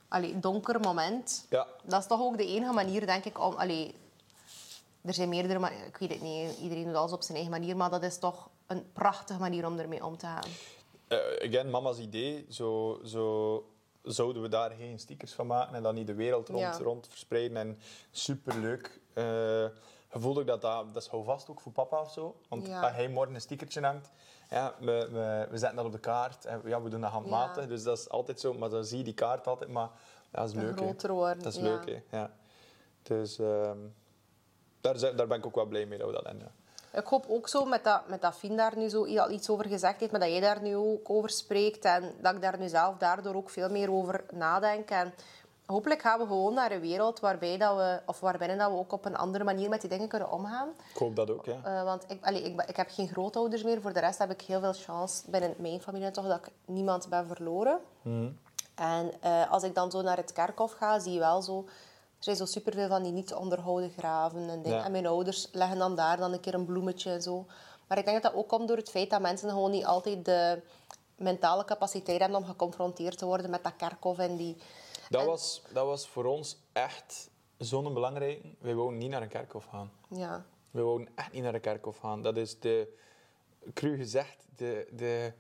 allee, 0.09 0.39
donker 0.39 0.81
moment. 0.81 1.47
Ja. 1.51 1.67
Dat 1.85 2.01
is 2.01 2.07
toch 2.07 2.21
ook 2.21 2.37
de 2.37 2.47
enige 2.47 2.73
manier, 2.73 3.07
denk 3.07 3.25
ik, 3.25 3.41
om... 3.41 3.55
Allee, 3.55 3.95
er 5.03 5.15
zijn 5.15 5.29
meerdere 5.29 5.59
manieren, 5.59 5.87
ik 5.87 5.97
weet 5.97 6.11
het 6.11 6.21
niet, 6.23 6.59
iedereen 6.59 6.85
doet 6.85 6.95
alles 6.95 7.13
op 7.13 7.23
zijn 7.23 7.37
eigen 7.37 7.53
manier, 7.59 7.77
maar 7.77 7.91
dat 7.91 8.03
is 8.03 8.19
toch 8.19 8.49
een 8.67 8.93
prachtige 8.93 9.39
manier 9.41 9.67
om 9.67 9.79
ermee 9.79 10.05
om 10.05 10.17
te 10.17 10.27
gaan. 10.27 10.49
Eh, 11.09 11.19
again, 11.49 11.71
mama's 11.71 11.99
idee. 11.99 12.47
Zo, 12.51 13.01
zo 13.05 13.65
zouden 14.03 14.43
we 14.43 14.49
daar 14.49 14.71
geen 14.71 14.99
stickers 14.99 15.33
van 15.33 15.47
maken 15.47 15.75
en 15.75 15.83
dan 15.83 15.95
niet 15.95 16.07
de 16.07 16.15
wereld 16.15 16.49
rond, 16.49 16.61
Ja. 16.61 16.79
rond 16.79 17.07
verspreiden. 17.09 17.57
En 17.57 17.79
superleuk. 18.11 19.01
Eh 19.15 19.65
je 20.13 20.19
voelt 20.21 20.39
ook 20.39 20.47
dat 20.47 20.61
dat, 20.61 20.95
dat 20.95 21.03
is 21.03 21.09
houvast 21.09 21.51
ook 21.51 21.61
voor 21.61 21.73
papa 21.73 22.01
of 22.01 22.13
zo. 22.13 22.37
Want 22.49 22.67
Ja. 22.67 22.81
als 22.83 22.93
hij 22.93 23.09
morgen 23.09 23.35
een 23.35 23.41
stickertje 23.41 23.81
hangt, 23.81 24.11
ja, 24.51 24.75
we, 24.81 25.09
we, 25.13 25.47
we 25.51 25.59
zetten 25.59 25.77
dat 25.77 25.87
op 25.87 25.93
de 25.93 25.99
kaart. 26.01 26.45
En 26.45 26.61
ja, 26.65 26.83
we 26.83 26.89
doen 26.91 27.01
dat 27.01 27.11
handmatig, 27.11 27.63
Ja. 27.63 27.69
dus 27.69 27.83
dat 27.83 27.99
is 27.99 28.09
altijd 28.09 28.41
zo. 28.41 28.55
Maar 28.55 28.69
dan 28.69 28.85
zie 28.85 28.99
je 28.99 29.05
die 29.05 29.15
kaart 29.15 29.47
altijd, 29.47 29.71
maar 29.71 29.89
dat 30.31 30.49
is 30.49 30.55
leuk. 30.55 30.77
Groter 30.77 31.13
worden, 31.13 31.43
Dat 31.43 31.53
is 31.53 31.59
leuk, 31.59 31.87
hè. 31.87 32.19
Ja. 32.19 32.31
Dus 33.03 33.39
ehm, 33.39 33.79
daar, 34.81 34.99
daar 35.17 35.27
ben 35.27 35.39
ik 35.39 35.47
ook 35.47 35.55
wel 35.55 35.67
blij 35.67 35.87
mee 35.87 35.99
dat 35.99 36.07
we 36.07 36.13
dat 36.13 36.25
hebben. 36.25 36.53
Ik 36.93 37.07
hoop 37.07 37.25
ook 37.29 37.49
zo, 37.49 37.65
met 37.65 37.85
dat, 37.85 38.09
met 38.09 38.21
dat 38.21 38.35
Fien 38.35 38.57
daar 38.57 38.77
nu 38.77 38.89
zo 38.89 39.17
al 39.19 39.31
iets 39.31 39.51
over 39.51 39.67
gezegd 39.69 40.01
heeft, 40.01 40.11
maar 40.13 40.21
dat 40.21 40.31
jij 40.31 40.41
daar 40.41 40.63
nu 40.63 40.77
ook 40.77 41.11
over 41.11 41.31
spreekt 41.31 41.85
en 41.85 42.15
dat 42.21 42.35
ik 42.35 42.43
daar 42.43 42.59
nu 42.59 42.69
zelf 42.69 42.97
daardoor 42.97 43.35
ook 43.35 43.51
veel 43.51 43.69
meer 43.69 43.93
over 43.93 44.25
nadenk. 44.33 44.91
En 44.91 45.15
hopelijk 45.73 46.01
gaan 46.01 46.19
we 46.19 46.27
gewoon 46.27 46.55
naar 46.55 46.73
een 46.73 46.81
wereld 46.81 47.21
waarbij 47.21 47.59
dat 47.59 47.77
we, 47.77 48.01
of 48.07 48.21
waarbinnen 48.21 48.59
dat 48.59 48.71
we 48.71 48.77
ook 48.77 48.93
op 48.93 49.05
een 49.05 49.17
andere 49.17 49.45
manier 49.45 49.69
met 49.69 49.81
die 49.81 49.91
dingen 49.91 50.09
kunnen 50.09 50.31
omgaan. 50.31 50.69
Ik 50.93 50.97
hoop 50.97 51.17
dat 51.17 51.31
ook, 51.31 51.45
ja. 51.45 51.61
Eh, 51.65 51.83
want 51.85 52.05
ik, 52.09 52.25
allee, 52.25 52.43
ik, 52.43 52.63
ik 52.63 52.77
heb 52.77 52.89
geen 52.91 53.09
grootouders 53.09 53.63
meer. 53.63 53.81
Voor 53.81 53.93
de 53.93 54.01
rest 54.01 54.19
heb 54.19 54.31
ik 54.31 54.41
heel 54.41 54.61
veel 54.61 54.73
chance 54.73 55.31
binnen 55.31 55.55
mijn 55.59 55.81
familie 55.81 56.11
toch 56.11 56.27
dat 56.27 56.39
ik 56.39 56.53
niemand 56.65 57.09
ben 57.09 57.27
verloren. 57.27 57.79
En 58.75 59.13
eh, 59.21 59.51
als 59.51 59.63
ik 59.63 59.75
dan 59.75 59.91
zo 59.91 60.03
naar 60.03 60.17
het 60.17 60.33
kerkhof 60.33 60.73
ga, 60.73 60.99
zie 60.99 61.13
je 61.13 61.19
wel 61.19 61.43
zo... 61.43 61.65
Er 62.19 62.25
zijn 62.25 62.37
zo 62.37 62.45
superveel 62.45 62.89
van 62.89 63.03
die 63.03 63.13
niet 63.13 63.35
onderhouden 63.35 63.91
graven 63.97 64.49
en 64.49 64.63
dingen. 64.63 64.79
Ja. 64.79 64.85
En 64.85 64.93
mijn 64.93 65.07
ouders 65.07 65.49
leggen 65.53 65.79
dan 65.79 65.97
daar 65.97 66.17
dan 66.17 66.33
een 66.33 66.41
keer 66.41 66.55
een 66.55 66.65
bloemetje 66.65 67.11
en 67.11 67.23
zo. 67.23 67.47
Maar 67.87 67.99
ik 67.99 68.05
denk 68.05 68.23
dat 68.23 68.33
dat 68.33 68.41
ook 68.41 68.49
komt 68.49 68.69
door 68.69 68.77
het 68.77 68.91
feit 68.91 69.11
dat 69.11 69.21
mensen 69.21 69.49
gewoon 69.49 69.71
niet 69.71 69.85
altijd 69.85 70.25
de 70.25 70.63
mentale 71.17 71.65
capaciteit 71.65 72.21
hebben 72.21 72.39
om 72.39 72.45
geconfronteerd 72.45 73.19
te 73.19 73.27
worden 73.27 73.51
met 73.51 73.65
dat 73.65 73.77
kerkhof 73.77 74.19
en 74.19 74.37
die... 74.37 74.57
Dat, 75.09 75.21
En- 75.21 75.27
was, 75.27 75.63
dat 75.73 75.87
was 75.87 76.09
voor 76.09 76.25
ons 76.25 76.59
echt 76.73 77.31
zo'n 77.59 77.95
belangrijke. 77.95 78.49
Wij 78.59 78.75
wouden 78.75 78.99
niet 78.99 79.11
naar 79.11 79.23
een 79.23 79.29
kerkhof 79.29 79.65
gaan. 79.65 79.93
Ja. 80.09 80.45
We 80.71 80.83
wouden 80.83 81.09
echt 81.15 81.33
niet 81.33 81.43
naar 81.43 81.55
een 81.55 81.61
kerkhof 81.61 81.97
gaan. 81.97 82.23
Dat 82.23 82.37
is 82.37 82.61
de, 82.61 82.97
cru 83.75 83.97
gezegd, 83.97 84.37
de, 84.57 84.87
de 84.93 85.33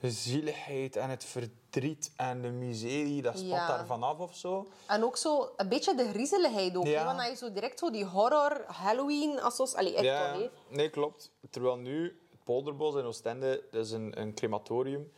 zieligheid 0.00 0.96
en 0.96 1.10
het 1.10 1.24
verdriet 1.24 2.12
en 2.16 2.42
de 2.42 2.50
miserie, 2.50 3.22
dat 3.22 3.38
spat 3.38 3.48
Ja. 3.50 3.66
daar 3.66 3.86
vanaf 3.86 4.18
of 4.18 4.34
zo. 4.36 4.68
En 4.86 5.04
ook 5.04 5.16
zo 5.16 5.52
een 5.56 5.68
beetje 5.68 5.94
de 5.94 6.08
griezeligheid 6.08 6.76
ook. 6.76 6.86
Ja. 6.86 7.04
Want 7.04 7.18
dat 7.18 7.28
je 7.28 7.36
zo 7.36 7.52
direct 7.52 7.78
zo 7.78 7.90
die 7.90 8.04
horror, 8.04 8.64
Halloween, 8.66 9.40
assos... 9.40 9.74
Allee, 9.74 9.94
echt 9.94 10.04
ja, 10.04 10.36
nee, 10.68 10.90
klopt. 10.90 11.30
Terwijl 11.50 11.76
nu, 11.76 12.20
het 12.30 12.44
Polderbos 12.44 12.94
in 12.94 13.04
Oostende, 13.04 13.64
dat 13.70 13.84
is 13.84 13.90
een, 13.90 14.20
een 14.20 14.34
crematorium. 14.34 15.12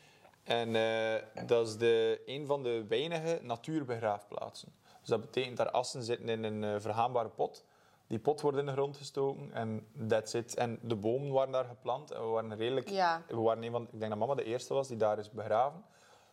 En 0.49 0.77
eh, 0.77 1.47
dat 1.47 1.67
is 1.69 1.77
de, 1.77 2.23
een 2.27 2.47
van 2.47 2.63
de 2.63 2.85
weinige 2.89 3.39
natuurbegraafplaatsen. 3.43 4.73
Dus 5.01 5.09
dat 5.09 5.21
betekent 5.21 5.57
dat 5.57 5.73
assen 5.73 6.03
zitten 6.03 6.29
in 6.29 6.45
een 6.45 6.81
vergaanbare 6.81 7.29
pot. 7.29 7.65
Die 8.07 8.19
pot 8.19 8.41
wordt 8.41 8.59
in 8.59 8.67
de 8.67 8.73
grond 8.73 8.97
gestoken 8.97 9.53
en 9.53 9.87
that's 10.09 10.35
it. 10.35 10.55
En 10.55 10.79
de 10.83 10.97
bomen 10.97 11.33
waren 11.33 11.53
daar 11.53 11.65
geplant 11.65 12.11
en 12.11 12.21
we 12.21 12.27
waren 12.27 12.57
redelijk... 12.57 12.89
Ja. 12.89 13.23
We 13.29 13.37
waren 13.37 13.63
een 13.63 13.71
van, 13.71 13.83
ik 13.83 13.99
denk 13.99 14.11
dat 14.11 14.19
mama 14.21 14.35
de 14.35 14.45
eerste 14.45 14.75
was 14.75 14.89
die 14.89 14.97
daar 14.97 15.19
is 15.19 15.31
begraven. 15.31 15.85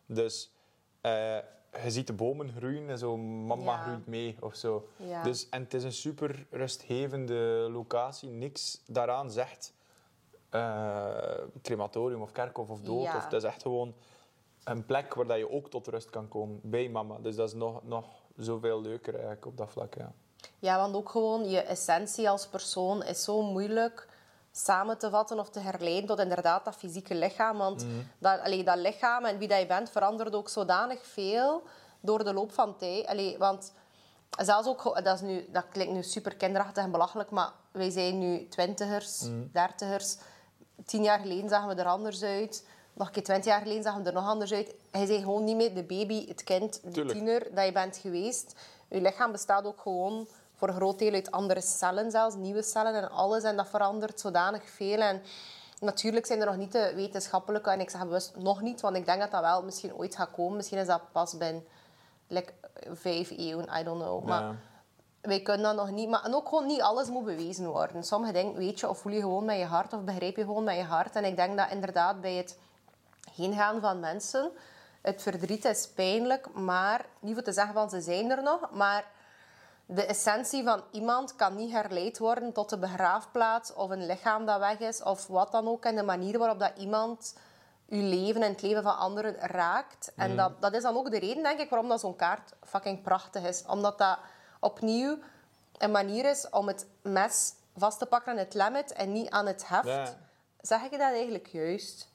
Dus 0.05 0.51
eh, 1.01 1.37
je 1.83 1.91
ziet 1.91 2.07
de 2.07 2.13
bomen 2.13 2.53
groeien 2.57 2.89
en 2.89 2.97
zo, 2.97 3.17
mama 3.17 3.71
Ja. 3.73 3.81
groeit 3.83 4.07
mee 4.07 4.37
of 4.39 4.55
zo. 4.55 4.87
Ja. 4.97 5.23
Dus, 5.23 5.49
en 5.49 5.63
het 5.63 5.73
is 5.73 5.83
een 5.83 5.91
super 5.91 6.45
rustgevende 6.49 7.67
locatie. 7.71 8.29
Niks 8.29 8.81
daaraan 8.87 9.31
zegt 9.31 9.73
crematorium 11.61 12.22
of 12.22 12.31
kerkhof 12.31 12.69
of 12.69 12.81
dood. 12.81 13.03
Ja. 13.03 13.15
Of, 13.15 13.23
het 13.23 13.34
is 13.34 13.43
echt 13.43 13.61
gewoon 13.61 13.93
een 14.63 14.85
plek 14.85 15.13
waar 15.13 15.27
dat 15.27 15.38
je 15.38 15.49
ook 15.49 15.69
tot 15.69 15.88
rust 15.88 16.09
kan 16.09 16.27
komen 16.27 16.59
bij 16.63 16.89
mama. 16.89 17.17
Dus 17.17 17.35
dat 17.35 17.47
is 17.47 17.53
nog, 17.53 17.84
nog 17.84 18.05
zoveel 18.38 18.81
leuker 18.81 19.13
eigenlijk 19.13 19.45
op 19.45 19.57
dat 19.57 19.69
vlak. 19.69 19.95
Ja. 19.95 20.11
Ja, 20.59 20.77
want 20.77 20.95
ook 20.95 21.09
gewoon 21.09 21.49
je 21.49 21.61
essentie 21.61 22.30
als 22.30 22.47
persoon 22.47 23.03
is 23.03 23.23
zo 23.23 23.41
moeilijk 23.41 24.07
samen 24.51 24.97
te 24.97 25.09
vatten 25.09 25.39
of 25.39 25.49
te 25.49 25.59
herleiden 25.59 26.05
tot 26.05 26.19
inderdaad 26.19 26.65
dat 26.65 26.76
fysieke 26.76 27.15
lichaam. 27.15 27.57
Want 27.57 27.85
dat, 28.17 28.39
allee, 28.41 28.63
dat 28.63 28.77
lichaam 28.77 29.26
en 29.26 29.38
wie 29.38 29.47
dat 29.47 29.59
je 29.59 29.65
bent 29.65 29.89
verandert 29.89 30.35
ook 30.35 30.49
zodanig 30.49 31.05
veel 31.05 31.63
door 31.99 32.23
de 32.23 32.34
loop 32.34 32.51
van 32.51 32.77
tijd. 32.77 33.05
Allee, 33.05 33.38
want 33.38 33.73
zelfs 34.38 34.67
ook, 34.67 35.03
dat, 35.03 35.15
is 35.15 35.22
nu, 35.22 35.45
dat 35.51 35.65
klinkt 35.72 35.93
nu 35.93 36.03
super 36.03 36.35
kinderachtig 36.35 36.84
en 36.84 36.91
belachelijk, 36.91 37.30
maar 37.30 37.51
wij 37.72 37.89
zijn 37.89 38.19
nu 38.19 38.47
twintigers, 38.47 39.30
dertigers. 39.51 40.17
Tien 40.85 41.03
jaar 41.03 41.19
geleden 41.19 41.49
zagen 41.49 41.67
we 41.67 41.75
er 41.75 41.87
anders 41.87 42.23
uit. 42.23 42.65
Nog 42.93 43.07
een 43.07 43.13
keer 43.13 43.23
twintig 43.23 43.45
jaar 43.45 43.61
geleden 43.61 43.83
zagen 43.83 44.01
we 44.01 44.07
er 44.07 44.13
nog 44.13 44.27
anders 44.27 44.53
uit. 44.53 44.73
Hij 44.91 45.07
bent 45.07 45.23
gewoon 45.23 45.43
niet 45.43 45.55
meer 45.55 45.73
de 45.73 45.83
baby, 45.83 46.27
het 46.27 46.43
kind, 46.43 46.79
de 46.83 46.91
Tuurlijk. 46.91 47.17
tiener 47.17 47.47
dat 47.55 47.65
je 47.65 47.71
bent 47.71 47.97
geweest. 47.97 48.55
Je 48.87 49.01
lichaam 49.01 49.31
bestaat 49.31 49.65
ook 49.65 49.81
gewoon 49.81 50.27
voor 50.55 50.67
een 50.67 50.73
groot 50.75 50.99
deel 50.99 51.13
uit 51.13 51.31
andere 51.31 51.61
cellen 51.61 52.11
zelfs, 52.11 52.35
nieuwe 52.35 52.61
cellen 52.61 52.95
en 52.95 53.09
alles. 53.11 53.43
En 53.43 53.55
dat 53.55 53.67
verandert 53.67 54.19
zodanig 54.19 54.69
veel. 54.69 54.99
En 54.99 55.21
Natuurlijk 55.79 56.25
zijn 56.25 56.39
er 56.39 56.45
nog 56.45 56.55
niet 56.57 56.71
de 56.71 56.91
wetenschappelijke, 56.95 57.69
en 57.69 57.79
ik 57.79 57.89
zeg 57.89 58.01
bewust 58.01 58.35
nog 58.35 58.61
niet, 58.61 58.81
want 58.81 58.95
ik 58.95 59.05
denk 59.05 59.19
dat 59.19 59.31
dat 59.31 59.41
wel 59.41 59.63
misschien 59.63 59.95
ooit 59.95 60.15
gaat 60.15 60.31
komen. 60.31 60.55
Misschien 60.55 60.77
is 60.77 60.87
dat 60.87 61.01
pas 61.11 61.37
binnen 61.37 61.65
like, 62.27 62.53
vijf 62.91 63.29
eeuwen, 63.31 63.67
I 63.79 63.83
don't 63.83 64.01
know. 64.01 64.23
Maar 64.25 64.41
Ja. 64.41 64.55
Wij 65.26 65.41
kunnen 65.41 65.64
dat 65.64 65.76
nog 65.76 65.95
niet. 65.95 66.10
Maar, 66.10 66.23
en 66.23 66.35
ook 66.35 66.49
gewoon 66.49 66.65
niet 66.65 66.81
alles 66.81 67.10
moet 67.10 67.26
bewezen 67.26 67.68
worden. 67.68 68.03
Sommige 68.03 68.34
dingen 68.34 68.56
weet 68.56 68.80
je 68.80 68.89
of 68.89 68.97
voel 68.97 69.14
je 69.14 69.19
gewoon 69.19 69.45
met 69.45 69.57
je 69.57 69.65
hart 69.65 69.93
of 69.93 70.02
begrijp 70.02 70.35
je 70.35 70.43
gewoon 70.43 70.64
met 70.64 70.76
je 70.76 70.84
hart. 70.84 71.15
En 71.15 71.26
ik 71.26 71.35
denk 71.35 71.57
dat 71.57 71.72
inderdaad 71.72 72.22
bij 72.22 72.34
het 72.34 72.57
heengaan 73.35 73.81
van 73.81 73.99
mensen, 73.99 74.52
het 75.02 75.22
verdriet 75.22 75.65
is 75.65 75.88
pijnlijk, 75.88 76.53
maar 76.53 77.06
niet 77.19 77.34
voor 77.34 77.43
te 77.43 77.52
zeggen 77.52 77.73
van 77.73 77.89
ze 77.89 78.02
zijn 78.02 78.31
er 78.31 78.43
nog, 78.43 78.69
maar 78.72 79.06
de 79.85 80.06
essentie 80.06 80.64
van 80.64 80.84
iemand 80.91 81.35
kan 81.35 81.56
niet 81.56 81.72
herleid 81.72 82.18
worden 82.18 82.53
tot 82.53 82.69
de 82.69 82.77
begraafplaats 82.77 83.73
of 83.73 83.89
een 83.89 84.06
lichaam 84.06 84.45
dat 84.45 84.60
weg 84.60 84.80
is 84.80 85.03
of 85.03 85.27
wat 85.27 85.52
dan 85.52 85.68
ook. 85.68 85.85
En 85.85 85.95
de 85.95 86.03
manier 86.03 86.38
waarop 86.38 86.60
dat 86.60 86.72
iemand 86.77 87.35
uw 87.89 88.02
leven 88.02 88.41
en 88.41 88.52
het 88.52 88.61
leven 88.61 88.84
van 88.84 88.97
anderen 88.97 89.35
raakt. 89.39 90.11
En 90.15 90.35
dat, 90.35 90.61
dat 90.61 90.73
is 90.73 90.81
dan 90.81 90.97
ook 90.97 91.11
de 91.11 91.19
reden, 91.19 91.43
denk 91.43 91.60
ik, 91.60 91.69
waarom 91.69 91.89
dat 91.89 91.99
zo'n 91.99 92.15
kaart 92.15 92.53
fucking 92.64 93.02
prachtig 93.02 93.43
is. 93.43 93.64
Omdat 93.68 93.97
dat 93.97 94.18
opnieuw 94.65 95.17
een 95.77 95.91
manier 95.91 96.25
is 96.25 96.49
om 96.49 96.67
het 96.67 96.85
mes 97.01 97.53
vast 97.77 97.99
te 97.99 98.05
pakken 98.05 98.31
aan 98.31 98.37
het 98.37 98.53
lemmet 98.53 98.93
en 98.93 99.11
niet 99.11 99.29
aan 99.29 99.45
het 99.45 99.67
heft. 99.67 99.87
Ja. 99.87 100.17
Zeg 100.61 100.81
ik 100.83 100.91
dat 100.91 100.99
eigenlijk 100.99 101.47
juist? 101.47 102.07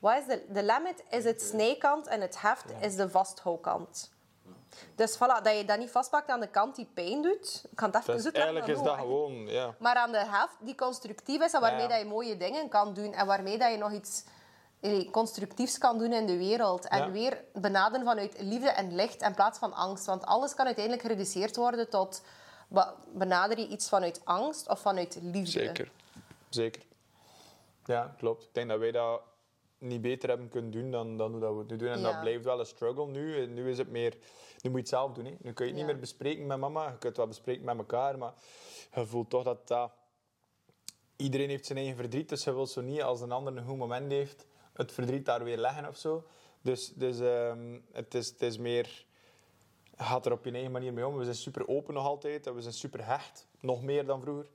Wat 0.00 0.16
is 0.18 0.26
de, 0.26 0.44
de 0.48 0.62
lemmet 0.62 1.02
is 1.10 1.24
het 1.24 1.42
snijkant 1.42 2.06
en 2.06 2.20
het 2.20 2.40
heft 2.40 2.64
is 2.80 2.96
de 2.96 3.10
vasthoudkant. 3.10 4.10
Dus 4.94 5.16
voilà, 5.16 5.42
dat 5.42 5.56
je 5.56 5.64
dat 5.64 5.78
niet 5.78 5.90
vastpakt 5.90 6.28
aan 6.28 6.40
de 6.40 6.48
kant 6.48 6.76
die 6.76 6.88
pijn 6.94 7.22
doet. 7.22 7.64
Ik 7.70 7.76
kan 7.76 7.90
het 7.90 8.00
even 8.00 8.22
Dus 8.22 8.32
eigenlijk 8.32 8.66
is 8.66 8.82
dat 8.82 8.94
gewoon... 8.98 9.46
Ja. 9.46 9.74
Maar 9.78 9.94
aan 9.94 10.12
de 10.12 10.18
heft 10.26 10.56
die 10.60 10.74
constructief 10.74 11.42
is 11.42 11.52
en 11.52 11.60
waarmee 11.60 11.82
Ja. 11.82 11.88
dat 11.88 11.98
je 11.98 12.04
mooie 12.04 12.36
dingen 12.36 12.68
kan 12.68 12.94
doen 12.94 13.12
en 13.12 13.26
waarmee 13.26 13.58
dat 13.58 13.70
je 13.70 13.76
nog 13.76 13.92
iets 13.92 14.24
constructiefs 15.10 15.78
kan 15.78 15.98
doen 15.98 16.12
in 16.12 16.26
de 16.26 16.36
wereld. 16.36 16.88
En 16.88 16.98
Ja. 16.98 17.10
weer 17.10 17.44
benaderen 17.52 18.06
vanuit 18.06 18.40
liefde 18.40 18.68
en 18.68 18.94
licht 18.94 19.22
in 19.22 19.34
plaats 19.34 19.58
van 19.58 19.72
angst. 19.72 20.06
Want 20.06 20.24
alles 20.24 20.54
kan 20.54 20.66
uiteindelijk 20.66 21.04
gereduceerd 21.06 21.56
worden 21.56 21.88
tot 21.90 22.22
benader 23.12 23.58
je 23.58 23.66
iets 23.66 23.88
vanuit 23.88 24.20
angst 24.24 24.68
of 24.68 24.80
vanuit 24.80 25.18
liefde. 25.22 25.50
Zeker. 25.50 25.90
Zeker. 26.48 26.82
Ja, 27.84 28.14
klopt. 28.18 28.42
Ik 28.42 28.54
denk 28.54 28.68
dat 28.68 28.78
wij 28.78 28.90
dat 28.90 29.20
niet 29.78 30.00
beter 30.00 30.28
hebben 30.28 30.48
kunnen 30.48 30.70
doen 30.70 30.90
dan, 30.90 31.16
dan 31.16 31.30
hoe 31.30 31.40
dat 31.40 31.52
we 31.52 31.58
het 31.58 31.68
nu 31.70 31.76
doen. 31.76 31.88
En 31.88 32.00
Ja. 32.00 32.10
dat 32.12 32.20
blijft 32.20 32.44
wel 32.44 32.58
een 32.60 32.66
struggle 32.66 33.06
nu. 33.06 33.46
Nu 33.46 33.70
is 33.70 33.78
het 33.78 33.90
meer... 33.90 34.16
Nu 34.60 34.70
moet 34.70 34.78
je 34.78 34.78
het 34.78 34.88
zelf 34.88 35.12
doen. 35.12 35.24
Hè. 35.24 35.34
Nu 35.40 35.52
kun 35.52 35.64
je 35.66 35.70
het 35.72 35.80
niet 35.80 35.90
meer 35.90 36.00
bespreken 36.00 36.46
met 36.46 36.58
mama. 36.58 36.82
Je 36.84 36.88
kunt 36.90 37.02
het 37.02 37.16
wel 37.16 37.26
bespreken 37.26 37.64
met 37.64 37.78
elkaar, 37.78 38.18
maar 38.18 38.32
je 38.94 39.06
voelt 39.06 39.30
toch 39.30 39.42
dat 39.44 39.68
dat... 39.68 39.90
Iedereen 41.16 41.48
heeft 41.48 41.66
zijn 41.66 41.78
eigen 41.78 41.96
verdriet, 41.96 42.28
dus 42.28 42.44
je 42.44 42.54
wilt 42.54 42.70
zo 42.70 42.80
niet 42.80 43.02
als 43.02 43.20
een 43.20 43.32
ander 43.32 43.56
een 43.56 43.66
goed 43.66 43.76
moment 43.76 44.12
heeft, 44.12 44.46
het 44.72 44.92
verdriet 44.92 45.24
daar 45.24 45.44
weer 45.44 45.58
leggen 45.58 45.88
of 45.88 45.96
zo. 45.96 46.24
Dus, 46.62 46.92
dus 46.94 47.20
ehm, 47.20 47.78
het, 47.92 48.14
is, 48.14 48.28
het 48.28 48.42
is 48.42 48.58
meer... 48.58 49.04
Gaat 49.96 50.26
er 50.26 50.32
op 50.32 50.44
je 50.44 50.52
eigen 50.52 50.70
manier 50.70 50.92
mee 50.92 51.06
om. 51.06 51.16
We 51.16 51.24
zijn 51.24 51.36
super 51.36 51.68
open 51.68 51.94
nog 51.94 52.06
altijd. 52.06 52.54
We 52.54 52.62
zijn 52.62 52.74
super 52.74 53.06
hecht. 53.06 53.46
Nog 53.60 53.82
meer 53.82 54.06
dan 54.06 54.20
vroeger. 54.20 54.46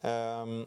Ehm, 0.00 0.64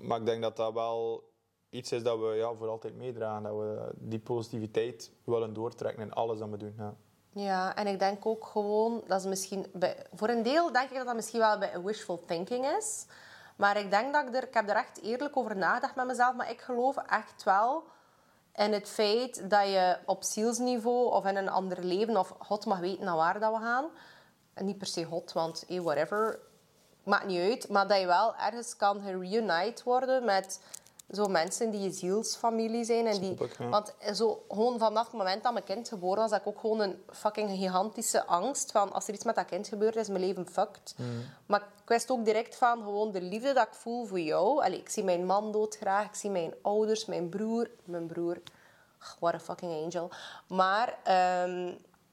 maar 0.00 0.18
ik 0.18 0.26
denk 0.26 0.42
dat 0.42 0.56
dat 0.56 0.72
wel 0.72 1.28
iets 1.70 1.92
is 1.92 2.02
dat 2.02 2.18
we 2.18 2.26
ja, 2.26 2.54
voor 2.54 2.68
altijd 2.68 2.94
meedragen. 2.94 3.42
Dat 3.42 3.56
we 3.56 3.92
die 3.94 4.18
positiviteit 4.18 5.10
willen 5.24 5.52
doortrekken 5.52 6.02
in 6.02 6.12
alles 6.12 6.38
dat 6.38 6.48
we 6.48 6.56
doen. 6.56 6.74
Ja. 6.78 6.94
Ja, 7.38 7.76
en 7.76 7.86
ik 7.86 7.98
denk 7.98 8.26
ook 8.26 8.44
gewoon, 8.44 9.02
dat 9.06 9.20
is 9.20 9.26
misschien 9.26 9.66
voor 10.14 10.28
een 10.28 10.42
deel 10.42 10.72
denk 10.72 10.90
ik 10.90 10.96
dat 10.96 11.06
dat 11.06 11.14
misschien 11.14 11.40
wel 11.40 11.58
bij 11.58 11.82
wishful 11.82 12.24
thinking 12.26 12.66
is. 12.66 13.06
Maar 13.56 13.76
ik 13.76 13.90
denk 13.90 14.12
dat 14.12 14.28
ik 14.28 14.34
er, 14.34 14.42
ik 14.42 14.54
heb 14.54 14.68
er 14.68 14.76
echt 14.76 15.02
eerlijk 15.02 15.36
over 15.36 15.56
nagedacht 15.56 15.94
met 15.94 16.06
mezelf, 16.06 16.34
maar 16.34 16.50
ik 16.50 16.60
geloof 16.60 16.96
echt 16.96 17.44
wel 17.44 17.84
in 18.56 18.72
het 18.72 18.88
feit 18.88 19.50
dat 19.50 19.66
je 19.66 19.96
op 20.06 20.22
zielsniveau 20.22 21.12
of 21.12 21.26
in 21.26 21.36
een 21.36 21.48
ander 21.48 21.84
leven, 21.84 22.16
of 22.16 22.34
God 22.38 22.66
mag 22.66 22.78
weten 22.78 23.04
naar 23.04 23.16
waar 23.16 23.40
dat 23.40 23.52
we 23.52 23.60
gaan. 23.60 23.84
En 24.54 24.64
niet 24.64 24.78
per 24.78 24.86
se 24.86 25.04
God, 25.04 25.32
want 25.32 25.64
eh, 25.68 25.80
whatever, 25.80 26.38
maakt 27.02 27.26
niet 27.26 27.40
uit. 27.40 27.68
Maar 27.68 27.88
dat 27.88 28.00
je 28.00 28.06
wel 28.06 28.36
ergens 28.36 28.76
kan 28.76 29.00
gereunite 29.00 29.84
worden 29.84 30.24
met 30.24 30.60
zo 31.10 31.26
mensen 31.26 31.70
die 31.70 31.80
je 31.80 31.90
zielsfamilie 31.90 32.84
zijn. 32.84 33.06
En 33.06 33.20
die, 33.20 33.36
ja. 33.58 33.68
Want 33.68 33.94
zo, 34.14 34.44
gewoon 34.48 34.78
vanaf 34.78 35.04
het 35.04 35.16
moment 35.16 35.42
dat 35.42 35.52
mijn 35.52 35.64
kind 35.64 35.88
geboren 35.88 36.22
was, 36.22 36.30
had 36.30 36.40
ik 36.40 36.46
ook 36.46 36.60
gewoon 36.60 36.80
een 36.80 37.02
fucking 37.10 37.50
gigantische 37.50 38.26
angst 38.26 38.72
van 38.72 38.92
als 38.92 39.08
er 39.08 39.14
iets 39.14 39.24
met 39.24 39.34
dat 39.34 39.44
kind 39.44 39.68
gebeurt, 39.68 39.96
is 39.96 40.08
mijn 40.08 40.24
leven 40.24 40.46
fucked. 40.46 40.94
Mm. 40.96 41.24
Maar 41.46 41.60
ik 41.60 41.88
wist 41.88 42.10
ook 42.10 42.24
direct 42.24 42.56
van 42.56 42.82
gewoon 42.82 43.12
de 43.12 43.20
liefde 43.20 43.52
dat 43.52 43.66
ik 43.66 43.74
voel 43.74 44.04
voor 44.04 44.20
jou. 44.20 44.64
Allee, 44.64 44.78
ik 44.78 44.88
zie 44.88 45.04
mijn 45.04 45.26
man 45.26 45.52
doodgraag, 45.52 46.06
ik 46.06 46.14
zie 46.14 46.30
mijn 46.30 46.54
ouders, 46.62 47.06
mijn 47.06 47.28
broer. 47.28 47.70
Mijn 47.84 48.06
broer, 48.06 48.40
ach, 48.98 49.16
what 49.20 49.34
a 49.34 49.40
fucking 49.40 49.84
angel. 49.84 50.10
Maar 50.48 50.98
ehm, 51.04 51.68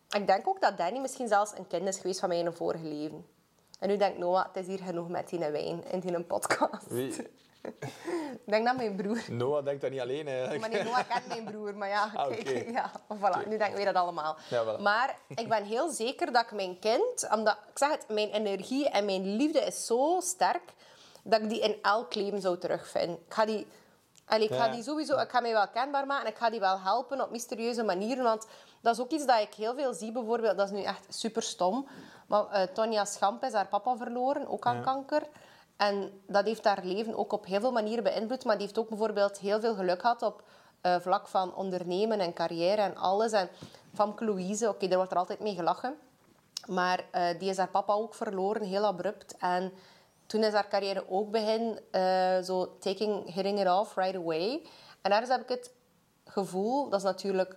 ik 0.10 0.28
denk 0.28 0.48
ook 0.48 0.62
dat 0.62 0.78
Danny 0.78 1.00
misschien 1.00 1.28
zelfs 1.28 1.52
een 1.58 1.68
kind 1.68 1.88
is 1.88 1.98
geweest 1.98 2.20
van 2.20 2.30
mij 2.30 2.40
in 2.40 2.46
een 2.46 2.54
vorige 2.54 2.86
leven. 2.86 3.26
En 3.80 3.90
nu 3.90 3.98
denkt 3.98 4.18
Noah, 4.18 4.46
het 4.46 4.56
is 4.56 4.68
hier 4.68 4.86
genoeg 4.86 5.10
met 5.10 5.30
die 5.30 5.40
wijn 5.40 5.84
in 5.92 6.00
die 6.00 6.24
podcast. 6.24 6.88
Wie? 6.88 7.14
Ik 8.46 8.52
denk 8.52 8.66
dat 8.66 8.76
mijn 8.76 8.96
broer... 8.96 9.24
Noah 9.30 9.66
denkt 9.66 9.82
dat 9.82 9.92
niet 9.92 10.00
alleen 10.00 10.28
eigenlijk. 10.28 10.60
Maar 10.60 10.70
nee, 10.70 10.84
Noah 10.84 11.10
kent 11.10 11.28
mijn 11.28 11.44
broer. 11.44 11.76
Maar 11.76 11.88
ja, 11.90 12.12
Ah, 12.16 12.28
kijk, 12.28 12.70
ja, 12.78 12.92
voilà, 13.16 13.48
nu 13.48 13.58
denken 13.58 13.78
we 13.78 13.84
dat 13.84 13.96
allemaal. 13.96 14.36
Ja, 14.50 14.64
voilà. 14.64 14.82
Maar 14.82 15.18
ik 15.28 15.50
ben 15.50 15.64
heel 15.64 15.90
zeker 15.90 16.32
dat 16.32 16.44
ik 16.44 16.52
mijn 16.52 16.80
kind... 16.80 17.28
Omdat, 17.32 17.58
ik 17.70 17.78
zeg 17.78 17.92
het, 17.92 18.06
mijn 18.08 18.30
energie 18.30 18.90
en 18.90 19.06
mijn 19.06 19.36
liefde 19.36 19.60
is 19.60 19.86
zo 19.86 20.20
sterk 20.22 20.74
dat 21.24 21.42
ik 21.42 21.50
die 21.50 21.60
in 21.62 21.76
elk 21.82 22.16
leven 22.16 22.42
zou 22.42 22.58
terugvinden. 22.58 23.18
Ik 23.28 23.34
ga 23.34 23.46
die... 23.46 23.68
Allee, 24.26 24.48
ik 24.48 24.56
ga 24.56 24.70
die 24.70 24.84
sowieso... 24.84 25.18
Ik 25.20 25.30
ga 25.30 25.40
mij 25.40 25.52
wel 25.52 25.68
kenbaar 25.68 26.06
maken 26.08 26.26
en 26.26 26.32
ik 26.32 26.38
ga 26.38 26.50
die 26.50 26.60
wel 26.60 26.80
helpen 26.80 27.22
op 27.22 27.32
mysterieuze 27.32 27.84
manieren. 27.84 28.24
Want 28.24 28.48
dat 28.82 28.94
is 28.94 29.02
ook 29.02 29.12
iets 29.12 29.26
dat 29.26 29.40
ik 29.40 29.54
heel 29.54 29.76
veel 29.76 29.94
zie, 29.94 30.12
bijvoorbeeld. 30.12 30.58
Dat 30.58 30.72
is 30.72 30.78
nu 30.78 30.84
echt 30.84 31.06
super 31.10 31.42
stom. 31.44 31.88
Maar 32.28 32.72
Tonja 32.74 33.06
Schamp 33.06 33.44
is 33.44 33.54
haar 33.54 33.68
papa 33.68 33.96
verloren, 33.98 34.48
ook 34.48 34.66
aan 34.66 34.82
kanker. 34.82 35.22
En 35.78 36.22
dat 36.28 36.46
heeft 36.46 36.66
haar 36.66 36.86
leven 36.86 37.16
ook 37.16 37.34
op 37.34 37.46
heel 37.46 37.60
veel 37.60 37.72
manieren 37.72 38.04
beïnvloed. 38.04 38.44
Maar 38.44 38.56
die 38.58 38.66
heeft 38.66 38.80
ook 38.80 38.90
bijvoorbeeld 38.90 39.40
heel 39.40 39.60
veel 39.60 39.76
geluk 39.76 40.02
gehad 40.02 40.22
op 40.22 40.44
eh, 40.82 41.00
vlak 41.00 41.28
van 41.28 41.56
ondernemen 41.56 42.20
en 42.20 42.34
carrière 42.34 42.82
en 42.82 42.96
alles. 42.96 43.32
En 43.32 43.50
Famke 43.94 44.26
Louise, 44.26 44.70
oké, 44.70 44.88
daar 44.88 44.98
wordt 44.98 45.12
er 45.12 45.18
altijd 45.18 45.40
mee 45.40 45.56
gelachen. 45.56 45.96
Maar 46.68 47.06
eh, 47.12 47.40
die 47.40 47.50
is 47.50 47.58
haar 47.58 47.70
papa 47.70 47.94
ook 47.94 48.16
verloren, 48.16 48.62
heel 48.62 48.86
abrupt. 48.86 49.38
En 49.38 49.74
toen 50.26 50.44
is 50.44 50.54
haar 50.54 50.68
carrière 50.68 51.10
ook 51.10 51.32
begin 51.32 51.80
eh, 51.92 52.42
zo 52.42 52.78
taking, 52.78 53.34
hitting 53.34 53.60
it 53.60 53.68
off 53.68 53.96
right 53.96 54.16
away. 54.16 54.66
En 55.02 55.12
ergens 55.12 55.30
heb 55.30 55.42
ik 55.42 55.50
het 55.50 55.72
gevoel, 56.26 56.90
dat 56.90 57.00
is 57.00 57.06
natuurlijk 57.06 57.56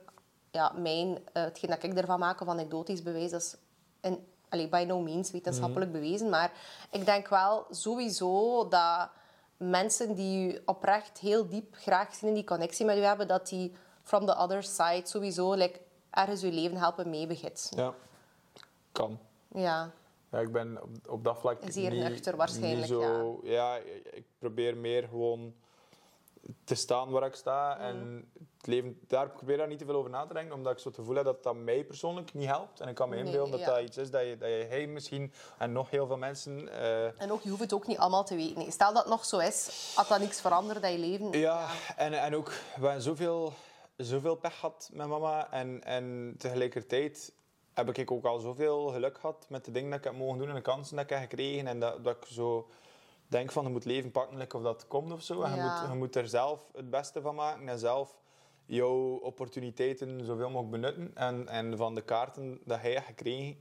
ja, 0.50 0.72
mijn, 0.76 1.18
hetgeen 1.32 1.70
dat 1.70 1.82
ik 1.82 1.94
ervan 1.94 2.18
maak 2.18 2.40
of 2.40 2.48
anekdotisch 2.48 3.02
bewijs, 3.02 3.30
dat 3.30 3.40
is 3.40 3.56
in, 4.00 4.26
allee, 4.48 4.68
by 4.68 4.84
no 4.86 5.00
means 5.00 5.30
wetenschappelijk 5.30 5.92
bewezen. 5.92 6.30
Maar 6.30 6.52
ik 6.90 7.04
denk 7.04 7.28
wel 7.28 7.66
sowieso 7.70 8.68
dat 8.68 9.08
mensen 9.56 10.14
die 10.14 10.52
u 10.52 10.62
oprecht 10.64 11.18
heel 11.18 11.48
diep 11.48 11.74
graag 11.74 12.14
zien 12.14 12.28
en 12.28 12.34
die 12.34 12.44
connectie 12.44 12.86
met 12.86 12.96
u 12.96 13.00
hebben, 13.00 13.28
dat 13.28 13.48
die 13.48 13.72
from 14.02 14.26
the 14.26 14.36
other 14.36 14.62
side 14.62 15.02
sowieso 15.04 15.52
like, 15.52 15.80
ergens 16.10 16.42
uw 16.42 16.50
leven 16.50 16.76
helpen 16.76 17.10
meebegitsen. 17.10 17.76
Ja, 17.76 17.94
kan. 18.92 19.18
Ja. 19.48 19.90
Ja, 20.30 20.38
ik 20.38 20.52
ben 20.52 20.82
op, 20.82 20.88
op 21.08 21.24
dat 21.24 21.38
vlak 21.38 21.58
Zeer 21.68 21.90
niet, 21.90 22.02
nuchter 22.02 22.36
waarschijnlijk, 22.36 22.90
niet 22.90 23.00
zo, 23.00 23.40
ja. 23.42 23.76
ik 24.10 24.24
probeer 24.38 24.76
meer 24.76 25.08
gewoon 25.08 25.54
te 26.64 26.74
staan 26.74 27.10
waar 27.10 27.26
ik 27.26 27.34
sta. 27.34 27.74
Mm. 27.74 27.80
En 27.80 28.30
het 28.66 28.74
leven, 28.74 29.00
daar 29.06 29.30
probeer 29.30 29.52
ik 29.54 29.58
daar 29.60 29.68
niet 29.68 29.78
te 29.78 29.84
veel 29.84 29.94
over 29.94 30.10
na 30.10 30.26
te 30.26 30.32
denken, 30.34 30.54
omdat 30.54 30.72
ik 30.72 30.78
zo 30.78 30.88
het 30.88 30.96
gevoel 30.96 31.14
heb 31.14 31.24
dat 31.24 31.42
dat 31.42 31.54
mij 31.56 31.84
persoonlijk 31.84 32.34
niet 32.34 32.46
helpt. 32.48 32.80
En 32.80 32.88
ik 32.88 32.94
kan 32.94 33.08
me 33.08 33.14
Nee, 33.14 33.24
inbeelden 33.24 33.50
dat 33.50 33.60
ja. 33.60 33.66
dat 33.66 33.82
iets 33.82 33.96
is 33.96 34.10
dat 34.10 34.22
je, 34.22 34.36
dat 34.38 34.48
je 34.48 34.66
hij 34.68 34.86
misschien 34.86 35.32
en 35.58 35.72
nog 35.72 35.90
heel 35.90 36.06
veel 36.06 36.16
mensen... 36.16 36.68
eh, 36.68 37.20
En 37.22 37.32
ook, 37.32 37.42
je 37.42 37.48
hoeft 37.48 37.60
het 37.60 37.72
ook 37.72 37.86
niet 37.86 37.98
allemaal 37.98 38.24
te 38.24 38.34
weten. 38.36 38.72
Stel 38.72 38.92
dat 38.92 39.02
het 39.02 39.12
nog 39.12 39.24
zo 39.24 39.38
is, 39.38 39.92
had 39.94 40.08
dat 40.08 40.18
niks 40.20 40.40
veranderd 40.40 40.82
in 40.84 40.92
je 40.92 40.98
leven. 40.98 41.38
Ja, 41.38 41.66
en, 41.96 42.12
en 42.12 42.36
ook, 42.36 42.48
we 42.48 42.84
hebben 42.84 43.02
zoveel, 43.02 43.52
zoveel 43.96 44.34
pech 44.36 44.54
gehad 44.58 44.90
met 44.92 45.06
mama. 45.06 45.50
En, 45.50 45.84
en 45.84 46.34
tegelijkertijd 46.38 47.32
heb 47.74 47.98
ik 47.98 48.10
ook 48.10 48.24
al 48.24 48.38
zoveel 48.38 48.86
geluk 48.86 49.18
gehad 49.18 49.46
met 49.48 49.64
de 49.64 49.70
dingen 49.70 49.90
dat 49.90 49.98
ik 49.98 50.04
heb 50.04 50.14
mogen 50.16 50.38
doen 50.38 50.48
en 50.48 50.54
de 50.54 50.60
kansen 50.60 50.96
dat 50.96 51.04
ik 51.04 51.10
heb 51.10 51.20
gekregen. 51.20 51.66
En 51.66 51.80
dat, 51.80 52.04
dat 52.04 52.16
ik 52.16 52.24
zo 52.24 52.68
denk 53.28 53.52
van, 53.52 53.64
je 53.64 53.70
moet 53.70 53.84
leven 53.84 54.10
pakken 54.10 54.48
of 54.54 54.62
dat 54.62 54.86
komt 54.86 55.12
of 55.12 55.22
zo. 55.22 55.42
En 55.42 55.50
je, 55.50 55.56
Ja. 55.56 55.80
moet, 55.80 55.90
je 55.90 55.96
moet 55.98 56.16
er 56.16 56.28
zelf 56.28 56.66
het 56.74 56.90
beste 56.90 57.20
van 57.20 57.34
maken 57.34 57.68
en 57.68 57.78
zelf 57.78 58.16
jouw 58.66 59.16
opportuniteiten 59.16 60.24
zoveel 60.24 60.50
mogelijk 60.50 60.70
benutten. 60.70 61.10
En, 61.14 61.48
en 61.48 61.76
van 61.76 61.94
de 61.94 62.02
kaarten 62.02 62.60
dat 62.64 62.80
hij 62.80 62.90
heeft 62.90 63.06
gekregen, 63.06 63.60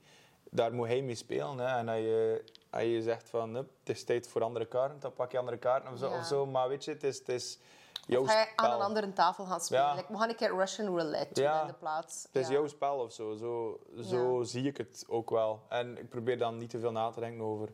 daar 0.52 0.74
moet 0.74 0.88
hij 0.88 1.02
mee 1.02 1.16
spelen. 1.16 1.58
Hè. 1.58 1.78
En 1.78 1.88
als 1.90 1.98
je, 1.98 2.44
als 2.70 2.84
je 2.84 3.02
zegt 3.02 3.30
van, 3.30 3.56
"Hup, 3.56 3.70
het 3.80 3.90
is 3.96 4.04
tijd 4.04 4.28
voor 4.28 4.44
andere 4.44 4.66
kaarten, 4.66 5.00
dan 5.00 5.14
pak 5.14 5.32
je 5.32 5.38
andere 5.38 5.58
kaarten 5.58 5.92
of 5.92 5.98
zo. 6.00 6.10
Ja. 6.10 6.18
Of 6.18 6.26
zo. 6.26 6.46
Maar 6.46 6.68
weet 6.70 6.86
je, 6.86 6.92
het 6.92 7.04
is, 7.04 7.18
het 7.20 7.30
is 7.30 7.60
jouw 8.08 8.22
Of 8.22 8.32
je 8.32 8.48
aan 8.56 8.72
een 8.72 8.82
andere 8.82 9.14
tafel 9.14 9.46
gaan 9.46 9.62
spelen. 9.62 9.84
Ja. 9.84 9.94
Like, 9.96 10.12
we 10.12 10.18
gaan 10.20 10.30
een 10.30 10.36
keer 10.36 10.56
Russian 10.58 10.88
roulette 10.88 11.42
Ja. 11.42 11.62
in 11.62 11.68
de 11.68 11.74
plaats. 11.74 12.24
Het 12.32 12.42
is 12.44 12.48
jouw 12.48 12.68
spel 12.68 12.98
of 13.00 13.14
zo. 13.14 13.36
Zo, 13.36 13.80
zo 14.02 14.44
zie 14.44 14.64
ik 14.68 14.78
het 14.78 15.06
ook 15.08 15.30
wel. 15.30 15.62
En 15.70 15.98
ik 15.98 16.10
probeer 16.10 16.38
dan 16.38 16.58
niet 16.58 16.70
te 16.70 16.80
veel 16.80 16.92
na 16.92 17.10
te 17.10 17.20
denken 17.20 17.44
over 17.46 17.70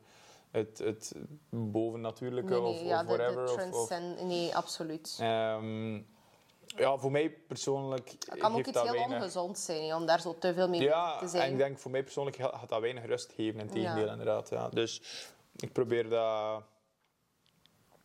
het, 0.52 0.78
het 0.78 1.16
bovennatuurlijke 1.50 2.52
Nee, 2.52 2.62
nee, 2.62 2.74
of, 2.82 2.82
ja, 2.88 3.00
of 3.02 3.06
de, 3.08 3.18
de 3.18 3.18
whatever. 3.34 3.72
of- 3.74 3.92
of. 3.92 4.00
Nee, 4.24 4.56
absoluut. 4.56 5.18
Ehm, 5.22 6.02
ja, 6.78 6.98
voor 6.98 7.12
mij 7.12 7.30
persoonlijk 7.30 8.10
Het 8.10 8.38
kan 8.40 8.54
ook 8.56 8.66
iets 8.66 8.82
heel 8.82 8.92
weinig... 8.92 9.18
ongezond 9.18 9.60
zijn, 9.60 9.94
om 9.94 10.06
daar 10.06 10.22
zo 10.22 10.38
te 10.38 10.54
veel 10.54 10.70
mee 10.70 10.80
bezig 10.80 10.96
Ja, 10.96 11.18
te 11.18 11.24
en 11.24 11.30
zijn. 11.30 11.52
ik 11.52 11.58
denk 11.58 11.80
voor 11.80 11.92
mij 11.92 12.04
persoonlijk 12.04 12.36
ga- 12.38 12.58
gaat 12.58 12.70
dat 12.70 12.82
weinig 12.82 13.06
rust 13.06 13.32
geven, 13.36 13.60
in 13.60 13.70
tegendeel 13.70 14.06
Ja. 14.06 14.12
inderdaad. 14.12 14.50
Ja. 14.50 14.70
Dus 14.70 15.02
ik 15.56 15.72
probeer 15.74 16.10
dat... 16.10 16.62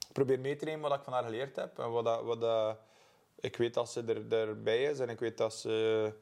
Ik 0.08 0.12
probeer 0.12 0.40
mee 0.40 0.56
te 0.56 0.64
nemen 0.64 0.88
wat 0.88 0.98
ik 0.98 1.04
van 1.04 1.12
haar 1.12 1.24
geleerd 1.24 1.56
heb. 1.56 1.78
En 1.78 1.90
wat, 1.90 2.04
dat, 2.04 2.22
wat 2.24 2.40
dat, 2.40 2.76
ik 3.40 3.56
weet 3.56 3.74
dat 3.74 3.90
ze 3.90 4.02
er, 4.04 4.32
erbij 4.48 4.82
is 4.82 4.98
en 4.98 5.08
ik 5.08 5.18
weet 5.18 5.38
dat 5.38 5.54
ze... 5.54 6.12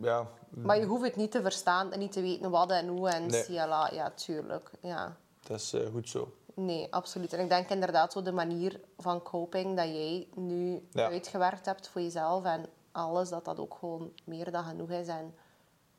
Ja, 0.00 0.28
Maar 0.50 0.78
je 0.78 0.84
hoeft 0.84 1.02
het 1.04 1.16
niet 1.16 1.30
te 1.30 1.42
verstaan 1.42 1.92
en 1.92 1.98
niet 1.98 2.12
te 2.12 2.20
weten 2.20 2.50
wat 2.50 2.70
en 2.70 2.88
hoe 2.88 3.08
en 3.08 3.26
Nee. 3.26 3.52
Ja, 3.52 4.10
tuurlijk. 4.14 4.70
Ja. 4.82 5.16
dat 5.46 5.60
is 5.60 5.72
eh, 5.72 5.86
goed 5.92 6.08
zo. 6.08 6.34
Nee, 6.54 6.92
absoluut. 6.92 7.32
En 7.32 7.40
ik 7.40 7.48
denk 7.48 7.68
inderdaad 7.68 8.12
zo 8.12 8.22
de 8.22 8.32
manier 8.32 8.80
van 8.98 9.22
coping 9.22 9.76
dat 9.76 9.86
jij 9.86 10.28
nu 10.34 10.88
Ja. 10.90 11.08
uitgewerkt 11.10 11.66
hebt 11.66 11.88
voor 11.88 12.00
jezelf 12.00 12.44
en 12.44 12.66
alles, 12.92 13.28
dat 13.28 13.44
dat 13.44 13.58
ook 13.58 13.74
gewoon 13.74 14.12
meer 14.24 14.50
dan 14.50 14.64
genoeg 14.64 14.90
is. 14.90 15.08
En 15.08 15.34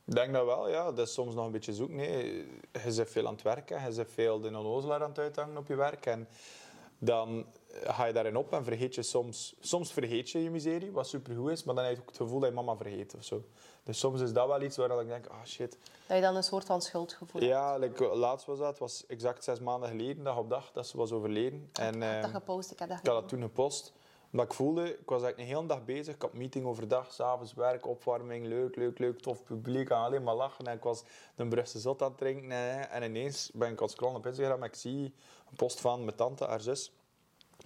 Ik 0.05 0.15
denk 0.15 0.33
dat 0.33 0.45
wel, 0.45 0.69
ja. 0.69 0.91
Dat 0.91 1.07
is 1.07 1.13
soms 1.13 1.33
nog 1.33 1.45
een 1.45 1.51
beetje 1.51 1.73
zoeken. 1.73 1.95
Nee. 1.95 2.35
Je 2.71 2.93
bent 2.95 3.09
veel 3.09 3.27
aan 3.27 3.33
het 3.33 3.41
werken, 3.41 3.89
je 3.89 3.95
bent 3.95 4.11
veel 4.11 4.39
de 4.39 4.47
onnozelaar 4.47 5.03
aan 5.03 5.09
het 5.09 5.19
uithangen 5.19 5.57
op 5.57 5.67
je 5.67 5.75
werk. 5.75 6.05
En 6.05 6.27
dan 6.99 7.45
ga 7.83 8.05
je 8.05 8.13
daarin 8.13 8.35
op 8.37 8.53
en 8.53 8.63
vergeet 8.63 8.95
je 8.95 9.03
soms... 9.03 9.55
Soms 9.59 9.93
vergeet 9.93 10.29
je 10.29 10.43
je 10.43 10.49
miserie, 10.49 10.91
wat 10.91 11.07
supergoed 11.07 11.51
is, 11.51 11.63
maar 11.63 11.75
dan 11.75 11.83
heb 11.83 11.93
je 11.95 12.01
ook 12.01 12.07
het 12.07 12.17
gevoel 12.17 12.39
dat 12.39 12.49
je 12.49 12.55
mama 12.55 12.75
vergeet 12.75 13.15
of 13.15 13.23
zo. 13.23 13.43
Dus 13.83 13.99
soms 13.99 14.21
is 14.21 14.33
dat 14.33 14.47
wel 14.47 14.61
iets 14.61 14.77
waar 14.77 15.01
ik 15.01 15.07
denk, 15.07 15.27
ah 15.27 15.45
shit. 15.45 15.77
dat 16.07 16.17
je 16.17 16.23
dan 16.23 16.35
een 16.35 16.43
soort 16.43 16.65
van 16.65 16.81
schuldgevoel 16.81 17.41
hebt. 17.41 17.53
Ja, 17.53 17.77
like, 17.77 18.15
laatst 18.15 18.45
was 18.45 18.57
dat, 18.57 18.67
het 18.67 18.79
was 18.79 19.05
exact 19.07 19.43
zes 19.43 19.59
maanden 19.59 19.89
geleden, 19.89 20.23
dag 20.23 20.37
op 20.37 20.49
dag, 20.49 20.71
dat 20.71 20.87
ze 20.87 20.97
was 20.97 21.11
overleden. 21.11 21.69
En, 21.73 21.95
Ik 21.95 22.01
heb 22.01 22.21
dat 22.21 22.29
eh, 22.29 22.35
gepost, 22.35 22.71
ik 22.71 22.79
heb 22.79 22.89
dat 22.89 22.99
ik 22.99 23.05
had 23.05 23.15
dat 23.19 23.29
toen 23.29 23.41
gepost. 23.41 23.93
Omdat 24.31 24.45
ik 24.45 24.53
voelde, 24.53 24.83
ik 24.83 25.09
was 25.09 25.21
eigenlijk 25.21 25.37
een 25.37 25.55
hele 25.55 25.67
dag 25.67 25.85
bezig. 25.85 26.15
Ik 26.15 26.21
had 26.21 26.33
meeting 26.33 26.65
overdag, 26.65 27.13
s'avonds 27.13 27.53
werk, 27.53 27.87
opwarming, 27.87 28.45
leuk, 28.45 28.75
leuk, 28.75 28.99
leuk, 28.99 29.19
tof 29.19 29.43
publiek. 29.43 29.91
Alleen 29.91 30.23
maar 30.23 30.35
lachen. 30.35 30.67
En 30.67 30.75
ik 30.75 30.83
was 30.83 31.03
de 31.35 31.47
Brugse 31.47 31.79
zot 31.79 32.01
aan 32.01 32.07
het 32.07 32.17
drinken. 32.17 32.89
En 32.89 33.03
ineens 33.03 33.51
ben 33.53 33.71
ik 33.71 33.77
aan 33.77 33.83
het 33.83 33.91
scrollen 33.91 34.15
op 34.15 34.25
Instagram 34.25 34.61
en 34.61 34.67
ik 34.67 34.75
zie 34.75 35.03
een 35.49 35.55
post 35.55 35.79
van 35.79 36.03
mijn 36.03 36.15
tante, 36.15 36.45
haar 36.45 36.61
zus. 36.61 36.91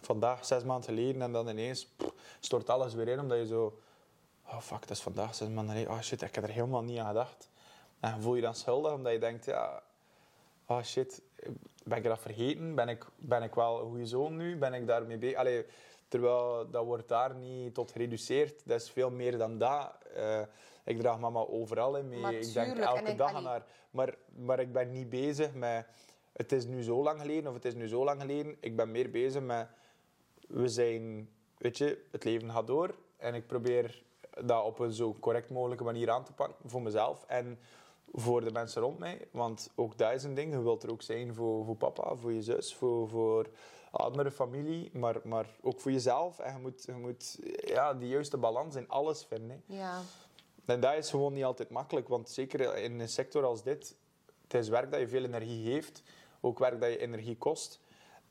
Vandaag, 0.01 0.45
zes 0.45 0.63
maanden 0.63 0.85
geleden. 0.85 1.21
En 1.21 1.31
dan 1.31 1.47
ineens 1.47 1.85
pff, 1.85 2.13
stort 2.39 2.69
alles 2.69 2.93
weer 2.93 3.07
in, 3.07 3.19
omdat 3.19 3.37
je 3.37 3.45
zo... 3.45 3.79
Oh 4.47 4.59
fuck, 4.59 4.79
dat 4.79 4.89
is 4.89 5.01
vandaag, 5.01 5.35
zes 5.35 5.47
maanden 5.47 5.73
geleden. 5.75 5.93
Oh 5.93 6.01
shit, 6.01 6.21
ik 6.21 6.35
heb 6.35 6.43
er 6.43 6.49
helemaal 6.49 6.83
niet 6.83 6.99
aan 6.99 7.07
gedacht. 7.07 7.49
En 7.99 8.21
voel 8.21 8.35
je 8.35 8.41
dan 8.41 8.55
schuldig, 8.55 8.93
omdat 8.93 9.11
je 9.11 9.19
denkt, 9.19 9.45
ja... 9.45 9.83
Oh 10.65 10.81
shit, 10.83 11.21
ben 11.83 11.97
ik 11.97 12.03
dat 12.03 12.19
vergeten? 12.19 12.75
Ben 12.75 12.87
ik, 12.89 13.05
ben 13.15 13.43
ik 13.43 13.55
wel 13.55 13.79
een 13.81 13.87
goede 13.89 14.05
zoon 14.05 14.37
nu? 14.37 14.57
Ben 14.57 14.73
ik 14.73 14.87
daarmee 14.87 15.17
bezig? 15.17 15.37
Allee, 15.37 15.65
terwijl 16.07 16.69
dat 16.69 16.85
wordt 16.85 17.07
daar 17.07 17.35
niet 17.35 17.73
tot 17.73 17.91
gereduceerd. 17.91 18.61
Dat 18.65 18.81
is 18.81 18.89
veel 18.89 19.11
meer 19.11 19.37
dan 19.37 19.57
dat. 19.57 19.91
Eh, 20.15 20.41
ik 20.83 20.99
draag 20.99 21.19
mama 21.19 21.39
overal 21.39 21.97
in 21.97 22.09
mee. 22.09 22.39
Ik 22.39 22.53
denk 22.53 22.77
elke 22.77 23.11
ik- 23.11 23.17
dag 23.17 23.33
aan 23.33 23.45
haar. 23.45 23.65
Maar, 23.91 24.15
maar 24.35 24.59
ik 24.59 24.73
ben 24.73 24.91
niet 24.91 25.09
bezig 25.09 25.53
met... 25.53 25.85
Het 26.33 26.51
is 26.51 26.65
nu 26.65 26.83
zo 26.83 27.03
lang 27.03 27.21
geleden 27.21 27.47
of 27.47 27.53
het 27.53 27.65
is 27.65 27.73
nu 27.73 27.87
zo 27.87 28.03
lang 28.03 28.21
geleden. 28.21 28.57
Ik 28.59 28.75
ben 28.75 28.91
meer 28.91 29.09
bezig 29.09 29.41
met... 29.41 29.67
We 30.47 30.67
zijn... 30.67 31.29
Weet 31.57 31.77
je, 31.77 32.05
het 32.11 32.23
leven 32.23 32.51
gaat 32.51 32.67
door. 32.67 32.95
En 33.17 33.33
ik 33.33 33.47
probeer 33.47 34.03
dat 34.43 34.63
op 34.63 34.79
een 34.79 34.91
zo 34.93 35.15
correct 35.19 35.49
mogelijke 35.49 35.83
manier 35.83 36.09
aan 36.09 36.23
te 36.23 36.33
pakken. 36.33 36.69
Voor 36.69 36.81
mezelf 36.81 37.23
en 37.27 37.59
voor 38.13 38.43
de 38.43 38.51
mensen 38.51 38.81
rond 38.81 38.99
mij. 38.99 39.27
Want 39.31 39.71
ook 39.75 39.97
dat 39.97 40.13
is 40.13 40.23
een 40.23 40.33
ding. 40.33 40.53
Je 40.53 40.61
wilt 40.61 40.83
er 40.83 40.91
ook 40.91 41.01
zijn 41.01 41.33
voor, 41.33 41.65
voor 41.65 41.75
papa, 41.75 42.15
voor 42.15 42.33
je 42.33 42.41
zus, 42.41 42.75
voor, 42.75 43.09
voor 43.09 43.49
andere 43.91 44.31
familie. 44.31 44.89
Maar, 44.93 45.15
maar 45.23 45.45
ook 45.61 45.81
voor 45.81 45.91
jezelf. 45.91 46.39
En 46.39 46.53
je 46.53 46.59
moet, 46.59 46.83
je 46.85 46.93
moet 46.93 47.39
ja, 47.65 47.93
die 47.93 48.09
juiste 48.09 48.37
balans 48.37 48.75
in 48.75 48.89
alles 48.89 49.25
vinden. 49.25 49.63
hè. 49.67 49.75
Ja. 49.77 50.01
En 50.65 50.79
dat 50.79 50.93
is 50.93 51.09
gewoon 51.09 51.33
niet 51.33 51.43
altijd 51.43 51.69
makkelijk, 51.69 52.07
want 52.07 52.29
zeker 52.29 52.75
in 52.75 52.99
een 52.99 53.09
sector 53.09 53.43
als 53.43 53.63
dit, 53.63 53.95
het 54.41 54.53
is 54.53 54.69
werk 54.69 54.91
dat 54.91 54.99
je 54.99 55.07
veel 55.07 55.23
energie 55.23 55.71
heeft, 55.71 56.03
ook 56.41 56.59
werk 56.59 56.81
dat 56.81 56.89
je 56.89 56.97
energie 56.97 57.37
kost. 57.37 57.79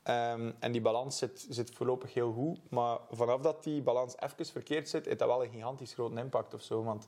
Ehm, 0.05 0.51
en 0.59 0.71
die 0.71 0.81
balans 0.81 1.17
zit, 1.17 1.45
zit 1.49 1.71
voorlopig 1.75 2.13
heel 2.13 2.31
goed, 2.33 2.59
maar 2.69 2.97
vanaf 3.11 3.41
dat 3.41 3.63
die 3.63 3.81
balans 3.81 4.15
even 4.19 4.45
verkeerd 4.45 4.89
zit, 4.89 5.05
heeft 5.05 5.19
dat 5.19 5.27
wel 5.27 5.43
een 5.43 5.51
gigantisch 5.51 5.93
grote 5.93 6.19
impact 6.19 6.53
of 6.53 6.61
zo. 6.61 6.83
Want 6.83 7.05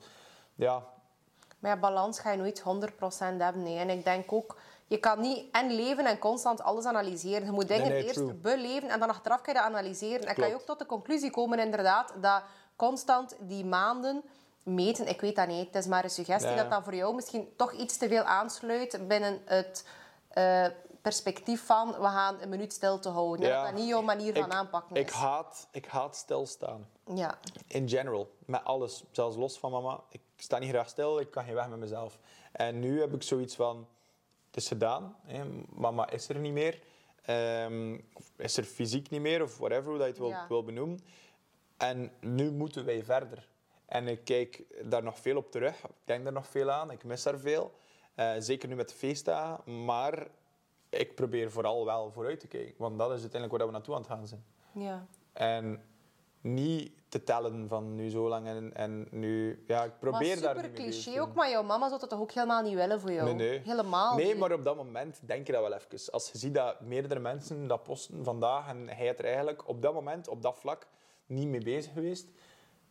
ja, 0.55 0.83
Maar 1.59 1.71
ja, 1.71 1.79
balans 1.79 2.19
ga 2.19 2.31
je 2.31 2.37
nooit 2.37 2.59
100% 2.59 3.41
hebben. 3.41 3.63
Nee. 3.63 3.77
En 3.77 3.89
ik 3.89 4.03
denk 4.03 4.33
ook, 4.33 4.57
je 4.87 4.97
kan 4.97 5.19
niet 5.21 5.45
en 5.51 5.71
leven 5.71 6.05
en 6.05 6.19
constant 6.19 6.61
alles 6.61 6.85
analyseren. 6.85 7.45
Je 7.45 7.51
moet 7.51 7.67
dingen 7.67 7.83
Nee, 7.83 7.93
nee, 7.93 8.03
eerst 8.03 8.19
true. 8.19 8.33
beleven 8.33 8.89
en 8.89 8.99
dan 8.99 9.09
achteraf 9.09 9.41
kan 9.41 9.53
je 9.53 9.59
dat 9.59 9.69
analyseren. 9.69 10.27
En 10.27 10.35
kan 10.35 10.47
je 10.47 10.55
ook 10.55 10.65
tot 10.65 10.79
de 10.79 10.85
conclusie 10.85 11.31
komen, 11.31 11.59
inderdaad, 11.59 12.13
dat 12.21 12.43
constant 12.75 13.35
die 13.39 13.65
maanden 13.65 14.23
meten, 14.63 15.07
ik 15.07 15.21
weet 15.21 15.35
dat 15.35 15.47
niet, 15.47 15.65
het 15.65 15.75
is 15.75 15.87
maar 15.87 16.03
een 16.03 16.09
suggestie, 16.09 16.55
dat 16.55 16.69
dat 16.69 16.83
voor 16.83 16.95
jou 16.95 17.15
misschien 17.15 17.49
toch 17.55 17.71
iets 17.71 17.97
te 17.97 18.07
veel 18.07 18.23
aansluit 18.23 19.07
binnen 19.07 19.41
het 19.45 19.85
eh, 20.27 20.65
perspectief 21.07 21.65
van 21.65 21.91
we 21.91 22.07
gaan 22.07 22.41
een 22.41 22.49
minuut 22.49 22.73
stil 22.73 22.99
te 22.99 23.09
houden. 23.09 23.47
Ja. 23.47 23.55
Dat 23.55 23.65
dat 23.71 23.79
niet 23.79 23.89
jouw 23.89 24.01
manier 24.01 24.34
van 24.34 24.45
ik, 24.45 24.51
aanpakken 24.51 24.95
is. 24.95 25.01
ik, 25.01 25.09
haat, 25.09 25.67
ik 25.71 25.85
haat 25.85 26.15
stilstaan. 26.15 26.88
Ja. 27.15 27.38
In 27.67 27.89
general, 27.89 28.31
met 28.45 28.63
alles. 28.63 29.03
Zelfs 29.11 29.35
los 29.35 29.59
van 29.59 29.71
mama. 29.71 30.03
Ik 30.09 30.21
sta 30.38 30.57
niet 30.57 30.69
graag 30.69 30.89
stil, 30.89 31.19
ik 31.19 31.31
kan 31.31 31.43
geen 31.43 31.53
weg 31.53 31.67
met 31.69 31.79
mezelf. 31.79 32.19
En 32.51 32.79
nu 32.79 32.99
heb 32.99 33.13
ik 33.13 33.23
zoiets 33.23 33.55
van, 33.55 33.88
het 34.47 34.55
is 34.57 34.67
gedaan. 34.67 35.15
Hè. 35.23 35.43
Mama 35.69 36.09
is 36.09 36.29
er 36.29 36.39
niet 36.39 36.53
meer. 36.53 36.81
Ehm, 37.25 37.99
of 38.13 38.31
is 38.35 38.57
er 38.57 38.63
fysiek 38.63 39.09
niet 39.09 39.21
meer, 39.21 39.43
of 39.43 39.57
whatever, 39.57 39.89
hoe 39.89 39.97
dat 39.97 40.05
je 40.05 40.11
het 40.11 40.21
wil, 40.21 40.29
Ja. 40.29 40.45
wil 40.47 40.63
benoemen. 40.63 40.99
En 41.77 42.11
nu 42.19 42.51
moeten 42.51 42.85
wij 42.85 43.03
verder. 43.03 43.47
En 43.85 44.07
ik 44.07 44.23
kijk 44.25 44.63
daar 44.84 45.03
nog 45.03 45.19
veel 45.19 45.38
op 45.38 45.51
terug. 45.51 45.84
Ik 45.84 45.95
denk 46.05 46.25
er 46.25 46.31
nog 46.31 46.47
veel 46.47 46.71
aan. 46.71 46.91
Ik 46.91 47.03
mis 47.03 47.23
daar 47.23 47.39
veel. 47.39 47.73
Eh, 48.15 48.34
zeker 48.39 48.69
nu 48.69 48.75
met 48.75 48.89
de 48.89 48.95
feestdagen. 48.95 49.85
Maar 49.85 50.27
ik 50.89 51.15
probeer 51.15 51.51
vooral 51.51 51.85
wel 51.85 52.11
vooruit 52.11 52.39
te 52.39 52.47
kijken. 52.47 52.76
Want 52.77 52.97
dat 52.97 53.11
is 53.11 53.22
uiteindelijk 53.22 53.51
waar 53.51 53.65
we 53.65 53.73
naartoe 53.73 53.95
aan 53.95 54.01
het 54.01 54.09
gaan 54.09 54.27
zijn. 54.27 54.43
ja. 54.72 55.05
En 55.34 55.81
niet 56.41 56.91
te 57.09 57.23
tellen 57.23 57.68
van 57.68 57.95
nu 57.95 58.09
zo 58.09 58.27
lang 58.27 58.47
en, 58.47 58.76
en 58.76 59.07
nu... 59.11 59.64
Ja, 59.68 59.84
ik 59.84 59.99
probeer 59.99 60.41
maar 60.41 60.53
daar 60.53 60.55
super 60.55 60.72
cliché 60.72 61.22
ook, 61.22 61.34
maar 61.34 61.49
jouw 61.49 61.64
mama 61.64 61.88
zou 61.88 61.99
dat 61.99 62.09
toch 62.09 62.19
ook 62.19 62.31
helemaal 62.31 62.61
niet 62.61 62.73
willen 62.73 62.99
voor 62.99 63.11
jou? 63.11 63.26
Nee, 63.26 63.49
nee. 63.49 63.59
Helemaal 63.59 64.15
Nee, 64.15 64.35
maar 64.35 64.51
op 64.51 64.64
dat 64.64 64.76
moment 64.76 65.19
denk 65.26 65.47
je 65.47 65.53
dat 65.53 65.61
wel 65.61 65.73
even. 65.73 66.11
Als 66.11 66.31
je 66.31 66.38
ziet 66.38 66.53
dat 66.53 66.81
meerdere 66.81 67.19
mensen 67.19 67.68
dat 67.68 67.84
posten 67.84 68.23
vandaag 68.23 68.68
en 68.68 68.88
hij 68.88 69.07
is 69.07 69.18
er 69.18 69.26
eigenlijk 69.26 69.68
op 69.68 69.81
dat 69.81 69.93
moment, 69.93 70.27
op 70.27 70.41
dat 70.41 70.57
vlak, 70.57 70.88
niet 71.26 71.47
mee 71.47 71.64
bezig 71.64 71.93
geweest, 71.93 72.27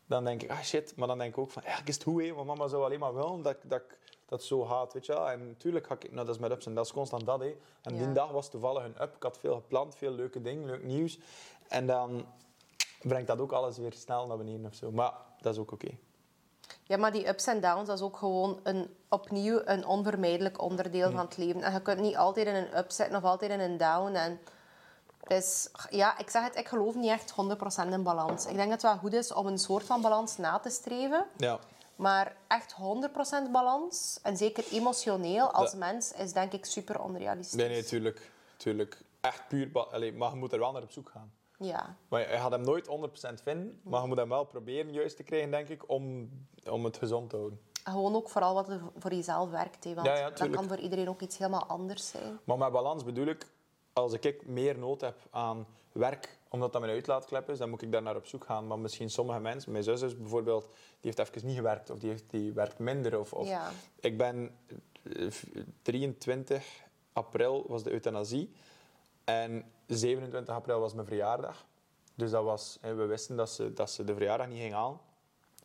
dan 0.06 0.24
denk 0.24 0.43
ik, 0.43 0.51
ah 0.51 0.62
shit. 0.62 0.97
Maar 0.97 1.09
dan 1.09 1.18
denk 1.18 1.31
ik 1.31 1.39
ook 1.39 1.51
van, 1.51 1.62
eigenlijk 1.62 1.90
is 1.90 1.94
het 1.94 2.05
goed, 2.05 2.23
hè, 2.23 2.32
want 2.32 2.47
mama 2.47 2.68
zou 2.68 2.85
alleen 2.85 3.01
maar 3.01 3.14
willen 3.14 3.43
dat, 3.43 3.56
dat 3.62 3.81
ik 3.81 3.98
dat 4.27 4.43
zo 4.43 4.66
haat, 4.66 4.93
weet 4.93 5.07
je 5.07 5.12
wel. 5.12 5.31
En 5.31 5.47
natuurlijk 5.47 5.86
ga 5.86 5.94
ik, 5.94 6.12
nou 6.12 6.27
dat 6.27 6.35
is 6.35 6.40
met 6.40 6.51
ups 6.51 6.66
en 6.66 6.74
dat 6.74 6.85
is 6.85 6.93
constant 6.93 7.27
dat, 7.27 7.40
hè. 7.40 7.57
En 7.82 7.94
Ja. 7.97 8.05
die 8.05 8.12
dag 8.12 8.31
was 8.31 8.48
toevallig 8.48 8.85
een 8.85 9.03
up. 9.03 9.15
Ik 9.16 9.23
had 9.23 9.39
veel 9.39 9.55
gepland, 9.55 9.94
veel 9.97 10.11
leuke 10.11 10.43
dingen, 10.43 10.66
leuk 10.66 10.85
nieuws. 10.85 11.19
En 11.69 11.86
dan 11.86 12.27
brengt 13.03 13.27
dat 13.27 13.40
ook 13.40 13.53
alles 13.53 13.78
weer 13.78 13.93
snel 13.93 14.27
naar 14.27 14.36
beneden 14.36 14.66
of 14.66 14.74
zo. 14.74 14.90
Maar 14.90 15.12
dat 15.40 15.53
is 15.55 15.61
ook 15.61 15.73
oké. 15.73 15.89
Ja, 16.82 16.97
maar 16.97 17.12
die 17.12 17.28
ups 17.28 17.47
en 17.47 17.61
downs, 17.61 17.86
dat 17.86 17.97
is 17.98 18.05
ook 18.05 18.16
gewoon 18.16 18.61
een, 18.62 18.97
opnieuw 19.09 19.61
een 19.65 19.86
onvermijdelijk 19.86 20.62
onderdeel 20.62 21.11
van 21.11 21.20
het 21.24 21.36
leven. 21.36 21.62
En 21.62 21.73
je 21.73 21.81
kunt 21.82 22.01
niet 22.01 22.16
altijd 22.16 22.47
in 22.47 22.55
een 22.55 22.77
up 22.78 22.90
zitten 22.90 23.16
of 23.16 23.24
altijd 23.24 23.51
in 23.51 23.61
een 23.61 23.77
down. 23.77 24.15
En 24.15 24.40
dus, 25.28 25.69
ja, 25.90 26.19
ik 26.19 26.31
zeg 26.31 26.43
het, 26.44 26.57
ik 26.57 26.69
geloof 26.69 26.94
niet 26.94 27.11
echt 27.11 27.35
100% 27.89 27.93
in 27.93 28.03
balans. 28.03 28.47
Ik 28.47 28.55
denk 28.57 28.70
dat 28.70 28.82
het 28.82 28.90
wel 28.90 28.97
goed 29.01 29.12
is 29.12 29.32
om 29.32 29.47
een 29.47 29.59
soort 29.59 29.85
van 29.85 30.01
balans 30.01 30.36
na 30.36 30.59
te 30.59 30.70
streven. 30.70 31.27
Ja. 31.36 31.59
Maar 31.97 32.36
echt 32.47 32.74
100% 33.48 33.51
balans, 33.52 34.18
en 34.23 34.36
zeker 34.36 34.64
emotioneel, 34.70 35.51
als 35.51 35.74
mens, 35.74 36.12
is 36.12 36.32
denk 36.32 36.52
ik 36.52 36.64
super 36.64 37.01
onrealistisch. 37.01 37.60
Nee, 37.60 37.68
nee, 37.68 37.85
tuurlijk. 37.85 38.31
tuurlijk. 38.56 38.98
Echt 39.20 39.48
puur... 39.48 39.70
Allee, 39.90 40.12
maar 40.12 40.31
je 40.31 40.36
moet 40.36 40.52
er 40.52 40.59
wel 40.59 40.73
naar 40.73 40.82
op 40.82 40.90
zoek 40.90 41.09
gaan. 41.09 41.32
Ja. 41.59 41.97
Maar 42.09 42.20
je 42.20 42.27
gaat 42.27 42.51
hem 42.51 42.60
nooit 42.60 42.86
100% 42.86 43.43
vinden, 43.43 43.81
maar 43.82 44.01
je 44.01 44.06
moet 44.06 44.16
hem 44.16 44.28
wel 44.28 44.44
proberen 44.44 44.93
juist 44.93 45.16
te 45.16 45.23
krijgen, 45.23 45.51
denk 45.51 45.68
ik, 45.68 45.89
om, 45.90 46.31
om 46.70 46.85
het 46.85 46.97
gezond 46.97 47.31
te 47.31 47.36
houden. 47.36 47.60
Gewoon 47.85 48.14
ook 48.14 48.28
vooral 48.28 48.55
wat 48.55 48.68
er 48.68 48.81
voor 48.98 49.14
jezelf 49.14 49.51
werkt. 49.51 49.85
Hè, 49.85 49.94
want 49.94 50.06
Ja, 50.06 50.16
ja, 50.16 50.31
dat 50.31 50.51
kan 50.51 50.68
voor 50.68 50.78
iedereen 50.78 51.09
ook 51.09 51.20
iets 51.20 51.39
helemaal 51.39 51.64
anders 51.66 52.09
zijn. 52.09 52.39
Maar 52.44 52.59
met 52.59 52.73
balans 52.73 53.05
bedoel 53.05 53.27
ik, 53.27 53.47
als 53.93 54.12
ik 54.12 54.47
meer 54.47 54.78
nood 54.78 55.01
heb 55.01 55.16
aan 55.31 55.66
werk, 55.93 56.39
omdat 56.56 56.72
dat 56.72 56.80
mijn 56.80 56.94
uitlaatklep 56.94 57.50
is, 57.50 57.58
dan 57.58 57.70
moet 57.70 57.82
ik 57.82 57.92
daar 57.92 58.02
naar 58.02 58.16
op 58.16 58.26
zoek 58.26 58.44
gaan. 58.44 58.66
Maar 58.66 58.78
misschien 58.78 59.10
sommige 59.10 59.40
mensen, 59.40 59.72
mijn 59.72 59.84
zus 59.84 60.02
is 60.02 60.16
bijvoorbeeld, 60.16 60.64
die 61.00 61.12
heeft 61.14 61.18
even 61.18 61.46
niet 61.46 61.56
gewerkt 61.56 61.90
of 61.90 61.98
die, 61.98 62.10
heeft, 62.10 62.24
die 62.30 62.52
werkt 62.52 62.78
minder. 62.78 63.18
Of, 63.18 63.32
of 63.32 63.48
Ja. 63.48 63.70
Ik 64.00 64.18
ben 64.18 64.58
eh, 65.02 65.30
23 65.82 66.84
april 67.12 67.64
was 67.68 67.82
de 67.82 67.90
euthanasie 67.90 68.52
en 69.24 69.64
27 69.86 70.54
april 70.54 70.80
was 70.80 70.94
mijn 70.94 71.06
verjaardag. 71.06 71.66
Dus 72.14 72.30
dat 72.30 72.44
was, 72.44 72.78
we 72.80 73.06
wisten 73.06 73.36
dat 73.36 73.50
ze, 73.50 73.72
dat 73.72 73.90
ze 73.90 74.04
de 74.04 74.14
verjaardag 74.14 74.48
niet 74.48 74.60
ging 74.60 74.72
halen. 74.72 74.98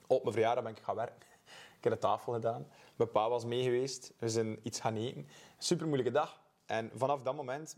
Op 0.07 0.22
mijn 0.22 0.34
verjaardag 0.34 0.63
ben 0.63 0.76
ik 0.76 0.81
gaan 0.84 0.95
werken. 0.95 1.27
Ik 1.77 1.84
heb 1.84 1.93
de 1.93 1.99
tafel 1.99 2.34
gedaan. 2.34 2.68
Mijn 2.95 3.11
pa 3.11 3.30
was 3.30 3.45
mee 3.45 3.63
geweest. 3.63 4.13
We 4.18 4.30
zijn 4.30 4.59
iets 4.63 4.80
gaan 4.80 4.95
eten. 4.95 5.27
Super 5.57 5.85
moeilijke 5.85 6.13
dag. 6.13 6.39
En 6.65 6.91
vanaf 6.95 7.22
dat 7.22 7.35
moment 7.35 7.77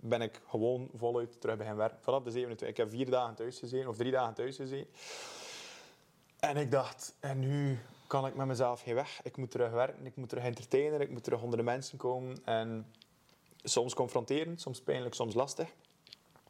ben 0.00 0.22
ik 0.22 0.40
gewoon 0.48 0.90
voluit 0.96 1.40
terug 1.40 1.56
beginnen 1.56 1.80
werken. 1.82 1.98
Vanaf 2.02 2.22
de 2.22 2.30
27. 2.30 2.68
Ik 2.68 2.76
heb 2.76 2.90
vier 2.90 3.10
dagen 3.10 3.34
thuis 3.34 3.58
gezeten, 3.58 3.88
of 3.88 3.96
drie 3.96 4.12
dagen 4.12 4.34
thuis 4.34 4.56
gezeten. 4.56 4.90
En 6.38 6.56
ik 6.56 6.70
dacht, 6.70 7.14
en 7.20 7.38
nu 7.38 7.78
kan 8.06 8.26
ik 8.26 8.34
met 8.34 8.46
mezelf 8.46 8.82
geen 8.82 8.94
weg. 8.94 9.20
Ik 9.22 9.36
moet 9.36 9.50
terug 9.50 9.70
werken, 9.70 10.06
ik 10.06 10.16
moet 10.16 10.28
terug 10.28 10.44
entertainen, 10.44 11.00
ik 11.00 11.10
moet 11.10 11.24
terug 11.24 11.42
onder 11.42 11.58
de 11.58 11.64
mensen 11.64 11.98
komen. 11.98 12.38
En 12.44 12.86
soms 13.62 13.94
confronteren, 13.94 14.58
soms 14.58 14.80
pijnlijk, 14.80 15.14
soms 15.14 15.34
lastig. 15.34 15.68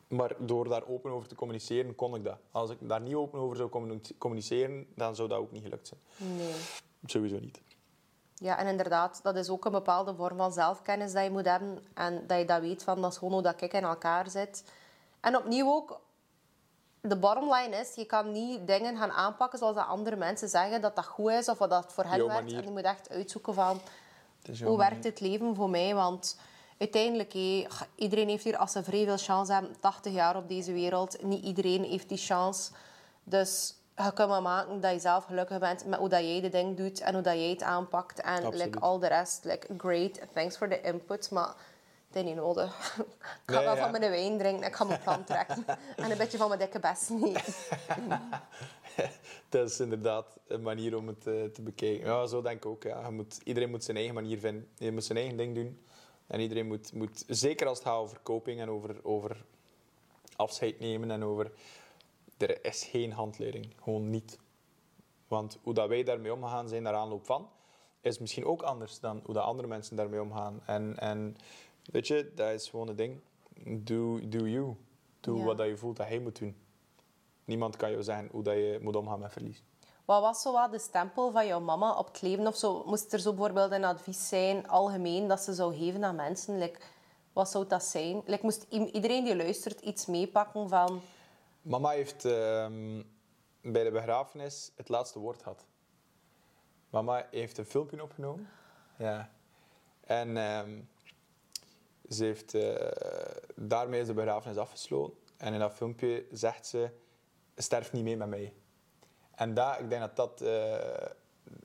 Maar 0.08 0.34
door 0.38 0.68
daar 0.68 0.86
open 0.86 1.10
over 1.10 1.28
te 1.28 1.34
communiceren, 1.34 1.94
kon 1.94 2.14
ik 2.14 2.24
dat. 2.24 2.38
Als 2.50 2.70
ik 2.70 2.76
daar 2.80 3.00
niet 3.00 3.14
open 3.14 3.40
over 3.40 3.56
zou 3.56 3.68
communi- 3.68 4.00
communiceren, 4.18 4.86
dan 4.94 5.16
zou 5.16 5.28
dat 5.28 5.38
ook 5.38 5.52
niet 5.52 5.62
gelukt 5.62 5.88
zijn. 5.88 6.00
Nee. 6.36 6.54
Sowieso 7.04 7.38
niet. 7.38 7.60
Ja, 8.40 8.58
en 8.58 8.66
inderdaad, 8.66 9.20
dat 9.22 9.36
is 9.36 9.48
ook 9.48 9.64
een 9.64 9.72
bepaalde 9.72 10.14
vorm 10.14 10.36
van 10.36 10.52
zelfkennis 10.52 11.12
dat 11.12 11.24
je 11.24 11.30
moet 11.30 11.44
hebben. 11.44 11.84
En 11.94 12.26
dat 12.26 12.38
je 12.38 12.44
dat 12.44 12.60
weet 12.60 12.82
van, 12.82 13.00
dat 13.00 13.12
is 13.12 13.18
gewoon 13.18 13.32
hoe 13.32 13.42
dat 13.42 13.62
ik 13.62 13.72
in 13.72 13.82
elkaar 13.82 14.30
zit. 14.30 14.64
En 15.20 15.36
opnieuw 15.36 15.66
ook, 15.66 16.00
de 17.00 17.16
bottom 17.16 17.52
line 17.54 17.76
is, 17.76 17.94
je 17.94 18.04
kan 18.04 18.32
niet 18.32 18.66
dingen 18.66 18.96
gaan 18.96 19.10
aanpakken 19.10 19.58
zoals 19.58 19.74
dat 19.74 19.86
andere 19.86 20.16
mensen 20.16 20.48
zeggen 20.48 20.80
dat 20.80 20.96
dat 20.96 21.06
goed 21.06 21.30
is 21.30 21.48
of 21.48 21.58
wat 21.58 21.70
dat 21.70 21.92
voor 21.92 22.04
hen 22.04 22.26
werkt. 22.26 22.52
En 22.52 22.62
je 22.62 22.70
moet 22.70 22.82
echt 22.82 23.10
uitzoeken 23.10 23.54
van, 23.54 23.80
hoe 24.44 24.56
manier. 24.58 24.76
werkt 24.76 25.04
het 25.04 25.20
leven 25.20 25.54
voor 25.54 25.70
mij? 25.70 25.94
Want 25.94 26.38
uiteindelijk, 26.78 27.32
hé, 27.32 27.66
iedereen 27.94 28.28
heeft 28.28 28.44
hier, 28.44 28.56
als 28.56 28.72
ze 28.72 28.84
vrij 28.84 29.04
veel 29.04 29.16
chance 29.16 29.52
hebben, 29.52 29.76
80 29.80 30.12
jaar 30.12 30.36
op 30.36 30.48
deze 30.48 30.72
wereld. 30.72 31.22
Niet 31.22 31.44
iedereen 31.44 31.84
heeft 31.84 32.08
die 32.08 32.18
chance. 32.18 32.70
Dus 33.24 33.74
je 34.04 34.12
kunt 34.12 34.28
maar 34.28 34.42
maken 34.42 34.80
dat 34.80 34.92
je 34.92 34.98
zelf 34.98 35.24
gelukkig 35.24 35.58
bent 35.58 35.86
met 35.86 35.98
hoe 35.98 36.08
dat 36.08 36.20
jij 36.20 36.40
de 36.40 36.48
ding 36.48 36.76
doet 36.76 37.00
en 37.00 37.14
hoe 37.14 37.22
dat 37.22 37.34
jij 37.34 37.50
het 37.50 37.62
aanpakt. 37.62 38.20
En 38.20 38.48
like, 38.56 38.78
al 38.78 38.98
de 38.98 39.06
rest, 39.06 39.44
like, 39.44 39.66
great, 39.76 40.20
thanks 40.32 40.56
for 40.56 40.68
the 40.68 40.80
input, 40.80 41.30
maar 41.30 41.54
het 42.08 42.16
is 42.16 42.22
niet 42.22 42.34
nodig. 42.34 42.96
ik 42.98 43.04
ga 43.46 43.54
Nee, 43.54 43.64
wel 43.64 43.74
ja. 43.74 43.82
van 43.82 43.90
mijn 43.90 44.10
wijn 44.10 44.38
drinken, 44.38 44.66
ik 44.66 44.74
ga 44.74 44.84
mijn 44.84 45.00
plan 45.00 45.24
trekken. 45.24 45.64
en 45.96 46.10
een 46.10 46.18
beetje 46.18 46.38
van 46.38 46.48
mijn 46.48 46.60
dikke 46.60 46.80
best 46.80 47.10
niet. 47.10 47.70
dat 49.48 49.70
is 49.70 49.80
inderdaad 49.80 50.38
een 50.46 50.62
manier 50.62 50.96
om 50.96 51.06
het 51.06 51.26
eh, 51.26 51.44
te 51.44 51.62
bekijken. 51.62 52.06
Ja, 52.06 52.26
zo 52.26 52.42
denk 52.42 52.56
ik 52.56 52.66
ook. 52.66 52.82
Ja. 52.82 53.06
Je 53.06 53.10
moet, 53.10 53.40
iedereen 53.44 53.70
moet 53.70 53.84
zijn 53.84 53.96
eigen 53.96 54.14
manier 54.14 54.38
vinden. 54.38 54.68
Je 54.76 54.92
moet 54.92 55.04
zijn 55.04 55.18
eigen 55.18 55.36
ding 55.36 55.54
doen. 55.54 55.82
En 56.26 56.40
iedereen 56.40 56.66
moet, 56.66 56.92
moet 56.92 57.24
zeker 57.26 57.66
als 57.66 57.78
het 57.78 57.86
gaat 57.86 57.96
over 57.96 58.18
coping 58.22 58.60
en 58.60 58.70
over, 58.70 58.96
over 59.02 59.44
afscheid 60.36 60.80
nemen 60.80 61.10
en 61.10 61.24
over... 61.24 61.50
Er 62.38 62.64
is 62.64 62.84
geen 62.84 63.12
handleiding. 63.12 63.66
Gewoon 63.82 64.10
niet. 64.10 64.38
Want 65.28 65.58
hoe 65.62 65.74
dat 65.74 65.88
wij 65.88 66.02
daarmee 66.02 66.32
omgaan 66.32 66.68
zijn 66.68 66.84
daar 66.84 66.94
aanloop 66.94 67.26
van, 67.26 67.48
is 68.00 68.18
misschien 68.18 68.44
ook 68.44 68.62
anders 68.62 69.00
dan 69.00 69.20
hoe 69.24 69.34
dat 69.34 69.44
andere 69.44 69.68
mensen 69.68 69.96
daarmee 69.96 70.22
omgaan. 70.22 70.60
En, 70.66 70.98
en 70.98 71.36
weet 71.84 72.06
je, 72.06 72.32
dat 72.34 72.50
is 72.50 72.68
gewoon 72.68 72.88
een 72.88 72.96
ding. 72.96 73.20
Do, 73.64 74.28
do 74.28 74.46
you. 74.46 74.76
Doe 75.20 75.38
Ja. 75.38 75.44
wat 75.44 75.56
dat 75.56 75.66
je 75.66 75.76
voelt 75.76 75.96
dat 75.96 76.06
hij 76.06 76.18
moet 76.18 76.38
doen. 76.38 76.56
Niemand 77.44 77.76
kan 77.76 77.90
jou 77.90 78.02
zeggen 78.02 78.28
hoe 78.30 78.42
dat 78.42 78.54
je 78.54 78.78
moet 78.82 78.96
omgaan 78.96 79.20
met 79.20 79.32
verlies. 79.32 79.62
Wat 80.04 80.20
was 80.20 80.42
zo 80.42 80.52
wat 80.52 80.72
de 80.72 80.78
stempel 80.78 81.30
van 81.32 81.46
jouw 81.46 81.60
mama 81.60 81.98
op 81.98 82.06
het 82.06 82.22
leven? 82.22 82.46
Of 82.46 82.56
zo? 82.56 82.82
Moest 82.86 83.12
er 83.12 83.20
zo 83.20 83.30
bijvoorbeeld 83.32 83.72
een 83.72 83.84
advies 83.84 84.28
zijn, 84.28 84.68
algemeen, 84.68 85.28
dat 85.28 85.40
ze 85.40 85.52
zou 85.54 85.76
geven 85.76 86.04
aan 86.04 86.14
mensen? 86.14 86.58
Like, 86.58 86.78
wat 87.32 87.48
zou 87.50 87.66
dat 87.66 87.84
zijn? 87.84 88.22
Like, 88.26 88.42
moest 88.42 88.66
iedereen 88.70 89.24
die 89.24 89.36
luistert 89.36 89.80
iets 89.80 90.06
meepakken 90.06 90.68
van... 90.68 91.00
Mama 91.62 91.90
heeft 91.90 92.24
ehm, 92.24 93.02
bij 93.62 93.84
de 93.84 93.90
begrafenis 93.90 94.72
het 94.76 94.88
laatste 94.88 95.18
woord 95.18 95.42
gehad. 95.42 95.66
Mama 96.90 97.26
heeft 97.30 97.58
een 97.58 97.64
filmpje 97.64 98.02
opgenomen. 98.02 98.48
Ja. 98.98 99.30
En 100.00 100.36
ehm, 100.36 100.80
ze 102.08 102.24
heeft, 102.24 102.54
eh, 102.54 102.90
daarmee 103.54 104.00
is 104.00 104.06
de 104.06 104.14
begrafenis 104.14 104.56
afgesloten. 104.56 105.18
En 105.36 105.52
in 105.52 105.58
dat 105.58 105.72
filmpje 105.72 106.26
zegt 106.32 106.66
ze, 106.66 106.90
sterf 107.56 107.92
niet 107.92 108.04
mee 108.04 108.16
met 108.16 108.28
mij. 108.28 108.54
En 109.34 109.54
dat, 109.54 109.78
ik 109.78 109.88
denk 109.88 110.00
dat 110.00 110.16
dat 110.16 110.40
eh, 110.40 111.06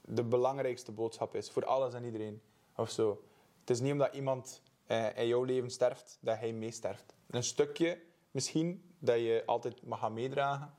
de 0.02 0.24
belangrijkste 0.24 0.92
boodschap 0.92 1.36
is 1.36 1.52
voor 1.52 1.66
alles 1.66 1.94
en 1.94 2.04
iedereen. 2.04 2.42
Of 2.76 2.90
zo. 2.90 3.24
Het 3.60 3.70
is 3.70 3.80
niet 3.80 3.92
omdat 3.92 4.14
iemand 4.14 4.62
eh, 4.86 5.18
in 5.18 5.28
jouw 5.28 5.44
leven 5.44 5.70
sterft, 5.70 6.18
dat 6.22 6.40
hij 6.40 6.54
meesterft. 6.54 7.14
Een 7.30 7.44
stukje 7.44 8.02
misschien 8.34 8.96
dat 9.00 9.16
je 9.16 9.44
altijd 9.46 9.86
mag 9.86 10.00
gaan 10.00 10.14
meedragen, 10.14 10.74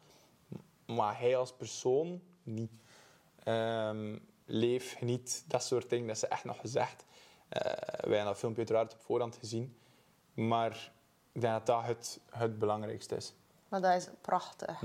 maar 0.87 1.19
hij 1.19 1.37
als 1.37 1.53
persoon 1.53 2.23
niet. 2.43 2.71
Ehm, 3.45 4.19
leef, 4.45 4.97
geniet, 4.97 5.45
dat 5.47 5.63
soort 5.63 5.91
dingen, 5.91 6.07
dat 6.07 6.17
is 6.17 6.29
echt 6.29 6.45
nog 6.45 6.61
gezegd. 6.61 7.05
Eh, 7.49 7.61
wij 7.61 8.17
hebben 8.17 8.25
dat 8.25 8.39
filmpje 8.39 8.59
uiteraard 8.59 8.93
op 8.93 9.01
voorhand 9.01 9.37
gezien. 9.37 9.77
Maar 10.35 10.93
ik 11.33 11.41
denk 11.41 11.53
dat 11.53 11.67
dat 11.67 11.85
het, 11.85 12.21
het 12.31 12.59
belangrijkste 12.59 13.17
is. 13.17 13.35
Maar 13.69 13.81
dat 13.81 13.95
is 13.95 14.09
prachtig. 14.21 14.83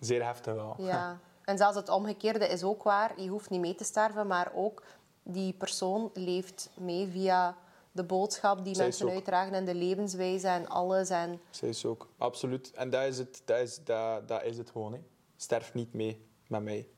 Zeer 0.00 0.24
heftig 0.24 0.54
wel. 0.54 0.74
Ja. 0.78 1.18
En 1.44 1.58
zelfs 1.58 1.76
het 1.76 1.88
omgekeerde 1.88 2.48
is 2.48 2.62
ook 2.62 2.82
waar. 2.82 3.20
Je 3.20 3.28
hoeft 3.28 3.50
niet 3.50 3.60
mee 3.60 3.74
te 3.74 3.84
sterven, 3.84 4.26
maar 4.26 4.52
ook 4.54 4.82
die 5.22 5.52
persoon 5.52 6.10
leeft 6.14 6.70
mee 6.74 7.08
via 7.08 7.56
de 7.92 8.04
boodschap 8.04 8.64
die 8.64 8.74
Zij 8.74 8.84
mensen 8.84 9.10
uitdragen 9.10 9.54
en 9.54 9.64
de 9.64 9.74
levenswijze 9.74 10.48
en 10.48 10.68
alles. 10.68 11.10
En 11.10 11.40
Zij 11.50 11.68
is 11.68 11.84
ook, 11.84 12.08
absoluut. 12.18 12.70
En 12.72 12.90
dat 12.90 13.02
is 13.06 13.18
het, 13.18 13.42
dat 13.44 13.58
is, 13.58 13.84
dat, 13.84 14.28
dat 14.28 14.42
is 14.42 14.58
het 14.58 14.70
gewoon. 14.70 14.92
Hè. 14.92 15.00
Sterf 15.36 15.74
niet 15.74 15.92
mee 15.92 16.26
met 16.46 16.62
mij. 16.62 16.88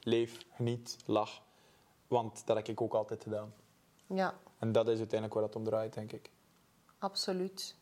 Leef, 0.00 0.38
geniet, 0.54 0.96
lach. 1.06 1.42
Want 2.08 2.46
dat 2.46 2.56
heb 2.56 2.68
ik 2.68 2.80
ook 2.80 2.94
altijd 2.94 3.22
gedaan. 3.22 3.54
ja, 4.06 4.34
En 4.58 4.72
dat 4.72 4.88
is 4.88 4.98
uiteindelijk 4.98 5.34
waar 5.34 5.42
het 5.48 5.56
om 5.56 5.64
draait, 5.64 5.94
denk 5.94 6.12
ik. 6.12 6.30
absoluut. 6.98 7.76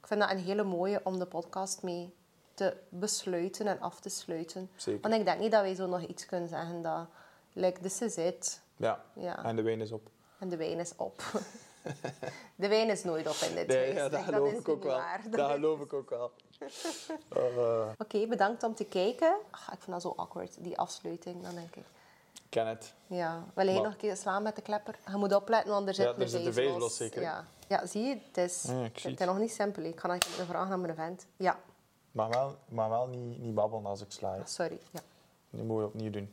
Ik 0.00 0.06
vind 0.06 0.20
dat 0.20 0.30
een 0.30 0.38
hele 0.38 0.62
mooie 0.64 1.00
om 1.04 1.18
de 1.18 1.26
podcast 1.26 1.82
mee 1.82 2.14
te 2.54 2.76
besluiten 2.88 3.66
en 3.66 3.80
af 3.80 4.00
te 4.00 4.08
sluiten. 4.08 4.70
Zeker. 4.76 5.00
Want 5.00 5.14
ik 5.14 5.24
denk 5.24 5.40
niet 5.40 5.50
dat 5.52 5.62
wij 5.62 5.74
zo 5.74 5.86
nog 5.86 6.02
iets 6.02 6.26
kunnen 6.26 6.48
zeggen 6.48 6.82
dat... 6.82 7.06
Like, 7.52 7.80
this 7.80 8.00
is 8.00 8.16
it. 8.16 8.62
Ja. 8.76 9.04
Ja. 9.14 9.44
En 9.44 9.56
de 9.56 9.62
wijn 9.62 9.80
is 9.80 9.92
op. 9.92 10.10
En 10.38 10.48
de 10.48 10.56
wijn 10.56 10.78
is 10.78 10.92
op. 10.96 11.22
de 12.56 12.68
wijn 12.68 12.88
is 12.90 13.04
nooit 13.04 13.28
op 13.28 13.48
in 13.48 13.54
dit 13.54 13.66
Nee, 13.66 13.76
huis. 13.84 13.94
ja, 13.96 14.08
dat 14.08 14.20
geloof 14.22 14.52
ik 14.52 14.68
ook 14.68 14.82
wel. 14.82 14.96
waar. 14.96 15.22
Dat 15.30 15.50
geloof 15.50 15.80
ik 15.80 15.92
ook 15.92 16.10
wel. 16.10 16.32
Uh, 17.36 17.88
Oké, 18.04 18.26
bedankt 18.26 18.62
om 18.62 18.74
te 18.74 18.84
kijken. 18.84 19.36
Ach, 19.50 19.72
ik 19.72 19.78
vind 19.80 19.90
dat 19.90 20.02
zo 20.02 20.12
awkward, 20.16 20.56
die 20.64 20.78
afsluiting. 20.78 21.42
Dan 21.42 21.54
denk 21.54 21.76
ik, 21.76 21.84
ik 22.34 22.44
ken 22.48 22.66
het. 22.66 22.94
ja, 23.06 23.44
wil 23.54 23.64
jij 23.64 23.74
Maar- 23.74 23.82
nog 23.82 23.92
een 23.92 23.98
keer 23.98 24.16
slaan 24.16 24.42
met 24.42 24.56
de 24.56 24.62
klepper? 24.62 24.98
Je 25.10 25.16
moet 25.16 25.34
opletten, 25.34 25.70
want 25.70 25.88
er 25.88 25.94
zit 25.94 26.04
Ja, 26.04 26.12
een 26.14 26.20
er 26.20 26.28
zit 26.28 26.46
een 26.46 26.52
vijs 26.52 26.76
los, 26.76 26.96
zeker? 26.96 27.22
Ja. 27.22 27.44
ja, 27.68 27.86
zie 27.86 28.02
je? 28.02 28.18
Het 28.26 28.36
is, 28.36 28.62
Ja, 28.68 28.84
ik 28.84 28.98
het 28.98 29.20
is 29.20 29.26
nog 29.26 29.38
niet 29.38 29.52
simpel. 29.52 29.82
Ik 29.82 30.00
ga 30.00 30.06
nog 30.06 30.16
een 30.38 30.46
vraag 30.46 30.70
aan 30.70 30.80
mijn 30.80 30.94
vent. 30.94 31.26
Ja, 31.36 31.58
Maar 32.12 32.28
wel, 32.28 32.56
maar 32.68 32.88
wel 32.88 33.06
niet, 33.06 33.38
niet 33.38 33.54
babbelen 33.54 33.86
als 33.86 34.00
ik 34.00 34.12
sla. 34.12 34.34
hè. 34.34 34.40
sorry. 34.44 34.78
Ja. 34.90 35.00
Nu 35.50 35.62
moeten 35.62 35.78
we 35.78 35.84
opnieuw 35.92 36.10
doen. 36.10 36.32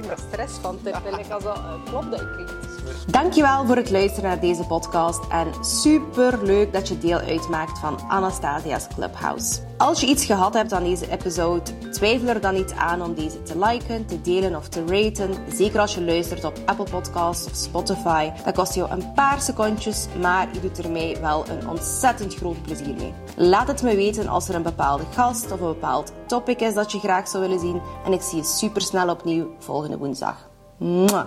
Krijg 0.00 0.10
er 0.10 0.18
stress 0.28 0.58
van. 0.58 0.78
Wil 0.82 1.18
ik 1.18 1.30
als 1.30 1.44
dat 1.44 1.56
uh, 1.56 1.84
klopt 1.84 2.10
dat. 2.10 2.61
Dankjewel 3.06 3.66
voor 3.66 3.76
het 3.76 3.90
luisteren 3.90 4.28
naar 4.28 4.40
deze 4.40 4.64
podcast 4.64 5.20
en 5.28 5.64
super 5.64 6.44
leuk 6.44 6.72
dat 6.72 6.88
je 6.88 6.98
deel 6.98 7.18
uitmaakt 7.18 7.78
van 7.78 8.00
Anastasia's 8.08 8.86
Clubhouse. 8.94 9.60
Als 9.76 10.00
je 10.00 10.06
iets 10.06 10.24
gehad 10.24 10.54
hebt 10.54 10.72
aan 10.72 10.84
deze 10.84 11.10
episode, 11.10 11.90
twijfel 11.90 12.28
er 12.28 12.40
dan 12.40 12.54
niet 12.54 12.72
aan 12.72 13.02
om 13.02 13.14
deze 13.14 13.42
te 13.42 13.58
liken, 13.58 14.06
te 14.06 14.20
delen 14.20 14.56
of 14.56 14.68
te 14.68 14.84
raten. 14.86 15.34
Zeker 15.52 15.80
als 15.80 15.94
je 15.94 16.04
luistert 16.04 16.44
op 16.44 16.58
Apple 16.66 16.86
Podcasts 16.90 17.46
of 17.46 17.54
Spotify. 17.54 18.30
Dat 18.44 18.54
kost 18.54 18.74
jou 18.74 18.90
een 18.90 19.12
paar 19.12 19.40
secondjes, 19.40 20.06
maar 20.20 20.48
je 20.52 20.60
doet 20.60 20.78
er 20.78 20.90
mij 20.90 21.16
wel 21.20 21.44
een 21.48 21.68
ontzettend 21.68 22.34
groot 22.34 22.62
plezier 22.62 22.94
mee. 22.94 23.12
Laat 23.36 23.68
het 23.68 23.82
me 23.82 23.96
weten 23.96 24.28
als 24.28 24.48
er 24.48 24.54
een 24.54 24.62
bepaalde 24.62 25.04
gast 25.14 25.52
of 25.52 25.60
een 25.60 25.66
bepaald 25.66 26.12
topic 26.26 26.60
is 26.60 26.74
dat 26.74 26.92
je 26.92 26.98
graag 26.98 27.28
zou 27.28 27.42
willen 27.42 27.60
zien. 27.60 27.80
En 28.04 28.12
ik 28.12 28.22
zie 28.22 28.38
je 28.38 28.44
super 28.44 28.82
snel 28.82 29.08
opnieuw 29.08 29.46
volgende 29.58 29.98
woensdag. 29.98 30.50
Mwah. 30.78 31.20